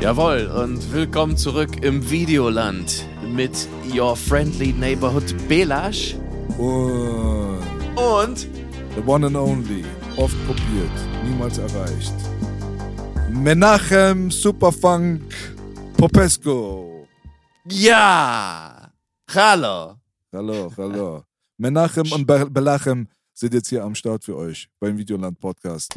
Jawohl, 0.00 0.46
und 0.46 0.92
willkommen 0.92 1.36
zurück 1.36 1.82
im 1.82 2.10
Videoland 2.10 3.06
mit 3.34 3.66
Your 3.94 4.14
Friendly 4.14 4.72
Neighborhood 4.74 5.34
Belash 5.48 6.14
Und 6.58 7.60
und 7.96 8.40
the 8.94 9.02
one 9.06 9.26
and 9.26 9.36
only, 9.36 9.84
oft 10.16 10.36
kopiert, 10.46 10.90
niemals 11.24 11.58
erreicht. 11.58 12.14
Menachem 13.30 14.30
Superfunk 14.30 15.22
Popesco. 15.96 17.06
ja, 17.70 18.92
hallo. 19.34 19.94
Hallo, 20.32 20.70
hallo. 20.76 21.22
Menachem 21.56 22.12
und 22.12 22.26
Be 22.26 22.46
Belachem 22.50 23.08
sind 23.32 23.54
jetzt 23.54 23.68
hier 23.68 23.82
am 23.82 23.94
Start 23.94 24.24
für 24.24 24.36
euch 24.36 24.68
beim 24.78 24.98
Videoland 24.98 25.40
Podcast. 25.40 25.94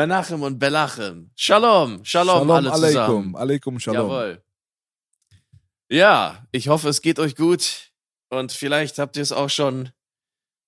Menachem 0.00 0.42
und 0.42 0.58
Belachem. 0.58 1.30
Shalom, 1.36 2.04
Shalom, 2.04 2.50
alle 2.50 2.70
alaikum, 2.70 2.92
zusammen. 2.92 3.36
alaikum 3.36 3.80
shalom. 3.80 4.10
Jawohl. 4.10 4.44
Ja, 5.88 6.46
ich 6.52 6.68
hoffe, 6.68 6.90
es 6.90 7.00
geht 7.00 7.18
euch 7.18 7.34
gut 7.34 7.92
und 8.28 8.52
vielleicht 8.52 8.98
habt 8.98 9.16
ihr 9.16 9.22
es 9.22 9.32
auch 9.32 9.48
schon 9.48 9.90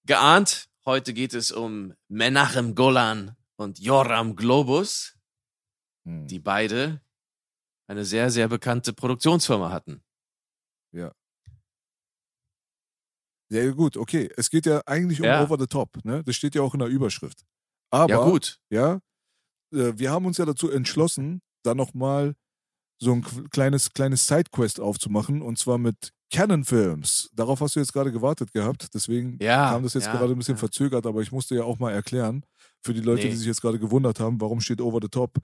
geahnt. 0.06 0.70
Heute 0.86 1.12
geht 1.12 1.34
es 1.34 1.50
um 1.52 1.92
Menachem 2.08 2.74
Golan 2.74 3.36
und 3.56 3.78
Joram 3.78 4.34
Globus, 4.34 5.14
Hm. 6.06 6.26
die 6.26 6.38
beide 6.38 7.02
eine 7.86 8.06
sehr, 8.06 8.30
sehr 8.30 8.48
bekannte 8.48 8.94
Produktionsfirma 8.94 9.70
hatten. 9.70 10.02
Ja, 13.50 13.70
gut, 13.72 13.96
okay. 13.98 14.30
Es 14.36 14.48
geht 14.50 14.64
ja 14.66 14.82
eigentlich 14.86 15.20
um 15.20 15.26
Ja. 15.26 15.42
Over 15.42 15.58
the 15.58 15.66
Top, 15.66 16.02
ne? 16.04 16.22
Das 16.24 16.36
steht 16.36 16.54
ja 16.54 16.60
auch 16.62 16.74
in 16.74 16.80
der 16.80 16.88
Überschrift. 16.88 17.44
Aber, 17.90 18.10
ja, 18.12 18.22
gut. 18.24 18.60
ja, 18.70 19.00
äh, 19.72 19.92
wir 19.96 20.10
haben 20.10 20.26
uns 20.26 20.38
ja 20.38 20.44
dazu 20.44 20.70
entschlossen, 20.70 21.40
da 21.62 21.74
nochmal 21.74 22.34
so 23.00 23.12
ein 23.12 23.24
kleines, 23.50 23.92
kleines 23.92 24.26
Sidequest 24.26 24.80
aufzumachen 24.80 25.42
und 25.42 25.58
zwar 25.58 25.78
mit 25.78 26.12
Canon 26.30 26.64
Films. 26.64 27.30
Darauf 27.34 27.60
hast 27.60 27.76
du 27.76 27.80
jetzt 27.80 27.92
gerade 27.92 28.12
gewartet 28.12 28.52
gehabt, 28.52 28.88
deswegen 28.94 29.38
Ja, 29.40 29.70
kam 29.70 29.82
das 29.82 29.94
jetzt 29.94 30.06
ja, 30.06 30.12
gerade 30.12 30.32
ein 30.32 30.38
bisschen 30.38 30.56
ja. 30.56 30.58
verzögert, 30.58 31.06
aber 31.06 31.22
ich 31.22 31.32
musste 31.32 31.54
ja 31.54 31.64
auch 31.64 31.78
mal 31.78 31.92
erklären, 31.92 32.44
für 32.82 32.92
die 32.94 33.00
Leute, 33.00 33.24
Nee. 33.24 33.30
die 33.30 33.36
sich 33.36 33.46
jetzt 33.46 33.62
gerade 33.62 33.78
gewundert 33.78 34.20
haben, 34.20 34.40
warum 34.40 34.60
steht 34.60 34.80
Over 34.80 34.98
the 35.00 35.08
Top 35.08 35.38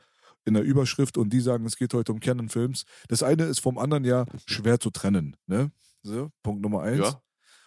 in 0.44 0.54
der 0.54 0.62
Überschrift 0.62 1.16
und 1.16 1.32
die 1.32 1.40
sagen, 1.40 1.64
es 1.64 1.76
geht 1.76 1.94
heute 1.94 2.12
um 2.12 2.20
Canon 2.20 2.48
Films. 2.48 2.84
Das 3.08 3.22
eine 3.22 3.44
ist 3.44 3.60
vom 3.60 3.78
anderen 3.78 4.04
ja 4.04 4.26
schwer 4.46 4.78
zu 4.78 4.90
trennen, 4.90 5.36
ne? 5.46 5.70
So, 6.02 6.30
Punkt 6.42 6.60
Nummer 6.60 6.82
eins. 6.82 6.98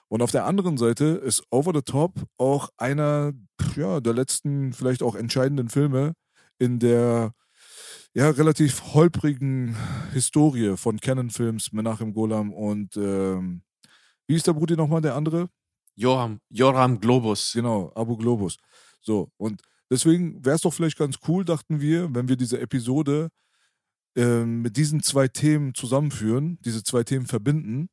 Und 0.10 0.22
auf 0.22 0.32
der 0.32 0.46
anderen 0.46 0.78
Seite 0.78 1.06
ist 1.06 1.44
Over 1.50 1.72
the 1.74 1.82
Top 1.82 2.14
auch 2.38 2.70
einer 2.78 3.34
ja, 3.76 4.00
der 4.00 4.14
letzten, 4.14 4.74
vielleicht 4.74 5.02
auch 5.02 5.16
entscheidenden 5.16 5.70
Filme 5.70 6.14
in 6.60 6.80
der 6.80 7.34
ja, 8.14 8.30
relativ 8.30 8.94
holprigen 8.94 9.76
Historie 10.12 10.76
von 10.78 11.00
Canon 11.00 11.30
Films, 11.30 11.72
Menachem 11.72 12.14
Golam 12.14 12.52
und 12.52 12.98
ähm, 12.98 13.62
wie 14.28 14.36
ist 14.36 14.48
der 14.48 14.54
Brudi 14.54 14.76
nochmal, 14.76 15.02
der 15.02 15.16
andere? 15.16 15.50
Joram, 15.96 16.40
Joram 16.50 17.00
Globus. 17.00 17.54
Genau, 17.54 17.92
Abu 17.96 18.18
Globus. 18.18 18.58
So, 19.02 19.32
und 19.38 19.62
deswegen 19.90 20.44
wäre 20.44 20.56
es 20.56 20.62
doch 20.62 20.74
vielleicht 20.74 20.98
ganz 20.98 21.18
cool, 21.28 21.46
dachten 21.46 21.80
wir, 21.80 22.14
wenn 22.14 22.28
wir 22.28 22.38
diese 22.38 22.60
Episode 22.60 23.30
ähm, 24.16 24.62
mit 24.62 24.78
diesen 24.78 25.02
zwei 25.02 25.28
Themen 25.28 25.74
zusammenführen, 25.74 26.60
diese 26.66 26.84
zwei 26.84 27.04
Themen 27.04 27.26
verbinden 27.26 27.90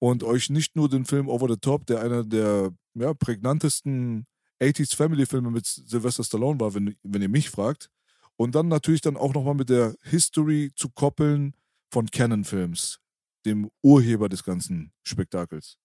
und 0.00 0.24
euch 0.24 0.50
nicht 0.50 0.76
nur 0.76 0.88
den 0.88 1.04
Film 1.04 1.28
Over 1.28 1.48
the 1.48 1.60
Top, 1.60 1.86
der 1.86 2.00
einer 2.00 2.24
der 2.24 2.70
ja, 2.94 3.12
prägnantesten 3.14 4.26
80s 4.60 4.94
Family-Filme 4.96 5.50
mit 5.50 5.66
Sylvester 5.66 6.24
Stallone 6.24 6.60
war, 6.60 6.74
wenn, 6.74 6.96
wenn 7.02 7.22
ihr 7.22 7.28
mich 7.28 7.50
fragt, 7.50 7.90
und 8.36 8.54
dann 8.54 8.68
natürlich 8.68 9.00
dann 9.00 9.16
auch 9.16 9.34
nochmal 9.34 9.54
mit 9.54 9.68
der 9.68 9.96
History 10.02 10.70
zu 10.76 10.90
koppeln 10.90 11.54
von 11.90 12.10
Canon 12.10 12.44
Films, 12.44 13.00
dem 13.44 13.70
Urheber 13.82 14.28
des 14.28 14.44
ganzen 14.44 14.92
Spektakels. 15.02 15.78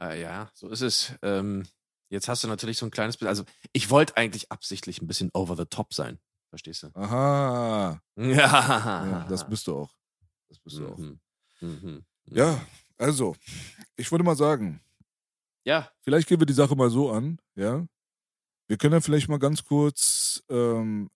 Äh, 0.00 0.20
ja, 0.20 0.50
so 0.54 0.68
ist 0.68 0.82
es. 0.82 1.14
Ähm, 1.22 1.64
jetzt 2.10 2.28
hast 2.28 2.44
du 2.44 2.48
natürlich 2.48 2.78
so 2.78 2.86
ein 2.86 2.90
kleines 2.90 3.16
bisschen. 3.16 3.28
Also, 3.28 3.44
ich 3.72 3.90
wollte 3.90 4.16
eigentlich 4.16 4.52
absichtlich 4.52 5.00
ein 5.02 5.06
bisschen 5.06 5.30
over 5.32 5.56
the 5.56 5.64
top 5.64 5.94
sein. 5.94 6.18
Verstehst 6.50 6.82
du? 6.82 6.88
Aha, 6.94 8.00
Ja, 8.16 9.06
ja, 9.06 9.26
das 9.28 9.48
bist 9.48 9.66
du 9.66 9.76
auch. 9.76 9.94
Das 10.48 10.58
bist 10.60 10.78
du 10.78 10.88
auch. 10.88 10.98
Mhm. 10.98 11.20
Mhm. 11.60 12.04
Ja, 12.26 12.60
also, 12.96 13.36
ich 13.96 14.10
würde 14.10 14.24
mal 14.24 14.36
sagen, 14.36 14.80
Ja, 15.64 15.90
vielleicht 16.02 16.28
gehen 16.28 16.40
wir 16.40 16.46
die 16.46 16.52
Sache 16.52 16.76
mal 16.76 16.90
so 16.90 17.10
an, 17.10 17.38
ja. 17.54 17.86
Wir 18.68 18.76
können 18.76 18.94
ja 18.94 19.00
vielleicht 19.00 19.28
mal 19.28 19.38
ganz 19.38 19.64
kurz, 19.64 20.42
ähm, 20.50 21.10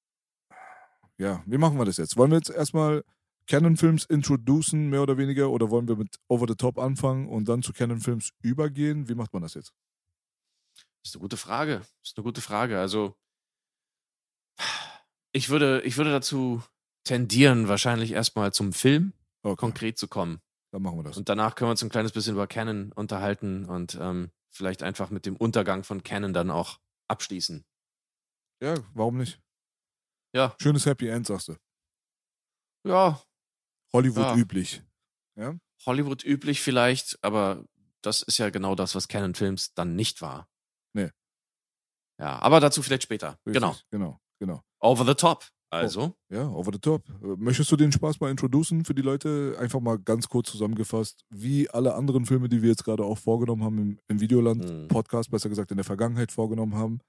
ja, 1.18 1.42
wie 1.46 1.58
machen 1.58 1.78
wir 1.78 1.84
das 1.84 1.98
jetzt? 1.98 2.16
Wollen 2.16 2.30
wir 2.30 2.38
jetzt 2.38 2.50
erstmal 2.50 3.04
Canon 3.46 3.76
Films 3.76 4.04
introducen, 4.04 4.88
mehr 4.88 5.02
oder 5.02 5.18
weniger, 5.18 5.50
oder 5.50 5.70
wollen 5.70 5.88
wir 5.88 5.96
mit 5.96 6.16
Over 6.28 6.46
the 6.48 6.54
Top 6.54 6.78
anfangen 6.78 7.28
und 7.28 7.48
dann 7.48 7.62
zu 7.62 7.72
Canon 7.72 8.00
Films 8.00 8.30
übergehen? 8.42 9.08
Wie 9.08 9.14
macht 9.14 9.32
man 9.32 9.42
das 9.42 9.54
jetzt? 9.54 9.72
ist 11.04 11.16
eine 11.16 11.20
gute 11.22 11.36
Frage. 11.36 11.82
Ist 12.02 12.16
eine 12.16 12.24
gute 12.24 12.40
Frage. 12.40 12.78
Also, 12.78 13.16
ich 15.32 15.48
würde, 15.48 15.82
ich 15.82 15.96
würde 15.96 16.10
dazu 16.10 16.62
tendieren, 17.04 17.68
wahrscheinlich 17.68 18.12
erstmal 18.12 18.52
zum 18.52 18.72
Film 18.72 19.12
Okay, 19.42 19.56
konkret 19.56 19.98
zu 19.98 20.06
kommen. 20.06 20.40
Dann 20.72 20.82
machen 20.82 20.98
wir 20.98 21.02
das. 21.04 21.16
Und 21.16 21.28
danach 21.28 21.54
können 21.54 21.68
wir 21.68 21.72
uns 21.72 21.82
ein 21.82 21.90
kleines 21.90 22.12
bisschen 22.12 22.34
über 22.34 22.46
Canon 22.46 22.92
unterhalten 22.92 23.66
und 23.66 23.96
ähm, 24.00 24.30
vielleicht 24.50 24.82
einfach 24.82 25.10
mit 25.10 25.26
dem 25.26 25.36
Untergang 25.36 25.84
von 25.84 26.02
Canon 26.02 26.32
dann 26.32 26.50
auch 26.50 26.78
abschließen. 27.08 27.64
Ja, 28.62 28.74
warum 28.94 29.18
nicht? 29.18 29.40
Ja. 30.34 30.56
Schönes 30.60 30.86
Happy 30.86 31.08
End, 31.08 31.26
sagst 31.26 31.48
du. 31.48 31.56
Ja, 32.86 33.22
Hollywood 33.92 34.22
Ja. 34.24 34.36
üblich. 34.36 34.82
Ja? 35.36 35.56
Hollywood 35.86 36.24
üblich 36.24 36.60
vielleicht, 36.62 37.22
aber 37.22 37.64
das 38.02 38.22
ist 38.22 38.38
ja 38.38 38.50
genau 38.50 38.74
das, 38.74 38.94
was 38.94 39.08
Canon 39.08 39.34
Films 39.34 39.74
dann 39.74 39.94
nicht 39.94 40.22
war. 40.22 40.48
Nee. 40.94 41.10
Ja, 42.18 42.38
aber 42.40 42.60
dazu 42.60 42.82
vielleicht 42.82 43.02
später. 43.02 43.38
Richtig, 43.46 43.54
Genau. 43.54 43.76
Genau, 43.90 44.20
genau. 44.40 44.62
Over 44.80 45.04
the 45.04 45.14
top. 45.14 45.48
Also, 45.72 46.14
Ja, 46.28 46.48
over 46.48 46.70
the 46.72 46.78
top. 46.78 47.02
Möchtest 47.20 47.72
du 47.72 47.76
den 47.76 47.92
Spaß 47.92 48.20
mal 48.20 48.30
introducen 48.30 48.84
für 48.84 48.94
die 48.94 49.02
Leute? 49.02 49.56
Einfach 49.58 49.80
mal 49.80 49.98
ganz 49.98 50.28
kurz 50.28 50.50
zusammengefasst, 50.50 51.24
wie 51.30 51.70
alle 51.70 51.94
anderen 51.94 52.26
Filme, 52.26 52.48
die 52.48 52.60
wir 52.62 52.68
jetzt 52.70 52.84
gerade 52.84 53.04
auch 53.04 53.16
vorgenommen 53.18 53.64
haben 53.64 53.78
im, 53.78 53.98
im 54.08 54.20
Videoland, 54.20 54.64
Mhm. 54.64 54.88
Podcast, 54.88 55.30
besser 55.30 55.48
gesagt 55.48 55.70
in 55.70 55.78
der 55.78 55.84
Vergangenheit 55.84 56.30
vorgenommen 56.30 56.74
haben, 56.74 57.00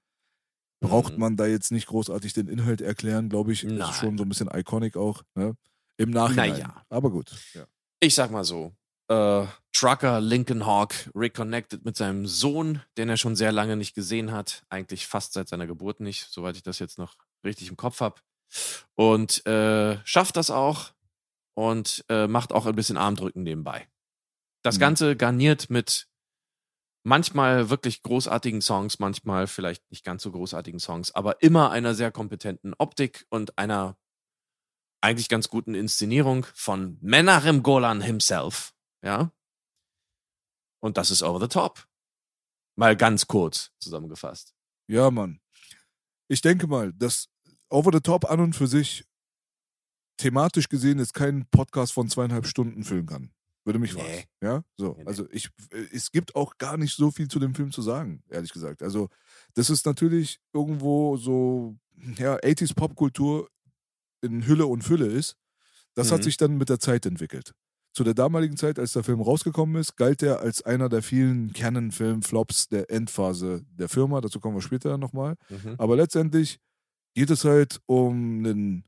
braucht 0.80 1.14
Mhm. 1.14 1.20
man 1.20 1.36
da 1.36 1.46
jetzt 1.46 1.72
nicht 1.72 1.86
großartig 1.88 2.32
den 2.32 2.48
Inhalt 2.48 2.80
erklären, 2.80 3.28
glaube 3.28 3.52
ich. 3.52 3.64
Nein. 3.64 3.78
Ist 3.80 3.96
schon 3.96 4.16
so 4.16 4.24
ein 4.24 4.28
bisschen 4.28 4.48
iconic 4.52 4.96
auch. 4.96 5.22
Ne? 5.34 5.54
Im 5.98 6.10
Nachhinein. 6.10 6.52
Naja. 6.52 6.84
Aber 6.88 7.10
gut. 7.10 7.32
Ja. 7.54 7.66
ich 8.00 8.14
sag 8.14 8.30
mal 8.30 8.44
so. 8.44 8.72
Äh, 9.08 9.46
Trucker 9.72 10.20
Lincoln 10.22 10.64
Hawk 10.64 10.94
reconnected 11.14 11.84
mit 11.84 11.96
seinem 11.96 12.26
Sohn, 12.26 12.80
den 12.96 13.10
er 13.10 13.18
schon 13.18 13.36
sehr 13.36 13.52
lange 13.52 13.76
nicht 13.76 13.94
gesehen 13.94 14.32
hat. 14.32 14.64
Eigentlich 14.70 15.06
fast 15.06 15.34
seit 15.34 15.48
seiner 15.48 15.66
Geburt 15.66 16.00
nicht, 16.00 16.28
soweit 16.30 16.56
ich 16.56 16.62
das 16.62 16.78
jetzt 16.78 16.96
noch 16.96 17.16
richtig 17.44 17.68
im 17.68 17.76
Kopf 17.76 18.00
habe. 18.00 18.16
Und 18.94 19.44
äh, 19.46 19.98
schafft 20.04 20.36
das 20.36 20.50
auch 20.50 20.92
und 21.54 22.04
äh, 22.08 22.26
macht 22.26 22.52
auch 22.52 22.66
ein 22.66 22.74
bisschen 22.74 22.96
Armdrücken 22.96 23.42
nebenbei. 23.42 23.88
Das 24.62 24.76
Mhm. 24.76 24.80
Ganze 24.80 25.16
garniert 25.16 25.70
mit 25.70 26.08
manchmal 27.04 27.70
wirklich 27.70 28.02
großartigen 28.02 28.62
Songs, 28.62 28.98
manchmal 28.98 29.46
vielleicht 29.46 29.90
nicht 29.90 30.04
ganz 30.04 30.22
so 30.22 30.32
großartigen 30.32 30.80
Songs, 30.80 31.14
aber 31.14 31.42
immer 31.42 31.70
einer 31.70 31.94
sehr 31.94 32.10
kompetenten 32.10 32.74
Optik 32.78 33.26
und 33.30 33.58
einer 33.58 33.96
eigentlich 35.02 35.28
ganz 35.28 35.50
guten 35.50 35.74
Inszenierung 35.74 36.46
von 36.54 36.96
Menachem 37.02 37.62
Golan 37.62 38.00
himself, 38.00 38.74
ja. 39.02 39.30
Und 40.80 40.96
das 40.96 41.10
ist 41.10 41.22
over 41.22 41.40
the 41.40 41.48
top. 41.48 41.86
Mal 42.76 42.96
ganz 42.96 43.26
kurz 43.26 43.70
zusammengefasst. 43.78 44.54
ja, 44.88 45.10
Mann. 45.10 45.40
Ich 46.28 46.40
denke 46.40 46.66
mal, 46.66 46.92
dass 46.94 47.28
Over 47.74 47.90
the 47.92 48.00
Top 48.00 48.30
an 48.30 48.40
und 48.40 48.54
für 48.54 48.66
sich 48.66 49.04
thematisch 50.16 50.68
gesehen 50.68 50.98
jetzt 50.98 51.14
keinen 51.14 51.46
Podcast 51.46 51.92
von 51.92 52.08
zweieinhalb 52.08 52.46
Stunden 52.46 52.84
füllen 52.84 53.06
kann. 53.06 53.30
Würde 53.64 53.78
mich 53.78 53.94
Nee. 53.94 54.00
fragen. 54.00 54.22
Ja, 54.42 54.64
so. 54.76 54.94
Nee. 54.98 55.04
Also 55.06 55.26
ich, 55.30 55.48
es 55.92 56.12
gibt 56.12 56.36
auch 56.36 56.58
gar 56.58 56.76
nicht 56.76 56.94
so 56.94 57.10
viel 57.10 57.28
zu 57.28 57.38
dem 57.38 57.54
Film 57.54 57.72
zu 57.72 57.82
sagen, 57.82 58.22
ehrlich 58.28 58.52
gesagt. 58.52 58.82
Also 58.82 59.08
das 59.54 59.70
ist 59.70 59.86
natürlich 59.86 60.38
irgendwo 60.52 61.16
so, 61.16 61.76
ja, 62.18 62.36
80s 62.42 62.74
Popkultur 62.74 63.48
in 64.22 64.46
Hülle 64.46 64.66
und 64.66 64.82
Fülle 64.82 65.06
ist. 65.06 65.36
Das 65.94 66.12
hat 66.12 66.20
Mhm. 66.20 66.24
sich 66.24 66.36
dann 66.36 66.56
mit 66.58 66.68
der 66.68 66.78
Zeit 66.78 67.06
entwickelt. 67.06 67.54
Zu 67.94 68.04
der 68.04 68.14
damaligen 68.14 68.56
Zeit, 68.56 68.78
als 68.78 68.92
der 68.92 69.04
Film 69.04 69.20
rausgekommen 69.20 69.76
ist, 69.80 69.96
galt 69.96 70.22
er 70.22 70.40
als 70.40 70.62
einer 70.62 70.88
der 70.88 71.02
vielen 71.02 71.52
Canon-Film-Flops 71.52 72.68
der 72.68 72.90
Endphase 72.90 73.64
der 73.70 73.88
Firma. 73.88 74.20
Dazu 74.20 74.40
kommen 74.40 74.56
wir 74.56 74.62
später 74.62 74.98
nochmal. 74.98 75.36
Mhm. 75.48 75.76
Aber 75.78 75.96
letztendlich 75.96 76.58
geht 77.14 77.30
es 77.30 77.44
halt 77.44 77.80
um 77.86 78.44
einen 78.44 78.84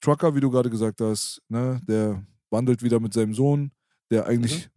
Trucker, 0.00 0.34
wie 0.34 0.40
du 0.40 0.50
gerade 0.50 0.70
gesagt 0.70 1.00
hast, 1.00 1.42
ne? 1.48 1.80
der 1.86 2.24
wandelt 2.50 2.82
wieder 2.82 3.00
mit 3.00 3.12
seinem 3.12 3.34
Sohn, 3.34 3.72
der 4.10 4.26
eigentlich 4.26 4.70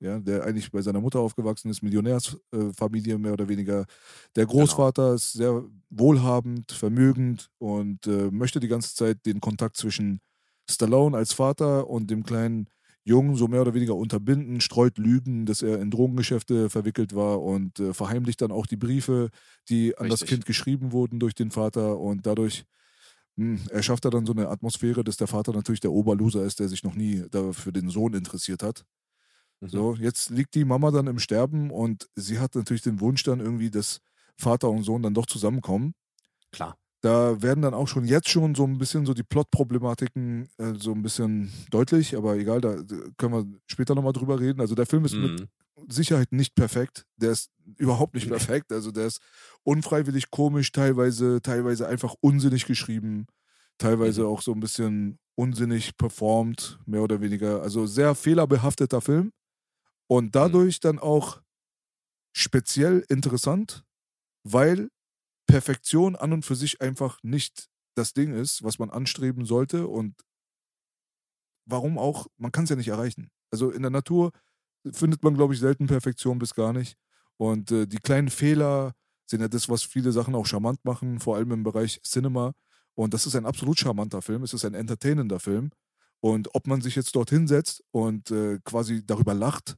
ja, 0.00 0.18
der 0.20 0.44
eigentlich 0.44 0.70
bei 0.70 0.80
seiner 0.80 1.00
Mutter 1.00 1.18
aufgewachsen 1.18 1.70
ist, 1.70 1.82
Millionärsfamilie 1.82 3.14
äh, 3.14 3.18
mehr 3.18 3.32
oder 3.32 3.48
weniger. 3.48 3.84
Der 4.36 4.46
Großvater 4.46 5.02
genau. 5.02 5.14
ist 5.14 5.32
sehr 5.32 5.64
wohlhabend, 5.90 6.70
vermögend 6.72 7.50
und 7.58 8.06
äh, 8.06 8.30
möchte 8.30 8.60
die 8.60 8.68
ganze 8.68 8.94
Zeit 8.94 9.26
den 9.26 9.40
Kontakt 9.40 9.76
zwischen 9.76 10.20
Stallone 10.70 11.16
als 11.16 11.32
Vater 11.32 11.88
und 11.88 12.10
dem 12.10 12.22
kleinen 12.22 12.68
Jungen 13.08 13.36
so 13.36 13.48
mehr 13.48 13.62
oder 13.62 13.74
weniger 13.74 13.96
unterbinden, 13.96 14.60
streut 14.60 14.98
Lügen, 14.98 15.46
dass 15.46 15.62
er 15.62 15.80
in 15.80 15.90
Drogengeschäfte 15.90 16.68
verwickelt 16.68 17.14
war 17.14 17.42
und 17.42 17.80
äh, 17.80 17.94
verheimlicht 17.94 18.42
dann 18.42 18.52
auch 18.52 18.66
die 18.66 18.76
Briefe, 18.76 19.30
die 19.68 19.96
an 19.96 20.04
Richtig. 20.04 20.20
das 20.20 20.28
Kind 20.28 20.46
geschrieben 20.46 20.92
wurden 20.92 21.18
durch 21.18 21.34
den 21.34 21.50
Vater 21.50 21.98
und 21.98 22.26
dadurch 22.26 22.64
mh, 23.36 23.58
hm, 23.60 23.68
erschafft 23.70 24.04
er 24.04 24.10
dann 24.10 24.26
so 24.26 24.32
eine 24.32 24.48
Atmosphäre, 24.48 25.04
dass 25.04 25.16
der 25.16 25.26
Vater 25.26 25.52
natürlich 25.52 25.80
der 25.80 25.92
Oberloser 25.92 26.44
ist, 26.44 26.60
der 26.60 26.68
sich 26.68 26.84
noch 26.84 26.94
nie 26.94 27.24
für 27.52 27.72
den 27.72 27.88
Sohn 27.90 28.14
interessiert 28.14 28.62
hat. 28.62 28.84
Mhm. 29.60 29.68
So, 29.68 29.94
jetzt 29.96 30.30
liegt 30.30 30.54
die 30.54 30.64
Mama 30.64 30.90
dann 30.90 31.06
im 31.06 31.18
Sterben 31.18 31.70
und 31.70 32.08
sie 32.14 32.38
hat 32.38 32.54
natürlich 32.54 32.82
den 32.82 33.00
Wunsch 33.00 33.22
dann 33.24 33.40
irgendwie, 33.40 33.70
dass 33.70 34.00
Vater 34.36 34.70
und 34.70 34.84
Sohn 34.84 35.02
dann 35.02 35.14
doch 35.14 35.26
zusammenkommen. 35.26 35.94
Klar. 36.52 36.76
Da 37.00 37.40
werden 37.40 37.62
dann 37.62 37.74
auch 37.74 37.86
schon 37.86 38.04
jetzt 38.04 38.28
schon 38.28 38.54
so 38.54 38.64
ein 38.64 38.78
bisschen 38.78 39.06
so 39.06 39.14
die 39.14 39.22
Plotproblematiken 39.22 40.48
äh, 40.58 40.74
so 40.76 40.92
ein 40.92 41.02
bisschen 41.02 41.52
deutlich, 41.70 42.16
aber 42.16 42.36
egal, 42.36 42.60
da 42.60 42.76
können 43.16 43.32
wir 43.32 43.46
später 43.66 43.94
nochmal 43.94 44.12
drüber 44.12 44.40
reden. 44.40 44.60
Also 44.60 44.74
der 44.74 44.86
Film 44.86 45.04
ist 45.04 45.14
mhm. 45.14 45.22
mit 45.22 45.48
Sicherheit 45.92 46.32
nicht 46.32 46.56
perfekt. 46.56 47.06
Der 47.16 47.30
ist 47.30 47.50
überhaupt 47.76 48.14
nicht 48.14 48.28
perfekt. 48.28 48.72
Also 48.72 48.90
der 48.90 49.06
ist 49.06 49.20
unfreiwillig 49.62 50.30
komisch, 50.30 50.72
teilweise, 50.72 51.40
teilweise 51.40 51.86
einfach 51.86 52.14
unsinnig 52.20 52.66
geschrieben, 52.66 53.26
teilweise 53.78 54.22
mhm. 54.22 54.28
auch 54.28 54.42
so 54.42 54.52
ein 54.52 54.60
bisschen 54.60 55.18
unsinnig 55.36 55.96
performt, 55.96 56.80
mehr 56.84 57.02
oder 57.02 57.20
weniger. 57.20 57.62
Also 57.62 57.86
sehr 57.86 58.16
fehlerbehafteter 58.16 59.00
Film 59.00 59.30
und 60.08 60.26
mhm. 60.26 60.30
dadurch 60.32 60.80
dann 60.80 60.98
auch 60.98 61.40
speziell 62.32 63.04
interessant, 63.08 63.84
weil 64.42 64.88
Perfektion 65.48 66.14
an 66.14 66.32
und 66.32 66.44
für 66.44 66.54
sich 66.54 66.80
einfach 66.80 67.18
nicht 67.22 67.68
das 67.96 68.12
Ding 68.12 68.32
ist, 68.32 68.62
was 68.62 68.78
man 68.78 68.90
anstreben 68.90 69.44
sollte 69.44 69.88
und 69.88 70.14
warum 71.64 71.98
auch, 71.98 72.28
man 72.36 72.52
kann 72.52 72.64
es 72.64 72.70
ja 72.70 72.76
nicht 72.76 72.88
erreichen. 72.88 73.30
Also 73.50 73.70
in 73.70 73.82
der 73.82 73.90
Natur 73.90 74.30
findet 74.92 75.24
man, 75.24 75.34
glaube 75.34 75.54
ich, 75.54 75.60
selten 75.60 75.86
Perfektion 75.86 76.38
bis 76.38 76.54
gar 76.54 76.72
nicht. 76.72 76.96
Und 77.36 77.72
äh, 77.72 77.86
die 77.86 77.98
kleinen 77.98 78.30
Fehler 78.30 78.94
sind 79.26 79.40
ja 79.40 79.48
das, 79.48 79.68
was 79.68 79.82
viele 79.82 80.12
Sachen 80.12 80.34
auch 80.34 80.46
charmant 80.46 80.84
machen, 80.84 81.18
vor 81.18 81.36
allem 81.36 81.50
im 81.50 81.62
Bereich 81.64 82.00
Cinema. 82.02 82.52
Und 82.94 83.14
das 83.14 83.26
ist 83.26 83.34
ein 83.34 83.46
absolut 83.46 83.78
charmanter 83.78 84.22
Film, 84.22 84.42
es 84.42 84.52
ist 84.52 84.64
ein 84.64 84.74
entertainender 84.74 85.40
Film. 85.40 85.70
Und 86.20 86.54
ob 86.54 86.66
man 86.66 86.80
sich 86.80 86.96
jetzt 86.96 87.14
dort 87.14 87.30
hinsetzt 87.30 87.82
und 87.90 88.30
äh, 88.30 88.58
quasi 88.64 89.04
darüber 89.06 89.34
lacht, 89.34 89.76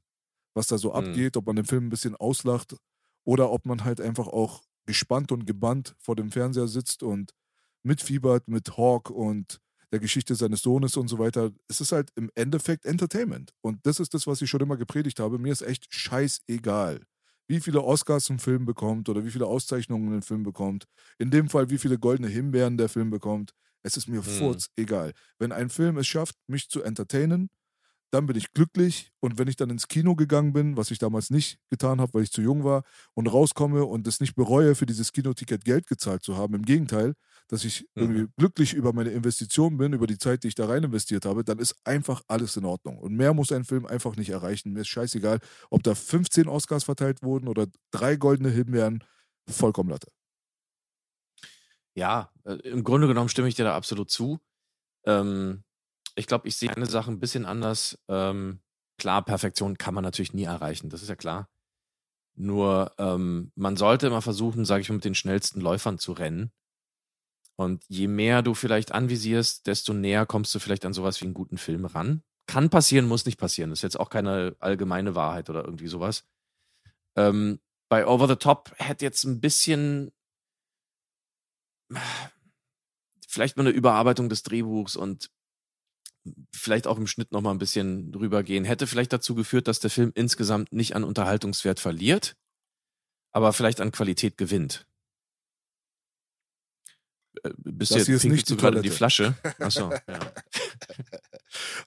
was 0.54 0.66
da 0.66 0.78
so 0.78 0.90
mhm. 0.90 0.96
abgeht, 0.96 1.36
ob 1.36 1.46
man 1.46 1.56
den 1.56 1.66
Film 1.66 1.86
ein 1.86 1.90
bisschen 1.90 2.16
auslacht 2.16 2.76
oder 3.24 3.50
ob 3.50 3.66
man 3.66 3.84
halt 3.84 4.00
einfach 4.00 4.26
auch 4.26 4.62
gespannt 4.90 5.30
und 5.30 5.46
gebannt 5.46 5.94
vor 5.98 6.16
dem 6.16 6.32
Fernseher 6.32 6.66
sitzt 6.66 7.04
und 7.04 7.32
mitfiebert 7.84 8.48
mit 8.48 8.76
Hawk 8.76 9.08
und 9.08 9.60
der 9.92 10.00
Geschichte 10.00 10.34
seines 10.34 10.62
Sohnes 10.62 10.96
und 10.96 11.06
so 11.06 11.20
weiter. 11.20 11.52
Es 11.68 11.80
ist 11.80 11.92
halt 11.92 12.10
im 12.16 12.28
Endeffekt 12.34 12.86
Entertainment. 12.86 13.52
Und 13.60 13.78
das 13.86 14.00
ist 14.00 14.14
das, 14.14 14.26
was 14.26 14.42
ich 14.42 14.50
schon 14.50 14.60
immer 14.60 14.76
gepredigt 14.76 15.20
habe. 15.20 15.38
Mir 15.38 15.52
ist 15.52 15.62
echt 15.62 15.86
scheißegal, 15.94 17.02
wie 17.46 17.60
viele 17.60 17.82
Oscars 17.82 18.30
ein 18.30 18.40
Film 18.40 18.64
bekommt 18.64 19.08
oder 19.08 19.24
wie 19.24 19.30
viele 19.30 19.46
Auszeichnungen 19.46 20.12
ein 20.12 20.22
Film 20.22 20.42
bekommt. 20.42 20.86
In 21.18 21.30
dem 21.30 21.48
Fall, 21.48 21.70
wie 21.70 21.78
viele 21.78 21.98
goldene 21.98 22.28
Himbeeren 22.28 22.76
der 22.76 22.88
Film 22.88 23.10
bekommt. 23.10 23.52
Es 23.84 23.96
ist 23.96 24.08
mir 24.08 24.24
hm. 24.24 24.32
furz 24.32 24.70
egal. 24.76 25.12
Wenn 25.38 25.52
ein 25.52 25.70
Film 25.70 25.98
es 25.98 26.08
schafft, 26.08 26.34
mich 26.48 26.68
zu 26.68 26.82
entertainen, 26.82 27.48
dann 28.10 28.26
bin 28.26 28.36
ich 28.36 28.52
glücklich 28.52 29.12
und 29.20 29.38
wenn 29.38 29.48
ich 29.48 29.56
dann 29.56 29.70
ins 29.70 29.88
Kino 29.88 30.16
gegangen 30.16 30.52
bin, 30.52 30.76
was 30.76 30.90
ich 30.90 30.98
damals 30.98 31.30
nicht 31.30 31.58
getan 31.68 32.00
habe, 32.00 32.14
weil 32.14 32.22
ich 32.24 32.32
zu 32.32 32.42
jung 32.42 32.64
war 32.64 32.82
und 33.14 33.28
rauskomme 33.28 33.84
und 33.84 34.06
es 34.06 34.20
nicht 34.20 34.34
bereue, 34.34 34.74
für 34.74 34.86
dieses 34.86 35.12
Kinoticket 35.12 35.64
Geld 35.64 35.86
gezahlt 35.86 36.22
zu 36.22 36.36
haben, 36.36 36.54
im 36.54 36.64
Gegenteil, 36.64 37.14
dass 37.48 37.64
ich 37.64 37.82
mhm. 37.94 38.02
irgendwie 38.02 38.26
glücklich 38.36 38.74
über 38.74 38.92
meine 38.92 39.10
Investition 39.10 39.76
bin, 39.76 39.92
über 39.92 40.06
die 40.06 40.18
Zeit, 40.18 40.42
die 40.42 40.48
ich 40.48 40.54
da 40.54 40.66
rein 40.66 40.82
investiert 40.82 41.24
habe, 41.24 41.44
dann 41.44 41.58
ist 41.58 41.76
einfach 41.84 42.22
alles 42.26 42.56
in 42.56 42.64
Ordnung. 42.64 42.98
Und 42.98 43.14
mehr 43.16 43.32
muss 43.32 43.52
ein 43.52 43.64
Film 43.64 43.86
einfach 43.86 44.16
nicht 44.16 44.30
erreichen. 44.30 44.72
Mir 44.72 44.80
ist 44.80 44.88
scheißegal, 44.88 45.38
ob 45.70 45.82
da 45.82 45.94
15 45.94 46.48
Oscars 46.48 46.84
verteilt 46.84 47.22
wurden 47.22 47.48
oder 47.48 47.66
drei 47.92 48.16
goldene 48.16 48.50
Himbeeren, 48.50 49.04
vollkommen 49.48 49.90
Latte. 49.90 50.08
Ja, 51.94 52.30
äh, 52.44 52.54
im 52.68 52.84
Grunde 52.84 53.06
genommen 53.08 53.28
stimme 53.28 53.48
ich 53.48 53.54
dir 53.54 53.64
da 53.64 53.76
absolut 53.76 54.10
zu. 54.10 54.38
Ähm, 55.04 55.64
ich 56.20 56.26
glaube, 56.26 56.46
ich 56.46 56.56
sehe 56.56 56.74
eine 56.74 56.86
Sache 56.86 57.10
ein 57.10 57.18
bisschen 57.18 57.44
anders. 57.44 57.98
Ähm, 58.08 58.60
klar, 58.98 59.24
Perfektion 59.24 59.78
kann 59.78 59.94
man 59.94 60.04
natürlich 60.04 60.34
nie 60.34 60.44
erreichen, 60.44 60.90
das 60.90 61.02
ist 61.02 61.08
ja 61.08 61.16
klar. 61.16 61.48
Nur 62.36 62.92
ähm, 62.98 63.52
man 63.56 63.76
sollte 63.76 64.06
immer 64.06 64.22
versuchen, 64.22 64.64
sage 64.64 64.82
ich 64.82 64.88
mal, 64.88 64.96
mit 64.96 65.04
den 65.04 65.14
schnellsten 65.14 65.60
Läufern 65.60 65.98
zu 65.98 66.12
rennen. 66.12 66.52
Und 67.56 67.84
je 67.88 68.06
mehr 68.06 68.40
du 68.42 68.54
vielleicht 68.54 68.92
anvisierst, 68.92 69.66
desto 69.66 69.92
näher 69.92 70.24
kommst 70.24 70.54
du 70.54 70.58
vielleicht 70.58 70.86
an 70.86 70.94
sowas 70.94 71.20
wie 71.20 71.26
einen 71.26 71.34
guten 71.34 71.58
Film 71.58 71.84
ran. 71.84 72.22
Kann 72.46 72.70
passieren, 72.70 73.06
muss 73.06 73.26
nicht 73.26 73.38
passieren. 73.38 73.70
Das 73.70 73.80
ist 73.80 73.82
jetzt 73.82 74.00
auch 74.00 74.08
keine 74.08 74.56
allgemeine 74.60 75.14
Wahrheit 75.14 75.50
oder 75.50 75.64
irgendwie 75.64 75.88
sowas. 75.88 76.24
Ähm, 77.16 77.60
bei 77.90 78.06
Over 78.06 78.28
the 78.28 78.36
Top 78.36 78.72
hätte 78.78 79.04
jetzt 79.04 79.24
ein 79.24 79.40
bisschen 79.40 80.12
vielleicht 83.28 83.56
mal 83.56 83.64
eine 83.64 83.76
Überarbeitung 83.76 84.28
des 84.28 84.42
Drehbuchs 84.42 84.96
und 84.96 85.30
vielleicht 86.54 86.86
auch 86.86 86.98
im 86.98 87.06
Schnitt 87.06 87.32
noch 87.32 87.40
mal 87.40 87.50
ein 87.50 87.58
bisschen 87.58 88.12
drüber 88.12 88.42
gehen, 88.42 88.64
hätte 88.64 88.86
vielleicht 88.86 89.12
dazu 89.12 89.34
geführt, 89.34 89.68
dass 89.68 89.80
der 89.80 89.90
Film 89.90 90.12
insgesamt 90.14 90.72
nicht 90.72 90.94
an 90.94 91.04
Unterhaltungswert 91.04 91.80
verliert, 91.80 92.36
aber 93.32 93.52
vielleicht 93.52 93.80
an 93.80 93.92
Qualität 93.92 94.36
gewinnt. 94.36 94.86
Äh, 97.42 97.50
bist 97.56 97.94
das 97.94 98.04
du 98.04 98.12
jetzt 98.12 98.24
nicht 98.24 98.48
die, 98.48 98.56
gerade 98.56 98.78
in 98.78 98.82
die 98.82 98.90
Flasche? 98.90 99.34
Achso, 99.58 99.90
ja. 99.90 100.20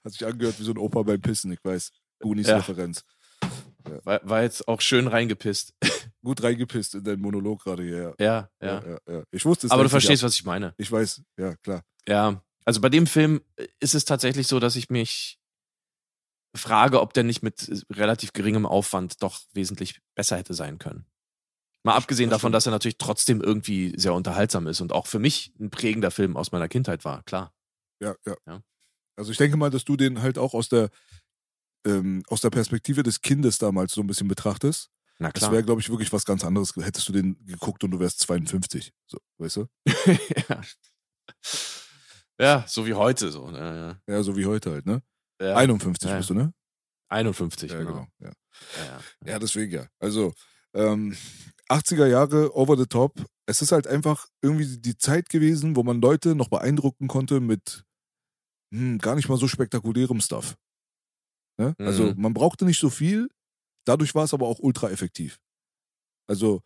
Hat 0.04 0.12
sich 0.12 0.26
angehört 0.26 0.58
wie 0.58 0.64
so 0.64 0.72
ein 0.72 0.78
Opa 0.78 1.02
beim 1.02 1.20
Pissen, 1.20 1.52
ich 1.52 1.62
weiß. 1.62 1.92
Goonies-Referenz. 2.20 3.04
Ja. 3.42 4.04
War, 4.04 4.20
war, 4.24 4.42
jetzt 4.42 4.66
auch 4.66 4.80
schön 4.80 5.06
reingepisst. 5.06 5.74
Gut 6.24 6.42
reingepisst 6.42 6.94
in 6.94 7.04
deinen 7.04 7.20
Monolog 7.20 7.62
gerade 7.64 7.82
hier, 7.82 8.14
ja. 8.18 8.48
Ja, 8.62 8.82
ja. 8.82 8.98
ja, 9.06 9.22
Ich 9.30 9.44
wusste 9.44 9.66
es 9.66 9.70
Aber 9.70 9.82
du 9.82 9.90
verstehst, 9.90 10.22
was 10.22 10.34
ich 10.34 10.44
meine. 10.44 10.74
Ich 10.78 10.90
weiß, 10.90 11.22
ja, 11.36 11.54
klar. 11.56 11.82
Ja, 12.08 12.42
also 12.64 12.80
bei 12.80 12.88
dem 12.88 13.06
Film 13.06 13.42
äh, 13.56 13.66
ist 13.80 13.94
es 13.94 14.04
tatsächlich 14.04 14.46
so, 14.46 14.60
dass 14.60 14.76
ich 14.76 14.90
mich 14.90 15.38
frage, 16.56 17.00
ob 17.00 17.12
der 17.12 17.24
nicht 17.24 17.42
mit 17.42 17.68
äh, 17.68 17.80
relativ 17.92 18.32
geringem 18.32 18.66
Aufwand 18.66 19.22
doch 19.22 19.40
wesentlich 19.52 20.00
besser 20.14 20.36
hätte 20.36 20.54
sein 20.54 20.78
können. 20.78 21.06
Mal 21.82 21.96
abgesehen 21.96 22.30
davon, 22.30 22.50
dass 22.50 22.66
er 22.66 22.72
natürlich 22.72 22.96
trotzdem 22.96 23.42
irgendwie 23.42 23.92
sehr 23.96 24.14
unterhaltsam 24.14 24.66
ist 24.66 24.80
und 24.80 24.92
auch 24.92 25.06
für 25.06 25.18
mich 25.18 25.52
ein 25.60 25.70
prägender 25.70 26.10
Film 26.10 26.36
aus 26.36 26.50
meiner 26.50 26.68
Kindheit 26.68 27.04
war, 27.04 27.22
klar. 27.24 27.52
Ja, 28.00 28.14
ja. 28.26 28.36
ja. 28.46 28.62
Also 29.16 29.30
ich 29.32 29.36
denke 29.36 29.58
mal, 29.58 29.70
dass 29.70 29.84
du 29.84 29.96
den 29.96 30.22
halt 30.22 30.38
auch 30.38 30.54
aus 30.54 30.70
der, 30.70 30.88
ähm, 31.86 32.22
aus 32.28 32.40
der 32.40 32.50
Perspektive 32.50 33.02
des 33.02 33.20
Kindes 33.20 33.58
damals 33.58 33.92
so 33.92 34.00
ein 34.00 34.06
bisschen 34.06 34.28
betrachtest. 34.28 34.90
Na 35.18 35.30
klar. 35.30 35.48
Das 35.48 35.52
wäre, 35.52 35.62
glaube 35.62 35.80
ich, 35.82 35.90
wirklich 35.90 36.12
was 36.12 36.24
ganz 36.24 36.42
anderes. 36.42 36.74
Hättest 36.74 37.08
du 37.08 37.12
den 37.12 37.36
geguckt 37.44 37.84
und 37.84 37.90
du 37.90 38.00
wärst 38.00 38.20
52. 38.20 38.92
So, 39.06 39.18
weißt 39.38 39.56
du? 39.56 39.66
ja. 40.48 40.60
Ja, 42.40 42.64
so 42.66 42.86
wie 42.86 42.94
heute 42.94 43.30
so. 43.30 43.50
Ne? 43.50 44.00
Ja, 44.08 44.22
so 44.22 44.36
wie 44.36 44.46
heute 44.46 44.70
halt, 44.72 44.86
ne? 44.86 45.02
Ja. 45.40 45.56
51 45.56 46.10
ja. 46.10 46.16
bist 46.16 46.30
du, 46.30 46.34
ne? 46.34 46.52
51, 47.08 47.70
ja, 47.70 47.78
genau. 47.78 48.08
genau. 48.18 48.32
Ja. 48.78 49.00
Ja, 49.24 49.38
deswegen 49.38 49.72
ja. 49.72 49.86
Also, 50.00 50.32
ähm, 50.74 51.16
80er 51.68 52.06
Jahre, 52.06 52.54
over 52.56 52.76
the 52.76 52.86
top. 52.86 53.24
Es 53.46 53.62
ist 53.62 53.72
halt 53.72 53.86
einfach 53.86 54.26
irgendwie 54.42 54.78
die 54.78 54.96
Zeit 54.96 55.28
gewesen, 55.28 55.76
wo 55.76 55.82
man 55.82 56.00
Leute 56.00 56.34
noch 56.34 56.48
beeindrucken 56.48 57.08
konnte 57.08 57.40
mit 57.40 57.84
hm, 58.72 58.98
gar 58.98 59.14
nicht 59.14 59.28
mal 59.28 59.38
so 59.38 59.48
spektakulärem 59.48 60.20
Stuff. 60.20 60.56
Ne? 61.58 61.74
Also, 61.78 62.02
mhm. 62.02 62.08
Also, 62.08 62.20
man 62.20 62.34
brauchte 62.34 62.64
nicht 62.64 62.80
so 62.80 62.90
viel, 62.90 63.28
dadurch 63.84 64.14
war 64.14 64.24
es 64.24 64.34
aber 64.34 64.48
auch 64.48 64.58
ultra 64.58 64.90
effektiv. 64.90 65.38
Also, 66.26 66.62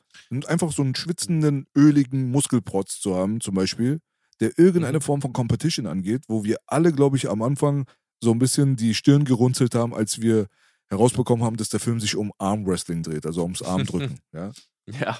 einfach 0.47 0.73
so 0.73 0.83
einen 0.83 0.95
schwitzenden, 0.95 1.67
öligen 1.77 2.31
Muskelprotz 2.31 3.01
zu 3.01 3.17
haben, 3.17 3.41
zum 3.41 3.55
Beispiel, 3.55 4.01
der 4.41 4.59
irgendeine 4.59 4.99
mhm. 4.99 5.03
Form 5.03 5.23
von 5.23 5.33
Competition 5.33 5.87
angeht, 5.87 6.25
wo 6.29 6.45
wir 6.45 6.59
alle, 6.67 6.93
glaube 6.93 7.17
ich, 7.17 7.29
am 7.29 7.43
Anfang 7.43 7.87
so 8.23 8.33
ein 8.33 8.39
bisschen 8.39 8.77
die 8.77 8.95
Stirn 8.95 9.25
gerunzelt 9.25 9.75
haben, 9.75 9.95
als 9.95 10.21
wir 10.21 10.47
herausbekommen 10.89 11.45
haben, 11.45 11.57
dass 11.57 11.69
der 11.69 11.81
Film 11.81 12.01
sich 12.01 12.17
um 12.17 12.33
Armwrestling 12.39 13.03
dreht, 13.03 13.27
also 13.27 13.43
ums 13.43 13.63
Armdrücken. 13.63 14.21
ja. 14.33 14.53
Ja. 14.87 15.19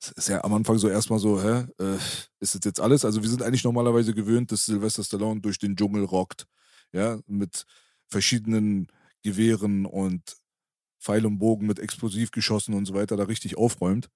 Das 0.00 0.12
ist 0.12 0.28
ja 0.28 0.42
am 0.42 0.52
Anfang 0.52 0.78
so 0.78 0.88
erstmal 0.88 1.20
so, 1.20 1.40
hä, 1.40 1.66
äh, 1.78 1.96
ist 2.40 2.54
das 2.56 2.60
jetzt 2.64 2.80
alles? 2.80 3.04
Also 3.04 3.22
wir 3.22 3.28
sind 3.28 3.42
eigentlich 3.42 3.62
normalerweise 3.62 4.14
gewöhnt, 4.14 4.50
dass 4.50 4.64
Sylvester 4.64 5.04
Stallone 5.04 5.40
durch 5.40 5.58
den 5.58 5.76
Dschungel 5.76 6.04
rockt, 6.04 6.46
ja, 6.92 7.20
mit 7.26 7.66
verschiedenen 8.08 8.88
Gewehren 9.22 9.86
und 9.86 10.36
Pfeil 11.00 11.24
und 11.24 11.38
Bogen 11.38 11.66
mit 11.66 11.78
Explosivgeschossen 11.78 12.74
und 12.74 12.86
so 12.86 12.94
weiter 12.94 13.16
da 13.16 13.24
richtig 13.24 13.56
aufräumt. 13.56 14.08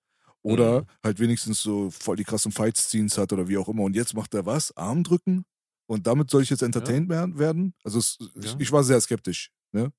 Oder 0.43 0.83
mhm. 0.83 0.87
halt 1.03 1.19
wenigstens 1.19 1.61
so 1.61 1.91
voll 1.91 2.17
die 2.17 2.25
krassen 2.25 2.53
Fight-Scenes 2.53 3.19
hat 3.19 3.33
oder 3.33 3.49
wie 3.49 3.59
auch 3.59 3.69
immer. 3.69 3.83
Und 3.83 3.97
jetzt 3.97 4.15
macht 4.15 4.35
er 4.35 4.47
was? 4.47 4.77
Armdrücken? 4.77 5.45
Und 5.87 6.07
damit 6.07 6.31
soll 6.31 6.43
ich 6.43 6.51
jetzt 6.51 6.63
entertained 6.63 7.11
ja. 7.11 7.39
werden? 7.39 7.75
Also 7.85 7.99
es, 7.99 8.19
ja. 8.21 8.43
ich, 8.43 8.61
ich, 8.61 8.73
war 8.73 8.85
sehr 8.85 9.01
skeptisch. 9.01 9.53
Ne? 9.73 9.93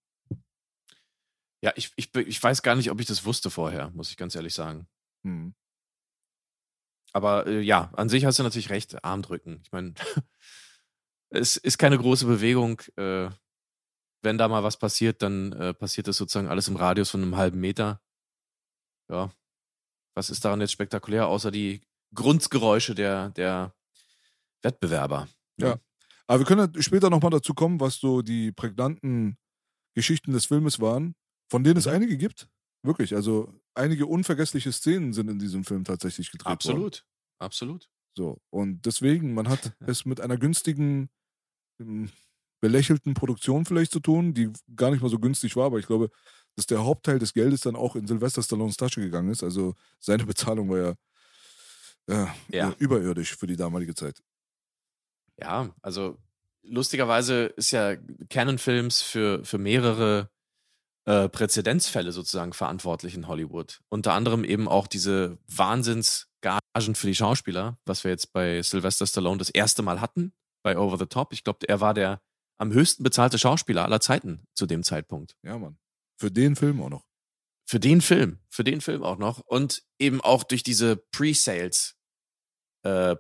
Ja, 1.62 1.74
ich, 1.75 1.91
ich, 1.96 2.13
ich 2.15 2.41
weiß 2.41 2.62
gar 2.62 2.75
nicht, 2.75 2.91
ob 2.91 3.00
ich 3.00 3.08
das 3.08 3.25
wusste 3.25 3.50
vorher, 3.50 3.89
muss 3.91 4.10
ich 4.10 4.17
ganz 4.17 4.36
ehrlich 4.36 4.53
sagen. 4.53 4.88
Hm. 5.24 5.53
Aber 7.13 7.48
äh, 7.48 7.62
ja, 7.62 7.91
an 7.96 8.10
sich 8.10 8.25
hast 8.25 8.39
du 8.39 8.44
natürlich 8.44 8.70
recht, 8.70 9.03
Armdrücken. 9.03 9.62
Ich 9.63 9.72
meine, 9.72 9.94
es 11.29 11.58
ist 11.58 11.77
keine 11.77 11.98
große 11.98 12.25
Bewegung. 12.25 12.82
Äh, 12.96 13.29
wenn 14.24 14.38
da 14.38 14.48
mal 14.48 14.63
was 14.63 14.77
passiert, 14.77 15.22
dann 15.22 15.53
äh, 15.53 15.74
passiert 15.74 16.08
das 16.08 16.17
sozusagen 16.17 16.48
alles 16.48 16.67
im 16.67 16.75
Radius 16.75 17.10
von 17.10 17.22
einem 17.22 17.38
halben 17.38 17.60
Meter. 17.60 18.01
Ja. 19.10 19.32
Was 20.18 20.32
ist 20.32 20.44
daran 20.44 20.62
jetzt 20.62 20.72
spektakulär, 20.72 21.28
außer 21.28 21.52
die 21.52 21.80
Grundgeräusche 22.16 22.96
der, 22.96 23.30
der 23.30 23.76
Wettbewerber? 24.64 25.28
Ja. 25.60 25.78
Aber 26.26 26.40
wir 26.40 26.46
können 26.48 26.72
ja 26.74 26.82
später 26.82 27.12
nochmal 27.12 27.30
dazu 27.30 27.54
kommen, 27.54 27.80
was 27.80 27.98
so 27.98 28.24
die 28.24 28.52
prägnanten 28.52 29.38
Geschichten 29.94 30.32
des 30.34 30.48
Filmes 30.48 30.80
waren, 30.80 31.14
von 31.52 31.64
denen 31.64 31.78
es 31.78 31.86
Mhm. 31.86 31.92
einige 31.92 32.18
gibt. 32.18 32.50
Wirklich. 32.84 33.14
Also 33.14 33.54
einige 33.76 34.08
unvergessliche 34.08 34.72
Szenen 34.72 35.14
sind 35.14 35.30
in 35.30 35.38
diesem 35.38 35.64
Film 35.64 35.84
tatsächlich 35.84 36.32
gedreht 36.32 36.48
worden. 36.48 36.54
Absolut. 36.54 37.06
Absolut. 37.38 37.90
So. 38.18 38.42
Und 38.50 38.88
deswegen, 38.88 39.36
man 39.36 39.48
hat 39.48 39.72
es 39.82 40.04
mit 40.06 40.20
einer 40.20 40.38
günstigen, 40.38 41.12
ähm, 41.80 42.10
belächelten 42.60 43.14
Produktion 43.14 43.66
vielleicht 43.66 43.92
zu 43.92 44.00
tun, 44.00 44.34
die 44.34 44.52
gar 44.76 44.90
nicht 44.90 45.02
mal 45.02 45.10
so 45.10 45.20
günstig 45.20 45.56
war, 45.56 45.66
aber 45.68 45.78
ich 45.78 45.86
glaube, 45.86 46.10
dass 46.58 46.66
der 46.66 46.84
Hauptteil 46.84 47.20
des 47.20 47.34
Geldes 47.34 47.62
dann 47.62 47.76
auch 47.78 47.96
in 47.96 48.08
Sylvester 48.08 48.42
Stallones 48.44 48.76
Tasche 48.78 49.00
gegangen 49.00 49.30
ist. 49.32 49.44
Also 49.44 49.76
seine 50.00 50.26
Bezahlung 50.26 50.70
war 50.70 50.78
ja, 50.80 50.94
ja, 52.10 52.36
Ja. 52.52 52.70
äh, 52.72 52.74
überirdisch 52.80 53.36
für 53.38 53.48
die 53.48 53.56
damalige 53.56 53.96
Zeit. 53.96 54.22
Ja, 55.40 55.70
also 55.82 56.18
lustigerweise 56.64 57.46
ist 57.46 57.72
ja 57.72 57.96
Canon 58.30 58.58
Films 58.58 59.02
für, 59.02 59.44
für 59.46 59.58
mehrere 59.60 60.30
äh, 61.06 61.30
Präzedenzfälle 61.30 62.12
sozusagen 62.12 62.54
verantwortlich 62.54 63.14
in 63.16 63.28
Hollywood. 63.28 63.80
Unter 63.90 64.14
anderem 64.14 64.44
eben 64.44 64.68
auch 64.68 64.88
diese 64.88 65.38
Wahnsinnsgagen 65.48 66.96
für 66.96 67.08
die 67.08 67.16
Schauspieler, 67.16 67.78
was 67.86 68.04
wir 68.04 68.12
jetzt 68.12 68.34
bei 68.34 68.62
Sylvester 68.64 69.06
Stallone 69.06 69.38
das 69.38 69.50
erste 69.50 69.84
Mal 69.84 70.02
hatten, 70.02 70.34
bei 70.64 70.78
Over 70.78 70.98
the 70.98 71.06
Top. 71.06 71.34
Ich 71.34 71.44
glaube, 71.44 71.68
er 71.70 71.80
war 71.82 71.94
der 71.94 72.20
am 72.58 72.74
höchsten 72.74 73.04
bezahlte 73.04 73.38
Schauspieler 73.38 73.86
aller 73.86 74.00
Zeiten 74.02 74.42
zu 74.56 74.66
dem 74.66 74.82
Zeitpunkt. 74.84 75.36
Ja, 75.44 75.58
Mann. 75.60 75.78
Für 76.18 76.32
den 76.32 76.56
Film 76.56 76.82
auch 76.82 76.90
noch. 76.90 77.06
Für 77.66 77.80
den 77.80 78.02
Film, 78.02 78.40
für 78.50 78.64
den 78.64 78.82
Film 78.82 79.04
auch 79.04 79.18
noch. 79.18 79.40
Und 79.40 79.84
eben 80.00 80.22
auch 80.22 80.44
durch 80.44 80.64
diese 80.64 80.98
Pre-Sales 80.98 81.96
äh, 82.84 83.16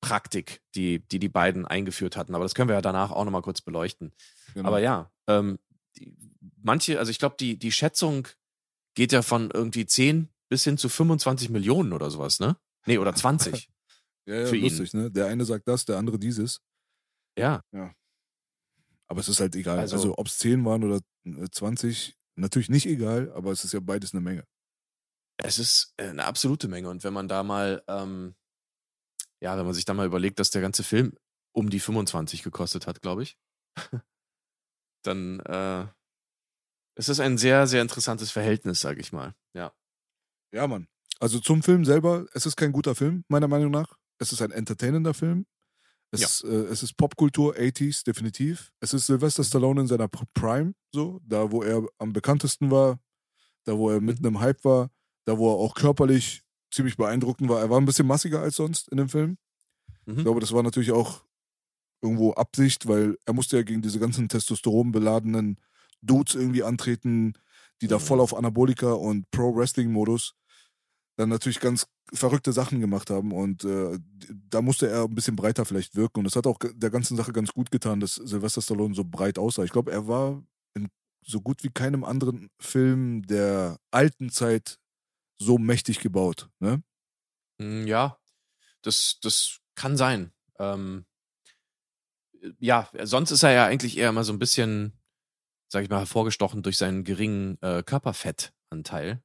Praktik, 0.00 0.60
die, 0.74 0.98
die 1.08 1.18
die 1.18 1.28
beiden 1.28 1.66
eingeführt 1.66 2.16
hatten. 2.16 2.34
Aber 2.34 2.44
das 2.44 2.54
können 2.54 2.68
wir 2.68 2.74
ja 2.74 2.82
danach 2.82 3.10
auch 3.10 3.24
nochmal 3.24 3.42
kurz 3.42 3.60
beleuchten. 3.60 4.12
Genau. 4.52 4.68
Aber 4.68 4.80
ja, 4.80 5.10
ähm, 5.28 5.58
die, 5.96 6.16
manche, 6.60 6.98
also 6.98 7.10
ich 7.10 7.18
glaube, 7.18 7.36
die, 7.38 7.56
die 7.56 7.72
Schätzung 7.72 8.28
geht 8.94 9.12
ja 9.12 9.22
von 9.22 9.50
irgendwie 9.50 9.86
10 9.86 10.28
bis 10.48 10.64
hin 10.64 10.76
zu 10.76 10.88
25 10.88 11.50
Millionen 11.50 11.92
oder 11.92 12.10
sowas, 12.10 12.40
ne? 12.40 12.56
Nee, 12.84 12.98
oder 12.98 13.14
20. 13.14 13.70
ja, 14.26 14.40
ja, 14.40 14.46
für 14.46 14.56
ihn. 14.56 14.64
lustig, 14.64 14.92
ne? 14.92 15.10
Der 15.10 15.26
eine 15.26 15.44
sagt 15.44 15.68
das, 15.68 15.84
der 15.84 15.98
andere 15.98 16.18
dieses. 16.18 16.60
ja, 17.72 17.94
Aber 19.12 19.20
es 19.20 19.28
ist 19.28 19.40
halt 19.40 19.54
egal. 19.56 19.78
Also- 19.78 19.96
Also, 19.96 20.14
ob 20.16 20.26
es 20.26 20.38
10 20.38 20.64
waren 20.64 20.82
oder 20.84 21.00
äh, 21.26 21.46
20, 21.50 22.16
natürlich 22.34 22.70
nicht 22.70 22.86
egal, 22.86 23.30
aber 23.32 23.52
es 23.52 23.62
ist 23.62 23.72
ja 23.74 23.80
beides 23.80 24.14
eine 24.14 24.22
Menge. 24.22 24.46
es 25.36 25.58
ist 25.58 25.92
äh, 25.98 26.08
eine 26.08 26.24
absolute 26.24 26.66
Menge. 26.66 26.88
Und 26.88 27.04
wenn 27.04 27.12
man 27.12 27.28
da 27.28 27.42
mal, 27.42 27.82
ähm, 27.88 28.34
ja, 29.40 29.58
wenn 29.58 29.66
man 29.66 29.74
sich 29.74 29.84
da 29.84 29.92
mal 29.92 30.06
überlegt, 30.06 30.38
dass 30.40 30.48
der 30.50 30.62
ganze 30.62 30.82
Film 30.82 31.14
um 31.54 31.68
die 31.68 31.78
25 31.80 32.42
gekostet 32.42 32.86
hat, 32.86 33.02
glaube 33.02 33.22
ich, 33.24 33.36
dann 35.02 35.40
äh, 35.40 35.86
es 36.94 37.10
ist 37.10 37.20
ein 37.20 37.36
sehr, 37.36 37.66
sehr 37.66 37.82
interessantes 37.82 38.30
Verhältnis, 38.30 38.80
sage 38.80 39.00
ich 39.00 39.12
mal. 39.12 39.34
Ja. 39.54 39.74
Ja, 40.54 40.66
Mann. 40.66 40.88
Also 41.20 41.38
zum 41.38 41.62
Film 41.62 41.84
selber, 41.84 42.26
es 42.32 42.46
ist 42.46 42.56
kein 42.56 42.72
guter 42.72 42.94
Film, 42.94 43.24
meiner 43.28 43.48
Meinung 43.48 43.70
nach. 43.72 43.98
Es 44.18 44.32
ist 44.32 44.40
ein 44.40 44.52
entertainender 44.52 45.12
Film. 45.12 45.44
Es, 46.20 46.42
äh, 46.42 46.48
es 46.48 46.82
ist 46.82 46.96
Popkultur, 46.96 47.56
80s, 47.56 48.04
definitiv. 48.04 48.70
Es 48.80 48.92
ist 48.94 49.06
Sylvester 49.06 49.44
Stallone 49.44 49.82
in 49.82 49.86
seiner 49.86 50.08
Prime, 50.08 50.74
so, 50.94 51.20
da 51.26 51.50
wo 51.50 51.62
er 51.62 51.86
am 51.98 52.12
bekanntesten 52.12 52.70
war, 52.70 52.98
da 53.64 53.76
wo 53.78 53.90
er 53.90 54.00
mitten 54.00 54.24
im 54.26 54.40
Hype 54.40 54.64
war, 54.64 54.90
da 55.24 55.38
wo 55.38 55.50
er 55.52 55.56
auch 55.58 55.74
körperlich 55.74 56.42
ziemlich 56.70 56.96
beeindruckend 56.96 57.48
war. 57.48 57.60
Er 57.60 57.70
war 57.70 57.80
ein 57.80 57.84
bisschen 57.86 58.06
massiger 58.06 58.40
als 58.40 58.56
sonst 58.56 58.88
in 58.90 58.98
dem 58.98 59.08
Film. 59.08 59.38
Ich 60.06 60.14
Mhm. 60.16 60.22
glaube, 60.22 60.40
das 60.40 60.52
war 60.52 60.62
natürlich 60.62 60.92
auch 60.92 61.24
irgendwo 62.02 62.32
Absicht, 62.32 62.88
weil 62.88 63.16
er 63.26 63.32
musste 63.34 63.56
ja 63.56 63.62
gegen 63.62 63.82
diese 63.82 64.00
ganzen 64.00 64.28
testosteronbeladenen 64.28 65.58
Dudes 66.02 66.34
irgendwie 66.34 66.62
antreten, 66.64 67.34
die 67.80 67.86
da 67.88 67.96
Mhm. 67.98 68.02
voll 68.02 68.20
auf 68.20 68.34
Anabolika 68.36 68.92
und 68.92 69.30
Pro-Wrestling-Modus 69.30 70.34
dann 71.16 71.28
natürlich 71.28 71.60
ganz 71.60 71.86
verrückte 72.12 72.52
Sachen 72.52 72.80
gemacht 72.80 73.10
haben 73.10 73.32
und 73.32 73.64
äh, 73.64 73.98
da 74.50 74.62
musste 74.62 74.88
er 74.88 75.04
ein 75.04 75.14
bisschen 75.14 75.36
breiter 75.36 75.64
vielleicht 75.64 75.94
wirken 75.96 76.20
und 76.20 76.24
das 76.24 76.36
hat 76.36 76.46
auch 76.46 76.58
der 76.60 76.90
ganzen 76.90 77.16
Sache 77.16 77.32
ganz 77.32 77.52
gut 77.52 77.70
getan, 77.70 78.00
dass 78.00 78.14
Sylvester 78.16 78.62
Stallone 78.62 78.94
so 78.94 79.04
breit 79.04 79.38
aussah. 79.38 79.64
Ich 79.64 79.72
glaube, 79.72 79.92
er 79.92 80.08
war 80.08 80.42
in 80.74 80.88
so 81.24 81.40
gut 81.40 81.64
wie 81.64 81.70
keinem 81.70 82.04
anderen 82.04 82.48
Film 82.60 83.22
der 83.26 83.78
alten 83.90 84.30
Zeit 84.30 84.78
so 85.38 85.58
mächtig 85.58 86.00
gebaut. 86.00 86.48
Ne? 86.60 86.82
Mm, 87.58 87.86
Ja, 87.86 88.18
das, 88.82 89.18
das 89.22 89.60
kann 89.74 89.96
sein. 89.96 90.32
Ähm, 90.58 91.06
äh, 92.40 92.52
ja, 92.58 92.88
sonst 93.02 93.30
ist 93.30 93.42
er 93.42 93.52
ja 93.52 93.66
eigentlich 93.66 93.96
eher 93.96 94.12
mal 94.12 94.24
so 94.24 94.32
ein 94.32 94.38
bisschen, 94.38 94.92
sag 95.68 95.84
ich 95.84 95.90
mal, 95.90 95.98
hervorgestochen 96.00 96.62
durch 96.62 96.76
seinen 96.78 97.04
geringen 97.04 97.58
äh, 97.62 97.82
Körperfettanteil. 97.82 99.22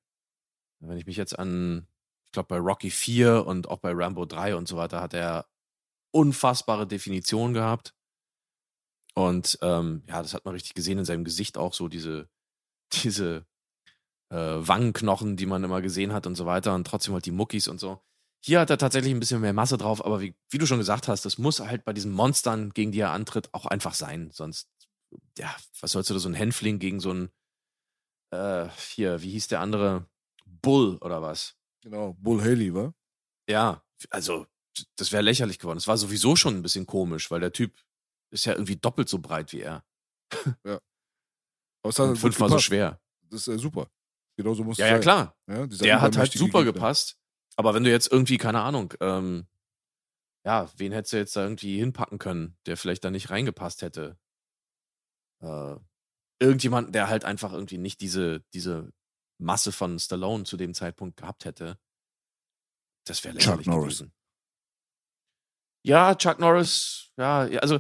Wenn 0.80 0.98
ich 0.98 1.06
mich 1.06 1.18
jetzt 1.18 1.38
an, 1.38 1.88
ich 2.26 2.32
glaube, 2.32 2.48
bei 2.48 2.58
Rocky 2.58 2.90
4 2.90 3.46
und 3.46 3.70
auch 3.70 3.80
bei 3.80 3.92
Rambo 3.94 4.26
3 4.26 4.56
und 4.56 4.68
so 4.68 4.78
weiter 4.78 5.02
hat 5.02 5.14
er 5.14 5.48
unfassbare 6.12 6.88
Definition 6.88 7.54
gehabt. 7.54 7.94
Und 9.16 9.58
ähm, 9.62 10.04
ja, 10.08 10.22
das 10.22 10.34
hat 10.34 10.46
man 10.46 10.54
richtig 10.54 10.76
gesehen 10.76 11.00
in 11.00 11.06
seinem 11.06 11.24
Gesicht 11.24 11.58
auch 11.58 11.74
so 11.74 11.88
diese, 11.88 12.30
diese 13.04 13.46
äh, 14.30 14.36
Wangenknochen, 14.36 15.38
die 15.38 15.46
man 15.46 15.64
immer 15.64 15.82
gesehen 15.82 16.14
hat 16.14 16.28
und 16.28 16.36
so 16.36 16.46
weiter 16.46 16.76
und 16.76 16.86
trotzdem 16.86 17.14
halt 17.14 17.26
die 17.26 17.32
Muckis 17.32 17.68
und 17.68 17.80
so. 17.80 18.02
Hier 18.44 18.60
hat 18.60 18.70
er 18.70 18.78
tatsächlich 18.78 19.14
ein 19.14 19.20
bisschen 19.20 19.42
mehr 19.42 19.54
Masse 19.54 19.78
drauf, 19.78 20.06
aber 20.06 20.22
wie, 20.22 20.36
wie 20.50 20.58
du 20.58 20.66
schon 20.66 20.78
gesagt 20.78 21.08
hast, 21.08 21.26
das 21.26 21.38
muss 21.38 21.60
halt 21.60 21.84
bei 21.84 21.94
diesen 21.94 22.12
Monstern, 22.12 22.72
gegen 22.72 22.92
die 22.92 23.00
er 23.00 23.12
antritt, 23.12 23.54
auch 23.54 23.66
einfach 23.66 23.94
sein. 23.94 24.30
Sonst, 24.32 24.70
ja, 25.38 25.56
was 25.82 25.92
sollst 25.92 26.10
du 26.10 26.14
da 26.14 26.20
so 26.20 26.30
ein 26.30 26.36
Hänfling 26.36 26.80
gegen 26.80 27.00
so 27.00 27.12
ein, 27.12 27.30
äh, 28.32 28.70
hier, 28.96 29.22
wie 29.22 29.32
hieß 29.32 29.48
der 29.48 29.62
andere? 29.62 30.08
Bull 30.68 30.98
oder 30.98 31.22
was? 31.22 31.56
Genau, 31.82 32.14
Bull 32.20 32.42
Haley, 32.42 32.74
war. 32.74 32.94
Ja, 33.50 33.84
also, 34.10 34.46
das 34.98 35.12
wäre 35.12 35.24
lächerlich 35.24 35.60
geworden. 35.60 35.78
Es 35.78 35.88
war 35.88 35.98
sowieso 35.98 36.36
schon 36.36 36.56
ein 36.56 36.62
bisschen 36.62 36.86
komisch, 36.86 37.32
weil 37.32 37.40
der 37.40 37.52
Typ 37.54 37.80
ist 38.32 38.46
ja 38.46 38.54
irgendwie 38.54 38.76
doppelt 38.76 39.08
so 39.10 39.20
breit 39.20 39.54
wie 39.54 39.62
er. 39.62 39.84
Aber 40.66 40.82
es 41.90 41.98
hat 42.00 42.06
Und 42.08 42.14
gut 42.14 42.20
fünfmal 42.20 42.50
so 42.50 42.60
schwer. 42.60 43.00
Das 43.30 43.42
ist 43.42 43.48
ja 43.48 43.58
super. 43.58 43.90
Genau 44.38 44.54
so 44.54 44.64
muss 44.64 44.78
Ja, 44.78 44.88
ja, 44.88 44.92
sein. 44.94 45.02
klar. 45.02 45.36
Ja, 45.48 45.66
Der 45.68 46.02
hat 46.02 46.18
halt 46.18 46.32
super 46.34 46.60
Gegner. 46.60 46.74
gepasst. 46.74 47.18
Aber 47.56 47.74
wenn 47.74 47.84
du 47.84 47.90
jetzt 47.90 48.12
irgendwie, 48.12 48.38
keine 48.38 48.62
Ahnung, 48.62 48.94
ähm, 49.00 49.48
ja, 50.46 50.70
wen 50.78 50.92
hättest 50.92 51.14
du 51.14 51.18
jetzt 51.18 51.36
da 51.36 51.44
irgendwie 51.44 51.80
hinpacken 51.80 52.20
können, 52.20 52.58
der 52.66 52.78
vielleicht 52.78 53.04
da 53.04 53.10
nicht 53.10 53.30
reingepasst 53.30 53.82
hätte? 53.82 54.18
Äh, 55.42 55.76
irgendjemanden, 56.40 56.92
der 56.94 57.08
halt 57.10 57.26
einfach 57.26 57.54
irgendwie 57.54 57.78
nicht 57.80 58.02
diese, 58.02 58.42
diese 58.54 58.92
Masse 59.38 59.72
von 59.72 60.00
Stallone 60.00 60.44
zu 60.44 60.58
dem 60.58 60.74
Zeitpunkt 60.74 61.18
gehabt 61.18 61.46
hätte. 61.46 61.80
Das 63.06 63.24
wäre 63.24 63.36
Chuck 63.36 63.46
lächerlich 63.46 63.68
Norris. 63.68 63.98
gewesen. 64.00 64.14
Ja, 65.84 66.16
Chuck 66.16 66.40
Norris, 66.40 67.12
ja, 67.18 67.46
ja, 67.46 67.60
also 67.60 67.80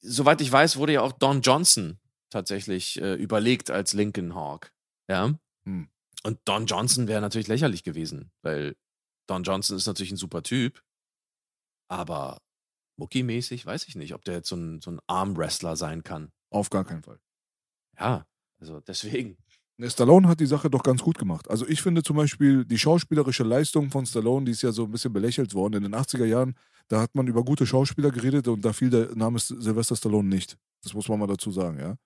soweit 0.00 0.40
ich 0.40 0.52
weiß, 0.52 0.76
wurde 0.76 0.92
ja 0.92 1.00
auch 1.00 1.12
Don 1.12 1.40
Johnson 1.40 1.98
tatsächlich 2.30 3.00
äh, 3.00 3.14
überlegt 3.14 3.70
als 3.70 3.94
Lincoln 3.94 4.34
Hawk. 4.34 4.72
Ja. 5.08 5.34
Hm. 5.64 5.88
Und 6.22 6.40
Don 6.44 6.66
Johnson 6.66 7.08
wäre 7.08 7.20
natürlich 7.20 7.48
lächerlich 7.48 7.82
gewesen, 7.82 8.30
weil 8.42 8.76
Don 9.26 9.42
Johnson 9.42 9.76
ist 9.76 9.86
natürlich 9.86 10.12
ein 10.12 10.16
super 10.16 10.42
Typ, 10.42 10.82
aber 11.88 12.40
Mucki-mäßig 12.96 13.66
weiß 13.66 13.88
ich 13.88 13.96
nicht, 13.96 14.14
ob 14.14 14.24
der 14.24 14.34
jetzt 14.34 14.48
so 14.48 14.56
ein, 14.56 14.80
so 14.80 14.90
ein 14.90 15.00
Arm-Wrestler 15.06 15.76
sein 15.76 16.02
kann. 16.04 16.32
Auf 16.50 16.70
gar 16.70 16.84
keinen 16.84 17.02
Fall. 17.02 17.18
Ja, 17.98 18.26
also 18.60 18.80
deswegen. 18.80 19.36
Ne, 19.76 19.90
Stallone 19.90 20.28
hat 20.28 20.38
die 20.38 20.46
Sache 20.46 20.70
doch 20.70 20.82
ganz 20.84 21.02
gut 21.02 21.18
gemacht. 21.18 21.50
Also 21.50 21.66
ich 21.66 21.82
finde 21.82 22.02
zum 22.02 22.16
Beispiel 22.16 22.64
die 22.64 22.78
schauspielerische 22.78 23.42
Leistung 23.42 23.90
von 23.90 24.06
Stallone, 24.06 24.44
die 24.46 24.52
ist 24.52 24.62
ja 24.62 24.70
so 24.70 24.84
ein 24.84 24.90
bisschen 24.92 25.12
belächelt 25.12 25.52
worden. 25.54 25.74
In 25.74 25.82
den 25.82 25.94
80er 25.96 26.24
Jahren, 26.26 26.54
da 26.88 27.00
hat 27.00 27.14
man 27.14 27.26
über 27.26 27.42
gute 27.44 27.66
Schauspieler 27.66 28.10
geredet 28.12 28.46
und 28.46 28.64
da 28.64 28.72
fiel 28.72 28.90
der 28.90 29.14
Name 29.16 29.38
Sylvester 29.40 29.96
Stallone 29.96 30.28
nicht. 30.28 30.56
Das 30.82 30.94
muss 30.94 31.08
man 31.08 31.18
mal 31.18 31.26
dazu 31.26 31.50
sagen, 31.50 31.80
ja. 31.80 31.96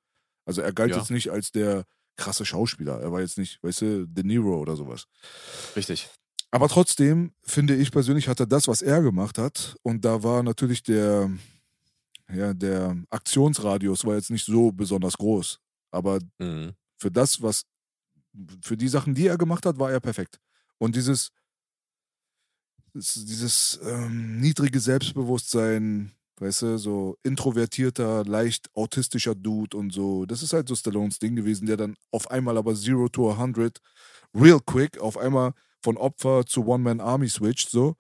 Also 0.47 0.63
er 0.63 0.73
galt 0.73 0.93
Ja. 0.93 0.97
jetzt 0.99 1.11
nicht 1.11 1.31
als 1.31 1.53
der 1.53 1.85
krasse 2.17 2.47
Schauspieler. 2.47 3.01
Er 3.01 3.13
war 3.13 3.21
jetzt 3.21 3.37
nicht, 3.37 3.63
weißt 3.63 3.83
du, 3.83 4.07
De 4.09 4.25
Niro 4.25 4.59
oder 4.59 4.75
sowas. 4.75 5.05
Richtig. 5.77 6.09
Aber 6.51 6.69
trotzdem 6.69 7.33
finde 7.43 7.77
ich 7.77 7.93
persönlich, 7.93 8.29
hat 8.29 8.41
er 8.41 8.47
das, 8.47 8.67
was 8.67 8.81
er 8.81 9.03
gemacht 9.03 9.37
hat. 9.37 9.77
Und 9.83 10.07
da 10.07 10.23
war 10.23 10.43
natürlich 10.43 10.83
der, 10.83 11.31
ja, 12.33 12.55
der 12.55 12.97
Aktionsradius 13.11 14.07
war 14.07 14.15
jetzt 14.15 14.31
nicht 14.31 14.47
so 14.47 14.73
besonders 14.73 15.19
groß. 15.19 15.61
Aber 15.91 16.19
Mhm. 16.39 16.73
Für 16.99 17.11
das, 17.11 17.43
was, 17.43 17.65
für 18.63 18.77
die 18.77 18.89
Sachen, 18.89 19.15
die 19.15 19.27
er 19.27 19.39
gemacht 19.39 19.65
hat, 19.67 19.79
war 19.79 19.91
er 19.91 20.01
perfekt. 20.01 20.39
Und 20.79 20.97
dieses, 20.97 21.31
dieses 22.95 23.79
ähm, 23.83 24.39
niedrige 24.39 24.81
Selbstbewusstsein, 24.81 26.13
weißt 26.39 26.63
du, 26.63 26.79
so 26.79 27.17
introvertierter, 27.23 28.25
leicht 28.25 28.71
autistischer 28.75 29.35
Dude 29.35 29.77
und 29.77 29.93
so, 29.93 30.27
das 30.27 30.43
ist 30.43 30.53
halt 30.53 30.69
so 30.69 30.75
Stallones 30.75 31.19
Ding 31.19 31.37
gewesen, 31.37 31.67
der 31.67 31.77
dann 31.77 31.97
auf 32.11 32.31
einmal 32.31 32.57
aber 32.57 32.75
Zero 32.75 33.09
to 33.09 33.31
100 33.31 33.79
real 34.35 34.61
quick 34.65 34.99
auf 34.99 35.17
einmal 35.17 35.53
von 35.83 35.97
Opfer 35.97 36.45
zu 36.47 36.67
One-Man-Army 36.67 37.29
switcht, 37.29 37.71
so. 37.71 37.97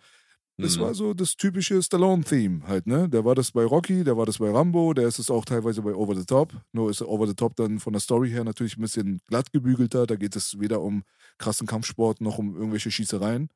Das 0.60 0.76
mhm. 0.76 0.80
war 0.80 0.94
so 0.94 1.14
das 1.14 1.36
typische 1.36 1.80
Stallone-Theme 1.80 2.66
halt, 2.66 2.88
ne? 2.88 3.08
Der 3.08 3.24
war 3.24 3.36
das 3.36 3.52
bei 3.52 3.64
Rocky, 3.64 4.02
der 4.02 4.16
war 4.16 4.26
das 4.26 4.38
bei 4.38 4.50
Rambo, 4.50 4.92
der 4.92 5.06
ist 5.06 5.20
es 5.20 5.30
auch 5.30 5.44
teilweise 5.44 5.82
bei 5.82 5.94
Over 5.94 6.16
the 6.16 6.24
Top. 6.24 6.52
Nur 6.72 6.90
ist 6.90 7.00
Over 7.00 7.28
the 7.28 7.34
Top 7.34 7.54
dann 7.54 7.78
von 7.78 7.92
der 7.92 8.00
Story 8.00 8.30
her 8.30 8.42
natürlich 8.42 8.76
ein 8.76 8.82
bisschen 8.82 9.20
glatt 9.28 9.52
gebügelter. 9.52 10.04
Da 10.06 10.16
geht 10.16 10.34
es 10.34 10.58
weder 10.58 10.80
um 10.80 11.04
krassen 11.38 11.68
Kampfsport 11.68 12.20
noch 12.20 12.38
um 12.38 12.56
irgendwelche 12.56 12.90
Schießereien. 12.90 13.50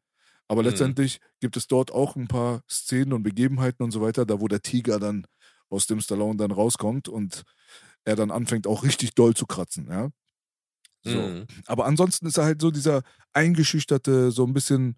Aber 0.47 0.63
mhm. 0.63 0.69
letztendlich 0.69 1.19
gibt 1.41 1.57
es 1.57 1.67
dort 1.67 1.91
auch 1.91 2.15
ein 2.15 2.29
paar 2.29 2.63
Szenen 2.71 3.13
und 3.13 3.25
Begebenheiten 3.25 3.83
und 3.83 3.91
so 3.91 4.01
weiter, 4.01 4.25
da 4.25 4.41
wo 4.41 4.47
der 4.47 4.63
Tiger 4.63 5.01
dann 5.01 5.27
aus 5.71 5.89
dem 5.89 6.01
Stallone 6.01 6.37
dann 6.37 6.53
rauskommt 6.53 7.09
und 7.09 7.43
er 8.05 8.15
dann 8.15 8.31
anfängt 8.31 8.69
auch 8.69 8.85
richtig 8.85 9.15
doll 9.15 9.35
zu 9.35 9.47
kratzen, 9.47 9.89
ja. 9.91 10.11
So. 11.05 11.19
Mhm. 11.19 11.47
Aber 11.67 11.87
ansonsten 11.87 12.27
ist 12.27 12.39
er 12.39 12.45
halt 12.45 12.61
so 12.61 12.71
dieser 12.71 13.03
eingeschüchterte, 13.33 14.31
so 14.31 14.45
ein 14.47 14.53
bisschen 14.53 14.97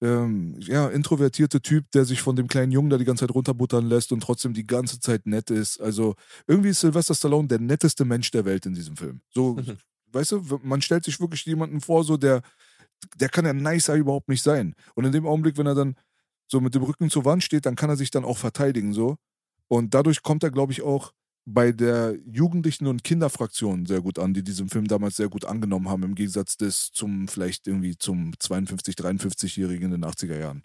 ähm, 0.00 0.54
ja, 0.60 0.88
introvertierte 0.88 1.60
Typ, 1.60 1.90
der 1.92 2.04
sich 2.04 2.22
von 2.22 2.36
dem 2.36 2.46
kleinen 2.46 2.72
Jungen 2.72 2.90
da 2.90 2.98
die 2.98 3.04
ganze 3.04 3.26
Zeit 3.26 3.34
runterbuttern 3.34 3.86
lässt 3.86 4.12
und 4.12 4.20
trotzdem 4.20 4.54
die 4.54 4.66
ganze 4.66 5.00
Zeit 5.00 5.26
nett 5.26 5.50
ist. 5.50 5.80
Also 5.80 6.14
irgendwie 6.46 6.70
ist 6.70 6.80
Sylvester 6.80 7.14
Stallone 7.14 7.48
der 7.48 7.58
netteste 7.58 8.04
Mensch 8.04 8.30
der 8.30 8.44
Welt 8.44 8.66
in 8.66 8.74
diesem 8.74 8.96
Film. 8.96 9.20
So, 9.30 9.54
mhm. 9.54 9.76
weißt 10.12 10.32
du, 10.32 10.60
man 10.62 10.82
stellt 10.82 11.04
sich 11.04 11.18
wirklich 11.20 11.44
jemanden 11.46 11.80
vor, 11.80 12.04
so 12.04 12.16
der, 12.16 12.42
der 13.16 13.28
kann 13.28 13.44
ja 13.44 13.52
nicer 13.52 13.94
überhaupt 13.94 14.28
nicht 14.28 14.42
sein. 14.42 14.74
Und 14.94 15.04
in 15.04 15.12
dem 15.12 15.26
Augenblick, 15.26 15.58
wenn 15.58 15.66
er 15.66 15.74
dann 15.74 15.96
so 16.46 16.60
mit 16.60 16.74
dem 16.74 16.82
Rücken 16.82 17.10
zur 17.10 17.24
Wand 17.24 17.42
steht, 17.42 17.66
dann 17.66 17.76
kann 17.76 17.90
er 17.90 17.96
sich 17.96 18.10
dann 18.10 18.24
auch 18.24 18.38
verteidigen, 18.38 18.92
so. 18.92 19.16
Und 19.66 19.94
dadurch 19.94 20.22
kommt 20.22 20.42
er, 20.44 20.50
glaube 20.50 20.72
ich, 20.72 20.82
auch 20.82 21.12
bei 21.50 21.72
der 21.72 22.18
Jugendlichen- 22.26 22.86
und 22.86 23.04
Kinderfraktion 23.04 23.86
sehr 23.86 24.02
gut 24.02 24.18
an, 24.18 24.34
die 24.34 24.42
diesen 24.42 24.68
Film 24.68 24.86
damals 24.86 25.16
sehr 25.16 25.28
gut 25.28 25.46
angenommen 25.46 25.88
haben, 25.88 26.02
im 26.02 26.14
Gegensatz 26.14 26.58
des 26.58 26.92
zum 26.92 27.26
vielleicht 27.26 27.66
irgendwie 27.66 27.96
zum 27.96 28.32
52-, 28.34 28.98
53-Jährigen 28.98 29.92
in 29.92 30.02
den 30.02 30.04
80er 30.04 30.38
Jahren. 30.38 30.62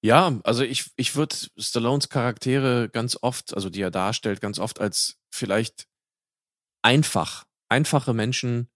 Ja, 0.00 0.38
also 0.44 0.62
ich, 0.62 0.92
ich 0.94 1.16
würde 1.16 1.34
Stallones 1.56 2.08
Charaktere 2.08 2.88
ganz 2.88 3.18
oft, 3.20 3.54
also 3.54 3.68
die 3.70 3.80
er 3.80 3.90
darstellt, 3.90 4.40
ganz 4.40 4.60
oft 4.60 4.80
als 4.80 5.18
vielleicht 5.30 5.88
einfach, 6.82 7.44
einfache 7.68 8.14
Menschen, 8.14 8.68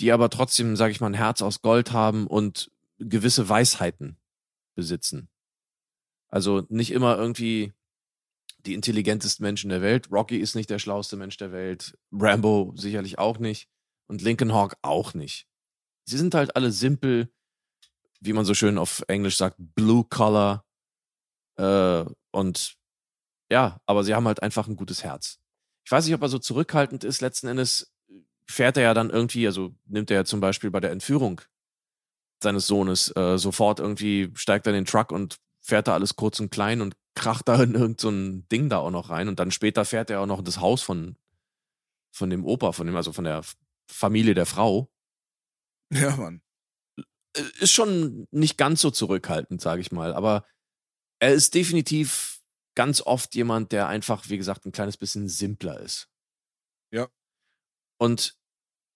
die 0.00 0.10
aber 0.10 0.30
trotzdem, 0.30 0.76
sage 0.76 0.92
ich 0.92 1.00
mal, 1.02 1.08
ein 1.08 1.14
Herz 1.14 1.42
aus 1.42 1.60
Gold 1.60 1.92
haben 1.92 2.26
und 2.26 2.70
gewisse 2.98 3.50
Weisheiten 3.50 4.16
besitzen. 4.74 5.28
Also 6.28 6.64
nicht 6.70 6.92
immer 6.92 7.18
irgendwie 7.18 7.74
die 8.66 8.74
intelligentesten 8.74 9.42
Menschen 9.42 9.70
der 9.70 9.82
Welt. 9.82 10.10
Rocky 10.10 10.36
ist 10.38 10.54
nicht 10.54 10.70
der 10.70 10.78
schlauste 10.78 11.16
Mensch 11.16 11.36
der 11.36 11.52
Welt. 11.52 11.96
Rambo 12.12 12.72
sicherlich 12.76 13.18
auch 13.18 13.38
nicht. 13.38 13.68
Und 14.08 14.22
Lincoln 14.22 14.52
Hawk 14.52 14.76
auch 14.82 15.14
nicht. 15.14 15.46
Sie 16.04 16.18
sind 16.18 16.34
halt 16.34 16.54
alle 16.54 16.70
simpel, 16.70 17.32
wie 18.20 18.32
man 18.32 18.44
so 18.44 18.54
schön 18.54 18.78
auf 18.78 19.02
Englisch 19.08 19.36
sagt, 19.36 19.56
blue 19.58 20.04
collar. 20.04 20.64
Äh, 21.58 22.04
und 22.30 22.76
ja, 23.50 23.80
aber 23.86 24.04
sie 24.04 24.14
haben 24.14 24.26
halt 24.26 24.42
einfach 24.42 24.68
ein 24.68 24.76
gutes 24.76 25.02
Herz. 25.02 25.38
Ich 25.84 25.92
weiß 25.92 26.04
nicht, 26.04 26.14
ob 26.14 26.22
er 26.22 26.28
so 26.28 26.38
zurückhaltend 26.38 27.04
ist. 27.04 27.20
Letzten 27.20 27.46
Endes 27.46 27.92
fährt 28.48 28.76
er 28.76 28.82
ja 28.82 28.94
dann 28.94 29.10
irgendwie, 29.10 29.46
also 29.46 29.74
nimmt 29.86 30.10
er 30.10 30.18
ja 30.18 30.24
zum 30.24 30.40
Beispiel 30.40 30.70
bei 30.70 30.80
der 30.80 30.90
Entführung 30.90 31.40
seines 32.42 32.66
Sohnes 32.66 33.14
äh, 33.16 33.38
sofort 33.38 33.80
irgendwie, 33.80 34.30
steigt 34.34 34.66
er 34.66 34.72
in 34.72 34.84
den 34.84 34.84
Truck 34.84 35.10
und 35.10 35.38
fährt 35.66 35.88
da 35.88 35.94
alles 35.94 36.14
kurz 36.14 36.38
und 36.38 36.50
klein 36.50 36.80
und 36.80 36.96
kracht 37.14 37.48
da 37.48 37.62
in 37.62 37.74
irgendein 37.74 37.96
so 37.98 38.46
Ding 38.52 38.68
da 38.68 38.78
auch 38.78 38.90
noch 38.90 39.10
rein 39.10 39.28
und 39.28 39.40
dann 39.40 39.50
später 39.50 39.84
fährt 39.84 40.10
er 40.10 40.20
auch 40.20 40.26
noch 40.26 40.38
in 40.38 40.44
das 40.44 40.60
Haus 40.60 40.82
von, 40.82 41.16
von 42.14 42.30
dem 42.30 42.44
Opa, 42.44 42.72
von 42.72 42.86
dem, 42.86 42.96
also 42.96 43.12
von 43.12 43.24
der 43.24 43.42
Familie 43.90 44.34
der 44.34 44.46
Frau. 44.46 44.90
Ja, 45.92 46.16
Mann. 46.16 46.40
Äh, 47.36 47.42
ist 47.58 47.72
schon 47.72 48.26
nicht 48.30 48.56
ganz 48.56 48.80
so 48.80 48.90
zurückhaltend, 48.90 49.60
sage 49.60 49.80
ich 49.80 49.92
mal, 49.92 50.14
aber 50.14 50.46
er 51.18 51.32
ist 51.32 51.54
definitiv 51.54 52.40
ganz 52.76 53.00
oft 53.00 53.34
jemand, 53.34 53.72
der 53.72 53.88
einfach, 53.88 54.28
wie 54.28 54.36
gesagt, 54.36 54.66
ein 54.66 54.72
kleines 54.72 54.96
bisschen 54.96 55.28
simpler 55.28 55.80
ist. 55.80 56.08
Ja. 56.92 57.08
Und 57.98 58.36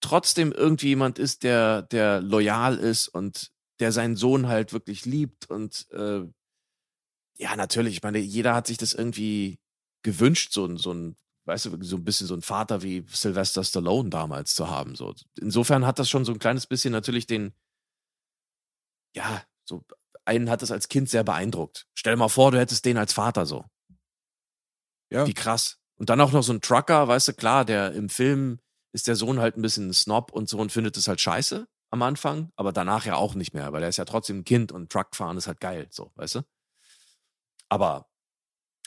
trotzdem 0.01 0.51
irgendwie 0.51 0.89
jemand 0.89 1.19
ist, 1.19 1.43
der, 1.43 1.81
der 1.81 2.21
loyal 2.21 2.77
ist 2.77 3.07
und 3.07 3.51
der 3.79 3.91
seinen 3.91 4.15
Sohn 4.15 4.47
halt 4.47 4.73
wirklich 4.73 5.05
liebt 5.05 5.49
und 5.49 5.89
äh, 5.91 6.21
ja, 7.37 7.55
natürlich. 7.55 7.95
Ich 7.95 8.03
meine, 8.03 8.19
jeder 8.19 8.53
hat 8.53 8.67
sich 8.67 8.77
das 8.77 8.93
irgendwie 8.93 9.59
gewünscht, 10.03 10.53
so 10.53 10.65
ein, 10.65 10.77
so 10.77 10.93
ein, 10.93 11.15
weißt 11.45 11.65
du, 11.65 11.83
so 11.83 11.97
ein 11.97 12.03
bisschen 12.03 12.27
so 12.27 12.35
ein 12.35 12.41
Vater 12.41 12.81
wie 12.83 13.05
Sylvester 13.09 13.63
Stallone 13.63 14.09
damals 14.09 14.55
zu 14.55 14.69
haben. 14.69 14.95
So. 14.95 15.13
Insofern 15.39 15.85
hat 15.85 15.99
das 15.99 16.09
schon 16.09 16.25
so 16.25 16.31
ein 16.31 16.39
kleines 16.39 16.67
bisschen 16.67 16.91
natürlich 16.91 17.27
den, 17.27 17.53
ja, 19.15 19.43
so, 19.65 19.83
einen 20.25 20.49
hat 20.49 20.61
das 20.61 20.71
als 20.71 20.87
Kind 20.87 21.09
sehr 21.09 21.23
beeindruckt. 21.23 21.87
Stell 21.93 22.15
mal 22.15 22.29
vor, 22.29 22.51
du 22.51 22.59
hättest 22.59 22.85
den 22.85 22.97
als 22.97 23.13
Vater 23.13 23.45
so. 23.45 23.65
Ja. 25.11 25.27
Wie 25.27 25.33
krass. 25.33 25.77
Und 25.95 26.09
dann 26.09 26.21
auch 26.21 26.31
noch 26.31 26.43
so 26.43 26.53
ein 26.53 26.61
Trucker, 26.61 27.07
weißt 27.07 27.29
du, 27.29 27.33
klar, 27.33 27.65
der 27.65 27.91
im 27.93 28.09
Film 28.09 28.59
ist 28.93 29.07
der 29.07 29.15
Sohn 29.15 29.39
halt 29.39 29.57
ein 29.57 29.61
bisschen 29.61 29.89
ein 29.89 29.93
Snob 29.93 30.31
und 30.31 30.49
so 30.49 30.57
und 30.57 30.71
findet 30.71 30.97
es 30.97 31.07
halt 31.07 31.21
scheiße 31.21 31.67
am 31.91 32.01
Anfang, 32.01 32.51
aber 32.55 32.71
danach 32.71 33.05
ja 33.05 33.15
auch 33.15 33.35
nicht 33.35 33.53
mehr, 33.53 33.73
weil 33.73 33.83
er 33.83 33.89
ist 33.89 33.97
ja 33.97 34.05
trotzdem 34.05 34.39
ein 34.39 34.43
Kind 34.45 34.71
und 34.71 34.91
Truckfahren 34.91 35.37
ist 35.37 35.47
halt 35.47 35.59
geil, 35.59 35.87
so, 35.91 36.11
weißt 36.15 36.35
du? 36.35 36.41
Aber 37.71 38.05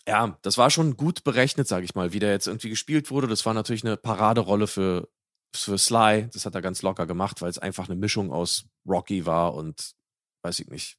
ja, 0.07 0.39
das 0.43 0.59
war 0.59 0.69
schon 0.69 0.99
gut 0.99 1.25
berechnet, 1.25 1.67
sage 1.67 1.87
ich 1.87 1.95
mal, 1.95 2.13
wie 2.13 2.19
der 2.19 2.33
jetzt 2.33 2.47
irgendwie 2.47 2.69
gespielt 2.69 3.11
wurde. 3.11 3.27
Das 3.27 3.47
war 3.47 3.55
natürlich 3.55 3.83
eine 3.83 3.97
Paraderolle 3.97 4.67
für, 4.67 5.09
für 5.57 5.79
Sly. 5.79 6.29
Das 6.31 6.45
hat 6.45 6.55
er 6.55 6.61
ganz 6.61 6.83
locker 6.83 7.07
gemacht, 7.07 7.41
weil 7.41 7.49
es 7.49 7.59
einfach 7.59 7.89
eine 7.89 7.97
Mischung 7.97 8.31
aus 8.31 8.67
Rocky 8.87 9.25
war 9.25 9.55
und 9.55 9.95
weiß 10.43 10.59
ich 10.61 10.69
nicht. 10.69 10.99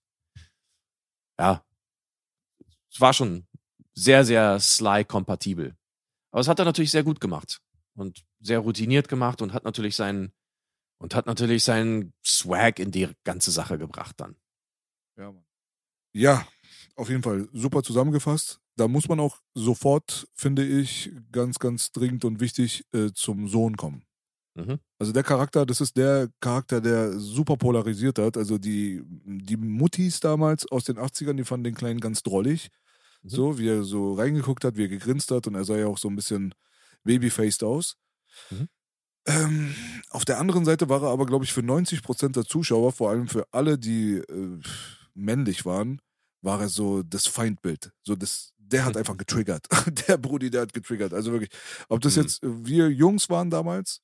Ja, 1.40 1.64
es 2.92 3.00
war 3.00 3.14
schon 3.14 3.46
sehr, 3.94 4.26
sehr 4.26 4.60
Sly-kompatibel. 4.60 5.78
Aber 6.32 6.42
es 6.42 6.48
hat 6.48 6.58
er 6.58 6.66
natürlich 6.66 6.92
sehr 6.92 7.04
gut 7.04 7.22
gemacht 7.22 7.62
und 7.94 8.26
sehr 8.40 8.60
routiniert 8.60 9.10
gemacht 9.10 9.44
und 9.44 9.54
hat 9.54 9.64
natürlich 9.64 9.96
seinen 9.96 10.34
und 10.98 11.14
hat 11.14 11.28
natürlich 11.28 11.64
seinen 11.64 12.14
Swag 12.26 12.80
in 12.80 12.90
die 12.90 13.10
ganze 13.26 13.52
Sache 13.52 13.78
gebracht 13.78 14.16
dann. 14.18 14.38
Ja, 15.18 15.32
Mann. 15.32 15.46
Ja, 16.14 16.48
auf 16.96 17.10
jeden 17.10 17.24
Fall 17.24 17.48
super 17.54 17.84
zusammengefasst. 17.84 18.60
Da 18.76 18.88
muss 18.88 19.08
man 19.08 19.20
auch 19.20 19.40
sofort, 19.54 20.28
finde 20.34 20.66
ich, 20.66 21.12
ganz, 21.32 21.60
ganz 21.60 21.92
dringend 21.92 22.26
und 22.26 22.40
wichtig 22.40 22.86
äh, 22.94 23.12
zum 23.14 23.48
Sohn 23.48 23.78
kommen. 23.78 24.04
Mhm. 24.56 24.80
Also 25.00 25.12
der 25.12 25.24
Charakter, 25.24 25.66
das 25.66 25.82
ist 25.82 25.98
der 25.98 26.30
Charakter, 26.40 26.82
der 26.82 27.20
super 27.20 27.58
polarisiert 27.58 28.20
hat. 28.20 28.38
Also 28.38 28.58
die, 28.58 29.02
die 29.06 29.58
Muttis 29.58 30.20
damals 30.20 30.70
aus 30.72 30.86
den 30.86 30.98
80ern, 30.98 31.34
die 31.34 31.44
fanden 31.44 31.66
den 31.66 31.76
Kleinen 31.76 32.00
ganz 32.00 32.24
drollig. 32.24 32.70
Mhm. 33.22 33.30
So, 33.30 33.60
wie 33.60 33.68
er 33.68 33.84
so 33.84 34.14
reingeguckt 34.14 34.64
hat, 34.64 34.78
wie 34.78 34.84
er 34.84 34.90
gegrinst 34.90 35.32
hat 35.32 35.48
und 35.48 35.56
er 35.56 35.66
sah 35.66 35.78
ja 35.78 35.88
auch 35.88 35.98
so 35.98 36.10
ein 36.10 36.16
bisschen 36.16 36.54
babyfaced 37.04 37.64
aus. 37.64 37.98
Mhm. 38.50 38.68
Ähm, 39.28 39.76
auf 40.12 40.24
der 40.24 40.40
anderen 40.40 40.66
Seite 40.66 40.88
war 40.88 41.02
er 41.02 41.10
aber, 41.10 41.26
glaube 41.26 41.46
ich, 41.46 41.54
für 41.54 41.64
90 41.64 42.04
Prozent 42.04 42.36
der 42.36 42.46
Zuschauer, 42.46 42.92
vor 42.92 43.10
allem 43.10 43.28
für 43.28 43.48
alle, 43.52 43.78
die 43.78 44.18
äh, 44.18 44.60
männlich 45.16 45.66
waren, 45.66 46.00
war 46.46 46.62
er 46.62 46.70
so 46.70 47.04
das 47.04 47.28
Feindbild. 47.28 47.92
So 48.04 48.16
das, 48.16 48.54
der 48.58 48.86
hat 48.86 48.96
einfach 48.96 49.18
getriggert. 49.18 49.68
der 50.08 50.18
Brudi, 50.18 50.50
der 50.50 50.62
hat 50.62 50.74
getriggert. 50.74 51.14
Also 51.14 51.32
wirklich, 51.32 51.52
ob 51.90 52.02
das 52.02 52.16
mhm. 52.16 52.22
jetzt 52.22 52.40
wir 52.44 52.90
Jungs 52.90 53.30
waren 53.30 53.50
damals 53.50 54.02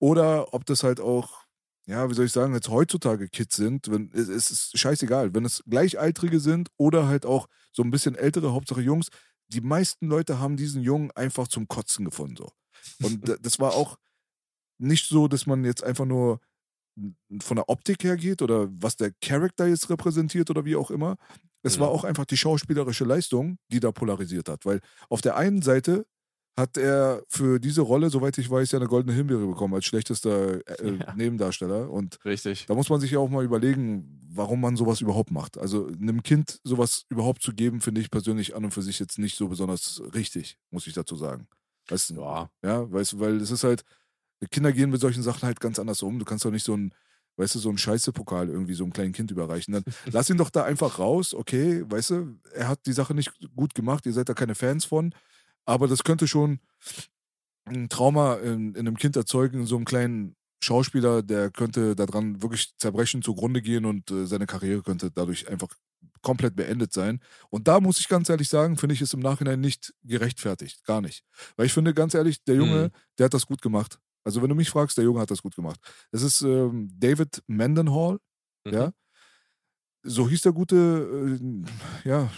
oder 0.00 0.52
ob 0.52 0.64
das 0.66 0.82
halt 0.82 0.98
auch, 0.98 1.44
ja, 1.86 2.08
wie 2.08 2.14
soll 2.14 2.24
ich 2.24 2.32
sagen, 2.32 2.54
jetzt 2.54 2.68
heutzutage 2.68 3.28
Kids 3.28 3.56
sind, 3.56 3.90
wenn, 3.90 4.10
es 4.12 4.28
ist 4.28 4.76
scheißegal, 4.76 5.34
wenn 5.34 5.44
es 5.44 5.62
Gleichaltrige 5.68 6.40
sind 6.40 6.70
oder 6.76 7.06
halt 7.06 7.26
auch 7.26 7.46
so 7.72 7.82
ein 7.82 7.90
bisschen 7.90 8.14
ältere, 8.14 8.52
Hauptsache 8.52 8.80
Jungs, 8.80 9.08
die 9.48 9.60
meisten 9.60 10.06
Leute 10.06 10.40
haben 10.40 10.56
diesen 10.56 10.82
Jungen 10.82 11.10
einfach 11.12 11.46
zum 11.48 11.68
Kotzen 11.68 12.04
gefunden. 12.06 12.36
So. 12.36 12.50
Und 13.02 13.38
das 13.42 13.58
war 13.60 13.74
auch 13.74 13.98
nicht 14.78 15.06
so, 15.06 15.28
dass 15.28 15.46
man 15.46 15.64
jetzt 15.64 15.84
einfach 15.84 16.06
nur 16.06 16.40
von 17.40 17.56
der 17.56 17.68
Optik 17.68 18.04
her 18.04 18.16
geht 18.16 18.40
oder 18.40 18.68
was 18.70 18.96
der 18.96 19.12
Charakter 19.20 19.66
jetzt 19.66 19.90
repräsentiert 19.90 20.48
oder 20.50 20.64
wie 20.64 20.76
auch 20.76 20.90
immer. 20.90 21.16
Es 21.64 21.76
mhm. 21.76 21.82
war 21.82 21.88
auch 21.88 22.04
einfach 22.04 22.26
die 22.26 22.36
schauspielerische 22.36 23.04
Leistung, 23.04 23.58
die 23.72 23.80
da 23.80 23.90
polarisiert 23.90 24.48
hat. 24.48 24.64
Weil 24.64 24.80
auf 25.08 25.20
der 25.20 25.36
einen 25.36 25.62
Seite 25.62 26.06
hat 26.56 26.76
er 26.76 27.24
für 27.28 27.58
diese 27.58 27.80
Rolle, 27.80 28.10
soweit 28.10 28.38
ich 28.38 28.48
weiß, 28.48 28.70
ja 28.70 28.78
eine 28.78 28.86
goldene 28.86 29.16
Himbeere 29.16 29.44
bekommen 29.46 29.74
als 29.74 29.86
schlechtester 29.86 30.60
äh, 30.80 30.98
ja. 30.98 31.14
Nebendarsteller. 31.16 31.90
Und 31.90 32.24
Richtig. 32.24 32.66
da 32.66 32.74
muss 32.74 32.90
man 32.90 33.00
sich 33.00 33.10
ja 33.10 33.18
auch 33.18 33.28
mal 33.28 33.44
überlegen, 33.44 34.20
warum 34.28 34.60
man 34.60 34.76
sowas 34.76 35.00
überhaupt 35.00 35.32
macht. 35.32 35.58
Also 35.58 35.88
einem 35.88 36.22
Kind 36.22 36.60
sowas 36.62 37.06
überhaupt 37.08 37.42
zu 37.42 37.52
geben, 37.52 37.80
finde 37.80 38.00
ich 38.00 38.10
persönlich 38.10 38.54
an 38.54 38.64
und 38.64 38.70
für 38.70 38.82
sich 38.82 39.00
jetzt 39.00 39.18
nicht 39.18 39.36
so 39.36 39.48
besonders 39.48 40.00
richtig, 40.14 40.56
muss 40.70 40.86
ich 40.86 40.94
dazu 40.94 41.16
sagen. 41.16 41.48
Weißt 41.88 42.10
du? 42.10 42.20
Ja. 42.20 42.50
Ja, 42.62 42.90
weißt 42.90 43.14
du, 43.14 43.20
weil 43.20 43.36
es 43.38 43.50
ist 43.50 43.64
halt, 43.64 43.84
Kinder 44.50 44.72
gehen 44.72 44.90
mit 44.90 45.00
solchen 45.00 45.22
Sachen 45.22 45.42
halt 45.42 45.60
ganz 45.60 45.78
anders 45.78 46.02
um. 46.02 46.18
Du 46.18 46.24
kannst 46.24 46.44
doch 46.44 46.50
nicht 46.50 46.64
so 46.64 46.76
ein, 46.76 46.94
weißt 47.36 47.54
du, 47.54 47.58
so 47.58 47.70
ein 47.70 47.78
Scheiße-Pokal 47.78 48.48
irgendwie 48.48 48.74
so 48.74 48.84
einem 48.84 48.92
kleinen 48.92 49.12
Kind 49.12 49.30
überreichen. 49.30 49.72
Dann 49.72 49.84
lass 50.12 50.30
ihn 50.30 50.36
doch 50.36 50.50
da 50.50 50.64
einfach 50.64 50.98
raus, 50.98 51.34
okay, 51.34 51.84
weißt 51.88 52.10
du, 52.10 52.38
er 52.54 52.68
hat 52.68 52.80
die 52.86 52.92
Sache 52.92 53.14
nicht 53.14 53.32
gut 53.54 53.74
gemacht, 53.74 54.06
ihr 54.06 54.12
seid 54.12 54.28
da 54.28 54.34
keine 54.34 54.54
Fans 54.54 54.84
von, 54.84 55.14
aber 55.64 55.88
das 55.88 56.04
könnte 56.04 56.28
schon 56.28 56.60
ein 57.66 57.88
Trauma 57.88 58.34
in, 58.36 58.74
in 58.74 58.86
einem 58.86 58.96
Kind 58.96 59.16
erzeugen, 59.16 59.60
in 59.60 59.66
so 59.66 59.76
einem 59.76 59.84
kleinen 59.86 60.36
Schauspieler, 60.62 61.22
der 61.22 61.50
könnte 61.50 61.94
daran 61.94 62.42
wirklich 62.42 62.76
zerbrechen, 62.78 63.22
zugrunde 63.22 63.62
gehen 63.62 63.84
und 63.84 64.10
äh, 64.10 64.26
seine 64.26 64.46
Karriere 64.46 64.82
könnte 64.82 65.10
dadurch 65.10 65.48
einfach 65.48 65.68
komplett 66.22 66.56
beendet 66.56 66.92
sein. 66.92 67.20
Und 67.50 67.68
da 67.68 67.80
muss 67.80 68.00
ich 68.00 68.08
ganz 68.08 68.28
ehrlich 68.28 68.48
sagen, 68.48 68.76
finde 68.76 68.94
ich 68.94 69.02
es 69.02 69.14
im 69.14 69.20
Nachhinein 69.20 69.60
nicht 69.60 69.94
gerechtfertigt. 70.02 70.84
Gar 70.84 71.02
nicht. 71.02 71.22
Weil 71.56 71.66
ich 71.66 71.72
finde, 71.72 71.94
ganz 71.94 72.14
ehrlich, 72.14 72.42
der 72.44 72.56
Junge, 72.56 72.84
mhm. 72.84 72.98
der 73.18 73.26
hat 73.26 73.34
das 73.34 73.46
gut 73.46 73.62
gemacht. 73.62 73.98
Also, 74.24 74.42
wenn 74.42 74.48
du 74.48 74.54
mich 74.54 74.70
fragst, 74.70 74.96
der 74.96 75.04
Junge 75.04 75.20
hat 75.20 75.30
das 75.30 75.42
gut 75.42 75.54
gemacht. 75.54 75.78
Es 76.10 76.22
ist 76.22 76.42
ähm, 76.42 76.90
David 76.98 77.42
Mendenhall, 77.46 78.18
mhm. 78.64 78.72
ja 78.72 78.92
so 80.04 80.28
hieß 80.28 80.42
der 80.42 80.52
gute 80.52 81.38
äh, 81.40 82.08
ja, 82.08 82.30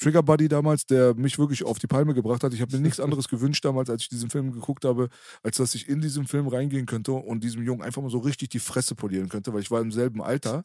Trigger 0.00 0.22
Buddy 0.22 0.48
damals, 0.48 0.86
der 0.86 1.14
mich 1.14 1.38
wirklich 1.38 1.62
auf 1.62 1.78
die 1.78 1.86
Palme 1.86 2.14
gebracht 2.14 2.42
hat. 2.42 2.54
Ich 2.54 2.62
habe 2.62 2.74
mir 2.74 2.82
nichts 2.82 3.00
anderes 3.00 3.28
gewünscht 3.28 3.64
damals, 3.64 3.90
als 3.90 4.02
ich 4.02 4.08
diesen 4.08 4.30
Film 4.30 4.52
geguckt 4.52 4.84
habe, 4.84 5.08
als 5.42 5.58
dass 5.58 5.74
ich 5.74 5.88
in 5.88 6.00
diesen 6.00 6.26
Film 6.26 6.48
reingehen 6.48 6.86
könnte 6.86 7.12
und 7.12 7.44
diesem 7.44 7.62
Jungen 7.62 7.82
einfach 7.82 8.02
mal 8.02 8.10
so 8.10 8.18
richtig 8.18 8.48
die 8.48 8.58
Fresse 8.58 8.94
polieren 8.94 9.28
könnte, 9.28 9.52
weil 9.52 9.60
ich 9.60 9.70
war 9.70 9.80
im 9.80 9.92
selben 9.92 10.22
Alter 10.22 10.62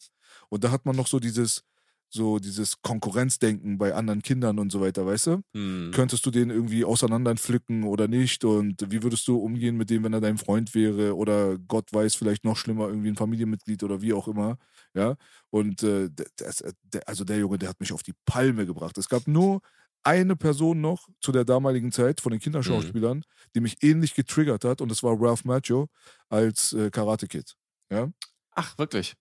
und 0.49 0.63
da 0.63 0.71
hat 0.71 0.85
man 0.85 0.95
noch 0.95 1.07
so 1.07 1.19
dieses 1.19 1.63
so 2.09 2.39
dieses 2.39 2.81
Konkurrenzdenken 2.81 3.77
bei 3.77 3.93
anderen 3.93 4.21
Kindern 4.21 4.59
und 4.59 4.71
so 4.71 4.81
weiter, 4.81 5.05
weißt 5.05 5.27
du? 5.27 5.41
Hm. 5.53 5.91
Könntest 5.93 6.25
du 6.25 6.31
den 6.31 6.49
irgendwie 6.49 6.85
auseinanderpflücken 6.85 7.83
oder 7.83 8.07
nicht? 8.07 8.45
Und 8.45 8.89
wie 8.89 9.03
würdest 9.03 9.27
du 9.27 9.37
umgehen 9.37 9.77
mit 9.77 9.89
dem, 9.89 10.03
wenn 10.03 10.13
er 10.13 10.21
dein 10.21 10.37
Freund 10.37 10.73
wäre? 10.73 11.15
Oder 11.15 11.57
Gott 11.57 11.91
weiß, 11.91 12.15
vielleicht 12.15 12.45
noch 12.45 12.57
schlimmer, 12.57 12.87
irgendwie 12.87 13.09
ein 13.09 13.15
Familienmitglied 13.15 13.83
oder 13.83 14.01
wie 14.01 14.13
auch 14.13 14.27
immer. 14.27 14.57
Ja. 14.93 15.15
Und 15.49 15.83
äh, 15.83 16.09
das, 16.37 16.63
der, 16.83 17.07
also 17.07 17.23
der 17.23 17.39
Junge, 17.39 17.57
der 17.57 17.69
hat 17.69 17.79
mich 17.79 17.91
auf 17.91 18.03
die 18.03 18.13
Palme 18.25 18.65
gebracht. 18.65 18.97
Es 18.97 19.09
gab 19.09 19.27
nur 19.27 19.61
eine 20.03 20.37
Person 20.37 20.79
noch 20.79 21.09
zu 21.19 21.33
der 21.33 21.43
damaligen 21.43 21.91
Zeit 21.91 22.21
von 22.21 22.31
den 22.31 22.39
Kinderschauspielern, 22.39 23.17
mhm. 23.17 23.23
die 23.55 23.59
mich 23.59 23.83
ähnlich 23.83 24.15
getriggert 24.15 24.63
hat, 24.63 24.79
und 24.79 24.89
das 24.89 25.03
war 25.03 25.19
Ralph 25.19 25.43
Macchio 25.43 25.89
als 26.29 26.71
äh, 26.71 26.89
Karate 26.89 27.27
Kid. 27.27 27.55
Ja? 27.91 28.09
Ach, 28.51 28.77
wirklich? 28.77 29.15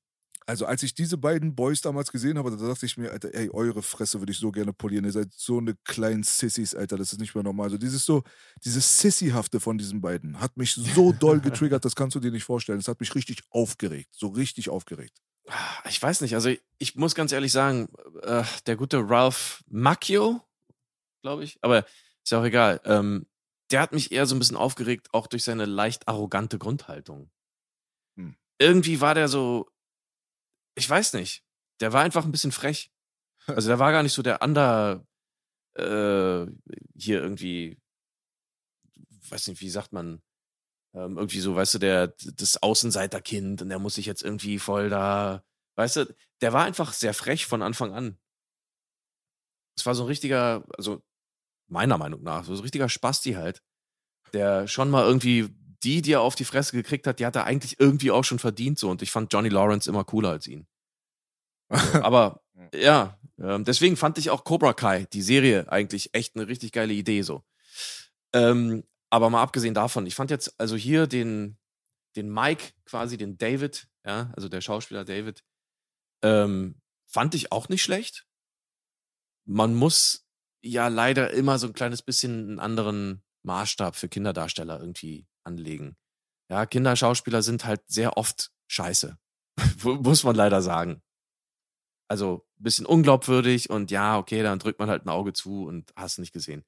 Also 0.49 0.65
als 0.65 0.85
ich 0.85 0.95
diese 0.95 1.19
beiden 1.19 1.57
Boys 1.57 1.81
damals 1.81 2.13
gesehen 2.13 2.39
habe, 2.39 2.57
da 2.57 2.69
dachte 2.69 2.87
ich 2.87 2.97
mir, 2.97 3.11
Alter, 3.11 3.35
ey, 3.35 3.51
eure 3.51 3.83
Fresse 3.83 4.21
würde 4.21 4.31
ich 4.31 4.39
so 4.39 4.53
gerne 4.53 4.73
polieren. 4.73 5.05
Ihr 5.05 5.11
seid 5.11 5.33
so 5.35 5.59
eine 5.59 5.75
kleinen 5.83 6.23
Sissys, 6.23 6.73
Alter, 6.73 6.97
das 6.97 7.13
ist 7.13 7.19
nicht 7.19 7.35
mehr 7.35 7.43
normal. 7.43 7.65
Also 7.65 7.79
dieses 7.79 8.05
so, 8.05 8.23
dieses 8.65 9.01
Sissyhafte 9.01 9.59
von 9.59 9.77
diesen 9.77 10.01
beiden 10.01 10.41
hat 10.41 10.57
mich 10.57 10.75
so 10.75 11.13
doll 11.19 11.41
getriggert, 11.41 11.85
das 11.85 11.97
kannst 11.97 12.15
du 12.15 12.21
dir 12.21 12.31
nicht 12.31 12.45
vorstellen. 12.45 12.79
Das 12.79 12.87
hat 12.87 13.01
mich 13.01 13.17
richtig 13.17 13.43
aufgeregt, 13.51 14.11
so 14.13 14.29
richtig 14.29 14.71
aufgeregt. 14.71 15.21
Ah, 15.49 15.89
ich 15.89 16.01
weiß 16.01 16.21
nicht, 16.21 16.35
also 16.35 16.51
ich 16.79 16.95
muss 16.95 17.17
ganz 17.17 17.33
ehrlich 17.33 17.51
sagen, 17.51 17.89
äh, 18.23 18.45
der 18.67 18.77
gute 18.77 19.09
Ralph 19.09 19.65
Macchio, 19.67 20.43
glaube 21.23 21.43
ich, 21.43 21.59
aber 21.61 21.87
ist 22.23 22.31
ja 22.31 22.41
auch 22.41 22.45
egal, 22.45 22.81
ähm, 22.85 23.27
der 23.73 23.81
hat 23.81 23.93
mich 23.93 24.13
eher 24.13 24.27
so 24.27 24.37
ein 24.37 24.39
bisschen 24.39 24.57
aufgeregt, 24.57 25.09
auch 25.13 25.27
durch 25.27 25.43
seine 25.43 25.65
leicht 25.65 26.07
arrogante 26.07 26.59
Grundhaltung. 26.59 27.31
Hm. 28.17 28.37
Irgendwie 28.59 29.01
war 29.01 29.15
der 29.15 29.29
so, 29.29 29.69
ich 30.77 30.89
weiß 30.89 31.15
nicht. 31.15 31.43
Der 31.81 31.93
war 31.93 32.03
einfach 32.03 32.25
ein 32.25 32.33
bisschen 32.33 32.53
frech. 32.53 32.93
Also 33.47 33.69
der 33.69 33.79
war 33.79 33.93
gar 33.93 34.03
nicht 34.03 34.13
so 34.13 34.23
der 34.23 34.43
Under 34.43 35.07
äh, 35.75 36.47
hier 36.97 37.21
irgendwie, 37.23 37.79
weiß 39.29 39.49
nicht, 39.49 39.61
wie 39.61 39.71
sagt 39.71 39.93
man, 39.93 40.23
ähm, 40.95 41.19
irgendwie 41.19 41.41
so, 41.41 41.55
weißt 41.55 41.75
du, 41.75 41.79
der 41.79 42.09
das 42.35 42.63
Außenseiterkind 42.63 43.63
und 43.63 43.69
der 43.69 43.79
muss 43.79 43.97
sich 43.97 44.07
jetzt 44.07 44.23
irgendwie 44.23 44.59
voll 44.59 44.89
da, 44.89 45.45
weißt 45.77 45.97
du, 45.97 46.17
der 46.41 46.53
war 46.53 46.65
einfach 46.65 46.93
sehr 46.93 47.15
frech 47.15 47.47
von 47.47 47.63
Anfang 47.63 47.93
an. 47.93 48.19
Es 49.77 49.85
war 49.85 49.95
so 49.95 50.05
ein 50.05 50.09
richtiger, 50.09 50.65
also 50.77 51.03
meiner 51.69 51.99
Meinung 51.99 52.23
nach, 52.23 52.45
so 52.45 52.53
ein 52.53 52.61
richtiger 52.61 52.89
Spasti 52.89 53.33
halt, 53.33 53.63
der 54.33 54.67
schon 54.67 54.91
mal 54.91 55.05
irgendwie 55.05 55.55
die, 55.87 56.03
die 56.03 56.13
er 56.13 56.21
auf 56.21 56.35
die 56.35 56.45
Fresse 56.45 56.73
gekriegt 56.73 57.07
hat, 57.07 57.21
die 57.21 57.27
hat 57.27 57.37
er 57.37 57.45
eigentlich 57.45 57.79
irgendwie 57.79 58.11
auch 58.11 58.25
schon 58.25 58.41
verdient 58.41 58.79
so. 58.79 58.91
Und 58.91 59.03
ich 59.03 59.13
fand 59.13 59.33
Johnny 59.33 59.49
Lawrence 59.49 59.89
immer 59.89 60.05
cooler 60.05 60.31
als 60.31 60.49
ihn. 60.49 60.67
Aber 62.03 62.43
ja, 62.75 63.19
ähm, 63.39 63.65
deswegen 63.65 63.97
fand 63.97 64.19
ich 64.19 64.31
auch 64.31 64.45
Cobra 64.45 64.73
Kai, 64.73 65.07
die 65.13 65.23
Serie, 65.23 65.71
eigentlich 65.71 66.13
echt 66.13 66.35
eine 66.35 66.49
richtig 66.49 66.73
geile 66.73 66.93
Idee 66.93 67.23
so. 67.23 67.45
Ähm, 68.33 68.85
aber 69.11 69.31
mal 69.31 69.43
abgesehen 69.43 69.75
davon, 69.75 70.07
ich 70.07 70.15
fand 70.15 70.31
jetzt 70.31 70.59
also 70.59 70.75
hier 70.75 71.07
den, 71.07 71.59
den 72.17 72.33
Mike 72.33 72.73
quasi, 72.85 73.17
den 73.17 73.39
David, 73.39 73.89
ja, 74.05 74.33
also 74.35 74.49
der 74.49 74.61
Schauspieler 74.61 75.05
David, 75.05 75.45
ähm, 76.23 76.81
fand 77.07 77.35
ich 77.35 77.53
auch 77.53 77.69
nicht 77.69 77.83
schlecht. 77.83 78.27
Man 79.45 79.75
muss 79.75 80.27
ja 80.63 80.89
leider 80.89 81.31
immer 81.31 81.59
so 81.59 81.69
ein 81.69 81.73
kleines 81.73 82.03
bisschen 82.03 82.49
einen 82.49 82.59
anderen 82.59 83.23
Maßstab 83.43 83.95
für 83.95 84.09
Kinderdarsteller 84.09 84.81
irgendwie 84.81 85.27
anlegen. 85.47 85.97
Ja, 86.51 86.67
Kinderschauspieler 86.67 87.43
sind 87.43 87.65
halt 87.65 87.83
sehr 87.87 88.17
oft 88.17 88.51
scheiße. 88.69 89.19
Muss 89.83 90.25
man 90.25 90.37
leider 90.37 90.63
sagen. 90.63 91.03
Also 92.09 92.47
ein 92.59 92.63
bisschen 92.63 92.87
unglaubwürdig 92.87 93.71
und 93.71 93.91
ja, 93.91 94.19
okay, 94.19 94.43
dann 94.43 94.59
drückt 94.59 94.79
man 94.79 94.89
halt 94.89 95.05
ein 95.05 95.09
Auge 95.09 95.33
zu 95.33 95.65
und 95.65 95.93
hast 95.97 96.19
nicht 96.19 96.33
gesehen. 96.33 96.65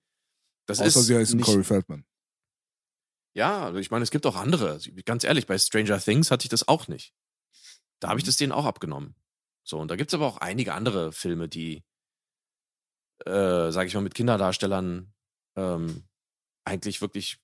Das 0.66 0.80
Außer 0.80 1.00
ist 1.00 1.06
sie 1.06 1.16
heißen 1.16 1.40
Corey 1.40 1.64
Feldman. 1.64 2.04
Ja, 3.34 3.66
also 3.66 3.78
ich 3.78 3.90
meine, 3.90 4.02
es 4.02 4.10
gibt 4.10 4.26
auch 4.26 4.36
andere. 4.36 4.80
Ganz 5.04 5.22
ehrlich, 5.22 5.46
bei 5.46 5.56
Stranger 5.58 6.00
Things 6.00 6.30
hatte 6.30 6.44
ich 6.44 6.48
das 6.48 6.66
auch 6.66 6.88
nicht. 6.88 7.14
Da 8.00 8.08
habe 8.08 8.18
ich 8.18 8.24
mhm. 8.24 8.28
das 8.28 8.36
denen 8.36 8.52
auch 8.52 8.64
abgenommen. 8.64 9.14
So, 9.64 9.78
und 9.78 9.90
da 9.90 9.96
gibt 9.96 10.10
es 10.10 10.14
aber 10.14 10.26
auch 10.26 10.38
einige 10.38 10.74
andere 10.74 11.12
Filme, 11.12 11.48
die, 11.48 11.84
äh, 13.24 13.70
sage 13.70 13.86
ich 13.86 13.94
mal, 13.94 14.00
mit 14.00 14.14
Kinderdarstellern 14.14 15.12
ähm, 15.56 16.08
eigentlich 16.64 17.00
wirklich, 17.00 17.38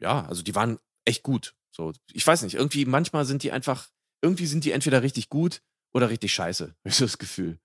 ja, 0.00 0.26
also 0.26 0.42
die 0.42 0.54
waren 0.54 0.78
echt 1.04 1.22
gut. 1.22 1.54
So, 1.70 1.92
ich 2.12 2.26
weiß 2.26 2.42
nicht, 2.42 2.54
irgendwie 2.54 2.84
manchmal 2.84 3.24
sind 3.24 3.42
die 3.42 3.52
einfach, 3.52 3.88
irgendwie 4.22 4.46
sind 4.46 4.64
die 4.64 4.72
entweder 4.72 5.02
richtig 5.02 5.28
gut 5.28 5.62
oder 5.92 6.10
richtig 6.10 6.34
scheiße, 6.34 6.64
habe 6.78 6.88
ich 6.88 6.96
so 6.96 7.04
das 7.04 7.18
Gefühl. 7.18 7.60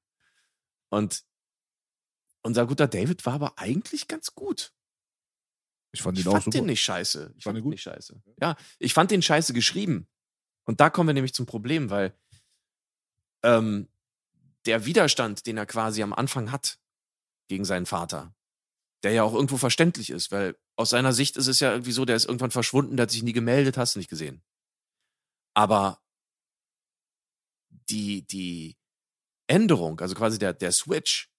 Und 0.90 1.24
unser 2.44 2.68
guter 2.68 2.88
David 2.88 3.26
war 3.26 3.34
aber 3.34 3.58
eigentlich 3.58 4.08
ganz 4.08 4.36
gut. 4.36 4.72
Ich 5.92 6.02
fand 6.02 6.18
ihn 6.18 6.28
ich 6.28 6.32
fand 6.32 6.54
den 6.54 6.66
nicht 6.66 6.84
scheiße. 6.84 7.34
Ich 7.38 7.44
fand, 7.44 7.56
fand 7.56 7.66
den 7.66 7.70
nicht 7.70 7.82
scheiße. 7.82 8.22
Ja, 8.42 8.56
ich 8.80 8.94
fand 8.94 9.12
den 9.12 9.22
scheiße 9.22 9.54
geschrieben. 9.54 10.08
Und 10.66 10.80
da 10.80 10.90
kommen 10.90 11.10
wir 11.10 11.14
nämlich 11.14 11.34
zum 11.34 11.46
Problem, 11.46 11.90
weil 11.90 12.14
ähm, 13.44 13.88
der 14.66 14.86
Widerstand, 14.86 15.46
den 15.48 15.58
er 15.58 15.66
quasi 15.66 16.04
am 16.04 16.14
Anfang 16.14 16.52
hat 16.52 16.80
gegen 17.48 17.66
seinen 17.66 17.86
Vater, 17.86 18.34
der 19.06 19.14
ja 19.14 19.22
auch 19.22 19.36
irgendwo 19.36 19.58
verständlich 19.58 20.10
ist, 20.10 20.32
weil 20.32 20.58
aus 20.76 20.90
seiner 20.90 21.14
Sicht 21.14 21.38
ist 21.38 21.46
es 21.46 21.60
ja 21.60 21.72
irgendwie 21.72 21.92
so, 21.92 22.06
der 22.06 22.16
ist 22.16 22.26
irgendwann 22.26 22.50
verschwunden, 22.50 22.98
der 22.98 23.04
hat 23.04 23.12
sich 23.12 23.22
nie 23.22 23.34
gemeldet, 23.34 23.78
hast 23.78 23.94
du 23.94 24.00
nicht 24.00 24.10
gesehen. 24.10 24.44
Aber 25.54 26.02
die, 27.70 28.26
die 28.26 28.78
Änderung, 29.46 30.00
also 30.00 30.16
quasi 30.16 30.40
der, 30.40 30.54
der 30.54 30.72
Switch, 30.72 31.32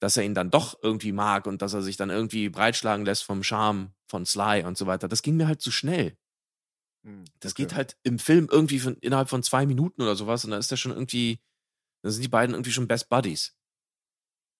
dass 0.00 0.16
er 0.16 0.24
ihn 0.24 0.34
dann 0.34 0.50
doch 0.50 0.82
irgendwie 0.82 1.12
mag 1.12 1.46
und 1.46 1.62
dass 1.62 1.74
er 1.74 1.82
sich 1.82 1.96
dann 1.96 2.10
irgendwie 2.10 2.48
breitschlagen 2.48 3.04
lässt 3.04 3.22
vom 3.22 3.44
Charme 3.44 3.94
von 4.08 4.26
Sly 4.26 4.64
und 4.64 4.76
so 4.76 4.86
weiter, 4.88 5.06
das 5.06 5.22
ging 5.22 5.36
mir 5.36 5.46
halt 5.46 5.60
zu 5.60 5.70
schnell. 5.70 6.18
Hm, 7.04 7.24
das 7.38 7.52
okay. 7.52 7.62
geht 7.62 7.74
halt 7.76 7.98
im 8.02 8.18
Film 8.18 8.48
irgendwie 8.50 8.80
von, 8.80 8.96
innerhalb 8.96 9.28
von 9.28 9.44
zwei 9.44 9.64
Minuten 9.64 10.02
oder 10.02 10.16
sowas 10.16 10.44
und 10.44 10.50
da 10.50 10.58
ist 10.58 10.72
er 10.72 10.76
schon 10.76 10.90
irgendwie, 10.90 11.40
da 12.02 12.10
sind 12.10 12.24
die 12.24 12.28
beiden 12.28 12.56
irgendwie 12.56 12.72
schon 12.72 12.88
Best 12.88 13.08
Buddies. 13.08 13.56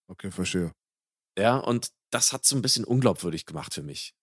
Okay, 0.07 0.31
verstehe. 0.31 0.73
Ja, 1.41 1.57
und 1.57 1.91
das 2.11 2.33
hat 2.33 2.45
so 2.45 2.57
ein 2.57 2.63
bisschen 2.63 2.85
unglaubwürdig 2.85 3.47
gemacht 3.47 3.75
für 3.75 3.83
mich. 3.83 4.15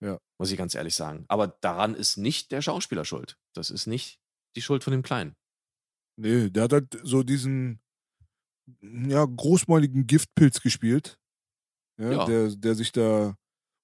Ja. 0.00 0.18
Muss 0.38 0.50
ich 0.50 0.58
ganz 0.58 0.74
ehrlich 0.74 0.94
sagen. 0.94 1.24
Aber 1.28 1.48
daran 1.60 1.94
ist 1.94 2.16
nicht 2.16 2.50
der 2.50 2.62
Schauspieler 2.62 3.04
schuld. 3.04 3.36
Das 3.54 3.70
ist 3.70 3.86
nicht 3.86 4.18
die 4.56 4.62
Schuld 4.62 4.84
von 4.84 4.92
dem 4.92 5.02
Kleinen. 5.02 5.36
Nee, 6.16 6.50
der 6.50 6.64
hat 6.64 6.72
halt 6.72 7.00
so 7.02 7.22
diesen 7.22 7.80
ja, 8.80 9.24
großmäuligen 9.24 10.06
Giftpilz 10.06 10.60
gespielt. 10.60 11.18
Ja, 11.98 12.12
ja. 12.12 12.24
Der, 12.26 12.48
der 12.50 12.74
sich 12.74 12.92
da 12.92 13.36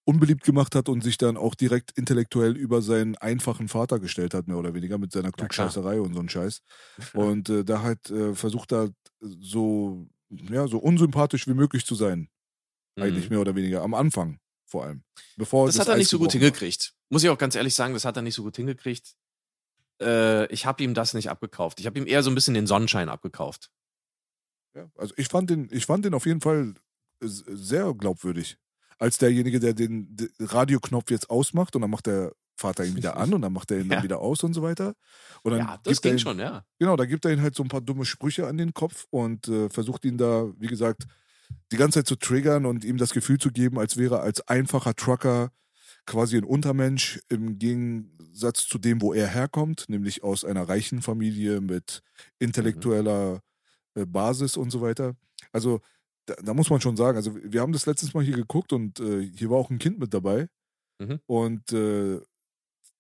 unbeliebt 0.05 0.43
gemacht 0.43 0.75
hat 0.75 0.89
und 0.89 1.03
sich 1.03 1.19
dann 1.19 1.37
auch 1.37 1.55
direkt 1.55 1.93
intellektuell 1.93 2.57
über 2.57 2.81
seinen 2.81 3.15
einfachen 3.17 3.69
Vater 3.69 3.99
gestellt 3.99 4.33
hat, 4.33 4.49
mehr 4.49 4.57
oder 4.57 4.73
weniger, 4.73 4.97
mit 4.97 5.13
seiner 5.13 5.33
Klugscheißerei 5.33 5.97
ja, 5.97 6.01
und 6.01 6.15
so 6.15 6.21
ein 6.21 6.29
Scheiß. 6.29 6.63
Und 7.15 7.51
äh, 7.51 7.65
da 7.65 7.83
halt 7.83 8.09
äh, 8.11 8.35
versucht 8.35 8.73
er 8.73 8.91
so, 9.21 10.09
ja, 10.31 10.67
so 10.67 10.79
unsympathisch 10.79 11.47
wie 11.47 11.55
möglich 11.55 11.85
zu 11.85 11.95
sein. 11.95 12.31
Mhm. 12.99 13.05
Eigentlich 13.05 13.31
mehr 13.31 13.41
oder 13.41 13.55
weniger. 13.55 13.83
Am 13.83 13.95
Anfang 13.95 14.39
vor 14.67 14.85
allem. 14.85 15.03
Bevor 15.37 15.67
das, 15.67 15.77
das 15.77 15.87
hat 15.87 15.95
er 15.95 15.99
nicht 15.99 16.09
so 16.09 16.19
gut 16.19 16.33
hingekriegt. 16.33 16.93
Muss 17.09 17.25
ich 17.25 17.31
auch 17.31 17.39
ganz 17.39 17.55
ehrlich 17.55 17.75
sagen, 17.75 17.95
das 17.95 18.05
hat 18.05 18.17
er 18.17 18.23
nicht 18.23 18.35
so 18.35 18.43
gut 18.43 18.57
hingekriegt. 18.57 19.15
Äh, 20.01 20.47
ich 20.53 20.67
habe 20.67 20.83
ihm 20.85 20.95
das 20.95 21.15
nicht 21.15 21.31
abgekauft. 21.31 21.81
Ich 21.81 21.87
habe 21.87 21.99
ihm 21.99 22.07
eher 22.07 22.23
so 22.23 22.31
ein 22.31 22.35
bisschen 22.35 22.55
den 22.55 22.67
Sonnenschein 22.67 23.09
abgekauft. 23.09 23.71
Ja, 24.75 24.91
also 24.97 25.15
ich 25.17 25.29
fand 25.29 25.51
den, 25.51 25.69
ich 25.73 25.87
fand 25.87 26.05
den 26.05 26.15
auf 26.15 26.27
jeden 26.27 26.41
Fall 26.41 26.75
sehr 27.21 27.95
glaubwürdig. 27.95 28.59
Als 28.99 29.19
derjenige, 29.19 29.61
der 29.61 29.75
den 29.75 30.17
Radioknopf 30.39 31.11
jetzt 31.11 31.31
ausmacht 31.31 31.75
und 31.75 31.83
dann 31.83 31.91
macht 31.91 32.07
er 32.09 32.33
Vater 32.57 32.85
ihn 32.85 32.97
wieder 32.97 33.17
an 33.17 33.33
und 33.33 33.43
dann 33.43 33.53
macht 33.53 33.71
er 33.71 33.79
ihn 33.79 33.87
Ja. 33.91 33.97
dann 33.97 34.05
wieder 34.05 34.19
aus 34.19 34.43
und 34.43 34.53
so 34.53 34.63
weiter. 34.63 34.95
Und 35.43 35.53
dann 35.53 35.61
Ja, 35.61 35.81
das 35.83 36.03
ging 36.03 36.15
ihn, 36.15 36.19
schon, 36.19 36.39
ja. 36.41 36.65
Genau, 36.79 36.97
da 36.97 37.07
gibt 37.07 37.25
er 37.25 37.33
ihn 37.33 37.41
halt 37.41 37.55
so 37.55 37.63
ein 37.63 37.69
paar 37.69 37.81
dumme 37.81 38.05
Sprüche 38.05 38.47
an 38.47 38.59
den 38.59 38.75
Kopf 38.75 39.07
und 39.11 39.49
äh, 39.49 39.71
versucht 39.71 40.05
ihn 40.05 40.19
da, 40.19 40.49
wie 40.59 40.67
gesagt, 40.67 41.07
die 41.73 41.77
ganze 41.77 42.01
Zeit 42.01 42.07
zu 42.07 42.17
triggern 42.17 42.67
und 42.67 42.85
ihm 42.85 42.97
das 42.99 43.13
Gefühl 43.13 43.39
zu 43.39 43.51
geben, 43.51 43.79
als 43.79 43.97
wäre 43.97 44.17
er 44.17 44.23
als 44.23 44.47
einfacher 44.49 44.95
Trucker 44.95 45.51
quasi 46.07 46.37
ein 46.39 46.45
Untermensch 46.45 47.21
im 47.29 47.59
Gegensatz 47.59 48.67
zu 48.67 48.79
dem, 48.79 49.03
wo 49.03 49.13
er 49.13 49.29
herkommt, 49.29 49.87
nämlich 49.89 50.23
aus 50.25 50.45
einer 50.45 50.69
reichen 50.69 51.03
Familie 51.03 51.61
mit 51.61 52.03
intellektueller 52.39 53.41
äh, 53.95 54.07
Basis 54.07 54.57
und 54.57 54.71
so 54.71 54.81
weiter. 54.83 55.15
Also 55.53 55.81
da, 56.27 56.35
da 56.43 56.55
muss 56.55 56.71
man 56.71 56.81
schon 56.81 56.97
sagen, 56.97 57.17
also 57.17 57.37
wir 57.37 57.61
haben 57.61 57.73
das 57.73 57.87
letztes 57.87 58.15
Mal 58.15 58.25
hier 58.25 58.37
geguckt 58.37 58.73
und 58.73 59.01
äh, 59.01 59.23
hier 59.23 59.51
war 59.51 59.59
auch 59.59 59.71
ein 59.71 59.79
Kind 59.79 59.99
mit 59.99 60.15
dabei 60.15 60.49
Mhm. 61.01 61.21
und 61.27 61.73
äh, 61.73 62.21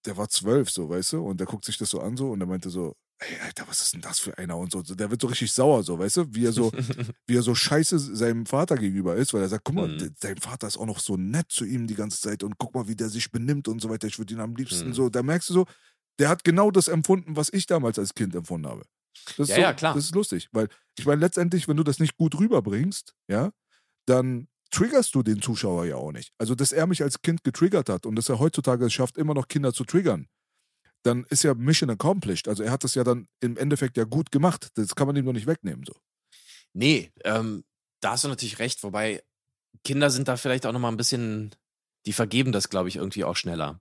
der 0.07 0.17
war 0.17 0.29
zwölf, 0.29 0.71
so, 0.71 0.89
weißt 0.89 1.15
du, 1.15 1.25
und 1.27 1.41
der 1.41 1.47
guckt 1.47 1.65
sich 1.65 1.79
das 1.79 1.91
so 1.91 2.01
an 2.01 2.17
so 2.17 2.31
und 2.31 2.39
der 2.41 2.49
meinte 2.49 2.71
so, 2.71 2.95
ey, 3.21 3.39
Alter, 3.45 3.67
was 3.69 3.81
ist 3.83 3.95
denn 3.95 4.01
das 4.01 4.19
für 4.21 4.37
einer 4.39 4.57
und 4.57 4.71
so. 4.73 4.83
Der 4.83 5.11
wird 5.11 5.21
so 5.21 5.29
richtig 5.29 5.53
sauer, 5.53 5.83
so, 5.83 5.99
weißt 5.99 6.19
du, 6.19 6.35
wie 6.35 6.47
er 6.47 6.53
so, 6.53 6.73
wie 7.27 7.37
er 7.37 7.43
so 7.43 7.55
scheiße 7.55 7.99
seinem 7.99 8.47
Vater 8.47 8.77
gegenüber 8.77 9.17
ist, 9.17 9.35
weil 9.35 9.43
er 9.43 9.49
sagt, 9.49 9.65
guck 9.65 9.75
mal, 9.77 9.89
Mhm. 9.89 10.15
dein 10.21 10.37
Vater 10.39 10.67
ist 10.69 10.77
auch 10.79 10.87
noch 10.87 11.01
so 11.01 11.17
nett 11.17 11.51
zu 11.51 11.65
ihm 11.65 11.87
die 11.87 11.95
ganze 11.95 12.21
Zeit 12.21 12.43
und 12.43 12.59
guck 12.59 12.75
mal, 12.75 12.89
wie 12.89 12.97
der 12.97 13.09
sich 13.09 13.31
benimmt 13.33 13.69
und 13.69 13.81
so 13.81 13.91
weiter. 13.91 14.07
Ich 14.07 14.19
würde 14.19 14.35
ihn 14.35 14.41
am 14.41 14.55
liebsten 14.57 14.89
Mhm. 14.89 14.95
so. 14.95 15.09
Da 15.09 15.23
merkst 15.23 15.49
du 15.51 15.55
so, 15.55 15.67
der 16.19 16.29
hat 16.29 16.45
genau 16.45 16.71
das 16.71 16.89
empfunden, 16.89 17.37
was 17.37 17.53
ich 17.53 17.67
damals 17.67 17.99
als 17.99 18.15
Kind 18.15 18.35
empfunden 18.35 18.69
habe. 18.69 18.83
Das 19.37 19.49
ist 19.49 19.49
Ja, 19.51 19.57
so, 19.57 19.61
ja, 19.63 19.73
klar. 19.75 19.95
Das 19.95 20.05
ist 20.05 20.15
lustig, 20.15 20.49
weil 20.53 20.69
ich 20.99 21.07
meine, 21.07 21.21
letztendlich, 21.21 21.69
wenn 21.69 21.77
du 21.77 21.85
das 21.85 21.99
nicht 22.01 22.17
gut 22.17 22.39
rüberbringst, 22.39 23.15
ja, 23.29 23.51
dann 24.07 24.49
triggerst 24.71 25.15
du 25.15 25.23
den 25.23 25.41
Zuschauer 25.43 25.87
ja 25.87 25.97
auch 25.97 26.13
nicht. 26.13 26.33
Also, 26.39 26.55
dass 26.55 26.73
er 26.73 26.87
mich 26.87 27.03
als 27.03 27.23
Kind 27.23 27.45
getriggert 27.45 27.89
hat 27.89 28.07
und 28.07 28.17
dass 28.17 28.29
er 28.29 28.39
heutzutage 28.39 28.87
es 28.87 28.93
schafft, 28.93 29.17
immer 29.19 29.35
noch 29.35 29.49
Kinder 29.49 29.73
zu 29.73 29.85
triggern, 29.85 30.27
dann 31.09 31.25
ist 31.25 31.43
ja 31.43 31.55
Mission 31.55 31.91
accomplished. 31.91 32.49
Also, 32.49 32.63
er 32.63 32.71
hat 32.71 32.85
das 32.85 32.95
ja 32.95 33.03
dann 33.03 33.29
im 33.41 33.57
Endeffekt 33.57 33.97
ja 33.97 34.05
gut 34.05 34.31
gemacht. 34.31 34.69
Das 34.75 34.95
kann 34.95 35.07
man 35.07 35.17
ihm 35.17 35.25
doch 35.25 35.33
nicht 35.33 35.47
wegnehmen, 35.47 35.85
so. 35.85 35.95
Nee, 36.75 37.11
ähm, 37.25 37.65
da 38.01 38.13
hast 38.13 38.25
du 38.25 38.29
natürlich 38.29 38.59
recht, 38.59 38.83
wobei 38.83 39.23
Kinder 39.85 40.11
sind 40.11 40.29
da 40.29 40.37
vielleicht 40.37 40.67
auch 40.67 40.73
nochmal 40.73 40.93
ein 40.93 40.97
bisschen, 40.97 41.55
die 42.07 42.13
vergeben 42.13 42.53
das, 42.53 42.69
glaube 42.69 42.89
ich, 42.89 42.97
irgendwie 42.97 43.25
auch 43.25 43.37
schneller. 43.37 43.81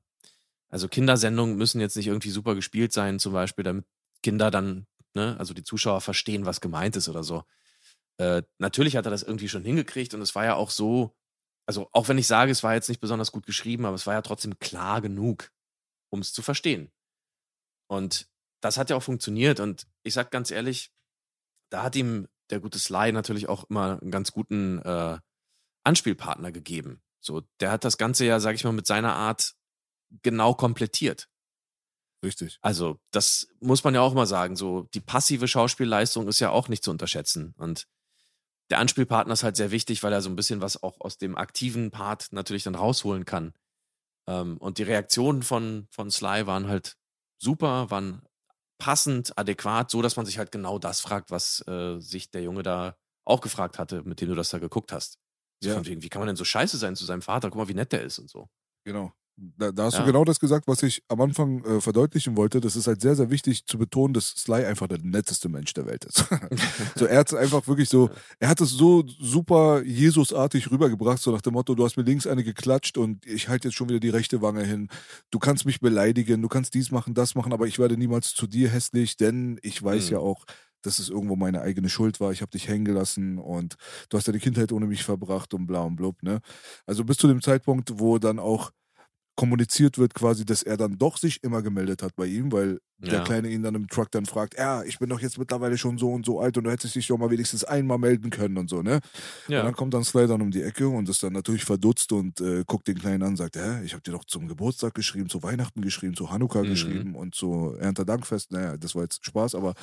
Also 0.70 0.88
Kindersendungen 0.88 1.58
müssen 1.58 1.80
jetzt 1.82 1.96
nicht 1.96 2.08
irgendwie 2.08 2.30
super 2.30 2.56
gespielt 2.56 2.94
sein, 2.94 3.20
zum 3.20 3.34
Beispiel, 3.34 3.64
damit 3.64 3.86
Kinder 4.24 4.52
dann, 4.52 4.88
ne, 5.14 5.36
also 5.40 5.54
die 5.54 5.64
Zuschauer 5.64 6.02
verstehen, 6.02 6.46
was 6.46 6.62
gemeint 6.62 6.96
ist 6.96 7.10
oder 7.10 7.24
so. 7.24 7.44
Äh, 8.18 8.44
natürlich 8.58 8.98
hat 8.98 9.06
er 9.06 9.12
das 9.12 9.24
irgendwie 9.24 9.50
schon 9.50 9.64
hingekriegt 9.64 10.14
und 10.14 10.22
es 10.22 10.34
war 10.36 10.46
ja 10.46 10.56
auch 10.56 10.72
so, 10.72 11.16
also 11.66 11.88
auch 11.92 12.08
wenn 12.08 12.18
ich 12.18 12.28
sage, 12.28 12.52
es 12.52 12.64
war 12.64 12.74
jetzt 12.74 12.90
nicht 12.90 13.02
besonders 13.02 13.32
gut 13.32 13.46
geschrieben, 13.46 13.86
aber 13.86 13.96
es 13.96 14.08
war 14.08 14.16
ja 14.16 14.22
trotzdem 14.22 14.58
klar 14.60 15.02
genug, 15.02 15.52
um 16.10 16.20
es 16.20 16.34
zu 16.34 16.42
verstehen. 16.42 16.92
Und 17.88 18.28
das 18.62 18.78
hat 18.78 18.90
ja 18.90 18.96
auch 18.96 19.04
funktioniert 19.04 19.60
und 19.60 19.88
ich 20.04 20.14
sag 20.14 20.32
ganz 20.32 20.52
ehrlich, 20.52 20.92
da 21.70 21.84
hat 21.84 21.96
ihm 21.96 22.28
der 22.50 22.60
gute 22.60 22.80
Sly 22.80 23.12
natürlich 23.12 23.50
auch 23.50 23.66
immer 23.70 24.02
einen 24.02 24.12
ganz 24.12 24.32
guten 24.32 24.80
äh, 24.80 25.18
Anspielpartner 25.84 26.52
gegeben. 26.52 27.02
So, 27.20 27.44
der 27.60 27.72
hat 27.72 27.84
das 27.84 27.98
Ganze 27.98 28.26
ja, 28.26 28.40
sag 28.40 28.56
ich 28.56 28.64
mal, 28.64 28.74
mit 28.74 28.88
seiner 28.88 29.16
Art 29.16 29.54
genau 30.22 30.54
komplettiert. 30.54 31.28
Richtig. 32.24 32.58
Also, 32.62 33.00
das 33.12 33.48
muss 33.60 33.84
man 33.84 33.94
ja 33.94 34.02
auch 34.02 34.14
mal 34.14 34.26
sagen. 34.26 34.56
So, 34.56 34.84
die 34.94 35.02
passive 35.02 35.48
Schauspielleistung 35.48 36.28
ist 36.28 36.40
ja 36.40 36.50
auch 36.50 36.68
nicht 36.68 36.84
zu 36.84 36.92
unterschätzen. 36.92 37.54
Und 37.58 37.88
der 38.70 38.80
Anspielpartner 38.80 39.34
ist 39.34 39.44
halt 39.44 39.56
sehr 39.56 39.72
wichtig, 39.72 40.04
weil 40.04 40.14
er 40.14 40.22
so 40.22 40.30
ein 40.30 40.36
bisschen 40.36 40.62
was 40.62 40.82
auch 40.82 41.00
aus 41.00 41.18
dem 41.18 41.38
aktiven 41.38 41.92
Part 41.92 42.30
natürlich 42.32 42.64
dann 42.64 42.76
rausholen 42.76 43.26
kann. 43.26 43.54
Ähm, 44.28 44.58
und 44.58 44.78
die 44.78 44.84
Reaktionen 44.84 45.44
von, 45.44 45.88
von 45.92 46.10
Sly 46.10 46.48
waren 46.48 46.68
halt 46.68 46.98
super, 47.38 47.90
waren 47.90 48.22
passend, 48.80 49.38
adäquat, 49.38 49.90
so 49.90 50.02
dass 50.02 50.16
man 50.16 50.26
sich 50.26 50.38
halt 50.38 50.52
genau 50.52 50.80
das 50.80 51.00
fragt, 51.00 51.32
was 51.32 51.66
äh, 51.68 52.00
sich 52.00 52.30
der 52.32 52.44
Junge 52.44 52.64
da 52.64 52.96
auch 53.26 53.42
gefragt 53.42 53.80
hatte, 53.80 54.04
mit 54.04 54.22
dem 54.22 54.30
du 54.30 54.36
das 54.36 54.50
da 54.50 54.60
geguckt 54.60 54.92
hast. 54.92 55.20
Ja. 55.64 55.84
wie 55.84 56.10
kann 56.10 56.20
man 56.20 56.28
denn 56.28 56.36
so 56.36 56.46
scheiße 56.46 56.78
sein 56.78 56.96
zu 56.96 57.06
seinem 57.06 57.24
Vater? 57.24 57.50
Guck 57.50 57.58
mal, 57.58 57.68
wie 57.68 57.74
nett 57.74 57.92
der 57.92 58.04
ist 58.04 58.20
und 58.20 58.30
so. 58.30 58.48
Genau. 58.86 59.12
Da, 59.40 59.72
da 59.72 59.84
hast 59.84 59.94
Ja. 59.94 60.00
du 60.00 60.08
genau 60.08 60.24
das 60.26 60.40
gesagt, 60.40 60.68
was 60.68 60.82
ich 60.82 61.04
am 61.10 61.22
Anfang 61.22 61.64
äh, 61.64 61.80
verdeutlichen 61.80 62.36
wollte. 62.38 62.60
Das 62.60 62.76
ist 62.76 62.88
halt 62.88 63.02
sehr, 63.02 63.16
sehr 63.16 63.30
wichtig 63.30 63.68
zu 63.68 63.78
betonen, 63.78 64.16
dass 64.16 64.30
Sly 64.30 64.66
einfach 64.66 64.88
der 64.88 64.98
netteste 65.04 65.48
Mensch 65.48 65.74
der 65.76 65.86
Welt 65.86 66.06
ist. 66.06 66.26
so, 66.98 67.06
er 67.06 67.20
hat 67.20 67.28
es 67.32 67.36
einfach 67.38 67.68
wirklich 67.68 67.88
so, 67.88 68.10
er 68.40 68.50
hat 68.50 68.62
es 68.62 68.72
so 68.72 69.04
super 69.20 69.84
Jesusartig 69.84 70.72
rübergebracht, 70.72 71.22
so 71.22 71.32
nach 71.32 71.42
dem 71.44 71.54
Motto, 71.54 71.76
du 71.76 71.86
hast 71.86 71.98
mir 71.98 72.04
links 72.04 72.26
eine 72.26 72.44
geklatscht 72.44 72.98
und 72.98 73.28
ich 73.28 73.48
halte 73.48 73.68
jetzt 73.68 73.76
schon 73.76 73.90
wieder 73.90 74.00
die 74.00 74.10
rechte 74.10 74.42
Wange 74.42 74.64
hin. 74.64 74.90
Du 75.30 75.38
kannst 75.38 75.66
mich 75.68 75.80
beleidigen, 75.82 76.42
du 76.42 76.48
kannst 76.48 76.74
dies 76.74 76.90
machen, 76.90 77.14
das 77.14 77.36
machen, 77.36 77.54
aber 77.54 77.68
ich 77.68 77.78
werde 77.78 77.96
niemals 77.96 78.34
zu 78.34 78.48
dir 78.48 78.70
hässlich, 78.70 79.18
denn 79.18 79.60
ich 79.62 79.82
weiß 79.84 80.08
Mhm. 80.08 80.12
ja 80.14 80.20
auch, 80.20 80.46
dass 80.82 80.98
es 80.98 81.10
irgendwo 81.10 81.36
meine 81.36 81.62
eigene 81.62 81.90
Schuld 81.90 82.20
war. 82.20 82.32
Ich 82.32 82.42
habe 82.42 82.52
dich 82.52 82.68
hängen 82.68 82.86
gelassen 82.86 83.38
und 83.38 83.76
du 84.10 84.18
hast 84.18 84.28
deine 84.28 84.40
Kindheit 84.40 84.72
ohne 84.72 84.88
mich 84.88 85.04
verbracht 85.04 85.54
und 85.54 85.68
bla 85.68 85.82
und 85.82 85.96
blub, 85.96 86.24
ne? 86.24 86.40
Also 86.88 87.04
bis 87.04 87.18
zu 87.18 87.28
dem 87.28 87.42
Zeitpunkt, 87.42 88.00
wo 88.00 88.18
dann 88.18 88.40
auch 88.40 88.72
kommuniziert 89.38 90.00
wird 90.00 90.16
quasi, 90.16 90.46
dass 90.46 90.64
er 90.64 90.78
dann 90.78 90.98
doch 91.00 91.18
sich 91.18 91.44
immer 91.44 91.64
gemeldet 91.64 92.04
hat 92.04 92.16
bei 92.18 92.28
ihm, 92.28 92.52
weil 92.52 92.80
der 93.10 93.22
Ja. 93.22 93.24
Kleine 93.24 93.50
ihn 93.50 93.64
dann 93.64 93.76
im 93.76 93.88
Truck 93.90 94.12
dann 94.12 94.26
fragt, 94.28 94.58
ja, 94.58 94.84
ich 94.84 95.00
bin 95.00 95.10
doch 95.10 95.22
jetzt 95.22 95.40
mittlerweile 95.40 95.78
schon 95.78 95.98
so 96.00 96.12
und 96.12 96.26
so 96.26 96.42
alt 96.42 96.58
und 96.58 96.66
du 96.66 96.72
hättest 96.72 96.96
dich 96.96 97.08
doch 97.08 97.18
mal 97.20 97.32
wenigstens 97.32 97.64
einmal 97.64 98.00
melden 98.00 98.32
können 98.32 98.58
und 98.58 98.70
so, 98.70 98.84
ne? 98.84 99.00
Und 99.56 99.64
dann 99.64 99.74
kommt 99.76 99.94
dann 99.94 100.04
Sly 100.04 100.28
dann 100.28 100.42
um 100.42 100.52
die 100.52 100.64
Ecke 100.64 100.88
und 100.90 101.10
ist 101.10 101.24
dann 101.24 101.34
natürlich 101.34 101.66
verdutzt 101.66 102.12
und 102.12 102.42
äh, 102.42 102.64
guckt 102.66 102.88
den 102.88 103.00
Kleinen 103.00 103.24
an 103.24 103.30
und 103.32 103.38
sagt, 103.38 103.56
hä, 103.58 103.84
ich 103.84 103.94
habe 103.94 104.04
dir 104.04 104.12
doch 104.12 104.26
zum 104.26 104.48
Geburtstag 104.48 104.94
geschrieben, 104.96 105.30
zu 105.30 105.44
Weihnachten 105.44 105.82
geschrieben, 105.82 106.16
zu 106.16 106.32
Hanukkah 106.32 106.64
Mhm. 106.64 106.66
geschrieben 106.66 107.16
und 107.16 107.36
zu 107.36 107.76
Erntedankfest. 107.80 108.52
Naja, 108.52 108.78
das 108.78 108.96
war 108.96 109.04
jetzt 109.04 109.26
Spaß, 109.26 109.56
aber 109.56 109.74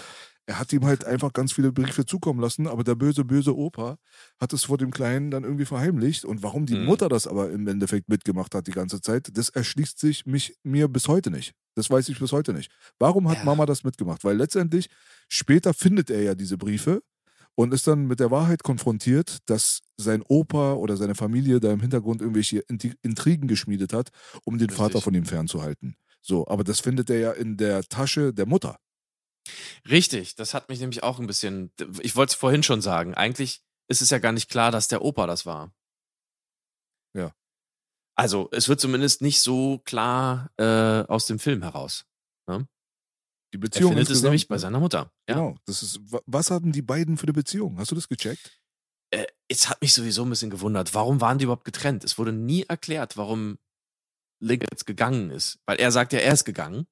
er 0.46 0.58
hat 0.58 0.72
ihm 0.72 0.84
halt 0.84 1.04
einfach 1.04 1.32
ganz 1.32 1.52
viele 1.52 1.72
Briefe 1.72 2.04
zukommen 2.04 2.40
lassen, 2.40 2.66
aber 2.66 2.84
der 2.84 2.94
böse, 2.94 3.24
böse 3.24 3.56
Opa 3.56 3.96
hat 4.40 4.52
es 4.52 4.64
vor 4.64 4.76
dem 4.78 4.90
Kleinen 4.90 5.30
dann 5.30 5.44
irgendwie 5.44 5.64
verheimlicht. 5.64 6.24
Und 6.24 6.42
warum 6.42 6.66
die 6.66 6.76
Mhm. 6.76 6.84
Mutter 6.84 7.08
das 7.08 7.26
aber 7.26 7.50
im 7.50 7.66
Endeffekt 7.66 8.08
mitgemacht 8.08 8.54
hat 8.54 8.66
die 8.66 8.72
ganze 8.72 9.00
Zeit, 9.00 9.30
das 9.36 9.48
erschließt 9.48 9.98
sich 9.98 10.26
mich, 10.26 10.56
mir 10.62 10.88
bis 10.88 11.08
heute 11.08 11.30
nicht. 11.30 11.52
Das 11.76 11.88
weiß 11.90 12.08
ich 12.10 12.18
bis 12.18 12.32
heute 12.32 12.52
nicht. 12.52 12.70
Warum 12.98 13.28
hat 13.28 13.38
Ja. 13.38 13.44
Mama 13.44 13.66
das 13.66 13.84
mitgemacht? 13.84 14.22
Weil 14.24 14.36
letztendlich, 14.36 14.88
später 15.28 15.72
findet 15.74 16.10
er 16.10 16.22
ja 16.22 16.34
diese 16.34 16.58
Briefe 16.58 17.02
und 17.56 17.72
ist 17.72 17.86
dann 17.86 18.06
mit 18.06 18.20
der 18.20 18.30
Wahrheit 18.30 18.62
konfrontiert, 18.62 19.38
dass 19.46 19.80
sein 19.96 20.22
Opa 20.28 20.74
oder 20.74 20.96
seine 20.96 21.14
Familie 21.14 21.60
da 21.60 21.72
im 21.72 21.80
Hintergrund 21.80 22.20
irgendwelche 22.20 22.64
Intrigen 23.02 23.48
geschmiedet 23.48 23.92
hat, 23.92 24.10
um 24.44 24.58
den 24.58 24.68
Richtig. 24.68 24.76
Vater 24.76 25.00
von 25.00 25.14
ihm 25.14 25.24
fernzuhalten. 25.24 25.94
So, 26.20 26.46
aber 26.48 26.64
das 26.64 26.80
findet 26.80 27.10
er 27.10 27.18
ja 27.18 27.32
in 27.32 27.56
der 27.56 27.82
Tasche 27.84 28.32
der 28.34 28.46
Mutter. 28.46 28.76
Richtig, 29.88 30.34
das 30.36 30.54
hat 30.54 30.68
mich 30.68 30.80
nämlich 30.80 31.02
auch 31.02 31.18
ein 31.18 31.26
bisschen. 31.26 31.72
Ich 32.00 32.16
wollte 32.16 32.32
es 32.32 32.36
vorhin 32.36 32.62
schon 32.62 32.80
sagen. 32.80 33.14
Eigentlich 33.14 33.62
ist 33.88 34.02
es 34.02 34.10
ja 34.10 34.18
gar 34.18 34.32
nicht 34.32 34.48
klar, 34.48 34.70
dass 34.70 34.88
der 34.88 35.02
Opa 35.02 35.26
das 35.26 35.44
war. 35.46 35.72
Ja. 37.16 37.34
Also, 38.16 38.48
es 38.52 38.68
wird 38.68 38.80
zumindest 38.80 39.22
nicht 39.22 39.40
so 39.40 39.78
klar 39.84 40.50
äh, 40.56 41.04
aus 41.08 41.26
dem 41.26 41.38
Film 41.38 41.62
heraus. 41.62 42.06
Die 42.48 43.58
Er 43.58 43.60
Beziehung 43.60 43.90
findet 43.92 44.10
es 44.10 44.22
nämlich 44.22 44.48
bei 44.48 44.56
ne? 44.56 44.58
seiner 44.58 44.80
Mutter. 44.80 45.12
Ja. 45.28 45.36
Genau. 45.36 45.56
Das 45.66 45.84
ist, 45.84 46.00
wa- 46.10 46.22
was 46.26 46.50
hatten 46.50 46.72
die 46.72 46.82
beiden 46.82 47.16
für 47.16 47.22
eine 47.22 47.34
Beziehung? 47.34 47.78
Hast 47.78 47.92
du 47.92 47.94
das 47.94 48.08
gecheckt? 48.08 48.60
Äh, 49.12 49.26
es 49.46 49.68
hat 49.68 49.80
mich 49.80 49.94
sowieso 49.94 50.24
ein 50.24 50.30
bisschen 50.30 50.50
gewundert. 50.50 50.92
Warum 50.92 51.20
waren 51.20 51.38
die 51.38 51.44
überhaupt 51.44 51.64
getrennt? 51.64 52.02
Es 52.02 52.18
wurde 52.18 52.32
nie 52.32 52.64
erklärt, 52.64 53.16
warum 53.16 53.58
Link 54.42 54.64
jetzt 54.72 54.86
gegangen 54.86 55.30
ist. 55.30 55.60
Weil 55.66 55.78
er 55.78 55.92
sagt 55.92 56.12
ja, 56.12 56.18
er 56.18 56.32
ist 56.32 56.44
gegangen. 56.44 56.88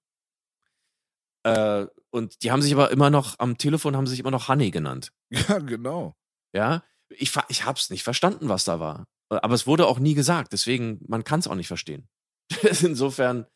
Äh, 1.44 1.86
und 2.10 2.42
die 2.42 2.50
haben 2.50 2.62
sich 2.62 2.72
aber 2.72 2.90
immer 2.90 3.10
noch, 3.10 3.38
am 3.38 3.58
Telefon 3.58 3.96
haben 3.96 4.06
sich 4.06 4.20
immer 4.20 4.30
noch 4.30 4.48
Honey 4.48 4.70
genannt. 4.70 5.12
Ja, 5.30 5.58
genau. 5.58 6.14
Ja, 6.52 6.84
ich, 7.08 7.32
ich 7.48 7.64
hab's 7.64 7.90
nicht 7.90 8.02
verstanden, 8.02 8.48
was 8.48 8.64
da 8.64 8.80
war. 8.80 9.06
Aber 9.28 9.54
es 9.54 9.66
wurde 9.66 9.86
auch 9.86 9.98
nie 9.98 10.14
gesagt, 10.14 10.52
deswegen, 10.52 11.00
man 11.08 11.24
kann 11.24 11.40
es 11.40 11.48
auch 11.48 11.54
nicht 11.54 11.68
verstehen. 11.68 12.08
Insofern, 12.82 13.46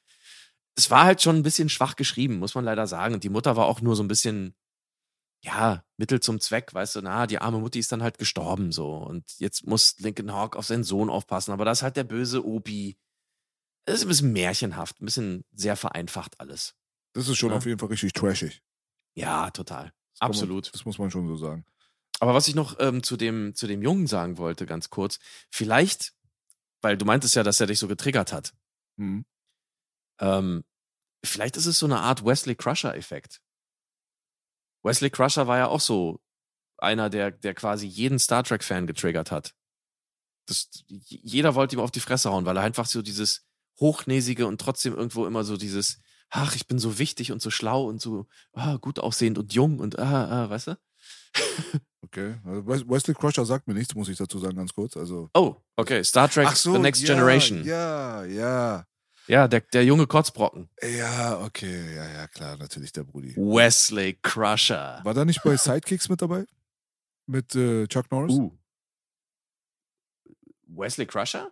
es 0.75 0.91
war 0.91 1.05
halt 1.05 1.23
schon 1.23 1.37
ein 1.37 1.43
bisschen 1.43 1.69
schwach 1.69 1.97
geschrieben, 1.97 2.39
muss 2.39 2.55
man 2.55 2.65
leider 2.65 2.87
sagen. 2.87 3.15
Und 3.15 3.25
die 3.25 3.29
Mutter 3.29 3.57
war 3.57 3.67
auch 3.67 3.83
nur 3.83 3.95
so 3.95 4.03
ein 4.03 4.09
bisschen, 4.09 4.55
ja, 5.45 5.85
Mittel 5.99 6.21
zum 6.21 6.41
Zweck, 6.41 6.73
weißt 6.73 6.97
du, 6.97 7.03
na, 7.03 7.27
die 7.27 7.39
arme 7.39 7.59
Mutti 7.59 7.79
ist 7.79 7.93
dann 7.93 8.03
halt 8.03 8.19
gestorben 8.19 8.73
so. 8.73 8.95
Und 8.95 9.25
jetzt 9.39 9.67
muss 9.67 9.99
Lincoln 9.99 10.33
Hawk 10.33 10.57
auf 10.57 10.67
seinen 10.67 10.85
Sohn 10.85 11.11
aufpassen. 11.11 11.53
Aber 11.53 11.65
das 11.65 11.79
ist 11.79 11.83
halt 11.83 11.97
der 11.97 12.05
böse 12.05 12.45
Opi. 12.45 12.97
Das 13.85 13.97
ist 13.97 14.03
ein 14.03 14.09
bisschen 14.09 14.33
märchenhaft, 14.33 15.01
ein 15.01 15.05
bisschen 15.05 15.45
sehr 15.53 15.77
vereinfacht 15.77 16.41
alles. 16.41 16.75
Das 17.17 17.29
ist 17.29 17.37
schon 17.39 17.51
Ja. 17.51 17.57
auf 17.57 17.65
jeden 17.67 17.79
Fall 17.79 17.89
richtig 17.89 18.13
trashig. 18.13 18.63
Ja, 19.15 19.51
total. 19.51 19.93
Das 20.13 20.21
Absolut. 20.21 20.65
Man, 20.67 20.73
das 20.73 20.85
muss 20.85 20.99
man 20.99 21.11
schon 21.11 21.27
so 21.27 21.37
sagen. 21.37 21.65
Aber 22.21 22.35
was 22.35 22.47
ich 22.49 22.55
noch 22.55 22.77
ähm, 22.79 23.03
zu, 23.03 23.17
dem, 23.17 23.55
zu 23.55 23.67
dem 23.67 23.83
Jungen 23.83 24.07
sagen 24.07 24.39
wollte, 24.39 24.67
ganz 24.67 24.91
kurz, 24.91 25.19
vielleicht, 25.51 26.15
weil 26.83 26.97
du 26.97 27.05
meintest 27.07 27.35
ja, 27.35 27.43
dass 27.43 27.61
er 27.61 27.67
dich 27.67 27.79
so 27.79 27.89
getriggert 27.89 28.33
hat, 28.33 28.55
Mhm. 28.99 29.25
ähm, 30.21 30.65
vielleicht 31.25 31.57
ist 31.57 31.67
es 31.67 31.79
so 31.79 31.87
eine 31.87 32.01
Art 32.01 32.25
Wesley 32.25 32.55
Crusher-Effekt. 32.55 33.43
Wesley 34.83 35.11
Crusher 35.11 35.47
war 35.47 35.59
ja 35.59 35.67
auch 35.69 35.81
so 35.81 36.21
einer, 36.79 37.11
der, 37.11 37.31
der 37.31 37.55
quasi 37.55 37.87
jeden 37.87 38.19
Star 38.19 38.43
Trek-Fan 38.45 38.87
getriggert 38.87 39.31
hat. 39.31 39.55
Das, 40.47 40.69
jeder 40.89 41.55
wollte 41.55 41.77
ihm 41.77 41.81
auf 41.81 41.91
die 41.91 42.01
Fresse 42.01 42.31
hauen, 42.31 42.45
weil 42.47 42.57
er 42.57 42.63
einfach 42.63 42.87
so 42.87 43.03
dieses 43.03 43.45
hochnäsige 43.81 44.47
und 44.47 44.61
trotzdem 44.61 44.95
irgendwo 44.95 45.27
immer 45.27 45.45
so 45.45 45.57
dieses, 45.57 45.99
ach, 46.31 46.57
ich 46.57 46.67
bin 46.67 46.79
so 46.79 46.99
wichtig 46.99 47.33
und 47.33 47.41
so 47.41 47.51
schlau 47.51 47.85
und 47.87 48.01
so 48.01 48.27
ah, 48.53 48.77
gut 48.77 48.99
aussehend 48.99 49.39
und 49.39 49.53
jung 49.53 49.79
und 49.79 49.99
ah, 49.99 50.45
ah, 50.45 50.51
weißt 50.51 50.69
du? 50.69 50.79
Okay. 52.03 52.37
Also 52.45 52.67
Wes- 52.67 52.89
Wesley 52.89 53.15
Crusher 53.15 53.45
sagt 53.45 53.67
mir 53.67 53.75
nichts, 53.75 53.95
muss 53.95 54.09
ich 54.09 54.17
dazu 54.17 54.39
sagen, 54.39 54.57
ganz 54.57 54.73
kurz. 54.73 54.97
Also. 54.97 55.29
Oh, 55.35 55.57
okay, 55.77 56.03
Star 56.05 56.29
Trek 56.29 56.49
The 56.51 56.79
Next 56.79 57.03
ja, 57.03 57.15
Generation. 57.15 57.65
Ja, 57.65 58.25
ja. 58.25 58.87
Ja, 59.29 59.49
der, 59.49 59.61
der 59.61 59.85
junge 59.85 60.07
Kotzbrocken. 60.07 60.71
Ja, 60.81 61.41
okay. 61.41 61.95
Ja, 61.97 62.09
ja, 62.09 62.29
klar, 62.29 62.57
natürlich 62.59 62.93
der 62.93 63.03
Brudi. 63.03 63.35
Wesley 63.37 64.17
Crusher. 64.23 65.01
War 65.03 65.15
da 65.15 65.25
nicht 65.25 65.43
bei 65.43 65.57
Sidekicks 65.57 66.09
mit 66.09 66.23
dabei? 66.23 66.47
Mit 67.27 67.55
äh, 67.57 67.89
Chuck 67.89 68.09
Norris? 68.13 68.35
Uh. 68.35 68.57
Wesley 70.69 71.07
Crusher? 71.07 71.51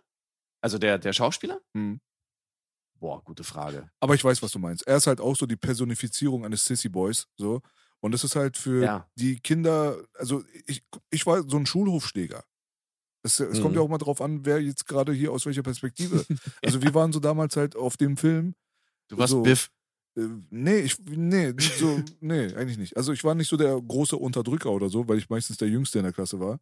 Also 0.61 0.77
der, 0.77 0.97
der 0.97 1.11
Schauspieler? 1.11 1.59
Mhm. 1.73 1.99
Boah, 2.99 3.21
gute 3.23 3.43
Frage. 3.43 3.89
Aber 3.99 4.15
ich 4.15 4.23
weiß, 4.23 4.41
was 4.41 4.51
du 4.51 4.59
meinst. 4.59 4.87
Er 4.87 4.97
ist 4.97 5.07
halt 5.07 5.19
auch 5.21 5.35
so 5.35 5.45
die 5.45 5.57
Personifizierung 5.57 6.45
eines 6.45 6.63
Sissy 6.65 6.89
Boys. 6.89 7.27
So. 7.37 7.61
Und 7.99 8.13
das 8.13 8.23
ist 8.23 8.35
halt 8.35 8.57
für 8.57 8.83
Ja. 8.83 9.09
die 9.15 9.39
Kinder, 9.39 9.97
also 10.15 10.43
ich, 10.65 10.83
ich 11.09 11.25
war 11.25 11.43
so 11.47 11.57
ein 11.57 11.65
Schulhofschläger. 11.65 12.43
Es, 13.23 13.39
es 13.39 13.59
kommt 13.59 13.71
Mhm. 13.71 13.77
ja 13.77 13.81
auch 13.81 13.89
mal 13.89 13.97
drauf 13.97 14.21
an, 14.21 14.45
wer 14.45 14.61
jetzt 14.61 14.85
gerade 14.87 15.11
hier 15.11 15.31
aus 15.31 15.45
welcher 15.45 15.63
Perspektive. 15.63 16.23
Also 16.63 16.81
wir 16.81 16.93
waren 16.93 17.11
so 17.11 17.19
damals 17.19 17.55
halt 17.57 17.75
auf 17.75 17.97
dem 17.97 18.17
Film. 18.17 18.55
Du 19.07 19.17
warst 19.17 19.31
So. 19.31 19.41
Biff. 19.41 19.69
Äh, 20.17 20.27
nee, 20.49 20.77
ich, 20.79 20.97
nee, 21.05 21.53
so, 21.77 22.01
nee, 22.21 22.53
eigentlich 22.55 22.77
nicht. 22.77 22.95
Also 22.95 23.11
ich 23.11 23.23
war 23.23 23.35
nicht 23.35 23.49
so 23.49 23.57
der 23.57 23.81
große 23.81 24.15
Unterdrücker 24.15 24.71
oder 24.71 24.89
so, 24.89 25.07
weil 25.07 25.17
ich 25.17 25.29
meistens 25.29 25.57
der 25.57 25.67
Jüngste 25.67 25.99
in 25.99 26.03
der 26.03 26.13
Klasse 26.13 26.39
war. 26.39 26.59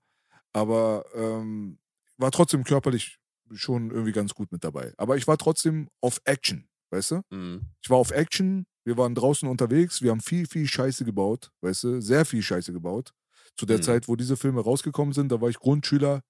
Aber 0.53 1.05
ähm, 1.15 1.77
war 2.17 2.31
trotzdem 2.31 2.63
körperlich 2.63 3.19
schon 3.53 3.91
irgendwie 3.91 4.11
ganz 4.11 4.33
gut 4.33 4.51
mit 4.51 4.63
dabei. 4.63 4.93
Aber 4.97 5.17
ich 5.17 5.27
war 5.27 5.37
trotzdem 5.37 5.89
auf 6.01 6.21
Action, 6.25 6.67
weißt 6.91 7.11
du? 7.11 7.21
Mhm. 7.31 7.71
Ich 7.83 7.89
war 7.89 7.97
auf 7.97 8.11
Action, 8.11 8.65
wir 8.85 8.97
waren 8.97 9.15
draußen 9.15 9.47
unterwegs, 9.47 10.01
wir 10.01 10.11
haben 10.11 10.21
viel, 10.21 10.47
viel 10.47 10.67
Scheiße 10.67 11.05
gebaut, 11.05 11.51
weißt 11.61 11.83
du, 11.83 12.01
sehr 12.01 12.25
viel 12.25 12.41
Scheiße 12.41 12.73
gebaut. 12.73 13.11
Zu 13.57 13.65
der 13.65 13.77
Mhm. 13.77 13.81
Zeit, 13.81 14.07
wo 14.07 14.15
diese 14.15 14.37
Filme 14.37 14.61
rausgekommen 14.61 15.13
sind, 15.13 15.31
da 15.31 15.41
war 15.41 15.49
ich 15.49 15.59
Grundschüler 15.59 16.21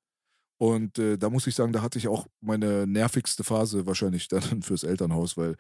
und 0.59 0.99
äh, 0.99 1.17
da 1.17 1.29
muss 1.29 1.47
ich 1.47 1.55
sagen, 1.55 1.73
da 1.73 1.81
hatte 1.81 1.99
ich 1.99 2.07
auch 2.07 2.27
meine 2.41 2.87
nervigste 2.87 3.43
Phase 3.43 3.85
wahrscheinlich 3.85 4.27
dann 4.29 4.61
fürs 4.63 4.83
Elternhaus, 4.83 5.37
weil 5.37 5.55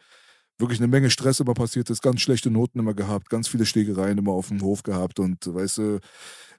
wirklich 0.57 0.79
eine 0.79 0.87
Menge 0.87 1.09
Stress 1.09 1.39
immer 1.39 1.53
passiert 1.53 1.89
ist, 1.89 2.01
ganz 2.01 2.21
schlechte 2.21 2.49
Noten 2.51 2.79
immer 2.79 2.93
gehabt, 2.93 3.29
ganz 3.29 3.47
viele 3.47 3.65
Schlägereien 3.65 4.17
immer 4.17 4.31
auf 4.33 4.49
dem 4.49 4.61
Hof 4.61 4.83
gehabt 4.83 5.19
und 5.19 5.45
weißt 5.53 5.77
du, 5.79 5.99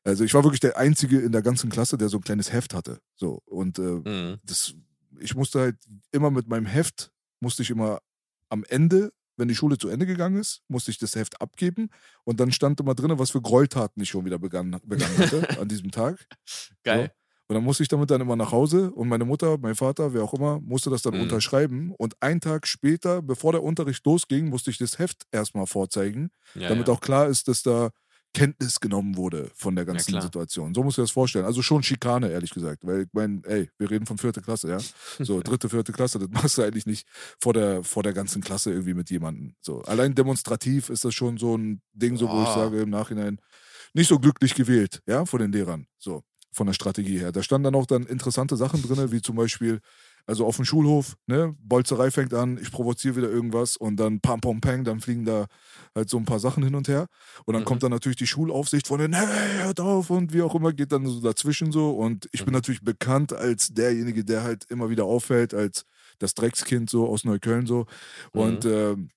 also 0.04 0.24
ich 0.24 0.34
war 0.34 0.44
wirklich 0.44 0.60
der 0.60 0.76
Einzige 0.76 1.20
in 1.20 1.32
der 1.32 1.42
ganzen 1.42 1.70
Klasse, 1.70 1.96
der 1.96 2.08
so 2.08 2.18
ein 2.18 2.24
kleines 2.24 2.52
Heft 2.52 2.74
hatte. 2.74 2.98
So 3.14 3.40
und 3.46 3.78
äh, 3.78 3.82
Mhm. 4.04 4.38
das, 4.44 4.74
ich 5.20 5.34
musste 5.34 5.60
halt 5.60 5.76
immer 6.12 6.30
mit 6.30 6.48
meinem 6.48 6.66
Heft, 6.66 7.10
musste 7.40 7.62
ich 7.62 7.70
immer 7.70 8.00
am 8.50 8.64
Ende, 8.68 9.12
wenn 9.36 9.48
die 9.48 9.54
Schule 9.56 9.78
zu 9.78 9.88
Ende 9.88 10.06
gegangen 10.06 10.36
ist, 10.36 10.62
musste 10.68 10.90
ich 10.90 10.98
das 10.98 11.16
Heft 11.16 11.40
abgeben 11.40 11.88
und 12.24 12.38
dann 12.40 12.52
stand 12.52 12.78
immer 12.80 12.94
drin, 12.94 13.18
was 13.18 13.30
für 13.32 13.42
Gräueltaten 13.42 14.02
ich 14.02 14.10
schon 14.10 14.24
wieder 14.24 14.38
begangen, 14.38 14.78
begangen 14.84 15.16
hatte 15.18 15.48
an 15.60 15.68
diesem 15.68 15.90
Tag. 15.90 16.26
Geil. 16.84 17.10
Und 17.46 17.54
dann 17.54 17.64
musste 17.64 17.82
ich 17.82 17.88
damit 17.88 18.10
dann 18.10 18.20
immer 18.22 18.36
nach 18.36 18.52
Hause 18.52 18.90
und 18.92 19.08
meine 19.08 19.24
Mutter, 19.24 19.58
mein 19.58 19.74
Vater, 19.74 20.14
wer 20.14 20.22
auch 20.22 20.32
immer, 20.34 20.60
musste 20.60 20.88
das 20.90 21.02
dann 21.02 21.14
Mhm. 21.14 21.20
unterschreiben. 21.22 21.94
Und 21.98 22.14
einen 22.20 22.40
Tag 22.40 22.66
später, 22.66 23.20
bevor 23.22 23.52
der 23.52 23.62
Unterricht 23.62 24.04
losging, 24.06 24.48
musste 24.48 24.70
ich 24.70 24.78
das 24.78 24.98
Heft 24.98 25.24
erstmal 25.30 25.66
vorzeigen, 25.66 26.30
Ja, 26.54 26.68
damit 26.68 26.88
ja. 26.88 26.94
auch 26.94 27.00
klar 27.00 27.28
ist, 27.28 27.48
dass 27.48 27.62
da 27.62 27.90
Kenntnis 28.32 28.80
genommen 28.80 29.16
wurde 29.16 29.48
von 29.54 29.76
der 29.76 29.84
ganzen 29.84 30.10
klar. 30.10 30.22
Situation. 30.22 30.74
So 30.74 30.82
du 30.82 30.88
dir 30.90 31.02
das 31.02 31.12
vorstellen. 31.12 31.44
Also 31.44 31.62
schon 31.62 31.84
Schikane, 31.84 32.30
ehrlich 32.30 32.50
gesagt. 32.50 32.84
Weil 32.84 33.02
ich 33.02 33.08
meine, 33.12 33.42
ey, 33.44 33.70
wir 33.78 33.88
reden 33.90 34.06
von 34.06 34.18
vierte 34.18 34.40
Klasse, 34.42 34.70
ja. 34.70 34.78
So, 35.22 35.40
dritte, 35.44 35.68
vierte 35.68 35.92
Klasse, 35.92 36.18
das 36.18 36.28
machst 36.30 36.58
du 36.58 36.62
eigentlich 36.62 36.84
nicht 36.86 37.06
vor 37.40 37.52
der, 37.52 37.84
vor 37.84 38.02
der 38.02 38.12
ganzen 38.12 38.42
Klasse 38.42 38.72
irgendwie 38.72 38.94
mit 38.94 39.08
jemandem. 39.10 39.54
So, 39.60 39.82
allein 39.82 40.16
demonstrativ 40.16 40.88
ist 40.90 41.04
das 41.04 41.14
schon 41.14 41.36
so 41.38 41.56
ein 41.56 41.80
Ding, 41.92 42.16
so 42.16 42.28
wo 42.28 42.42
ich 42.42 42.48
Ah. 42.48 42.54
sage 42.64 42.80
im 42.82 42.90
Nachhinein, 42.90 43.38
nicht 43.92 44.08
so 44.08 44.18
glücklich 44.18 44.54
gewählt, 44.56 45.00
ja, 45.06 45.24
von 45.26 45.38
den 45.40 45.52
Lehrern. 45.52 45.86
So, 45.98 46.22
von 46.54 46.66
der 46.66 46.74
Strategie 46.74 47.18
her. 47.18 47.32
Da 47.32 47.42
standen 47.42 47.64
dann 47.64 47.74
auch 47.74 47.86
dann 47.86 48.04
interessante 48.04 48.56
Sachen 48.56 48.82
drin, 48.82 49.12
wie 49.12 49.20
zum 49.22 49.36
Beispiel, 49.36 49.80
also 50.26 50.46
auf 50.46 50.56
dem 50.56 50.64
Schulhof, 50.64 51.16
ne, 51.26 51.54
Bolzerei 51.60 52.10
fängt 52.10 52.32
an, 52.32 52.58
ich 52.60 52.70
provoziere 52.70 53.16
wieder 53.16 53.28
irgendwas 53.30 53.76
und 53.76 53.96
dann 53.96 54.20
pam, 54.20 54.40
pam, 54.40 54.60
pam, 54.60 54.84
dann 54.84 55.00
fliegen 55.00 55.24
da 55.24 55.46
halt 55.94 56.08
so 56.08 56.16
ein 56.16 56.24
paar 56.24 56.38
Sachen 56.40 56.62
hin 56.64 56.74
und 56.74 56.88
her. 56.88 57.06
Und 57.44 57.54
dann 57.54 57.62
Mhm. 57.62 57.66
kommt 57.66 57.82
dann 57.82 57.90
natürlich 57.90 58.16
die 58.16 58.26
Schulaufsicht 58.26 58.86
von 58.86 59.00
den, 59.00 59.12
hey, 59.12 59.62
hört 59.64 59.80
auf 59.80 60.10
und 60.10 60.32
wie 60.32 60.42
auch 60.42 60.54
immer, 60.54 60.72
geht 60.72 60.92
dann 60.92 61.06
so 61.06 61.20
dazwischen 61.20 61.72
so. 61.72 61.90
Und 61.90 62.28
ich 62.32 62.44
bin 62.44 62.52
Mhm. 62.52 62.58
natürlich 62.58 62.82
bekannt 62.82 63.32
als 63.32 63.68
derjenige, 63.68 64.24
der 64.24 64.42
halt 64.44 64.64
immer 64.70 64.88
wieder 64.90 65.04
auffällt, 65.04 65.52
als 65.54 65.84
das 66.18 66.34
Dreckskind 66.34 66.88
so 66.88 67.06
aus 67.08 67.24
Neukölln 67.24 67.66
so. 67.66 67.86
Und 68.32 68.64
Mhm. 68.64 68.70
ähm, 68.70 69.10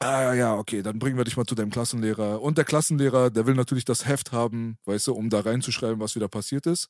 Ah 0.00 0.32
ja, 0.32 0.54
okay, 0.54 0.82
dann 0.82 0.98
bringen 1.00 1.16
wir 1.16 1.24
dich 1.24 1.36
mal 1.36 1.44
zu 1.44 1.56
deinem 1.56 1.70
Klassenlehrer. 1.70 2.40
Und 2.40 2.56
der 2.56 2.64
Klassenlehrer, 2.64 3.30
der 3.30 3.46
will 3.46 3.54
natürlich 3.54 3.84
das 3.84 4.06
Heft 4.06 4.30
haben, 4.30 4.78
weißt 4.84 5.08
du, 5.08 5.14
um 5.14 5.28
da 5.28 5.40
reinzuschreiben, 5.40 5.98
was 5.98 6.14
wieder 6.14 6.28
passiert 6.28 6.66
ist. 6.66 6.88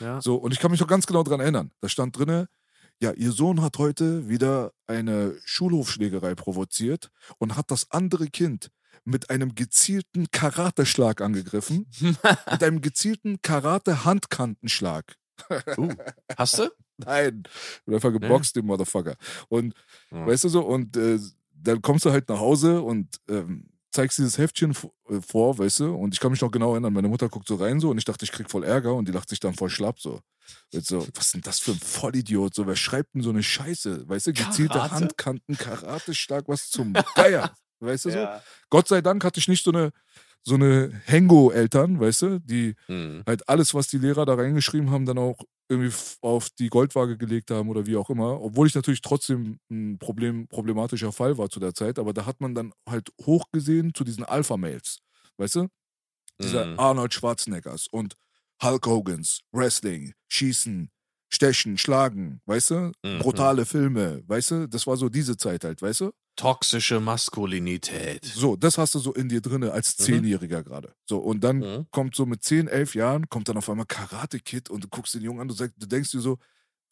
Ja. 0.00 0.20
So, 0.20 0.36
und 0.36 0.52
ich 0.52 0.58
kann 0.58 0.70
mich 0.72 0.80
noch 0.80 0.88
ganz 0.88 1.06
genau 1.06 1.22
dran 1.22 1.40
erinnern. 1.40 1.70
Da 1.80 1.88
stand 1.88 2.18
drinne, 2.18 2.48
ja, 3.00 3.12
ihr 3.12 3.30
Sohn 3.30 3.62
hat 3.62 3.78
heute 3.78 4.28
wieder 4.28 4.72
eine 4.88 5.36
Schulhofschlägerei 5.44 6.34
provoziert 6.34 7.10
und 7.38 7.56
hat 7.56 7.70
das 7.70 7.90
andere 7.90 8.26
Kind 8.26 8.70
mit 9.04 9.30
einem 9.30 9.54
gezielten 9.54 10.30
Karateschlag 10.32 11.20
angegriffen. 11.20 11.86
mit 12.50 12.62
einem 12.62 12.80
gezielten 12.80 13.40
Karate-Handkantenschlag. 13.40 15.14
uh, 15.76 15.92
hast 16.36 16.58
du? 16.58 16.68
Nein, 16.96 17.44
wird 17.86 17.94
einfach 18.04 18.12
geboxt, 18.12 18.56
den 18.56 18.66
Motherfucker. 18.66 19.14
Und 19.48 19.74
Ja. 20.10 20.26
weißt 20.26 20.42
du 20.44 20.48
so, 20.48 20.62
und 20.66 20.96
äh, 20.96 21.20
dann 21.60 21.82
kommst 21.82 22.04
du 22.04 22.10
halt 22.10 22.28
nach 22.28 22.38
Hause 22.38 22.82
und 22.82 23.08
ähm, 23.28 23.68
zeigst 23.90 24.18
dieses 24.18 24.38
Heftchen 24.38 24.76
äh, 25.08 25.20
vor, 25.20 25.58
weißt 25.58 25.80
du, 25.80 25.94
und 25.94 26.14
ich 26.14 26.20
kann 26.20 26.30
mich 26.30 26.40
noch 26.40 26.50
genau 26.50 26.72
erinnern, 26.72 26.92
meine 26.92 27.08
Mutter 27.08 27.28
guckt 27.28 27.48
so 27.48 27.56
rein 27.56 27.80
so 27.80 27.90
und 27.90 27.98
ich 27.98 28.04
dachte, 28.04 28.24
ich 28.24 28.32
krieg 28.32 28.50
voll 28.50 28.64
Ärger 28.64 28.94
und 28.94 29.08
die 29.08 29.12
lacht 29.12 29.28
sich 29.28 29.40
dann 29.40 29.54
voll 29.54 29.70
schlapp 29.70 30.00
so. 30.00 30.20
Und 30.72 30.86
so, 30.86 31.06
was 31.14 31.26
ist 31.26 31.34
denn 31.34 31.40
das 31.42 31.58
für 31.58 31.72
ein 31.72 31.78
Vollidiot? 31.78 32.54
So, 32.54 32.66
wer 32.66 32.76
schreibt 32.76 33.14
denn 33.14 33.22
so 33.22 33.30
eine 33.30 33.42
Scheiße? 33.42 34.08
Weißt 34.08 34.28
du, 34.28 34.32
gezielte 34.32 34.74
Karate? 34.74 34.94
Handkanten, 34.94 35.56
Karateschlag, 35.56 36.44
was 36.48 36.70
zum 36.70 36.94
Geier? 37.14 37.54
Weißt 37.80 38.04
du 38.06 38.10
so? 38.10 38.26
Ja. 38.26 38.44
Gott 38.70 38.88
sei 38.88 39.00
Dank 39.02 39.24
hatte 39.24 39.40
ich 39.40 39.48
nicht 39.48 39.64
so 39.64 39.70
eine, 39.72 39.92
so 40.44 40.54
eine 40.56 40.90
Hengo-Eltern, 41.06 42.00
weißt 42.00 42.22
du, 42.22 42.40
die 42.40 42.74
Mhm. 42.88 43.22
halt 43.26 43.48
alles, 43.48 43.74
was 43.74 43.88
die 43.88 43.98
Lehrer 43.98 44.26
da 44.26 44.34
reingeschrieben 44.34 44.90
haben, 44.90 45.06
dann 45.06 45.18
auch 45.18 45.42
irgendwie 45.68 45.94
auf 46.22 46.48
die 46.50 46.68
Goldwaage 46.70 47.18
gelegt 47.18 47.50
haben 47.50 47.68
oder 47.68 47.86
wie 47.86 47.96
auch 47.96 48.10
immer. 48.10 48.40
Obwohl 48.40 48.66
ich 48.66 48.74
natürlich 48.74 49.02
trotzdem 49.02 49.58
ein 49.70 49.98
Problem, 49.98 50.48
problematischer 50.48 51.12
Fall 51.12 51.36
war 51.38 51.50
zu 51.50 51.60
der 51.60 51.74
Zeit, 51.74 51.98
aber 51.98 52.14
da 52.14 52.26
hat 52.26 52.40
man 52.40 52.54
dann 52.54 52.72
halt 52.88 53.10
hochgesehen 53.26 53.94
zu 53.94 54.04
diesen 54.04 54.24
Alpha-Mails, 54.24 55.00
weißt 55.38 55.56
du? 55.56 55.68
Dieser 56.42 56.66
Mhm. 56.66 56.76
Arnold 56.76 57.14
Schwarzeneggers 57.14 57.86
und 57.90 58.14
Hulk 58.62 58.86
Hogans, 58.86 59.40
Wrestling, 59.52 60.14
Schießen, 60.28 60.90
Stechen, 61.32 61.78
Schlagen, 61.78 62.40
weißt 62.46 62.70
du? 62.70 62.92
Mhm. 63.04 63.18
Brutale 63.18 63.66
Filme, 63.66 64.22
weißt 64.26 64.50
du? 64.52 64.68
Das 64.68 64.86
war 64.86 64.96
so 64.96 65.08
diese 65.08 65.36
Zeit 65.36 65.64
halt, 65.64 65.82
weißt 65.82 66.00
du? 66.02 66.12
Toxische 66.38 67.00
Maskulinität. 67.00 68.24
So, 68.24 68.54
das 68.54 68.78
hast 68.78 68.94
du 68.94 69.00
so 69.00 69.12
in 69.12 69.28
dir 69.28 69.40
drinne 69.40 69.72
als 69.72 69.96
Mhm. 69.98 70.04
Zehnjähriger 70.04 70.62
gerade. 70.62 70.94
So, 71.04 71.18
und 71.18 71.42
dann 71.42 71.64
Mhm. 71.64 71.86
kommt 71.90 72.14
so 72.14 72.26
mit 72.26 72.44
10, 72.44 72.68
11 72.68 72.94
Jahren, 72.94 73.28
kommt 73.28 73.48
dann 73.48 73.56
auf 73.56 73.68
einmal 73.68 73.86
Karate 73.86 74.38
Kid 74.38 74.70
und 74.70 74.84
du 74.84 74.88
guckst 74.88 75.14
den 75.14 75.22
Jungen 75.22 75.40
an, 75.40 75.48
du, 75.48 75.54
sagst, 75.54 75.74
du 75.78 75.86
denkst 75.86 76.12
dir 76.12 76.20
so, 76.20 76.38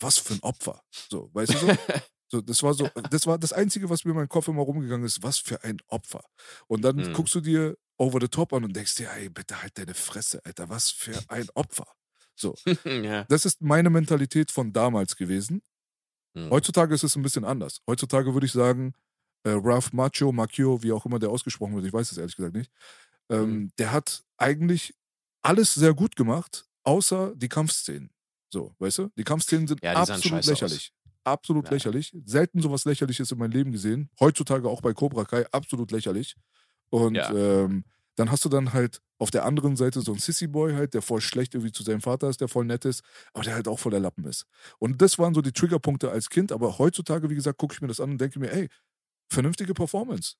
was 0.00 0.18
für 0.18 0.34
ein 0.34 0.40
Opfer. 0.42 0.82
So, 1.08 1.30
weißt 1.32 1.52
du 1.54 1.58
so? 1.58 1.68
so? 2.28 2.40
Das 2.40 2.62
war 2.64 2.74
so, 2.74 2.90
das 3.08 3.26
war 3.28 3.38
das 3.38 3.52
Einzige, 3.52 3.88
was 3.88 4.04
mir 4.04 4.10
in 4.10 4.16
meinem 4.16 4.28
Kopf 4.28 4.48
immer 4.48 4.62
rumgegangen 4.62 5.06
ist, 5.06 5.22
was 5.22 5.38
für 5.38 5.62
ein 5.62 5.78
Opfer. 5.86 6.24
Und 6.66 6.82
dann 6.82 7.04
Mhm. 7.04 7.12
guckst 7.12 7.34
du 7.36 7.40
dir 7.40 7.76
over 7.98 8.18
the 8.20 8.28
top 8.28 8.52
an 8.52 8.64
und 8.64 8.74
denkst 8.74 8.96
dir, 8.96 9.10
ey, 9.12 9.28
bitte 9.28 9.62
halt 9.62 9.78
deine 9.78 9.94
Fresse, 9.94 10.44
Alter, 10.44 10.68
was 10.68 10.90
für 10.90 11.22
ein 11.28 11.48
Opfer. 11.54 11.86
So, 12.34 12.58
ja. 13.04 13.26
das 13.28 13.44
ist 13.46 13.62
meine 13.62 13.90
Mentalität 13.90 14.50
von 14.50 14.72
damals 14.72 15.16
gewesen. 15.16 15.62
Mhm. 16.34 16.50
Heutzutage 16.50 16.94
ist 16.94 17.02
es 17.04 17.16
ein 17.16 17.22
bisschen 17.22 17.44
anders. 17.44 17.80
Heutzutage 17.86 18.34
würde 18.34 18.46
ich 18.46 18.52
sagen, 18.52 18.92
äh, 19.46 19.50
Ralph 19.62 19.92
Macchio, 19.92 20.32
Macchio, 20.32 20.82
wie 20.82 20.92
auch 20.92 21.06
immer 21.06 21.18
der 21.18 21.30
ausgesprochen 21.30 21.74
wird, 21.76 21.86
ich 21.86 21.92
weiß 21.92 22.12
es 22.12 22.18
ehrlich 22.18 22.36
gesagt 22.36 22.56
nicht, 22.56 22.70
ähm, 23.30 23.64
Mhm. 23.64 23.70
der 23.78 23.92
hat 23.92 24.24
eigentlich 24.38 24.94
alles 25.42 25.74
sehr 25.74 25.94
gut 25.94 26.16
gemacht, 26.16 26.66
außer 26.84 27.34
die 27.36 27.48
Kampfszenen. 27.48 28.10
So, 28.52 28.74
weißt 28.78 28.98
du? 28.98 29.10
Die 29.18 29.24
Kampfszenen 29.24 29.66
sind 29.66 29.82
Ja, 29.82 29.92
die 29.94 29.98
absolut 30.00 30.44
scheiße 30.44 30.52
aus. 30.52 30.60
lächerlich. 30.60 30.92
Absolut 31.24 31.64
Ja. 31.66 31.70
lächerlich. 31.72 32.16
Selten 32.24 32.60
sowas 32.62 32.84
Lächerliches 32.84 33.32
in 33.32 33.38
meinem 33.38 33.50
Leben 33.52 33.72
gesehen. 33.72 34.10
Heutzutage 34.20 34.68
auch 34.68 34.80
bei 34.82 34.92
Cobra 34.94 35.24
Kai 35.24 35.46
absolut 35.52 35.90
lächerlich. 35.90 36.36
Und 36.90 37.16
Ja. 37.16 37.32
ähm, 37.32 37.84
dann 38.16 38.30
hast 38.30 38.44
du 38.44 38.48
dann 38.48 38.72
halt 38.72 39.00
auf 39.18 39.30
der 39.30 39.44
anderen 39.44 39.76
Seite 39.76 40.00
so 40.02 40.12
einen 40.12 40.20
Sissy-Boy 40.20 40.74
halt, 40.74 40.94
der 40.94 41.02
voll 41.02 41.20
schlecht 41.20 41.54
irgendwie 41.54 41.72
zu 41.72 41.82
seinem 41.82 42.00
Vater 42.00 42.28
ist, 42.30 42.40
der 42.40 42.48
voll 42.48 42.64
nett 42.64 42.84
ist, 42.84 43.02
aber 43.34 43.44
der 43.44 43.54
halt 43.54 43.68
auch 43.68 43.78
voll 43.78 43.90
der 43.90 44.00
Lappen 44.00 44.24
ist. 44.24 44.46
Und 44.78 45.02
das 45.02 45.18
waren 45.18 45.34
so 45.34 45.42
die 45.42 45.52
Triggerpunkte 45.52 46.10
als 46.10 46.30
Kind, 46.30 46.52
aber 46.52 46.78
heutzutage, 46.78 47.28
wie 47.30 47.34
gesagt, 47.34 47.58
gucke 47.58 47.74
ich 47.74 47.80
mir 47.82 47.88
das 47.88 48.00
an 48.00 48.12
und 48.12 48.20
denke 48.20 48.38
mir, 48.38 48.52
ey, 48.52 48.68
vernünftige 49.30 49.74
Performance. 49.74 50.34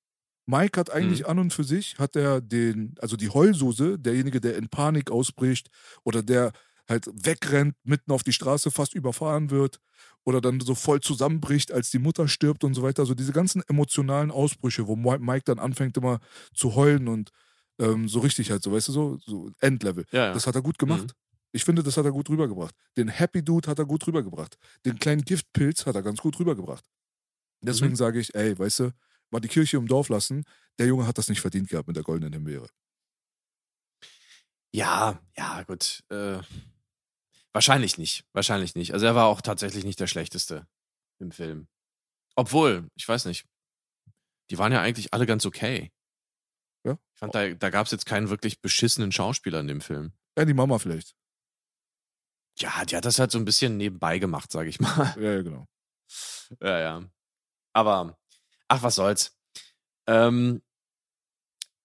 Mike 0.46 0.78
hat 0.78 0.90
eigentlich 0.90 1.20
Mhm. 1.22 1.26
an 1.26 1.38
und 1.40 1.52
für 1.52 1.64
sich, 1.64 1.98
hat 1.98 2.14
er 2.16 2.40
den, 2.40 2.94
also 3.00 3.16
die 3.16 3.30
Heulsuse, 3.30 3.98
derjenige, 3.98 4.40
der 4.40 4.56
in 4.56 4.68
Panik 4.68 5.10
ausbricht 5.10 5.68
oder 6.04 6.22
der 6.22 6.52
halt 6.88 7.06
wegrennt, 7.12 7.74
mitten 7.82 8.12
auf 8.12 8.22
die 8.22 8.32
Straße 8.32 8.70
fast 8.70 8.94
überfahren 8.94 9.50
wird 9.50 9.78
oder 10.24 10.40
dann 10.40 10.60
so 10.60 10.76
voll 10.76 11.00
zusammenbricht, 11.00 11.72
als 11.72 11.90
die 11.90 11.98
Mutter 11.98 12.28
stirbt 12.28 12.62
und 12.62 12.74
so 12.74 12.82
weiter. 12.82 13.02
Also 13.02 13.14
diese 13.14 13.32
ganzen 13.32 13.60
emotionalen 13.68 14.30
Ausbrüche, 14.30 14.86
wo 14.86 14.94
Mike 14.94 15.42
dann 15.46 15.58
anfängt 15.58 15.96
immer 15.96 16.20
zu 16.54 16.76
heulen 16.76 17.08
und 17.08 17.30
ähm, 17.80 18.08
so 18.08 18.20
richtig 18.20 18.52
halt 18.52 18.62
so, 18.62 18.70
weißt 18.72 18.86
du, 18.88 18.92
so, 18.92 19.18
so 19.26 19.50
Endlevel. 19.60 20.04
Ja, 20.12 20.26
ja. 20.28 20.32
Das 20.32 20.46
hat 20.46 20.54
er 20.54 20.62
gut 20.62 20.78
gemacht. 20.78 21.02
Mhm. 21.08 21.12
Ich 21.52 21.64
finde, 21.64 21.82
das 21.82 21.96
hat 21.96 22.04
er 22.04 22.12
gut 22.12 22.28
rübergebracht. 22.30 22.74
Den 22.96 23.08
Happy 23.08 23.42
Dude 23.42 23.68
hat 23.68 23.78
er 23.80 23.84
gut 23.86 24.06
rübergebracht. 24.06 24.56
Den 24.84 24.98
kleinen 24.98 25.22
Giftpilz 25.22 25.86
hat 25.86 25.96
er 25.96 26.02
ganz 26.02 26.20
gut 26.20 26.38
rübergebracht. 26.38 26.84
Deswegen 27.60 27.92
Mhm. 27.92 27.96
sage 27.96 28.20
ich, 28.20 28.34
ey, 28.34 28.58
weißt 28.58 28.80
du, 28.80 28.92
mal 29.30 29.40
die 29.40 29.48
Kirche 29.48 29.76
im 29.76 29.86
Dorf 29.88 30.08
lassen. 30.08 30.44
Der 30.78 30.86
Junge 30.86 31.06
hat 31.06 31.18
das 31.18 31.28
nicht 31.28 31.40
verdient 31.40 31.68
gehabt 31.68 31.88
mit 31.88 31.96
der 31.96 32.04
goldenen 32.04 32.32
Himbeere. 32.32 32.68
Ja, 34.72 35.20
ja, 35.36 35.62
gut. 35.62 36.02
Äh, 36.10 36.40
wahrscheinlich 37.52 37.98
nicht. 37.98 38.24
Wahrscheinlich 38.32 38.74
nicht. 38.74 38.92
Also 38.92 39.06
er 39.06 39.14
war 39.14 39.26
auch 39.26 39.40
tatsächlich 39.40 39.84
nicht 39.84 39.98
der 40.00 40.06
Schlechteste 40.06 40.66
im 41.18 41.30
Film. 41.32 41.68
Obwohl, 42.34 42.88
ich 42.94 43.08
weiß 43.08 43.24
nicht. 43.24 43.46
Die 44.50 44.58
waren 44.58 44.72
ja 44.72 44.80
eigentlich 44.82 45.12
alle 45.14 45.26
ganz 45.26 45.46
okay. 45.46 45.90
Ja. 46.84 46.92
Ich 47.14 47.18
fand, 47.18 47.34
da, 47.34 47.48
da 47.54 47.70
gab 47.70 47.86
es 47.86 47.92
jetzt 47.92 48.06
keinen 48.06 48.28
wirklich 48.28 48.60
beschissenen 48.60 49.10
Schauspieler 49.10 49.60
in 49.60 49.66
dem 49.66 49.80
Film. 49.80 50.12
Ja, 50.38 50.44
die 50.44 50.54
Mama 50.54 50.78
vielleicht. 50.78 51.16
Ja, 52.58 52.84
die 52.84 52.96
hat 52.96 53.04
das 53.04 53.18
halt 53.18 53.30
so 53.32 53.38
ein 53.38 53.44
bisschen 53.44 53.76
nebenbei 53.76 54.18
gemacht, 54.18 54.52
sag 54.52 54.66
ich 54.66 54.78
mal. 54.78 55.14
Ja, 55.18 55.32
ja, 55.32 55.42
genau. 55.42 55.66
Ja, 56.60 56.78
ja. 56.78 57.10
Aber, 57.76 58.16
ach, 58.68 58.82
was 58.82 58.94
soll's. 58.94 59.36
Ähm, 60.08 60.62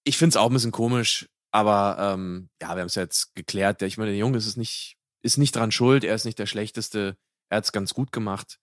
ich 0.05 0.17
find's 0.17 0.37
auch 0.37 0.47
ein 0.47 0.53
bisschen 0.53 0.71
komisch, 0.71 1.29
aber 1.51 1.97
ähm, 1.99 2.49
ja, 2.61 2.69
wir 2.75 2.81
haben 2.81 2.87
es 2.87 2.95
jetzt 2.95 3.35
geklärt. 3.35 3.81
Ich 3.81 3.97
meine, 3.97 4.11
der 4.11 4.19
Junge 4.19 4.37
ist 4.37 4.55
nicht, 4.55 4.97
ist 5.21 5.37
nicht 5.37 5.53
dran 5.53 5.73
schuld, 5.73 6.05
er 6.05 6.15
ist 6.15 6.23
nicht 6.23 6.39
der 6.39 6.45
Schlechteste, 6.45 7.17
er 7.49 7.57
hat's 7.57 7.73
ganz 7.73 7.93
gut 7.93 8.13
gemacht. 8.13 8.57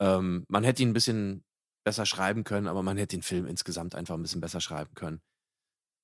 Ähm, 0.00 0.46
man 0.48 0.64
hätte 0.64 0.82
ihn 0.82 0.88
ein 0.88 0.94
bisschen 0.94 1.44
besser 1.84 2.06
schreiben 2.06 2.42
können, 2.42 2.68
aber 2.68 2.82
man 2.82 2.96
hätte 2.96 3.16
den 3.16 3.22
Film 3.22 3.44
insgesamt 3.46 3.94
einfach 3.94 4.14
ein 4.14 4.22
bisschen 4.22 4.40
besser 4.40 4.62
schreiben 4.62 4.94
können. 4.94 5.20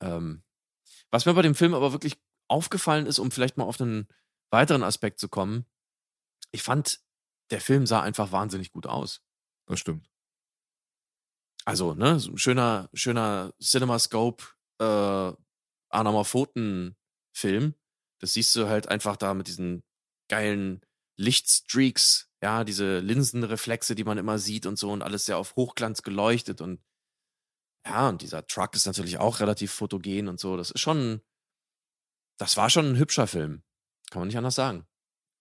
Ähm, 0.03 0.45
was 1.11 1.25
mir 1.25 1.33
bei 1.33 1.43
dem 1.43 1.55
Film 1.55 1.73
aber 1.73 1.93
wirklich 1.93 2.21
aufgefallen 2.47 3.07
ist, 3.07 3.19
um 3.19 3.31
vielleicht 3.31 3.57
mal 3.57 3.65
auf 3.65 3.81
einen 3.81 4.07
weiteren 4.51 4.83
Aspekt 4.83 5.19
zu 5.19 5.31
kommen, 5.31 5.65
ich 6.51 6.63
fand, 6.63 7.01
der 7.51 7.63
Film 7.63 7.87
sah 7.87 8.03
einfach 8.03 8.33
wahnsinnig 8.33 8.71
gut 8.71 8.87
aus. 8.87 9.23
Das 9.67 9.81
stimmt. 9.81 10.11
Also, 11.69 11.93
ne, 11.93 12.19
so 12.19 12.31
ein 12.31 12.39
schöner, 12.39 12.89
schöner 12.95 13.53
CinemaScope 13.63 14.43
äh, 14.81 15.33
Anamorphoten-Film. 15.91 17.75
Das 18.21 18.33
siehst 18.33 18.57
du 18.57 18.69
halt 18.69 18.89
einfach 18.89 19.19
da 19.19 19.35
mit 19.35 19.49
diesen 19.49 19.85
geilen 20.31 20.81
Lichtstreaks, 21.19 22.33
ja, 22.43 22.65
diese 22.65 23.01
Linsenreflexe, 23.01 23.95
die 23.95 24.05
man 24.05 24.17
immer 24.17 24.39
sieht 24.39 24.65
und 24.65 24.79
so 24.79 24.91
und 24.91 25.03
alles 25.03 25.27
sehr 25.27 25.37
auf 25.37 25.57
Hochglanz 25.57 26.03
geleuchtet 26.03 26.63
und 26.63 26.83
ja, 27.85 28.09
und 28.09 28.23
dieser 28.23 28.47
Truck 28.47 28.75
ist 28.75 28.87
natürlich 28.87 29.19
auch 29.19 29.41
relativ 29.41 29.71
fotogen 29.71 30.29
und 30.29 30.41
so. 30.41 30.57
Das 30.57 30.71
ist 30.71 30.81
schon, 30.81 31.21
das 32.39 32.57
war 32.57 32.71
schon 32.71 32.93
ein 32.93 32.97
hübscher 32.97 33.27
Film. 33.27 33.63
Kann 34.11 34.21
man 34.21 34.29
nicht 34.29 34.39
anders 34.39 34.55
sagen. 34.55 34.87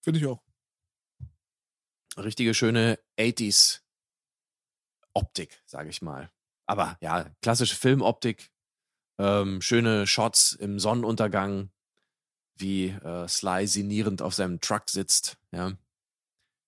Finde 0.02 0.20
ich 0.20 0.26
auch. 0.26 0.44
richtige 2.18 2.54
schöne 2.54 3.00
80s 3.18 3.87
Optik, 5.18 5.62
sage 5.66 5.90
ich 5.90 6.02
mal. 6.02 6.30
Aber 6.68 6.98
ja, 7.02 7.30
klassische 7.42 7.76
Filmoptik, 7.76 8.52
ähm, 9.20 9.62
schöne 9.62 10.06
Shots 10.06 10.52
im 10.54 10.80
Sonnenuntergang, 10.80 11.72
wie 12.56 12.90
äh, 12.90 13.28
Sly 13.28 13.66
sinnierend 13.68 14.22
auf 14.22 14.36
seinem 14.36 14.62
Truck 14.62 14.90
sitzt, 14.90 15.38
ja. 15.52 15.74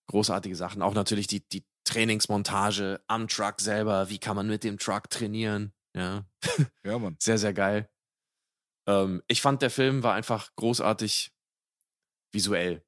Großartige 0.07 0.55
Sachen. 0.55 0.81
Auch 0.81 0.95
natürlich 0.95 1.27
die, 1.27 1.47
die 1.49 1.63
Trainingsmontage 1.83 2.99
am 3.07 3.27
Truck 3.27 3.61
selber. 3.61 4.09
Wie 4.09 4.17
kann 4.17 4.35
man 4.35 4.47
mit 4.47 4.63
dem 4.63 4.79
Truck 4.79 5.09
trainieren? 5.11 5.71
Ja, 5.95 6.25
Ja, 6.83 6.97
Mann. 6.97 7.15
sehr, 7.19 7.37
sehr 7.37 7.53
geil. 7.53 7.87
Ähm, 8.87 9.21
ich 9.27 9.41
fand, 9.41 9.61
der 9.61 9.69
Film 9.69 10.01
war 10.01 10.15
einfach 10.15 10.49
großartig 10.55 11.31
visuell. 12.31 12.83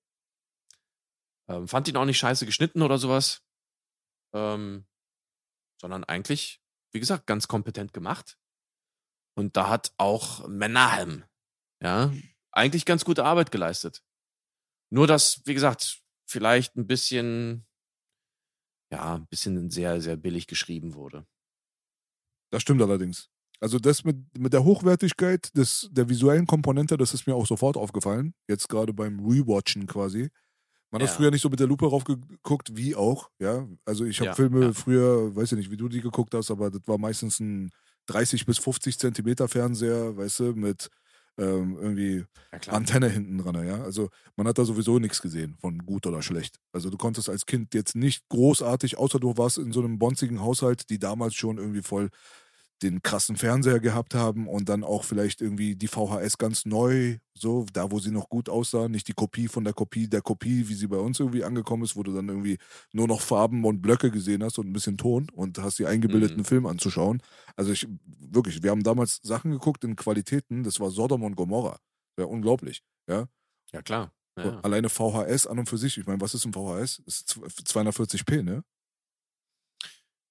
Ähm, 1.47 1.67
fand 1.67 1.87
ihn 1.87 1.97
auch 1.97 2.05
nicht 2.05 2.17
scheiße 2.17 2.45
geschnitten 2.45 2.81
oder 2.81 2.97
sowas. 2.97 3.43
Ähm, 4.33 4.85
sondern 5.81 6.03
eigentlich, 6.03 6.61
wie 6.93 6.99
gesagt, 6.99 7.25
ganz 7.25 7.47
kompetent 7.47 7.91
gemacht. 7.91 8.37
Und 9.35 9.57
da 9.57 9.67
hat 9.67 9.93
auch 9.97 10.47
Menahem, 10.47 11.25
ja, 11.81 12.13
eigentlich 12.51 12.85
ganz 12.85 13.03
gute 13.03 13.25
Arbeit 13.25 13.51
geleistet. 13.51 14.03
Nur, 14.91 15.07
dass, 15.07 15.41
wie 15.45 15.53
gesagt, 15.53 16.01
vielleicht 16.29 16.75
ein 16.75 16.85
bisschen, 16.85 17.65
ja, 18.93 19.15
ein 19.15 19.27
bisschen 19.27 19.69
sehr, 19.71 20.01
sehr 20.01 20.17
billig 20.17 20.47
geschrieben 20.47 20.93
wurde. 20.93 21.25
Das 22.51 22.61
stimmt 22.61 22.81
allerdings. 22.81 23.29
Also 23.59 23.79
das 23.79 24.03
mit, 24.03 24.37
mit 24.37 24.53
der 24.53 24.63
Hochwertigkeit 24.63 25.55
des, 25.55 25.89
der 25.91 26.09
visuellen 26.09 26.45
Komponente, 26.45 26.97
das 26.97 27.13
ist 27.13 27.25
mir 27.25 27.35
auch 27.35 27.47
sofort 27.47 27.77
aufgefallen. 27.77 28.33
Jetzt 28.47 28.67
gerade 28.69 28.93
beim 28.93 29.19
Rewatchen 29.19 29.87
quasi. 29.87 30.29
Man 30.91 31.01
hat 31.01 31.09
Ja. 31.09 31.15
früher 31.15 31.31
nicht 31.31 31.41
so 31.41 31.49
mit 31.49 31.59
der 31.59 31.67
Lupe 31.67 31.85
drauf 31.87 32.03
geguckt, 32.03 32.75
wie 32.75 32.95
auch, 32.95 33.29
ja. 33.39 33.67
Also 33.85 34.05
ich 34.05 34.19
habe 34.19 34.27
Ja, 34.29 34.35
Filme 34.35 34.61
ja. 34.67 34.73
früher, 34.73 35.35
weiß 35.35 35.53
ich 35.53 35.57
nicht, 35.57 35.71
wie 35.71 35.77
du 35.77 35.87
die 35.89 36.01
geguckt 36.01 36.33
hast, 36.33 36.51
aber 36.51 36.69
das 36.69 36.81
war 36.85 36.97
meistens 36.97 37.39
ein 37.39 37.71
30 38.07 38.45
bis 38.45 38.57
50 38.57 38.99
Zentimeter 38.99 39.47
Fernseher, 39.47 40.17
weißt 40.17 40.39
du, 40.41 40.43
mit 40.55 40.89
ähm, 41.37 41.77
irgendwie. 41.79 42.25
Antenne 42.67 43.07
hinten 43.09 43.37
dran, 43.37 43.65
ja. 43.65 43.81
Also 43.83 44.09
man 44.35 44.47
hat 44.47 44.57
da 44.57 44.65
sowieso 44.65 44.99
nichts 44.99 45.21
gesehen 45.21 45.55
von 45.61 45.77
gut 45.79 46.05
oder 46.05 46.21
schlecht. 46.21 46.57
Also 46.73 46.89
du 46.89 46.97
konntest 46.97 47.29
als 47.29 47.45
Kind 47.45 47.73
jetzt 47.73 47.95
nicht 47.95 48.27
großartig, 48.29 48.97
außer 48.97 49.19
du 49.19 49.37
warst 49.37 49.57
in 49.57 49.71
so 49.71 49.79
einem 49.79 49.97
bonzigen 49.97 50.41
Haushalt, 50.41 50.89
die 50.89 50.99
damals 50.99 51.35
schon 51.35 51.57
irgendwie 51.57 51.81
voll 51.83 52.09
den 52.83 53.01
krassen 53.03 53.35
Fernseher 53.35 53.79
gehabt 53.79 54.15
haben 54.15 54.47
und 54.47 54.69
dann 54.69 54.83
auch 54.83 55.03
vielleicht 55.03 55.41
irgendwie 55.41 55.75
die 55.75 55.87
VHS 55.87 56.37
ganz 56.37 56.65
neu, 56.65 57.17
so, 57.33 57.65
da 57.73 57.91
wo 57.91 57.99
sie 57.99 58.11
noch 58.11 58.29
gut 58.29 58.49
aussah, 58.49 58.87
nicht 58.87 59.07
die 59.07 59.13
Kopie 59.13 59.47
von 59.47 59.63
der 59.63 59.73
Kopie 59.73 60.07
der 60.07 60.21
Kopie, 60.21 60.67
wie 60.67 60.73
sie 60.73 60.87
bei 60.87 60.97
uns 60.97 61.19
irgendwie 61.19 61.43
angekommen 61.43 61.83
ist, 61.83 61.95
wo 61.95 62.03
du 62.03 62.13
dann 62.13 62.27
irgendwie 62.29 62.57
nur 62.93 63.07
noch 63.07 63.21
Farben 63.21 63.63
und 63.65 63.81
Blöcke 63.81 64.11
gesehen 64.11 64.43
hast 64.43 64.57
und 64.59 64.67
ein 64.67 64.73
bisschen 64.73 64.97
Ton 64.97 65.27
und 65.33 65.57
hast 65.59 65.79
die 65.79 65.85
eingebildeten 65.85 66.39
Mhm. 66.39 66.45
Film 66.45 66.65
anzuschauen. 66.65 67.21
Also 67.55 67.71
ich, 67.71 67.87
wirklich, 68.19 68.63
wir 68.63 68.71
haben 68.71 68.83
damals 68.83 69.19
Sachen 69.23 69.51
geguckt 69.51 69.83
in 69.83 69.95
Qualitäten, 69.95 70.63
das 70.63 70.79
war 70.79 70.91
Sodom 70.91 71.23
und 71.23 71.35
Gomorra. 71.35 71.77
Ja, 72.19 72.25
unglaublich. 72.25 72.83
Ja? 73.07 73.27
Ja, 73.73 73.81
klar. 73.81 74.13
Ja. 74.37 74.59
Alleine 74.61 74.89
VHS 74.89 75.45
an 75.47 75.59
und 75.59 75.67
für 75.69 75.77
sich. 75.77 75.97
Ich 75.97 76.05
meine, 76.07 76.21
was 76.21 76.33
ist 76.33 76.45
ein 76.45 76.53
VHS? 76.53 77.01
Das 77.05 77.21
ist 77.21 77.37
240p, 77.67 78.43
ne? 78.43 78.63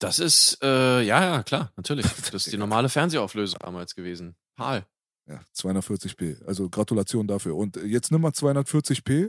Das 0.01 0.18
ist, 0.18 0.59
äh, 0.62 1.03
ja, 1.03 1.22
ja, 1.24 1.42
klar, 1.44 1.72
natürlich. 1.76 2.05
Das 2.32 2.46
ist 2.46 2.53
die 2.53 2.57
normale 2.59 2.88
Fernsehauflösung 2.88 3.59
damals 3.61 3.94
gewesen. 3.94 4.34
PAL. 4.57 4.84
Ja, 5.26 5.40
240p. 5.57 6.44
Also 6.46 6.68
Gratulation 6.68 7.28
dafür. 7.28 7.55
Und 7.57 7.76
jetzt 7.76 8.11
nimm 8.11 8.20
mal 8.22 8.30
240p. 8.32 9.28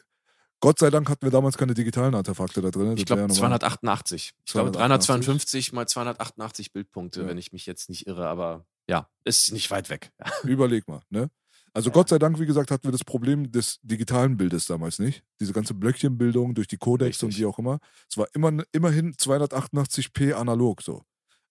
Gott 0.59 0.79
sei 0.79 0.89
Dank 0.89 1.09
hatten 1.09 1.23
wir 1.25 1.31
damals 1.31 1.57
keine 1.57 1.73
digitalen 1.73 2.15
Artefakte 2.15 2.61
da 2.61 2.69
drin. 2.71 2.95
Ich 2.97 3.05
glaube 3.05 3.21
ja 3.21 3.27
normal- 3.27 3.37
288. 3.59 4.33
Ich 4.45 4.51
glaube 4.51 4.71
288. 4.71 5.07
352 5.07 5.73
mal 5.73 5.87
288 5.87 6.71
Bildpunkte, 6.73 7.21
Ja. 7.21 7.27
wenn 7.27 7.37
ich 7.37 7.51
mich 7.51 7.65
jetzt 7.65 7.89
nicht 7.89 8.07
irre, 8.07 8.27
aber 8.27 8.65
ja, 8.87 9.07
ist 9.23 9.51
nicht 9.51 9.69
weit 9.71 9.89
weg. 9.89 10.11
Überleg 10.43 10.87
mal, 10.87 11.01
ne? 11.09 11.29
Also 11.73 11.89
Ja. 11.89 11.93
Gott 11.93 12.09
sei 12.09 12.19
Dank, 12.19 12.39
wie 12.39 12.45
gesagt, 12.45 12.69
hatten 12.71 12.83
wir 12.85 12.91
das 12.91 13.03
Problem 13.03 13.51
des 13.51 13.79
digitalen 13.81 14.35
Bildes 14.37 14.65
damals 14.65 14.99
nicht. 14.99 15.23
Diese 15.39 15.53
ganze 15.53 15.73
Blöckchenbildung 15.73 16.53
durch 16.53 16.67
die 16.67 16.77
und 17.23 17.29
Richtig. 17.29 17.39
wie 17.39 17.45
auch 17.45 17.59
immer. 17.59 17.79
Es 18.09 18.17
war 18.17 18.27
immer, 18.33 18.63
immerhin 18.73 19.13
288p 19.15 20.33
analog 20.33 20.81
so. 20.81 21.03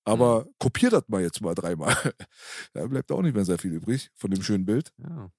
Aber 0.05 0.45
Mhm. 0.45 0.55
kopier 0.59 0.91
das 0.91 1.05
mal 1.09 1.23
jetzt 1.23 1.41
mal 1.41 1.55
dreimal. 1.55 1.95
da 2.75 2.87
bleibt 2.87 3.11
auch 3.13 3.23
nicht 3.23 3.35
mehr 3.35 3.45
sehr 3.45 3.59
viel 3.59 3.73
übrig 3.73 4.11
von 4.17 4.31
dem 4.31 4.43
schönen 4.43 4.65
Bild. 4.67 4.93
Ja. 4.99 5.31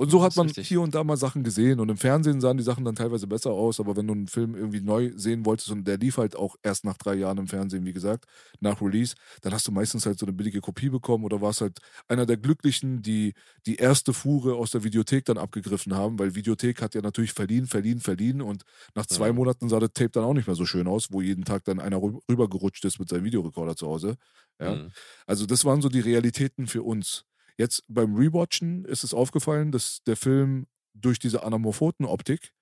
Und 0.00 0.10
so 0.10 0.22
hat 0.22 0.34
man 0.34 0.46
richtig. 0.46 0.66
hier 0.66 0.80
und 0.80 0.94
da 0.94 1.04
mal 1.04 1.18
Sachen 1.18 1.44
gesehen 1.44 1.78
und 1.78 1.90
im 1.90 1.98
Fernsehen 1.98 2.40
sahen 2.40 2.56
die 2.56 2.62
Sachen 2.62 2.86
dann 2.86 2.94
teilweise 2.94 3.26
besser 3.26 3.50
aus, 3.50 3.80
aber 3.80 3.96
wenn 3.98 4.06
du 4.06 4.14
einen 4.14 4.28
Film 4.28 4.54
irgendwie 4.54 4.80
neu 4.80 5.12
sehen 5.14 5.44
wolltest 5.44 5.70
und 5.70 5.84
der 5.86 5.98
lief 5.98 6.16
halt 6.16 6.36
auch 6.36 6.56
erst 6.62 6.86
nach 6.86 6.96
drei 6.96 7.16
Jahren 7.16 7.36
im 7.36 7.46
Fernsehen, 7.48 7.84
wie 7.84 7.92
gesagt, 7.92 8.24
nach 8.60 8.80
Release, 8.80 9.14
dann 9.42 9.52
hast 9.52 9.68
du 9.68 9.72
meistens 9.72 10.06
halt 10.06 10.18
so 10.18 10.24
eine 10.24 10.32
billige 10.32 10.62
Kopie 10.62 10.88
bekommen 10.88 11.22
oder 11.24 11.42
warst 11.42 11.60
halt 11.60 11.80
einer 12.08 12.24
der 12.24 12.38
Glücklichen, 12.38 13.02
die 13.02 13.34
die 13.66 13.74
erste 13.76 14.14
Fuhre 14.14 14.54
aus 14.54 14.70
der 14.70 14.84
Videothek 14.84 15.26
dann 15.26 15.36
abgegriffen 15.36 15.94
haben, 15.94 16.18
weil 16.18 16.34
Videothek 16.34 16.80
hat 16.80 16.94
ja 16.94 17.02
natürlich 17.02 17.34
verliehen, 17.34 17.66
verliehen, 17.66 18.00
verliehen 18.00 18.40
und 18.40 18.62
nach 18.94 19.04
zwei 19.04 19.26
Ja. 19.26 19.34
Monaten 19.34 19.68
sah 19.68 19.80
das 19.80 19.92
Tape 19.92 20.12
dann 20.12 20.24
auch 20.24 20.32
nicht 20.32 20.46
mehr 20.46 20.56
so 20.56 20.64
schön 20.64 20.88
aus, 20.88 21.08
wo 21.12 21.20
jeden 21.20 21.44
Tag 21.44 21.64
dann 21.64 21.78
einer 21.78 21.98
rü- 21.98 22.22
rübergerutscht 22.26 22.86
ist 22.86 23.00
mit 23.00 23.10
seinem 23.10 23.24
Videorekorder 23.24 23.76
zu 23.76 23.86
Hause. 23.86 24.16
Ja. 24.58 24.76
Mhm. 24.76 24.92
Also 25.26 25.44
das 25.44 25.66
waren 25.66 25.82
so 25.82 25.90
die 25.90 26.00
Realitäten 26.00 26.68
für 26.68 26.82
uns. 26.84 27.26
Jetzt 27.60 27.84
beim 27.88 28.14
Rewatchen 28.14 28.86
ist 28.86 29.04
es 29.04 29.12
aufgefallen, 29.12 29.70
dass 29.70 30.02
der 30.06 30.16
Film 30.16 30.66
durch 30.94 31.18
diese 31.18 31.42
Anamorphoten-Optik 31.42 32.52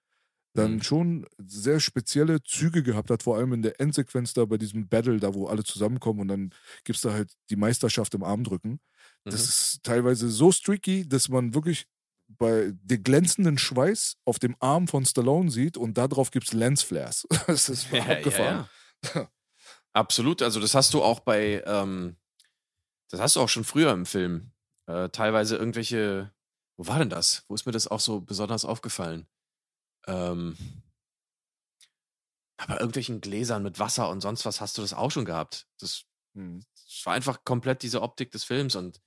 dann 0.54 0.74
Mhm. 0.74 0.82
schon 0.82 1.26
sehr 1.38 1.78
spezielle 1.78 2.42
Züge 2.42 2.82
gehabt 2.82 3.10
hat, 3.10 3.22
vor 3.22 3.36
allem 3.36 3.52
in 3.52 3.62
der 3.62 3.80
Endsequenz 3.80 4.32
da 4.34 4.44
bei 4.44 4.58
diesem 4.58 4.88
Battle, 4.88 5.20
da 5.20 5.34
wo 5.34 5.46
alle 5.46 5.62
zusammenkommen 5.62 6.20
und 6.22 6.28
dann 6.28 6.50
gibt 6.82 6.96
es 6.96 7.02
da 7.02 7.12
halt 7.12 7.30
die 7.50 7.54
Meisterschaft 7.56 8.12
im 8.14 8.24
Armdrücken. 8.24 8.80
Das 9.24 9.42
Mhm. 9.42 9.48
ist 9.48 9.80
teilweise 9.84 10.28
so 10.30 10.50
streaky, 10.50 11.08
dass 11.08 11.28
man 11.28 11.54
wirklich 11.54 11.86
bei 12.26 12.72
den 12.82 13.04
glänzenden 13.04 13.56
Schweiß 13.56 14.16
auf 14.24 14.40
dem 14.40 14.56
Arm 14.58 14.88
von 14.88 15.06
Stallone 15.06 15.50
sieht 15.52 15.76
und 15.76 15.96
darauf 15.96 16.32
gibt 16.32 16.48
es 16.48 16.52
Lensflares. 16.54 17.24
Das 17.46 17.68
ist 17.68 17.92
ja, 17.92 18.02
abgefahren. 18.02 18.68
Ja, 19.04 19.10
ja. 19.20 19.30
Absolut. 19.92 20.42
Also, 20.42 20.60
das 20.60 20.74
hast 20.74 20.92
du 20.92 21.02
auch 21.02 21.20
bei, 21.20 21.62
ähm, 21.66 22.16
das 23.10 23.20
hast 23.20 23.36
du 23.36 23.40
auch 23.40 23.48
schon 23.48 23.64
früher 23.64 23.92
im 23.92 24.06
Film. 24.06 24.52
Äh, 24.88 25.10
teilweise 25.10 25.56
irgendwelche, 25.56 26.32
wo 26.78 26.86
war 26.86 26.98
denn 26.98 27.10
das? 27.10 27.44
Wo 27.46 27.54
ist 27.54 27.66
mir 27.66 27.72
das 27.72 27.88
auch 27.88 28.00
so 28.00 28.22
besonders 28.22 28.64
aufgefallen? 28.64 29.28
Ähm, 30.06 30.56
aber 32.56 32.80
irgendwelchen 32.80 33.20
Gläsern 33.20 33.62
mit 33.62 33.78
Wasser 33.78 34.08
und 34.08 34.22
sonst 34.22 34.46
was 34.46 34.62
hast 34.62 34.78
du 34.78 34.82
das 34.82 34.94
auch 34.94 35.10
schon 35.10 35.26
gehabt. 35.26 35.68
Das, 35.78 36.06
hm. 36.34 36.64
das 36.74 37.02
war 37.04 37.12
einfach 37.12 37.44
komplett 37.44 37.82
diese 37.82 38.00
Optik 38.00 38.30
des 38.30 38.44
Films 38.44 38.76
und 38.76 39.02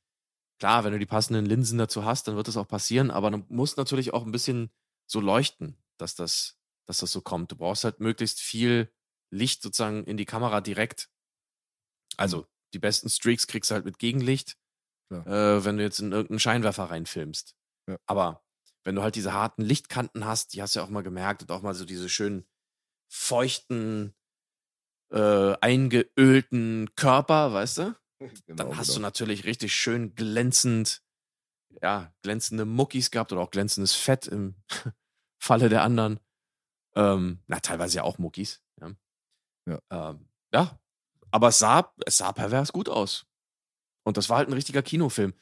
klar, 0.59 0.83
wenn 0.83 0.93
du 0.93 0.99
die 0.99 1.07
passenden 1.07 1.47
Linsen 1.47 1.79
dazu 1.79 2.05
hast, 2.05 2.27
dann 2.27 2.35
wird 2.35 2.47
das 2.47 2.57
auch 2.57 2.67
passieren, 2.67 3.09
aber 3.09 3.31
du 3.31 3.43
musst 3.49 3.77
natürlich 3.77 4.13
auch 4.13 4.23
ein 4.23 4.31
bisschen 4.31 4.69
so 5.07 5.19
leuchten, 5.19 5.77
dass 5.97 6.13
das, 6.13 6.59
dass 6.85 6.99
das 6.99 7.11
so 7.11 7.21
kommt. 7.21 7.51
Du 7.51 7.55
brauchst 7.55 7.83
halt 7.83 7.99
möglichst 7.99 8.39
viel 8.39 8.93
Licht 9.31 9.63
sozusagen 9.63 10.03
in 10.05 10.17
die 10.17 10.25
Kamera 10.25 10.61
direkt. 10.61 11.09
Also 12.17 12.45
die 12.75 12.79
besten 12.79 13.09
Streaks 13.09 13.47
kriegst 13.47 13.71
du 13.71 13.73
halt 13.73 13.85
mit 13.85 13.97
Gegenlicht, 13.97 14.60
äh, 15.11 15.63
wenn 15.65 15.77
du 15.77 15.83
jetzt 15.83 15.99
in 15.99 16.11
irgendeinen 16.11 16.39
Scheinwerfer 16.39 16.85
reinfilmst. 16.85 17.55
Ja. 17.87 17.97
Aber 18.05 18.43
wenn 18.83 18.95
du 18.95 19.03
halt 19.03 19.15
diese 19.15 19.33
harten 19.33 19.61
Lichtkanten 19.61 20.25
hast, 20.25 20.53
die 20.53 20.61
hast 20.61 20.75
du 20.75 20.79
ja 20.79 20.85
auch 20.85 20.89
mal 20.89 21.03
gemerkt 21.03 21.43
und 21.43 21.51
auch 21.51 21.61
mal 21.61 21.73
so 21.73 21.85
diese 21.85 22.09
schönen 22.09 22.45
feuchten, 23.09 24.15
äh, 25.11 25.55
eingeölten 25.61 26.89
Körper, 26.95 27.53
weißt 27.53 27.77
du? 27.79 27.95
Genau, 28.45 28.65
dann 28.65 28.77
hast 28.77 28.89
genau. 28.89 28.97
du 28.97 29.01
natürlich 29.01 29.45
richtig 29.45 29.73
schön 29.73 30.13
glänzend, 30.13 31.01
ja, 31.81 32.13
glänzende 32.21 32.65
Muckis 32.65 33.09
gehabt 33.09 33.31
oder 33.31 33.41
auch 33.41 33.49
glänzendes 33.49 33.95
Fett 33.95 34.27
im 34.27 34.53
Falle 35.39 35.69
der 35.69 35.81
anderen. 35.81 36.19
Ähm, 36.95 37.39
na, 37.47 37.59
teilweise 37.61 37.97
ja 37.97 38.03
auch 38.03 38.19
Muckis. 38.19 38.61
Ja. 38.79 38.91
Ja. 39.65 39.79
Ähm, 39.89 40.27
ja. 40.53 40.79
Aber 41.31 41.47
es 41.47 41.57
sah, 41.57 41.91
es 42.05 42.17
sah 42.17 42.31
pervers 42.31 42.71
gut 42.71 42.89
aus. 42.89 43.25
Und 44.03 44.17
das 44.17 44.29
war 44.29 44.37
halt 44.37 44.49
ein 44.49 44.53
richtiger 44.53 44.81
Kinofilm. 44.81 45.33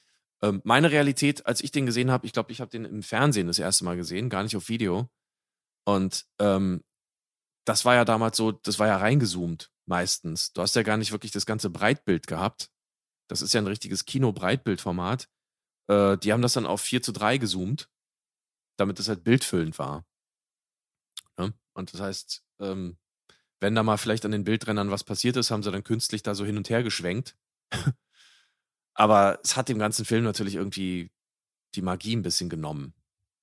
Ähm, 0.42 0.62
meine 0.64 0.92
Realität, 0.92 1.46
als 1.46 1.62
ich 1.62 1.72
den 1.72 1.86
gesehen 1.86 2.12
habe, 2.12 2.26
ich 2.26 2.34
glaube, 2.34 2.52
ich 2.52 2.62
habe 2.62 2.72
den 2.72 2.86
im 2.86 3.04
Fernsehen 3.04 3.48
das 3.48 3.60
erste 3.60 3.86
Mal 3.86 3.96
gesehen, 3.96 4.30
gar 4.30 4.44
nicht 4.44 4.56
auf 4.56 4.70
Video. 4.70 5.10
Und 5.86 6.26
ähm, 6.40 6.84
das 7.66 7.86
war 7.86 7.96
ja 7.96 8.06
damals 8.06 8.38
so, 8.38 8.52
das 8.52 8.80
war 8.80 8.88
ja 8.88 8.98
reingezoomt 8.98 9.72
meistens. 9.86 10.54
Du 10.54 10.62
hast 10.62 10.76
ja 10.76 10.84
gar 10.84 10.98
nicht 10.98 11.12
wirklich 11.12 11.32
das 11.32 11.46
ganze 11.46 11.70
Breitbild 11.70 12.28
gehabt. 12.28 12.70
Das 13.28 13.42
ist 13.42 13.54
ja 13.54 13.62
ein 13.62 13.68
richtiges 13.68 14.06
Kino-Breitbildformat. 14.06 15.30
Äh, 15.88 16.18
die 16.18 16.32
haben 16.32 16.42
das 16.42 16.54
dann 16.54 16.66
auf 16.66 16.82
4 16.82 17.02
zu 17.02 17.12
3 17.12 17.38
gezoomt, 17.38 17.90
damit 18.78 19.00
es 19.00 19.08
halt 19.08 19.24
bildfüllend 19.24 19.78
war. 19.78 20.06
Ja? 21.38 21.50
Und 21.74 21.94
das 21.94 22.02
heißt, 22.02 22.44
ähm, 22.60 22.98
wenn 23.60 23.76
da 23.76 23.84
mal 23.84 23.98
vielleicht 23.98 24.26
an 24.26 24.32
den 24.32 24.46
Bildrändern 24.46 24.92
was 24.92 25.04
passiert 25.04 25.36
ist, 25.36 25.52
haben 25.52 25.64
sie 25.64 25.72
dann 25.72 25.84
künstlich 25.84 26.24
da 26.24 26.36
so 26.36 26.46
hin 26.46 26.58
und 26.58 26.70
her 26.70 26.84
geschwenkt. 26.84 27.36
Aber 29.00 29.40
es 29.46 29.56
hat 29.56 29.70
dem 29.70 29.80
ganzen 29.80 30.04
Film 30.04 30.26
natürlich 30.26 30.56
irgendwie 30.56 31.10
die 31.74 31.82
Magie 31.82 32.18
ein 32.18 32.22
bisschen 32.22 32.50
genommen. 32.50 32.94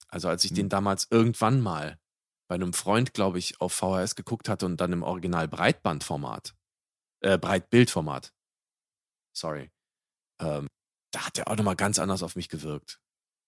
Also 0.07 0.29
als 0.29 0.45
ich 0.45 0.51
mhm. 0.51 0.57
den 0.57 0.69
damals 0.69 1.09
irgendwann 1.11 1.63
mal 1.63 1.99
bei 2.47 2.57
einem 2.57 2.75
Freund, 2.75 3.15
glaube 3.15 3.39
ich, 3.39 3.59
auf 3.59 3.73
VHS 3.73 4.17
geguckt 4.17 4.51
hatte 4.51 4.67
und 4.67 4.79
dann 4.83 4.93
im 4.93 5.03
Original 5.03 5.49
Breitbandformat, 5.49 6.55
äh, 7.23 7.39
Breitbildformat, 7.39 8.35
sorry, 9.35 9.71
ähm, 10.41 10.69
da 11.11 11.27
hat 11.27 11.39
der 11.39 11.49
auch 11.49 11.57
nochmal 11.57 11.77
ganz 11.77 11.99
anders 11.99 12.23
auf 12.23 12.37
mich 12.37 12.51
gewirkt. 12.51 13.01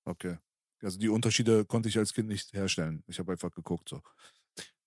Okay. 0.06 0.38
Also 0.82 0.98
die 0.98 1.10
Unterschiede 1.10 1.66
konnte 1.66 1.90
ich 1.90 1.98
als 1.98 2.14
Kind 2.14 2.28
nicht 2.28 2.54
herstellen. 2.54 3.04
Ich 3.06 3.18
habe 3.18 3.32
einfach 3.32 3.50
geguckt 3.50 3.90
so. 3.90 4.00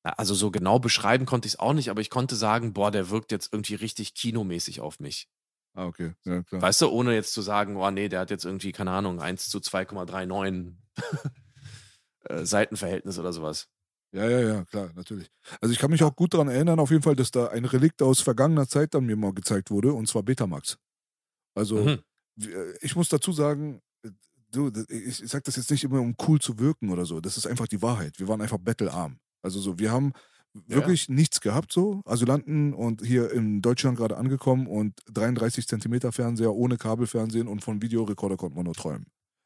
Also 0.01 0.33
so 0.33 0.49
genau 0.49 0.79
beschreiben 0.79 1.27
konnte 1.27 1.45
ich 1.45 1.53
es 1.53 1.59
auch 1.59 1.73
nicht, 1.73 1.91
aber 1.91 2.01
ich 2.01 2.09
konnte 2.09 2.35
sagen, 2.35 2.73
boah, 2.73 2.89
der 2.89 3.11
wirkt 3.11 3.31
jetzt 3.31 3.53
irgendwie 3.53 3.75
richtig 3.75 4.15
kinomäßig 4.15 4.81
auf 4.81 4.99
mich. 4.99 5.29
Ah, 5.73 5.85
okay. 5.85 6.13
Ja, 6.25 6.43
klar. 6.43 6.61
Weißt 6.61 6.81
du, 6.81 6.89
ohne 6.89 7.13
jetzt 7.13 7.33
zu 7.33 7.41
sagen, 7.41 7.77
oh 7.77 7.91
nee, 7.91 8.09
der 8.09 8.19
hat 8.19 8.29
jetzt 8.29 8.45
irgendwie, 8.45 8.71
keine 8.71 8.91
Ahnung, 8.91 9.21
1 9.21 9.49
zu 9.49 9.59
2,39 9.59 10.75
äh, 12.25 12.45
Seitenverhältnis 12.45 13.17
oder 13.19 13.31
sowas. 13.31 13.69
Ja, 14.13 14.29
ja, 14.29 14.39
ja, 14.41 14.65
klar, 14.65 14.91
natürlich. 14.95 15.31
Also 15.61 15.71
ich 15.71 15.79
kann 15.79 15.91
mich 15.91 16.03
auch 16.03 16.15
gut 16.15 16.33
daran 16.33 16.49
erinnern, 16.49 16.79
auf 16.79 16.91
jeden 16.91 17.03
Fall, 17.03 17.15
dass 17.15 17.31
da 17.31 17.47
ein 17.47 17.63
Relikt 17.63 18.01
aus 18.01 18.19
vergangener 18.19 18.67
Zeit 18.67 18.93
dann 18.93 19.05
mir 19.05 19.15
mal 19.15 19.33
gezeigt 19.33 19.71
wurde, 19.71 19.93
und 19.93 20.07
zwar 20.07 20.23
Betamax. 20.23 20.77
Also 21.55 21.77
mhm. 21.77 22.03
Äh, 22.39 22.73
ich 22.81 22.95
muss 22.95 23.09
dazu 23.09 23.31
sagen, 23.31 23.81
du, 24.51 24.71
ich, 24.89 25.23
ich 25.23 25.29
sag 25.29 25.43
das 25.43 25.55
jetzt 25.55 25.71
nicht 25.71 25.83
immer, 25.83 26.01
um 26.01 26.15
cool 26.27 26.39
zu 26.39 26.59
wirken 26.59 26.89
oder 26.89 27.05
so. 27.05 27.21
Das 27.21 27.37
ist 27.37 27.47
einfach 27.47 27.67
die 27.67 27.81
Wahrheit. 27.81 28.19
Wir 28.19 28.27
waren 28.27 28.41
einfach 28.41 28.57
bettelarm. 28.57 29.19
Also 29.41 29.59
so, 29.59 29.79
wir 29.79 29.91
haben 29.91 30.13
wirklich 30.53 31.07
ja. 31.07 31.13
nichts 31.13 31.41
gehabt 31.41 31.71
so. 31.71 32.01
Asylanten 32.05 32.73
und 32.73 33.01
hier 33.05 33.31
in 33.31 33.61
Deutschland 33.61 33.97
gerade 33.97 34.17
angekommen 34.17 34.67
und 34.67 34.99
33 35.13 35.67
Zentimeter 35.67 36.11
Fernseher 36.11 36.53
ohne 36.53 36.77
Kabelfernsehen 36.77 37.47
und 37.47 37.63
von 37.63 37.81
Videorekorder 37.81 38.37
konnte 38.37 38.55
man 38.55 38.65
nur 38.65 38.73
träumen. 38.73 39.05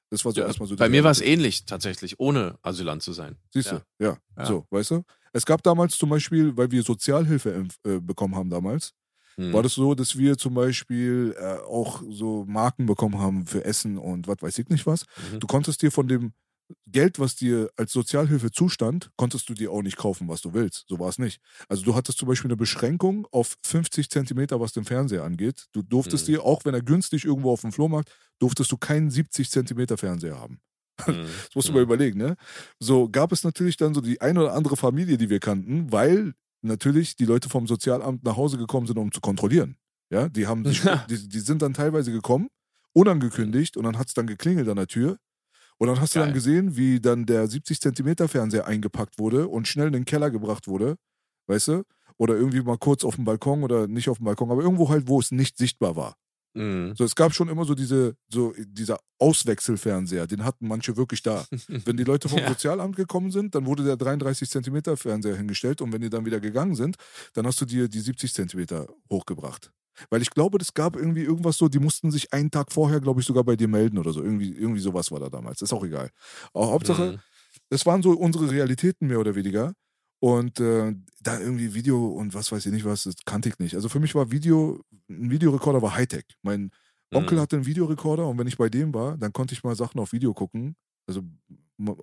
Das 0.09 0.23
war 0.23 0.31
so 0.31 0.41
ja, 0.41 0.47
erstmal 0.47 0.67
so. 0.67 0.75
Bei 0.75 0.89
mir 0.89 1.03
war 1.03 1.11
es 1.11 1.21
ähnlich 1.21 1.65
tatsächlich, 1.65 2.19
ohne 2.19 2.57
Asylant 2.61 3.03
zu 3.03 3.13
sein. 3.13 3.37
Siehst 3.51 3.71
du, 3.71 3.81
ja. 3.99 4.17
ja. 4.37 4.45
So, 4.45 4.65
weißt 4.69 4.91
du? 4.91 5.03
Es 5.33 5.45
gab 5.45 5.63
damals 5.63 5.97
zum 5.97 6.09
Beispiel, 6.09 6.55
weil 6.55 6.71
wir 6.71 6.83
Sozialhilfe 6.83 7.67
äh, 7.83 7.99
bekommen 7.99 8.35
haben 8.35 8.49
damals, 8.49 8.93
hm. 9.35 9.51
war 9.51 9.63
das 9.63 9.73
so, 9.73 9.95
dass 9.95 10.17
wir 10.17 10.37
zum 10.37 10.53
Beispiel 10.53 11.35
äh, 11.37 11.57
auch 11.67 12.01
so 12.09 12.45
Marken 12.47 12.85
bekommen 12.85 13.19
haben 13.19 13.45
für 13.45 13.65
Essen 13.65 13.97
und 13.97 14.27
was 14.27 14.37
weiß 14.41 14.57
ich 14.59 14.69
nicht 14.69 14.85
was. 14.85 15.05
Mhm. 15.33 15.39
Du 15.41 15.47
konntest 15.47 15.81
dir 15.81 15.91
von 15.91 16.07
dem 16.07 16.33
Geld, 16.87 17.19
was 17.19 17.35
dir 17.35 17.69
als 17.77 17.91
Sozialhilfe 17.91 18.51
zustand, 18.51 19.11
konntest 19.17 19.49
du 19.49 19.53
dir 19.53 19.71
auch 19.71 19.81
nicht 19.81 19.97
kaufen, 19.97 20.27
was 20.27 20.41
du 20.41 20.53
willst. 20.53 20.85
So 20.87 20.99
war 20.99 21.09
es 21.09 21.19
nicht. 21.19 21.39
Also 21.67 21.83
du 21.83 21.95
hattest 21.95 22.17
zum 22.17 22.27
Beispiel 22.27 22.49
eine 22.49 22.57
Beschränkung 22.57 23.27
auf 23.31 23.55
50 23.65 24.09
Zentimeter, 24.09 24.59
was 24.59 24.73
den 24.73 24.85
Fernseher 24.85 25.23
angeht. 25.23 25.67
Du 25.73 25.81
durftest 25.81 26.27
mhm. 26.27 26.33
dir, 26.33 26.43
auch 26.43 26.65
wenn 26.65 26.73
er 26.73 26.81
günstig 26.81 27.25
irgendwo 27.25 27.51
auf 27.51 27.61
dem 27.61 27.71
Flohmarkt, 27.71 28.11
durftest 28.39 28.71
du 28.71 28.77
keinen 28.77 29.11
70 29.11 29.49
Zentimeter 29.49 29.97
Fernseher 29.97 30.39
haben. 30.39 30.59
Mhm. 31.07 31.23
Das 31.23 31.55
musst 31.55 31.67
du 31.67 31.73
mal 31.73 31.79
mhm. 31.79 31.91
überlegen, 31.91 32.17
ne? 32.17 32.37
So 32.79 33.09
gab 33.09 33.33
es 33.33 33.43
natürlich 33.43 33.75
dann 33.75 33.93
so 33.93 33.99
die 33.99 34.21
ein 34.21 34.37
oder 34.37 34.53
andere 34.53 34.77
Familie, 34.77 35.17
die 35.17 35.29
wir 35.29 35.41
kannten, 35.41 35.91
weil 35.91 36.33
natürlich 36.61 37.17
die 37.17 37.25
Leute 37.25 37.49
vom 37.49 37.67
Sozialamt 37.67 38.23
nach 38.23 38.37
Hause 38.37 38.57
gekommen 38.57 38.87
sind, 38.87 38.97
um 38.97 39.11
zu 39.11 39.19
kontrollieren. 39.19 39.75
Ja, 40.09 40.29
die 40.29 40.47
haben 40.47 40.65
sich, 40.65 40.81
die, 41.09 41.27
die 41.27 41.39
sind 41.39 41.61
dann 41.61 41.73
teilweise 41.73 42.13
gekommen, 42.13 42.47
unangekündigt, 42.93 43.75
und 43.77 43.83
dann 43.83 43.97
hat 43.97 44.07
es 44.07 44.13
dann 44.13 44.27
geklingelt 44.27 44.69
an 44.69 44.77
der 44.77 44.87
Tür. 44.87 45.17
Und 45.77 45.87
dann 45.87 45.99
hast 45.99 46.13
Geil. 46.13 46.23
du 46.23 46.27
dann 46.27 46.33
gesehen, 46.33 46.77
wie 46.77 46.99
dann 46.99 47.25
der 47.25 47.47
70 47.47 47.81
Zentimeter 47.81 48.27
Fernseher 48.27 48.67
eingepackt 48.67 49.19
wurde 49.19 49.47
und 49.47 49.67
schnell 49.67 49.87
in 49.87 49.93
den 49.93 50.05
Keller 50.05 50.31
gebracht 50.31 50.67
wurde, 50.67 50.95
weißt 51.47 51.67
du? 51.69 51.83
Oder 52.17 52.35
irgendwie 52.35 52.61
mal 52.61 52.77
kurz 52.77 53.03
auf 53.03 53.15
dem 53.15 53.25
Balkon 53.25 53.63
oder 53.63 53.87
nicht 53.87 54.07
auf 54.07 54.17
dem 54.17 54.25
Balkon, 54.25 54.49
aber 54.49 54.61
irgendwo 54.61 54.89
halt, 54.89 55.07
wo 55.09 55.19
es 55.19 55.31
nicht 55.31 55.57
sichtbar 55.57 55.95
war. 55.97 56.15
Mhm. 56.55 56.93
So, 56.95 57.03
es 57.03 57.15
gab 57.15 57.33
schon 57.33 57.49
immer 57.49 57.65
so 57.65 57.75
diese, 57.75 58.15
so 58.29 58.53
dieser 58.57 58.99
Auswechselfernseher, 59.19 60.25
den 60.25 60.45
hatten 60.45 60.67
manche 60.67 60.95
wirklich 60.95 61.21
da. 61.21 61.45
wenn 61.67 61.97
die 61.97 62.05
Leute 62.05 62.29
vom 62.29 62.39
ja. 62.39 62.47
Sozialamt 62.47 62.95
gekommen 62.95 63.31
sind, 63.31 63.53
dann 63.55 63.65
wurde 63.65 63.83
der 63.83 63.97
33 63.97 64.49
Zentimeter 64.49 64.95
Fernseher 64.95 65.35
hingestellt 65.35 65.81
und 65.81 65.91
wenn 65.91 66.01
die 66.01 66.09
dann 66.09 66.25
wieder 66.25 66.39
gegangen 66.39 66.75
sind, 66.75 66.95
dann 67.33 67.45
hast 67.45 67.59
du 67.59 67.65
dir 67.65 67.89
die 67.89 67.99
70 67.99 68.33
Zentimeter 68.33 68.87
hochgebracht. 69.11 69.71
Weil 70.09 70.21
ich 70.21 70.29
glaube, 70.29 70.57
es 70.59 70.73
gab 70.73 70.95
irgendwie 70.95 71.23
irgendwas 71.23 71.57
so, 71.57 71.67
die 71.67 71.79
mussten 71.79 72.11
sich 72.11 72.33
einen 72.33 72.51
Tag 72.51 72.71
vorher, 72.71 72.99
glaube 72.99 73.21
ich, 73.21 73.27
sogar 73.27 73.43
bei 73.43 73.55
dir 73.55 73.67
melden 73.67 73.97
oder 73.97 74.11
so. 74.11 74.21
Irgendwie, 74.21 74.51
irgendwie 74.51 74.81
sowas 74.81 75.11
war 75.11 75.19
da 75.19 75.29
damals. 75.29 75.61
Ist 75.61 75.73
auch 75.73 75.83
egal. 75.83 76.09
Aber 76.53 76.71
Hauptsache, 76.71 77.13
mhm. 77.13 77.19
das 77.69 77.85
waren 77.85 78.01
so 78.01 78.11
unsere 78.11 78.49
Realitäten 78.49 79.07
mehr 79.07 79.19
oder 79.19 79.35
weniger. 79.35 79.73
Und 80.19 80.59
äh, 80.59 80.93
da 81.21 81.39
irgendwie 81.39 81.73
Video 81.73 82.07
und 82.07 82.33
was 82.33 82.51
weiß 82.51 82.65
ich 82.65 82.71
nicht 82.71 82.85
was, 82.85 83.03
das 83.03 83.15
kannte 83.25 83.49
ich 83.49 83.59
nicht. 83.59 83.75
Also 83.75 83.89
für 83.89 83.99
mich 83.99 84.15
war 84.15 84.31
Video, 84.31 84.81
ein 85.09 85.29
Videorekorder 85.29 85.81
war 85.81 85.95
Hightech. 85.95 86.25
Mein 86.41 86.71
Onkel 87.13 87.37
mhm. 87.37 87.41
hatte 87.41 87.55
einen 87.57 87.65
Videorekorder 87.65 88.27
und 88.27 88.37
wenn 88.37 88.47
ich 88.47 88.57
bei 88.57 88.69
dem 88.69 88.93
war, 88.93 89.17
dann 89.17 89.33
konnte 89.33 89.53
ich 89.53 89.63
mal 89.63 89.75
Sachen 89.75 89.99
auf 89.99 90.13
Video 90.13 90.33
gucken. 90.33 90.75
Also 91.07 91.21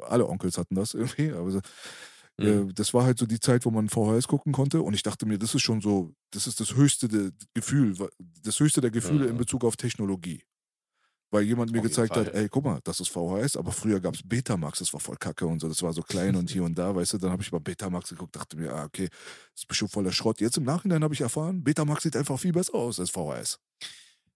alle 0.09 0.29
Onkels 0.29 0.59
hatten 0.59 0.75
das 0.75 0.95
irgendwie. 0.95 1.33
Aber 1.33 1.61
Mhm. 2.39 2.71
Äh, 2.71 2.73
das 2.73 2.95
war 2.95 3.05
halt 3.05 3.19
so 3.19 3.27
die 3.27 3.41
Zeit, 3.41 3.65
wo 3.65 3.71
man 3.71 3.89
VHS 3.89 4.29
gucken 4.29 4.53
konnte. 4.53 4.83
Und 4.83 4.95
ich 4.95 5.03
dachte 5.03 5.27
mir, 5.27 5.39
das 5.39 5.55
ist 5.55 5.63
schon 5.63 5.81
so, 5.81 6.15
das 6.31 6.47
ist 6.47 6.61
das 6.61 6.75
höchste 6.75 7.09
der 7.09 7.31
Gefühl, 7.55 7.95
das 8.43 8.59
höchste 8.59 8.81
der 8.81 8.91
Gefühle 8.91 9.25
mhm. 9.25 9.31
in 9.31 9.37
Bezug 9.37 9.65
auf 9.65 9.77
Technologie. 9.77 10.43
Weil 11.31 11.45
jemand 11.45 11.73
mir 11.73 11.79
auf 11.79 11.85
gezeigt 11.85 12.15
hat, 12.15 12.29
ey, 12.35 12.47
guck 12.51 12.65
mal, 12.65 12.81
das 12.85 13.01
ist 13.01 13.09
VHS, 13.09 13.57
aber 13.57 13.73
früher 13.73 14.01
gab 14.01 14.15
es 14.15 14.23
Betamax, 14.23 14.81
das 14.81 14.93
war 14.93 15.01
voll 15.01 15.17
kacke 15.17 15.47
und 15.47 15.61
so, 15.61 15.69
das 15.69 15.83
war 15.83 15.95
so 15.95 16.03
klein 16.03 16.37
und 16.37 16.51
hier 16.51 16.63
und 16.63 16.77
da, 16.77 16.95
weißt 16.95 17.15
du, 17.15 17.19
dann 17.19 17.31
habe 17.31 17.43
ich 17.43 17.51
mal 17.51 17.59
Betamax 17.59 18.11
geguckt, 18.11 18.37
dachte 18.37 18.59
mir, 18.59 18.71
ah, 18.75 18.85
okay, 18.85 19.09
das 19.09 19.63
ist 19.63 19.67
bestimmt 19.67 19.93
voller 19.93 20.13
Schrott. 20.13 20.43
Jetzt 20.43 20.59
im 20.59 20.65
Nachhinein 20.65 21.03
habe 21.03 21.15
ich 21.15 21.23
erfahren, 21.23 21.65
Betamax 21.65 22.03
sieht 22.03 22.17
einfach 22.17 22.39
viel 22.39 22.53
besser 22.53 22.75
aus 22.75 23.01
als 23.01 23.09
VHS. 23.09 23.59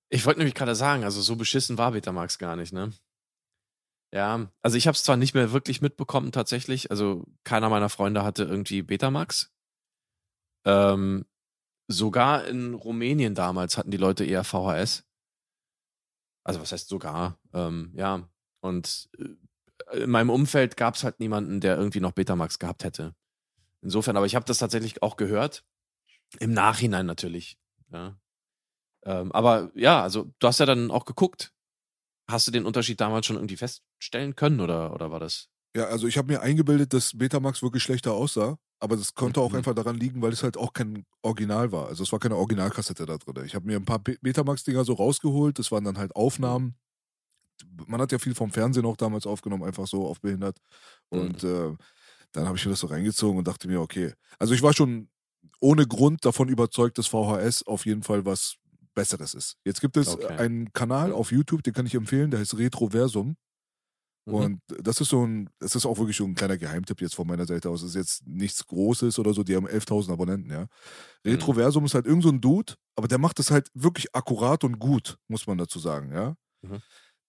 Ich 0.09 0.25
wollte 0.25 0.39
nämlich 0.39 0.55
gerade 0.55 0.75
sagen, 0.75 1.05
also 1.05 1.21
so 1.21 1.37
beschissen 1.37 1.77
war 1.77 1.93
Betamax 1.93 2.39
gar 2.39 2.57
nicht, 2.57 2.73
ne? 2.73 2.93
Ja, 4.13 4.51
also 4.63 4.77
ich 4.77 4.87
habe 4.87 4.95
es 4.95 5.03
zwar 5.03 5.17
nicht 5.17 5.35
mehr 5.35 5.53
wirklich 5.53 5.81
mitbekommen 5.81 6.33
tatsächlich, 6.33 6.91
also 6.91 7.27
keiner 7.45 7.69
meiner 7.69 7.89
Freunde 7.89 8.23
hatte 8.23 8.45
irgendwie 8.45 8.83
Betamax. 8.83 9.53
Ähm, 10.65 11.27
sogar 11.89 12.47
in 12.47 12.75
Rumänien 12.75 13.35
damals 13.35 13.77
hatten 13.77 13.91
die 13.91 13.97
Leute 13.97 14.25
eher 14.25 14.45
VHS. 14.45 15.05
Also 16.45 16.61
was 16.61 16.73
heißt 16.73 16.89
sogar? 16.89 17.39
Ähm, 17.53 17.93
ja, 17.95 18.29
und 18.61 19.09
äh, 19.19 19.99
in 19.99 20.11
meinem 20.11 20.31
Umfeld 20.31 20.77
gab 20.77 20.95
es 20.95 21.05
halt 21.05 21.21
niemanden, 21.21 21.61
der 21.61 21.77
irgendwie 21.77 22.01
noch 22.01 22.13
Betamax 22.13 22.59
gehabt 22.59 22.85
hätte. 22.85 23.15
Insofern, 23.83 24.17
aber 24.17 24.27
ich 24.27 24.35
habe 24.35 24.45
das 24.45 24.59
tatsächlich 24.59 25.03
auch 25.03 25.17
gehört. 25.17 25.65
Im 26.41 26.53
Nachhinein 26.53 27.07
natürlich. 27.07 27.59
Ja. 27.93 28.19
Ähm, 29.05 29.31
aber 29.33 29.71
ja, 29.75 30.03
also 30.03 30.33
du 30.39 30.47
hast 30.49 30.59
ja 30.59 30.67
dann 30.67 30.91
auch 30.91 31.05
geguckt. 31.05 31.53
Hast 32.29 32.47
du 32.47 32.51
den 32.53 32.67
Unterschied 32.67 33.01
damals 33.01 33.27
schon 33.27 33.37
irgendwie 33.37 33.57
feststellen 33.57 34.35
können 34.35 34.61
oder, 34.61 34.93
oder 34.93 35.11
war 35.11 35.21
das? 35.21 35.49
Ja, 35.77 35.85
also 35.85 36.07
ich 36.07 36.17
habe 36.19 36.33
mir 36.33 36.41
eingebildet, 36.41 36.93
dass 36.93 37.17
Betamax 37.17 37.63
wirklich 37.63 37.83
schlechter 37.83 38.15
aussah, 38.15 38.57
aber 38.81 38.97
das 38.97 39.15
konnte 39.15 39.41
auch 39.41 39.51
Mhm. 39.51 39.57
einfach 39.57 39.75
daran 39.75 39.97
liegen, 39.97 40.23
weil 40.23 40.33
es 40.33 40.43
halt 40.43 40.57
auch 40.57 40.73
kein 40.73 41.05
Original 41.23 41.71
war. 41.71 41.87
Also 41.89 42.03
es 42.03 42.13
war 42.13 42.19
keine 42.19 42.37
Originalkassette 42.37 43.05
da 43.07 43.19
drin. 43.19 43.45
Ich 43.45 43.55
habe 43.55 43.67
mir 43.67 43.77
ein 43.77 43.85
paar 43.85 43.99
Be- 43.99 44.17
Betamax-Dinger 44.23 44.85
so 44.85 44.95
rausgeholt, 44.95 45.59
das 45.59 45.71
waren 45.73 45.85
dann 45.85 45.99
halt 45.99 46.17
Aufnahmen. 46.17 46.77
Man 47.87 48.01
hat 48.01 48.13
ja 48.13 48.19
viel 48.19 48.35
vom 48.35 48.51
Fernsehen 48.51 48.85
auch 48.85 48.97
damals 48.97 49.27
aufgenommen, 49.27 49.65
einfach 49.65 49.87
so 49.87 50.07
auf 50.07 50.21
behindert. 50.21 50.59
Und 51.09 51.43
äh, 51.45 51.75
dann 52.33 52.47
habe 52.47 52.57
ich 52.59 52.65
mir 52.67 52.71
das 52.73 52.81
so 52.81 52.89
reingezogen 52.89 53.39
und 53.39 53.49
dachte 53.49 53.69
mir, 53.69 53.81
okay. 53.81 54.15
Also 54.39 54.55
ich 54.55 54.63
war 54.63 54.75
schon 54.75 55.09
ohne 55.61 55.87
Grund 55.87 56.25
davon 56.25 56.49
überzeugt, 56.49 56.99
dass 56.99 57.07
VHS 57.09 57.65
auf 57.67 57.87
jeden 57.87 58.03
Fall 58.03 58.27
was 58.27 58.57
Besseres 58.97 59.35
ist. 59.35 59.59
Jetzt 59.65 59.81
gibt 59.83 59.97
es 59.99 60.09
Okay. 60.09 60.37
einen 60.39 60.73
Kanal 60.73 61.13
auf 61.13 61.31
YouTube, 61.33 61.63
den 61.63 61.75
kann 61.75 61.87
ich 61.87 61.95
empfehlen, 61.95 62.33
der 62.33 62.41
heißt 62.41 62.59
Retroversum. 62.59 63.37
Mhm. 64.29 64.35
Und 64.35 64.61
das 64.83 65.01
ist 65.01 65.11
so 65.11 65.25
ein, 65.25 65.49
das 65.61 65.77
ist 65.77 65.87
auch 65.87 65.99
wirklich 65.99 66.17
so 66.17 66.25
ein 66.25 66.35
kleiner 66.35 66.59
Geheimtipp 66.59 67.01
jetzt 67.01 67.15
von 67.15 67.29
meiner 67.29 67.47
Seite 67.47 67.71
aus. 67.71 67.83
Das 67.83 67.91
ist 67.91 67.97
jetzt 67.97 68.27
nichts 68.27 68.67
Großes 68.67 69.19
oder 69.21 69.33
so, 69.35 69.45
die 69.45 69.55
haben 69.57 69.69
11.000 69.69 70.11
Abonnenten, 70.13 70.51
ja. 70.51 70.67
Retroversum 71.25 71.85
ist 71.85 71.95
halt 71.95 72.07
irgend 72.07 72.25
so 72.25 72.31
ein 72.31 72.41
Dude, 72.41 72.75
aber 72.97 73.09
der 73.09 73.19
macht 73.19 73.39
das 73.39 73.53
halt 73.53 73.69
wirklich 73.75 74.15
akkurat 74.15 74.65
und 74.65 74.81
gut, 74.81 75.19
muss 75.29 75.47
man 75.47 75.59
dazu 75.59 75.79
sagen, 75.79 76.13
ja. 76.13 76.35
Mhm. 76.63 76.83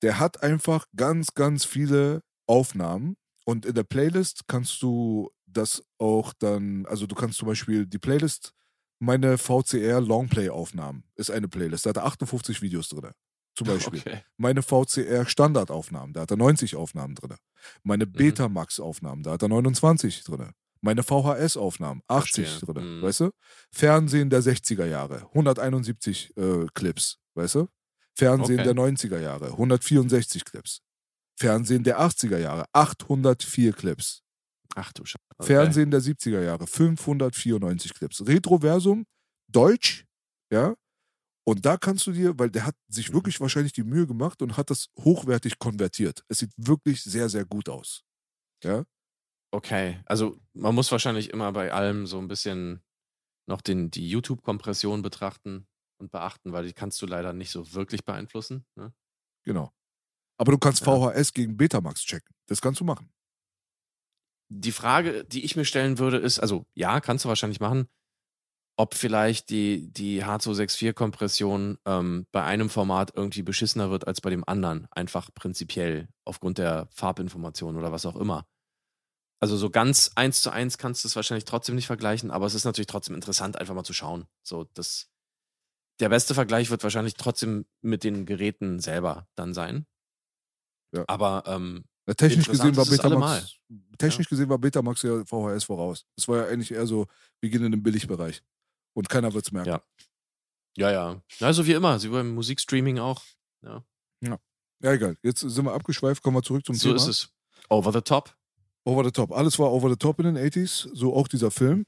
Der 0.03 0.19
hat 0.19 0.43
einfach 0.43 0.85
ganz, 0.95 1.33
ganz 1.35 1.65
viele 1.65 2.21
Aufnahmen 2.47 3.15
und 3.45 3.65
in 3.65 3.75
der 3.75 3.83
Playlist 3.83 4.43
kannst 4.47 4.81
du 4.81 5.31
das 5.45 5.83
auch 5.99 6.33
dann, 6.39 6.85
also 6.87 7.07
du 7.07 7.15
kannst 7.15 7.37
zum 7.39 7.47
Beispiel 7.47 7.85
die 7.87 7.99
Playlist, 7.99 8.53
meine 8.99 9.37
VCR 9.37 10.01
Longplay 10.01 10.49
Aufnahmen 10.49 11.03
ist 11.15 11.31
eine 11.31 11.47
Playlist, 11.47 11.85
da 11.85 11.89
hat 11.89 11.97
er 11.97 12.05
58 12.05 12.61
Videos 12.61 12.89
drin. 12.89 13.11
Zum 13.55 13.67
Beispiel 13.67 13.99
Okay. 13.99 14.21
meine 14.37 14.61
VCR 14.61 15.25
Standardaufnahmen, 15.25 16.13
da 16.13 16.21
hat 16.21 16.31
er 16.31 16.37
90 16.37 16.75
Aufnahmen 16.75 17.15
drin. 17.15 17.35
Meine 17.83 18.05
Mhm. 18.05 18.11
Betamax 18.13 18.79
Aufnahmen, 18.79 19.23
da 19.23 19.31
hat 19.31 19.41
er 19.41 19.47
29 19.47 20.23
drin. 20.23 20.51
Meine 20.81 21.01
VHS 21.03 21.57
Aufnahmen, 21.57 22.01
80 22.07 22.47
Verstehe. 22.47 22.73
drin, 22.73 22.97
Mhm. 22.99 23.01
weißt 23.03 23.19
du? 23.21 23.31
Fernsehen 23.71 24.29
der 24.29 24.41
60er 24.43 24.85
Jahre, 24.85 25.27
171 25.33 26.35
äh, 26.37 26.67
Clips, 26.73 27.17
weißt 27.33 27.55
du? 27.55 27.67
Fernsehen 28.15 28.59
Okay. 28.59 28.63
der 28.65 28.73
90er 28.75 29.19
Jahre, 29.19 29.57
164 29.57 30.45
Clips. 30.45 30.81
Fernsehen 31.39 31.83
der 31.83 31.99
80er 31.99 32.37
Jahre, 32.39 32.65
804 32.73 33.73
Clips. 33.73 34.23
Ach 34.75 34.91
du 34.93 35.05
Scheiße. 35.05 35.17
Okay. 35.37 35.47
Fernsehen 35.47 35.91
der 35.91 36.01
70er 36.01 36.41
Jahre, 36.41 36.67
594 36.67 37.93
Clips. 37.93 38.25
Retroversum, 38.25 39.05
Deutsch, 39.51 40.05
ja. 40.51 40.75
Und 41.45 41.65
da 41.65 41.77
kannst 41.77 42.05
du 42.07 42.11
dir, 42.11 42.37
weil 42.37 42.49
der 42.51 42.65
hat 42.65 42.75
sich 42.89 43.09
Mhm. 43.09 43.13
wirklich 43.15 43.39
wahrscheinlich 43.39 43.71
die 43.73 43.83
Mühe 43.83 44.05
gemacht 44.05 44.41
und 44.41 44.57
hat 44.57 44.69
das 44.69 44.87
hochwertig 44.99 45.59
konvertiert. 45.59 46.23
Es 46.27 46.39
sieht 46.39 46.51
wirklich 46.57 47.01
sehr, 47.03 47.29
sehr 47.29 47.45
gut 47.45 47.69
aus. 47.69 48.03
Ja. 48.63 48.83
Okay, 49.53 50.01
also 50.05 50.37
man 50.53 50.75
muss 50.75 50.91
wahrscheinlich 50.91 51.29
immer 51.29 51.51
bei 51.53 51.71
allem 51.71 52.05
so 52.05 52.19
ein 52.19 52.27
bisschen 52.27 52.83
noch 53.47 53.61
den, 53.61 53.89
die 53.91 54.09
YouTube-Kompression 54.09 55.01
betrachten 55.01 55.67
und 56.01 56.11
beachten, 56.11 56.51
weil 56.51 56.65
die 56.67 56.73
kannst 56.73 57.01
du 57.01 57.05
leider 57.05 57.31
nicht 57.31 57.49
so 57.51 57.73
wirklich 57.73 58.03
beeinflussen. 58.03 58.65
Ne? 58.75 58.93
Genau. 59.45 59.71
Aber 60.37 60.51
du 60.51 60.57
kannst 60.57 60.85
Ja. 60.85 60.87
VHS 61.13 61.31
gegen 61.33 61.55
Betamax 61.55 62.01
checken. 62.01 62.35
Das 62.47 62.59
kannst 62.59 62.81
du 62.81 62.83
machen. 62.83 63.09
Die 64.49 64.71
Frage, 64.71 65.25
die 65.25 65.43
ich 65.43 65.55
mir 65.55 65.65
stellen 65.65 65.99
würde, 65.99 66.17
ist, 66.17 66.39
also 66.39 66.65
ja, 66.73 67.01
kannst 67.01 67.25
du 67.25 67.29
wahrscheinlich 67.29 67.59
machen, 67.59 67.89
ob 68.77 68.93
vielleicht 68.93 69.49
die, 69.49 69.91
die 69.91 70.23
H264-Kompression 70.23 71.79
ähm, 71.85 72.27
bei 72.31 72.43
einem 72.43 72.69
Format 72.69 73.11
irgendwie 73.15 73.41
beschissener 73.41 73.89
wird 73.89 74.07
als 74.07 74.21
bei 74.21 74.29
dem 74.29 74.47
anderen. 74.47 74.87
Einfach 74.91 75.29
prinzipiell, 75.33 76.07
aufgrund 76.25 76.59
der 76.59 76.87
Farbinformation 76.91 77.75
oder 77.75 77.91
was 77.91 78.05
auch 78.05 78.15
immer. 78.15 78.47
Also 79.39 79.57
so 79.57 79.69
ganz 79.69 80.11
eins 80.15 80.41
zu 80.41 80.51
eins 80.51 80.77
kannst 80.77 81.03
du 81.03 81.07
es 81.07 81.15
wahrscheinlich 81.15 81.45
trotzdem 81.45 81.75
nicht 81.75 81.87
vergleichen, 81.87 82.31
aber 82.31 82.45
es 82.45 82.53
ist 82.53 82.65
natürlich 82.65 82.87
trotzdem 82.87 83.15
interessant, 83.15 83.57
einfach 83.57 83.75
mal 83.75 83.83
zu 83.83 83.93
schauen. 83.93 84.27
So, 84.43 84.65
das, 84.73 85.09
der 85.99 86.09
beste 86.09 86.33
Vergleich 86.35 86.69
wird 86.69 86.83
wahrscheinlich 86.83 87.15
trotzdem 87.15 87.65
mit 87.81 88.03
den 88.03 88.25
Geräten 88.25 88.79
selber 88.79 89.27
dann 89.35 89.53
sein. 89.53 89.85
Ja. 90.91 91.03
Aber 91.07 91.43
ähm, 91.47 91.83
Ja, 92.07 92.13
technisch 92.13 92.47
gesehen 92.47 92.75
war 92.75 92.83
es 92.83 92.89
Betamax. 92.89 93.55
Technisch 93.97 94.29
gesehen 94.29 94.49
war 94.49 94.57
Betamax 94.57 95.01
ja 95.03 95.25
VHS 95.25 95.65
voraus. 95.65 96.05
Das 96.15 96.27
war 96.27 96.37
ja 96.37 96.47
eigentlich 96.47 96.71
eher 96.71 96.87
so, 96.87 97.07
wir 97.41 97.49
gehen 97.49 97.63
in 97.65 97.71
den 97.71 97.83
Billigbereich. 97.83 98.41
Und 98.93 99.09
keiner 99.09 99.33
wird 99.33 99.45
es 99.45 99.51
merken. 99.51 99.69
Ja. 99.69 99.81
ja, 100.77 100.91
ja. 100.91 101.21
Ja, 101.39 101.53
so 101.53 101.65
wie 101.67 101.73
immer, 101.73 101.99
so 101.99 102.07
wie 102.09 102.13
beim 102.13 102.33
Musikstreaming 102.33 102.99
auch. 102.99 103.21
Ja. 103.61 103.83
Ja, 104.83 104.91
egal. 104.93 105.17
Jetzt 105.23 105.39
sind 105.39 105.65
wir 105.65 105.73
abgeschweift, 105.73 106.21
kommen 106.21 106.37
wir 106.37 106.43
zurück 106.43 106.65
zum 106.65 106.75
So 106.75 106.89
Thema. 106.89 106.97
ist 106.97 107.07
es. 107.07 107.29
Over 107.69 107.91
the 107.91 108.01
top. 108.01 108.35
Over 108.85 109.03
the 109.03 109.11
top. 109.11 109.31
Alles 109.31 109.57
war 109.59 109.71
over 109.71 109.89
the 109.89 109.95
top 109.95 110.19
in 110.19 110.25
den 110.25 110.37
80s, 110.37 110.87
so 110.93 111.15
auch 111.15 111.27
dieser 111.27 111.51
Film. 111.51 111.85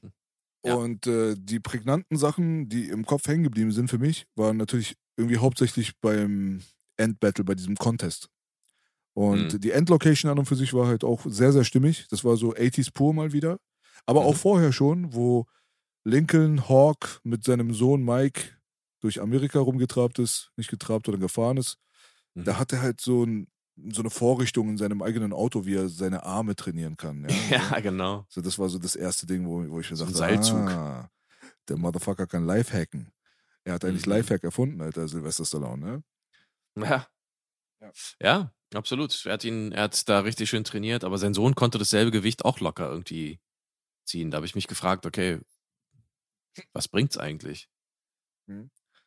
Ja. 0.64 0.74
Und 0.74 1.06
äh, 1.06 1.36
die 1.38 1.60
prägnanten 1.60 2.18
Sachen, 2.18 2.68
die 2.68 2.88
im 2.88 3.06
Kopf 3.06 3.26
hängen 3.26 3.44
geblieben 3.44 3.72
sind 3.72 3.88
für 3.88 3.98
mich, 3.98 4.26
waren 4.34 4.56
natürlich 4.56 4.96
irgendwie 5.16 5.38
hauptsächlich 5.38 5.98
beim 6.00 6.62
Endbattle, 6.96 7.44
bei 7.44 7.54
diesem 7.54 7.76
Contest. 7.76 8.28
Und 9.20 9.52
Mhm. 9.54 9.60
die 9.60 9.72
Endlocation 9.72 10.30
an 10.30 10.38
und 10.38 10.46
für 10.46 10.56
sich 10.56 10.72
war 10.72 10.86
halt 10.86 11.04
auch 11.04 11.20
sehr, 11.26 11.52
sehr 11.52 11.64
stimmig. 11.64 12.06
Das 12.08 12.24
war 12.24 12.36
so 12.38 12.54
80s 12.54 12.90
pur 12.90 13.12
mal 13.12 13.32
wieder. 13.32 13.58
Aber 14.06 14.22
Mhm. 14.22 14.26
auch 14.28 14.36
vorher 14.36 14.72
schon, 14.72 15.12
wo 15.12 15.44
Lincoln 16.04 16.68
Hawk 16.70 17.20
mit 17.22 17.44
seinem 17.44 17.74
Sohn 17.74 18.02
Mike 18.02 18.42
durch 19.00 19.20
Amerika 19.20 19.58
rumgetrabt 19.58 20.18
ist, 20.18 20.50
nicht 20.56 20.70
getrabt 20.70 21.06
oder 21.08 21.18
gefahren 21.18 21.58
ist. 21.58 21.76
Mhm. 22.34 22.44
Da 22.44 22.58
hat 22.58 22.72
er 22.72 22.80
halt 22.80 23.02
so, 23.02 23.24
ein, 23.24 23.46
so 23.92 24.00
eine 24.00 24.08
Vorrichtung 24.08 24.70
in 24.70 24.78
seinem 24.78 25.02
eigenen 25.02 25.34
Auto, 25.34 25.66
wie 25.66 25.74
er 25.76 25.90
seine 25.90 26.22
Arme 26.24 26.56
trainieren 26.56 26.96
kann. 26.96 27.24
Ja, 27.24 27.28
Ja, 27.76 27.80
genau. 27.80 28.24
so, 28.30 28.40
das 28.40 28.58
war 28.58 28.70
so 28.70 28.78
das 28.78 28.96
erste 28.96 29.26
Ding, 29.26 29.46
wo, 29.46 29.68
wo 29.68 29.80
ich 29.80 29.90
mir 29.90 29.96
So 29.98 30.04
ein 30.04 30.12
dachte, 30.14 30.18
Seilzug. 30.18 30.70
Ah, 30.70 31.10
der 31.68 31.76
Motherfucker 31.76 32.26
kann 32.26 32.46
Lifehacken. 32.46 33.10
Er 33.64 33.74
hat 33.74 33.84
eigentlich 33.84 34.06
Mhm. 34.06 34.12
Lifehack 34.12 34.44
erfunden, 34.44 34.80
Alter, 34.80 35.06
Sylvester 35.08 35.44
Stallone, 35.44 35.84
ne? 35.84 36.02
Ja. 36.88 37.06
Ja. 37.82 37.90
Ja, 38.22 38.52
absolut. 38.74 39.24
Er 39.26 39.32
hat 39.34 39.44
ihn, 39.44 39.72
er 39.72 39.84
hat 39.84 40.08
da 40.08 40.20
richtig 40.20 40.48
schön 40.50 40.64
trainiert, 40.64 41.04
aber 41.04 41.18
sein 41.18 41.34
Sohn 41.34 41.54
konnte 41.54 41.78
dasselbe 41.78 42.10
Gewicht 42.10 42.44
auch 42.44 42.60
locker 42.60 42.88
irgendwie 42.90 43.40
ziehen. 44.06 44.30
Da 44.30 44.36
habe 44.36 44.46
ich 44.46 44.54
mich 44.54 44.66
gefragt, 44.68 45.06
okay, 45.06 45.40
was 46.72 46.88
bringt's 46.88 47.16
eigentlich? 47.18 47.68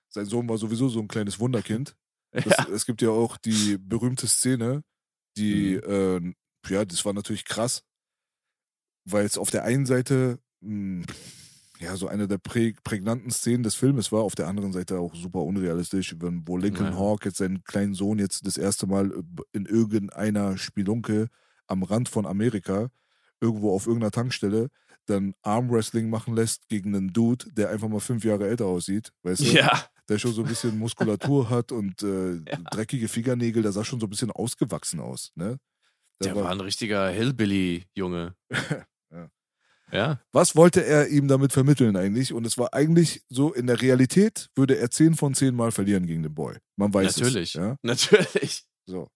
Sein 0.09 0.25
Sohn 0.25 0.47
war 0.47 0.57
sowieso 0.57 0.89
so 0.89 0.99
ein 0.99 1.07
kleines 1.07 1.39
Wunderkind. 1.39 1.95
Das, 2.31 2.45
Ja. 2.45 2.67
Es 2.69 2.85
gibt 2.87 3.03
ja 3.03 3.09
auch 3.09 3.37
die 3.37 3.77
berühmte 3.77 4.27
Szene, 4.27 4.83
die, 5.37 5.79
Mhm. 5.85 6.35
äh, 6.67 6.73
ja, 6.73 6.83
das 6.83 7.05
war 7.05 7.13
natürlich 7.13 7.45
krass, 7.45 7.83
weil 9.05 9.23
es 9.25 9.37
auf 9.37 9.51
der 9.51 9.65
einen 9.65 9.85
Seite, 9.85 10.39
mh, 10.61 11.05
ja, 11.83 11.95
so 11.97 12.07
eine 12.07 12.27
der 12.27 12.37
prä 12.37 12.73
prägnanten 12.83 13.31
Szenen 13.31 13.63
des 13.63 13.75
Filmes 13.75 14.11
war, 14.11 14.21
auf 14.21 14.35
der 14.35 14.47
anderen 14.47 14.71
Seite 14.73 14.99
auch 14.99 15.13
super 15.15 15.41
unrealistisch, 15.43 16.15
wenn, 16.19 16.47
wo 16.47 16.57
Lincoln 16.57 16.93
Ja. 16.93 16.97
Hawk 16.97 17.25
jetzt 17.25 17.37
seinen 17.37 17.63
kleinen 17.63 17.93
Sohn 17.93 18.19
jetzt 18.19 18.45
das 18.47 18.57
erste 18.57 18.87
Mal 18.87 19.11
in 19.51 19.65
irgendeiner 19.65 20.57
Spelunke 20.57 21.27
am 21.67 21.83
Rand 21.83 22.09
von 22.09 22.25
Amerika, 22.25 22.89
irgendwo 23.41 23.73
auf 23.75 23.85
irgendeiner 23.87 24.11
Tankstelle, 24.11 24.69
dann 25.05 25.33
Armwrestling 25.41 26.09
machen 26.09 26.33
lässt 26.35 26.67
gegen 26.69 26.95
einen 26.95 27.11
Dude, 27.11 27.45
der 27.53 27.69
einfach 27.69 27.89
mal 27.89 27.99
fünf 27.99 28.23
Jahre 28.23 28.47
älter 28.47 28.65
aussieht, 28.65 29.11
weißt 29.23 29.41
du? 29.41 29.45
Ja, 29.45 29.85
der 30.09 30.17
schon 30.17 30.33
so 30.33 30.43
ein 30.43 30.47
bisschen 30.47 30.77
Muskulatur 30.77 31.49
hat 31.49 31.71
und 31.71 32.01
äh, 32.03 32.33
Ja. 32.35 32.57
dreckige 32.71 33.07
Fingernägel, 33.07 33.63
der 33.63 33.71
sah 33.71 33.83
schon 33.83 33.99
so 33.99 34.05
ein 34.07 34.09
bisschen 34.09 34.31
ausgewachsen 34.31 34.99
aus. 34.99 35.31
Ne? 35.35 35.57
der 36.23 36.35
war 36.35 36.49
ein 36.51 36.61
richtiger 36.61 37.09
Hillbilly-Junge. 37.09 38.35
Ja. 39.93 39.99
Ja, 39.99 40.19
Was 40.31 40.55
wollte 40.55 40.83
er 40.83 41.07
ihm 41.07 41.27
damit 41.27 41.53
vermitteln 41.53 41.95
eigentlich? 41.95 42.33
Und 42.33 42.45
es 42.45 42.57
war 42.57 42.73
eigentlich 42.73 43.23
so, 43.29 43.53
in 43.53 43.67
der 43.67 43.81
Realität 43.81 44.49
würde 44.55 44.77
er 44.77 44.89
10 44.89 45.15
von 45.15 45.33
10 45.33 45.55
Mal 45.55 45.71
verlieren 45.71 46.05
gegen 46.05 46.23
den 46.23 46.33
Boy. 46.33 46.55
Man 46.75 46.93
weiß 46.93 47.17
natürlich. 47.17 47.55
es. 47.55 47.61
Ja? 47.61 47.77
Natürlich. 47.83 48.63
So. 48.85 49.07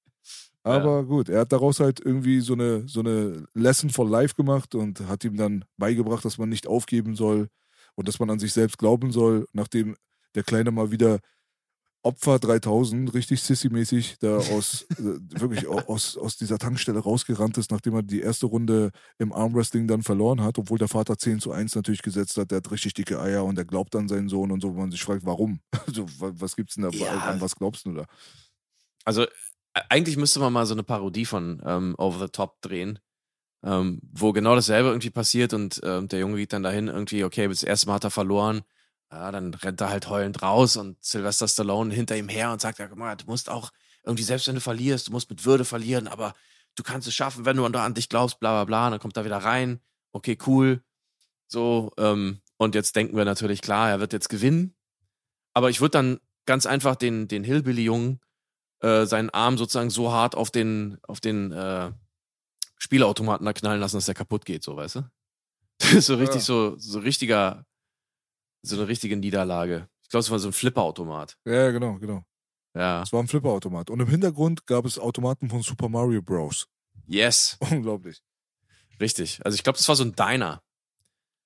Aber 0.64 1.06
gut, 1.06 1.30
er 1.30 1.42
hat 1.42 1.52
daraus 1.52 1.80
halt 1.80 2.00
irgendwie 2.00 2.42
so 2.42 2.54
eine, 2.54 2.88
so 2.88 3.00
eine 3.00 3.46
Lesson 3.54 3.90
for 3.90 4.08
Life 4.08 4.36
gemacht 4.36 4.76
und 4.76 5.00
hat 5.08 5.24
ihm 5.24 5.38
dann 5.38 5.64
beigebracht, 5.78 6.26
dass 6.26 6.38
man 6.38 6.50
nicht 6.50 6.68
aufgeben 6.68 7.16
soll 7.16 7.48
und 7.96 8.08
dass 8.08 8.20
man 8.20 8.30
an 8.30 8.40
sich 8.40 8.54
selbst 8.54 8.78
glauben 8.78 9.12
soll, 9.12 9.48
nachdem 9.54 9.96
der 10.36 10.44
Kleine 10.44 10.72
mal 10.72 10.92
wieder 10.92 11.20
Opfer 12.04 12.40
3000 12.40 13.14
richtig 13.14 13.42
sissy-mäßig 13.42 14.18
da 14.20 14.38
aus, 14.38 14.84
äh, 14.92 15.20
wirklich 15.40 15.68
au- 15.68 15.80
aus, 15.88 16.16
aus 16.18 16.38
dieser 16.38 16.58
Tankstelle 16.58 17.00
rausgerannt 17.00 17.58
ist, 17.58 17.70
nachdem 17.72 17.96
er 17.96 18.04
die 18.04 18.22
erste 18.22 18.46
Runde 18.46 18.92
im 19.18 19.34
Armwrestling 19.34 19.88
dann 19.88 20.04
verloren 20.04 20.42
hat, 20.42 20.58
obwohl 20.58 20.78
der 20.78 20.88
Vater 20.88 21.18
10 21.18 21.40
zu 21.42 21.52
1 21.52 21.76
natürlich 21.76 22.02
gesetzt 22.02 22.38
hat, 22.38 22.52
der 22.52 22.58
hat 22.58 22.72
richtig 22.72 22.94
dicke 22.94 23.20
Eier 23.20 23.44
und 23.44 23.58
er 23.58 23.66
glaubt 23.66 23.96
an 23.96 24.08
seinen 24.08 24.30
Sohn 24.30 24.52
und 24.52 24.62
so, 24.62 24.74
wo 24.74 24.80
man 24.80 24.92
sich 24.92 25.04
fragt, 25.04 25.26
warum? 25.26 25.60
Also, 25.88 26.06
wa- 26.20 26.32
was 26.36 26.56
gibt's 26.56 26.76
denn 26.76 26.84
da, 26.84 26.90
Ja. 26.90 27.12
an 27.12 27.42
was 27.42 27.56
glaubst 27.56 27.86
du 27.86 27.94
da? 27.94 28.06
Also 29.04 29.26
eigentlich 29.90 30.18
müsste 30.18 30.40
man 30.40 30.54
mal 30.54 30.66
so 30.66 30.74
eine 30.74 30.84
Parodie 30.84 31.26
von 31.26 31.62
ähm, 31.66 31.96
Over 31.98 32.20
the 32.26 32.32
Top 32.32 32.62
drehen, 32.62 33.00
ähm, 33.64 34.00
wo 34.14 34.34
genau 34.34 34.56
dasselbe 34.56 34.90
irgendwie 34.90 35.10
passiert 35.10 35.54
und 35.54 35.80
ähm, 35.84 36.08
der 36.08 36.20
Junge 36.20 36.38
geht 36.38 36.54
dann 36.54 36.64
dahin 36.64 36.88
irgendwie, 36.88 37.24
okay, 37.24 37.48
das 37.48 37.64
erste 37.64 37.88
Mal 37.88 37.96
hat 37.96 38.04
er 38.06 38.12
verloren, 38.12 38.62
ja, 39.12 39.32
dann 39.32 39.54
rennt 39.54 39.82
er 39.82 39.90
halt 39.90 40.10
heulend 40.10 40.42
raus 40.42 40.76
und 40.78 41.04
Sylvester 41.04 41.48
Stallone 41.48 41.94
hinter 41.94 42.18
ihm 42.18 42.30
her 42.30 42.52
und 42.52 42.62
sagt, 42.62 42.80
ja, 42.80 42.88
guck 42.88 42.98
mal, 42.98 43.16
du 43.16 43.26
musst 43.26 43.50
auch 43.50 43.72
irgendwie, 44.04 44.24
selbst 44.24 44.48
wenn 44.48 44.56
du 44.56 44.62
verlierst, 44.62 45.08
du 45.08 45.12
musst 45.12 45.30
mit 45.30 45.46
Würde 45.46 45.66
verlieren, 45.66 46.08
aber 46.08 46.34
du 46.76 46.84
kannst 46.84 47.08
es 47.08 47.14
schaffen, 47.14 47.46
wenn 47.46 47.58
du 47.58 47.66
an 47.66 47.94
dich 47.94 48.10
glaubst, 48.10 48.40
bla 48.40 48.52
bla 48.52 48.66
bla. 48.66 48.86
Und 48.86 48.92
dann 48.92 49.00
kommt 49.00 49.18
er 49.18 49.26
wieder 49.26 49.38
rein, 49.38 49.82
okay, 50.12 50.38
cool. 50.46 50.84
So, 51.48 51.92
ähm, 51.98 52.42
und 52.58 52.76
jetzt 52.76 52.96
denken 52.96 53.16
wir 53.16 53.26
natürlich, 53.26 53.62
klar, 53.62 53.90
er 53.90 54.00
wird 54.00 54.14
jetzt 54.14 54.30
gewinnen. 54.30 54.76
Aber 55.54 55.70
ich 55.70 55.82
würde 55.82 55.92
dann 55.92 56.20
ganz 56.46 56.66
einfach 56.66 56.96
den, 56.96 57.28
den 57.28 57.44
Hillbilly-Jungen 57.44 58.20
äh, 58.82 59.06
seinen 59.06 59.30
Arm 59.30 59.58
sozusagen 59.58 59.90
so 59.90 60.12
hart 60.12 60.36
auf 60.36 60.52
den, 60.52 60.98
auf 61.04 61.20
den 61.20 61.52
äh, 61.52 61.92
Spielautomaten 62.78 63.46
da 63.46 63.54
knallen 63.54 63.80
lassen, 63.80 63.98
dass 63.98 64.06
der 64.06 64.16
kaputt 64.16 64.46
geht, 64.46 64.64
so, 64.64 64.76
weißt 64.76 64.96
du? 64.96 65.10
Das 65.80 65.92
ist 65.94 66.06
so 66.08 66.16
richtig, 66.16 66.42
ja. 66.42 66.46
so, 66.46 66.78
so 66.78 67.00
richtiger, 67.00 67.66
so 68.68 68.76
eine 68.76 68.88
richtige 68.88 69.18
Niederlage. 69.18 69.88
Ich 70.04 70.10
glaube, 70.10 70.22
es 70.22 70.32
war 70.32 70.40
so 70.40 70.48
ein 70.50 70.54
Flipperautomat. 70.54 71.38
Ja, 71.46 71.72
genau, 71.72 71.98
genau. 71.98 72.24
Ja. 72.74 73.02
Es 73.02 73.12
war 73.12 73.22
ein 73.22 73.28
Flipperautomat. 73.28 73.90
Und 73.90 74.00
im 74.00 74.08
Hintergrund 74.08 74.68
gab 74.68 74.86
es 74.86 75.00
Automaten 75.00 75.50
von 75.50 75.62
Super 75.64 75.90
Mario 75.90 76.22
Bros. 76.22 76.68
Yes. 77.08 77.58
Unglaublich. 77.72 78.22
Richtig. 79.00 79.40
Also 79.44 79.56
ich 79.56 79.64
glaube, 79.64 79.78
das 79.78 79.88
war 79.88 79.96
so 79.96 80.04
ein 80.04 80.16
Diner. 80.16 80.62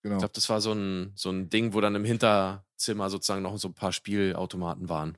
Genau. 0.03 0.15
Ich 0.15 0.19
glaube, 0.19 0.33
das 0.33 0.49
war 0.49 0.61
so 0.61 0.73
ein, 0.73 1.11
so 1.15 1.29
ein 1.29 1.49
Ding, 1.49 1.73
wo 1.73 1.81
dann 1.81 1.95
im 1.95 2.05
Hinterzimmer 2.05 3.09
sozusagen 3.09 3.43
noch 3.43 3.57
so 3.57 3.69
ein 3.69 3.73
paar 3.73 3.93
Spielautomaten 3.93 4.89
waren. 4.89 5.17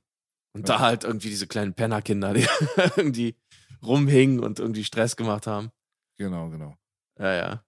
Und 0.53 0.67
ja. 0.67 0.75
da 0.75 0.79
halt 0.79 1.03
irgendwie 1.03 1.29
diese 1.29 1.47
kleinen 1.47 1.73
Pennerkinder, 1.73 2.33
die 2.33 2.47
irgendwie 2.95 3.35
rumhingen 3.81 4.39
und 4.39 4.59
irgendwie 4.59 4.83
Stress 4.83 5.15
gemacht 5.15 5.47
haben. 5.47 5.71
Genau, 6.17 6.49
genau. 6.49 6.75
Ja, 7.17 7.33
ja. 7.33 7.65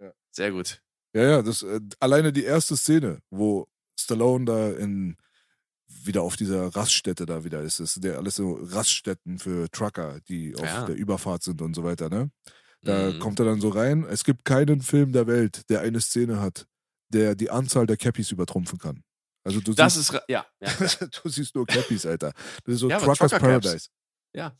ja. 0.00 0.12
Sehr 0.30 0.50
gut. 0.52 0.82
Ja, 1.14 1.22
ja, 1.22 1.42
das 1.42 1.62
äh, 1.62 1.80
alleine 1.98 2.32
die 2.32 2.44
erste 2.44 2.76
Szene, 2.76 3.22
wo 3.30 3.68
Stallone 3.96 4.44
da 4.44 4.70
in 4.70 5.16
wieder 5.88 6.22
auf 6.22 6.36
dieser 6.36 6.74
Raststätte 6.74 7.26
da 7.26 7.44
wieder 7.44 7.62
ist. 7.62 7.80
Das 7.80 7.94
sind 7.94 8.04
ja 8.04 8.16
alles 8.16 8.36
so 8.36 8.58
Raststätten 8.60 9.38
für 9.38 9.70
Trucker, 9.70 10.20
die 10.28 10.54
auf 10.56 10.64
ja. 10.64 10.84
der 10.84 10.96
Überfahrt 10.96 11.42
sind 11.42 11.62
und 11.62 11.74
so 11.74 11.84
weiter, 11.84 12.08
ne? 12.08 12.30
Da 12.82 13.10
mhm. 13.12 13.18
kommt 13.18 13.40
er 13.40 13.46
dann 13.46 13.60
so 13.60 13.68
rein. 13.68 14.04
Es 14.04 14.24
gibt 14.24 14.44
keinen 14.44 14.80
Film 14.80 15.12
der 15.12 15.26
Welt, 15.26 15.68
der 15.70 15.80
eine 15.80 16.00
Szene 16.00 16.40
hat, 16.40 16.66
der 17.08 17.34
die 17.34 17.50
Anzahl 17.50 17.86
der 17.86 17.96
Cappies 17.96 18.30
übertrumpfen 18.30 18.78
kann. 18.78 19.02
Also 19.44 19.60
du 19.60 19.74
das 19.74 19.94
siehst, 19.94 20.12
ist, 20.12 20.22
ja. 20.28 20.44
ja, 20.60 20.68
ja. 20.68 21.06
du 21.22 21.28
siehst 21.28 21.54
nur 21.54 21.66
Cappies, 21.66 22.04
Alter. 22.04 22.32
Das 22.64 22.74
ist 22.74 22.80
so 22.80 22.90
ja, 22.90 22.98
Truckers 22.98 23.30
Trucker 23.30 23.38
Paradise. 23.38 23.88
Ja. 24.34 24.56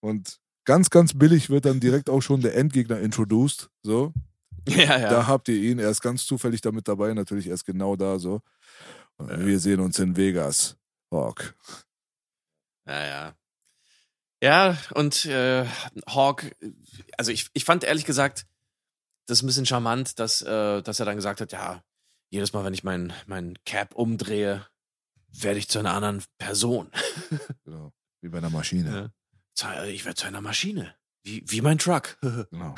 Und 0.00 0.38
ganz, 0.64 0.90
ganz 0.90 1.14
billig 1.18 1.50
wird 1.50 1.64
dann 1.64 1.80
direkt 1.80 2.10
auch 2.10 2.20
schon 2.20 2.40
der 2.40 2.56
Endgegner 2.56 3.00
introduced. 3.00 3.70
So. 3.82 4.12
Ja, 4.76 4.98
ja. 4.98 5.08
Da 5.10 5.26
habt 5.26 5.48
ihr 5.48 5.56
ihn. 5.56 5.78
Er 5.78 5.90
ist 5.90 6.00
ganz 6.00 6.26
zufällig 6.26 6.60
damit 6.60 6.88
dabei, 6.88 7.12
natürlich 7.14 7.48
erst 7.48 7.66
genau 7.66 7.96
da 7.96 8.18
so. 8.18 8.42
Wir 9.18 9.58
sehen 9.58 9.80
uns 9.80 9.98
in 9.98 10.16
Vegas. 10.16 10.76
Hawk. 11.10 11.54
Ja, 12.86 13.06
ja. 13.06 13.34
Ja, 14.40 14.78
und 14.94 15.24
äh, 15.24 15.66
Hawk, 16.08 16.44
also 17.16 17.32
ich, 17.32 17.48
ich 17.54 17.64
fand 17.64 17.82
ehrlich 17.82 18.04
gesagt, 18.04 18.46
das 19.26 19.38
ist 19.38 19.42
ein 19.42 19.46
bisschen 19.46 19.66
charmant, 19.66 20.18
dass, 20.18 20.42
äh, 20.42 20.82
dass 20.82 21.00
er 21.00 21.06
dann 21.06 21.16
gesagt 21.16 21.40
hat, 21.40 21.52
ja, 21.52 21.82
jedes 22.30 22.52
Mal, 22.52 22.64
wenn 22.64 22.74
ich 22.74 22.84
mein, 22.84 23.12
mein 23.26 23.58
Cap 23.64 23.94
umdrehe, 23.94 24.66
werde 25.28 25.58
ich 25.58 25.68
zu 25.68 25.78
einer 25.78 25.92
anderen 25.92 26.22
Person. 26.38 26.90
Genau, 27.64 27.92
wie 28.22 28.28
bei 28.28 28.38
einer 28.38 28.50
Maschine. 28.50 29.12
Ja. 29.60 29.84
Ich 29.84 30.04
werde 30.04 30.14
zu 30.14 30.26
einer 30.26 30.40
Maschine. 30.40 30.94
Wie, 31.22 31.42
wie 31.46 31.60
mein 31.60 31.78
Truck. 31.78 32.16
Genau. 32.50 32.74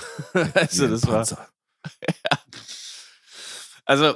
also, 0.55 0.89
das 0.89 1.07
war. 1.07 1.49
Also, 3.87 4.15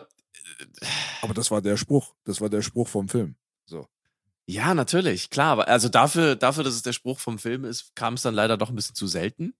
aber 1.23 1.35
das 1.35 1.51
war 1.51 1.61
der 1.61 1.77
Spruch. 1.77 2.15
Das 2.25 2.41
war 2.41 2.49
der 2.49 2.63
Spruch 2.63 2.87
vom 2.87 3.09
Film. 3.09 3.35
So. 3.67 3.89
Ja, 4.47 4.75
natürlich, 4.75 5.31
klar. 5.31 5.53
Aber 5.53 5.69
also 5.69 5.89
dafür, 5.89 6.37
dafür, 6.37 6.65
dass 6.65 6.75
es 6.75 6.83
der 6.83 6.93
Spruch 6.93 7.19
vom 7.19 7.39
Film 7.39 7.65
ist, 7.65 7.95
kam 7.97 8.15
es 8.15 8.23
dann 8.23 8.35
leider 8.35 8.57
doch 8.57 8.69
ein 8.69 8.77
bisschen 8.77 8.95
zu 8.95 9.07
selten. 9.07 9.55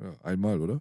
Ja, 0.00 0.14
einmal, 0.22 0.60
oder? 0.60 0.80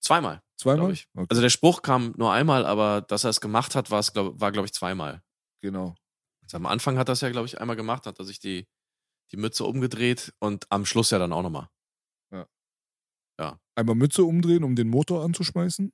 Zweimal. 0.00 0.42
Zweimal? 0.56 0.92
Ich. 0.92 1.08
Okay. 1.14 1.26
Also 1.30 1.42
der 1.42 1.50
Spruch 1.50 1.82
kam 1.82 2.12
nur 2.16 2.32
einmal, 2.32 2.66
aber 2.66 3.02
dass 3.02 3.24
er 3.24 3.30
es 3.30 3.40
gemacht 3.40 3.74
hat, 3.74 3.90
war, 3.90 4.02
glaub, 4.02 4.40
war 4.40 4.52
glaube 4.52 4.66
ich, 4.66 4.72
zweimal. 4.72 5.22
Genau. 5.62 5.94
Also 6.42 6.56
am 6.56 6.66
Anfang 6.66 6.98
hat 6.98 7.08
er 7.08 7.12
es 7.12 7.20
ja, 7.20 7.30
glaube 7.30 7.46
ich, 7.46 7.60
einmal 7.60 7.76
gemacht, 7.76 8.06
hat 8.06 8.18
er 8.18 8.24
sich 8.24 8.40
die, 8.40 8.66
die 9.32 9.36
Mütze 9.36 9.64
umgedreht 9.64 10.34
und 10.38 10.66
am 10.70 10.84
Schluss 10.86 11.10
ja 11.10 11.18
dann 11.18 11.32
auch 11.32 11.42
nochmal. 11.42 11.68
Ja. 13.40 13.58
Einmal 13.74 13.96
Mütze 13.96 14.22
umdrehen, 14.24 14.64
um 14.64 14.76
den 14.76 14.88
Motor 14.88 15.24
anzuschmeißen. 15.24 15.92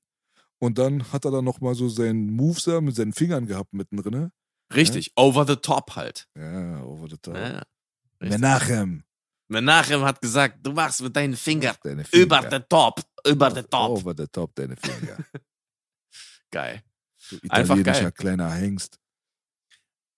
Und 0.58 0.78
dann 0.78 1.12
hat 1.12 1.24
er 1.24 1.30
dann 1.30 1.44
nochmal 1.44 1.74
so 1.74 1.88
seinen 1.88 2.32
Moveser 2.34 2.80
mit 2.80 2.96
seinen 2.96 3.12
Fingern 3.12 3.46
gehabt 3.46 3.72
mittendrin. 3.72 4.30
Richtig, 4.74 5.06
ja? 5.06 5.12
over 5.16 5.46
the 5.46 5.56
top 5.56 5.94
halt. 5.94 6.26
Ja, 6.36 6.82
over 6.82 7.08
the 7.08 7.18
top. 7.18 7.36
Ja, 7.36 7.62
Menachem. 8.18 9.04
Menachem 9.48 10.02
hat 10.02 10.20
gesagt, 10.20 10.58
du 10.66 10.72
machst 10.72 11.02
mit 11.02 11.14
deinen 11.14 11.36
Fingern 11.36 11.76
deine 11.84 12.04
Finger. 12.04 12.24
über 12.24 12.50
the 12.50 12.58
top, 12.68 13.00
über 13.24 13.50
the 13.54 13.62
top. 13.62 13.90
Over 13.90 14.14
the 14.16 14.26
top 14.26 14.54
deine 14.56 14.74
Finger. 14.76 15.18
geil. 16.50 16.82
Du 17.30 17.38
Einfach 17.48 17.80
geil. 17.80 18.10
kleiner 18.12 18.50
Hengst. 18.50 18.98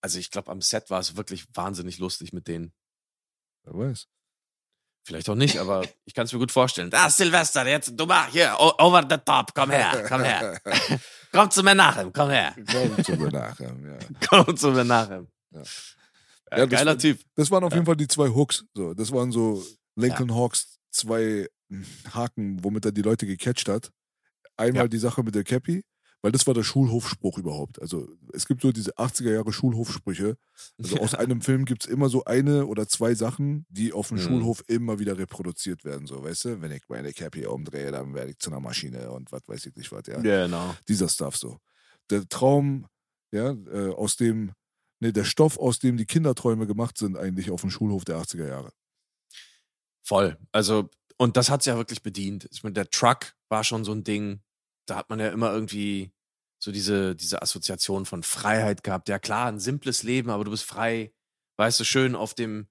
Also 0.00 0.18
ich 0.18 0.30
glaube, 0.30 0.50
am 0.50 0.62
Set 0.62 0.88
war 0.88 1.00
es 1.00 1.16
wirklich 1.16 1.44
wahnsinnig 1.54 1.98
lustig 1.98 2.32
mit 2.32 2.46
denen. 2.48 2.72
Wer 3.64 3.74
weiß. 3.74 4.08
Vielleicht 5.08 5.30
auch 5.30 5.36
nicht, 5.36 5.56
aber 5.56 5.86
ich 6.04 6.12
kann 6.12 6.26
es 6.26 6.34
mir 6.34 6.38
gut 6.38 6.52
vorstellen. 6.52 6.90
Da, 6.90 7.08
Silvester, 7.08 7.66
jetzt, 7.66 7.98
du 7.98 8.04
mach 8.04 8.28
hier, 8.28 8.54
over 8.58 9.00
the 9.08 9.16
top, 9.16 9.54
komm 9.54 9.70
her, 9.70 10.04
komm 10.06 10.22
her. 10.22 10.60
komm 11.32 11.50
zu 11.50 11.62
mir 11.62 11.74
nachher, 11.74 12.10
komm 12.12 12.28
her. 12.28 12.54
Komm 12.70 13.02
zu 13.02 13.16
mir 13.16 13.32
nachher, 13.32 13.74
ja. 13.86 13.98
komm 14.28 14.54
zu 14.54 14.70
mir 14.70 14.84
nachher. 14.84 15.24
Ja. 15.52 15.62
Ja, 16.58 16.66
geiler 16.66 16.92
das, 16.92 17.02
Typ. 17.02 17.20
Das 17.36 17.50
waren 17.50 17.64
auf 17.64 17.72
jeden 17.72 17.86
Fall 17.86 17.96
die 17.96 18.06
zwei 18.06 18.28
Hooks. 18.28 18.66
So, 18.74 18.92
das 18.92 19.10
waren 19.10 19.32
so 19.32 19.64
Lincoln 19.96 20.34
Hawks 20.34 20.78
zwei 20.90 21.48
Haken, 22.12 22.62
womit 22.62 22.84
er 22.84 22.92
die 22.92 23.00
Leute 23.00 23.24
gecatcht 23.24 23.70
hat. 23.70 23.90
Einmal 24.58 24.90
die 24.90 24.98
Sache 24.98 25.22
mit 25.22 25.34
der 25.34 25.44
Cappy 25.44 25.86
weil 26.22 26.32
das 26.32 26.46
war 26.46 26.54
der 26.54 26.64
Schulhofspruch 26.64 27.38
überhaupt. 27.38 27.80
Also 27.80 28.08
es 28.32 28.46
gibt 28.46 28.62
so 28.62 28.72
diese 28.72 28.96
80er 28.96 29.32
Jahre 29.32 29.52
Schulhofsprüche. 29.52 30.36
Also 30.78 30.96
ja. 30.96 31.02
aus 31.02 31.14
einem 31.14 31.40
Film 31.40 31.64
gibt 31.64 31.84
es 31.84 31.90
immer 31.90 32.08
so 32.08 32.24
eine 32.24 32.66
oder 32.66 32.88
zwei 32.88 33.14
Sachen, 33.14 33.66
die 33.68 33.92
auf 33.92 34.08
dem 34.08 34.18
mhm. 34.18 34.22
Schulhof 34.22 34.64
immer 34.66 34.98
wieder 34.98 35.16
reproduziert 35.16 35.84
werden. 35.84 36.06
So, 36.06 36.22
weißt 36.22 36.44
du, 36.46 36.60
wenn 36.60 36.72
ich 36.72 36.82
meine 36.88 37.12
Cap 37.12 37.34
hier 37.34 37.52
umdrehe, 37.52 37.92
dann 37.92 38.14
werde 38.14 38.32
ich 38.32 38.38
zu 38.38 38.50
einer 38.50 38.60
Maschine 38.60 39.10
und 39.10 39.30
was 39.30 39.42
weiß 39.46 39.66
ich 39.66 39.76
nicht 39.76 39.92
was, 39.92 40.06
ja. 40.06 40.20
Genau. 40.20 40.74
Dieser 40.88 41.08
Stuff 41.08 41.36
so. 41.36 41.58
Der 42.10 42.28
Traum, 42.28 42.86
ja, 43.30 43.52
äh, 43.52 43.92
aus 43.94 44.16
dem, 44.16 44.52
ne, 45.00 45.12
der 45.12 45.24
Stoff, 45.24 45.58
aus 45.58 45.78
dem 45.78 45.96
die 45.96 46.06
Kinderträume 46.06 46.66
gemacht 46.66 46.98
sind, 46.98 47.16
eigentlich 47.16 47.50
auf 47.50 47.60
dem 47.60 47.70
Schulhof 47.70 48.04
der 48.04 48.18
80er 48.18 48.48
Jahre. 48.48 48.72
Voll. 50.02 50.38
Also, 50.52 50.88
und 51.18 51.36
das 51.36 51.50
hat 51.50 51.60
es 51.60 51.66
ja 51.66 51.76
wirklich 51.76 52.02
bedient. 52.02 52.48
Ich 52.50 52.62
meine, 52.62 52.72
der 52.72 52.88
Truck 52.88 53.34
war 53.50 53.62
schon 53.62 53.84
so 53.84 53.92
ein 53.92 54.04
Ding, 54.04 54.40
da 54.88 54.96
hat 54.96 55.10
man 55.10 55.20
ja 55.20 55.28
immer 55.28 55.52
irgendwie 55.52 56.12
so 56.60 56.72
diese, 56.72 57.14
diese 57.14 57.40
Assoziation 57.42 58.04
von 58.06 58.22
Freiheit 58.22 58.82
gehabt. 58.82 59.08
Ja 59.08 59.18
klar, 59.18 59.46
ein 59.48 59.60
simples 59.60 60.02
Leben, 60.02 60.30
aber 60.30 60.44
du 60.44 60.50
bist 60.50 60.64
frei, 60.64 61.12
weißt 61.56 61.80
du, 61.80 61.84
schön 61.84 62.14
auf 62.14 62.34
dem 62.34 62.68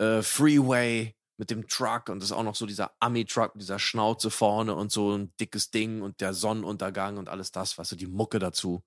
äh, 0.00 0.22
Freeway 0.22 1.14
mit 1.38 1.50
dem 1.50 1.68
Truck 1.68 2.08
und 2.08 2.20
das 2.20 2.30
ist 2.30 2.36
auch 2.36 2.42
noch 2.42 2.56
so 2.56 2.66
dieser 2.66 2.92
Ami-Truck 2.98 3.54
mit 3.54 3.62
dieser 3.62 3.78
Schnauze 3.78 4.30
vorne 4.30 4.74
und 4.74 4.90
so 4.90 5.16
ein 5.16 5.32
dickes 5.40 5.70
Ding 5.70 6.02
und 6.02 6.20
der 6.20 6.34
Sonnenuntergang 6.34 7.16
und 7.16 7.28
alles 7.28 7.52
das, 7.52 7.78
weißt 7.78 7.92
du, 7.92 7.96
die 7.96 8.08
Mucke 8.08 8.40
dazu. 8.40 8.82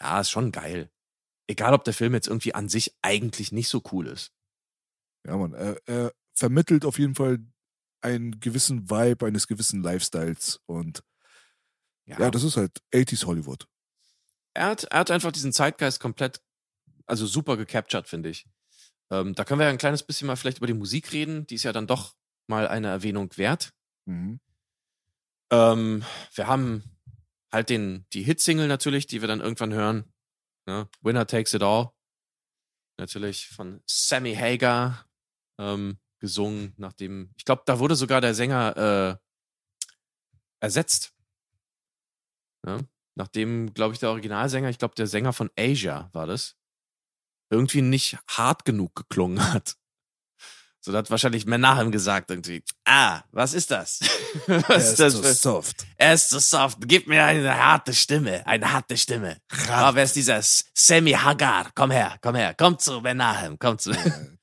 Ja, 0.00 0.20
ist 0.20 0.30
schon 0.30 0.52
geil. 0.52 0.90
Egal, 1.48 1.72
ob 1.72 1.84
der 1.84 1.94
Film 1.94 2.12
jetzt 2.12 2.28
irgendwie 2.28 2.54
an 2.54 2.68
sich 2.68 2.94
eigentlich 3.00 3.50
nicht 3.50 3.68
so 3.68 3.82
cool 3.92 4.08
ist. 4.08 4.32
Ja, 5.26 5.36
man, 5.36 5.54
er, 5.54 5.80
er 5.86 6.12
vermittelt 6.34 6.84
auf 6.84 6.98
jeden 6.98 7.14
Fall 7.14 7.38
einen 8.02 8.40
gewissen 8.40 8.90
Vibe 8.90 9.26
eines 9.26 9.46
gewissen 9.46 9.82
Lifestyles 9.82 10.60
und 10.66 11.02
ja. 12.06 12.20
ja, 12.20 12.30
das 12.30 12.42
ist 12.42 12.56
halt 12.56 12.82
80s 12.92 13.26
Hollywood. 13.26 13.66
Er 14.54 14.66
hat, 14.66 14.84
er 14.84 15.00
hat 15.00 15.10
einfach 15.10 15.32
diesen 15.32 15.52
Zeitgeist 15.52 16.00
komplett, 16.00 16.40
also 17.06 17.26
super 17.26 17.56
gecaptured, 17.56 18.08
finde 18.08 18.30
ich. 18.30 18.46
Ähm, 19.10 19.34
da 19.34 19.44
können 19.44 19.60
wir 19.60 19.66
ja 19.66 19.70
ein 19.70 19.78
kleines 19.78 20.02
bisschen 20.02 20.26
mal 20.26 20.36
vielleicht 20.36 20.58
über 20.58 20.66
die 20.66 20.74
Musik 20.74 21.12
reden. 21.12 21.46
Die 21.46 21.56
ist 21.56 21.64
ja 21.64 21.72
dann 21.72 21.86
doch 21.86 22.14
mal 22.46 22.66
eine 22.68 22.88
Erwähnung 22.88 23.36
wert. 23.36 23.72
Mhm. 24.06 24.40
Ähm, 25.50 26.04
wir 26.34 26.46
haben 26.46 26.84
halt 27.52 27.70
den, 27.70 28.06
die 28.12 28.22
Hitsingle 28.22 28.68
natürlich, 28.68 29.06
die 29.06 29.20
wir 29.20 29.28
dann 29.28 29.40
irgendwann 29.40 29.72
hören. 29.72 30.12
Ne? 30.66 30.88
Winner 31.00 31.26
Takes 31.26 31.54
It 31.54 31.62
All. 31.62 31.90
Natürlich 32.98 33.48
von 33.48 33.82
Sammy 33.86 34.34
Hagar 34.34 35.06
ähm, 35.58 35.98
gesungen, 36.18 36.72
nachdem, 36.76 37.30
ich 37.36 37.44
glaube, 37.44 37.62
da 37.66 37.78
wurde 37.78 37.94
sogar 37.94 38.20
der 38.20 38.34
Sänger 38.34 39.18
äh, 39.20 39.26
ersetzt 40.60 41.15
ja? 42.66 42.78
Nachdem, 43.14 43.72
glaube 43.72 43.94
ich, 43.94 44.00
der 44.00 44.10
Originalsänger, 44.10 44.68
ich 44.68 44.78
glaube, 44.78 44.94
der 44.94 45.06
Sänger 45.06 45.32
von 45.32 45.50
Asia 45.58 46.10
war 46.12 46.26
das, 46.26 46.54
irgendwie 47.50 47.80
nicht 47.82 48.18
hart 48.28 48.64
genug 48.64 48.94
geklungen 48.94 49.52
hat. 49.52 49.76
So, 50.80 50.92
da 50.92 50.98
hat 50.98 51.10
wahrscheinlich 51.10 51.46
Menachem 51.46 51.90
gesagt 51.90 52.30
irgendwie, 52.30 52.62
ah, 52.84 53.22
was 53.32 53.54
ist 53.54 53.70
das? 53.72 54.00
was 54.46 54.68
Er 54.68 54.76
ist 54.76 54.88
ist 54.90 55.00
das 55.00 55.14
für, 55.18 55.34
soft. 55.34 55.84
er 55.96 56.14
ist 56.14 56.28
so 56.28 56.38
soft, 56.38 56.78
gib 56.82 57.08
mir 57.08 57.24
eine 57.24 57.56
harte 57.56 57.92
Stimme, 57.92 58.46
eine 58.46 58.70
harte 58.70 58.96
Stimme. 58.96 59.38
Ah, 59.68 59.92
wer 59.94 60.04
ist 60.04 60.14
dieser 60.14 60.40
Semi 60.42 61.12
Hagar? 61.12 61.70
Komm 61.74 61.90
her, 61.90 62.16
komm 62.20 62.36
her, 62.36 62.54
komm 62.56 62.78
zu 62.78 63.00
Menachem, 63.00 63.58
komm 63.58 63.78
zu, 63.78 63.92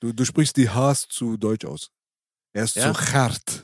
Du, 0.01 0.11
du 0.11 0.25
sprichst 0.25 0.57
die 0.57 0.69
Hs 0.69 1.07
zu 1.07 1.37
deutsch 1.37 1.63
aus. 1.65 1.91
Er 2.53 2.65
ist 2.65 2.75
Ja? 2.75 2.93
zu 2.93 2.99
hart. 3.13 3.63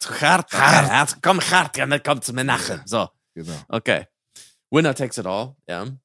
zu 0.00 0.20
hart, 0.20 0.52
hart, 0.52 0.90
hart, 0.90 1.18
komm 1.22 1.40
hart, 1.40 1.76
ja, 1.76 1.86
dann 1.86 2.02
komm 2.02 2.20
zu 2.20 2.32
Menachem. 2.32 2.80
So, 2.84 3.08
Genau. 3.38 3.64
okay. 3.68 4.06
Winner 4.70 4.94
takes 4.96 5.16
it 5.18 5.26
all, 5.26 5.56
ja. 5.68 5.96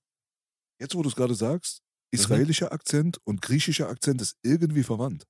Jetzt, 0.80 0.94
wo 0.94 1.02
du 1.02 1.10
es 1.10 1.16
gerade 1.16 1.34
sagst, 1.34 1.82
Mhm. 2.12 2.20
israelischer 2.20 2.72
Akzent 2.72 3.18
und 3.26 3.42
griechischer 3.42 3.90
Akzent 3.90 4.22
ist 4.22 4.38
irgendwie 4.44 4.84
verwandt. 4.84 5.26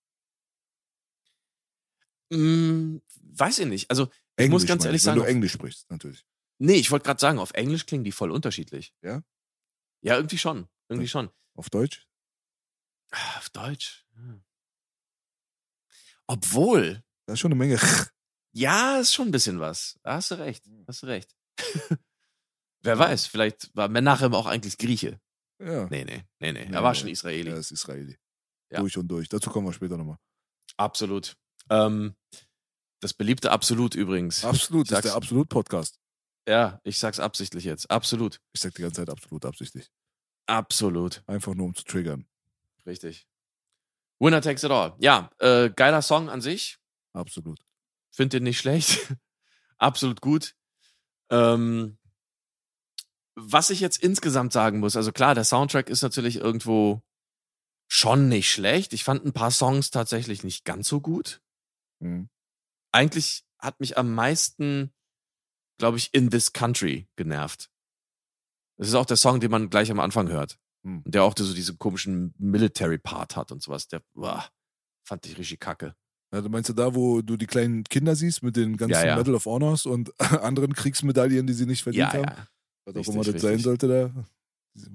Hm, 2.32 3.01
weiß 3.22 3.60
ich 3.60 3.68
nicht. 3.68 3.89
Also, 3.89 4.10
Ich 4.38 4.49
muss 4.49 4.66
ganz 4.66 4.84
ehrlich 4.86 5.01
ich, 5.01 5.06
wenn 5.06 5.12
sagen, 5.12 5.18
du 5.20 5.24
auf- 5.24 5.30
Englisch 5.30 5.54
sprichst, 5.54 5.89
natürlich. 5.91 6.26
nee, 6.60 6.74
ich 6.76 6.91
wollte 6.91 7.06
gerade 7.06 7.20
sagen, 7.20 7.39
auf 7.39 7.51
Englisch 7.54 7.86
klingen 7.86 8.04
die 8.04 8.12
voll 8.12 8.32
unterschiedlich. 8.32 8.93
Ja? 9.01 9.24
Ja, 10.01 10.16
irgendwie 10.16 10.38
schon. 10.38 10.68
Irgendwie 10.89 11.06
Ja. 11.06 11.12
schon. 11.12 11.30
Auf 11.56 11.70
Deutsch? 11.70 12.08
Ah, 13.12 13.38
Auf 13.38 13.49
Deutsch. 13.51 14.06
hm. 14.16 14.43
Obwohl, 16.28 17.04
Da 17.28 17.34
ist 17.34 17.39
schon 17.39 17.51
eine 17.51 17.60
Menge. 17.60 17.80
ja, 18.54 18.99
ist 18.99 19.14
schon 19.14 19.28
ein 19.30 19.32
bisschen 19.32 19.60
was. 19.60 19.99
Da 20.04 20.16
hast 20.16 20.32
du 20.32 20.36
recht. 20.36 20.66
Hm. 20.66 20.84
Hast 20.88 21.04
du 21.04 21.08
recht. 21.08 21.36
Wer 22.82 22.99
weiß, 22.99 23.28
vielleicht 23.28 23.76
war 23.76 23.88
Menachem 23.88 24.34
auch 24.34 24.45
eigentlich 24.45 24.78
Grieche. 24.78 25.20
Ja, 25.60 25.88
Nee, 25.89 26.04
nee, 26.04 26.24
nee, 26.39 26.51
nee. 26.51 26.66
Nee, 26.66 26.74
Er 26.74 26.84
war 26.84 26.91
nee. 26.91 26.99
schon 26.99 27.10
Israeli. 27.10 27.49
er 27.49 27.58
ist 27.58 27.72
Israeli. 27.72 28.18
Ja. 28.70 28.80
Durch 28.80 28.97
und 28.97 29.08
durch. 29.08 29.30
Dazu 29.30 29.49
kommen 29.49 29.68
wir 29.68 29.74
später 29.74 29.97
nochmal. 29.97 30.18
Absolut. 30.78 31.36
Ähm, 31.70 32.16
das 32.99 33.14
beliebte 33.14 33.51
Absolut 33.51 33.95
übrigens. 33.95 34.43
Absolut, 34.43 34.91
das 34.91 34.99
ist 34.99 35.06
der 35.06 35.16
Absolut-Podcast. 35.16 35.99
Ja, 36.47 36.82
ich 36.84 36.99
sag's 36.99 37.20
absichtlich 37.20 37.64
jetzt. 37.64 37.89
Absolut. 37.89 38.41
Ich 38.51 38.60
sag 38.62 38.74
die 38.76 38.82
ganze 38.82 39.01
Zeit 39.01 39.10
absolut 39.10 39.45
absichtlich. 39.45 39.89
Absolut. 40.45 41.24
Einfach 41.28 41.54
nur 41.54 41.68
um 41.68 41.76
zu 41.76 41.86
triggern. 41.86 42.26
Richtig. 42.86 43.28
Winner 44.20 44.41
takes 44.41 44.64
it 44.64 44.72
all. 44.72 44.93
Ja, 44.99 45.30
äh, 45.39 45.70
geiler 45.70 46.01
Song 46.01 46.30
an 46.30 46.41
sich. 46.41 46.80
Absolut. 47.14 47.60
Find 48.12 48.34
den 48.34 48.43
nicht 48.43 48.60
schlecht. 48.60 49.16
Absolut 49.78 50.20
gut. 50.20 50.56
Ähm, 51.34 51.98
was 53.36 53.72
ich 53.72 53.80
jetzt 53.80 53.98
insgesamt 53.98 54.54
sagen 54.54 54.80
muss, 54.80 54.96
also 54.96 55.12
klar, 55.12 55.34
der 55.34 55.44
Soundtrack 55.44 55.90
ist 55.90 56.04
natürlich 56.04 56.36
irgendwo 56.36 57.02
schon 57.88 58.30
nicht 58.30 58.52
schlecht. 58.52 58.94
Ich 58.94 59.04
fand 59.04 59.26
ein 59.26 59.34
paar 59.34 59.50
Songs 59.50 59.90
tatsächlich 59.90 60.44
nicht 60.44 60.64
ganz 60.64 60.88
so 60.88 61.02
gut. 61.02 61.42
Mhm. 62.00 62.30
Eigentlich 62.92 63.46
hat 63.58 63.80
mich 63.80 63.98
am 63.98 64.14
meisten, 64.14 64.94
glaube 65.80 65.98
ich, 65.98 66.14
In 66.14 66.30
This 66.30 66.54
Country 66.54 67.08
genervt. 67.16 67.72
Das 68.78 68.88
ist 68.88 68.96
auch 68.96 69.06
der 69.06 69.18
Song, 69.18 69.40
den 69.40 69.50
man 69.50 69.70
gleich 69.70 69.90
am 69.90 70.00
Anfang 70.00 70.30
hört. 70.30 70.60
Hm. 70.84 71.02
Und 71.04 71.16
der 71.16 71.24
auch 71.24 71.34
so 71.38 71.54
diesen 71.54 71.80
komischen 71.80 72.34
Military-Part 72.38 73.36
hat 73.36 73.52
und 73.52 73.62
sowas. 73.64 73.88
Der 73.88 74.02
boah, 74.14 74.48
fand 75.08 75.26
ich 75.26 75.38
richtig 75.38 75.60
kacke. 75.60 75.96
Ja, 76.34 76.42
du 76.42 76.50
meinst 76.50 76.68
du 76.70 76.74
da, 76.74 76.96
wo 76.96 77.22
du 77.22 77.38
die 77.38 77.46
kleinen 77.46 77.84
Kinder 77.84 78.16
siehst 78.16 78.42
mit 78.42 78.56
den 78.56 78.76
ganzen 78.76 78.94
Ja, 78.94 79.06
ja. 79.06 79.18
Medal 79.18 79.36
of 79.36 79.46
Honors 79.46 79.86
und 79.86 80.12
anderen 80.44 80.74
Kriegsmedaillen, 80.74 81.46
die 81.46 81.54
sie 81.54 81.66
nicht 81.68 81.84
verdient 81.84 82.12
Ja, 82.12 82.14
haben? 82.14 82.24
ja. 82.24 82.48
Was 82.86 82.96
auch 82.96 82.98
Richtig, 83.00 83.14
immer 83.16 83.24
das 83.24 83.42
sein 83.42 83.50
richtig. 83.52 83.64
sollte 83.64 83.88
da. 83.88 84.26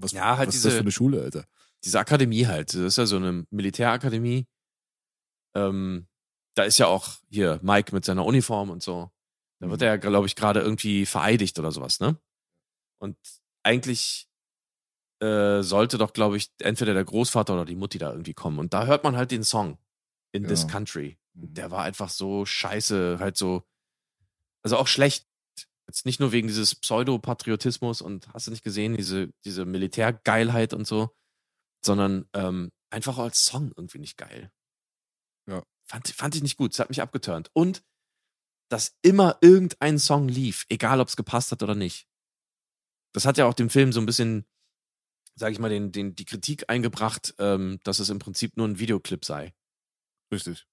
Was, 0.00 0.12
Ja, 0.12 0.36
halt 0.36 0.48
was 0.48 0.56
ist 0.56 0.64
das 0.64 0.70
diese- 0.70 0.76
für 0.78 0.82
eine 0.82 0.90
Schule, 0.92 1.22
Alter? 1.22 1.44
diese 1.84 2.00
Akademie 2.00 2.44
halt. 2.46 2.74
Das 2.74 2.80
ist 2.80 2.98
ja 2.98 3.06
so 3.06 3.16
eine 3.16 3.46
Militärakademie. 3.50 4.46
Ähm, 5.54 6.06
da 6.56 6.64
ist 6.64 6.78
ja 6.78 6.86
auch 6.88 7.18
hier 7.30 7.60
Mike 7.62 7.94
mit 7.94 8.04
seiner 8.04 8.26
Uniform 8.26 8.70
und 8.70 8.82
so. 8.82 9.10
Da 9.60 9.70
wird 9.70 9.80
Mhm. 9.80 9.86
er, 9.86 9.98
glaube 9.98 10.26
ich, 10.26 10.34
gerade 10.34 10.60
irgendwie 10.60 11.06
vereidigt 11.06 11.58
oder 11.58 11.70
sowas, 11.72 12.00
ne? 12.00 12.18
Und 13.00 13.16
eigentlich 13.62 14.26
äh, 15.20 15.62
sollte 15.62 15.98
doch, 15.98 16.12
glaube 16.12 16.36
ich, 16.36 16.52
entweder 16.60 16.94
der 16.94 17.04
Großvater 17.04 17.54
oder 17.54 17.64
die 17.64 17.74
Mutti 17.74 17.98
da 17.98 18.10
irgendwie 18.12 18.34
kommen. 18.34 18.58
Und 18.60 18.72
da 18.72 18.86
hört 18.86 19.02
man 19.02 19.16
halt 19.16 19.32
den 19.32 19.42
Song 19.42 19.76
In 20.32 20.46
This 20.46 20.62
Ja. 20.62 20.68
Country. 20.68 21.18
Der 21.40 21.70
war 21.70 21.84
einfach 21.84 22.10
so 22.10 22.44
scheiße, 22.44 23.18
halt 23.20 23.36
so, 23.36 23.62
also 24.62 24.76
auch 24.76 24.86
schlecht. 24.86 25.26
Jetzt 25.86 26.04
nicht 26.04 26.20
nur 26.20 26.32
wegen 26.32 26.48
dieses 26.48 26.74
Pseudopatriotismus 26.74 28.02
und 28.02 28.28
hast 28.34 28.46
du 28.46 28.50
nicht 28.50 28.64
gesehen, 28.64 28.96
diese, 28.96 29.32
diese 29.44 29.64
Militärgeilheit 29.64 30.74
und 30.74 30.86
so, 30.86 31.14
sondern 31.82 32.28
ähm, 32.34 32.70
einfach 32.90 33.18
als 33.18 33.44
Song 33.44 33.72
irgendwie 33.76 33.98
nicht 33.98 34.18
geil. 34.18 34.52
Ja. 35.46 35.62
Fand, 35.86 36.08
fand 36.08 36.34
ich 36.34 36.42
nicht 36.42 36.56
gut, 36.56 36.72
es 36.72 36.78
hat 36.78 36.90
mich 36.90 37.00
abgeturnt. 37.00 37.50
Und 37.54 37.82
dass 38.68 38.98
immer 39.00 39.38
irgendein 39.40 39.98
Song 39.98 40.28
lief, 40.28 40.66
egal 40.68 41.00
ob 41.00 41.08
es 41.08 41.16
gepasst 41.16 41.52
hat 41.52 41.62
oder 41.62 41.74
nicht. 41.74 42.06
Das 43.14 43.24
hat 43.24 43.38
ja 43.38 43.46
auch 43.46 43.54
dem 43.54 43.70
Film 43.70 43.92
so 43.92 44.00
ein 44.00 44.06
bisschen, 44.06 44.46
sag 45.34 45.52
ich 45.52 45.58
mal, 45.58 45.70
den, 45.70 45.90
den, 45.90 46.14
die 46.14 46.26
Kritik 46.26 46.68
eingebracht, 46.68 47.34
ähm, 47.38 47.80
dass 47.84 47.98
es 47.98 48.10
im 48.10 48.18
Prinzip 48.18 48.56
nur 48.56 48.68
ein 48.68 48.78
Videoclip 48.78 49.24
sei. 49.24 49.54
Richtig. 50.30 50.66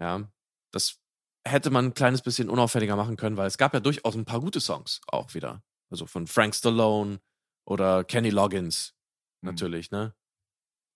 Ja, 0.00 0.28
das 0.72 0.98
hätte 1.46 1.70
man 1.70 1.86
ein 1.86 1.94
kleines 1.94 2.22
bisschen 2.22 2.50
unauffälliger 2.50 2.96
machen 2.96 3.16
können, 3.16 3.36
weil 3.36 3.46
es 3.46 3.58
gab 3.58 3.72
ja 3.74 3.80
durchaus 3.80 4.14
ein 4.14 4.24
paar 4.24 4.40
gute 4.40 4.60
Songs 4.60 5.00
auch 5.06 5.34
wieder. 5.34 5.62
Also 5.90 6.06
von 6.06 6.26
Frank 6.26 6.54
Stallone 6.54 7.20
oder 7.64 8.04
Kenny 8.04 8.30
Loggins 8.30 8.94
Mhm. 9.42 9.50
natürlich, 9.50 9.90
ne? 9.90 10.14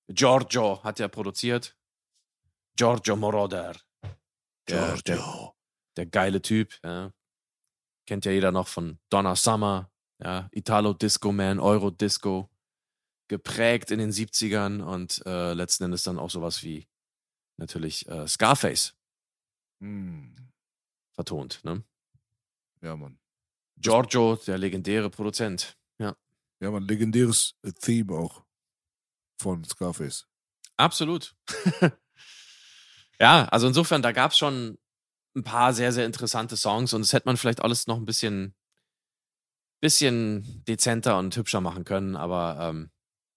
Giorgio 0.09 0.83
hat 0.83 0.99
ja 0.99 1.09
produziert. 1.09 1.77
Giorgio 2.77 3.15
Moroder. 3.17 3.77
Der, 4.69 4.97
der, 4.97 5.17
Giorgio. 5.17 5.55
der 5.97 6.07
geile 6.07 6.43
Typ, 6.43 6.79
ja. 6.83 7.13
Kennt 8.07 8.25
ja 8.25 8.33
jeder 8.33 8.51
noch 8.51 8.67
von 8.67 8.99
Donna 9.11 9.37
Summer, 9.37 9.91
ja, 10.23 10.49
Italo 10.53 10.95
Disco 10.95 11.31
Man, 11.33 11.61
Euro 11.61 11.91
Disco. 11.91 12.51
Geprägt 13.29 13.93
in 13.93 14.01
den 14.01 14.11
70ern 14.11 14.83
und 14.83 15.23
äh, 15.25 15.53
letzten 15.55 15.85
Endes 15.85 16.03
dann 16.03 16.19
auch 16.19 16.31
sowas 16.31 16.65
wie 16.65 16.89
natürlich 17.61 18.09
äh, 18.09 18.27
Scarface 18.27 18.95
Mhm. 19.79 20.35
vertont, 21.13 21.61
ne? 21.65 21.83
Ja, 22.83 22.97
Mann. 22.97 23.19
Giorgio, 23.77 24.37
der 24.37 24.59
legendäre 24.59 25.09
Produzent. 25.09 25.79
Ja. 25.99 26.17
Ja, 26.61 26.71
Mann, 26.71 26.87
legendäres 26.87 27.55
äh, 27.63 27.73
Theme 27.73 28.13
auch 28.13 28.43
von 29.41 29.65
Scarface. 29.65 30.27
Absolut. 30.77 31.35
ja, 33.21 33.45
also 33.47 33.67
insofern, 33.69 34.03
da 34.03 34.13
gab 34.13 34.33
es 34.33 34.39
schon 34.39 34.79
ein 35.35 35.45
paar 35.45 35.73
sehr, 35.73 35.93
sehr 35.93 36.05
interessante 36.07 36.57
Songs 36.57 36.93
und 36.93 37.03
das 37.03 37.13
hätte 37.13 37.27
man 37.29 37.37
vielleicht 37.37 37.63
alles 37.63 37.87
noch 37.87 37.97
ein 37.97 38.05
bisschen, 38.05 38.55
bisschen 39.81 40.65
dezenter 40.67 41.19
und 41.19 41.37
hübscher 41.37 41.61
machen 41.61 41.85
können, 41.85 42.17
aber 42.17 42.59
ähm, 42.61 42.91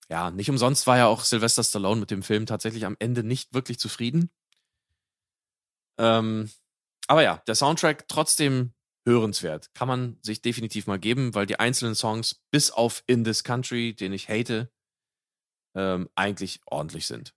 ja, 0.10 0.32
nicht 0.32 0.50
umsonst 0.50 0.86
war 0.88 0.98
ja 0.98 1.08
auch 1.08 1.24
Sylvester 1.24 1.64
Stallone 1.64 2.00
mit 2.00 2.12
dem 2.12 2.24
Film 2.24 2.46
tatsächlich 2.46 2.86
am 2.86 2.96
Ende 3.00 3.24
nicht 3.24 3.54
wirklich 3.54 3.80
zufrieden. 3.80 4.30
Ähm, 5.98 6.50
aber 7.08 7.24
ja, 7.24 7.42
der 7.48 7.56
Soundtrack 7.56 8.08
trotzdem 8.08 8.74
hörenswert. 9.06 9.74
Kann 9.74 9.88
man 9.88 10.18
sich 10.22 10.42
definitiv 10.42 10.88
mal 10.88 11.00
geben, 11.00 11.36
weil 11.36 11.46
die 11.46 11.60
einzelnen 11.60 11.96
Songs, 11.96 12.42
bis 12.52 12.72
auf 12.72 13.04
In 13.06 13.24
This 13.24 13.44
Country, 13.44 13.94
den 13.94 14.14
ich 14.14 14.30
hate, 14.30 14.72
ähm, 15.76 16.10
eigentlich 16.16 16.62
ordentlich 16.66 17.06
sind. 17.08 17.34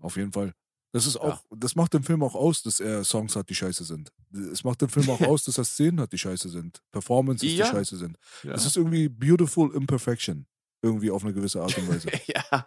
Auf 0.00 0.16
jeden 0.16 0.32
Fall. 0.32 0.54
Das 0.92 1.06
ist 1.06 1.16
auch, 1.16 1.44
das 1.50 1.74
macht 1.74 1.92
den 1.92 2.02
Film 2.02 2.22
auch 2.22 2.34
aus, 2.34 2.62
dass 2.62 2.80
er 2.80 3.04
Songs 3.04 3.36
hat, 3.36 3.50
die 3.50 3.54
scheiße 3.54 3.84
sind. 3.84 4.10
Es 4.52 4.64
macht 4.64 4.80
den 4.80 4.88
Film 4.88 5.10
auch 5.10 5.20
aus, 5.28 5.44
dass 5.44 5.58
er 5.58 5.64
Szenen 5.64 6.00
hat, 6.00 6.12
die 6.12 6.18
scheiße 6.18 6.48
sind. 6.48 6.80
Performances, 6.92 7.50
Ja. 7.52 7.66
die 7.66 7.70
scheiße 7.72 7.96
sind. 7.96 8.16
Ja. 8.42 8.52
Das 8.52 8.64
ist 8.64 8.76
irgendwie 8.76 9.08
beautiful 9.08 9.74
imperfection. 9.74 10.46
Irgendwie 10.82 11.10
auf 11.10 11.24
eine 11.24 11.32
gewisse 11.32 11.60
Art 11.60 11.76
und 11.76 11.88
Weise. 11.88 12.08
ja. 12.26 12.66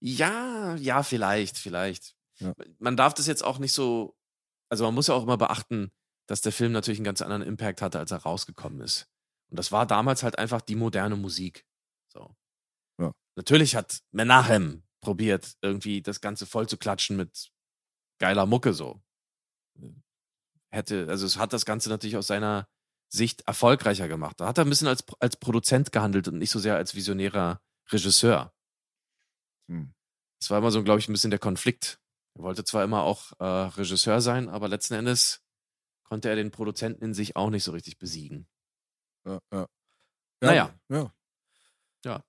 Ja, 0.00 0.74
ja, 0.76 1.02
vielleicht, 1.02 1.58
vielleicht. 1.58 2.14
Ja. 2.38 2.54
Man 2.78 2.96
darf 2.96 3.14
das 3.14 3.26
jetzt 3.26 3.44
auch 3.44 3.58
nicht 3.58 3.72
so, 3.72 4.16
also 4.70 4.84
man 4.84 4.94
muss 4.94 5.08
ja 5.08 5.14
auch 5.14 5.22
immer 5.22 5.36
beachten, 5.36 5.92
dass 6.26 6.40
der 6.40 6.52
Film 6.52 6.72
natürlich 6.72 6.98
einen 6.98 7.04
ganz 7.04 7.20
anderen 7.22 7.42
Impact 7.42 7.82
hatte, 7.82 7.98
als 7.98 8.10
er 8.10 8.18
rausgekommen 8.18 8.80
ist. 8.80 9.08
Und 9.50 9.58
das 9.58 9.72
war 9.72 9.86
damals 9.86 10.22
halt 10.22 10.38
einfach 10.38 10.60
die 10.60 10.76
moderne 10.76 11.16
Musik. 11.16 11.66
So. 12.08 12.34
Ja. 12.98 13.12
Natürlich 13.36 13.76
hat 13.76 14.00
Menachem 14.12 14.84
probiert, 15.00 15.56
irgendwie 15.60 16.02
das 16.02 16.20
Ganze 16.20 16.46
voll 16.46 16.68
zu 16.68 16.76
klatschen 16.76 17.16
mit 17.16 17.50
geiler 18.18 18.46
Mucke 18.46 18.72
so. 18.72 19.02
Hätte, 20.70 21.08
also 21.08 21.26
es 21.26 21.36
hat 21.36 21.52
das 21.52 21.64
Ganze 21.64 21.88
natürlich 21.88 22.16
aus 22.16 22.28
seiner 22.28 22.68
Sicht 23.12 23.42
erfolgreicher 23.46 24.08
gemacht. 24.08 24.40
Da 24.40 24.46
hat 24.46 24.58
er 24.58 24.64
ein 24.64 24.70
bisschen 24.70 24.88
als, 24.88 25.04
als 25.18 25.36
Produzent 25.36 25.92
gehandelt 25.92 26.28
und 26.28 26.38
nicht 26.38 26.50
so 26.50 26.58
sehr 26.58 26.76
als 26.76 26.94
visionärer 26.94 27.60
Regisseur. 27.90 28.54
Hm. 29.68 29.92
Das 30.40 30.50
war 30.50 30.58
immer 30.58 30.70
so, 30.70 30.82
glaube 30.82 31.00
ich, 31.00 31.08
ein 31.08 31.12
bisschen 31.12 31.30
der 31.30 31.40
Konflikt. 31.40 32.00
Er 32.34 32.42
wollte 32.42 32.64
zwar 32.64 32.84
immer 32.84 33.02
auch 33.02 33.32
äh, 33.40 33.44
Regisseur 33.44 34.20
sein, 34.20 34.48
aber 34.48 34.68
letzten 34.68 34.94
Endes 34.94 35.42
konnte 36.04 36.28
er 36.28 36.36
den 36.36 36.50
Produzenten 36.50 37.04
in 37.04 37.14
sich 37.14 37.36
auch 37.36 37.50
nicht 37.50 37.64
so 37.64 37.72
richtig 37.72 37.98
besiegen. 37.98 38.48
Ja, 39.26 39.40
ja. 39.52 39.66
Naja. 40.40 40.74
Ja. 40.88 41.12
Ja. 42.04 42.24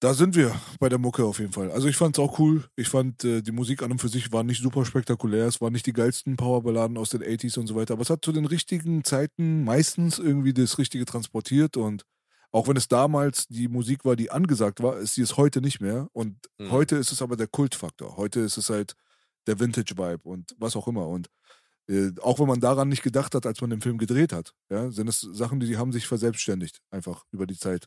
Da 0.00 0.14
sind 0.14 0.36
wir 0.36 0.54
bei 0.78 0.88
der 0.88 0.98
Mucke 0.98 1.24
auf 1.24 1.40
jeden 1.40 1.52
Fall. 1.52 1.72
Also 1.72 1.88
ich 1.88 1.96
fand 1.96 2.16
es 2.16 2.22
auch 2.22 2.38
cool. 2.38 2.64
Ich 2.76 2.88
fand, 2.88 3.24
äh, 3.24 3.42
die 3.42 3.50
Musik 3.50 3.82
an 3.82 3.90
und 3.90 4.00
für 4.00 4.08
sich 4.08 4.30
war 4.32 4.44
nicht 4.44 4.62
super 4.62 4.84
spektakulär. 4.84 5.46
Es 5.46 5.60
waren 5.60 5.72
nicht 5.72 5.86
die 5.86 5.92
geilsten 5.92 6.36
Powerballaden 6.36 6.96
aus 6.96 7.10
den 7.10 7.22
80s 7.22 7.58
und 7.58 7.66
so 7.66 7.74
weiter. 7.74 7.94
Aber 7.94 8.02
es 8.02 8.10
hat 8.10 8.24
zu 8.24 8.30
den 8.30 8.44
richtigen 8.44 9.02
Zeiten 9.02 9.64
meistens 9.64 10.20
irgendwie 10.20 10.54
das 10.54 10.78
Richtige 10.78 11.04
transportiert. 11.04 11.76
Und 11.76 12.04
auch 12.52 12.68
wenn 12.68 12.76
es 12.76 12.86
damals 12.86 13.48
die 13.48 13.66
Musik 13.66 14.04
war, 14.04 14.14
die 14.14 14.30
angesagt 14.30 14.82
war, 14.84 14.98
ist 14.98 15.14
sie 15.14 15.22
es 15.22 15.36
heute 15.36 15.60
nicht 15.60 15.80
mehr. 15.80 16.06
Und 16.12 16.36
Mhm. 16.60 16.70
heute 16.70 16.94
ist 16.96 17.10
es 17.10 17.20
aber 17.20 17.36
der 17.36 17.48
Kultfaktor. 17.48 18.16
Heute 18.16 18.38
ist 18.40 18.56
es 18.56 18.70
halt 18.70 18.94
der 19.48 19.58
Vintage-Vibe 19.58 20.20
und 20.28 20.54
was 20.58 20.76
auch 20.76 20.86
immer. 20.86 21.08
Und 21.08 21.26
äh, 21.88 22.12
auch 22.22 22.38
wenn 22.38 22.46
man 22.48 22.60
daran 22.60 22.88
nicht 22.88 23.02
gedacht 23.02 23.34
hat, 23.34 23.46
als 23.46 23.60
man 23.62 23.70
den 23.70 23.80
Film 23.80 23.98
gedreht 23.98 24.32
hat, 24.32 24.54
ja, 24.70 24.90
sind 24.92 25.08
es 25.08 25.20
Sachen, 25.22 25.58
die, 25.60 25.66
die 25.66 25.76
haben 25.78 25.92
sich 25.92 26.06
verselbstständigt, 26.06 26.80
einfach 26.90 27.24
über 27.32 27.46
die 27.46 27.58
Zeit. 27.58 27.86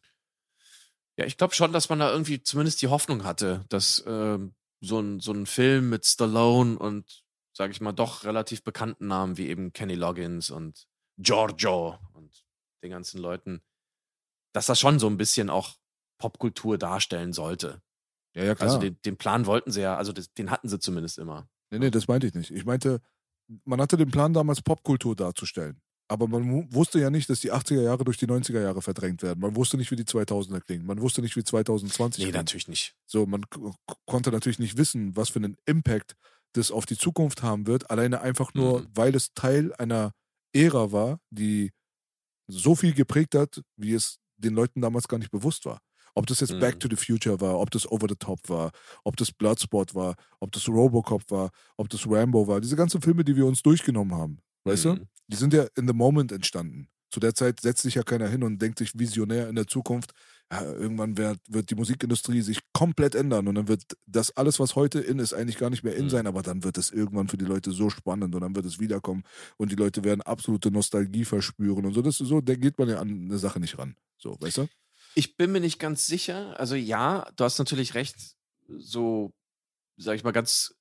Ja, 1.21 1.27
ich 1.27 1.37
glaube 1.37 1.53
schon, 1.53 1.71
dass 1.71 1.87
man 1.87 1.99
da 1.99 2.11
irgendwie 2.11 2.41
zumindest 2.41 2.81
die 2.81 2.87
Hoffnung 2.87 3.23
hatte, 3.23 3.63
dass 3.69 4.03
ähm, 4.07 4.55
so, 4.79 4.99
ein, 4.99 5.19
so 5.19 5.31
ein 5.31 5.45
Film 5.45 5.91
mit 5.91 6.03
Stallone 6.03 6.79
und, 6.79 7.23
sage 7.55 7.71
ich 7.71 7.79
mal, 7.79 7.91
doch 7.91 8.23
relativ 8.23 8.63
bekannten 8.63 9.05
Namen 9.05 9.37
wie 9.37 9.47
eben 9.47 9.71
Kenny 9.71 9.93
Loggins 9.93 10.49
und 10.49 10.87
Giorgio 11.19 11.99
und 12.13 12.43
den 12.83 12.89
ganzen 12.89 13.21
Leuten, 13.21 13.61
dass 14.51 14.65
das 14.65 14.79
schon 14.79 14.97
so 14.97 15.05
ein 15.05 15.17
bisschen 15.17 15.51
auch 15.51 15.75
Popkultur 16.17 16.79
darstellen 16.79 17.33
sollte. 17.33 17.83
Ja, 18.33 18.43
ja, 18.43 18.53
Also 18.53 18.79
den, 18.79 18.99
den 19.03 19.17
Plan 19.17 19.45
wollten 19.45 19.71
sie 19.71 19.81
ja, 19.81 19.97
also 19.97 20.13
das, 20.13 20.33
den 20.33 20.49
hatten 20.49 20.69
sie 20.69 20.79
zumindest 20.79 21.19
immer. 21.19 21.47
Nee, 21.69 21.77
nee, 21.77 21.91
das 21.91 22.07
meinte 22.07 22.25
ich 22.25 22.33
nicht. 22.33 22.49
Ich 22.49 22.65
meinte, 22.65 22.99
man 23.63 23.79
hatte 23.79 23.95
den 23.95 24.09
Plan 24.09 24.33
damals 24.33 24.63
Popkultur 24.63 25.15
darzustellen. 25.15 25.83
Aber 26.11 26.27
man 26.27 26.73
wusste 26.73 26.99
ja 26.99 27.09
nicht, 27.09 27.29
dass 27.29 27.39
die 27.39 27.53
80er 27.53 27.81
Jahre 27.81 28.03
durch 28.03 28.17
die 28.17 28.27
90er 28.27 28.61
Jahre 28.61 28.81
verdrängt 28.81 29.23
werden. 29.23 29.39
Man 29.39 29.55
wusste 29.55 29.77
nicht, 29.77 29.91
wie 29.91 29.95
die 29.95 30.03
2000er 30.03 30.59
klingen. 30.59 30.85
Man 30.85 30.99
wusste 30.99 31.21
nicht, 31.21 31.37
wie 31.37 31.43
2020 31.43 32.19
Nee, 32.19 32.31
klingt. 32.31 32.35
natürlich 32.35 32.67
nicht. 32.67 32.95
So, 33.05 33.25
man 33.25 33.45
konnte 34.05 34.29
natürlich 34.31 34.59
nicht 34.59 34.77
wissen, 34.77 35.15
was 35.15 35.29
für 35.29 35.39
einen 35.39 35.55
Impact 35.65 36.15
das 36.53 36.69
auf 36.69 36.85
die 36.85 36.97
Zukunft 36.97 37.43
haben 37.43 37.65
wird. 37.65 37.89
Alleine 37.89 38.19
einfach 38.19 38.53
nur, 38.53 38.81
Mhm. 38.81 38.87
weil 38.93 39.15
es 39.15 39.33
Teil 39.33 39.73
einer 39.75 40.11
Ära 40.53 40.91
war, 40.91 41.19
die 41.29 41.71
so 42.49 42.75
viel 42.75 42.93
geprägt 42.93 43.33
hat, 43.35 43.61
wie 43.77 43.93
es 43.93 44.17
den 44.35 44.53
Leuten 44.53 44.81
damals 44.81 45.07
gar 45.07 45.17
nicht 45.17 45.31
bewusst 45.31 45.65
war. 45.65 45.79
Ob 46.13 46.27
das 46.27 46.41
jetzt 46.41 46.51
Mhm. 46.51 46.59
Back 46.59 46.79
to 46.81 46.89
the 46.89 46.97
Future 46.97 47.39
war, 47.39 47.57
ob 47.57 47.71
das 47.71 47.89
Over 47.89 48.07
the 48.09 48.15
Top 48.15 48.39
war, 48.49 48.71
ob 49.05 49.15
das 49.15 49.31
Bloodsport 49.31 49.95
war, 49.95 50.15
ob 50.41 50.51
das 50.51 50.67
Robocop 50.67 51.23
war, 51.31 51.51
ob 51.77 51.87
das 51.89 52.05
Rambo 52.05 52.47
war. 52.49 52.59
Diese 52.59 52.75
ganzen 52.75 53.01
Filme, 53.01 53.23
die 53.23 53.37
wir 53.37 53.45
uns 53.45 53.61
durchgenommen 53.61 54.13
haben, 54.13 54.39
weißt 54.65 54.85
du? 54.85 54.93
Mhm. 54.93 55.07
Die 55.27 55.35
sind 55.37 55.53
ja 55.53 55.65
in 55.75 55.87
the 55.87 55.93
moment 55.93 56.31
entstanden. 56.31 56.87
Zu 57.09 57.19
der 57.19 57.35
Zeit 57.35 57.59
setzt 57.59 57.81
sich 57.81 57.95
ja 57.95 58.03
keiner 58.03 58.29
hin 58.29 58.41
und 58.41 58.61
denkt 58.61 58.79
sich 58.79 58.97
visionär 58.97 59.49
in 59.49 59.55
der 59.55 59.67
Zukunft, 59.67 60.11
ja, 60.49 60.63
irgendwann 60.63 61.17
wird, 61.17 61.39
wird 61.49 61.69
die 61.69 61.75
Musikindustrie 61.75 62.41
sich 62.41 62.59
komplett 62.73 63.15
ändern 63.15 63.47
und 63.49 63.55
dann 63.55 63.67
wird 63.67 63.83
das 64.05 64.35
alles, 64.37 64.59
was 64.61 64.75
heute 64.75 64.99
in 65.01 65.19
ist, 65.19 65.33
eigentlich 65.33 65.57
gar 65.57 65.69
nicht 65.69 65.83
mehr 65.83 65.95
in 65.95 66.05
Mhm. 66.05 66.09
sein, 66.09 66.27
aber 66.27 66.41
dann 66.41 66.63
wird 66.63 66.77
es 66.77 66.89
irgendwann 66.89 67.27
für 67.27 67.37
die 67.37 67.45
Leute 67.45 67.71
so 67.71 67.89
spannend 67.89 68.33
und 68.33 68.41
dann 68.41 68.55
wird 68.55 68.65
es 68.65 68.79
wiederkommen 68.79 69.23
und 69.57 69.71
die 69.71 69.75
Leute 69.75 70.03
werden 70.05 70.21
absolute 70.21 70.71
Nostalgie 70.71 71.25
verspüren 71.25 71.85
und 71.85 71.93
so. 71.93 72.01
Das 72.01 72.17
so, 72.17 72.39
da 72.39 72.55
geht 72.55 72.77
man 72.79 72.87
ja 72.87 72.99
an 72.99 73.09
eine 73.09 73.37
Sache 73.37 73.59
nicht 73.59 73.77
ran. 73.77 73.95
So, 74.17 74.37
weißt 74.39 74.57
du? 74.57 74.67
Ich 75.15 75.35
bin 75.35 75.51
mir 75.51 75.59
nicht 75.59 75.79
ganz 75.79 76.05
sicher. 76.05 76.57
Also 76.59 76.75
ja, 76.75 77.29
du 77.35 77.43
hast 77.43 77.59
natürlich 77.59 77.93
recht, 77.93 78.15
so, 78.69 79.33
sag 79.97 80.15
ich 80.15 80.23
mal, 80.23 80.31
ganz, 80.31 80.75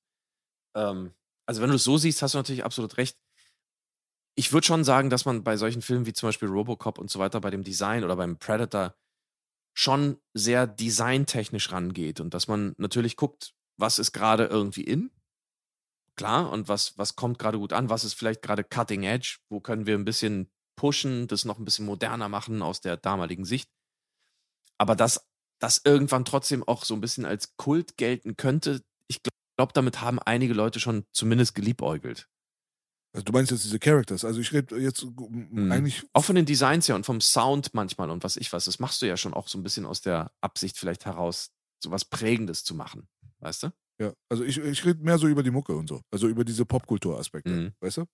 ähm, 0.75 1.11
also 1.45 1.61
wenn 1.61 1.69
du 1.69 1.75
es 1.75 1.83
so 1.83 1.97
siehst, 1.97 2.21
hast 2.21 2.33
du 2.33 2.37
natürlich 2.37 2.63
absolut 2.63 2.97
recht. 2.97 3.17
Ich 4.35 4.53
würde 4.53 4.65
schon 4.65 4.83
sagen, 4.83 5.09
dass 5.09 5.25
man 5.25 5.43
bei 5.43 5.57
solchen 5.57 5.81
Filmen 5.81 6.05
wie 6.05 6.13
zum 6.13 6.29
Beispiel 6.29 6.47
Robocop 6.47 6.97
und 6.97 7.09
so 7.09 7.19
weiter, 7.19 7.41
bei 7.41 7.49
dem 7.49 7.63
Design 7.63 8.03
oder 8.03 8.15
beim 8.15 8.37
Predator 8.37 8.95
schon 9.73 10.17
sehr 10.33 10.67
designtechnisch 10.67 11.71
rangeht 11.71 12.19
und 12.19 12.33
dass 12.33 12.47
man 12.47 12.73
natürlich 12.77 13.15
guckt, 13.15 13.53
was 13.77 13.99
ist 13.99 14.11
gerade 14.11 14.45
irgendwie 14.45 14.83
in, 14.83 15.11
klar, 16.15 16.51
und 16.51 16.67
was, 16.67 16.97
was 16.97 17.15
kommt 17.15 17.39
gerade 17.39 17.57
gut 17.57 17.73
an, 17.73 17.89
was 17.89 18.03
ist 18.03 18.13
vielleicht 18.13 18.41
gerade 18.41 18.63
cutting 18.63 19.03
edge, 19.03 19.37
wo 19.49 19.59
können 19.59 19.85
wir 19.85 19.95
ein 19.95 20.05
bisschen 20.05 20.51
pushen, 20.75 21.27
das 21.27 21.45
noch 21.45 21.57
ein 21.57 21.65
bisschen 21.65 21.85
moderner 21.85 22.29
machen 22.29 22.61
aus 22.61 22.81
der 22.81 22.97
damaligen 22.97 23.45
Sicht 23.45 23.69
aber 24.81 24.95
dass 24.95 25.29
das 25.59 25.81
irgendwann 25.85 26.25
trotzdem 26.25 26.67
auch 26.67 26.85
so 26.85 26.95
ein 26.95 27.01
bisschen 27.01 27.23
als 27.23 27.55
Kult 27.55 27.97
gelten 27.97 28.35
könnte, 28.35 28.81
ich 29.07 29.21
glaube, 29.55 29.73
damit 29.73 30.01
haben 30.01 30.17
einige 30.17 30.55
Leute 30.55 30.79
schon 30.79 31.05
zumindest 31.11 31.53
geliebäugelt. 31.53 32.27
Also 33.13 33.25
du 33.25 33.31
meinst 33.33 33.51
jetzt 33.51 33.65
diese 33.65 33.79
Characters. 33.79 34.23
Also 34.23 34.39
ich 34.39 34.53
rede 34.53 34.77
jetzt 34.77 35.05
Mhm. 35.05 35.71
eigentlich 35.71 36.05
Auch 36.13 36.23
von 36.23 36.35
den 36.35 36.45
Designs 36.45 36.87
her 36.87 36.95
und 36.95 37.05
vom 37.05 37.19
Sound 37.19 37.73
manchmal 37.73 38.09
und 38.09 38.23
was 38.23 38.37
ich 38.37 38.51
was. 38.53 38.65
Das 38.65 38.79
machst 38.79 39.01
du 39.01 39.05
ja 39.05 39.17
schon 39.17 39.33
auch 39.33 39.47
so 39.47 39.57
ein 39.57 39.63
bisschen 39.63 39.85
aus 39.85 40.01
der 40.01 40.31
Absicht 40.41 40.77
vielleicht 40.77 41.05
heraus, 41.05 41.51
so 41.83 41.91
was 41.91 42.05
Prägendes 42.05 42.63
zu 42.63 42.73
machen. 42.73 43.07
Weißt 43.39 43.63
du? 43.63 43.69
Ja, 43.99 44.13
also 44.29 44.43
ich, 44.43 44.57
ich 44.57 44.83
rede 44.85 45.03
mehr 45.03 45.17
so 45.17 45.27
über 45.27 45.43
die 45.43 45.51
Mucke 45.51 45.75
und 45.75 45.87
so. 45.87 46.01
Also 46.11 46.27
über 46.27 46.43
diese 46.43 46.65
Popkultur-Aspekte, 46.65 47.53
Mhm. 47.53 47.75
weißt 47.81 47.97
du? 47.97 48.05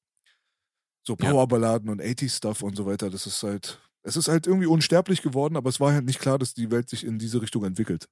So 1.06 1.16
Ja. 1.20 1.30
Powerballaden 1.30 1.90
und 1.90 2.02
80s-Stuff 2.02 2.62
und 2.62 2.76
so 2.76 2.86
weiter, 2.86 3.10
das 3.10 3.26
ist 3.28 3.42
halt, 3.44 3.80
es 4.04 4.18
ist 4.18 4.28
halt 4.28 4.46
irgendwie 4.48 4.68
unsterblich 4.68 5.22
geworden, 5.22 5.56
aber 5.56 5.70
es 5.70 5.80
war 5.80 5.94
halt 5.94 6.06
nicht 6.06 6.20
klar, 6.20 6.38
dass 6.38 6.54
die 6.54 6.70
Welt 6.72 6.90
sich 6.90 7.06
in 7.06 7.18
diese 7.20 7.42
Richtung 7.42 7.64
entwickelt. 7.64 8.08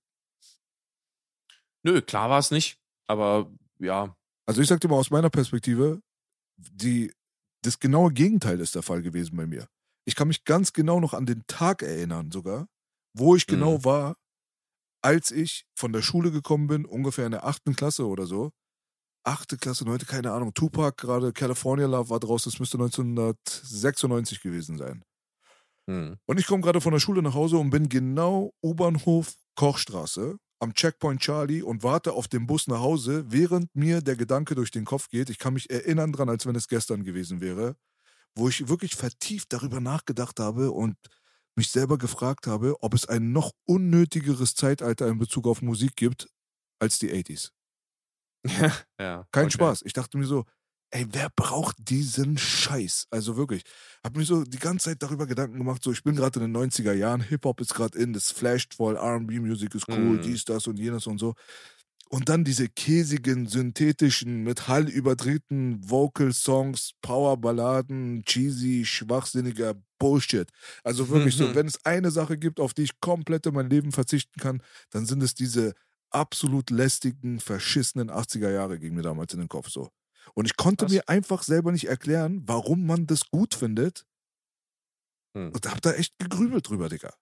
Nö, 1.83 2.01
klar 2.01 2.29
war 2.29 2.39
es 2.39 2.51
nicht. 2.51 2.79
Aber 3.07 3.51
ja, 3.79 4.15
Also 4.47 4.61
ich 4.61 4.67
sag 4.67 4.79
dir 4.81 4.87
mal 4.87 4.97
aus 4.97 5.09
meiner 5.11 5.29
Perspektive, 5.29 6.01
die, 6.57 7.11
das 7.63 7.79
genaue 7.79 8.11
Gegenteil 8.11 8.59
ist 8.59 8.75
der 8.75 8.83
Fall 8.83 9.01
gewesen 9.01 9.35
bei 9.37 9.47
mir. 9.47 9.67
Ich 10.05 10.15
kann 10.15 10.27
mich 10.27 10.43
ganz 10.45 10.73
genau 10.73 10.99
noch 10.99 11.13
an 11.13 11.25
den 11.25 11.43
Tag 11.47 11.81
erinnern 11.81 12.31
sogar, 12.31 12.67
wo 13.17 13.35
ich 13.35 13.47
genau 13.47 13.83
Mhm. 13.83 13.85
war, 13.85 14.15
als 15.03 15.31
ich 15.31 15.65
von 15.75 15.93
der 15.93 16.01
Schule 16.01 16.31
gekommen 16.31 16.67
bin, 16.67 16.85
ungefähr 16.85 17.25
in 17.25 17.31
der 17.31 17.45
achten 17.45 17.75
Klasse 17.75 18.07
oder 18.07 18.25
so. 18.25 18.51
Achte 19.25 19.57
Klasse, 19.57 19.85
neunte, 19.85 20.05
keine 20.07 20.33
Ahnung. 20.33 20.53
Tupac, 20.53 20.97
gerade 20.97 21.33
California 21.33 21.87
Love 21.87 22.09
war 22.11 22.19
draus, 22.21 22.45
das 22.45 22.59
müsste 22.59 22.77
1996 22.77 24.41
gewesen 24.41 24.77
sein. 24.77 25.03
hm. 25.87 26.15
Und 26.27 26.39
ich 26.39 26.47
komme 26.47 26.61
gerade 26.63 26.81
von 26.81 26.93
der 26.93 26.99
Schule 26.99 27.21
nach 27.21 27.33
Hause 27.33 27.57
und 27.57 27.69
bin 27.69 27.89
genau 27.89 28.51
U-Bahnhof 28.63 29.35
Kochstraße 29.55 30.37
am 30.65 30.73
Checkpoint 30.73 31.21
Charlie 31.21 31.61
und 31.61 31.83
warte 31.83 32.13
auf 32.13 32.27
den 32.27 32.47
Bus 32.47 32.67
nach 32.67 32.79
Hause, 32.79 33.23
während 33.27 33.73
mir 33.75 34.01
der 34.01 34.15
Gedanke 34.15 34.55
durch 34.55 34.71
den 34.71 34.83
Kopf 34.83 35.09
geht. 35.09 35.29
Ich 35.29 35.37
kann 35.37 35.53
mich 35.53 35.69
erinnern 35.69 36.11
dran, 36.11 36.27
als 36.27 36.47
wenn 36.47 36.55
es 36.55 36.67
gestern 36.67 37.03
gewesen 37.03 37.39
wäre, 37.39 37.75
wo 38.35 38.49
ich 38.49 38.67
wirklich 38.67 38.95
vertieft 38.95 39.53
darüber 39.53 39.79
nachgedacht 39.79 40.39
habe 40.39 40.71
und 40.71 40.97
mich 41.55 41.69
selber 41.69 41.99
gefragt 41.99 42.47
habe, 42.47 42.75
ob 42.81 42.95
es 42.95 43.07
ein 43.07 43.31
noch 43.31 43.51
unnötigeres 43.65 44.55
Zeitalter 44.55 45.07
in 45.07 45.19
Bezug 45.19 45.45
auf 45.47 45.61
Musik 45.61 45.95
gibt 45.95 46.27
als 46.79 46.97
die 46.97 47.13
80s. 47.13 47.51
ja. 48.99 49.27
Kein 49.31 49.45
okay. 49.45 49.51
Spaß. 49.51 49.83
Ich 49.83 49.93
dachte 49.93 50.17
mir 50.17 50.25
so, 50.25 50.45
ey, 50.91 51.05
wer 51.11 51.29
braucht 51.35 51.75
diesen 51.79 52.37
Scheiß? 52.37 53.07
Also 53.11 53.37
wirklich. 53.37 53.63
Hab 54.03 54.15
mir 54.15 54.23
so 54.25 54.43
die 54.43 54.59
ganze 54.59 54.89
Zeit 54.89 55.03
darüber 55.03 55.27
Gedanken 55.27 55.57
gemacht, 55.57 55.83
so 55.83 55.91
ich 55.91 56.03
bin 56.03 56.15
gerade 56.15 56.39
in 56.39 56.45
den 56.45 56.51
90er 56.51 56.93
Jahren, 56.93 57.21
Hip-Hop 57.21 57.61
ist 57.61 57.73
gerade 57.73 57.97
in, 57.97 58.13
das 58.13 58.31
flasht 58.31 58.75
voll, 58.75 58.95
R&B-Musik 58.95 59.75
ist 59.75 59.87
cool, 59.89 60.17
Mhm. 60.17 60.21
dies, 60.21 60.45
das 60.45 60.67
und 60.67 60.77
jenes 60.79 61.07
und 61.07 61.19
so. 61.19 61.33
Und 62.09 62.29
dann 62.29 62.43
diese 62.43 62.69
käsigen, 62.69 63.47
synthetischen, 63.47 64.43
mit 64.43 64.67
Hall 64.67 64.87
überdrehten 64.89 65.79
Vocal-Songs, 65.89 66.91
Powerballaden, 67.01 68.23
cheesy, 68.25 68.85
schwachsinniger 68.85 69.75
Bullshit. 69.99 70.49
Also 70.83 71.09
wirklich 71.09 71.35
so, 71.35 71.45
wenn 71.55 71.67
es 71.67 71.83
eine 71.85 72.11
Sache 72.11 72.37
gibt, 72.37 72.59
auf 72.59 72.73
die 72.75 72.83
ich 72.83 72.99
komplett 73.01 73.47
in 73.47 73.55
mein 73.55 73.69
Leben 73.69 73.91
verzichten 73.91 74.39
kann, 74.39 74.61
dann 74.91 75.05
sind 75.07 75.23
es 75.23 75.33
diese 75.33 75.73
absolut 76.11 76.69
lästigen, 76.69 77.39
verschissenen 77.39 78.09
80er 78.11 78.51
Jahre, 78.51 78.79
ging 78.79 78.93
mir 78.93 79.01
damals 79.01 79.33
in 79.33 79.39
den 79.39 79.49
Kopf 79.49 79.69
so. 79.69 79.89
Und 80.33 80.45
ich 80.45 80.55
konnte 80.57 80.85
Krass. 80.85 80.93
mir 80.93 81.07
einfach 81.09 81.43
selber 81.43 81.71
nicht 81.71 81.87
erklären, 81.87 82.41
warum 82.45 82.85
man 82.85 83.07
das 83.07 83.29
gut 83.29 83.55
findet. 83.55 84.05
Hm. 85.35 85.51
Und 85.53 85.69
hab 85.69 85.81
da 85.81 85.93
echt 85.93 86.17
gegrübelt 86.19 86.67
drüber, 86.69 86.89
Digga. 86.89 87.13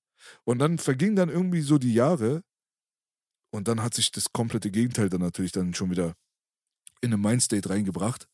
Und 0.46 0.60
dann 0.60 0.78
vergingen 0.78 1.16
dann 1.16 1.30
irgendwie 1.30 1.62
so 1.62 1.78
die 1.78 1.94
Jahre 1.94 2.44
und 3.54 3.68
dann 3.68 3.84
hat 3.84 3.94
sich 3.94 4.12
das 4.12 4.32
komplette 4.32 4.72
Gegenteil 4.72 5.10
dann 5.10 5.22
natürlich 5.22 5.52
dann 5.52 5.74
schon 5.74 5.92
wieder 5.92 6.16
in 7.02 7.14
eine 7.14 7.18
Mindstate 7.18 7.70
reingebracht. 7.70 8.28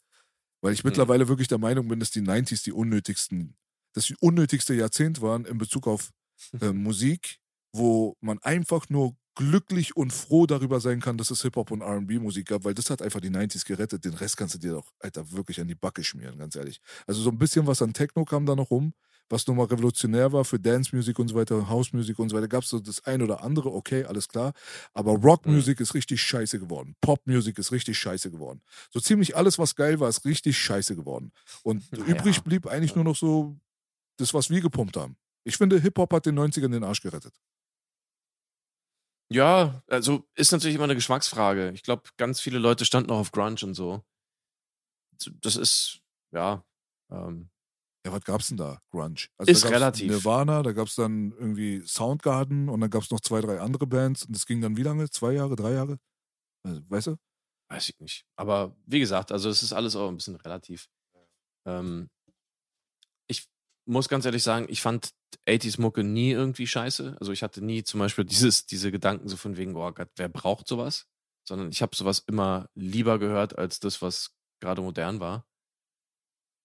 Weil 0.62 0.74
ich 0.74 0.84
Hm. 0.84 0.90
mittlerweile 0.90 1.28
wirklich 1.28 1.48
der 1.48 1.58
Meinung 1.58 1.88
bin, 1.88 2.00
dass 2.00 2.12
die 2.12 2.22
90s 2.22 2.64
die 2.64 2.74
unnötigsten, 2.74 3.56
das 3.94 4.06
die 4.06 4.16
unnötigste 4.20 4.74
Jahrzehnt 4.74 5.22
waren 5.22 5.46
in 5.46 5.58
Bezug 5.58 5.88
auf 5.88 6.12
äh, 6.62 6.72
Musik, 6.72 7.40
wo 7.74 8.16
man 8.22 8.40
einfach 8.40 8.90
nur 8.90 9.16
glücklich 9.40 9.96
und 9.96 10.12
froh 10.12 10.46
darüber 10.46 10.82
sein 10.82 11.00
kann, 11.00 11.18
dass 11.18 11.32
es 11.32 11.42
Hip-Hop 11.44 11.72
und 11.72 11.82
RB-Musik 11.82 12.48
gab, 12.50 12.66
weil 12.66 12.74
das 12.74 12.90
hat 12.90 13.02
einfach 13.02 13.22
die 13.22 13.30
90s 13.30 13.66
gerettet. 13.66 14.04
Den 14.04 14.14
Rest 14.14 14.36
kannst 14.36 14.56
du 14.56 14.60
dir 14.60 14.74
doch, 14.74 14.92
Alter, 15.00 15.32
wirklich 15.32 15.62
an 15.62 15.68
die 15.70 15.76
Backe 15.76 16.04
schmieren, 16.04 16.38
ganz 16.38 16.58
ehrlich. 16.58 16.82
Also 17.08 17.22
so 17.22 17.30
ein 17.30 17.38
bisschen 17.38 17.66
was 17.66 17.82
an 17.82 17.94
Techno 17.94 18.26
kam 18.26 18.46
da 18.46 18.54
noch 18.54 18.70
rum, 18.70 18.94
was 19.30 19.48
nochmal 19.48 19.68
revolutionär 19.68 20.34
war 20.34 20.44
für 20.44 20.60
Dance-Musik 20.60 21.18
und 21.20 21.30
so 21.30 21.36
weiter, 21.36 21.70
House-Musik 21.70 22.20
und 22.20 22.28
so 22.28 22.36
weiter. 22.36 22.50
Gab 22.50 22.64
es 22.64 22.70
so 22.70 22.80
das 22.80 23.06
ein 23.06 23.22
oder 23.22 23.42
andere, 23.42 23.72
okay, 23.72 24.04
alles 24.04 24.28
klar. 24.28 24.52
Aber 24.94 25.14
Rock-Musik 25.14 25.80
ist 25.80 25.94
richtig 25.94 26.22
scheiße 26.22 26.60
geworden. 26.60 26.98
Pop-Musik 27.00 27.58
ist 27.60 27.72
richtig 27.72 27.98
scheiße 27.98 28.32
geworden. 28.32 28.62
So 28.92 29.00
ziemlich 29.00 29.38
alles, 29.38 29.58
was 29.58 29.74
geil 29.76 30.02
war, 30.02 30.10
ist 30.10 30.26
richtig 30.26 30.58
scheiße 30.58 30.98
geworden. 30.98 31.32
Und 31.64 31.86
Ja. 31.98 32.04
übrig 32.04 32.42
blieb 32.44 32.68
eigentlich 32.68 32.94
nur 32.96 33.06
noch 33.06 33.16
so 33.16 33.56
das, 34.18 34.34
was 34.34 34.50
wir 34.50 34.60
gepumpt 34.60 34.98
haben. 34.98 35.16
Ich 35.46 35.56
finde, 35.56 35.80
Hip-Hop 35.80 36.12
hat 36.12 36.26
den 36.26 36.38
90ern 36.38 36.72
den 36.72 36.84
Arsch 36.84 37.02
gerettet. 37.02 37.34
Ja, 39.32 39.84
also 39.88 40.28
ist 40.36 40.52
natürlich 40.52 40.76
immer 40.76 40.86
eine 40.86 40.96
Geschmacksfrage. 40.96 41.72
Ich 41.72 41.84
glaube, 41.84 42.10
ganz 42.18 42.42
viele 42.42 42.58
Leute 42.58 42.86
standen 42.86 43.12
auch 43.12 43.20
auf 43.20 43.32
Grunge 43.32 43.60
und 43.64 43.76
so. 43.76 44.04
Das 45.42 45.56
ist, 45.56 46.02
ja. 46.32 46.64
Ähm, 47.12 47.50
ja, 48.06 48.14
was 48.14 48.24
gab's 48.24 48.48
denn 48.48 48.58
da? 48.58 48.82
Grunge. 48.92 49.28
Also 49.38 49.52
ist 49.52 49.66
da 49.66 49.70
relativ. 49.70 50.10
Nirvana, 50.10 50.64
da 50.64 50.72
gab's 50.72 50.96
dann 50.96 51.32
irgendwie 51.34 51.86
Soundgarden 51.86 52.70
und 52.70 52.82
dann 52.82 52.90
gab's 52.90 53.12
noch 53.12 53.20
zwei, 53.20 53.42
drei 53.42 53.60
andere 53.60 53.86
Bands 53.86 54.26
und 54.26 54.36
das 54.36 54.46
ging 54.46 54.62
dann 54.62 54.78
wie 54.78 54.84
lange? 54.84 55.10
Zwei 55.10 55.34
Jahre, 55.34 55.56
drei 55.56 55.74
Jahre? 55.74 56.00
Also, 56.64 56.82
weißt 56.90 57.08
du? 57.08 57.16
Weiß 57.70 57.90
ich 57.90 58.00
nicht. 58.00 58.26
Aber 58.36 58.76
wie 58.86 59.00
gesagt, 59.00 59.32
also 59.32 59.50
es 59.50 59.62
ist 59.62 59.74
alles 59.74 59.96
auch 59.96 60.10
ein 60.10 60.18
bisschen 60.18 60.38
relativ. 60.38 60.88
Ähm, 61.68 62.10
muss 63.90 64.10
ganz 64.10 64.26
ehrlich 64.26 64.44
sagen, 64.44 64.68
ich 64.70 64.82
fand 64.82 65.12
80s-Mucke 65.48 66.04
nie 66.04 66.32
irgendwie 66.32 66.68
scheiße. 66.68 67.18
Also 67.20 67.32
ich 67.32 67.44
hatte 67.44 67.64
nie 67.64 67.84
zum 67.84 68.00
Beispiel 68.00 68.26
dieses, 68.26 68.66
diese 68.66 68.92
Gedanken 68.92 69.28
so 69.28 69.38
von 69.38 69.58
wegen, 69.58 69.76
oh 69.76 69.92
Gott, 69.92 70.10
wer 70.16 70.30
braucht 70.30 70.68
sowas? 70.68 71.08
Sondern 71.48 71.70
ich 71.70 71.82
habe 71.82 71.96
sowas 71.96 72.24
immer 72.28 72.70
lieber 72.76 73.20
gehört 73.20 73.58
als 73.58 73.80
das, 73.80 74.02
was 74.02 74.36
gerade 74.62 74.82
modern 74.82 75.20
war. 75.20 75.46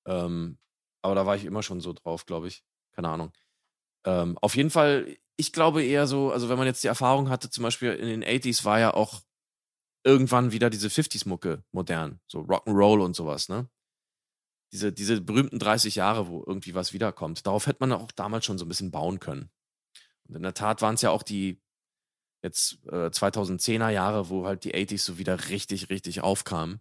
Ähm, 0.06 0.58
aber 1.02 1.14
da 1.14 1.26
war 1.26 1.36
ich 1.36 1.44
immer 1.44 1.62
schon 1.62 1.80
so 1.80 1.92
drauf, 1.92 2.26
glaube 2.26 2.48
ich. 2.48 2.62
Keine 2.94 3.08
Ahnung. 3.08 3.32
Ähm, 4.06 4.38
auf 4.38 4.56
jeden 4.56 4.70
Fall, 4.70 5.16
ich 5.36 5.52
glaube 5.52 5.82
eher 5.82 6.06
so, 6.06 6.30
also 6.30 6.48
wenn 6.48 6.58
man 6.58 6.66
jetzt 6.66 6.84
die 6.84 6.88
Erfahrung 6.88 7.30
hatte, 7.30 7.50
zum 7.50 7.62
Beispiel 7.62 7.92
in 7.92 8.08
den 8.08 8.24
80s 8.24 8.64
war 8.64 8.78
ja 8.78 8.94
auch 8.94 9.22
irgendwann 10.04 10.52
wieder 10.52 10.68
diese 10.68 10.88
50s-Mucke 10.88 11.64
modern. 11.72 12.20
So 12.26 12.40
Rock'n'Roll 12.40 13.02
und 13.02 13.16
sowas, 13.16 13.48
ne? 13.48 13.68
Diese, 14.74 14.92
diese 14.92 15.22
berühmten 15.22 15.58
30 15.58 15.94
Jahre, 15.94 16.28
wo 16.28 16.44
irgendwie 16.46 16.74
was 16.74 16.92
wiederkommt. 16.92 17.46
Darauf 17.46 17.66
hätte 17.66 17.78
man 17.80 17.92
auch 17.92 18.12
damals 18.12 18.44
schon 18.44 18.58
so 18.58 18.66
ein 18.66 18.68
bisschen 18.68 18.90
bauen 18.90 19.20
können. 19.20 19.50
Und 20.24 20.34
in 20.34 20.42
der 20.42 20.52
Tat 20.52 20.82
waren 20.82 20.96
es 20.96 21.02
ja 21.02 21.10
auch 21.10 21.22
die 21.22 21.62
jetzt 22.42 22.84
äh, 22.88 23.06
2010er 23.06 23.88
Jahre, 23.88 24.28
wo 24.28 24.44
halt 24.44 24.64
die 24.64 24.74
80s 24.74 24.98
so 24.98 25.16
wieder 25.16 25.48
richtig, 25.48 25.88
richtig 25.88 26.20
aufkamen. 26.20 26.80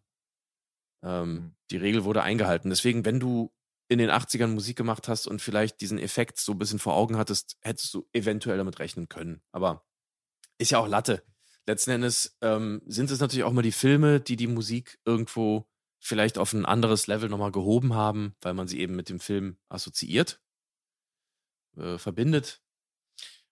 Ähm, 1.04 1.34
mhm. 1.34 1.56
Die 1.72 1.78
Regel 1.78 2.04
wurde 2.04 2.24
eingehalten. 2.24 2.70
Deswegen, 2.70 3.06
wenn 3.06 3.20
du 3.22 3.54
in 3.88 4.00
den 4.00 4.10
80ern 4.10 4.48
Musik 4.48 4.76
gemacht 4.76 5.08
hast 5.08 5.28
und 5.28 5.42
vielleicht 5.42 5.80
diesen 5.80 6.00
Effekt 6.00 6.40
so 6.40 6.54
ein 6.54 6.60
bisschen 6.60 6.80
vor 6.80 6.96
Augen 6.96 7.18
hattest, 7.18 7.58
hättest 7.62 7.94
du 7.94 8.08
eventuell 8.12 8.58
damit 8.58 8.80
rechnen 8.80 9.08
können. 9.08 9.42
Aber 9.52 9.86
ist 10.58 10.72
ja 10.72 10.80
auch 10.80 10.88
Latte 10.88 11.24
letzten 11.66 11.92
Endes 11.92 12.38
ähm, 12.42 12.82
sind 12.86 13.12
es 13.12 13.20
natürlich 13.20 13.44
auch 13.44 13.54
mal 13.54 13.62
die 13.62 13.72
Filme, 13.72 14.20
die 14.20 14.36
die 14.36 14.48
Musik 14.48 15.00
irgendwo 15.06 15.68
vielleicht 16.04 16.38
auf 16.38 16.52
ein 16.54 16.66
anderes 16.66 17.08
Level 17.08 17.30
nochmal 17.30 17.52
gehoben 17.54 17.94
haben, 17.94 18.36
weil 18.42 18.54
man 18.54 18.68
sie 18.68 18.80
eben 18.82 18.96
mit 18.96 19.08
dem 19.10 19.20
Film 19.22 19.58
assoziiert, 19.70 20.42
äh, 21.78 21.98
verbindet. 21.98 22.62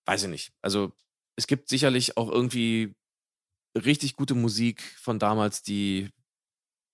Weiß 0.06 0.24
ich 0.24 0.30
nicht. 0.30 0.54
Also 0.62 0.94
es 1.38 1.48
gibt 1.48 1.70
sicherlich 1.70 2.18
auch 2.18 2.30
irgendwie 2.30 2.94
richtig 3.78 4.16
gute 4.18 4.36
Musik 4.36 4.82
von 5.00 5.18
damals, 5.18 5.64
die, 5.64 6.10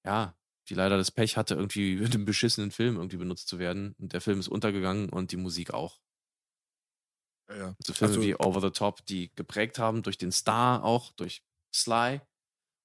ja, 0.05 0.35
die 0.69 0.75
leider 0.75 0.97
das 0.97 1.11
Pech 1.11 1.37
hatte, 1.37 1.55
irgendwie 1.55 1.95
mit 2.01 2.13
einem 2.13 2.25
beschissenen 2.25 2.69
Film 2.71 2.97
irgendwie 2.97 3.17
benutzt 3.17 3.47
zu 3.47 3.57
werden. 3.57 3.95
Und 3.97 4.13
der 4.13 4.21
Film 4.21 4.39
ist 4.39 4.47
untergegangen 4.49 5.09
und 5.09 5.31
die 5.31 5.37
Musik 5.37 5.73
auch. 5.73 5.99
Ja, 7.49 7.75
So 7.83 7.93
Filme 7.93 8.13
Also- 8.15 8.27
wie 8.27 8.35
Over 8.35 8.61
the 8.61 8.69
Top, 8.71 9.03
die 9.07 9.31
geprägt 9.33 9.79
haben 9.79 10.03
durch 10.03 10.17
den 10.19 10.31
Star 10.31 10.83
auch, 10.83 11.13
durch 11.13 11.41
Sly. 11.73 12.21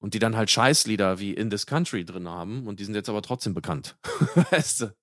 Und 0.03 0.15
die 0.15 0.19
dann 0.19 0.37
halt 0.37 0.51
Scheißlieder 0.51 1.21
wie 1.21 1.33
In 1.33 1.49
This 1.49 1.65
Country 1.65 2.05
drin 2.05 2.29
haben 2.29 2.67
und 2.67 2.81
die 2.81 2.85
sind 2.85 2.97
jetzt 2.97 3.09
aber 3.09 3.23
trotzdem 3.23 3.55
bekannt. 3.55 3.97
weißt 4.51 4.81
du? 4.81 4.95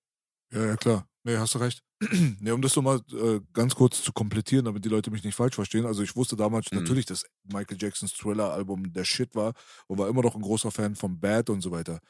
Ja, 0.52 0.66
ja, 0.66 0.76
klar. 0.76 1.06
Nee, 1.24 1.38
hast 1.38 1.54
du 1.54 1.58
recht. 1.58 1.82
nee, 2.40 2.50
um 2.50 2.60
das 2.60 2.76
nochmal 2.76 3.00
äh, 3.12 3.40
ganz 3.54 3.74
kurz 3.74 4.02
zu 4.02 4.12
komplettieren, 4.12 4.66
damit 4.66 4.84
die 4.84 4.90
Leute 4.90 5.10
mich 5.10 5.24
nicht 5.24 5.34
falsch 5.34 5.54
verstehen. 5.54 5.86
Also 5.86 6.02
ich 6.02 6.16
wusste 6.16 6.36
damals 6.36 6.70
Mhm. 6.70 6.78
natürlich, 6.80 7.06
dass 7.06 7.24
Michael 7.44 7.78
Jacksons 7.80 8.12
Thriller-Album 8.12 8.92
der 8.92 9.04
Shit 9.04 9.34
war 9.34 9.54
und 9.86 9.98
war 9.98 10.08
immer 10.08 10.22
noch 10.22 10.34
ein 10.34 10.42
großer 10.42 10.70
Fan 10.70 10.94
von 10.96 11.18
Bad 11.18 11.48
und 11.48 11.62
so 11.62 11.70
weiter. 11.70 12.00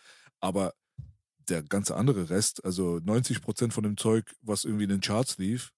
Aber 0.40 0.74
der 1.48 1.62
ganze 1.62 1.94
andere 1.94 2.28
Rest, 2.28 2.64
also 2.64 2.98
90% 2.98 3.72
von 3.72 3.84
dem 3.84 3.96
Zeug, 3.96 4.24
was 4.42 4.64
irgendwie 4.64 4.84
in 4.84 4.90
den 4.90 5.00
Charts 5.00 5.38
lief, 5.38 5.70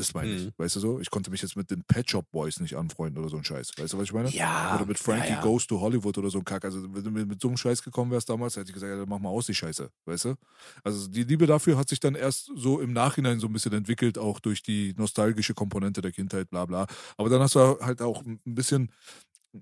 das 0.00 0.14
meine 0.14 0.30
ich. 0.32 0.46
Mhm. 0.46 0.52
Weißt 0.56 0.76
du 0.76 0.80
so? 0.80 1.00
Ich 1.00 1.10
konnte 1.10 1.30
mich 1.30 1.42
jetzt 1.42 1.56
mit 1.56 1.70
den 1.70 1.84
Pet 1.84 2.10
Shop 2.10 2.28
Boys 2.32 2.58
nicht 2.60 2.76
anfreunden 2.76 3.18
oder 3.22 3.30
so 3.30 3.36
ein 3.36 3.44
Scheiß. 3.44 3.70
Weißt 3.78 3.92
du, 3.92 3.98
was 3.98 4.04
ich 4.04 4.12
meine? 4.12 4.30
Ja. 4.30 4.74
Oder 4.76 4.86
mit 4.86 4.98
Frankie 4.98 5.28
ja, 5.28 5.34
ja. 5.36 5.40
Goes 5.42 5.66
to 5.66 5.80
Hollywood 5.80 6.18
oder 6.18 6.30
so 6.30 6.38
ein 6.38 6.44
Kack. 6.44 6.64
Also, 6.64 6.82
wenn 6.92 7.04
du 7.04 7.10
mit, 7.10 7.40
so 7.40 7.48
einem 7.48 7.56
Scheiß 7.56 7.82
gekommen 7.82 8.10
wärst 8.10 8.28
damals, 8.28 8.56
hätte 8.56 8.68
ich 8.70 8.74
gesagt, 8.74 8.90
ja, 8.90 8.98
dann 8.98 9.08
mach 9.08 9.18
mal 9.20 9.28
aus 9.28 9.46
die 9.46 9.54
Scheiße. 9.54 9.90
Weißt 10.06 10.24
du? 10.24 10.34
Also, 10.82 11.08
die 11.08 11.22
Liebe 11.24 11.46
dafür 11.46 11.76
hat 11.78 11.88
sich 11.88 12.00
dann 12.00 12.14
erst 12.14 12.50
so 12.56 12.80
im 12.80 12.92
Nachhinein 12.92 13.38
so 13.38 13.46
ein 13.46 13.52
bisschen 13.52 13.72
entwickelt, 13.72 14.18
auch 14.18 14.40
durch 14.40 14.62
die 14.62 14.94
nostalgische 14.96 15.54
Komponente 15.54 16.00
der 16.00 16.12
Kindheit, 16.12 16.50
bla 16.50 16.64
bla. 16.66 16.86
Aber 17.16 17.28
dann 17.28 17.40
hast 17.40 17.54
du 17.54 17.78
halt 17.80 18.02
auch 18.02 18.24
ein 18.24 18.40
bisschen. 18.44 18.90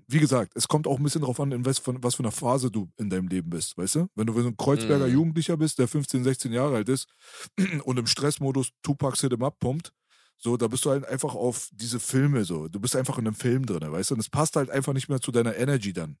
Wie 0.07 0.19
gesagt, 0.19 0.51
es 0.55 0.67
kommt 0.67 0.85
auch 0.85 0.97
ein 0.99 1.03
bisschen 1.03 1.21
drauf 1.23 1.39
an, 1.39 1.51
in 1.51 1.65
was, 1.65 1.79
von, 1.79 2.03
was 2.03 2.13
für 2.13 2.21
einer 2.21 2.31
Phase 2.31 2.69
du 2.69 2.91
in 2.97 3.09
deinem 3.09 3.27
Leben 3.27 3.49
bist, 3.49 3.75
weißt 3.75 3.95
du? 3.95 4.07
Wenn 4.13 4.27
du 4.27 4.39
so 4.39 4.47
ein 4.47 4.55
Kreuzberger 4.55 5.07
Mhm. 5.07 5.13
Jugendlicher 5.13 5.57
bist, 5.57 5.79
der 5.79 5.87
15, 5.87 6.23
16 6.23 6.53
Jahre 6.53 6.75
alt 6.75 6.89
ist 6.89 7.07
und 7.83 7.97
im 7.97 8.05
Stressmodus 8.05 8.69
Tupac 8.83 9.17
Hit 9.19 9.33
'em 9.33 9.41
Up 9.41 9.57
pumpt, 9.59 9.91
so, 10.41 10.55
da 10.57 10.67
bist 10.67 10.85
du 10.85 10.89
halt 10.91 11.05
einfach 11.05 11.35
auf 11.35 11.69
diese 11.73 11.99
Filme 11.99 12.45
so. 12.45 12.67
Du 12.69 12.79
bist 12.79 12.95
einfach 12.95 13.17
in 13.17 13.27
einem 13.27 13.35
Film 13.35 13.65
drin, 13.65 13.91
weißt 13.91 14.09
du? 14.11 14.13
Und 14.15 14.19
es 14.21 14.29
passt 14.29 14.55
halt 14.55 14.69
einfach 14.69 14.93
nicht 14.93 15.09
mehr 15.09 15.19
zu 15.21 15.31
deiner 15.31 15.55
Energy 15.57 15.91
dann. 15.93 16.17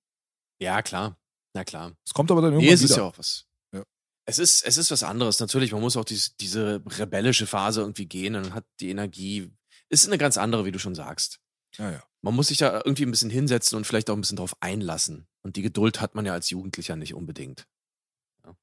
Ja, 0.61 0.81
klar. 0.81 1.17
Na 1.53 1.63
klar. 1.63 1.93
Es 2.05 2.13
kommt 2.13 2.29
aber 2.29 2.41
dann 2.41 2.51
irgendwann 2.51 2.67
Nee, 2.67 2.73
es 2.73 2.81
wieder. 2.83 2.91
ist 2.91 2.97
ja 2.97 3.03
auch 3.03 3.17
was. 3.17 3.47
Ja. 3.73 3.83
Es 4.25 4.37
ist, 4.37 4.63
es 4.65 4.77
ist 4.77 4.91
was 4.91 5.03
anderes. 5.03 5.39
Natürlich, 5.39 5.71
man 5.71 5.81
muss 5.81 5.95
auch 5.97 6.03
dies, 6.05 6.35
diese 6.35 6.83
rebellische 6.85 7.47
Phase 7.47 7.79
irgendwie 7.81 8.05
gehen 8.07 8.35
und 8.35 8.53
hat 8.53 8.65
die 8.81 8.89
Energie. 8.89 9.49
Ist 9.87 10.05
eine 10.05 10.17
ganz 10.17 10.37
andere, 10.37 10.65
wie 10.65 10.71
du 10.71 10.79
schon 10.79 10.95
sagst. 10.95 11.39
ja, 11.77 11.91
ja. 11.91 12.03
Man 12.21 12.35
muss 12.35 12.49
sich 12.49 12.57
da 12.57 12.81
irgendwie 12.83 13.05
ein 13.05 13.11
bisschen 13.11 13.29
hinsetzen 13.29 13.77
und 13.77 13.87
vielleicht 13.87 14.09
auch 14.09 14.13
ein 14.15 14.19
bisschen 14.19 14.35
drauf 14.35 14.53
einlassen. 14.59 15.25
Und 15.41 15.55
die 15.55 15.61
Geduld 15.61 16.01
hat 16.01 16.15
man 16.15 16.25
ja 16.25 16.33
als 16.33 16.49
Jugendlicher 16.49 16.97
nicht 16.97 17.13
unbedingt. 17.13 17.65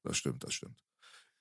Das 0.03 0.15
stimmt, 0.15 0.43
das 0.43 0.53
stimmt. 0.53 0.83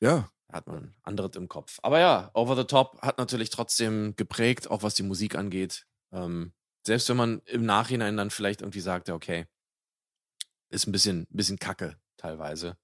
Ja, 0.00 0.30
hat 0.52 0.66
man 0.66 0.94
anderes 1.02 1.36
im 1.36 1.48
Kopf. 1.48 1.78
Aber 1.82 1.98
ja, 1.98 2.30
Over 2.34 2.56
the 2.56 2.64
Top 2.64 3.00
hat 3.02 3.18
natürlich 3.18 3.50
trotzdem 3.50 4.14
geprägt, 4.16 4.70
auch 4.70 4.82
was 4.82 4.94
die 4.94 5.02
Musik 5.02 5.34
angeht. 5.34 5.86
Ähm, 6.12 6.52
selbst 6.86 7.08
wenn 7.08 7.16
man 7.16 7.40
im 7.46 7.64
Nachhinein 7.64 8.16
dann 8.16 8.30
vielleicht 8.30 8.60
irgendwie 8.62 8.80
sagt, 8.80 9.08
ja, 9.08 9.14
okay, 9.14 9.46
ist 10.70 10.86
ein 10.86 10.92
bisschen, 10.92 11.26
bisschen 11.30 11.58
kacke 11.58 11.98
teilweise. 12.16 12.76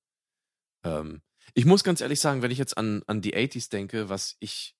Ähm, 0.84 1.22
ich 1.54 1.64
muss 1.64 1.84
ganz 1.84 2.00
ehrlich 2.00 2.20
sagen, 2.20 2.42
wenn 2.42 2.50
ich 2.50 2.58
jetzt 2.58 2.76
an, 2.76 3.02
an 3.06 3.20
die 3.20 3.36
80s 3.36 3.70
denke, 3.70 4.08
was 4.08 4.36
ich. 4.40 4.76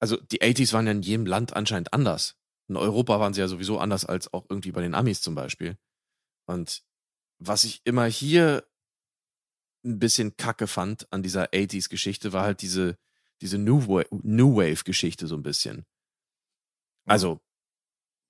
Also 0.00 0.16
die 0.16 0.40
80s 0.40 0.72
waren 0.72 0.86
ja 0.86 0.92
in 0.92 1.02
jedem 1.02 1.26
Land 1.26 1.54
anscheinend 1.54 1.92
anders. 1.92 2.36
In 2.68 2.76
Europa 2.76 3.20
waren 3.20 3.34
sie 3.34 3.40
ja 3.40 3.48
sowieso 3.48 3.78
anders 3.78 4.04
als 4.06 4.32
auch 4.32 4.46
irgendwie 4.48 4.72
bei 4.72 4.80
den 4.80 4.94
Amis 4.94 5.20
zum 5.20 5.34
Beispiel. 5.34 5.76
Und 6.46 6.82
was 7.38 7.64
ich 7.64 7.82
immer 7.84 8.06
hier 8.06 8.66
ein 9.84 9.98
bisschen 9.98 10.36
kacke 10.36 10.66
fand 10.66 11.10
an 11.12 11.22
dieser 11.22 11.50
80s-Geschichte, 11.52 12.32
war 12.32 12.44
halt 12.44 12.62
diese, 12.62 12.98
diese 13.40 13.58
New, 13.58 13.86
Wa 13.86 14.04
New 14.10 14.56
Wave-Geschichte 14.56 15.26
so 15.26 15.36
ein 15.36 15.42
bisschen. 15.42 15.86
Also, 17.06 17.40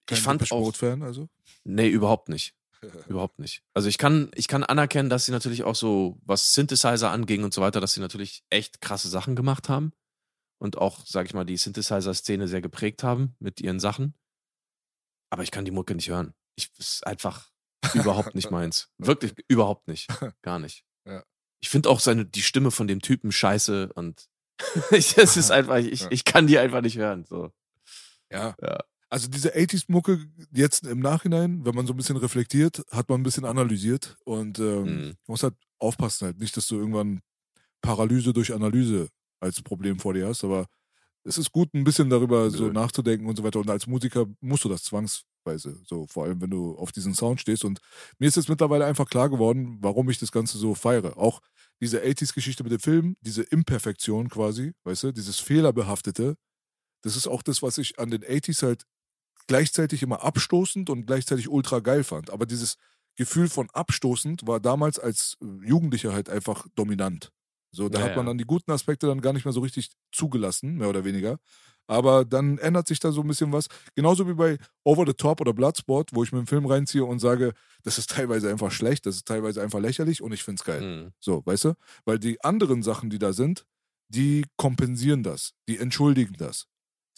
kein 0.07 0.19
ich 0.19 0.23
fand 0.23 0.53
auch. 0.53 0.61
Mode-Fan, 0.61 1.03
also. 1.03 1.29
Nee, 1.65 1.89
überhaupt 1.89 2.29
nicht. 2.29 2.55
Überhaupt 3.09 3.39
nicht. 3.39 3.63
Also 3.75 3.89
ich 3.89 3.99
kann, 3.99 4.31
ich 4.35 4.49
kann 4.49 4.65
anerkennen, 4.65 5.11
dass 5.11 5.27
sie 5.27 5.33
natürlich 5.33 5.65
auch 5.65 5.75
so, 5.75 6.19
was 6.25 6.55
Synthesizer 6.55 7.11
anging 7.11 7.45
und 7.45 7.53
so 7.53 7.61
weiter, 7.61 7.79
dass 7.79 7.93
sie 7.93 8.01
natürlich 8.01 8.43
echt 8.49 8.81
krasse 8.81 9.09
Sachen 9.09 9.37
gemacht 9.37 9.69
haben. 9.69 9.93
Und 10.59 10.79
auch, 10.79 11.05
sag 11.05 11.27
ich 11.27 11.35
mal, 11.35 11.45
die 11.45 11.57
Synthesizer-Szene 11.57 12.49
sehr 12.49 12.61
geprägt 12.61 13.03
haben 13.03 13.35
mit 13.39 13.61
ihren 13.61 13.81
Sachen. 13.81 14.15
Aber 15.31 15.43
ich 15.43 15.51
kann 15.51 15.65
die 15.65 15.71
Mucke 15.71 15.95
nicht 15.95 16.09
hören. 16.09 16.35
Ich 16.57 16.71
ist 16.79 17.07
einfach 17.07 17.51
überhaupt 17.95 18.35
nicht 18.35 18.51
meins. 18.51 18.91
Wirklich 18.99 19.35
überhaupt 19.49 19.89
nicht. 19.89 20.09
Gar 20.43 20.59
nicht. 20.59 20.85
Ja. 21.07 21.25
Ich 21.61 21.69
finde 21.69 21.89
auch 21.91 22.01
seine, 22.01 22.25
die 22.25 22.43
Stimme 22.43 22.71
von 22.71 22.87
dem 22.89 23.01
Typen 23.01 23.33
scheiße 23.33 23.93
und 23.95 24.27
ich, 24.91 25.17
es 25.17 25.37
ist 25.37 25.51
einfach, 25.51 25.77
ich, 25.79 26.07
ich 26.11 26.25
kann 26.25 26.47
die 26.47 26.59
einfach 26.59 26.81
nicht 26.83 26.97
hören. 26.99 27.25
So. 27.25 27.51
Ja. 28.31 28.55
Ja. 28.63 28.79
Also 29.09 29.29
diese 29.29 29.57
80s-Mucke 29.57 30.25
jetzt 30.53 30.87
im 30.87 31.01
Nachhinein, 31.01 31.65
wenn 31.65 31.75
man 31.75 31.87
so 31.87 31.93
ein 31.93 31.97
bisschen 31.97 32.17
reflektiert, 32.17 32.85
hat 32.93 33.09
man 33.09 33.21
ein 33.21 33.25
bisschen 33.25 33.45
analysiert 33.45 34.17
und 34.25 34.59
ähm, 34.61 34.85
Mhm. 34.85 35.03
man 35.07 35.17
muss 35.27 35.43
halt 35.43 35.55
aufpassen 35.79 36.27
halt. 36.27 36.39
Nicht, 36.39 36.57
dass 36.57 36.69
du 36.69 36.77
irgendwann 36.77 37.21
Paralyse 37.83 38.33
durch 38.33 38.53
Analyse 38.53 39.09
als 39.41 39.61
Problem 39.63 39.99
vor 39.99 40.15
dir 40.15 40.29
hast, 40.29 40.45
aber 40.45 40.67
es 41.25 41.39
ist 41.39 41.51
gut, 41.51 41.75
ein 41.75 41.85
bisschen 41.85 42.09
darüber 42.09 42.51
so 42.51 42.69
nachzudenken 42.71 43.27
und 43.27 43.37
so 43.37 43.43
weiter. 43.43 43.59
Und 43.59 43.69
als 43.71 43.87
Musiker 43.87 44.27
musst 44.41 44.65
du 44.65 44.69
das 44.69 44.85
zwangsweise, 45.43 45.81
so 45.87 46.07
vor 46.07 46.25
allem, 46.25 46.41
wenn 46.41 46.51
du 46.51 46.77
auf 46.77 46.93
diesen 46.93 47.15
Sound 47.15 47.41
stehst. 47.41 47.65
Und 47.65 47.81
mir 48.19 48.29
ist 48.29 48.37
jetzt 48.37 48.49
mittlerweile 48.49 48.85
einfach 48.87 49.09
klar 49.09 49.29
geworden, 49.31 49.79
warum 49.81 50.09
ich 50.11 50.19
das 50.19 50.33
Ganze 50.33 50.59
so 50.59 50.75
feiere. 50.75 51.17
Auch 51.19 51.41
diese 51.81 52.03
80s-Geschichte 52.03 52.63
mit 52.63 52.73
dem 52.73 52.81
Film, 52.81 53.17
diese 53.21 53.43
Imperfektion 53.43 54.29
quasi, 54.29 54.73
weißt 54.85 55.05
du, 55.05 55.13
dieses 55.13 55.39
Fehlerbehaftete, 55.39 56.37
das 57.03 57.17
ist 57.17 57.29
auch 57.29 57.43
das, 57.43 57.63
was 57.63 57.79
ich 57.79 57.99
an 57.99 58.11
den 58.11 58.25
80s 58.25 58.63
halt 58.63 58.85
gleichzeitig 59.47 60.03
immer 60.03 60.23
abstoßend 60.23 60.91
und 60.91 61.07
gleichzeitig 61.07 61.49
ultra 61.49 61.81
geil 61.81 62.05
fand. 62.05 62.31
Aber 62.31 62.47
dieses 62.47 62.77
Gefühl 63.17 63.49
von 63.49 63.69
abstoßend 63.71 64.47
war 64.47 64.61
damals 64.61 64.99
als 64.99 65.37
äh, 65.43 65.47
Jugendlicher 65.67 66.13
halt 66.13 66.29
einfach 66.31 66.67
dominant. 66.77 67.31
So, 67.73 67.89
da 67.89 68.01
Ja, 68.01 68.03
hat 68.03 68.17
man 68.17 68.27
dann 68.27 68.39
die 68.39 68.45
guten 68.45 68.73
Aspekte 68.73 69.07
dann 69.07 69.21
gar 69.21 69.33
nicht 69.33 69.45
mehr 69.45 69.53
so 69.53 69.61
richtig 69.61 69.91
zugelassen, 70.13 70.77
mehr 70.79 70.89
oder 70.89 71.05
weniger. 71.05 71.39
Aber 71.91 72.25
dann 72.25 72.59
ändert 72.59 72.87
sich 72.87 73.01
da 73.01 73.11
so 73.11 73.21
ein 73.21 73.27
bisschen 73.27 73.53
was. 73.53 73.67
Genauso 73.97 74.29
wie 74.29 74.35
bei 74.35 74.59
Over 74.85 75.07
the 75.09 75.13
Top 75.13 75.41
oder 75.41 75.53
Bloodsport, 75.53 76.11
wo 76.13 76.23
ich 76.23 76.31
mir 76.31 76.39
einen 76.39 76.47
Film 76.47 76.65
reinziehe 76.67 77.05
und 77.05 77.19
sage, 77.19 77.53
das 77.83 77.99
ist 77.99 78.11
teilweise 78.11 78.49
einfach 78.49 78.71
schlecht, 78.71 79.07
das 79.07 79.17
ist 79.17 79.27
teilweise 79.27 79.61
einfach 79.61 79.81
lächerlich 79.81 80.23
und 80.23 80.31
ich 80.31 80.45
finde 80.45 80.61
es 80.61 80.65
geil. 80.65 80.81
Mhm. 80.81 81.13
So, 81.19 81.43
weißt 81.45 81.65
du? 81.65 81.75
Weil 82.05 82.21
die 82.21 82.41
anderen 82.45 82.85
Sachen, 82.85 83.11
die 83.11 83.19
da 83.19 83.33
sind, 83.33 83.67
die 84.07 84.45
kompensieren 84.57 85.25
das, 85.25 85.51
die 85.69 85.79
entschuldigen 85.79 86.37
das. 86.39 86.67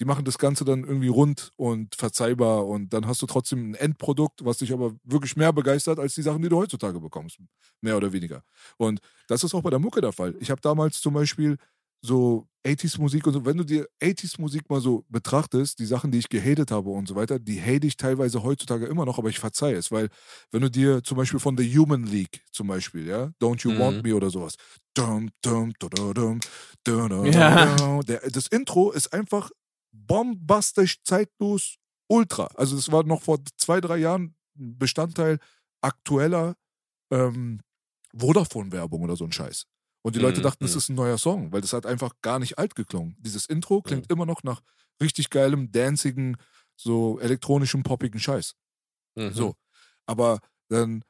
Die 0.00 0.06
machen 0.06 0.24
das 0.24 0.38
Ganze 0.38 0.64
dann 0.64 0.84
irgendwie 0.84 1.08
rund 1.08 1.50
und 1.56 1.94
verzeihbar 1.94 2.66
und 2.66 2.94
dann 2.94 3.06
hast 3.06 3.20
du 3.20 3.26
trotzdem 3.26 3.72
ein 3.72 3.74
Endprodukt, 3.74 4.42
was 4.42 4.56
dich 4.56 4.72
aber 4.72 4.94
wirklich 5.04 5.36
mehr 5.36 5.52
begeistert 5.52 5.98
als 5.98 6.14
die 6.14 6.22
Sachen, 6.22 6.40
die 6.40 6.48
du 6.48 6.56
heutzutage 6.56 6.98
bekommst. 6.98 7.38
Mehr 7.82 7.98
oder 7.98 8.10
weniger. 8.14 8.42
Und 8.78 9.00
das 9.28 9.44
ist 9.44 9.54
auch 9.54 9.60
bei 9.60 9.68
der 9.68 9.78
Mucke 9.78 10.00
der 10.00 10.12
Fall. 10.12 10.34
Ich 10.40 10.50
habe 10.50 10.62
damals 10.62 11.02
zum 11.02 11.12
Beispiel 11.12 11.58
so 12.04 12.46
80s 12.64 12.98
Musik 13.00 13.26
und 13.26 13.32
so, 13.32 13.44
wenn 13.44 13.56
du 13.56 13.64
dir 13.64 13.86
80s 14.00 14.40
Musik 14.40 14.68
mal 14.70 14.80
so 14.80 15.04
betrachtest, 15.08 15.78
die 15.80 15.86
Sachen, 15.86 16.10
die 16.12 16.18
ich 16.18 16.28
gehatet 16.28 16.70
habe 16.70 16.90
und 16.90 17.08
so 17.08 17.14
weiter, 17.16 17.38
die 17.38 17.60
hate 17.60 17.86
ich 17.86 17.96
teilweise 17.96 18.42
heutzutage 18.42 18.86
immer 18.86 19.04
noch, 19.04 19.18
aber 19.18 19.28
ich 19.30 19.38
verzeihe 19.40 19.76
es, 19.76 19.90
weil 19.90 20.08
wenn 20.52 20.62
du 20.62 20.70
dir 20.70 21.02
zum 21.02 21.16
Beispiel 21.16 21.40
von 21.40 21.56
The 21.56 21.76
Human 21.78 22.04
League 22.04 22.42
zum 22.52 22.68
Beispiel, 22.68 23.06
ja, 23.06 23.30
Don't 23.40 23.62
You 23.64 23.72
Mhm. 23.72 23.78
Want 23.78 24.04
Me 24.04 24.14
oder 24.14 24.30
sowas, 24.30 24.54
dum, 24.94 25.30
dum, 25.42 25.72
dum, 25.78 26.40
Ja. 27.32 28.00
das 28.30 28.46
Intro 28.48 28.90
ist 28.92 29.12
einfach 29.12 29.50
bombastisch, 29.92 31.02
zeitlos, 31.04 31.76
ultra. 32.08 32.46
Also 32.56 32.76
das 32.76 32.90
war 32.92 33.04
noch 33.04 33.22
vor 33.22 33.38
zwei, 33.56 33.80
drei 33.80 33.98
Jahren 33.98 34.34
Bestandteil 34.54 35.38
aktueller 35.80 36.54
ähm, 37.12 37.60
Vodafone-Werbung 38.16 39.02
oder 39.02 39.16
so 39.16 39.24
ein 39.24 39.32
Scheiß. 39.32 39.66
Und 40.02 40.16
die 40.16 40.20
Leute 40.20 40.40
Mhm, 40.40 40.42
dachten, 40.42 40.64
das 40.64 40.74
mhm. 40.74 40.76
ist 40.76 40.88
ein 40.88 40.96
neuer 40.96 41.18
Song, 41.18 41.52
weil 41.52 41.60
das 41.60 41.72
hat 41.72 41.86
einfach 41.86 42.12
gar 42.22 42.38
nicht 42.38 42.58
alt 42.58 42.74
geklungen. 42.74 43.16
Dieses 43.20 43.46
Intro 43.46 43.82
klingt 43.82 44.10
immer 44.10 44.26
noch 44.26 44.42
nach 44.42 44.62
richtig 45.00 45.30
geilem, 45.30 45.70
dancigen, 45.72 46.36
so 46.76 47.18
elektronischen, 47.20 47.82
poppigen 47.84 48.20
Scheiß. 48.20 48.54
Mhm. 49.16 49.32
So. 49.32 49.54
Aber 50.06 50.40
dann, 50.68 51.04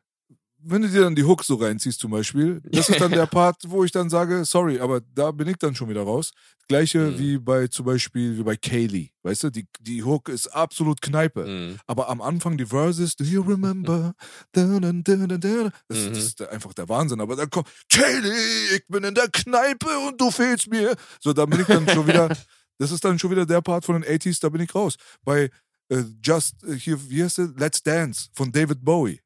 wenn 0.64 0.82
du 0.82 0.88
dir 0.88 1.02
dann 1.02 1.14
die 1.14 1.24
Hook 1.24 1.44
so 1.44 1.54
reinziehst 1.56 1.98
zum 2.00 2.10
Beispiel, 2.10 2.60
das 2.64 2.88
ist 2.88 3.00
dann 3.00 3.10
der 3.12 3.26
Part, 3.26 3.62
wo 3.66 3.84
ich 3.84 3.90
dann 3.92 4.08
sage, 4.10 4.44
sorry, 4.44 4.78
aber 4.80 5.00
da 5.14 5.30
bin 5.30 5.48
ich 5.48 5.56
dann 5.56 5.74
schon 5.74 5.88
wieder 5.88 6.02
raus. 6.02 6.32
Gleiche 6.68 6.98
Mhm. 7.10 7.18
wie 7.18 7.38
bei 7.38 7.66
zum 7.66 7.84
Beispiel, 7.86 8.38
wie 8.38 8.42
bei 8.44 8.56
Kaylee, 8.56 9.10
weißt 9.24 9.44
du, 9.44 9.50
die, 9.50 9.66
die 9.80 10.02
Hook 10.04 10.28
ist 10.28 10.46
absolut 10.48 11.02
Kneipe. 11.02 11.44
Mhm. 11.46 11.78
Aber 11.86 12.08
am 12.08 12.20
Anfang 12.22 12.56
die 12.56 12.64
Verses, 12.66 13.16
do 13.16 13.24
you 13.24 13.42
remember? 13.42 14.14
Da, 14.52 14.64
da, 14.78 14.92
da, 14.92 14.92
da, 14.92 15.36
da. 15.38 15.70
Das, 15.88 15.98
Mhm. 15.98 16.08
das 16.10 16.18
ist 16.18 16.40
der- 16.40 16.52
einfach 16.52 16.72
der 16.74 16.88
Wahnsinn. 16.88 17.20
Aber 17.20 17.34
dann 17.36 17.50
kommt, 17.50 17.68
Kaylee, 17.90 18.76
ich 18.76 18.86
bin 18.88 19.04
in 19.04 19.14
der 19.14 19.28
Kneipe 19.28 19.88
und 20.08 20.20
du 20.20 20.30
fehlst 20.30 20.68
mir. 20.70 20.94
So, 21.20 21.32
da 21.32 21.46
bin 21.46 21.60
ich 21.60 21.66
dann 21.66 21.88
schon 21.88 22.06
wieder, 22.06 22.28
das 22.78 22.90
ist 22.92 23.04
dann 23.04 23.18
schon 23.18 23.30
wieder 23.30 23.44
der 23.46 23.60
Part 23.60 23.84
von 23.84 24.00
den 24.00 24.04
80s, 24.04 24.40
da 24.40 24.48
bin 24.48 24.60
ich 24.60 24.74
raus. 24.74 24.94
Bei 25.24 25.50
äh, 25.88 26.04
Just, 26.24 26.62
äh, 26.64 26.74
hier, 26.74 26.98
wie 27.10 27.22
heißt 27.24 27.38
es? 27.40 27.50
Let's 27.56 27.82
Dance 27.82 28.28
von 28.34 28.50
David 28.52 28.82
Bowie. 28.84 29.20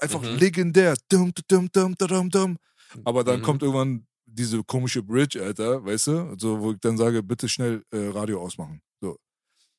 Einfach 0.00 0.22
Mhm. 0.22 0.36
legendär. 0.38 0.94
Dum, 1.08 1.32
dum, 1.48 1.68
dum, 1.72 1.94
dum, 1.96 2.30
dum. 2.30 2.56
Aber 3.04 3.24
dann 3.24 3.40
Mhm. 3.40 3.44
kommt 3.44 3.62
irgendwann 3.62 4.06
diese 4.26 4.62
komische 4.64 5.02
Bridge, 5.02 5.42
Alter, 5.42 5.84
weißt 5.84 6.06
du? 6.08 6.34
So, 6.38 6.60
wo 6.60 6.72
ich 6.72 6.78
dann 6.80 6.96
sage, 6.96 7.22
bitte 7.22 7.48
schnell 7.48 7.82
äh, 7.90 8.08
Radio 8.08 8.40
ausmachen. 8.42 8.80
So. 9.00 9.16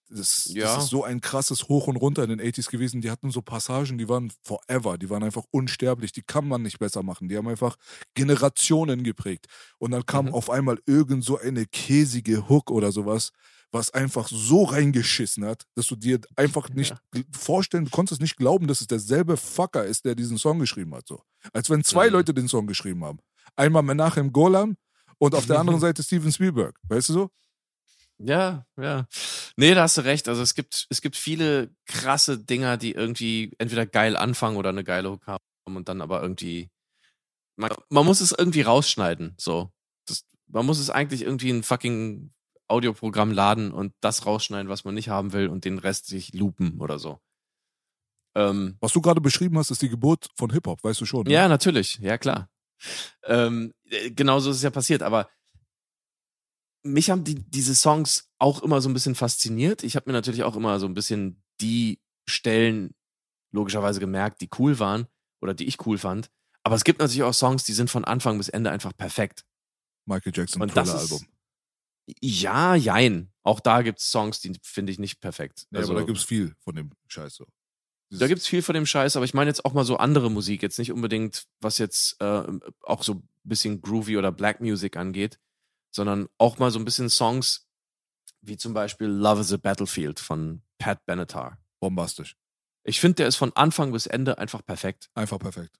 Das, 0.09 0.45
Ja. 0.53 0.65
das 0.75 0.85
ist 0.85 0.89
so 0.91 1.03
ein 1.03 1.21
krasses 1.21 1.67
Hoch 1.69 1.87
und 1.87 1.95
Runter 1.97 2.23
in 2.23 2.29
den 2.29 2.39
80s 2.41 2.69
gewesen. 2.69 3.01
Die 3.01 3.09
hatten 3.09 3.31
so 3.31 3.41
Passagen, 3.41 3.97
die 3.97 4.09
waren 4.09 4.31
forever, 4.43 4.97
die 4.97 5.09
waren 5.09 5.23
einfach 5.23 5.45
unsterblich, 5.51 6.11
die 6.11 6.21
kann 6.21 6.47
man 6.47 6.61
nicht 6.61 6.77
besser 6.79 7.01
machen. 7.03 7.29
Die 7.29 7.37
haben 7.37 7.47
einfach 7.47 7.77
Generationen 8.13 9.03
geprägt. 9.03 9.47
Und 9.79 9.91
dann 9.91 10.05
kam 10.05 10.27
Mhm. 10.27 10.33
auf 10.33 10.49
einmal 10.49 10.79
irgend 10.85 11.23
so 11.23 11.37
eine 11.39 11.65
käsige 11.65 12.47
Hook 12.49 12.69
oder 12.71 12.91
sowas, 12.91 13.31
was 13.73 13.89
einfach 13.89 14.27
so 14.29 14.63
reingeschissen 14.63 15.43
hat, 15.45 15.63
dass 15.75 15.87
du 15.87 15.95
dir 15.95 16.21
einfach 16.35 16.69
nicht 16.69 16.93
Ja. 17.13 17.21
vorstellen, 17.37 17.85
du 17.85 17.91
konntest 17.91 18.21
nicht 18.21 18.37
glauben, 18.37 18.67
dass 18.67 18.79
es 18.81 18.87
derselbe 18.87 19.35
Fucker 19.35 19.83
ist, 19.83 20.05
der 20.05 20.15
diesen 20.15 20.37
Song 20.37 20.59
geschrieben 20.59 20.93
hat. 20.95 21.07
So. 21.07 21.21
Als 21.51 21.69
wenn 21.69 21.83
zwei 21.83 22.07
Mhm. 22.07 22.13
Leute 22.13 22.33
den 22.33 22.47
Song 22.47 22.67
geschrieben 22.67 23.03
haben. 23.03 23.19
Einmal 23.55 23.83
Menachem 23.83 24.31
Golan 24.31 24.77
und 25.17 25.35
auf 25.35 25.47
der 25.47 25.59
anderen 25.59 25.79
Seite 25.81 26.03
Steven 26.03 26.31
Spielberg. 26.31 26.79
Weißt 26.83 27.09
du 27.09 27.13
so? 27.13 27.31
Ja, 28.19 28.65
ja. 28.79 29.07
Nee, 29.57 29.73
da 29.73 29.81
hast 29.83 29.97
du 29.97 30.01
recht. 30.01 30.27
Also 30.29 30.43
es 30.43 30.53
gibt, 30.53 30.85
es 30.89 31.01
gibt 31.01 31.15
viele 31.15 31.71
krasse 31.87 32.37
Dinger, 32.37 32.77
die 32.77 32.91
irgendwie 32.91 33.51
entweder 33.57 33.85
geil 33.87 34.15
anfangen 34.15 34.55
oder 34.57 34.69
eine 34.69 34.83
geile 34.83 35.09
Hook 35.11 35.25
haben 35.27 35.43
und 35.65 35.89
dann 35.89 35.99
aber 36.01 36.21
irgendwie. 36.21 36.69
Man, 37.55 37.71
man 37.89 38.05
muss 38.05 38.21
es 38.21 38.31
irgendwie 38.31 38.61
rausschneiden. 38.61 39.33
So. 39.37 39.71
Das, 40.05 40.25
man 40.47 40.65
muss 40.65 40.79
es 40.79 40.89
eigentlich 40.91 41.23
irgendwie 41.23 41.49
in 41.49 41.57
ein 41.57 41.63
fucking 41.63 42.31
Audioprogramm 42.67 43.31
laden 43.31 43.71
und 43.71 43.93
das 44.01 44.25
rausschneiden, 44.25 44.69
was 44.69 44.83
man 44.85 44.93
nicht 44.93 45.09
haben 45.09 45.33
will 45.33 45.47
und 45.47 45.65
den 45.65 45.79
Rest 45.79 46.07
sich 46.07 46.33
loopen 46.33 46.79
oder 46.79 46.99
so. 46.99 47.19
Ähm, 48.35 48.77
Was 48.79 48.93
du 48.93 49.01
gerade 49.01 49.21
beschrieben 49.21 49.57
hast, 49.57 49.69
ist 49.69 49.81
die 49.81 49.89
Geburt 49.89 50.29
von 50.35 50.51
Hip-Hop, 50.51 50.83
weißt 50.83 51.01
du 51.01 51.05
schon. 51.05 51.23
Ne? 51.23 51.33
ja, 51.33 51.47
natürlich, 51.47 51.99
ja 51.99 52.17
klar. 52.17 52.49
Ähm, 53.25 53.73
äh, 53.89 54.11
genauso 54.11 54.49
ist 54.49 54.57
es 54.57 54.63
ja 54.63 54.71
passiert, 54.71 55.03
aber 55.03 55.29
mich 56.83 57.09
haben 57.09 57.23
die, 57.23 57.35
diese 57.35 57.75
Songs 57.75 58.29
auch 58.39 58.61
immer 58.61 58.81
so 58.81 58.89
ein 58.89 58.93
bisschen 58.93 59.15
fasziniert. 59.15 59.83
Ich 59.83 59.95
habe 59.95 60.09
mir 60.09 60.13
natürlich 60.13 60.43
auch 60.43 60.55
immer 60.55 60.79
so 60.79 60.85
ein 60.85 60.93
bisschen 60.93 61.41
die 61.61 62.01
Stellen 62.27 62.93
logischerweise 63.51 63.99
gemerkt, 63.99 64.41
die 64.41 64.49
cool 64.57 64.79
waren 64.79 65.07
oder 65.41 65.53
die 65.53 65.65
ich 65.65 65.85
cool 65.85 65.97
fand. 65.97 66.29
Aber 66.63 66.75
es 66.75 66.83
gibt 66.83 66.99
natürlich 66.99 67.23
auch 67.23 67.33
Songs, 67.33 67.63
die 67.63 67.73
sind 67.73 67.89
von 67.89 68.03
Anfang 68.03 68.37
bis 68.37 68.49
Ende 68.49 68.71
einfach 68.71 68.95
perfekt. 68.95 69.45
Michael 70.05 70.33
Jackson, 70.35 70.61
Und 70.61 70.75
das 70.75 70.89
ist, 70.89 70.95
Album. 70.95 71.27
Ja, 72.21 72.75
jein. 72.75 73.31
Auch 73.43 73.59
da 73.59 73.81
gibt's 73.81 74.09
Songs, 74.11 74.39
die 74.41 74.53
finde 74.61 74.91
ich 74.91 74.99
nicht 74.99 75.19
perfekt. 75.21 75.67
Ja, 75.71 75.79
aber 75.83 75.93
da 75.95 76.05
gibt's 76.05 76.23
viel 76.23 76.55
von 76.59 76.75
dem 76.75 76.91
Scheiß 77.07 77.35
so. 77.35 77.45
Dieses- 78.09 78.19
Da 78.19 78.27
gibt's 78.27 78.47
viel 78.47 78.61
von 78.61 78.75
dem 78.75 78.85
Scheiß, 78.85 79.15
aber 79.15 79.25
ich 79.25 79.33
meine 79.33 79.49
jetzt 79.49 79.63
auch 79.65 79.73
mal 79.73 79.85
so 79.85 79.97
andere 79.97 80.29
Musik, 80.29 80.61
jetzt 80.61 80.79
nicht 80.79 80.91
unbedingt, 80.91 81.45
was 81.61 81.77
jetzt 81.77 82.19
äh, 82.21 82.43
auch 82.81 83.03
so 83.03 83.13
ein 83.15 83.29
bisschen 83.43 83.81
Groovy 83.81 84.17
oder 84.17 84.31
Black 84.31 84.59
Music 84.61 84.97
angeht, 84.97 85.39
sondern 85.91 86.27
auch 86.37 86.57
mal 86.59 86.71
so 86.71 86.79
ein 86.79 86.85
bisschen 86.85 87.09
Songs 87.09 87.67
wie 88.41 88.57
zum 88.57 88.73
Beispiel 88.73 89.07
Love 89.07 89.41
is 89.41 89.53
a 89.53 89.57
Battlefield 89.57 90.19
von 90.19 90.61
Pat 90.77 91.05
Benatar. 91.05 91.57
bombastisch. 91.79 92.35
Ich 92.83 92.99
finde, 92.99 93.15
der 93.15 93.27
ist 93.27 93.37
von 93.37 93.53
Anfang 93.55 93.93
bis 93.93 94.05
Ende 94.07 94.37
einfach 94.37 94.65
perfekt. 94.65 95.09
Einfach 95.15 95.39
perfekt. 95.39 95.79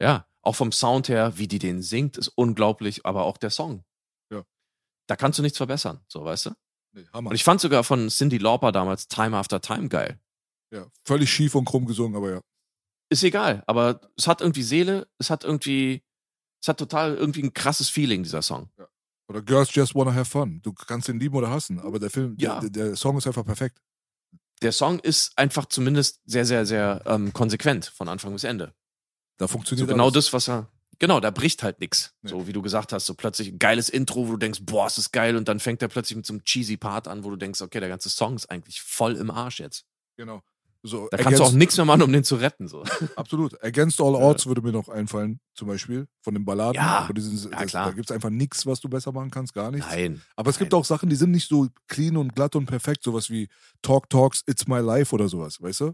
Ja, 0.00 0.26
auch 0.40 0.56
vom 0.56 0.72
Sound 0.72 1.08
her, 1.08 1.38
wie 1.38 1.46
die 1.46 1.60
den 1.60 1.80
singt, 1.82 2.16
ist 2.18 2.28
unglaublich, 2.28 3.06
aber 3.06 3.24
auch 3.24 3.36
der 3.38 3.50
Song. 3.50 3.84
Ja. 5.12 5.16
Da 5.16 5.16
kannst 5.16 5.38
du 5.38 5.42
nichts 5.42 5.58
verbessern, 5.58 6.00
so 6.08 6.24
weißt 6.24 6.46
du? 6.46 6.50
Nee, 6.94 7.06
Hammer. 7.12 7.30
Und 7.30 7.36
ich 7.36 7.44
fand 7.44 7.60
sogar 7.60 7.84
von 7.84 8.08
Cindy 8.08 8.38
Lauper 8.38 8.72
damals 8.72 9.08
Time 9.08 9.36
After 9.36 9.60
Time 9.60 9.88
geil. 9.88 10.18
ja, 10.70 10.86
völlig 11.04 11.30
schief 11.32 11.54
und 11.54 11.64
krumm 11.64 11.86
gesungen, 11.86 12.16
aber 12.16 12.30
ja. 12.32 12.40
ist 13.10 13.22
egal, 13.24 13.62
aber 13.66 14.00
es 14.16 14.26
hat 14.26 14.40
irgendwie 14.40 14.62
Seele, 14.62 15.06
es 15.18 15.30
hat 15.30 15.44
irgendwie, 15.44 16.02
es 16.60 16.68
hat 16.68 16.78
total 16.78 17.14
irgendwie 17.14 17.42
ein 17.42 17.52
krasses 17.54 17.88
Feeling, 17.88 18.22
dieser 18.22 18.42
Song. 18.42 18.70
Oder 19.28 19.40
Girls 19.42 19.74
Just 19.74 19.94
Wanna 19.94 20.12
Have 20.14 20.26
Fun. 20.30 20.60
Du 20.62 20.72
kannst 20.74 21.08
den 21.08 21.18
lieben 21.18 21.34
oder 21.36 21.48
hassen, 21.50 21.78
aber 21.80 21.98
der 21.98 22.10
Film, 22.10 22.36
Ja. 22.38 22.60
der, 22.60 22.70
der 22.70 22.96
Song 22.96 23.16
ist 23.18 23.26
einfach 23.26 23.44
perfekt. 23.44 23.80
Der 24.60 24.72
Song 24.72 24.98
ist 25.00 25.36
einfach 25.38 25.66
zumindest 25.66 26.20
sehr, 26.24 26.44
sehr, 26.44 26.66
sehr 26.66 27.02
ähm, 27.06 27.32
konsequent 27.32 27.86
von 27.86 28.08
Anfang 28.08 28.32
bis 28.32 28.44
Ende. 28.44 28.74
Da 29.38 29.46
So 29.48 29.52
funktioniert 29.52 29.88
genau 29.88 30.04
alles. 30.04 30.14
das, 30.14 30.32
was 30.32 30.48
er, 30.48 30.68
genau, 31.02 31.18
da 31.20 31.30
bricht 31.30 31.62
halt 31.64 31.80
nix. 31.80 32.14
Nee. 32.22 32.30
So 32.30 32.46
wie 32.46 32.52
du 32.52 32.62
gesagt 32.62 32.92
hast, 32.92 33.06
so 33.06 33.14
plötzlich 33.14 33.48
ein 33.48 33.58
geiles 33.58 33.88
Intro, 33.88 34.28
wo 34.28 34.32
du 34.32 34.36
denkst, 34.38 34.60
boah, 34.62 34.86
ist 34.86 34.96
das 34.98 35.10
geil, 35.10 35.36
und 35.36 35.48
dann 35.48 35.58
fängt 35.60 35.82
er 35.82 35.88
plötzlich 35.88 36.16
mit 36.16 36.24
so 36.24 36.32
einem 36.32 36.44
cheesy 36.44 36.76
Part 36.76 37.08
an, 37.08 37.24
wo 37.24 37.30
du 37.30 37.36
denkst, 37.36 37.60
okay, 37.60 37.80
der 37.80 37.88
ganze 37.88 38.08
Song 38.08 38.36
ist 38.36 38.46
eigentlich 38.50 38.80
voll 38.80 39.16
im 39.16 39.30
Arsch 39.30 39.60
jetzt. 39.60 39.84
Genau. 40.16 40.40
So, 40.84 41.08
Da 41.10 41.16
kannst 41.16 41.38
du 41.38 41.44
auch 41.44 41.52
nichts 41.52 41.76
mehr 41.76 41.86
machen, 41.86 42.02
um 42.02 42.12
den 42.12 42.24
zu 42.24 42.34
retten. 42.36 42.66
So. 42.66 42.82
Absolut. 43.16 43.62
Against 43.62 44.00
All 44.00 44.14
Ja. 44.14 44.18
Odds 44.18 44.46
würde 44.46 44.62
mir 44.62 44.72
noch 44.72 44.88
einfallen, 44.88 45.38
zum 45.54 45.68
Beispiel, 45.68 46.08
von 46.22 46.34
den 46.34 46.44
Balladen. 46.44 46.74
Ja. 46.74 47.08
Diesen, 47.12 47.50
Ja, 47.52 47.60
das, 47.60 47.70
klar. 47.70 47.86
Da 47.86 47.92
gibt 47.92 48.10
es 48.10 48.14
einfach 48.14 48.30
nichts, 48.30 48.66
was 48.66 48.80
du 48.80 48.88
besser 48.88 49.12
machen 49.12 49.30
kannst, 49.30 49.54
gar 49.54 49.70
nichts. 49.70 49.86
Nein. 49.88 50.22
Aber 50.34 50.50
es 50.50 50.58
gibt 50.58 50.72
Nein. 50.72 50.80
auch 50.80 50.84
Sachen, 50.84 51.08
die 51.08 51.16
sind 51.16 51.30
nicht 51.30 51.48
so 51.48 51.68
clean 51.88 52.16
und 52.16 52.34
glatt 52.34 52.56
und 52.56 52.66
perfekt, 52.66 53.04
sowas 53.04 53.30
wie 53.30 53.48
Talk 53.82 54.08
Talks, 54.10 54.42
It's 54.46 54.66
My 54.66 54.80
Life 54.80 55.14
oder 55.14 55.28
sowas, 55.28 55.60
weißt 55.60 55.80
du? 55.82 55.92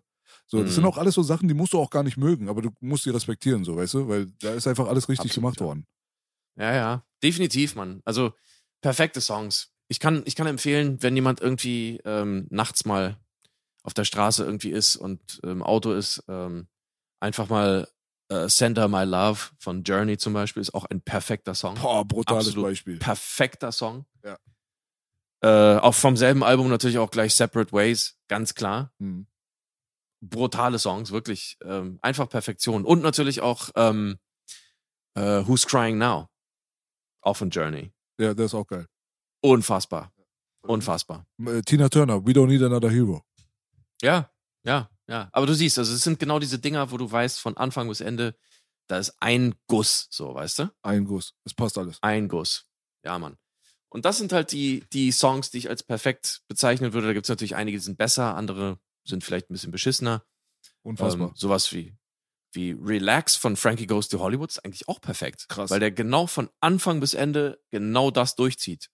So, 0.51 0.59
das 0.63 0.71
Mhm. 0.71 0.75
sind 0.77 0.85
auch 0.87 0.97
alles 0.99 1.15
so 1.15 1.23
Sachen, 1.23 1.47
die 1.47 1.55
musst 1.55 1.75
du 1.75 1.79
auch 1.79 1.91
gar 1.91 2.03
nicht 2.03 2.17
mögen, 2.17 2.49
aber 2.49 2.63
du 2.63 2.71
musst 2.81 3.05
sie 3.05 3.11
respektieren, 3.11 3.65
so, 3.65 3.77
weißt 3.77 3.95
du? 3.95 4.09
Weil 4.09 4.27
da 4.41 4.55
ist 4.55 4.67
einfach 4.67 4.89
alles 4.89 5.09
richtig 5.09 5.31
Absolut, 5.31 5.35
gemacht 5.35 5.61
ja. 5.61 5.67
worden. 5.67 5.87
Ja, 6.59 6.75
ja, 6.75 7.05
definitiv, 7.23 7.75
Mann. 7.77 8.01
Also 8.07 8.33
perfekte 8.81 9.21
Songs. 9.21 9.71
Ich 9.89 10.01
kann, 10.01 10.23
ich 10.25 10.35
kann 10.35 10.47
empfehlen, 10.47 11.03
wenn 11.03 11.15
jemand 11.15 11.41
irgendwie 11.41 12.01
ähm, 12.05 12.47
nachts 12.51 12.85
mal 12.87 13.19
auf 13.83 13.93
der 13.95 14.05
Straße 14.05 14.43
irgendwie 14.45 14.71
ist 14.71 14.97
und 14.97 15.39
im 15.43 15.63
Auto 15.63 15.93
ist, 15.93 16.25
ähm, 16.29 16.67
einfach 17.21 17.49
mal 17.49 17.87
äh, 18.31 18.49
Sender 18.49 18.89
My 18.89 19.05
Love 19.05 19.39
von 19.59 19.83
Journey 19.83 20.17
zum 20.19 20.33
Beispiel 20.33 20.61
ist 20.63 20.75
auch 20.75 20.85
ein 20.87 21.01
perfekter 21.01 21.55
Song. 21.55 21.75
Boah, 21.77 22.05
brutales 22.07 22.49
Absolut. 22.49 22.69
Beispiel. 22.71 22.99
Perfekter 22.99 23.71
Song. 23.73 24.05
Ja. 24.25 24.39
Äh, 25.43 25.79
auch 25.81 25.95
vom 25.95 26.17
selben 26.17 26.43
Album 26.43 26.69
natürlich 26.69 26.99
auch 26.99 27.11
gleich 27.11 27.35
Separate 27.35 27.73
Ways, 27.73 28.19
ganz 28.29 28.55
klar. 28.55 28.93
Hm. 28.99 29.27
Brutale 30.21 30.79
Songs, 30.79 31.11
wirklich 31.11 31.57
ähm, 31.63 31.99
einfach 32.03 32.29
Perfektion. 32.29 32.85
Und 32.85 33.03
natürlich 33.03 33.41
auch 33.41 33.71
ähm, 33.77 34.19
äh, 35.15 35.47
Who's 35.47 35.67
Crying 35.67 35.99
Now, 35.99 36.29
auch 37.21 37.37
von 37.37 37.51
Journey. 37.51 37.93
Ja, 38.19 38.35
der 38.35 38.47
ist 38.47 38.55
auch 38.55 38.67
geil. 38.67 38.87
Unfassbar. 39.41 40.13
Unfassbar. 40.63 41.27
Äh, 41.45 41.63
Tina 41.63 41.89
Turner, 41.89 42.25
We 42.27 42.33
Don't 42.33 42.49
Need 42.49 42.63
Another 42.63 42.91
Hero. 42.91 43.23
Ja, 44.03 44.31
ja, 44.65 44.91
ja. 45.07 45.29
Aber 45.33 45.47
du 45.47 45.55
siehst, 45.55 45.79
also 45.79 45.95
es 45.95 46.03
sind 46.03 46.19
genau 46.19 46.39
diese 46.39 46.59
Dinger, 46.59 46.91
wo 46.91 46.97
du 46.97 47.11
weißt, 47.11 47.41
von 47.41 47.57
Anfang 47.57 47.89
bis 47.89 48.01
Ende, 48.01 48.37
da 48.89 48.99
ist 48.99 49.15
ein 49.21 49.55
Guss, 49.67 50.09
so, 50.11 50.35
weißt 50.35 50.61
du? 50.61 50.71
Ein 50.83 51.05
Guss. 51.05 51.35
Es 51.45 51.55
passt 51.55 51.79
alles. 51.79 51.99
Ein 52.03 52.29
Guss. 52.29 52.67
Ja, 53.05 53.19
Mann. 53.19 53.37
Und 53.91 54.05
das 54.05 54.19
sind 54.19 54.33
halt 54.33 54.53
die, 54.53 54.85
die 54.93 55.13
Songs, 55.13 55.51
die 55.51 55.59
ich 55.59 55.71
als 55.71 55.83
perfekt 55.83 56.43
bezeichnen 56.49 56.93
würde. 56.93 57.07
Da 57.07 57.13
gibt 57.13 57.27
es 57.27 57.31
natürlich 57.31 57.57
einige, 57.57 57.79
die 57.79 57.85
sind 57.85 57.97
besser, 57.97 58.37
andere 58.37 58.79
sind 59.09 59.25
vielleicht 59.25 59.51
ein 59.51 59.55
bisschen 59.55 59.73
beschissener. 59.73 60.25
Unfassbar. 60.83 61.29
Ähm, 61.29 61.35
sowas 61.37 61.73
wie, 61.73 61.97
wie 62.53 62.73
Relax 62.73 63.37
von 63.37 63.57
Frankie 63.57 63.87
Goes 63.87 64.09
to 64.09 64.19
Hollywood 64.21 64.51
ist 64.51 64.65
eigentlich 64.65 64.89
auch 64.89 65.01
perfekt. 65.01 65.47
Krass. 65.49 65.71
Weil 65.71 65.81
der 65.81 65.91
genau 65.91 66.27
von 66.27 66.49
Anfang 66.61 67.01
bis 67.01 67.15
Ende 67.15 67.61
genau 67.71 68.11
das 68.11 68.35
durchzieht. 68.37 68.89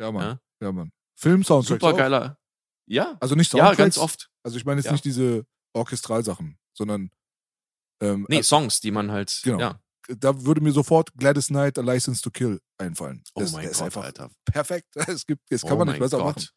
ja, 0.00 0.10
Mann. 0.12 0.22
Ja? 0.60 0.66
Ja, 0.66 0.72
Mann. 0.72 0.90
Film-Soundtracks 1.16 1.80
Super 1.82 1.96
geiler. 1.96 2.38
Ja, 2.86 3.16
Also 3.20 3.34
nicht 3.34 3.52
ja, 3.52 3.58
Soundtracks. 3.66 3.76
ganz 3.78 3.98
oft. 3.98 4.30
Also 4.42 4.56
ich 4.56 4.64
meine 4.64 4.78
jetzt 4.80 4.86
Ja. 4.86 4.92
nicht 4.92 5.04
diese 5.04 5.46
Orchestralsachen, 5.74 6.58
sondern 6.74 7.10
ähm, 8.00 8.26
Nee, 8.28 8.38
äh, 8.38 8.42
Songs, 8.42 8.80
die 8.80 8.90
man 8.90 9.10
halt. 9.10 9.40
Genau. 9.42 9.58
Ja. 9.58 9.80
da 10.08 10.44
würde 10.44 10.60
mir 10.60 10.72
sofort 10.72 11.12
Gladys 11.14 11.48
Knight, 11.48 11.78
A 11.78 11.82
License 11.82 12.22
to 12.22 12.30
Kill 12.30 12.60
einfallen. 12.78 13.22
Oh 13.34 13.40
das, 13.40 13.52
mein 13.52 13.62
der 13.62 13.72
ist 13.72 13.78
Gott, 13.78 13.86
einfach 13.86 14.04
Alter. 14.04 14.30
perfekt. 14.44 14.88
Es 15.08 15.26
gibt, 15.26 15.42
das 15.50 15.62
kann 15.62 15.72
oh 15.72 15.76
man 15.78 15.88
nicht 15.88 15.94
mein 15.94 16.00
besser 16.08 16.18
Gott. 16.18 16.36
machen. 16.36 16.48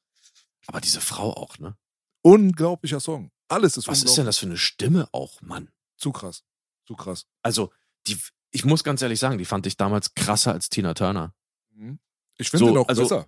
Aber 0.67 0.79
diese 0.81 1.01
Frau 1.01 1.33
auch, 1.33 1.57
ne? 1.57 1.75
Unglaublicher 2.21 2.99
Song. 2.99 3.31
Alles 3.47 3.77
ist 3.77 3.87
Was 3.87 4.03
ist 4.03 4.17
denn 4.17 4.25
das 4.25 4.37
für 4.37 4.45
eine 4.45 4.57
Stimme 4.57 5.07
auch, 5.11 5.41
Mann? 5.41 5.69
Zu 5.97 6.11
krass. 6.11 6.43
Zu 6.87 6.95
krass. 6.95 7.25
Also, 7.43 7.71
die, 8.07 8.17
ich 8.51 8.65
muss 8.65 8.83
ganz 8.83 9.01
ehrlich 9.01 9.19
sagen, 9.19 9.37
die 9.37 9.45
fand 9.45 9.65
ich 9.65 9.77
damals 9.77 10.13
krasser 10.15 10.53
als 10.53 10.69
Tina 10.69 10.93
Turner. 10.93 11.33
Mhm. 11.75 11.99
Ich 12.37 12.49
finde 12.49 12.65
So, 12.65 12.71
ihn 12.71 12.77
auch 12.77 12.87
also- 12.87 13.01
besser. 13.03 13.27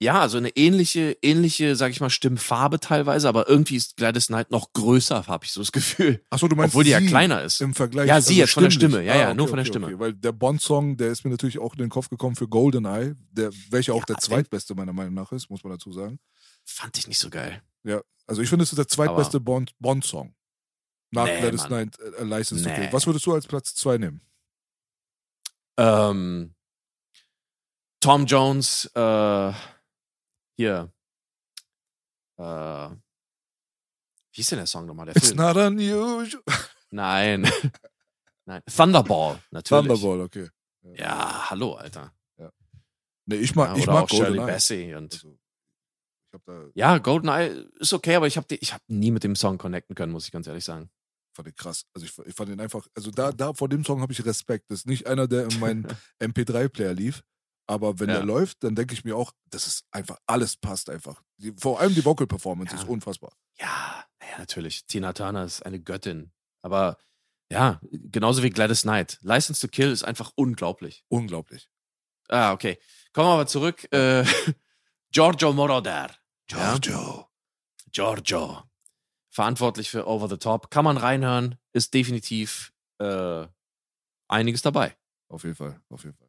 Ja, 0.00 0.20
also 0.20 0.38
eine 0.38 0.50
ähnliche, 0.56 1.16
ähnliche, 1.22 1.76
sag 1.76 1.92
ich 1.92 2.00
mal, 2.00 2.10
Stimmfarbe 2.10 2.80
teilweise, 2.80 3.28
aber 3.28 3.48
irgendwie 3.48 3.76
ist 3.76 3.96
Gladys 3.96 4.26
Knight 4.26 4.50
noch 4.50 4.72
größer, 4.72 5.28
habe 5.28 5.44
ich 5.44 5.52
so 5.52 5.60
das 5.60 5.70
Gefühl. 5.70 6.20
Achso, 6.30 6.48
du 6.48 6.56
meinst 6.56 6.74
Obwohl 6.74 6.82
die 6.84 6.90
ja 6.90 7.00
kleiner 7.00 7.42
ist. 7.42 7.60
im 7.60 7.74
Vergleich. 7.74 8.08
Ja, 8.08 8.20
sie 8.20 8.36
jetzt 8.36 8.52
von 8.52 8.64
der 8.64 8.70
stimmlich. 8.72 8.96
Stimme. 9.02 9.06
Ja, 9.06 9.16
ja, 9.16 9.34
nur 9.34 9.46
von 9.46 9.56
der 9.56 9.64
Stimme. 9.64 9.96
Weil 10.00 10.12
der 10.12 10.32
Bond-Song, 10.32 10.96
der 10.96 11.10
ist 11.12 11.24
mir 11.24 11.30
natürlich 11.30 11.60
auch 11.60 11.74
in 11.74 11.78
den 11.78 11.90
Kopf 11.90 12.08
gekommen 12.10 12.34
für 12.34 12.48
GoldenEye, 12.48 13.14
der, 13.30 13.50
welcher 13.70 13.94
auch 13.94 14.00
Ja, 14.00 14.04
der 14.06 14.16
den- 14.16 14.20
zweitbeste 14.20 14.74
meiner 14.74 14.92
Meinung 14.92 15.14
nach 15.14 15.30
ist, 15.30 15.48
muss 15.48 15.62
man 15.62 15.72
dazu 15.72 15.92
sagen. 15.92 16.18
Fand 16.64 16.98
ich 16.98 17.06
nicht 17.06 17.20
so 17.20 17.30
geil. 17.30 17.62
Ja, 17.84 18.00
also 18.26 18.42
ich 18.42 18.48
finde, 18.48 18.62
es 18.64 18.72
ist 18.72 18.78
der 18.78 18.88
zweitbeste 18.88 19.40
Bond- 19.40 19.74
Bond-Song. 19.78 20.34
Nach 21.10 21.26
Nee, 21.26 21.40
Gladys. 21.40 21.64
Knight, 21.66 21.98
äh, 22.00 22.24
License 22.24 22.64
to 22.64 22.68
Nee. 22.70 22.74
Kill. 22.76 22.92
Was 22.92 23.06
würdest 23.06 23.24
du 23.26 23.34
als 23.34 23.46
Platz 23.46 23.74
zwei 23.74 23.98
nehmen? 23.98 24.20
Ähm, 25.78 26.54
Tom 28.00 28.26
Jones, 28.26 28.86
äh, 28.94 29.52
hier. 30.56 30.92
Äh, 32.38 32.90
wie 34.32 34.40
ist 34.40 34.50
denn 34.50 34.58
der 34.58 34.66
Song 34.66 34.86
nochmal? 34.86 35.06
Der 35.06 35.16
It's 35.16 35.28
Film? 35.28 35.38
not 35.38 35.56
unusual. 35.56 36.28
Nein. 36.90 37.42
Nein. 38.46 38.62
Thunderball, 38.66 39.40
natürlich. 39.50 39.86
Thunderball, 39.88 40.20
okay. 40.22 40.48
Ja, 40.82 41.48
hallo, 41.50 41.74
Alter. 41.74 42.12
Nee, 43.26 43.36
ich 43.36 43.54
mag, 43.54 43.70
Ja, 43.70 43.76
ich 43.76 43.86
mag 43.86 44.04
auch 44.04 44.08
Shirley. 44.10 44.36
Bassey 44.38 44.94
und 44.94 45.14
Also, 45.14 45.38
hab 46.34 46.44
da, 46.44 46.66
ja, 46.74 46.98
GoldenEye 46.98 47.68
ist 47.78 47.92
okay, 47.92 48.14
aber 48.16 48.26
ich 48.26 48.36
habe 48.36 48.54
hab 48.54 48.82
nie 48.88 49.10
mit 49.10 49.24
dem 49.24 49.36
Song 49.36 49.56
connecten 49.58 49.94
können, 49.94 50.12
muss 50.12 50.26
ich 50.26 50.32
ganz 50.32 50.46
ehrlich 50.46 50.64
sagen. 50.64 50.90
fand 51.36 51.48
ich 51.48 51.56
krass. 51.56 51.84
Also 51.94 52.06
ich, 52.06 52.16
ich 52.28 52.34
fand 52.34 52.50
ihn 52.50 52.60
einfach, 52.60 52.86
also 52.94 53.10
da, 53.10 53.32
da 53.32 53.52
vor 53.54 53.68
dem 53.68 53.84
Song 53.84 54.00
habe 54.00 54.12
ich 54.12 54.24
Respekt. 54.24 54.70
Das 54.70 54.80
ist 54.80 54.86
nicht 54.86 55.06
einer, 55.06 55.26
der 55.26 55.44
in 55.50 55.58
meinen 55.60 55.86
MP3-Player 56.20 56.94
lief. 56.94 57.22
Aber 57.66 57.98
wenn 57.98 58.08
Ja. 58.10 58.16
der 58.16 58.24
läuft, 58.24 58.62
dann 58.62 58.74
denke 58.74 58.92
ich 58.94 59.04
mir 59.04 59.16
auch, 59.16 59.32
das 59.50 59.66
ist 59.66 59.84
einfach, 59.90 60.18
alles 60.26 60.56
passt 60.56 60.90
einfach. 60.90 61.22
Die, 61.38 61.52
vor 61.58 61.80
allem 61.80 61.94
die 61.94 62.04
Vocal-Performance 62.04 62.74
Ja. 62.76 62.82
ist 62.82 62.88
unfassbar. 62.88 63.32
Ja, 63.58 64.04
naja, 64.20 64.38
natürlich. 64.38 64.84
Tina 64.86 65.12
Turner 65.14 65.44
ist 65.44 65.64
eine 65.64 65.80
Göttin. 65.80 66.30
Aber 66.62 66.98
ja, 67.50 67.80
genauso 67.90 68.42
wie 68.42 68.50
Gladys 68.50 68.82
Knight. 68.82 69.18
License 69.22 69.60
to 69.60 69.68
Kill 69.68 69.90
ist 69.90 70.04
einfach 70.04 70.30
unglaublich. 70.36 71.04
Unglaublich. 71.08 71.68
Ah, 72.28 72.52
okay. 72.52 72.78
Kommen 73.12 73.28
wir 73.28 73.32
aber 73.34 73.46
zurück. 73.46 73.86
Äh, 73.92 74.24
Giorgio 75.12 75.52
Moroder. 75.52 76.10
Ja? 76.50 76.78
Giorgio. 76.78 77.28
Giorgio. 77.90 78.62
Verantwortlich 79.30 79.90
für 79.90 80.06
Over 80.06 80.28
the 80.28 80.36
Top. 80.36 80.70
Kann 80.70 80.84
man 80.84 80.96
reinhören. 80.96 81.56
Ist 81.72 81.94
definitiv 81.94 82.72
äh, 82.98 83.46
einiges 84.28 84.62
dabei. 84.62 84.96
Auf 85.28 85.42
jeden 85.44 85.56
Fall, 85.56 85.80
auf 85.88 86.04
jeden 86.04 86.16
Fall. 86.16 86.28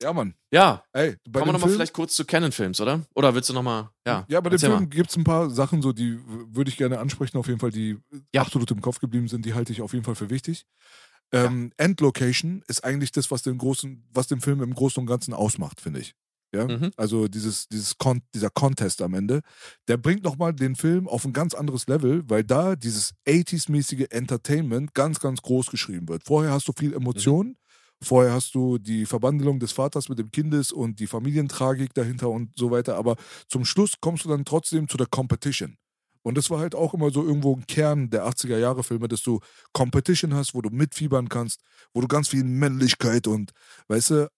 Ja, 0.00 0.12
Mann. 0.12 0.34
Ja, 0.52 0.84
Ey, 0.92 1.16
bei 1.28 1.40
kommen 1.40 1.46
wir 1.48 1.52
dem 1.52 1.52
nochmal 1.54 1.60
Film, 1.60 1.72
vielleicht 1.72 1.92
kurz 1.92 2.14
zu 2.14 2.24
Canon-Films, 2.24 2.80
oder? 2.80 3.04
Oder 3.16 3.34
willst 3.34 3.48
du 3.48 3.52
nochmal, 3.52 3.90
ja. 4.06 4.24
ja, 4.28 4.40
bei 4.40 4.50
dem. 4.50 4.58
Film 4.60 4.90
gibt 4.90 5.10
es 5.10 5.16
ein 5.16 5.24
paar 5.24 5.50
Sachen, 5.50 5.82
so, 5.82 5.92
die 5.92 6.20
würde 6.24 6.70
ich 6.70 6.76
gerne 6.76 7.00
ansprechen, 7.00 7.36
auf 7.36 7.48
jeden 7.48 7.58
Fall, 7.58 7.72
die 7.72 7.98
Ja. 8.32 8.42
absolut 8.42 8.70
im 8.70 8.80
Kopf 8.80 9.00
geblieben 9.00 9.26
sind, 9.26 9.44
die 9.44 9.54
halte 9.54 9.72
ich 9.72 9.82
auf 9.82 9.92
jeden 9.92 10.04
Fall 10.04 10.14
für 10.14 10.30
wichtig. 10.30 10.66
Ähm, 11.32 11.72
Endlocation 11.76 12.62
ist 12.68 12.84
eigentlich 12.84 13.10
das, 13.10 13.30
was 13.32 13.42
den 13.42 13.58
großen, 13.58 14.06
was 14.12 14.28
den 14.28 14.40
Film 14.40 14.62
im 14.62 14.72
Großen 14.72 15.00
und 15.00 15.06
Ganzen 15.06 15.34
ausmacht, 15.34 15.80
finde 15.80 16.00
ich. 16.00 16.14
Ja, 16.54 16.66
Mhm. 16.66 16.90
also 16.96 17.28
dieses, 17.28 17.68
dieses 17.68 17.98
Con 17.98 18.22
dieser 18.34 18.48
Contest 18.50 19.02
am 19.02 19.12
Ende, 19.14 19.40
der 19.86 19.98
bringt 19.98 20.24
nochmal 20.24 20.54
den 20.54 20.76
Film 20.76 21.06
auf 21.06 21.24
ein 21.26 21.34
ganz 21.34 21.52
anderes 21.54 21.86
Level, 21.88 22.22
weil 22.28 22.42
da 22.42 22.74
dieses 22.74 23.12
80s-mäßige 23.26 24.06
Entertainment 24.10 24.94
ganz, 24.94 25.20
ganz 25.20 25.42
groß 25.42 25.66
geschrieben 25.70 26.08
wird. 26.08 26.22
Vorher 26.24 26.52
hast 26.52 26.66
du 26.66 26.72
viel 26.72 26.94
Emotion, 26.94 27.56
vorher 28.02 28.32
hast 28.32 28.54
du 28.54 28.78
die 28.78 29.04
Verbandelung 29.04 29.60
des 29.60 29.72
Vaters 29.72 30.08
mit 30.08 30.18
dem 30.18 30.30
Kindes 30.30 30.72
und 30.72 31.00
die 31.00 31.06
Familientragik 31.06 31.92
dahinter 31.92 32.30
und 32.30 32.56
so 32.56 32.70
weiter, 32.70 32.96
aber 32.96 33.16
zum 33.48 33.66
Schluss 33.66 33.94
kommst 34.00 34.24
du 34.24 34.30
dann 34.30 34.46
trotzdem 34.46 34.88
zu 34.88 34.96
der 34.96 35.06
Competition. 35.08 35.76
Und 36.22 36.36
das 36.36 36.48
war 36.50 36.60
halt 36.60 36.74
auch 36.74 36.94
immer 36.94 37.10
so 37.10 37.24
irgendwo 37.24 37.54
ein 37.56 37.66
Kern 37.66 38.10
der 38.10 38.26
80er-Jahre-Filme, 38.26 39.08
dass 39.08 39.22
du 39.22 39.40
Competition 39.72 40.34
hast, 40.34 40.54
wo 40.54 40.62
du 40.62 40.70
mitfiebern 40.70 41.28
kannst, 41.28 41.60
wo 41.92 42.00
du 42.00 42.08
ganz 42.08 42.28
viel 42.28 42.44
Männlichkeit 42.44 43.26
und, 43.26 43.52
weißt 43.88 44.10
du, 44.10 44.28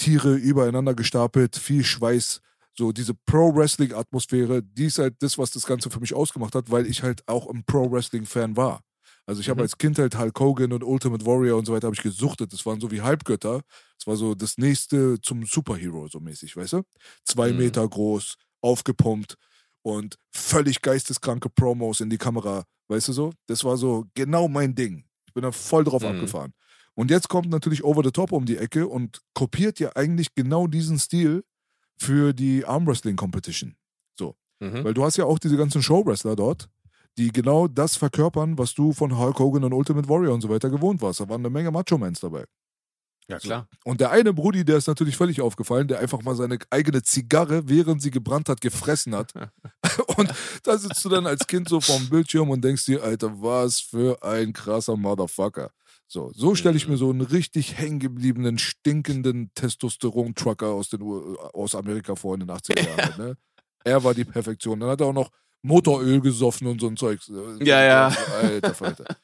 Alpha-Tiere 0.00 0.34
übereinander 0.34 0.94
gestapelt, 0.94 1.56
viel 1.56 1.84
Schweiß, 1.84 2.40
so 2.76 2.92
diese 2.92 3.14
Pro-Wrestling-Atmosphäre, 3.14 4.62
die 4.62 4.86
ist 4.86 4.98
halt 4.98 5.14
das, 5.20 5.38
was 5.38 5.50
das 5.50 5.66
Ganze 5.66 5.90
für 5.90 6.00
mich 6.00 6.14
ausgemacht 6.14 6.54
hat, 6.54 6.70
weil 6.70 6.86
ich 6.86 7.02
halt 7.02 7.26
auch 7.26 7.48
ein 7.48 7.64
Pro-Wrestling-Fan 7.64 8.56
war. 8.56 8.82
Also 9.24 9.40
ich 9.40 9.48
habe 9.48 9.60
Mhm. 9.60 9.62
als 9.62 9.78
Kind 9.78 9.98
halt 9.98 10.16
Hulk 10.18 10.38
Hogan 10.38 10.72
und 10.72 10.84
Ultimate 10.84 11.24
Warrior 11.26 11.58
und 11.58 11.64
so 11.66 11.72
weiter 11.72 11.86
habe 11.86 11.96
ich 11.96 12.02
gesuchtet. 12.02 12.52
Das 12.52 12.64
waren 12.66 12.80
so 12.80 12.90
wie 12.90 13.00
Halbgötter. 13.00 13.62
Das 13.98 14.06
war 14.06 14.16
so 14.16 14.34
das 14.34 14.58
nächste 14.58 15.20
zum 15.20 15.44
Superhero 15.46 16.06
so 16.08 16.20
mäßig, 16.20 16.56
weißt 16.56 16.74
du? 16.74 16.82
Zwei 17.24 17.52
Mhm. 17.52 17.56
Meter 17.56 17.88
groß, 17.88 18.36
aufgepumpt 18.60 19.34
und 19.82 20.16
völlig 20.32 20.82
geisteskranke 20.82 21.48
Promos 21.48 22.00
in 22.00 22.10
die 22.10 22.18
Kamera, 22.18 22.64
weißt 22.88 23.08
du 23.08 23.12
so? 23.12 23.32
Das 23.46 23.64
war 23.64 23.76
so 23.76 24.04
genau 24.14 24.46
mein 24.48 24.74
Ding. 24.74 25.04
Ich 25.26 25.32
bin 25.34 25.42
da 25.42 25.50
voll 25.52 25.82
drauf 25.84 26.02
Mhm. 26.02 26.08
abgefahren. 26.10 26.52
Und 26.96 27.10
jetzt 27.10 27.28
kommt 27.28 27.50
natürlich 27.50 27.84
Over 27.84 28.02
the 28.02 28.10
Top 28.10 28.32
um 28.32 28.44
die 28.44 28.56
Ecke 28.56 28.88
und 28.88 29.20
kopiert 29.34 29.78
ja 29.78 29.94
eigentlich 29.94 30.34
genau 30.34 30.66
diesen 30.66 30.98
Stil 30.98 31.44
für 31.96 32.32
die 32.32 32.64
Armwrestling 32.64 33.16
Competition. 33.16 33.76
Mhm. 34.60 34.84
Weil 34.84 34.94
du 34.94 35.04
hast 35.04 35.16
ja 35.16 35.24
auch 35.24 35.38
diese 35.38 35.56
ganzen 35.56 35.82
Showwrestler 35.82 36.36
dort, 36.36 36.68
die 37.18 37.32
genau 37.32 37.66
das 37.68 37.96
verkörpern, 37.96 38.58
was 38.58 38.74
du 38.74 38.92
von 38.92 39.16
Hulk 39.16 39.38
Hogan 39.38 39.64
und 39.64 39.72
Ultimate 39.72 40.08
Warrior 40.08 40.34
und 40.34 40.40
so 40.40 40.48
weiter 40.48 40.70
gewohnt 40.70 41.00
warst. 41.00 41.20
Da 41.20 41.28
waren 41.28 41.40
eine 41.40 41.50
Menge 41.50 41.70
Macho-Mans 41.70 42.20
dabei. 42.20 42.44
Ja, 43.28 43.38
klar. 43.40 43.68
Und 43.84 44.00
der 44.00 44.12
eine 44.12 44.32
Brudi, 44.32 44.64
der 44.64 44.76
ist 44.76 44.86
natürlich 44.86 45.16
völlig 45.16 45.40
aufgefallen, 45.40 45.88
der 45.88 45.98
einfach 45.98 46.22
mal 46.22 46.36
seine 46.36 46.58
eigene 46.70 47.02
Zigarre, 47.02 47.68
während 47.68 48.00
sie 48.00 48.12
gebrannt 48.12 48.48
hat, 48.48 48.60
gefressen 48.60 49.16
hat. 49.16 49.32
Und 50.16 50.32
da 50.62 50.78
sitzt 50.78 51.04
du 51.04 51.08
dann 51.08 51.26
als 51.26 51.46
Kind 51.46 51.68
so 51.68 51.80
vorm 51.80 52.08
Bildschirm 52.08 52.48
und 52.50 52.62
denkst 52.62 52.84
dir, 52.86 53.02
Alter, 53.02 53.42
was 53.42 53.80
für 53.80 54.22
ein 54.22 54.52
krasser 54.52 54.96
Motherfucker. 54.96 55.72
So, 56.08 56.30
so 56.34 56.54
stelle 56.54 56.76
ich 56.76 56.86
Mhm. 56.86 56.92
mir 56.92 56.98
so 56.98 57.10
einen 57.10 57.20
richtig 57.20 57.76
hängengebliebenen, 57.78 58.58
stinkenden 58.58 59.50
Testosteron-Trucker 59.54 60.68
aus, 60.68 60.88
den 60.88 61.02
U- 61.02 61.36
aus 61.36 61.74
Amerika 61.74 62.14
vor 62.14 62.34
in 62.34 62.40
den 62.40 62.50
80er 62.50 62.84
Jahren. 62.86 63.14
Ne? 63.30 63.36
Er 63.84 64.02
war 64.04 64.14
die 64.14 64.24
Perfektion. 64.24 64.80
Dann 64.80 64.90
hat 64.90 65.00
er 65.00 65.08
auch 65.08 65.12
noch 65.12 65.30
Motoröl 65.62 66.20
gesoffen 66.20 66.66
und 66.68 66.80
so 66.80 66.86
ein 66.88 66.96
Zeug. 66.96 67.20
Ja, 67.60 67.82
ja. 67.82 68.08
Alter 68.40 68.74
Falter. 68.74 69.04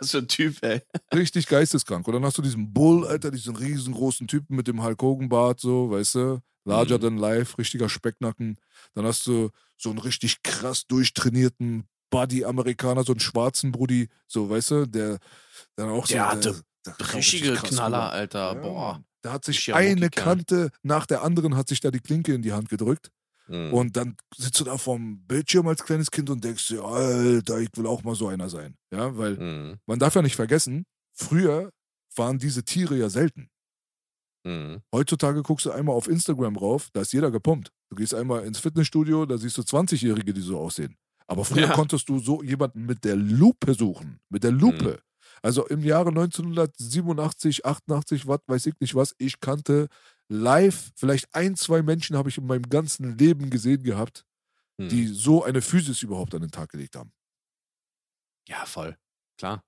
Was 0.00 0.10
für 0.12 0.18
ein 0.18 0.28
Typ, 0.28 0.56
ey. 0.62 0.80
Richtig 1.12 1.46
geisteskrank. 1.46 2.06
Und 2.08 2.14
dann 2.14 2.24
hast 2.24 2.38
du 2.38 2.42
diesen 2.42 2.72
Bull, 2.72 3.06
Alter, 3.06 3.30
diesen 3.30 3.54
riesengroßen 3.54 4.26
Typen 4.26 4.56
mit 4.56 4.66
dem 4.66 4.82
Hulk 4.82 5.02
Hogan 5.02 5.28
Bart, 5.28 5.60
so, 5.60 5.90
weißt 5.90 6.14
du? 6.14 6.40
Larger 6.64 6.96
Mhm. 6.98 7.02
than 7.02 7.18
life, 7.18 7.58
richtiger 7.58 7.88
Specknacken. 7.88 8.56
Dann 8.94 9.04
hast 9.04 9.26
du 9.26 9.50
so 9.76 9.90
einen 9.90 9.98
richtig 9.98 10.42
krass 10.42 10.86
durchtrainierten 10.86 11.84
Buddy-Amerikaner, 12.10 13.04
so 13.04 13.12
einen 13.12 13.20
schwarzen 13.20 13.72
Brudi, 13.72 14.08
so, 14.26 14.48
weißt 14.50 14.70
du? 14.70 14.86
Der 14.86 15.18
dann 15.76 15.88
auch 15.90 16.06
so. 16.06 16.14
Der 16.14 16.22
der- 16.24 16.30
hatte 16.52 16.62
der 16.86 16.92
kam 16.94 17.16
Richtige 17.16 17.54
Knaller, 17.54 17.98
rüber. 17.98 18.12
Alter. 18.12 18.38
Ja, 18.38 18.54
Boah. 18.54 19.04
Da 19.22 19.32
hat 19.32 19.44
sich 19.44 19.74
eine. 19.74 20.10
Kante 20.10 20.70
nach 20.82 21.04
der 21.04 21.22
anderen 21.22 21.56
hat 21.56 21.68
sich 21.68 21.80
da 21.80 21.90
die 21.90 21.98
Klinke 22.00 22.32
in 22.34 22.42
die 22.42 22.52
Hand 22.52 22.68
gedrückt. 22.68 23.10
Mhm. 23.48 23.74
Und 23.74 23.96
dann 23.96 24.16
sitzt 24.36 24.60
du 24.60 24.64
da 24.64 24.78
vorm 24.78 25.22
Bildschirm 25.26 25.66
als 25.66 25.82
kleines 25.82 26.10
Kind 26.10 26.30
und 26.30 26.44
denkst 26.44 26.68
dir, 26.68 26.84
Alter, 26.84 27.58
ich 27.58 27.68
will 27.74 27.86
auch 27.86 28.04
mal 28.04 28.14
so 28.14 28.28
einer 28.28 28.48
sein. 28.48 28.76
Ja, 28.92 29.16
weil 29.16 29.36
Mhm. 29.36 29.78
man 29.86 29.98
darf 29.98 30.14
ja 30.14 30.22
nicht 30.22 30.36
vergessen, 30.36 30.84
früher 31.14 31.70
waren 32.14 32.38
diese 32.38 32.62
Tiere 32.64 32.96
ja 32.96 33.08
selten. 33.10 33.48
Mhm. 34.44 34.82
Heutzutage 34.94 35.42
guckst 35.42 35.66
du 35.66 35.72
einmal 35.72 35.96
auf 35.96 36.08
Instagram 36.08 36.56
rauf, 36.56 36.88
da 36.92 37.00
ist 37.00 37.12
jeder 37.12 37.30
gepumpt. 37.30 37.70
Du 37.90 37.96
gehst 37.96 38.14
einmal 38.14 38.44
ins 38.44 38.58
Fitnessstudio, 38.60 39.26
da 39.26 39.36
siehst 39.36 39.58
du 39.58 39.62
20-Jährige, 39.62 40.32
die 40.32 40.40
so 40.40 40.58
aussehen. 40.58 40.96
Aber 41.28 41.44
früher 41.44 41.68
Ja. 41.68 41.72
konntest 41.74 42.08
du 42.08 42.18
so 42.18 42.42
jemanden 42.42 42.86
mit 42.86 43.04
der 43.04 43.14
Lupe 43.16 43.74
suchen. 43.74 44.18
Mit 44.30 44.42
der 44.44 44.50
Lupe. 44.52 45.00
Also 45.42 45.66
im 45.68 45.82
Jahre 45.84 46.10
1987, 46.10 47.64
88, 47.64 48.26
was 48.26 48.40
weiß 48.46 48.66
ich 48.66 48.74
nicht 48.80 48.94
was, 48.96 49.14
ich 49.18 49.38
kannte 49.40 49.88
live, 50.28 50.90
vielleicht 50.96 51.32
ein, 51.34 51.54
zwei 51.54 51.82
Menschen 51.82 52.16
habe 52.16 52.28
ich 52.28 52.38
in 52.38 52.46
meinem 52.46 52.68
ganzen 52.68 53.16
Leben 53.16 53.50
gesehen 53.50 53.82
gehabt, 53.84 54.24
Mhm. 54.78 54.88
die 54.88 55.06
so 55.06 55.44
eine 55.44 55.60
Physis 55.62 56.02
überhaupt 56.02 56.34
an 56.34 56.40
den 56.40 56.50
Tag 56.50 56.70
gelegt 56.70 56.96
haben. 56.96 57.12
Ja, 58.48 58.64
voll. 58.66 58.96
Klar. 59.36 59.62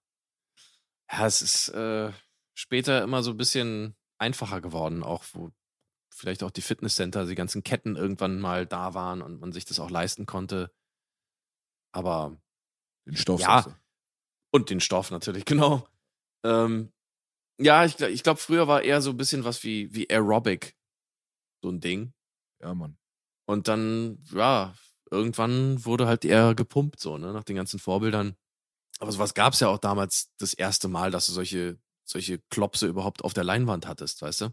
Ja, 1.11 1.27
es 1.27 1.43
ist 1.43 1.69
äh, 1.69 2.13
später 2.55 3.03
immer 3.03 3.23
so 3.23 3.33
ein 3.33 3.37
bisschen 3.37 3.97
einfacher 4.19 4.61
geworden, 4.61 5.03
auch 5.03 5.25
wo 5.33 5.51
vielleicht 6.13 6.43
auch 6.43 6.51
die 6.51 6.63
Fitnesscenter, 6.63 7.27
die 7.27 7.35
ganzen 7.35 7.63
Ketten 7.65 7.97
irgendwann 7.97 8.41
mal 8.41 8.67
da 8.67 8.95
waren 8.95 9.23
und 9.23 9.41
man 9.41 9.53
sich 9.53 9.65
das 9.65 9.81
auch 9.81 9.91
leisten 9.91 10.27
konnte. 10.27 10.71
Aber 11.93 12.37
Den 13.07 13.17
Stoff. 13.17 13.41
Ja. 13.41 13.65
Und 14.53 14.71
den 14.71 14.81
Stoff 14.81 15.11
natürlich, 15.11 15.45
genau. 15.47 15.87
Ähm, 16.45 16.93
ja, 17.59 17.85
ich, 17.85 18.01
ich 18.01 18.23
glaube, 18.23 18.41
früher 18.41 18.69
war 18.69 18.83
eher 18.83 19.03
so 19.03 19.11
ein 19.11 19.17
bisschen 19.17 19.45
was 19.45 19.63
wie, 19.65 19.95
wie 19.95 20.09
Aerobic. 20.11 20.77
So 21.63 21.71
ein 21.71 21.81
Ding. 21.81 22.13
Ja, 22.61 22.75
Mann. 22.75 22.97
Und 23.47 23.69
dann, 23.69 24.19
ja, 24.33 24.75
irgendwann 25.11 25.85
wurde 25.85 26.07
halt 26.07 26.25
eher 26.25 26.55
gepumpt, 26.55 27.01
so, 27.01 27.19
ne, 27.19 27.33
nach 27.33 27.45
den 27.45 27.57
ganzen 27.57 27.79
Vorbildern. 27.79 28.37
Aber 28.99 29.13
sowas 29.13 29.35
gab 29.35 29.55
es 29.55 29.61
ja 29.61 29.69
auch 29.69 29.79
damals 29.79 30.31
das 30.39 30.55
erste 30.55 30.89
Mal, 30.89 31.11
dass 31.11 31.27
du 31.27 31.33
solche, 31.33 31.79
solche 32.05 32.39
Klopse 32.51 32.87
überhaupt 32.87 33.25
auf 33.25 33.35
der 33.35 33.45
Leinwand 33.45 33.87
hattest, 33.87 34.23
weißt 34.23 34.43
du? 34.43 34.51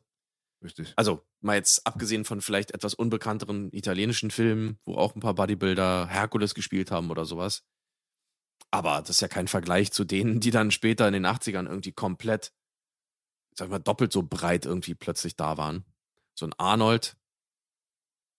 Richtig. 0.63 0.93
Also, 0.95 1.23
mal 1.41 1.55
jetzt 1.55 1.85
abgesehen 1.85 2.25
von 2.25 2.41
vielleicht 2.41 2.71
etwas 2.71 2.93
unbekannteren 2.93 3.71
italienischen 3.71 4.31
Filmen, 4.31 4.79
wo 4.85 4.95
auch 4.95 5.15
ein 5.15 5.19
paar 5.19 5.35
Bodybuilder 5.35 6.07
Herkules 6.07 6.55
gespielt 6.55 6.89
haben 6.91 7.11
oder 7.11 7.25
sowas. 7.25 7.63
Aber 8.71 8.99
das 9.01 9.11
ist 9.11 9.21
ja 9.21 9.27
kein 9.27 9.47
Vergleich 9.47 9.91
zu 9.91 10.03
denen, 10.03 10.39
die 10.39 10.51
dann 10.51 10.71
später 10.71 11.07
in 11.07 11.13
den 11.13 11.25
80ern 11.25 11.67
irgendwie 11.67 11.93
komplett, 11.93 12.53
sag 13.55 13.67
ich 13.67 13.71
mal, 13.71 13.79
doppelt 13.79 14.11
so 14.11 14.23
breit 14.23 14.65
irgendwie 14.65 14.95
plötzlich 14.95 15.35
da 15.35 15.57
waren. 15.57 15.85
So 16.33 16.45
ein 16.45 16.53
Arnold, 16.57 17.17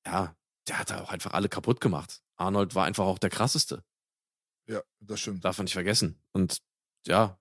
ja, 0.06 0.36
der 0.66 0.78
hat 0.78 0.90
da 0.90 1.02
auch 1.02 1.10
einfach 1.10 1.32
alle 1.32 1.48
kaputt 1.48 1.80
gemacht. 1.80 2.22
Arnold 2.36 2.74
war 2.74 2.84
einfach 2.84 3.04
auch 3.04 3.18
der 3.18 3.30
krasseste. 3.30 3.84
Ja, 4.66 4.82
das 5.00 5.20
stimmt. 5.20 5.44
Darf 5.44 5.58
man 5.58 5.64
nicht 5.64 5.72
vergessen. 5.72 6.20
Und 6.32 6.58
ja, 7.06 7.38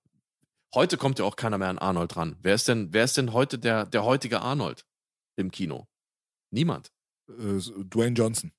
heute 0.76 0.98
kommt 0.98 1.20
ja 1.20 1.26
auch 1.26 1.36
keiner 1.36 1.58
mehr 1.58 1.70
an 1.70 1.80
Arnold 1.80 2.16
ran. 2.18 2.38
Wer 2.42 2.56
ist 2.56 2.68
denn, 2.68 2.94
wer 2.94 3.04
ist 3.06 3.18
denn 3.18 3.34
heute 3.34 3.60
der, 3.60 3.86
der 3.86 4.04
heutige 4.04 4.42
Arnold 4.42 4.86
im 5.38 5.52
Kino? 5.52 5.88
Niemand. 6.52 6.92
Äh, 7.30 7.60
Dwayne 7.86 8.16
Johnson. 8.16 8.52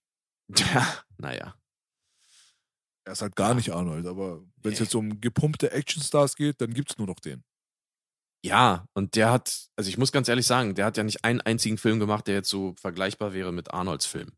Ja, 0.57 1.03
naja. 1.19 1.55
Er 3.05 3.13
ist 3.13 3.21
halt 3.23 3.37
gar 3.37 3.55
nicht 3.55 3.71
Arnold, 3.73 4.07
aber 4.07 4.43
wenn 4.63 4.73
es 4.73 4.79
Nee. 4.81 4.85
jetzt 4.85 4.95
um 4.95 5.21
gepumpte 5.21 5.73
Actionstars 5.73 6.37
geht, 6.37 6.61
dann 6.61 6.73
gibt 6.73 6.91
es 6.91 6.99
nur 6.99 7.07
noch 7.07 7.21
den. 7.21 7.45
Ja, 8.45 8.87
und 8.95 9.17
der 9.17 9.31
hat, 9.33 9.69
also 9.77 9.89
ich 9.91 9.99
muss 9.99 10.13
ganz 10.13 10.29
ehrlich 10.29 10.47
sagen, 10.47 10.75
der 10.75 10.87
hat 10.87 10.97
ja 10.97 11.03
nicht 11.03 11.25
einen 11.25 11.41
einzigen 11.41 11.77
Film 11.77 11.99
gemacht, 12.01 12.27
der 12.29 12.35
jetzt 12.37 12.49
so 12.51 12.75
vergleichbar 12.75 13.33
wäre 13.35 13.53
mit 13.53 13.73
Arnolds 13.73 14.07
Film. 14.07 14.31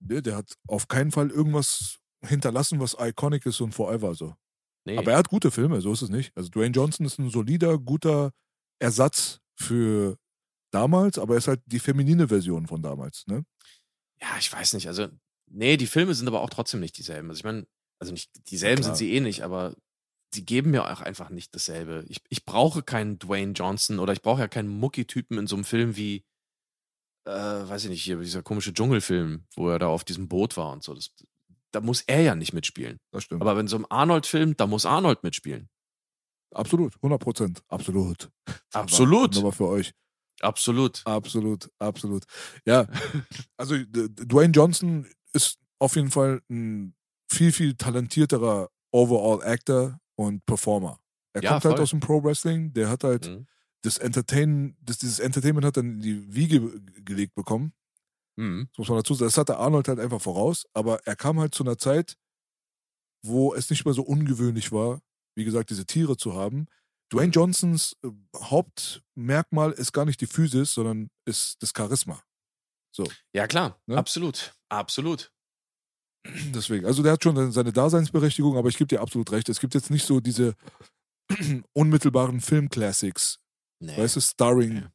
Ne, 0.00 0.20
der 0.22 0.36
hat 0.36 0.58
auf 0.66 0.88
keinen 0.88 1.12
Fall 1.12 1.30
irgendwas 1.30 1.98
hinterlassen, 2.24 2.80
was 2.80 2.96
iconic 2.98 3.46
ist 3.46 3.60
und 3.60 3.72
forever 3.72 4.14
so. 4.14 4.34
Nee. 4.84 4.98
Aber 4.98 5.12
er 5.12 5.18
hat 5.18 5.28
gute 5.28 5.50
Filme, 5.50 5.80
so 5.80 5.92
ist 5.92 6.02
es 6.02 6.08
nicht. 6.08 6.36
Also 6.36 6.48
Dwayne 6.50 6.74
Johnson 6.74 7.06
ist 7.06 7.18
ein 7.18 7.30
solider, 7.30 7.78
guter 7.78 8.32
Ersatz 8.80 9.40
für 9.56 10.16
damals, 10.72 11.18
aber 11.18 11.34
er 11.34 11.38
ist 11.38 11.48
halt 11.48 11.60
die 11.66 11.78
feminine 11.78 12.28
Version 12.28 12.66
von 12.66 12.82
damals, 12.82 13.24
ne? 13.26 13.44
ja, 14.22 14.38
ich 14.38 14.52
weiß 14.52 14.74
nicht. 14.74 14.86
Also, 14.86 15.08
nee, 15.50 15.76
die 15.76 15.86
Filme 15.86 16.14
sind 16.14 16.28
aber 16.28 16.40
auch 16.40 16.50
trotzdem 16.50 16.80
nicht 16.80 16.96
dieselben. 16.96 17.28
Also 17.28 17.40
ich 17.40 17.44
meine, 17.44 17.66
also 17.98 18.12
nicht 18.12 18.30
dieselben 18.50 18.82
klar. 18.82 18.94
sind 18.94 18.96
sie 18.96 19.14
eh 19.14 19.20
nicht, 19.20 19.42
aber 19.42 19.74
die 20.34 20.46
geben 20.46 20.70
mir 20.70 20.84
auch 20.84 21.00
einfach 21.00 21.28
nicht 21.28 21.54
dasselbe. 21.54 22.04
Ich, 22.08 22.20
ich 22.28 22.44
brauche 22.44 22.82
keinen 22.82 23.18
Dwayne 23.18 23.52
Johnson 23.52 23.98
oder 23.98 24.12
ich 24.12 24.22
brauche 24.22 24.40
ja 24.40 24.48
keinen 24.48 24.68
Mucki-Typen 24.68 25.38
in 25.38 25.46
so 25.46 25.56
einem 25.56 25.64
Film 25.64 25.96
wie, 25.96 26.24
äh, 27.26 27.30
weiß 27.30 27.84
ich 27.84 27.90
nicht, 27.90 28.02
hier 28.02 28.18
dieser 28.18 28.42
komische 28.42 28.72
Dschungelfilm, 28.72 29.46
wo 29.56 29.68
er 29.68 29.78
da 29.78 29.88
auf 29.88 30.04
diesem 30.04 30.28
Boot 30.28 30.56
war 30.56 30.72
und 30.72 30.82
so. 30.82 30.94
Das, 30.94 31.10
da 31.72 31.80
muss 31.80 32.02
er 32.02 32.20
ja 32.22 32.34
nicht 32.34 32.52
mitspielen. 32.52 32.98
Das 33.10 33.24
stimmt. 33.24 33.40
Aber 33.42 33.56
wenn 33.56 33.66
so 33.68 33.76
ein 33.76 33.86
Arnold-Film, 33.90 34.56
da 34.56 34.66
muss 34.66 34.86
Arnold 34.86 35.22
mitspielen. 35.22 35.68
absolut, 36.54 36.94
100 36.96 37.20
Prozent, 37.20 37.62
absolut. 37.68 38.30
Absolut. 38.72 39.36
Aber 39.38 39.52
für 39.52 39.66
euch. 39.68 39.92
Absolut. 40.40 41.02
Absolut, 41.06 41.70
absolut. 41.78 42.24
Ja, 42.66 42.86
also 43.56 43.76
D- 43.76 44.08
Dwayne 44.08 44.52
Johnson 44.52 45.06
ist 45.32 45.58
auf 45.78 45.96
jeden 45.96 46.10
Fall 46.10 46.40
ein 46.50 46.94
viel, 47.30 47.52
viel 47.52 47.74
talentierterer 47.74 48.68
Overall-Actor 48.92 49.98
und 50.16 50.44
Performer. 50.46 50.98
Er 51.32 51.42
Ja, 51.42 51.50
kommt 51.52 51.64
halt 51.64 51.74
voll. 51.76 51.82
aus 51.82 51.90
dem 51.90 52.00
Pro-Wrestling, 52.00 52.72
der 52.74 52.90
hat 52.90 53.04
halt 53.04 53.28
Mhm. 53.28 53.46
das 53.82 53.98
Entertain, 53.98 54.76
das, 54.80 54.98
dieses 54.98 55.18
Entertainment 55.20 55.64
hat 55.64 55.76
dann 55.76 55.86
in 55.94 56.00
die 56.00 56.34
Wiege 56.34 56.60
gelegt 57.04 57.34
bekommen. 57.34 57.72
Mhm. 58.36 58.68
Das 58.72 58.78
muss 58.78 58.88
man 58.88 58.98
dazu 58.98 59.14
sagen. 59.14 59.28
Das 59.28 59.38
hatte 59.38 59.58
Arnold 59.58 59.88
halt 59.88 59.98
einfach 60.00 60.20
voraus, 60.20 60.66
aber 60.74 61.00
er 61.06 61.16
kam 61.16 61.38
halt 61.40 61.54
zu 61.54 61.64
einer 61.64 61.78
Zeit, 61.78 62.16
wo 63.24 63.54
es 63.54 63.70
nicht 63.70 63.84
mehr 63.84 63.94
so 63.94 64.02
ungewöhnlich 64.02 64.72
war, 64.72 65.00
wie 65.36 65.44
gesagt, 65.44 65.70
diese 65.70 65.86
Tiere 65.86 66.16
zu 66.16 66.34
haben. 66.34 66.66
Dwayne 67.12 67.32
Johnsons 67.32 67.96
äh, 68.04 68.08
Hauptmerkmal 68.36 69.72
ist 69.72 69.92
gar 69.92 70.04
nicht 70.04 70.20
die 70.20 70.26
Physis, 70.26 70.72
sondern 70.74 71.10
ist 71.26 71.62
das 71.62 71.72
Charisma. 71.76 72.22
Ja, 73.34 73.46
klar. 73.46 73.80
Ne? 73.86 73.96
Absolut. 73.96 74.54
Absolut. 74.68 75.32
Deswegen, 76.54 76.86
also 76.86 77.02
der 77.02 77.12
hat 77.12 77.22
schon 77.24 77.52
seine 77.52 77.72
Daseinsberechtigung, 77.72 78.56
aber 78.56 78.68
ich 78.68 78.78
gebe 78.78 78.88
dir 78.88 79.00
absolut 79.00 79.32
recht. 79.32 79.48
Es 79.48 79.60
gibt 79.60 79.74
jetzt 79.74 79.90
nicht 79.90 80.06
so 80.06 80.20
diese 80.20 80.54
unmittelbaren 81.74 82.40
Film-Classics, 82.40 83.38
Nee. 83.80 83.96
weißt 83.96 84.16
du, 84.16 84.20
starring 84.20 84.74
Nee. 84.74 84.86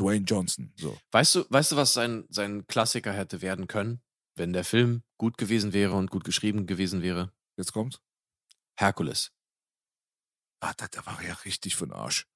Dwayne 0.00 0.24
Johnson. 0.24 0.72
So. 0.76 0.96
Weißt 1.12 1.34
du, 1.34 1.44
weißt 1.48 1.72
du, 1.72 1.76
was 1.76 1.92
sein, 1.92 2.24
sein 2.30 2.66
Klassiker 2.66 3.12
hätte 3.12 3.42
werden 3.42 3.66
können, 3.66 4.00
wenn 4.36 4.52
der 4.52 4.64
Film 4.64 5.02
gut 5.18 5.36
gewesen 5.38 5.72
wäre 5.72 5.94
und 5.94 6.10
gut 6.10 6.24
geschrieben 6.24 6.66
gewesen 6.66 7.02
wäre? 7.02 7.32
Jetzt 7.56 7.72
kommt's. 7.72 8.00
Herkules. 8.78 9.32
Ah, 10.60 10.72
der, 10.74 10.88
der 10.88 11.06
war 11.06 11.22
ja 11.22 11.34
richtig 11.44 11.76
für 11.76 11.86
den 11.86 11.92
Arsch. 11.92 12.26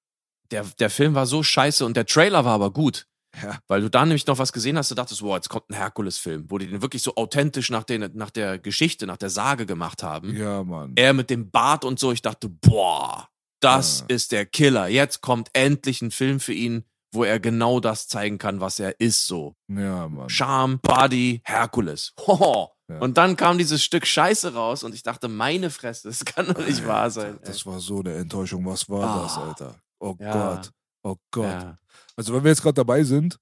Der, 0.51 0.65
der 0.65 0.91
Film 0.91 1.15
war 1.15 1.27
so 1.27 1.43
scheiße 1.43 1.85
und 1.85 1.97
der 1.97 2.07
Trailer 2.07 2.45
war 2.45 2.55
aber 2.55 2.71
gut. 2.73 3.07
Ja. 3.43 3.59
Weil 3.67 3.81
du 3.81 3.91
da 3.91 4.05
nämlich 4.07 4.27
noch 4.27 4.39
was 4.39 4.53
gesehen 4.53 4.79
hast, 4.79 4.91
du 4.91 4.95
dachtest, 4.95 5.21
wow, 5.23 5.35
jetzt 5.35 5.49
kommt 5.49 5.69
ein 5.71 5.75
Herkules-Film, 5.75 6.51
wo 6.51 6.59
die 6.59 6.69
den 6.69 6.83
wirklich 6.83 7.03
so 7.03 7.17
authentisch 7.17 7.69
nach, 7.71 7.83
den, 7.83 8.11
nach 8.15 8.31
der 8.31 8.59
Geschichte, 8.59 9.07
nach 9.07 9.17
der 9.17 9.31
Sage 9.31 9.67
gemacht 9.67 10.03
haben. 10.03 10.37
Ja, 10.37 10.63
Mann. 10.63 10.93
Er 10.95 11.13
mit 11.15 11.31
dem 11.31 11.51
Bart 11.51 11.85
und 11.85 11.99
so, 11.99 12.13
ich 12.13 12.23
dachte, 12.23 12.49
boah, 12.49 13.29
das 13.61 14.01
Ja. 14.01 14.07
ist 14.15 14.31
der 14.33 14.47
Killer. 14.47 14.87
Jetzt 14.89 15.21
kommt 15.21 15.49
endlich 15.53 16.01
ein 16.03 16.13
Film 16.13 16.39
für 16.39 16.53
ihn, 16.53 16.85
wo 17.15 17.25
er 17.25 17.41
genau 17.41 17.81
das 17.81 18.09
zeigen 18.09 18.39
kann, 18.39 18.61
was 18.61 18.79
er 18.81 19.01
ist 19.01 19.27
so. 19.27 19.55
Ja, 19.69 20.09
Mann. 20.09 20.29
Charme, 20.29 20.79
Body, 20.81 21.41
Herkules. 21.45 22.13
Hoho. 22.27 22.71
Ja. 22.89 22.99
Und 22.99 23.17
dann 23.17 23.37
kam 23.37 23.57
dieses 23.57 23.83
Stück 23.83 24.07
Scheiße 24.07 24.53
raus 24.55 24.85
und 24.85 24.95
ich 24.95 25.03
dachte, 25.03 25.29
meine 25.29 25.71
Fresse, 25.71 26.09
das 26.09 26.25
kann 26.25 26.47
doch 26.53 26.59
nicht 26.67 26.87
wahr 26.87 27.11
sein. 27.11 27.39
ey. 27.41 27.47
Das 27.47 27.65
war 27.65 27.81
so 27.81 28.01
eine 28.01 28.15
Enttäuschung. 28.15 28.67
Was 28.67 28.89
war 28.91 29.23
das, 29.23 29.37
Ah. 29.39 29.49
Alter? 29.49 29.81
Oh 30.01 30.15
Ja. 30.21 30.33
Gott. 30.57 30.71
Oh 31.03 31.17
Gott. 31.31 31.45
Ja. 31.47 31.79
Also, 32.17 32.35
wenn 32.35 32.45
wir 32.45 32.51
jetzt 32.51 32.63
gerade 32.63 32.75
dabei 32.75 33.03
sind, 33.05 33.39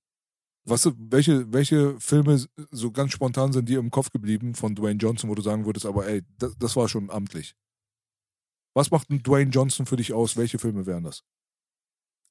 was, 0.65 0.89
welche, 0.97 1.53
welche 1.53 1.99
Filme 1.99 2.45
so 2.71 2.93
ganz 2.93 3.11
spontan 3.13 3.53
sind 3.53 3.69
dir 3.69 3.81
im 3.81 3.91
Kopf 3.91 4.11
geblieben 4.11 4.55
von 4.55 4.77
Dwayne 4.77 4.99
Johnson, 5.01 5.29
wo 5.29 5.35
du 5.35 5.43
sagen 5.43 5.67
würdest, 5.67 5.87
aber 5.87 6.07
ey, 6.07 6.23
das, 6.39 6.57
das 6.59 6.77
war 6.77 6.89
schon 6.89 7.11
amtlich? 7.11 7.57
Was 8.75 8.93
macht 8.93 9.11
ein 9.11 9.23
Dwayne 9.25 9.51
Johnson 9.51 9.87
für 9.87 9.97
dich 9.97 10.13
aus? 10.13 10.37
Welche 10.37 10.59
Filme 10.61 10.87
wären 10.87 11.03
das? 11.05 11.25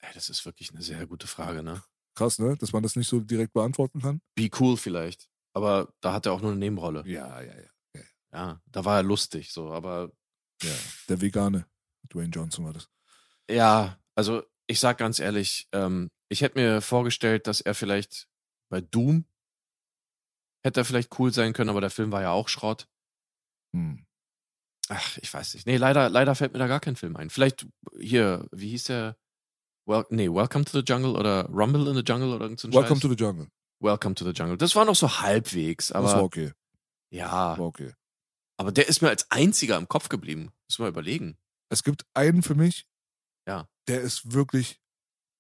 Ey, 0.01 0.13
das 0.13 0.29
ist 0.29 0.45
wirklich 0.45 0.71
eine 0.71 0.81
sehr 0.81 1.05
gute 1.07 1.27
Frage, 1.27 1.63
ne? 1.63 1.83
Krass, 2.15 2.39
ne? 2.39 2.57
Dass 2.57 2.73
man 2.73 2.83
das 2.83 2.95
nicht 2.95 3.07
so 3.07 3.19
direkt 3.19 3.53
beantworten 3.53 4.01
kann? 4.01 4.21
Be 4.35 4.49
cool 4.59 4.77
vielleicht. 4.77 5.29
Aber 5.53 5.93
da 6.01 6.13
hat 6.13 6.25
er 6.25 6.33
auch 6.33 6.41
nur 6.41 6.51
eine 6.51 6.59
Nebenrolle. 6.59 7.03
Ja, 7.05 7.41
ja, 7.41 7.53
ja. 7.55 7.67
Ja, 8.33 8.61
da 8.65 8.85
war 8.85 8.97
er 8.97 9.03
lustig, 9.03 9.51
so. 9.51 9.71
Aber 9.71 10.11
ja. 10.63 10.71
Der 11.09 11.21
Vegane. 11.21 11.65
Dwayne 12.13 12.31
Johnson 12.31 12.65
war 12.65 12.73
das. 12.73 12.89
ja, 13.49 13.97
also 14.15 14.43
ich 14.67 14.79
sag 14.79 14.97
ganz 14.97 15.19
ehrlich, 15.19 15.67
ähm, 15.73 16.09
ich 16.29 16.41
hätte 16.41 16.59
mir 16.59 16.81
vorgestellt, 16.81 17.47
dass 17.47 17.61
er 17.61 17.75
vielleicht 17.75 18.27
bei 18.69 18.81
Doom 18.81 19.25
hätte 20.63 20.81
er 20.81 20.85
vielleicht 20.85 21.19
cool 21.19 21.33
sein 21.33 21.53
können, 21.53 21.69
aber 21.69 21.81
der 21.81 21.89
Film 21.89 22.11
war 22.11 22.21
ja 22.21 22.31
auch 22.31 22.47
Schrott. 22.47 22.87
Hm. 23.75 24.05
Ach, 24.89 25.17
ich 25.17 25.33
weiß 25.33 25.53
nicht. 25.53 25.65
Nee, 25.65 25.77
leider, 25.77 26.09
leider 26.09 26.35
fällt 26.35 26.53
mir 26.53 26.59
da 26.59 26.67
gar 26.67 26.79
kein 26.79 26.95
Film 26.95 27.15
ein. 27.15 27.29
Vielleicht 27.29 27.67
hier, 27.99 28.47
wie 28.51 28.69
hieß 28.69 28.85
der? 28.85 29.17
Well, 29.85 30.05
nee, 30.09 30.29
Welcome 30.29 30.65
to 30.65 30.71
the 30.79 30.83
Jungle 30.85 31.15
oder 31.17 31.45
Rumble 31.49 31.87
in 31.89 31.95
the 31.95 32.03
Jungle 32.05 32.33
oder 32.33 32.45
irgend 32.45 32.59
so 32.59 32.67
ein 32.67 32.73
Welcome 32.73 32.95
Scheiß. 32.95 33.01
to 33.01 33.09
the 33.09 33.15
Jungle. 33.15 33.47
Welcome 33.79 34.15
to 34.15 34.25
the 34.25 34.31
Jungle. 34.31 34.57
Das 34.57 34.75
war 34.75 34.85
noch 34.85 34.95
so 34.95 35.19
halbwegs, 35.21 35.91
aber 35.91 36.05
das 36.07 36.15
war 36.15 36.23
okay. 36.23 36.51
ja, 37.09 37.57
War 37.57 37.61
okay. 37.61 37.93
aber 38.57 38.71
der 38.71 38.87
ist 38.87 39.01
mir 39.01 39.09
als 39.09 39.29
einziger 39.31 39.77
im 39.77 39.87
Kopf 39.87 40.07
geblieben. 40.09 40.51
Muss 40.67 40.77
mal 40.79 40.89
überlegen. 40.89 41.37
Es 41.69 41.83
gibt 41.83 42.05
einen 42.13 42.43
für 42.43 42.53
mich, 42.55 42.85
Ja. 43.47 43.67
der 43.87 44.01
ist 44.01 44.33
wirklich 44.33 44.79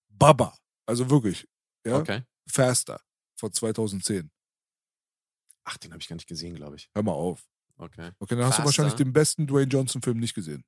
Baba. 0.09 0.57
Also 0.87 1.09
wirklich. 1.09 1.47
Ja? 1.85 1.97
Okay. 1.97 2.23
Faster 2.49 2.99
von 3.37 3.53
2010. 3.53 4.31
Ach, 5.63 5.77
den 5.77 5.91
habe 5.91 6.01
ich 6.01 6.07
gar 6.07 6.15
nicht 6.15 6.27
gesehen, 6.27 6.55
glaube 6.55 6.75
ich. 6.77 6.89
Hör 6.95 7.03
mal 7.03 7.11
auf. 7.13 7.47
Okay. 7.77 8.11
Okay, 8.19 8.35
dann 8.35 8.45
hast 8.45 8.53
du 8.57 8.63
Faster? 8.63 8.65
wahrscheinlich 8.65 8.95
den 8.95 9.13
besten 9.13 9.45
Dwayne 9.47 9.69
Johnson-Film 9.69 10.19
nicht 10.19 10.33
gesehen. 10.33 10.63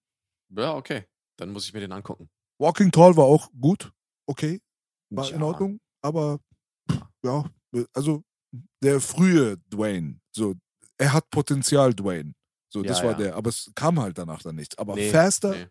Ja, 0.50 0.74
okay. 0.76 1.06
Dann 1.38 1.50
muss 1.52 1.66
ich 1.66 1.74
mir 1.74 1.80
den 1.80 1.92
angucken. 1.92 2.30
Walking 2.60 2.92
Tall 2.92 3.16
war 3.18 3.26
auch 3.26 3.50
gut. 3.60 3.92
Okay, 4.28 4.62
war 5.10 5.30
in 5.30 5.40
Ja. 5.40 5.46
Ordnung. 5.46 5.80
Aber 6.02 6.40
ja, 7.24 7.44
also 7.94 8.24
der 8.84 9.00
frühe 9.02 9.58
Dwayne, 9.70 10.20
so, 10.36 10.56
er 10.98 11.14
hat 11.14 11.30
Potenzial, 11.30 11.94
Dwayne. 11.94 12.34
So, 12.72 12.82
das 12.84 13.00
Ja, 13.00 13.06
war 13.06 13.12
ja. 13.14 13.18
der. 13.18 13.36
Aber 13.36 13.50
es 13.50 13.72
kam 13.76 14.00
halt 14.00 14.18
danach 14.18 14.42
dann 14.42 14.56
nichts. 14.56 14.78
Aber 14.78 14.96
Nee, 14.96 15.10
Faster, 15.12 15.52
nee. 15.52 15.68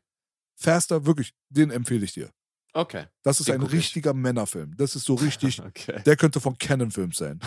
Faster, 0.57 1.05
wirklich, 1.07 1.33
den 1.49 1.71
empfehle 1.71 2.05
ich 2.05 2.13
dir. 2.13 2.31
Okay. 2.75 3.07
Das 3.23 3.39
ist 3.41 3.49
Den 3.49 3.57
ein 3.57 3.61
guck 3.63 3.71
ich. 3.71 3.79
richtiger 3.81 4.15
Männerfilm. 4.15 4.77
Das 4.77 4.97
ist 4.97 5.05
so 5.05 5.15
richtig, 5.15 5.61
Okay. 5.65 6.03
der 6.05 6.17
könnte 6.17 6.41
von 6.41 6.57
Canon 6.59 6.91
Films 6.91 7.17
sein. 7.19 7.41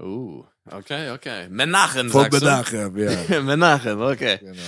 Oh, 0.00 0.44
okay, 0.70 1.10
okay. 1.10 1.48
Menachem, 1.50 2.10
Von 2.10 2.22
sagst 2.30 2.40
du? 2.40 2.44
Menachem, 2.46 2.96
ja. 2.96 3.42
Menachem, 3.42 4.00
okay. 4.00 4.38
genau. 4.38 4.62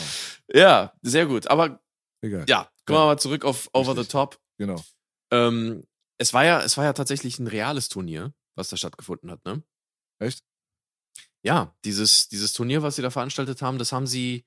Ja, 0.53 0.93
sehr 1.03 1.27
gut. 1.27 1.47
Aber 1.49 1.81
Egal. 2.21 2.45
ja, 2.49 2.69
kommen 2.87 3.01
wir 3.01 3.07
mal 3.07 3.19
zurück 3.19 3.45
auf 3.45 3.69
Over 3.73 3.93
the 3.93 4.01
Richtig. 4.01 4.13
Top. 4.13 4.41
Genau. 4.59 4.83
Ähm, 5.33 5.85
es 6.19 6.33
war 6.33 6.45
ja, 6.45 6.63
es 6.63 6.77
war 6.77 6.85
ja 6.85 6.93
tatsächlich 6.93 7.39
ein 7.39 7.47
reales 7.47 7.89
Turnier, 7.89 8.33
was 8.55 8.69
da 8.69 8.77
stattgefunden 8.77 9.31
hat, 9.31 9.45
ne? 9.45 9.63
Echt? 10.19 10.43
Ja, 11.43 11.77
dieses, 11.85 12.29
dieses 12.29 12.53
Turnier, 12.53 12.83
was 12.83 12.97
sie 12.97 13.03
da 13.03 13.11
veranstaltet 13.11 13.63
haben, 13.63 13.79
das 13.79 13.93
haben 13.93 14.07
sie 14.07 14.47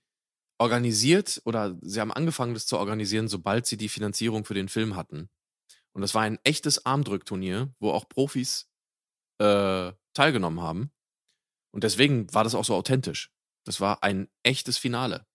organisiert 0.57 1.41
oder 1.45 1.77
sie 1.81 2.01
haben 2.01 2.11
angefangen, 2.11 2.53
das 2.53 2.65
zu 2.65 2.77
organisieren, 2.77 3.27
sobald 3.27 3.65
sie 3.65 3.77
die 3.77 3.89
Finanzierung 3.89 4.43
für 4.45 4.53
den 4.53 4.67
Film 4.67 4.95
hatten. 4.95 5.29
Und 5.93 6.01
das 6.01 6.13
war 6.13 6.23
ein 6.23 6.39
echtes 6.43 6.85
Armdrückturnier, 6.85 7.73
wo 7.79 7.91
auch 7.91 8.09
Profis 8.09 8.69
äh, 9.39 9.93
teilgenommen 10.13 10.61
haben. 10.61 10.91
Und 11.71 11.83
deswegen 11.83 12.33
war 12.33 12.43
das 12.43 12.55
auch 12.55 12.65
so 12.65 12.75
authentisch. 12.75 13.31
Das 13.65 13.79
war 13.79 14.03
ein 14.03 14.29
echtes 14.43 14.77
Finale. 14.77 15.25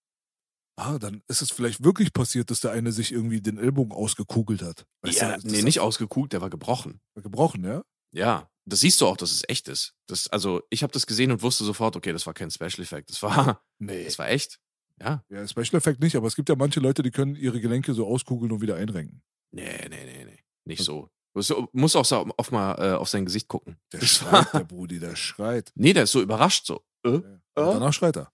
Ah, 0.76 0.98
dann 0.98 1.22
ist 1.28 1.40
es 1.42 1.52
vielleicht 1.52 1.84
wirklich 1.84 2.12
passiert, 2.12 2.50
dass 2.50 2.60
der 2.60 2.72
eine 2.72 2.90
sich 2.92 3.12
irgendwie 3.12 3.40
den 3.40 3.58
Ellbogen 3.58 3.92
ausgekugelt 3.92 4.62
hat. 4.62 4.86
Weißt 5.02 5.20
ja, 5.20 5.36
du, 5.38 5.46
nee, 5.48 5.62
nicht 5.62 5.78
ausgekugelt, 5.80 6.32
der 6.32 6.40
war 6.40 6.50
gebrochen. 6.50 7.00
Gebrochen, 7.14 7.64
ja? 7.64 7.84
Ja, 8.12 8.48
das 8.64 8.80
siehst 8.80 9.00
du 9.00 9.06
auch, 9.06 9.16
dass 9.16 9.30
es 9.30 9.42
echt 9.48 9.68
ist. 9.68 9.94
Das, 10.08 10.26
also, 10.28 10.62
ich 10.70 10.82
habe 10.82 10.92
das 10.92 11.06
gesehen 11.06 11.30
und 11.30 11.42
wusste 11.42 11.64
sofort, 11.64 11.94
okay, 11.96 12.12
das 12.12 12.26
war 12.26 12.34
kein 12.34 12.50
Special 12.50 12.80
Effect. 12.80 13.10
Das 13.10 13.22
war, 13.22 13.62
Nee. 13.78 14.04
das 14.04 14.18
war 14.18 14.28
echt. 14.28 14.58
Ja. 15.00 15.24
Ja, 15.28 15.46
Special 15.46 15.74
Effect 15.76 16.00
nicht, 16.00 16.16
aber 16.16 16.26
es 16.26 16.34
gibt 16.36 16.48
ja 16.48 16.56
manche 16.56 16.80
Leute, 16.80 17.02
die 17.02 17.10
können 17.10 17.36
ihre 17.36 17.60
Gelenke 17.60 17.94
so 17.94 18.06
auskugeln 18.06 18.50
und 18.52 18.60
wieder 18.60 18.76
einrenken. 18.76 19.22
Nee, 19.52 19.88
nee, 19.88 20.04
nee, 20.04 20.24
nee. 20.24 20.38
Nicht 20.64 20.82
so. 20.82 21.08
Du 21.36 21.68
musst 21.72 21.96
auch 21.96 22.04
so 22.04 22.16
auf 22.36 22.50
mal 22.52 22.74
äh, 22.78 22.94
auf 22.94 23.08
sein 23.08 23.24
Gesicht 23.26 23.48
gucken. 23.48 23.76
Der 23.92 24.00
Das 24.00 24.08
schreit, 24.08 24.32
war, 24.32 24.60
der 24.60 24.64
Brudi, 24.66 25.00
der 25.00 25.16
schreit. 25.16 25.72
nee, 25.74 25.92
der 25.92 26.04
ist 26.04 26.12
so 26.12 26.22
überrascht 26.22 26.66
so. 26.66 26.84
Äh? 27.04 27.10
Ja. 27.10 27.18
Und 27.18 27.74
danach 27.74 27.92
schreit 27.92 28.16
er. 28.16 28.32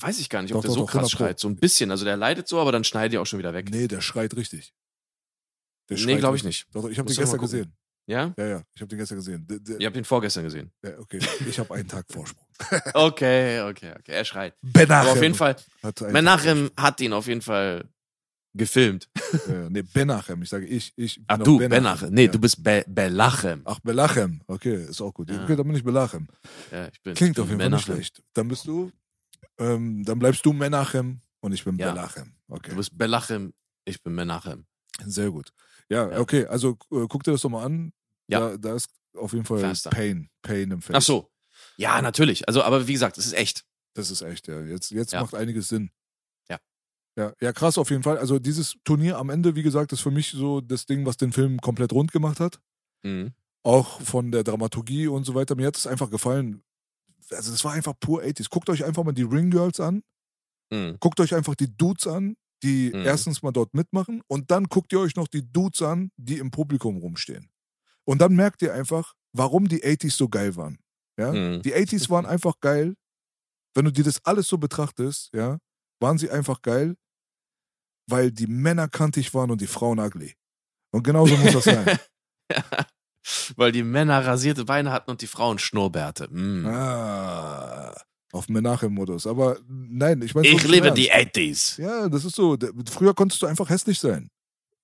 Weiß 0.00 0.18
ich 0.18 0.28
gar 0.28 0.42
nicht, 0.42 0.52
Doch, 0.52 0.58
ob 0.58 0.62
der 0.62 0.68
doch, 0.68 0.74
so 0.74 0.80
doch, 0.82 0.90
krass 0.90 0.98
100 0.98 1.12
Pro. 1.12 1.18
schreit. 1.18 1.40
So 1.40 1.48
ein 1.48 1.56
bisschen. 1.56 1.90
Also 1.90 2.04
der 2.04 2.16
leidet 2.16 2.48
so, 2.48 2.60
aber 2.60 2.72
dann 2.72 2.84
schneidet 2.84 3.14
er 3.14 3.22
auch 3.22 3.26
schon 3.26 3.38
wieder 3.38 3.54
weg. 3.54 3.70
Nee, 3.70 3.88
der 3.88 4.00
schreit 4.00 4.36
richtig. 4.36 4.74
Der 5.88 5.96
nee, 5.96 6.02
schreit 6.02 6.18
glaube 6.18 6.36
ich 6.36 6.44
nicht. 6.44 6.66
Doch, 6.72 6.88
ich 6.88 6.98
habe 6.98 7.08
den 7.08 7.16
gestern 7.16 7.40
gesehen. 7.40 7.72
Ja? 8.08 8.32
Ja, 8.38 8.46
ja, 8.46 8.62
ich 8.74 8.80
habe 8.80 8.88
den 8.88 8.98
gestern 8.98 9.18
gesehen. 9.18 9.46
Der, 9.48 9.58
der, 9.58 9.80
Ihr 9.80 9.86
habt 9.86 9.96
ihn 9.96 10.04
vorgestern 10.04 10.44
gesehen. 10.44 10.70
ja, 10.84 10.96
okay, 10.98 11.18
ich 11.48 11.58
habe 11.58 11.74
einen 11.74 11.88
Tag 11.88 12.06
Vorsprung. 12.08 12.46
Okay, 12.94 13.60
okay, 13.62 13.92
okay. 13.98 14.12
Er 14.12 14.24
schreit. 14.24 14.54
Benachem. 14.62 14.92
Aber 14.92 15.12
auf 15.12 15.22
jeden 15.22 15.34
Fall, 15.34 15.56
Menachem 16.10 16.70
hat 16.76 17.00
ihn 17.00 17.12
auf 17.12 17.26
jeden 17.26 17.42
Fall 17.42 17.88
gefilmt. 18.54 19.08
Ja, 19.48 19.68
nee, 19.68 19.82
Benachem. 19.82 20.42
Ich 20.42 20.48
sage 20.48 20.66
ich. 20.66 20.92
ich 20.96 21.20
Ach 21.26 21.38
du, 21.38 21.58
Benachem. 21.58 22.12
Nee, 22.12 22.26
ja. 22.26 22.30
du 22.30 22.38
bist 22.38 22.62
Be 22.62 22.84
Belachem. 22.86 23.62
Ach, 23.64 23.80
Belachem. 23.80 24.40
Okay, 24.46 24.84
ist 24.84 25.00
auch 25.00 25.12
gut. 25.12 25.30
Ja. 25.30 25.42
Okay, 25.42 25.56
dann 25.56 25.66
bin 25.66 25.76
ich 25.76 25.84
Belachem. 25.84 26.28
Ja, 26.70 26.88
ich 26.88 27.02
bin, 27.02 27.14
Klingt 27.14 27.36
ich 27.36 27.42
auf 27.42 27.48
bin 27.48 27.58
jeden 27.58 27.70
Fall 27.70 27.78
nicht 27.78 27.84
schlecht. 27.84 28.22
Dann 28.34 28.48
bist 28.48 28.66
du, 28.66 28.90
ähm, 29.58 30.04
dann 30.04 30.18
bleibst 30.18 30.44
du 30.46 30.52
Menachem 30.52 31.20
und 31.40 31.52
ich 31.52 31.64
bin 31.64 31.76
Ja. 31.78 31.92
Belachem. 31.92 32.34
Okay, 32.48 32.70
Du 32.70 32.76
bist 32.76 32.96
Belachem, 32.96 33.52
ich 33.84 34.02
bin 34.02 34.14
Menachem. 34.14 34.66
sehr 35.04 35.30
gut. 35.30 35.52
Ja, 35.88 36.10
Ja. 36.10 36.20
okay, 36.20 36.46
also 36.46 36.76
äh, 36.92 37.06
guck 37.08 37.22
dir 37.24 37.32
das 37.32 37.42
doch 37.42 37.50
mal 37.50 37.64
an. 37.64 37.92
Ja. 38.28 38.40
Da, 38.50 38.56
da 38.56 38.74
ist 38.74 38.88
auf 39.16 39.32
jeden 39.32 39.44
Fall 39.44 39.60
Faster. 39.60 39.90
Pain, 39.90 40.28
Pain 40.42 40.70
im 40.70 40.82
Face. 40.82 40.96
Ach 40.96 41.02
so. 41.02 41.30
Ja, 41.76 42.02
natürlich. 42.02 42.46
Also, 42.48 42.62
aber 42.62 42.86
wie 42.86 42.92
gesagt, 42.92 43.18
es 43.18 43.26
ist 43.26 43.34
echt. 43.34 43.64
Das 43.94 44.10
ist 44.10 44.20
echt, 44.22 44.46
ja. 44.48 44.60
Jetzt, 44.62 44.90
jetzt 44.90 45.12
Ja. 45.12 45.20
macht 45.22 45.34
einiges 45.34 45.68
Sinn. 45.68 45.90
Ja. 46.48 46.58
ja. 47.16 47.32
Ja, 47.40 47.52
krass 47.52 47.78
auf 47.78 47.90
jeden 47.90 48.02
Fall. 48.02 48.18
Also 48.18 48.38
dieses 48.38 48.76
Turnier 48.84 49.16
am 49.18 49.30
Ende, 49.30 49.54
wie 49.54 49.62
gesagt, 49.62 49.92
ist 49.92 50.00
für 50.00 50.10
mich 50.10 50.30
so 50.32 50.60
das 50.60 50.84
Ding, 50.86 51.06
was 51.06 51.16
den 51.16 51.32
Film 51.32 51.60
komplett 51.60 51.92
rund 51.92 52.12
gemacht 52.12 52.40
hat. 52.40 52.60
Mhm. 53.02 53.32
Auch 53.62 54.00
von 54.02 54.30
der 54.32 54.44
Dramaturgie 54.44 55.06
und 55.08 55.24
so 55.24 55.34
weiter. 55.34 55.54
Mir 55.56 55.66
hat 55.68 55.76
es 55.76 55.86
einfach 55.86 56.10
gefallen. 56.10 56.62
Also 57.30 57.50
das 57.52 57.64
war 57.64 57.72
einfach 57.72 57.94
pur 57.98 58.22
80s. 58.22 58.48
Guckt 58.50 58.68
euch 58.70 58.84
einfach 58.84 59.04
mal 59.04 59.12
die 59.12 59.22
Ring 59.22 59.50
Girls 59.50 59.80
an. 59.80 60.02
Mhm. 60.72 60.96
Guckt 61.00 61.20
euch 61.20 61.34
einfach 61.34 61.54
die 61.54 61.74
Dudes 61.76 62.06
an, 62.06 62.36
die 62.62 62.90
Mhm. 62.92 63.04
erstens 63.04 63.42
mal 63.42 63.52
dort 63.52 63.74
mitmachen 63.74 64.22
und 64.28 64.50
dann 64.50 64.64
guckt 64.64 64.92
ihr 64.92 65.00
euch 65.00 65.14
noch 65.16 65.28
die 65.28 65.50
Dudes 65.52 65.82
an, 65.82 66.10
die 66.16 66.38
im 66.38 66.50
Publikum 66.50 66.96
rumstehen. 66.98 67.50
Und 68.04 68.20
dann 68.20 68.34
merkt 68.34 68.62
ihr 68.62 68.72
einfach, 68.74 69.14
warum 69.32 69.68
die 69.68 69.84
80s 69.84 70.16
so 70.16 70.28
geil 70.28 70.56
waren. 70.56 70.78
Ja? 71.18 71.32
Mhm. 71.32 71.62
Die 71.62 71.74
80s 71.74 72.08
waren 72.10 72.26
einfach 72.34 72.60
geil. 72.60 72.94
Wenn 73.74 73.84
du 73.84 73.90
dir 73.92 74.04
das 74.04 74.24
alles 74.24 74.48
so 74.48 74.56
betrachtest, 74.58 75.30
ja, 75.34 75.58
waren 76.00 76.18
sie 76.18 76.30
einfach 76.30 76.62
geil, 76.62 76.96
weil 78.08 78.30
die 78.32 78.46
Männer 78.46 78.88
kantig 78.88 79.34
waren 79.34 79.50
und 79.50 79.60
die 79.60 79.66
Frauen 79.66 79.98
ugly. 79.98 80.34
Und 80.92 81.02
genauso 81.02 81.36
muss 81.36 81.52
das 81.52 81.64
sein. 81.64 81.98
Weil 83.56 83.72
die 83.72 83.82
Männer 83.82 84.24
rasierte 84.24 84.64
Beine 84.64 84.92
hatten 84.92 85.10
und 85.10 85.22
die 85.22 85.26
Frauen 85.26 85.58
Schnurrbärte. 85.58 86.28
Mm. 86.30 86.66
ah, 86.66 87.94
auf 88.32 88.48
Menachem-Modus. 88.48 89.26
Aber 89.26 89.58
nein, 89.68 90.22
ich 90.22 90.34
meine. 90.34 90.48
ich 90.48 90.66
liebe 90.66 90.92
die 90.92 91.12
80s. 91.12 91.80
Ja, 91.80 92.08
das 92.08 92.24
ist 92.24 92.36
so. 92.36 92.56
Früher 92.90 93.14
konntest 93.14 93.42
du 93.42 93.46
einfach 93.46 93.68
hässlich 93.68 93.98
sein. 93.98 94.30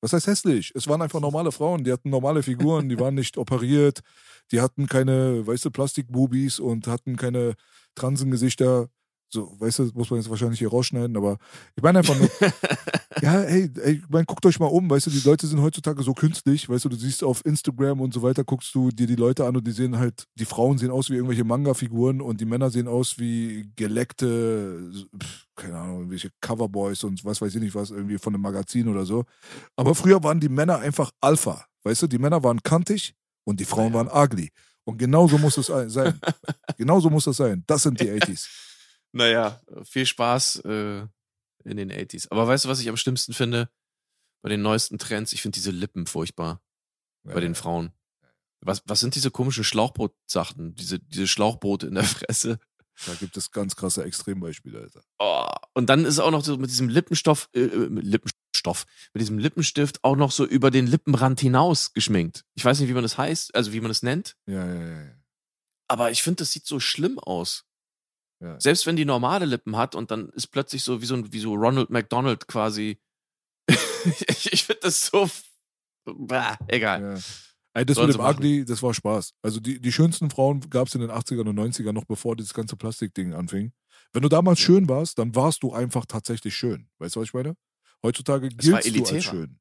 Was 0.00 0.12
heißt 0.12 0.26
hässlich? 0.26 0.72
Es 0.74 0.88
waren 0.88 1.00
einfach 1.00 1.20
normale 1.20 1.52
Frauen, 1.52 1.84
die 1.84 1.92
hatten 1.92 2.10
normale 2.10 2.42
Figuren, 2.42 2.88
die 2.88 2.98
waren 2.98 3.14
nicht 3.14 3.38
operiert, 3.38 4.00
die 4.50 4.60
hatten 4.60 4.88
keine, 4.88 5.46
weißt 5.46 5.66
du, 5.66 5.70
Plastikbubis 5.70 6.58
und 6.58 6.88
hatten 6.88 7.16
keine 7.16 7.54
Transengesichter. 7.94 8.88
So, 9.34 9.56
weißt 9.58 9.78
du, 9.78 9.84
das 9.84 9.94
muss 9.94 10.10
man 10.10 10.20
jetzt 10.20 10.28
wahrscheinlich 10.28 10.58
hier 10.58 10.68
rausschneiden, 10.68 11.16
aber 11.16 11.38
ich 11.74 11.82
meine 11.82 12.00
einfach 12.00 12.18
nur, 12.18 12.28
ja, 13.22 13.40
ey, 13.44 13.70
ey, 13.82 13.92
ich 13.94 14.08
meine, 14.10 14.26
guckt 14.26 14.44
euch 14.44 14.60
mal 14.60 14.66
um, 14.66 14.90
weißt 14.90 15.06
du, 15.06 15.10
die 15.10 15.20
Leute 15.26 15.46
sind 15.46 15.62
heutzutage 15.62 16.02
so 16.02 16.12
künstlich, 16.12 16.68
weißt 16.68 16.84
du, 16.84 16.90
du 16.90 16.96
siehst 16.96 17.24
auf 17.24 17.42
Instagram 17.46 18.02
und 18.02 18.12
so 18.12 18.20
weiter, 18.20 18.44
guckst 18.44 18.74
du 18.74 18.90
dir 18.90 19.06
die 19.06 19.16
Leute 19.16 19.46
an 19.46 19.56
und 19.56 19.66
die 19.66 19.72
sehen 19.72 19.96
halt, 19.98 20.24
die 20.34 20.44
Frauen 20.44 20.76
sehen 20.76 20.90
aus 20.90 21.08
wie 21.08 21.14
irgendwelche 21.14 21.44
Manga-Figuren 21.44 22.20
und 22.20 22.42
die 22.42 22.44
Männer 22.44 22.68
sehen 22.70 22.88
aus 22.88 23.18
wie 23.18 23.70
geleckte, 23.74 24.90
pf, 25.18 25.46
keine 25.56 25.78
Ahnung, 25.78 25.96
irgendwelche 26.00 26.28
Coverboys 26.42 27.02
und 27.04 27.24
was 27.24 27.40
weiß 27.40 27.54
ich 27.54 27.62
nicht 27.62 27.74
was, 27.74 27.90
irgendwie 27.90 28.18
von 28.18 28.34
einem 28.34 28.42
Magazin 28.42 28.86
oder 28.88 29.06
so. 29.06 29.24
Aber 29.76 29.94
früher 29.94 30.22
waren 30.22 30.40
die 30.40 30.50
Männer 30.50 30.78
einfach 30.80 31.10
Alpha, 31.22 31.64
weißt 31.84 32.02
du, 32.02 32.06
die 32.06 32.18
Männer 32.18 32.42
waren 32.44 32.62
kantig 32.62 33.14
und 33.44 33.60
die 33.60 33.64
Frauen 33.64 33.94
Ja. 33.94 34.04
waren 34.04 34.08
ugly. 34.24 34.50
Und 34.84 34.98
genauso 34.98 35.38
muss 35.38 35.56
es 35.56 35.70
ein- 35.70 35.88
sein. 35.88 36.20
genauso 36.76 37.08
muss 37.08 37.24
das 37.24 37.36
sein. 37.38 37.62
Das 37.66 37.84
sind 37.84 37.98
die 38.00 38.10
80s. 38.10 38.46
Naja, 39.12 39.60
viel 39.84 40.06
Spaß 40.06 40.64
äh, 40.64 41.06
in 41.64 41.76
den 41.76 41.92
80s. 41.92 42.30
Aber 42.30 42.46
weißt 42.48 42.64
du, 42.64 42.68
was 42.68 42.80
ich 42.80 42.88
am 42.88 42.96
schlimmsten 42.96 43.32
finde? 43.32 43.68
Bei 44.42 44.48
den 44.48 44.62
neuesten 44.62 44.98
Trends, 44.98 45.32
ich 45.32 45.42
finde 45.42 45.54
diese 45.56 45.70
Lippen 45.70 46.06
furchtbar. 46.06 46.60
Bei 47.24 47.40
den 47.40 47.54
Frauen. 47.54 47.92
Was, 48.60 48.82
was 48.86 49.00
sind 49.00 49.14
diese 49.14 49.30
komischen 49.30 49.64
Schlauchbrot-Sachen? 49.64 50.74
Diese, 50.74 50.98
diese 50.98 51.28
Schlauchbrote 51.28 51.86
in 51.86 51.94
der 51.94 52.04
Fresse. 52.04 52.58
Da 53.06 53.14
gibt 53.14 53.36
es 53.36 53.50
ganz 53.50 53.74
krasse 53.74 54.04
Extrembeispiele, 54.04 54.80
Alter. 54.80 55.02
Oh. 55.18 55.48
Und 55.74 55.86
dann 55.88 56.04
ist 56.04 56.18
auch 56.18 56.30
noch 56.30 56.44
so 56.44 56.56
mit 56.56 56.70
diesem 56.70 56.88
Lippenstoff, 56.88 57.48
äh, 57.54 57.60
äh, 57.60 57.88
mit 57.88 58.04
Lippenstoff, 58.04 58.86
mit 59.14 59.20
diesem 59.20 59.38
Lippenstift 59.38 60.04
auch 60.04 60.16
noch 60.16 60.30
so 60.30 60.44
über 60.46 60.70
den 60.70 60.86
Lippenrand 60.86 61.40
hinaus 61.40 61.92
geschminkt. 61.94 62.44
Ich 62.54 62.64
weiß 62.64 62.80
nicht, 62.80 62.88
wie 62.88 62.94
man 62.94 63.02
das 63.02 63.18
heißt, 63.18 63.54
also 63.54 63.72
wie 63.72 63.80
man 63.80 63.88
das 63.88 64.02
nennt. 64.02 64.36
Ja, 64.46 64.66
ja, 64.66 64.86
ja. 64.86 65.02
ja. 65.04 65.10
Aber 65.88 66.10
ich 66.10 66.22
finde, 66.22 66.38
das 66.38 66.52
sieht 66.52 66.66
so 66.66 66.80
schlimm 66.80 67.18
aus. 67.18 67.64
Ja. 68.42 68.58
Selbst 68.60 68.86
wenn 68.86 68.96
die 68.96 69.04
normale 69.04 69.46
Lippen 69.46 69.76
hat 69.76 69.94
und 69.94 70.10
dann 70.10 70.28
ist 70.30 70.48
plötzlich 70.48 70.82
so 70.82 71.00
wie 71.00 71.06
so, 71.06 71.14
ein- 71.14 71.32
wie 71.32 71.38
so 71.38 71.54
Ronald 71.54 71.90
McDonald 71.90 72.48
quasi. 72.48 72.98
ich 74.28 74.52
ich 74.52 74.64
finde 74.64 74.80
das 74.82 75.06
so. 75.06 75.28
Bah, 76.04 76.56
egal. 76.68 77.02
Ja. 77.16 77.22
Ey, 77.74 77.86
das 77.86 77.96
Sollen 77.96 78.08
mit 78.08 78.16
dem. 78.18 78.24
Ugly, 78.24 78.64
das 78.64 78.82
war 78.82 78.92
Spaß. 78.92 79.32
Also 79.42 79.60
die, 79.60 79.80
die 79.80 79.92
schönsten 79.92 80.28
Frauen 80.30 80.60
gab 80.68 80.88
es 80.88 80.94
in 80.94 81.00
den 81.00 81.10
80ern 81.10 81.48
und 81.48 81.58
90ern, 81.58 81.92
noch 81.92 82.04
bevor 82.04 82.36
dieses 82.36 82.52
ganze 82.52 82.76
Plastikding 82.76 83.32
anfing. 83.32 83.72
Wenn 84.12 84.22
du 84.22 84.28
damals 84.28 84.58
Ja. 84.60 84.66
schön 84.66 84.88
warst, 84.88 85.18
dann 85.18 85.34
warst 85.34 85.62
du 85.62 85.72
einfach 85.72 86.04
tatsächlich 86.04 86.54
schön. 86.54 86.88
Weißt 86.98 87.16
du, 87.16 87.20
was 87.20 87.28
ich 87.28 87.34
meine? 87.34 87.54
Heutzutage 88.02 88.48
giltst 88.48 88.68
du 88.88 89.04
als 89.14 89.24
schön. 89.24 89.58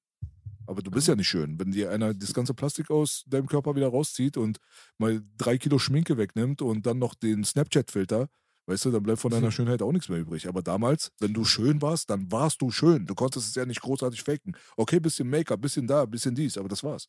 Aber 0.68 0.82
du 0.82 0.92
bist 0.92 1.08
ja 1.08 1.16
nicht 1.16 1.28
schön. 1.28 1.60
Wenn 1.60 1.72
dir 1.72 1.92
einer 1.92 2.14
das 2.14 2.34
ganze 2.34 2.54
Plastik 2.54 2.90
aus 2.92 3.24
deinem 3.28 3.48
Körper 3.48 3.76
wieder 3.76 3.88
rauszieht 3.88 4.36
und 4.38 4.58
mal 4.98 5.22
drei 5.38 5.58
Kilo 5.58 5.80
Schminke 5.80 6.18
wegnimmt 6.18 6.62
und 6.62 6.86
dann 6.86 7.00
noch 7.00 7.14
den 7.16 7.44
Snapchat-Filter, 7.44 8.28
weißt 8.72 8.86
du, 8.86 8.92
dann 8.92 9.04
bleibt 9.04 9.20
von 9.20 9.30
deiner 9.32 9.48
Hm. 9.48 9.52
Schönheit 9.52 9.82
auch 9.82 9.92
nichts 9.92 10.10
mehr 10.10 10.20
übrig. 10.20 10.48
Aber 10.48 10.62
damals, 10.64 11.12
wenn 11.20 11.34
du 11.34 11.44
schön 11.46 11.82
warst, 11.82 12.10
dann 12.10 12.32
warst 12.32 12.62
du 12.62 12.72
schön. 12.72 13.06
Du 13.06 13.14
konntest 13.16 13.48
es 13.50 13.56
ja 13.56 13.66
nicht 13.66 13.82
großartig 13.82 14.24
faken. 14.24 14.56
Okay, 14.78 15.00
bisschen 15.00 15.30
Make-up, 15.30 15.62
bisschen 15.62 15.86
da, 15.88 16.06
bisschen 16.06 16.34
dies, 16.36 16.58
aber 16.58 16.70
das 16.70 16.84
war's. 16.84 17.08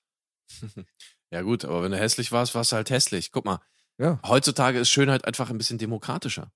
Ja, 1.32 1.40
gut, 1.40 1.64
aber 1.64 1.82
wenn 1.82 1.92
du 1.92 1.98
hässlich 1.98 2.30
warst, 2.30 2.54
warst 2.54 2.72
du 2.72 2.76
halt 2.76 2.90
hässlich. 2.90 3.30
Guck 3.32 3.46
mal, 3.46 3.58
Ja. 3.98 4.20
heutzutage 4.26 4.78
ist 4.78 4.90
Schönheit 4.90 5.24
einfach 5.24 5.48
ein 5.48 5.56
bisschen 5.56 5.78
demokratischer. 5.78 6.52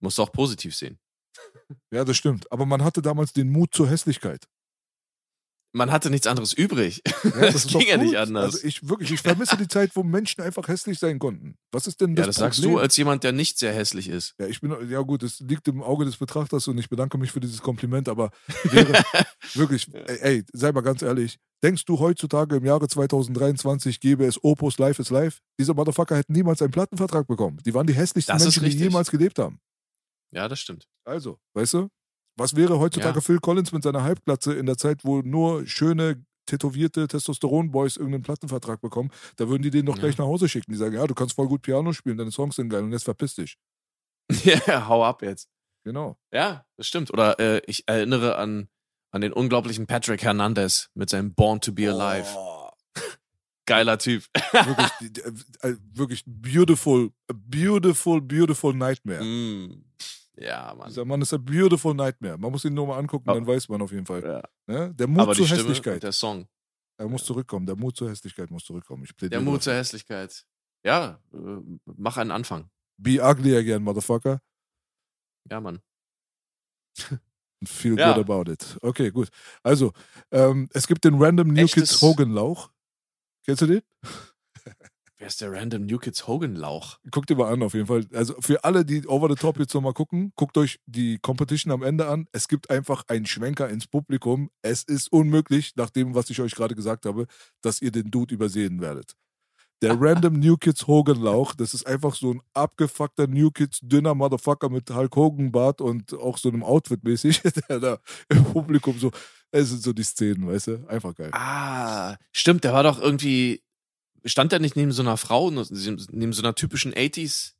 Musst 0.00 0.18
du 0.18 0.22
auch 0.22 0.30
positiv 0.30 0.76
sehen. 0.76 1.00
Ja, 1.90 2.04
das 2.04 2.16
stimmt. 2.16 2.52
Aber 2.52 2.66
man 2.66 2.84
hatte 2.84 3.02
damals 3.02 3.32
den 3.32 3.50
Mut 3.50 3.74
zur 3.74 3.88
Hässlichkeit. 3.88 4.46
Man 5.76 5.90
hatte 5.90 6.08
nichts 6.08 6.28
anderes 6.28 6.52
übrig. 6.52 7.02
Ja, 7.24 7.30
das 7.40 7.54
ist 7.66 7.68
ging 7.68 7.88
ja 7.88 7.96
nicht 7.96 8.10
gut. 8.10 8.16
anders. 8.16 8.54
Also 8.54 8.66
ich 8.66 8.88
wirklich, 8.88 9.10
ich 9.10 9.20
vermisse 9.20 9.56
die 9.56 9.66
Zeit, 9.66 9.90
wo 9.94 10.04
Menschen 10.04 10.40
einfach 10.40 10.68
hässlich 10.68 11.00
sein 11.00 11.18
konnten. 11.18 11.56
Was 11.72 11.88
ist 11.88 12.00
denn 12.00 12.14
das 12.14 12.22
ja, 12.22 12.26
das 12.28 12.36
sagst 12.36 12.60
Problem? 12.60 12.76
du 12.76 12.80
als 12.80 12.96
jemand, 12.96 13.24
der 13.24 13.32
nicht 13.32 13.58
sehr 13.58 13.72
hässlich 13.74 14.08
ist. 14.08 14.36
Ja, 14.38 14.46
ich 14.46 14.60
bin, 14.60 14.72
ja 14.88 15.00
gut, 15.00 15.24
es 15.24 15.40
liegt 15.40 15.66
im 15.66 15.82
Auge 15.82 16.04
des 16.04 16.16
Betrachters 16.16 16.68
und 16.68 16.78
ich 16.78 16.88
bedanke 16.88 17.18
mich 17.18 17.32
für 17.32 17.40
dieses 17.40 17.60
Kompliment, 17.60 18.08
aber 18.08 18.30
wäre, 18.70 19.02
wirklich, 19.54 19.92
ey, 19.92 20.18
ey, 20.20 20.44
sei 20.52 20.70
mal 20.70 20.82
ganz 20.82 21.02
ehrlich, 21.02 21.38
denkst 21.64 21.84
du 21.86 21.98
heutzutage 21.98 22.54
im 22.54 22.64
Jahre 22.64 22.86
2023 22.86 23.98
gäbe 23.98 24.26
es 24.26 24.38
Opus 24.44 24.78
Life 24.78 25.02
is 25.02 25.10
Life? 25.10 25.40
Diese 25.58 25.74
Motherfucker 25.74 26.16
hätten 26.16 26.34
niemals 26.34 26.62
einen 26.62 26.70
Plattenvertrag 26.70 27.26
bekommen. 27.26 27.58
Die 27.66 27.74
waren 27.74 27.88
die 27.88 27.94
hässlichsten 27.94 28.32
Das 28.32 28.44
Menschen, 28.44 28.64
die 28.64 28.76
jemals 28.76 29.10
gelebt 29.10 29.40
haben. 29.40 29.58
Ja, 30.30 30.46
das 30.46 30.60
stimmt. 30.60 30.86
Also, 31.04 31.38
weißt 31.54 31.74
du, 31.74 31.88
was 32.36 32.56
wäre 32.56 32.78
heutzutage 32.78 33.16
Ja. 33.16 33.20
Phil 33.20 33.38
Collins 33.38 33.72
mit 33.72 33.82
seiner 33.82 34.02
Halbglatze 34.02 34.54
in 34.54 34.66
der 34.66 34.76
Zeit, 34.76 35.04
wo 35.04 35.20
nur 35.22 35.66
schöne, 35.66 36.24
tätowierte 36.46 37.08
Testosteron-Boys 37.08 37.96
irgendeinen 37.96 38.22
Plattenvertrag 38.22 38.80
bekommen? 38.80 39.10
Da 39.36 39.48
würden 39.48 39.62
die 39.62 39.70
den 39.70 39.86
doch 39.86 39.94
Ja. 39.96 40.00
gleich 40.02 40.18
nach 40.18 40.26
Hause 40.26 40.48
schicken. 40.48 40.72
Die 40.72 40.78
sagen, 40.78 40.94
ja, 40.94 41.06
du 41.06 41.14
kannst 41.14 41.34
voll 41.34 41.48
gut 41.48 41.62
Piano 41.62 41.92
spielen, 41.92 42.18
deine 42.18 42.30
Songs 42.32 42.56
sind 42.56 42.68
geil 42.68 42.82
und 42.82 42.92
jetzt 42.92 43.04
verpiss 43.04 43.34
dich. 43.34 43.56
Ja, 44.66 44.88
hau 44.88 45.04
ab 45.04 45.22
jetzt. 45.22 45.48
Genau. 45.84 46.16
Ja, 46.32 46.64
das 46.76 46.86
stimmt. 46.86 47.12
Oder 47.12 47.38
äh, 47.38 47.60
ich 47.66 47.84
erinnere 47.86 48.36
an, 48.36 48.68
an 49.10 49.20
den 49.20 49.32
unglaublichen 49.32 49.86
Patrick 49.86 50.22
Hernandez 50.22 50.88
mit 50.94 51.10
seinem 51.10 51.34
Born 51.34 51.60
to 51.60 51.72
Be 51.72 51.90
Alive. 51.90 52.26
Oh, 52.36 52.70
Geiler 53.66 53.98
Typ. 53.98 54.24
wirklich, 54.52 55.24
äh, 55.62 55.74
wirklich 55.94 56.22
beautiful, 56.26 57.10
beautiful, 57.32 58.20
beautiful 58.20 58.74
nightmare. 58.74 59.22
Mm. 59.24 59.84
Ja, 60.36 60.74
Mann. 60.74 60.88
Dieser 60.88 61.04
Mann 61.04 61.22
ist 61.22 61.32
ein 61.32 61.44
beautiful 61.44 61.94
nightmare. 61.94 62.36
Man 62.38 62.50
muss 62.50 62.64
ihn 62.64 62.74
nur 62.74 62.86
mal 62.88 62.98
angucken, 62.98 63.28
Aber- 63.28 63.38
dann 63.38 63.46
weiß 63.46 63.68
man 63.68 63.80
auf 63.82 63.92
jeden 63.92 64.06
Fall. 64.06 64.22
Ja. 64.24 64.42
Ne? 64.66 64.94
Der 64.94 65.06
Mut 65.06 65.20
Aber 65.20 65.34
zur 65.34 65.46
Stimme 65.46 65.60
Hässlichkeit. 65.62 66.02
der 66.02 66.12
Song. 66.12 66.48
er 66.98 67.08
muss 67.08 67.24
zurückkommen. 67.24 67.66
Der 67.66 67.76
Mut 67.76 67.96
zur 67.96 68.10
Hässlichkeit 68.10 68.50
muss 68.50 68.64
zurückkommen. 68.64 69.04
Ich 69.04 69.14
Der 69.16 69.40
Mut 69.40 69.48
dafür. 69.54 69.60
zur 69.60 69.74
Hässlichkeit. 69.74 70.44
Ja, 70.84 71.20
äh, 71.32 71.36
mach 71.84 72.16
einen 72.16 72.30
Anfang. 72.32 72.68
Be 72.96 73.20
ugly 73.22 73.56
again, 73.56 73.82
motherfucker. 73.82 74.40
Ja, 75.50 75.60
Mann. 75.60 75.80
Feel 77.64 77.98
Ja. 77.98 78.12
good 78.14 78.28
about 78.28 78.50
it. 78.50 78.76
Okay, 78.82 79.10
gut. 79.10 79.28
Also, 79.62 79.92
ähm, 80.30 80.68
es 80.72 80.86
gibt 80.86 81.04
den 81.04 81.14
Random 81.20 81.48
New 81.48 81.62
Echtes- 81.62 81.74
Kids 81.90 82.02
Hogan 82.02 82.30
Lauch. 82.32 82.70
Kennst 83.44 83.62
du 83.62 83.66
den? 83.66 83.82
Wer 85.24 85.28
ist 85.28 85.40
der 85.40 85.52
random 85.52 85.86
New 85.86 85.96
Kids 85.96 86.26
Hogan 86.26 86.54
Lauch? 86.54 86.98
Guckt 87.10 87.30
dir 87.30 87.36
mal 87.36 87.50
an, 87.50 87.62
auf 87.62 87.72
jeden 87.72 87.86
Fall. 87.86 88.04
Also 88.12 88.34
für 88.40 88.62
alle, 88.62 88.84
die 88.84 89.08
over 89.08 89.30
the 89.30 89.36
top 89.36 89.58
jetzt 89.58 89.72
nochmal 89.72 89.94
gucken, 89.94 90.34
guckt 90.36 90.58
euch 90.58 90.80
die 90.84 91.16
Competition 91.16 91.72
am 91.72 91.82
Ende 91.82 92.08
an. 92.08 92.26
Es 92.32 92.46
gibt 92.46 92.68
einfach 92.68 93.04
einen 93.08 93.24
Schwenker 93.24 93.70
ins 93.70 93.86
Publikum. 93.86 94.50
Es 94.60 94.82
ist 94.82 95.10
unmöglich, 95.10 95.76
nach 95.76 95.88
dem, 95.88 96.14
was 96.14 96.28
ich 96.28 96.42
euch 96.42 96.54
gerade 96.54 96.74
gesagt 96.74 97.06
habe, 97.06 97.26
dass 97.62 97.80
ihr 97.80 97.90
den 97.90 98.10
Dude 98.10 98.34
übersehen 98.34 98.82
werdet. 98.82 99.14
Der 99.80 99.96
Random 99.98 100.38
New 100.38 100.58
Kids 100.58 100.86
Hogan 100.86 101.22
Lauch, 101.22 101.54
das 101.54 101.72
ist 101.72 101.86
einfach 101.86 102.14
so 102.14 102.34
ein 102.34 102.42
abgefuckter 102.52 103.26
New 103.26 103.50
Kids 103.50 103.78
dünner 103.80 104.14
Motherfucker 104.14 104.68
mit 104.68 104.90
Hulk 104.90 105.16
Hogan 105.16 105.50
Bart 105.50 105.80
und 105.80 106.12
auch 106.12 106.36
so 106.36 106.50
einem 106.50 106.62
Outfit 106.62 107.02
mäßig, 107.02 107.40
der 107.70 107.80
da 107.80 107.98
im 108.28 108.44
Publikum 108.44 108.98
so, 108.98 109.10
es 109.50 109.70
sind 109.70 109.82
so 109.82 109.94
die 109.94 110.02
Szenen, 110.02 110.46
weißt 110.46 110.66
du? 110.66 110.86
Einfach 110.86 111.14
geil. 111.14 111.30
Ah, 111.32 112.16
stimmt, 112.30 112.64
der 112.64 112.74
war 112.74 112.82
doch 112.82 113.00
irgendwie. 113.00 113.63
Stand 114.24 114.52
der 114.52 114.60
nicht 114.60 114.76
neben 114.76 114.92
so 114.92 115.02
einer 115.02 115.16
Frau, 115.16 115.50
neben 115.50 116.32
so 116.32 116.42
einer 116.42 116.54
typischen 116.54 116.92
80s? 116.94 117.52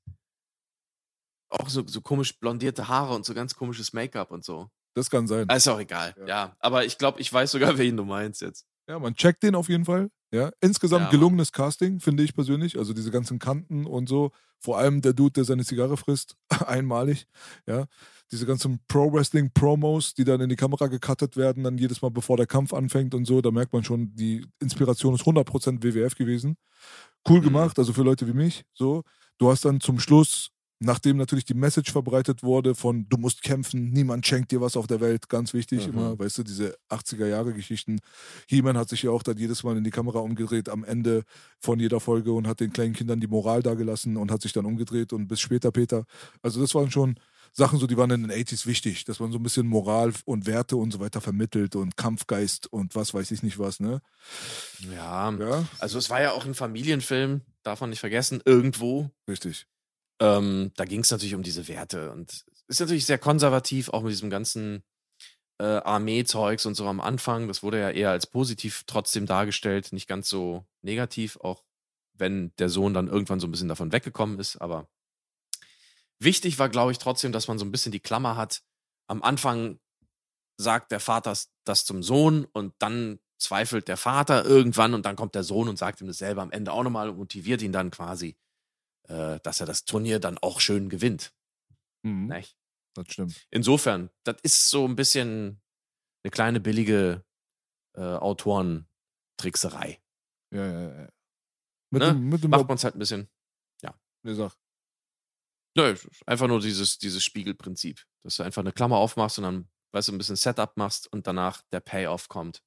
Auch 1.51 1.69
so, 1.69 1.87
so 1.87 2.01
komisch 2.01 2.39
blondierte 2.39 2.89
Haare 2.89 3.15
und 3.15 3.25
so 3.25 3.35
ganz 3.35 3.55
komisches 3.55 3.93
Make-up 3.93 4.31
und 4.31 4.45
so. 4.45 4.71
Das 4.95 5.11
kann 5.11 5.27
sein. 5.27 5.47
Ah, 5.49 5.57
Ist 5.57 5.69
auch 5.69 5.79
egal. 5.79 6.15
Ja. 6.21 6.27
Ja, 6.27 6.57
aber 6.61 6.85
ich 6.85 6.99
glaube, 6.99 7.21
ich 7.21 7.33
weiß 7.33 7.53
sogar, 7.53 7.79
wen 7.79 7.97
du 7.97 8.05
meinst 8.05 8.41
jetzt. 8.41 8.67
Ja, 8.89 8.99
man 8.99 9.15
checkt 9.15 9.43
den 9.43 9.55
auf 9.55 9.69
jeden 9.69 9.85
Fall. 9.85 10.11
Ja, 10.33 10.51
insgesamt 10.61 11.05
Ja, 11.05 11.11
gelungenes 11.11 11.53
Casting, 11.53 12.01
finde 12.01 12.23
ich 12.25 12.35
persönlich. 12.35 12.77
Also 12.77 12.93
diese 12.93 13.11
ganzen 13.13 13.39
Kanten 13.39 13.87
und 13.87 14.09
so. 14.09 14.31
Vor 14.59 14.79
allem 14.79 15.01
der 15.01 15.13
Dude, 15.13 15.33
der 15.33 15.45
seine 15.45 15.65
Zigarre 15.65 15.97
frisst, 15.97 16.37
einmalig. 16.67 17.27
Ja, 17.67 17.87
diese 18.33 18.45
ganzen 18.47 18.81
Pro-Wrestling-Promos, 18.89 20.15
die 20.15 20.25
dann 20.25 20.41
in 20.41 20.49
die 20.49 20.57
Kamera 20.57 20.89
gecuttet 20.89 21.37
werden, 21.37 21.63
dann 21.63 21.79
jedes 21.79 22.03
Mal, 22.03 22.11
bevor 22.11 22.37
der 22.37 22.47
Kampf 22.47 22.75
anfängt 22.75 23.15
und 23.15 23.27
so. 23.27 23.41
Da 23.41 23.51
merkt 23.53 23.73
man 23.73 23.85
schon, 23.85 24.15
die 24.17 24.45
Inspiration 24.61 25.15
ist 25.15 25.25
100% 25.25 25.83
WWF 25.85 26.17
gewesen. 26.17 26.57
Cool 27.29 27.41
Mhm. 27.41 27.43
gemacht, 27.43 27.79
also 27.79 27.93
für 27.93 28.03
Leute 28.03 28.27
wie 28.27 28.33
mich. 28.35 28.65
So, 28.75 29.03
du 29.39 29.51
hast 29.51 29.65
dann 29.65 29.81
zum 29.81 29.99
Schluss 30.01 30.51
Nachdem 30.81 31.17
natürlich 31.17 31.45
die 31.45 31.55
Message 31.55 31.93
verbreitet 31.93 32.43
wurde 32.43 32.75
von 32.75 33.09
du 33.09 33.17
musst 33.17 33.43
kämpfen, 33.43 33.91
niemand 33.93 34.27
schenkt 34.27 34.51
dir 34.53 34.61
was 34.61 34.77
auf 34.77 34.87
der 34.87 35.01
Welt, 35.01 35.29
ganz 35.29 35.55
wichtig 35.55 35.87
Mhm. 35.87 35.93
immer, 35.95 36.19
weißt 36.19 36.39
du, 36.39 36.43
diese 36.43 36.77
80er 36.89 37.27
Jahre 37.27 37.55
Geschichten. 37.55 38.01
He-Man 38.49 38.77
hat 38.77 38.89
sich 38.89 39.03
ja 39.05 39.11
auch 39.11 39.23
dann 39.23 39.39
jedes 39.39 39.63
Mal 39.63 39.77
in 39.77 39.85
die 39.85 39.91
Kamera 39.91 40.19
umgedreht 40.19 40.69
am 40.69 40.85
Ende 40.85 41.23
von 41.61 41.79
jeder 41.81 42.01
Folge 42.01 42.33
und 42.33 42.47
hat 42.47 42.61
den 42.61 42.73
kleinen 42.73 42.93
Kindern 42.93 43.21
die 43.21 43.29
Moral 43.29 43.63
dagelassen 43.63 44.17
und 44.17 44.31
hat 44.31 44.43
sich 44.43 44.53
dann 44.53 44.67
umgedreht 44.67 45.13
und 45.13 45.29
bis 45.29 45.41
später 45.41 45.71
Peter. 45.71 46.05
Also 46.43 46.61
das 46.61 46.75
waren 46.75 46.91
schon 46.91 47.19
Sachen 47.53 47.79
so, 47.79 47.87
die 47.87 47.97
waren 47.97 48.11
in 48.11 48.23
den 48.23 48.33
80s 48.33 48.67
wichtig, 48.67 49.05
dass 49.05 49.21
man 49.21 49.31
so 49.31 49.39
ein 49.39 49.43
bisschen 49.45 49.67
Moral 49.69 50.13
und 50.25 50.47
Werte 50.47 50.77
und 50.77 50.91
so 50.93 50.99
weiter 50.99 51.21
vermittelt 51.21 51.77
und 51.77 51.97
Kampfgeist 51.97 52.67
und 52.73 52.97
was 52.97 53.15
weiß 53.15 53.31
ich 53.31 53.45
nicht 53.45 53.61
was, 53.61 53.79
ne? 53.79 54.01
Ja, 54.93 55.31
Ja, 55.39 55.65
also 55.79 55.99
es 55.99 56.11
war 56.11 56.21
ja 56.21 56.33
auch 56.33 56.45
ein 56.45 56.55
Familienfilm, 56.55 57.43
darf 57.63 57.81
man 57.81 57.91
nicht 57.91 58.01
vergessen, 58.01 58.43
irgendwo. 58.45 59.11
richtig. 59.29 59.67
Ähm, 60.21 60.73
da 60.77 60.85
ging 60.85 61.01
es 61.01 61.11
natürlich 61.11 61.35
um 61.35 61.43
diese 61.43 61.67
Werte 61.69 62.13
und 62.13 62.45
ist 62.69 62.81
natürlich 62.81 63.07
sehr 63.07 63.19
konservativ, 63.19 63.89
auch 63.89 64.03
mit 64.03 64.13
diesem 64.13 64.31
ganzen 64.31 64.85
äh, 65.59 65.65
Armee-Zeugs 65.65 66.67
und 66.67 66.75
so 66.75 66.87
am 66.87 67.01
Anfang. 67.01 67.49
Das 67.49 67.63
wurde 67.63 67.81
ja 67.81 67.91
eher 67.91 68.11
als 68.11 68.27
positiv 68.27 68.85
trotzdem 68.87 69.27
dargestellt, 69.27 69.93
nicht 69.93 70.09
ganz 70.09 70.29
so 70.29 70.65
negativ, 70.83 71.37
auch 71.39 71.65
wenn 72.15 72.53
der 72.59 72.69
Sohn 72.69 72.95
dann 72.95 73.09
irgendwann 73.09 73.41
so 73.41 73.47
ein 73.47 73.51
bisschen 73.51 73.69
davon 73.69 73.93
weggekommen 73.93 74.39
ist. 74.39 74.57
Aber 74.57 74.89
wichtig 76.19 76.59
war, 76.59 76.69
glaube 76.69 76.93
ich, 76.93 76.99
trotzdem, 76.99 77.33
dass 77.33 77.49
man 77.49 77.59
so 77.59 77.65
ein 77.65 77.73
bisschen 77.73 77.93
die 77.93 78.01
Klammer 78.01 78.37
hat. 78.37 78.63
Am 79.07 79.23
Anfang 79.23 79.79
sagt 80.57 80.93
der 80.93 81.01
Vater 81.01 81.37
das 81.65 81.85
zum 81.85 82.03
Sohn 82.03 82.47
und 82.53 82.75
dann 82.79 83.19
zweifelt 83.39 83.89
der 83.89 83.97
Vater 83.97 84.45
irgendwann 84.45 84.95
und 84.95 85.05
dann 85.05 85.17
kommt 85.17 85.35
der 85.35 85.43
Sohn 85.43 85.69
und 85.69 85.77
sagt 85.77 86.01
ihm 86.01 86.07
dasselbe 86.07 86.41
am 86.41 86.53
Ende 86.53 86.73
auch 86.73 86.83
nochmal 86.83 87.11
und 87.11 87.19
motiviert 87.19 87.63
ihn 87.63 87.73
dann 87.73 87.91
quasi, 87.91 88.37
äh, 89.09 89.41
dass 89.43 89.61
er 89.61 89.67
das 89.67 89.85
Turnier 89.85 90.21
dann 90.21 90.39
auch 90.39 90.61
schön 90.61 90.89
gewinnt. 90.89 91.33
Mhm, 92.05 92.29
Nicht? 92.29 92.57
das 92.95 93.13
stimmt. 93.13 93.47
Insofern, 93.51 94.11
das 94.25 94.37
ist 94.43 94.71
so 94.71 94.87
ein 94.87 94.97
bisschen 94.97 95.61
eine 96.25 96.31
kleine 96.31 96.61
billige 96.61 97.25
äh, 97.97 98.01
Autorentrickserei. 98.01 100.01
Ja, 100.53 100.67
ja, 100.67 101.03
ja. 101.03 101.09
Mit 101.91 102.03
Ne? 102.03 102.13
dem, 102.13 102.29
mit 102.29 102.43
dem 102.45 102.51
Macht 102.51 102.69
man 102.69 102.77
es 102.77 102.85
halt 102.85 102.97
ein 102.97 103.01
bisschen. 103.01 103.29
Nee, 104.27 104.33
sag. 104.33 104.57
Nö, 105.77 105.95
einfach 106.25 106.49
nur 106.49 106.59
dieses, 106.61 106.97
dieses 106.97 107.23
Spiegelprinzip, 107.23 108.03
dass 108.23 108.37
du 108.37 108.43
einfach 108.43 108.63
eine 108.63 108.73
Klammer 108.73 108.97
aufmachst 108.97 109.37
und 109.39 109.45
dann, 109.45 109.71
weißt 109.93 110.09
du, 110.09 110.13
ein 110.13 110.19
bisschen 110.19 110.37
Setup 110.37 110.75
machst 110.79 111.13
und 111.13 111.27
danach 111.27 111.61
der 111.73 111.81
Payoff 111.81 112.29
kommt. 112.29 112.63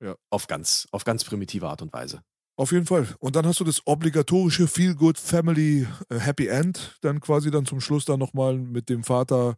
Ja. 0.00 0.16
Auf 0.30 0.46
ganz, 0.46 0.86
auf 0.92 1.02
ganz 1.02 1.24
primitive 1.24 1.68
Art 1.68 1.82
und 1.82 1.92
Weise. 1.92 2.22
Auf 2.56 2.72
jeden 2.72 2.86
Fall. 2.86 3.08
Und 3.18 3.34
dann 3.34 3.46
hast 3.46 3.60
du 3.60 3.64
das 3.64 3.80
obligatorische 3.86 4.68
Feel 4.68 4.94
Good 4.94 5.18
Family 5.18 5.86
äh, 6.10 6.18
Happy 6.18 6.48
End, 6.48 6.96
dann 7.00 7.20
quasi 7.20 7.50
dann 7.50 7.64
zum 7.66 7.80
Schluss 7.80 8.04
dann 8.04 8.18
nochmal 8.18 8.58
mit 8.58 8.88
dem 8.88 9.04
Vater, 9.04 9.56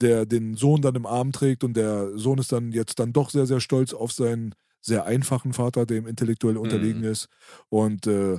der 0.00 0.26
den 0.26 0.56
Sohn 0.56 0.82
dann 0.82 0.96
im 0.96 1.06
Arm 1.06 1.32
trägt 1.32 1.62
und 1.64 1.74
der 1.76 2.18
Sohn 2.18 2.38
ist 2.38 2.50
dann 2.52 2.72
jetzt 2.72 2.98
dann 2.98 3.12
doch 3.12 3.30
sehr, 3.30 3.46
sehr 3.46 3.60
stolz 3.60 3.94
auf 3.94 4.12
seinen 4.12 4.54
sehr 4.80 5.06
einfachen 5.06 5.52
Vater, 5.52 5.86
der 5.86 5.98
ihm 5.98 6.06
intellektuell 6.08 6.56
unterlegen 6.56 7.02
Mhm. 7.02 7.08
ist. 7.08 7.28
Und 7.68 8.06
äh, 8.08 8.38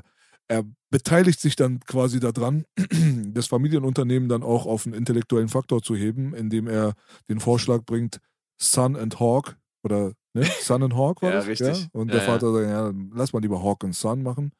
er 0.50 0.64
beteiligt 0.90 1.40
sich 1.40 1.56
dann 1.56 1.80
quasi 1.82 2.20
daran, 2.20 2.66
das 3.34 3.48
Familienunternehmen 3.48 4.28
dann 4.28 4.44
auch 4.44 4.66
auf 4.66 4.86
einen 4.86 4.96
intellektuellen 4.96 5.48
Faktor 5.48 5.82
zu 5.82 5.96
heben, 5.96 6.34
indem 6.34 6.68
er 6.68 6.94
den 7.30 7.40
Vorschlag 7.40 7.86
bringt, 7.86 8.20
Son 8.62 8.98
and 8.98 9.20
Hawk 9.22 9.58
oder 9.84 10.14
ne? 10.34 10.43
Son 10.60 10.84
and 10.84 10.95
Hawk 10.95 11.22
war 11.22 11.31
Ja, 11.31 11.38
das? 11.38 11.47
richtig. 11.47 11.68
Ja? 11.68 11.88
Und 11.99 12.14
Ja, 12.14 12.19
der. 12.19 12.22
Vater 12.22 12.53
sagt, 12.53 12.68
ja, 12.68 12.93
lass 13.15 13.34
mal 13.34 13.41
lieber 13.41 13.61
Hawk 13.64 13.84
and 13.84 13.95
Son 13.95 14.23
machen. 14.23 14.51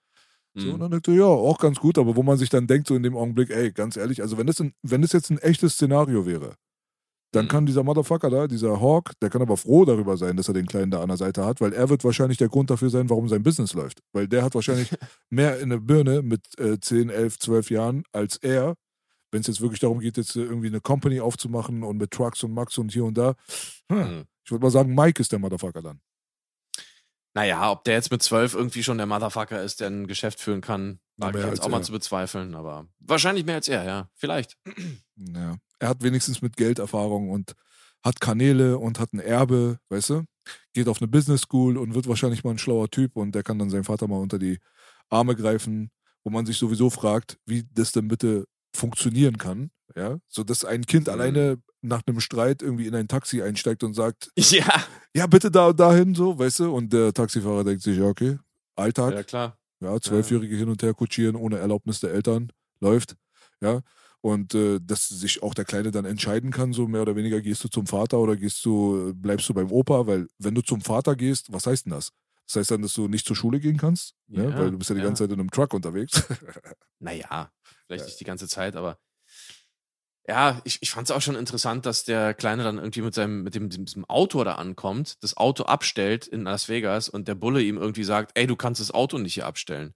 So, 0.57 0.69
und 0.69 0.75
Mhm. 0.75 0.81
dann 0.81 0.91
denkt 0.91 1.07
er, 1.07 1.15
ja, 1.15 1.25
auch 1.25 1.59
ganz 1.59 1.79
gut, 1.79 1.97
aber 1.97 2.15
wo 2.15 2.23
man 2.23 2.37
sich 2.37 2.49
dann 2.49 2.67
denkt, 2.67 2.87
so 2.87 2.95
in 2.95 3.03
dem 3.03 3.17
Augenblick, 3.17 3.49
ey, 3.51 3.71
ganz 3.71 3.97
ehrlich, 3.97 4.21
also 4.21 4.37
wenn 4.37 4.47
das, 4.47 4.59
ein, 4.61 4.73
wenn 4.83 5.01
das 5.01 5.13
jetzt 5.13 5.31
ein 5.31 5.39
echtes 5.39 5.73
Szenario 5.73 6.25
wäre, 6.27 6.55
dann 7.33 7.45
Mhm. 7.45 7.49
kann 7.49 7.65
dieser 7.65 7.83
Motherfucker 7.83 8.29
da, 8.29 8.47
dieser 8.47 8.79
Hawk, 8.79 9.13
der 9.21 9.29
kann 9.31 9.41
aber 9.41 9.57
froh 9.57 9.85
darüber 9.85 10.17
sein, 10.17 10.37
dass 10.37 10.47
er 10.49 10.53
den 10.53 10.67
Kleinen 10.67 10.91
da 10.91 11.01
an 11.01 11.07
der 11.09 11.17
Seite 11.17 11.45
hat, 11.45 11.61
weil 11.61 11.73
er 11.73 11.89
wird 11.89 12.03
wahrscheinlich 12.03 12.37
der 12.37 12.49
Grund 12.49 12.69
dafür 12.69 12.89
sein, 12.91 13.09
warum 13.09 13.27
sein 13.29 13.43
Business 13.43 13.73
läuft. 13.73 13.99
Weil 14.13 14.27
der 14.27 14.43
hat 14.43 14.53
wahrscheinlich 14.55 14.91
mehr 15.31 15.59
in 15.59 15.69
der 15.69 15.79
Birne 15.79 16.21
mit 16.21 16.41
äh, 16.59 16.79
10, 16.79 17.09
11, 17.09 17.39
12 17.39 17.71
Jahren 17.71 18.03
als 18.11 18.37
er, 18.37 18.75
wenn 19.34 19.41
es 19.41 19.47
jetzt 19.47 19.61
wirklich 19.61 19.80
darum 19.80 19.99
geht, 19.99 20.15
jetzt 20.18 20.35
äh, 20.35 20.41
irgendwie 20.43 20.68
eine 20.68 20.80
Company 20.80 21.19
aufzumachen 21.19 21.84
und 21.84 21.97
mit 21.97 22.11
Trucks 22.11 22.43
und 22.43 22.53
Max 22.53 22.77
und 22.77 22.93
hier 22.93 23.03
und 23.05 23.18
da. 23.18 23.35
Hm, 23.91 23.99
Mhm. 23.99 24.26
Ich 24.45 24.51
würde 24.51 24.64
mal 24.64 24.72
sagen, 24.72 24.93
Mike 24.93 25.22
ist 25.22 25.31
der 25.31 25.39
Motherfucker 25.39 25.81
dann. 25.81 26.01
Naja, 27.35 27.72
ob 27.72 27.84
der 27.84 27.95
jetzt 27.95 28.11
mit 28.11 28.22
zwölf 28.22 28.53
irgendwie 28.53 28.84
schon 28.84 28.97
der 28.97 29.07
Motherfucker 29.07 29.61
ist, 29.64 29.80
der 29.80 29.89
ein 29.89 30.05
Geschäft 30.05 30.39
führen 30.39 30.61
kann, 30.61 30.99
wage 31.18 31.39
ich 31.39 31.45
jetzt 31.45 31.61
auch 31.64 31.69
mal 31.69 31.80
er. 31.80 31.84
zu 31.84 31.91
bezweifeln, 31.91 32.53
aber 32.53 32.88
wahrscheinlich 32.99 33.45
mehr 33.45 33.55
als 33.55 33.68
er, 33.68 33.84
ja. 33.85 34.10
Vielleicht. 34.15 34.57
Ja. 35.15 35.55
Er 35.80 35.89
hat 35.89 36.03
wenigstens 36.03 36.41
mit 36.41 36.57
Geld 36.57 36.80
Erfahrung 36.80 37.30
und 37.31 37.53
hat 38.03 38.19
Kanäle 38.19 38.77
und 38.77 38.99
hat 38.99 39.14
ein 39.14 39.19
Erbe, 39.19 39.80
weißt 39.89 40.10
du? 40.11 40.26
Geht 40.73 40.88
auf 40.88 41.01
eine 41.01 41.07
Business 41.07 41.41
School 41.41 41.77
und 41.77 41.95
wird 41.95 42.07
wahrscheinlich 42.07 42.43
mal 42.43 42.51
ein 42.51 42.57
schlauer 42.60 42.89
Typ 42.89 43.15
und 43.15 43.34
der 43.34 43.43
kann 43.43 43.57
dann 43.57 43.69
seinen 43.69 43.84
Vater 43.85 44.07
mal 44.07 44.19
unter 44.19 44.38
die 44.38 44.60
Arme 45.10 45.35
greifen, 45.35 45.89
wo 46.23 46.30
man 46.30 46.45
sich 46.45 46.57
sowieso 46.57 46.89
fragt, 46.89 47.38
wie 47.45 47.64
das 47.73 47.91
denn 47.93 48.07
bitte 48.07 48.45
funktionieren 48.75 49.37
kann. 49.37 49.71
Ja, 49.95 50.17
so 50.27 50.43
dass 50.43 50.65
ein 50.65 50.85
Kind 50.85 51.07
Mhm. 51.07 51.13
alleine 51.13 51.57
nach 51.81 52.01
einem 52.07 52.19
Streit 52.19 52.61
irgendwie 52.63 52.87
in 52.87 52.95
ein 52.95 53.07
Taxi 53.07 53.41
einsteigt 53.43 53.83
und 53.83 53.93
sagt, 53.93 54.31
Ja, 54.37 54.83
ja, 55.15 55.27
bitte 55.27 55.51
da 55.51 55.67
und 55.67 55.79
dahin, 55.79 56.15
so, 56.15 56.39
weißt 56.39 56.59
du? 56.61 56.73
Und 56.73 56.91
der 56.93 57.13
Taxifahrer 57.13 57.63
denkt 57.63 57.83
sich, 57.83 57.97
ja, 57.97 58.05
okay, 58.05 58.39
Alltag, 58.75 59.13
ja 59.13 59.23
klar. 59.23 59.57
ja, 59.81 59.99
Zwölfjährige 59.99 60.55
hin 60.55 60.69
und 60.69 60.81
her 60.81 60.93
kutschieren 60.93 61.35
ohne 61.35 61.57
Erlaubnis 61.59 61.99
der 61.99 62.11
Eltern 62.11 62.51
läuft, 62.79 63.15
ja. 63.61 63.81
Und 64.21 64.55
äh, 64.55 64.79
dass 64.81 65.09
sich 65.09 65.43
auch 65.43 65.53
der 65.53 65.65
Kleine 65.65 65.91
dann 65.91 66.05
entscheiden 66.05 66.49
kann, 66.49 66.71
so 66.71 66.87
mehr 66.87 67.01
oder 67.01 67.17
weniger, 67.17 67.41
gehst 67.41 67.61
du 67.65 67.67
zum 67.67 67.85
Vater 67.87 68.19
oder 68.19 68.37
gehst 68.37 68.63
du, 68.63 69.09
äh, 69.09 69.13
bleibst 69.13 69.49
du 69.49 69.53
beim 69.53 69.69
Opa, 69.69 70.07
weil 70.07 70.27
wenn 70.39 70.55
du 70.55 70.61
zum 70.61 70.79
Vater 70.79 71.15
gehst, 71.17 71.51
was 71.51 71.67
heißt 71.67 71.85
denn 71.85 71.91
das? 71.91 72.09
Das 72.48 72.57
heißt 72.57 72.72
dann, 72.72 72.82
dass 72.82 72.94
du 72.94 73.07
nicht 73.07 73.26
zur 73.26 73.36
Schule 73.36 73.60
gehen 73.60 73.78
kannst, 73.78 74.15
ne? 74.28 74.49
Ja, 74.49 74.57
weil 74.60 74.72
du 74.72 74.78
bist 74.78 74.90
ja 74.90 74.95
die 74.95 75.02
ja. 75.02 75.07
ganze 75.07 75.24
Zeit 75.24 75.32
in 75.34 75.40
einem 75.40 75.52
Truck 75.52 75.74
unterwegs. 75.74 76.24
Naja, 76.99 77.52
vielleicht 77.86 78.02
Ja. 78.03 78.06
nicht 78.06 78.20
die 78.20 78.24
ganze 78.26 78.48
Zeit, 78.48 78.76
aber 78.78 78.98
ja, 80.28 80.61
ich, 80.64 80.78
ich 80.82 80.90
fand 80.91 81.10
es 81.10 81.11
auch 81.15 81.22
schon 81.22 81.36
interessant, 81.36 81.86
dass 81.86 82.06
der 82.06 82.34
Kleine 82.34 82.64
dann 82.64 82.78
irgendwie 82.78 83.02
mit 83.02 83.14
seinem, 83.14 83.44
mit 83.44 83.56
dem, 83.56 83.70
diesem 83.70 84.06
Auto 84.06 84.41
da 84.45 84.56
ankommt, 84.56 85.22
das 85.22 85.36
Auto 85.36 85.64
abstellt 85.64 86.28
in 86.28 86.44
Las 86.44 86.70
Vegas 86.70 87.10
und 87.10 87.28
der 87.28 87.36
Bulle 87.36 87.61
ihm 87.61 87.78
irgendwie 87.78 88.06
sagt, 88.06 88.32
ey, 88.36 88.48
du 88.48 88.56
kannst 88.56 88.80
das 88.80 88.91
Auto 88.91 89.18
nicht 89.18 89.34
hier 89.34 89.45
abstellen. 89.45 89.94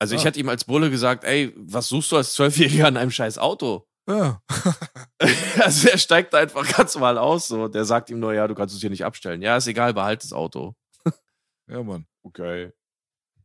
Also 0.00 0.14
ich 0.14 0.22
Ah. 0.22 0.26
hätte 0.26 0.40
ihm 0.40 0.48
als 0.48 0.64
Bulle 0.64 0.90
gesagt, 0.90 1.24
ey, 1.24 1.52
was 1.56 1.88
suchst 1.88 2.10
du 2.12 2.16
als 2.16 2.32
Zwölfjähriger 2.32 2.86
an 2.86 2.96
einem 2.96 3.10
scheiß 3.10 3.36
Auto? 3.38 3.86
ja. 4.08 4.40
Also 5.60 5.88
er 5.88 5.98
steigt 5.98 6.32
da 6.32 6.38
einfach 6.38 6.66
ganz 6.76 6.94
normal 6.94 7.18
aus, 7.18 7.48
so. 7.48 7.68
Der 7.68 7.84
sagt 7.84 8.08
ihm 8.10 8.20
nur, 8.20 8.32
ja, 8.32 8.46
du 8.48 8.54
kannst 8.54 8.74
es 8.74 8.80
hier 8.80 8.88
nicht 8.90 9.04
abstellen. 9.04 9.42
Ja, 9.42 9.56
ist 9.58 9.66
egal, 9.66 9.92
behalt 9.92 10.22
das 10.24 10.32
Auto. 10.32 10.74
Ja, 11.68 11.82
Mann. 11.82 12.06
Okay. 12.22 12.72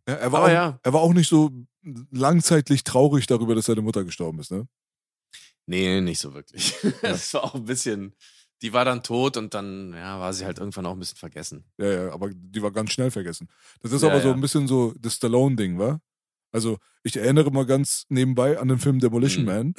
Ja, 0.08 0.16
er, 0.16 0.32
war 0.32 0.40
Aber 0.42 0.48
auch, 0.48 0.54
ja. 0.54 0.80
er 0.84 0.94
war 0.94 1.02
auch 1.02 1.14
nicht 1.14 1.30
so 1.30 1.50
langzeitlich 2.12 2.84
traurig 2.84 3.28
darüber, 3.28 3.56
dass 3.56 3.66
seine 3.66 3.82
Mutter 3.82 4.04
gestorben 4.04 4.40
ist, 4.40 4.52
ne? 4.52 4.68
Nee, 5.66 6.02
nicht 6.02 6.20
so 6.20 6.34
wirklich. 6.34 6.76
Das 7.02 7.34
war 7.34 7.44
auch 7.46 7.56
ein 7.56 7.66
bisschen, 7.66 8.16
die 8.62 8.74
war 8.74 8.86
dann 8.86 9.04
tot 9.04 9.38
und 9.38 9.54
dann, 9.54 9.94
ja, 9.94 10.20
war 10.20 10.34
sie 10.34 10.46
halt 10.46 10.60
irgendwann 10.60 10.86
auch 10.86 10.94
ein 10.94 11.00
bisschen 11.00 11.18
vergessen. 11.18 11.66
Ja, 11.78 11.86
ja, 11.92 12.12
aber 12.14 12.30
die 12.34 12.62
war 12.62 12.72
ganz 12.72 12.92
schnell 12.92 13.12
vergessen. 13.12 13.50
Das 13.82 13.92
ist 13.92 14.02
Ja, 14.02 14.10
aber 14.10 14.22
so 14.22 14.30
ja. 14.30 14.34
ein 14.34 14.42
bisschen 14.42 14.68
so 14.68 14.94
das 15.00 15.16
Stallone-Ding, 15.16 15.80
wa? 15.80 16.00
Also, 16.52 16.78
ich 17.04 17.16
erinnere 17.18 17.50
mal 17.52 17.66
ganz 17.66 18.06
nebenbei 18.10 18.60
an 18.60 18.68
den 18.68 18.78
Film 18.78 19.00
Demolition 19.00 19.46
Mhm. 19.46 19.50
Man. 19.52 19.74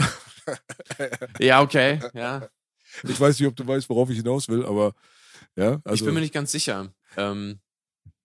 Ja, 1.38 1.62
okay, 1.62 2.00
ja. 2.14 2.48
Ich 3.08 3.18
weiß 3.18 3.40
nicht, 3.40 3.48
ob 3.48 3.56
du 3.56 3.66
weißt, 3.66 3.88
worauf 3.88 4.08
ich 4.10 4.18
hinaus 4.18 4.48
will, 4.48 4.64
aber 4.64 4.94
ja, 5.56 5.80
also, 5.84 5.94
ich 5.94 6.04
bin 6.04 6.14
mir 6.14 6.20
nicht 6.20 6.32
ganz 6.34 6.52
sicher. 6.52 6.94
Ähm, 7.16 7.58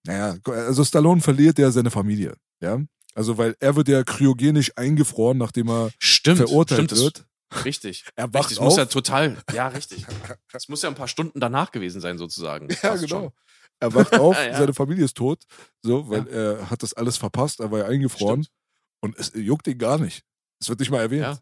naja, 0.06 0.38
also 0.44 0.84
Stallone 0.84 1.20
verliert 1.20 1.58
ja 1.58 1.70
seine 1.70 1.90
Familie, 1.90 2.34
ja? 2.60 2.80
Also, 3.14 3.36
weil 3.38 3.56
er 3.58 3.74
wird 3.76 3.88
ja 3.88 4.04
kryogenisch 4.04 4.72
eingefroren, 4.76 5.36
nachdem 5.38 5.68
er 5.68 5.90
stimmt, 5.98 6.38
verurteilt 6.38 6.90
stimmt, 6.92 7.00
wird. 7.00 7.26
Richtig. 7.64 8.04
Er 8.16 8.24
Richtig, 8.26 8.34
wacht 8.40 8.50
das 8.52 8.60
muss 8.60 8.76
ja 8.76 8.84
auf. 8.84 8.88
total, 8.90 9.42
ja, 9.52 9.66
richtig. 9.76 10.06
Es 10.52 10.68
muss 10.68 10.82
ja 10.82 10.88
ein 10.88 10.94
paar 10.94 11.08
Stunden 11.08 11.40
danach 11.40 11.72
gewesen 11.72 12.00
sein, 12.00 12.16
sozusagen. 12.18 12.68
Ja, 12.70 12.76
Fast 12.76 13.02
genau. 13.02 13.20
schon. 13.22 13.32
Er 13.80 13.92
wacht 13.94 14.12
auf, 14.20 14.36
Ja. 14.36 14.56
seine 14.56 14.72
Familie 14.74 15.04
ist 15.04 15.16
tot, 15.16 15.42
so, 15.82 16.08
weil 16.08 16.28
er 16.28 16.70
hat 16.70 16.82
das 16.84 16.94
alles 16.94 17.16
verpasst, 17.16 17.58
er 17.58 17.70
war 17.72 17.80
ja 17.80 17.86
eingefroren 17.86 18.44
Stimmt. 18.44 18.56
und 19.02 19.18
es 19.18 19.32
juckt 19.34 19.66
ihn 19.66 19.78
gar 19.78 19.98
nicht. 19.98 20.22
Es 20.60 20.68
wird 20.68 20.78
nicht 20.78 20.90
mal 20.90 21.00
erwähnt. 21.00 21.22
Ja. 21.22 21.38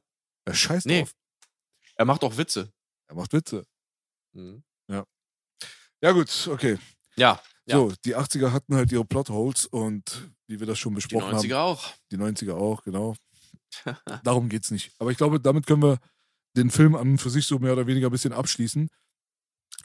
Er 0.46 0.54
scheißt 0.54 0.86
Nee. 0.86 1.00
drauf. 1.00 1.12
Er 1.96 2.04
macht 2.06 2.22
auch 2.24 2.36
Witze. 2.38 2.72
Er 3.08 3.16
macht 3.16 3.32
Witze. 3.34 3.64
Mhm. 4.32 4.62
Ja, 6.00 6.12
gut, 6.12 6.48
okay. 6.50 6.78
Ja, 7.18 7.40
ja. 7.66 7.76
So, 7.76 7.92
die 8.04 8.16
80er 8.16 8.52
hatten 8.52 8.74
halt 8.74 8.90
ihre 8.92 9.04
Plotholes 9.04 9.66
und 9.66 10.30
wie 10.46 10.58
wir 10.58 10.66
das 10.66 10.78
schon 10.78 10.92
die 10.92 10.96
besprochen 10.96 11.34
90er 11.36 11.54
haben. 11.54 11.60
auch. 11.76 11.92
Die 12.10 12.16
90er 12.16 12.54
auch, 12.54 12.82
genau. 12.82 13.14
Darum 14.24 14.48
geht's 14.48 14.70
nicht. 14.70 14.92
Aber 14.98 15.10
ich 15.10 15.18
glaube, 15.18 15.38
damit 15.40 15.66
können 15.66 15.82
wir 15.82 15.98
den 16.56 16.70
Film 16.70 16.94
an 16.94 17.10
und 17.10 17.18
für 17.18 17.30
sich 17.30 17.46
so 17.46 17.58
mehr 17.58 17.74
oder 17.74 17.86
weniger 17.86 18.08
ein 18.08 18.12
bisschen 18.12 18.32
abschließen. 18.32 18.88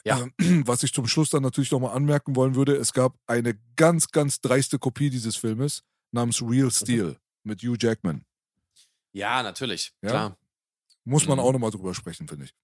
Ja. 0.04 0.26
Ähm, 0.40 0.62
Was 0.66 0.82
ich 0.82 0.92
zum 0.94 1.06
Schluss 1.06 1.30
dann 1.30 1.42
natürlich 1.42 1.70
nochmal 1.70 1.94
anmerken 1.94 2.34
wollen 2.36 2.54
würde, 2.54 2.74
es 2.76 2.92
gab 2.92 3.16
eine 3.26 3.54
ganz, 3.76 4.08
ganz 4.10 4.40
dreiste 4.40 4.78
Kopie 4.78 5.10
dieses 5.10 5.36
Filmes 5.36 5.82
namens 6.12 6.40
Real 6.42 6.70
Steel 6.70 7.18
mit 7.42 7.62
Hugh 7.62 7.76
Jackman. 7.78 8.24
Ja, 9.12 9.42
natürlich. 9.42 9.92
Ja? 10.02 10.08
Klar. 10.10 10.38
Muss 11.04 11.26
man 11.28 11.36
Mhm. 11.38 11.44
auch 11.44 11.52
nochmal 11.52 11.70
drüber 11.70 11.94
sprechen, 11.94 12.26
finde 12.26 12.46
ich. 12.46 12.54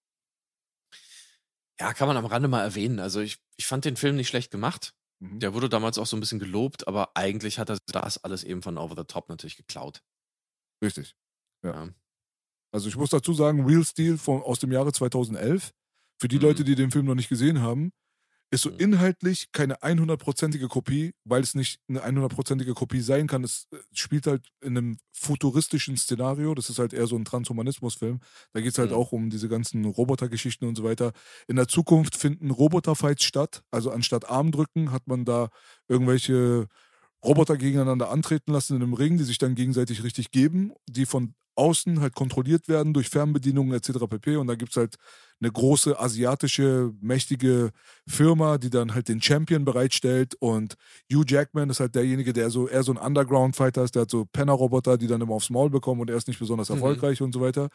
Ja, 1.80 1.94
kann 1.94 2.06
man 2.08 2.16
am 2.16 2.26
Rande 2.26 2.46
mal 2.46 2.62
erwähnen. 2.62 3.00
Also 3.00 3.20
ich, 3.20 3.38
ich 3.56 3.66
fand 3.66 3.84
den 3.86 3.96
Film 3.96 4.16
nicht 4.16 4.28
schlecht 4.28 4.50
gemacht. 4.50 4.92
Mhm. 5.18 5.40
Der 5.40 5.54
wurde 5.54 5.68
damals 5.68 5.98
auch 5.98 6.06
so 6.06 6.16
ein 6.16 6.20
bisschen 6.20 6.38
gelobt, 6.38 6.86
aber 6.86 7.16
eigentlich 7.16 7.58
hat 7.58 7.70
er 7.70 7.78
das 7.86 8.22
alles 8.22 8.44
eben 8.44 8.62
von 8.62 8.76
Over 8.78 8.96
the 8.96 9.04
Top 9.04 9.28
natürlich 9.28 9.56
geklaut. 9.56 10.02
Richtig. 10.84 11.16
Ja. 11.64 11.84
Ja. 11.86 11.88
Also 12.72 12.88
ich 12.88 12.96
muss 12.96 13.10
dazu 13.10 13.32
sagen, 13.32 13.64
Real 13.64 13.84
Steel 13.84 14.16
von, 14.18 14.42
aus 14.42 14.60
dem 14.60 14.70
Jahre 14.72 14.92
2011, 14.92 15.72
für 16.20 16.28
die 16.28 16.36
Mhm. 16.36 16.42
Leute, 16.42 16.64
die 16.64 16.74
den 16.74 16.90
Film 16.90 17.06
noch 17.06 17.14
nicht 17.14 17.28
gesehen 17.28 17.60
haben, 17.60 17.92
ist 18.50 18.62
so 18.62 18.70
Mhm. 18.70 18.76
inhaltlich 18.78 19.52
keine 19.52 19.82
100%ige 19.82 20.68
Kopie, 20.68 21.12
weil 21.24 21.42
es 21.42 21.54
nicht 21.54 21.80
eine 21.88 22.02
100%ige 22.04 22.74
Kopie 22.74 23.00
sein 23.00 23.26
kann. 23.28 23.44
Es 23.44 23.66
äh, 23.72 23.76
spielt 23.92 24.26
halt 24.26 24.48
in 24.60 24.76
einem 24.76 24.98
futuristischen 25.12 25.96
Szenario. 25.96 26.54
Das 26.54 26.68
ist 26.70 26.78
halt 26.78 26.92
eher 26.92 27.06
so 27.06 27.16
ein 27.16 27.24
Transhumanismus-Film. 27.24 28.20
Da 28.52 28.60
geht 28.60 28.72
es 28.72 28.78
halt 28.78 28.90
Mhm. 28.90 28.96
auch 28.96 29.12
um 29.12 29.30
diese 29.30 29.48
ganzen 29.48 29.84
Robotergeschichten 29.84 30.66
und 30.68 30.76
so 30.76 30.84
weiter. 30.84 31.12
In 31.48 31.56
der 31.56 31.68
Zukunft 31.68 32.16
finden 32.16 32.50
Roboterfights 32.50 33.24
statt. 33.24 33.62
Also 33.70 33.90
anstatt 33.92 34.28
Armdrücken 34.28 34.90
hat 34.92 35.06
man 35.06 35.24
da 35.24 35.48
irgendwelche 35.88 36.66
Roboter 37.24 37.56
gegeneinander 37.56 38.10
antreten 38.10 38.52
lassen 38.52 38.76
in 38.76 38.82
einem 38.82 38.94
Ring, 38.94 39.18
die 39.18 39.24
sich 39.24 39.38
dann 39.38 39.54
gegenseitig 39.54 40.02
richtig 40.02 40.30
geben, 40.30 40.72
die 40.88 41.06
von 41.06 41.34
außen 41.60 42.00
halt 42.00 42.14
kontrolliert 42.14 42.68
werden 42.68 42.94
durch 42.94 43.08
Fernbedienungen 43.10 43.74
etc. 43.74 44.08
pp. 44.08 44.36
Und 44.36 44.46
da 44.48 44.54
gibt 44.56 44.72
es 44.72 44.76
halt 44.76 44.96
eine 45.40 45.52
große 45.52 45.98
asiatische, 45.98 46.92
mächtige 47.00 47.70
Firma, 48.08 48.58
die 48.58 48.70
dann 48.70 48.94
halt 48.94 49.08
den 49.08 49.22
Champion 49.22 49.64
bereitstellt. 49.64 50.34
Und 50.40 50.74
Hugh 51.12 51.24
Jackman 51.26 51.70
ist 51.70 51.80
halt 51.80 51.94
derjenige, 51.94 52.32
der 52.32 52.50
so 52.50 52.68
eher 52.68 52.82
so 52.82 52.92
ein 52.92 52.98
Underground-Fighter 52.98 53.84
ist, 53.84 53.94
der 53.94 54.02
hat 54.02 54.10
so 54.10 54.24
Penner-Roboter, 54.26 54.98
die 54.98 55.06
dann 55.06 55.20
immer 55.20 55.34
aufs 55.34 55.50
Maul 55.50 55.70
bekommen 55.70 56.00
und 56.00 56.10
er 56.10 56.16
ist 56.16 56.28
nicht 56.28 56.40
besonders 56.40 56.68
Mhm. 56.70 56.76
erfolgreich 56.76 57.22
und 57.22 57.32
so 57.32 57.40
weiter. 57.40 57.68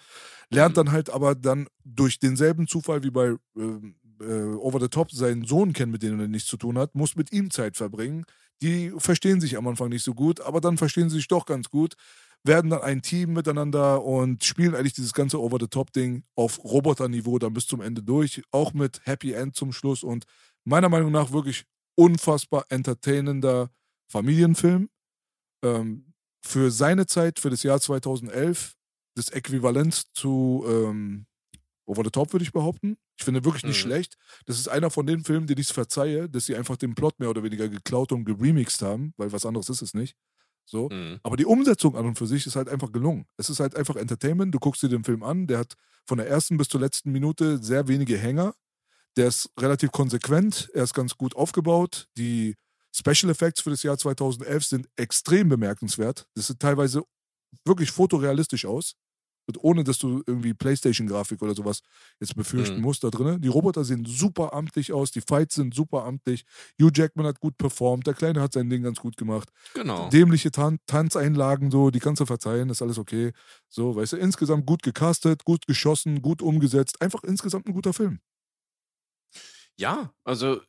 Lernt 0.49 0.77
dann 0.77 0.91
halt 0.91 1.09
aber 1.09 1.35
dann 1.35 1.67
durch 1.83 2.19
denselben 2.19 2.67
Zufall 2.67 3.03
wie 3.03 3.11
bei 3.11 3.35
ähm, 3.57 3.95
äh, 4.21 4.55
Over 4.55 4.79
the 4.79 4.87
Top 4.87 5.11
seinen 5.11 5.45
Sohn 5.45 5.73
kennen, 5.73 5.91
mit 5.91 6.03
dem 6.03 6.19
er 6.19 6.27
nichts 6.27 6.49
zu 6.49 6.57
tun 6.57 6.77
hat, 6.77 6.95
muss 6.95 7.15
mit 7.15 7.31
ihm 7.33 7.51
Zeit 7.51 7.77
verbringen. 7.77 8.25
Die 8.61 8.93
verstehen 8.97 9.41
sich 9.41 9.57
am 9.57 9.67
Anfang 9.67 9.89
nicht 9.89 10.03
so 10.03 10.13
gut, 10.13 10.39
aber 10.41 10.61
dann 10.61 10.77
verstehen 10.77 11.09
sie 11.09 11.17
sich 11.17 11.27
doch 11.27 11.45
ganz 11.45 11.69
gut, 11.69 11.95
werden 12.45 12.69
dann 12.71 12.81
ein 12.81 13.01
Team 13.01 13.33
miteinander 13.33 14.03
und 14.03 14.43
spielen 14.43 14.75
eigentlich 14.75 14.93
dieses 14.93 15.13
ganze 15.13 15.41
Over-the-Top-Ding 15.41 16.23
auf 16.35 16.63
Roboterniveau 16.63 17.39
dann 17.39 17.53
bis 17.53 17.67
zum 17.67 17.81
Ende 17.81 18.03
durch, 18.03 18.43
auch 18.51 18.73
mit 18.73 19.01
Happy 19.05 19.33
End 19.33 19.55
zum 19.55 19.71
Schluss 19.73 20.03
und 20.03 20.25
meiner 20.63 20.89
Meinung 20.89 21.11
nach 21.11 21.31
wirklich 21.31 21.65
unfassbar 21.95 22.65
entertainender 22.69 23.71
Familienfilm. 24.11 24.89
Ähm, 25.63 26.13
für 26.45 26.71
seine 26.71 27.07
Zeit, 27.07 27.39
für 27.39 27.49
das 27.49 27.63
Jahr 27.63 27.79
2011, 27.81 28.75
das 29.15 29.29
Äquivalent 29.29 30.05
zu 30.15 30.63
ähm, 30.67 31.25
Over 31.87 32.03
the 32.05 32.11
Top, 32.11 32.33
würde 32.33 32.43
ich 32.43 32.51
behaupten. 32.53 32.97
Ich 33.17 33.25
finde 33.25 33.45
wirklich 33.45 33.63
nicht 33.63 33.77
Mhm. 33.77 33.89
schlecht. 33.89 34.17
Das 34.45 34.59
ist 34.59 34.67
einer 34.67 34.89
von 34.91 35.05
den 35.07 35.23
Filmen, 35.23 35.47
denen 35.47 35.61
ich 35.61 35.67
es 35.67 35.73
verzeihe, 35.73 36.29
dass 36.29 36.45
sie 36.45 36.55
einfach 36.55 36.77
den 36.77 36.95
Plot 36.95 37.19
mehr 37.19 37.29
oder 37.29 37.43
weniger 37.43 37.69
geklaut 37.69 38.11
und 38.11 38.25
geremixed 38.25 38.81
haben, 38.81 39.13
weil 39.17 39.31
was 39.31 39.45
anderes 39.45 39.69
ist 39.69 39.81
es 39.81 39.93
nicht. 39.93 40.15
So. 40.65 40.89
Mhm. 40.89 41.19
Aber 41.23 41.37
die 41.37 41.45
Umsetzung 41.45 41.95
an 41.95 42.05
und 42.05 42.17
für 42.17 42.27
sich 42.27 42.45
ist 42.47 42.55
halt 42.55 42.69
einfach 42.69 42.91
gelungen. 42.91 43.25
Es 43.37 43.49
ist 43.49 43.59
halt 43.59 43.75
einfach 43.75 43.95
Entertainment. 43.95 44.53
Du 44.53 44.59
guckst 44.59 44.81
dir 44.83 44.89
den 44.89 45.03
Film 45.03 45.23
an, 45.23 45.47
der 45.47 45.59
hat 45.59 45.75
von 46.05 46.17
der 46.17 46.27
ersten 46.27 46.57
bis 46.57 46.67
zur 46.67 46.81
letzten 46.81 47.11
Minute 47.11 47.61
sehr 47.63 47.87
wenige 47.87 48.17
Hänger. 48.17 48.53
Der 49.17 49.27
ist 49.27 49.49
relativ 49.59 49.91
konsequent, 49.91 50.69
er 50.73 50.83
ist 50.83 50.93
ganz 50.93 51.15
gut 51.15 51.35
aufgebaut. 51.35 52.07
Die 52.17 52.55
Special 52.93 53.31
Effects 53.31 53.61
für 53.61 53.69
das 53.69 53.83
Jahr 53.83 53.97
2011 53.97 54.65
sind 54.65 54.89
extrem 54.95 55.49
bemerkenswert. 55.49 56.27
Das 56.35 56.47
sieht 56.47 56.59
teilweise 56.59 57.03
wirklich 57.65 57.91
fotorealistisch 57.91 58.65
aus. 58.65 58.95
Ohne, 59.59 59.83
dass 59.83 59.97
du 59.99 60.23
irgendwie 60.25 60.53
Playstation-Grafik 60.53 61.41
oder 61.41 61.53
sowas 61.55 61.81
jetzt 62.19 62.35
befürchten 62.35 62.79
Mhm. 62.79 62.85
musst 62.85 63.03
da 63.03 63.09
drin. 63.09 63.41
Die 63.41 63.47
Roboter 63.47 63.83
sehen 63.83 64.05
super 64.05 64.53
amtlich 64.53 64.91
aus, 64.93 65.11
die 65.11 65.21
Fights 65.21 65.55
sind 65.55 65.73
super 65.73 66.03
amtlich. 66.05 66.45
Hugh 66.81 66.91
Jackman 66.93 67.25
hat 67.27 67.39
gut 67.39 67.57
performt, 67.57 68.07
der 68.07 68.13
Kleine 68.15 68.41
hat 68.41 68.53
sein 68.53 68.69
Ding 68.69 68.83
ganz 68.83 68.99
gut 68.99 69.17
gemacht 69.17 69.49
Genau. 69.73 70.09
dämliche 70.09 70.51
Tan 70.51 70.79
Tanzeinlagen, 70.87 71.71
so, 71.71 71.89
die 71.91 71.99
kannst 71.99 72.19
du 72.21 72.25
verzeihen, 72.25 72.69
ist 72.69 72.81
alles 72.81 72.97
okay. 72.97 73.31
So, 73.69 73.95
weißt 73.95 74.13
du, 74.13 74.17
insgesamt 74.17 74.65
gut 74.65 74.81
gecastet, 74.83 75.43
gut 75.45 75.67
geschossen, 75.67 76.21
gut 76.21 76.41
umgesetzt, 76.41 77.01
einfach 77.01 77.23
insgesamt 77.23 77.67
ein 77.67 77.73
guter 77.73 77.93
Film. 77.93 78.19
Ja, 79.77 80.13
also 80.23 80.61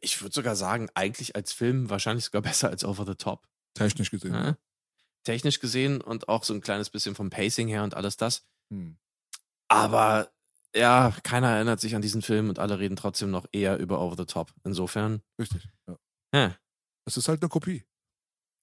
ich 0.00 0.20
würde 0.22 0.34
sogar 0.34 0.56
sagen, 0.56 0.88
eigentlich 0.94 1.36
als 1.36 1.52
Film 1.52 1.90
wahrscheinlich 1.90 2.24
sogar 2.24 2.42
besser 2.64 2.68
als 2.68 2.84
Over 2.84 3.06
the 3.06 3.14
Top. 3.14 3.46
Technisch 3.74 4.10
gesehen. 4.10 4.34
Ja? 4.34 4.56
Technisch 5.24 5.60
gesehen 5.60 6.00
und 6.00 6.28
auch 6.28 6.44
so 6.44 6.54
ein 6.54 6.60
kleines 6.60 6.90
bisschen 6.90 7.14
vom 7.14 7.30
Pacing 7.30 7.68
her 7.68 7.82
und 7.84 7.94
alles 7.94 8.16
das. 8.16 8.46
Hm. 8.72 8.98
Aber 9.68 10.32
ja, 10.74 11.14
keiner 11.22 11.48
erinnert 11.50 11.80
sich 11.80 11.94
an 11.94 12.02
diesen 12.02 12.22
Film 12.22 12.48
und 12.48 12.58
alle 12.58 12.78
reden 12.78 12.96
trotzdem 12.96 13.30
noch 13.30 13.46
eher 13.52 13.78
über 13.78 14.00
Over 14.00 14.16
the 14.16 14.24
Top. 14.24 14.52
Insofern, 14.64 15.22
Richtig. 15.38 15.68
Ja. 15.88 15.96
ja, 16.34 16.56
Es 17.04 17.16
ist 17.16 17.28
halt 17.28 17.42
eine 17.42 17.48
Kopie. 17.48 17.84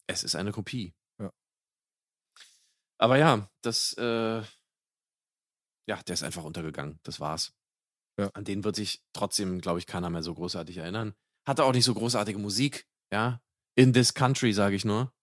es 0.08 0.24
ist 0.24 0.36
eine 0.36 0.52
Kopie. 0.52 0.96
Ja. 1.20 1.32
Aber 2.98 3.18
ja, 3.18 3.50
das, 3.62 3.94
äh, 3.98 4.42
ja, 5.90 6.02
der 6.08 6.14
ist 6.14 6.24
einfach 6.24 6.44
untergegangen. 6.44 7.00
Das 7.04 7.20
war's. 7.20 7.54
Ja. 8.20 8.30
An 8.34 8.46
den 8.46 8.64
wird 8.64 8.76
sich 8.76 9.04
trotzdem, 9.14 9.62
glaube 9.62 9.80
ich, 9.80 9.86
keiner 9.86 10.10
mehr 10.10 10.24
so 10.24 10.34
großartig 10.34 10.78
erinnern. 10.78 11.14
Hatte 11.48 11.64
auch 11.66 11.74
nicht 11.74 11.86
so 11.86 11.94
großartige 11.94 12.40
Musik, 12.40 12.88
ja. 13.14 13.42
In 13.76 13.94
this 13.94 14.14
country, 14.14 14.54
sage 14.54 14.76
ich 14.76 14.86
nur. 14.86 15.14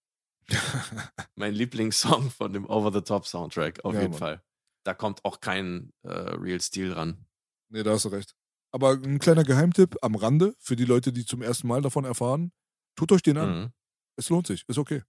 Mein 1.37 1.55
Lieblingssong 1.55 2.31
von 2.31 2.53
dem 2.53 2.67
Over 2.69 2.93
the 2.93 3.01
Top 3.01 3.27
Soundtrack, 3.27 3.85
auf 3.85 3.95
Ja, 3.95 4.01
jeden 4.01 4.13
Mann. 4.13 4.19
Fall. 4.19 4.43
Da 4.85 4.95
kommt 4.95 5.25
auch 5.25 5.41
kein 5.41 5.93
äh, 6.03 6.09
Real 6.11 6.61
Steel 6.61 6.93
ran. 6.93 7.27
nee, 7.71 7.83
da 7.83 7.93
hast 7.93 8.05
du 8.05 8.11
recht. 8.11 8.35
Aber 8.71 8.93
ein 8.93 9.19
kleiner 9.19 9.45
Geheimtipp 9.45 9.97
am 10.03 10.15
Rande 10.17 10.55
für 10.59 10.77
die 10.77 10.85
Leute, 10.85 11.13
die 11.13 11.25
zum 11.25 11.43
ersten 11.43 11.69
Mal 11.69 11.81
davon 11.81 12.05
erfahren. 12.05 12.53
Tut 12.97 13.13
euch 13.13 13.23
den 13.23 13.39
an. 13.39 13.61
Mhm. 13.61 13.73
Es 14.17 14.29
lohnt 14.29 14.47
sich. 14.47 14.65
Ist 14.69 14.79
okay. 14.79 15.03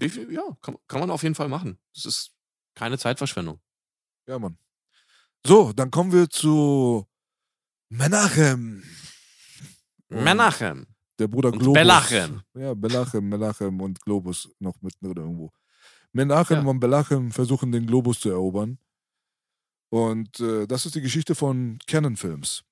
Ja, 0.00 0.56
kann, 0.60 0.76
kann 0.88 1.00
man 1.00 1.10
auf 1.10 1.22
jeden 1.22 1.36
Fall 1.36 1.48
machen. 1.48 1.78
Das 1.94 2.04
ist 2.04 2.32
keine 2.74 2.98
Zeitverschwendung. 2.98 3.60
Ja, 4.26 4.38
Mann. 4.40 4.58
So, 5.46 5.72
dann 5.72 5.90
kommen 5.92 6.10
wir 6.12 6.28
zu 6.28 7.06
Menachem. 7.90 8.82
Menachem 10.08 10.86
Der 11.18 11.28
Bruder 11.28 11.52
und 11.52 11.58
Globus. 11.58 11.74
Belachem. 11.74 12.42
Ja, 12.54 12.74
Belachem, 12.74 13.28
Menachem 13.28 13.80
und 13.80 14.00
Globus 14.00 14.50
noch 14.58 14.80
mittendrin 14.82 15.16
irgendwo. 15.24 15.52
Menachem 16.12 16.64
Ja. 16.64 16.70
und 16.70 16.80
Belachem 16.80 17.30
versuchen 17.30 17.72
den 17.72 17.86
Globus 17.86 18.20
zu 18.20 18.30
erobern. 18.30 18.78
Und 19.90 20.40
äh, 20.40 20.66
das 20.66 20.86
ist 20.86 20.94
die 20.96 21.00
Geschichte 21.00 21.34
von 21.34 21.78
Canon 21.86 22.16
Films. 22.16 22.62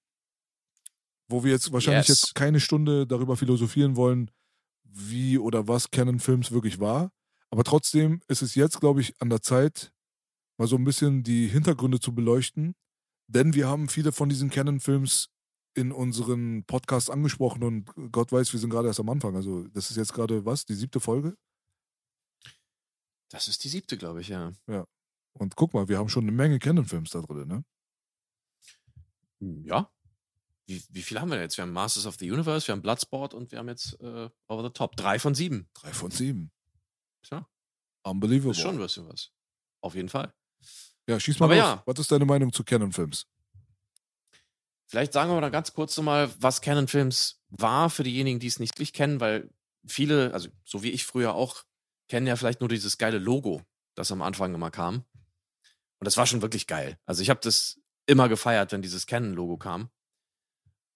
Wo 1.28 1.44
wir 1.44 1.52
jetzt 1.52 1.72
wahrscheinlich 1.72 2.08
Yes. 2.08 2.22
jetzt 2.22 2.34
keine 2.34 2.58
Stunde 2.60 3.06
darüber 3.06 3.36
philosophieren 3.36 3.96
wollen, 3.96 4.30
wie 4.84 5.38
oder 5.38 5.68
was 5.68 5.90
Canon 5.90 6.18
Films 6.18 6.50
wirklich 6.50 6.80
war. 6.80 7.12
Aber 7.50 7.64
trotzdem 7.64 8.20
ist 8.28 8.42
es 8.42 8.54
jetzt, 8.54 8.80
glaube 8.80 9.00
ich, 9.00 9.14
an 9.20 9.30
der 9.30 9.40
Zeit, 9.42 9.92
mal 10.58 10.66
so 10.66 10.76
ein 10.76 10.84
bisschen 10.84 11.22
die 11.22 11.46
Hintergründe 11.46 12.00
zu 12.00 12.14
beleuchten. 12.14 12.74
Denn 13.28 13.54
wir 13.54 13.68
haben 13.68 13.88
viele 13.88 14.10
von 14.12 14.28
diesen 14.28 14.50
Canon 14.50 14.80
Films 14.80 15.28
in 15.74 15.92
unseren 15.92 16.64
Podcasts 16.64 17.08
angesprochen 17.10 17.62
und 17.64 17.90
Gott 18.12 18.30
weiß, 18.32 18.52
wir 18.52 18.60
sind 18.60 18.70
gerade 18.70 18.88
erst 18.88 19.00
am 19.00 19.08
Anfang. 19.08 19.34
Also, 19.36 19.66
das 19.68 19.90
ist 19.90 19.96
jetzt 19.96 20.12
gerade 20.12 20.44
was? 20.44 20.64
Die 20.66 20.74
siebte 20.74 21.00
Folge? 21.00 21.36
Das 23.30 23.48
ist 23.48 23.64
die 23.64 23.68
siebte, 23.68 23.96
glaube 23.96 24.20
ich, 24.20 24.28
ja. 24.28 24.52
Und 25.32 25.56
guck 25.56 25.72
mal, 25.72 25.88
wir 25.88 25.96
haben 25.98 26.10
schon 26.10 26.24
eine 26.24 26.32
Menge 26.32 26.58
Canon-Films 26.58 27.10
da 27.10 27.22
drin, 27.22 27.48
ne? 27.48 27.64
Ja. 29.64 29.90
Wie, 30.66 30.82
wie 30.90 31.02
viele 31.02 31.20
haben 31.20 31.30
wir 31.30 31.40
jetzt? 31.40 31.56
Wir 31.56 31.62
haben 31.62 31.72
Masters 31.72 32.06
of 32.06 32.16
the 32.18 32.30
Universe, 32.30 32.66
wir 32.68 32.72
haben 32.72 32.82
Bloodsport 32.82 33.34
und 33.34 33.50
wir 33.50 33.58
haben 33.58 33.68
jetzt 33.68 33.98
äh, 34.00 34.28
Over 34.48 34.62
the 34.64 34.70
Top. 34.70 34.96
Drei 34.96 35.18
von 35.18 35.34
sieben. 35.34 35.68
Drei 35.74 35.92
von 35.92 36.10
sieben. 36.10 36.52
Tja, 37.22 37.48
Unbelievable. 38.04 38.52
ist 38.52 38.60
schon 38.60 38.76
ein 38.76 38.78
bisschen 38.80 39.08
was. 39.08 39.32
Auf 39.80 39.94
jeden 39.94 40.08
Fall. 40.08 40.32
Ja, 41.08 41.18
schieß 41.18 41.40
mal 41.40 41.46
Aber 41.46 41.56
los. 41.56 41.64
ja. 41.64 41.82
Was 41.86 41.98
ist 41.98 42.12
deine 42.12 42.26
Meinung 42.26 42.52
zu 42.52 42.62
Canon-Films? 42.62 43.26
Vielleicht 44.92 45.14
sagen 45.14 45.30
wir 45.30 45.40
mal 45.40 45.50
ganz 45.50 45.72
kurz 45.72 45.96
nochmal, 45.96 46.30
was 46.38 46.60
Canon 46.60 46.86
Films 46.86 47.40
war 47.48 47.88
für 47.88 48.02
diejenigen, 48.02 48.40
die 48.40 48.46
es 48.46 48.60
nicht 48.60 48.74
wirklich 48.74 48.92
kennen, 48.92 49.20
weil 49.20 49.48
viele, 49.86 50.34
also 50.34 50.50
so 50.66 50.82
wie 50.82 50.90
ich 50.90 51.06
früher 51.06 51.32
auch, 51.32 51.64
kennen 52.10 52.26
ja 52.26 52.36
vielleicht 52.36 52.60
nur 52.60 52.68
dieses 52.68 52.98
geile 52.98 53.16
Logo, 53.16 53.62
das 53.94 54.12
am 54.12 54.20
Anfang 54.20 54.54
immer 54.54 54.70
kam. 54.70 55.06
Und 55.98 56.04
das 56.04 56.18
war 56.18 56.26
schon 56.26 56.42
wirklich 56.42 56.66
geil. 56.66 56.98
Also 57.06 57.22
ich 57.22 57.30
habe 57.30 57.40
das 57.42 57.80
immer 58.04 58.28
gefeiert, 58.28 58.72
wenn 58.72 58.82
dieses 58.82 59.06
Canon-Logo 59.06 59.56
kam. 59.56 59.88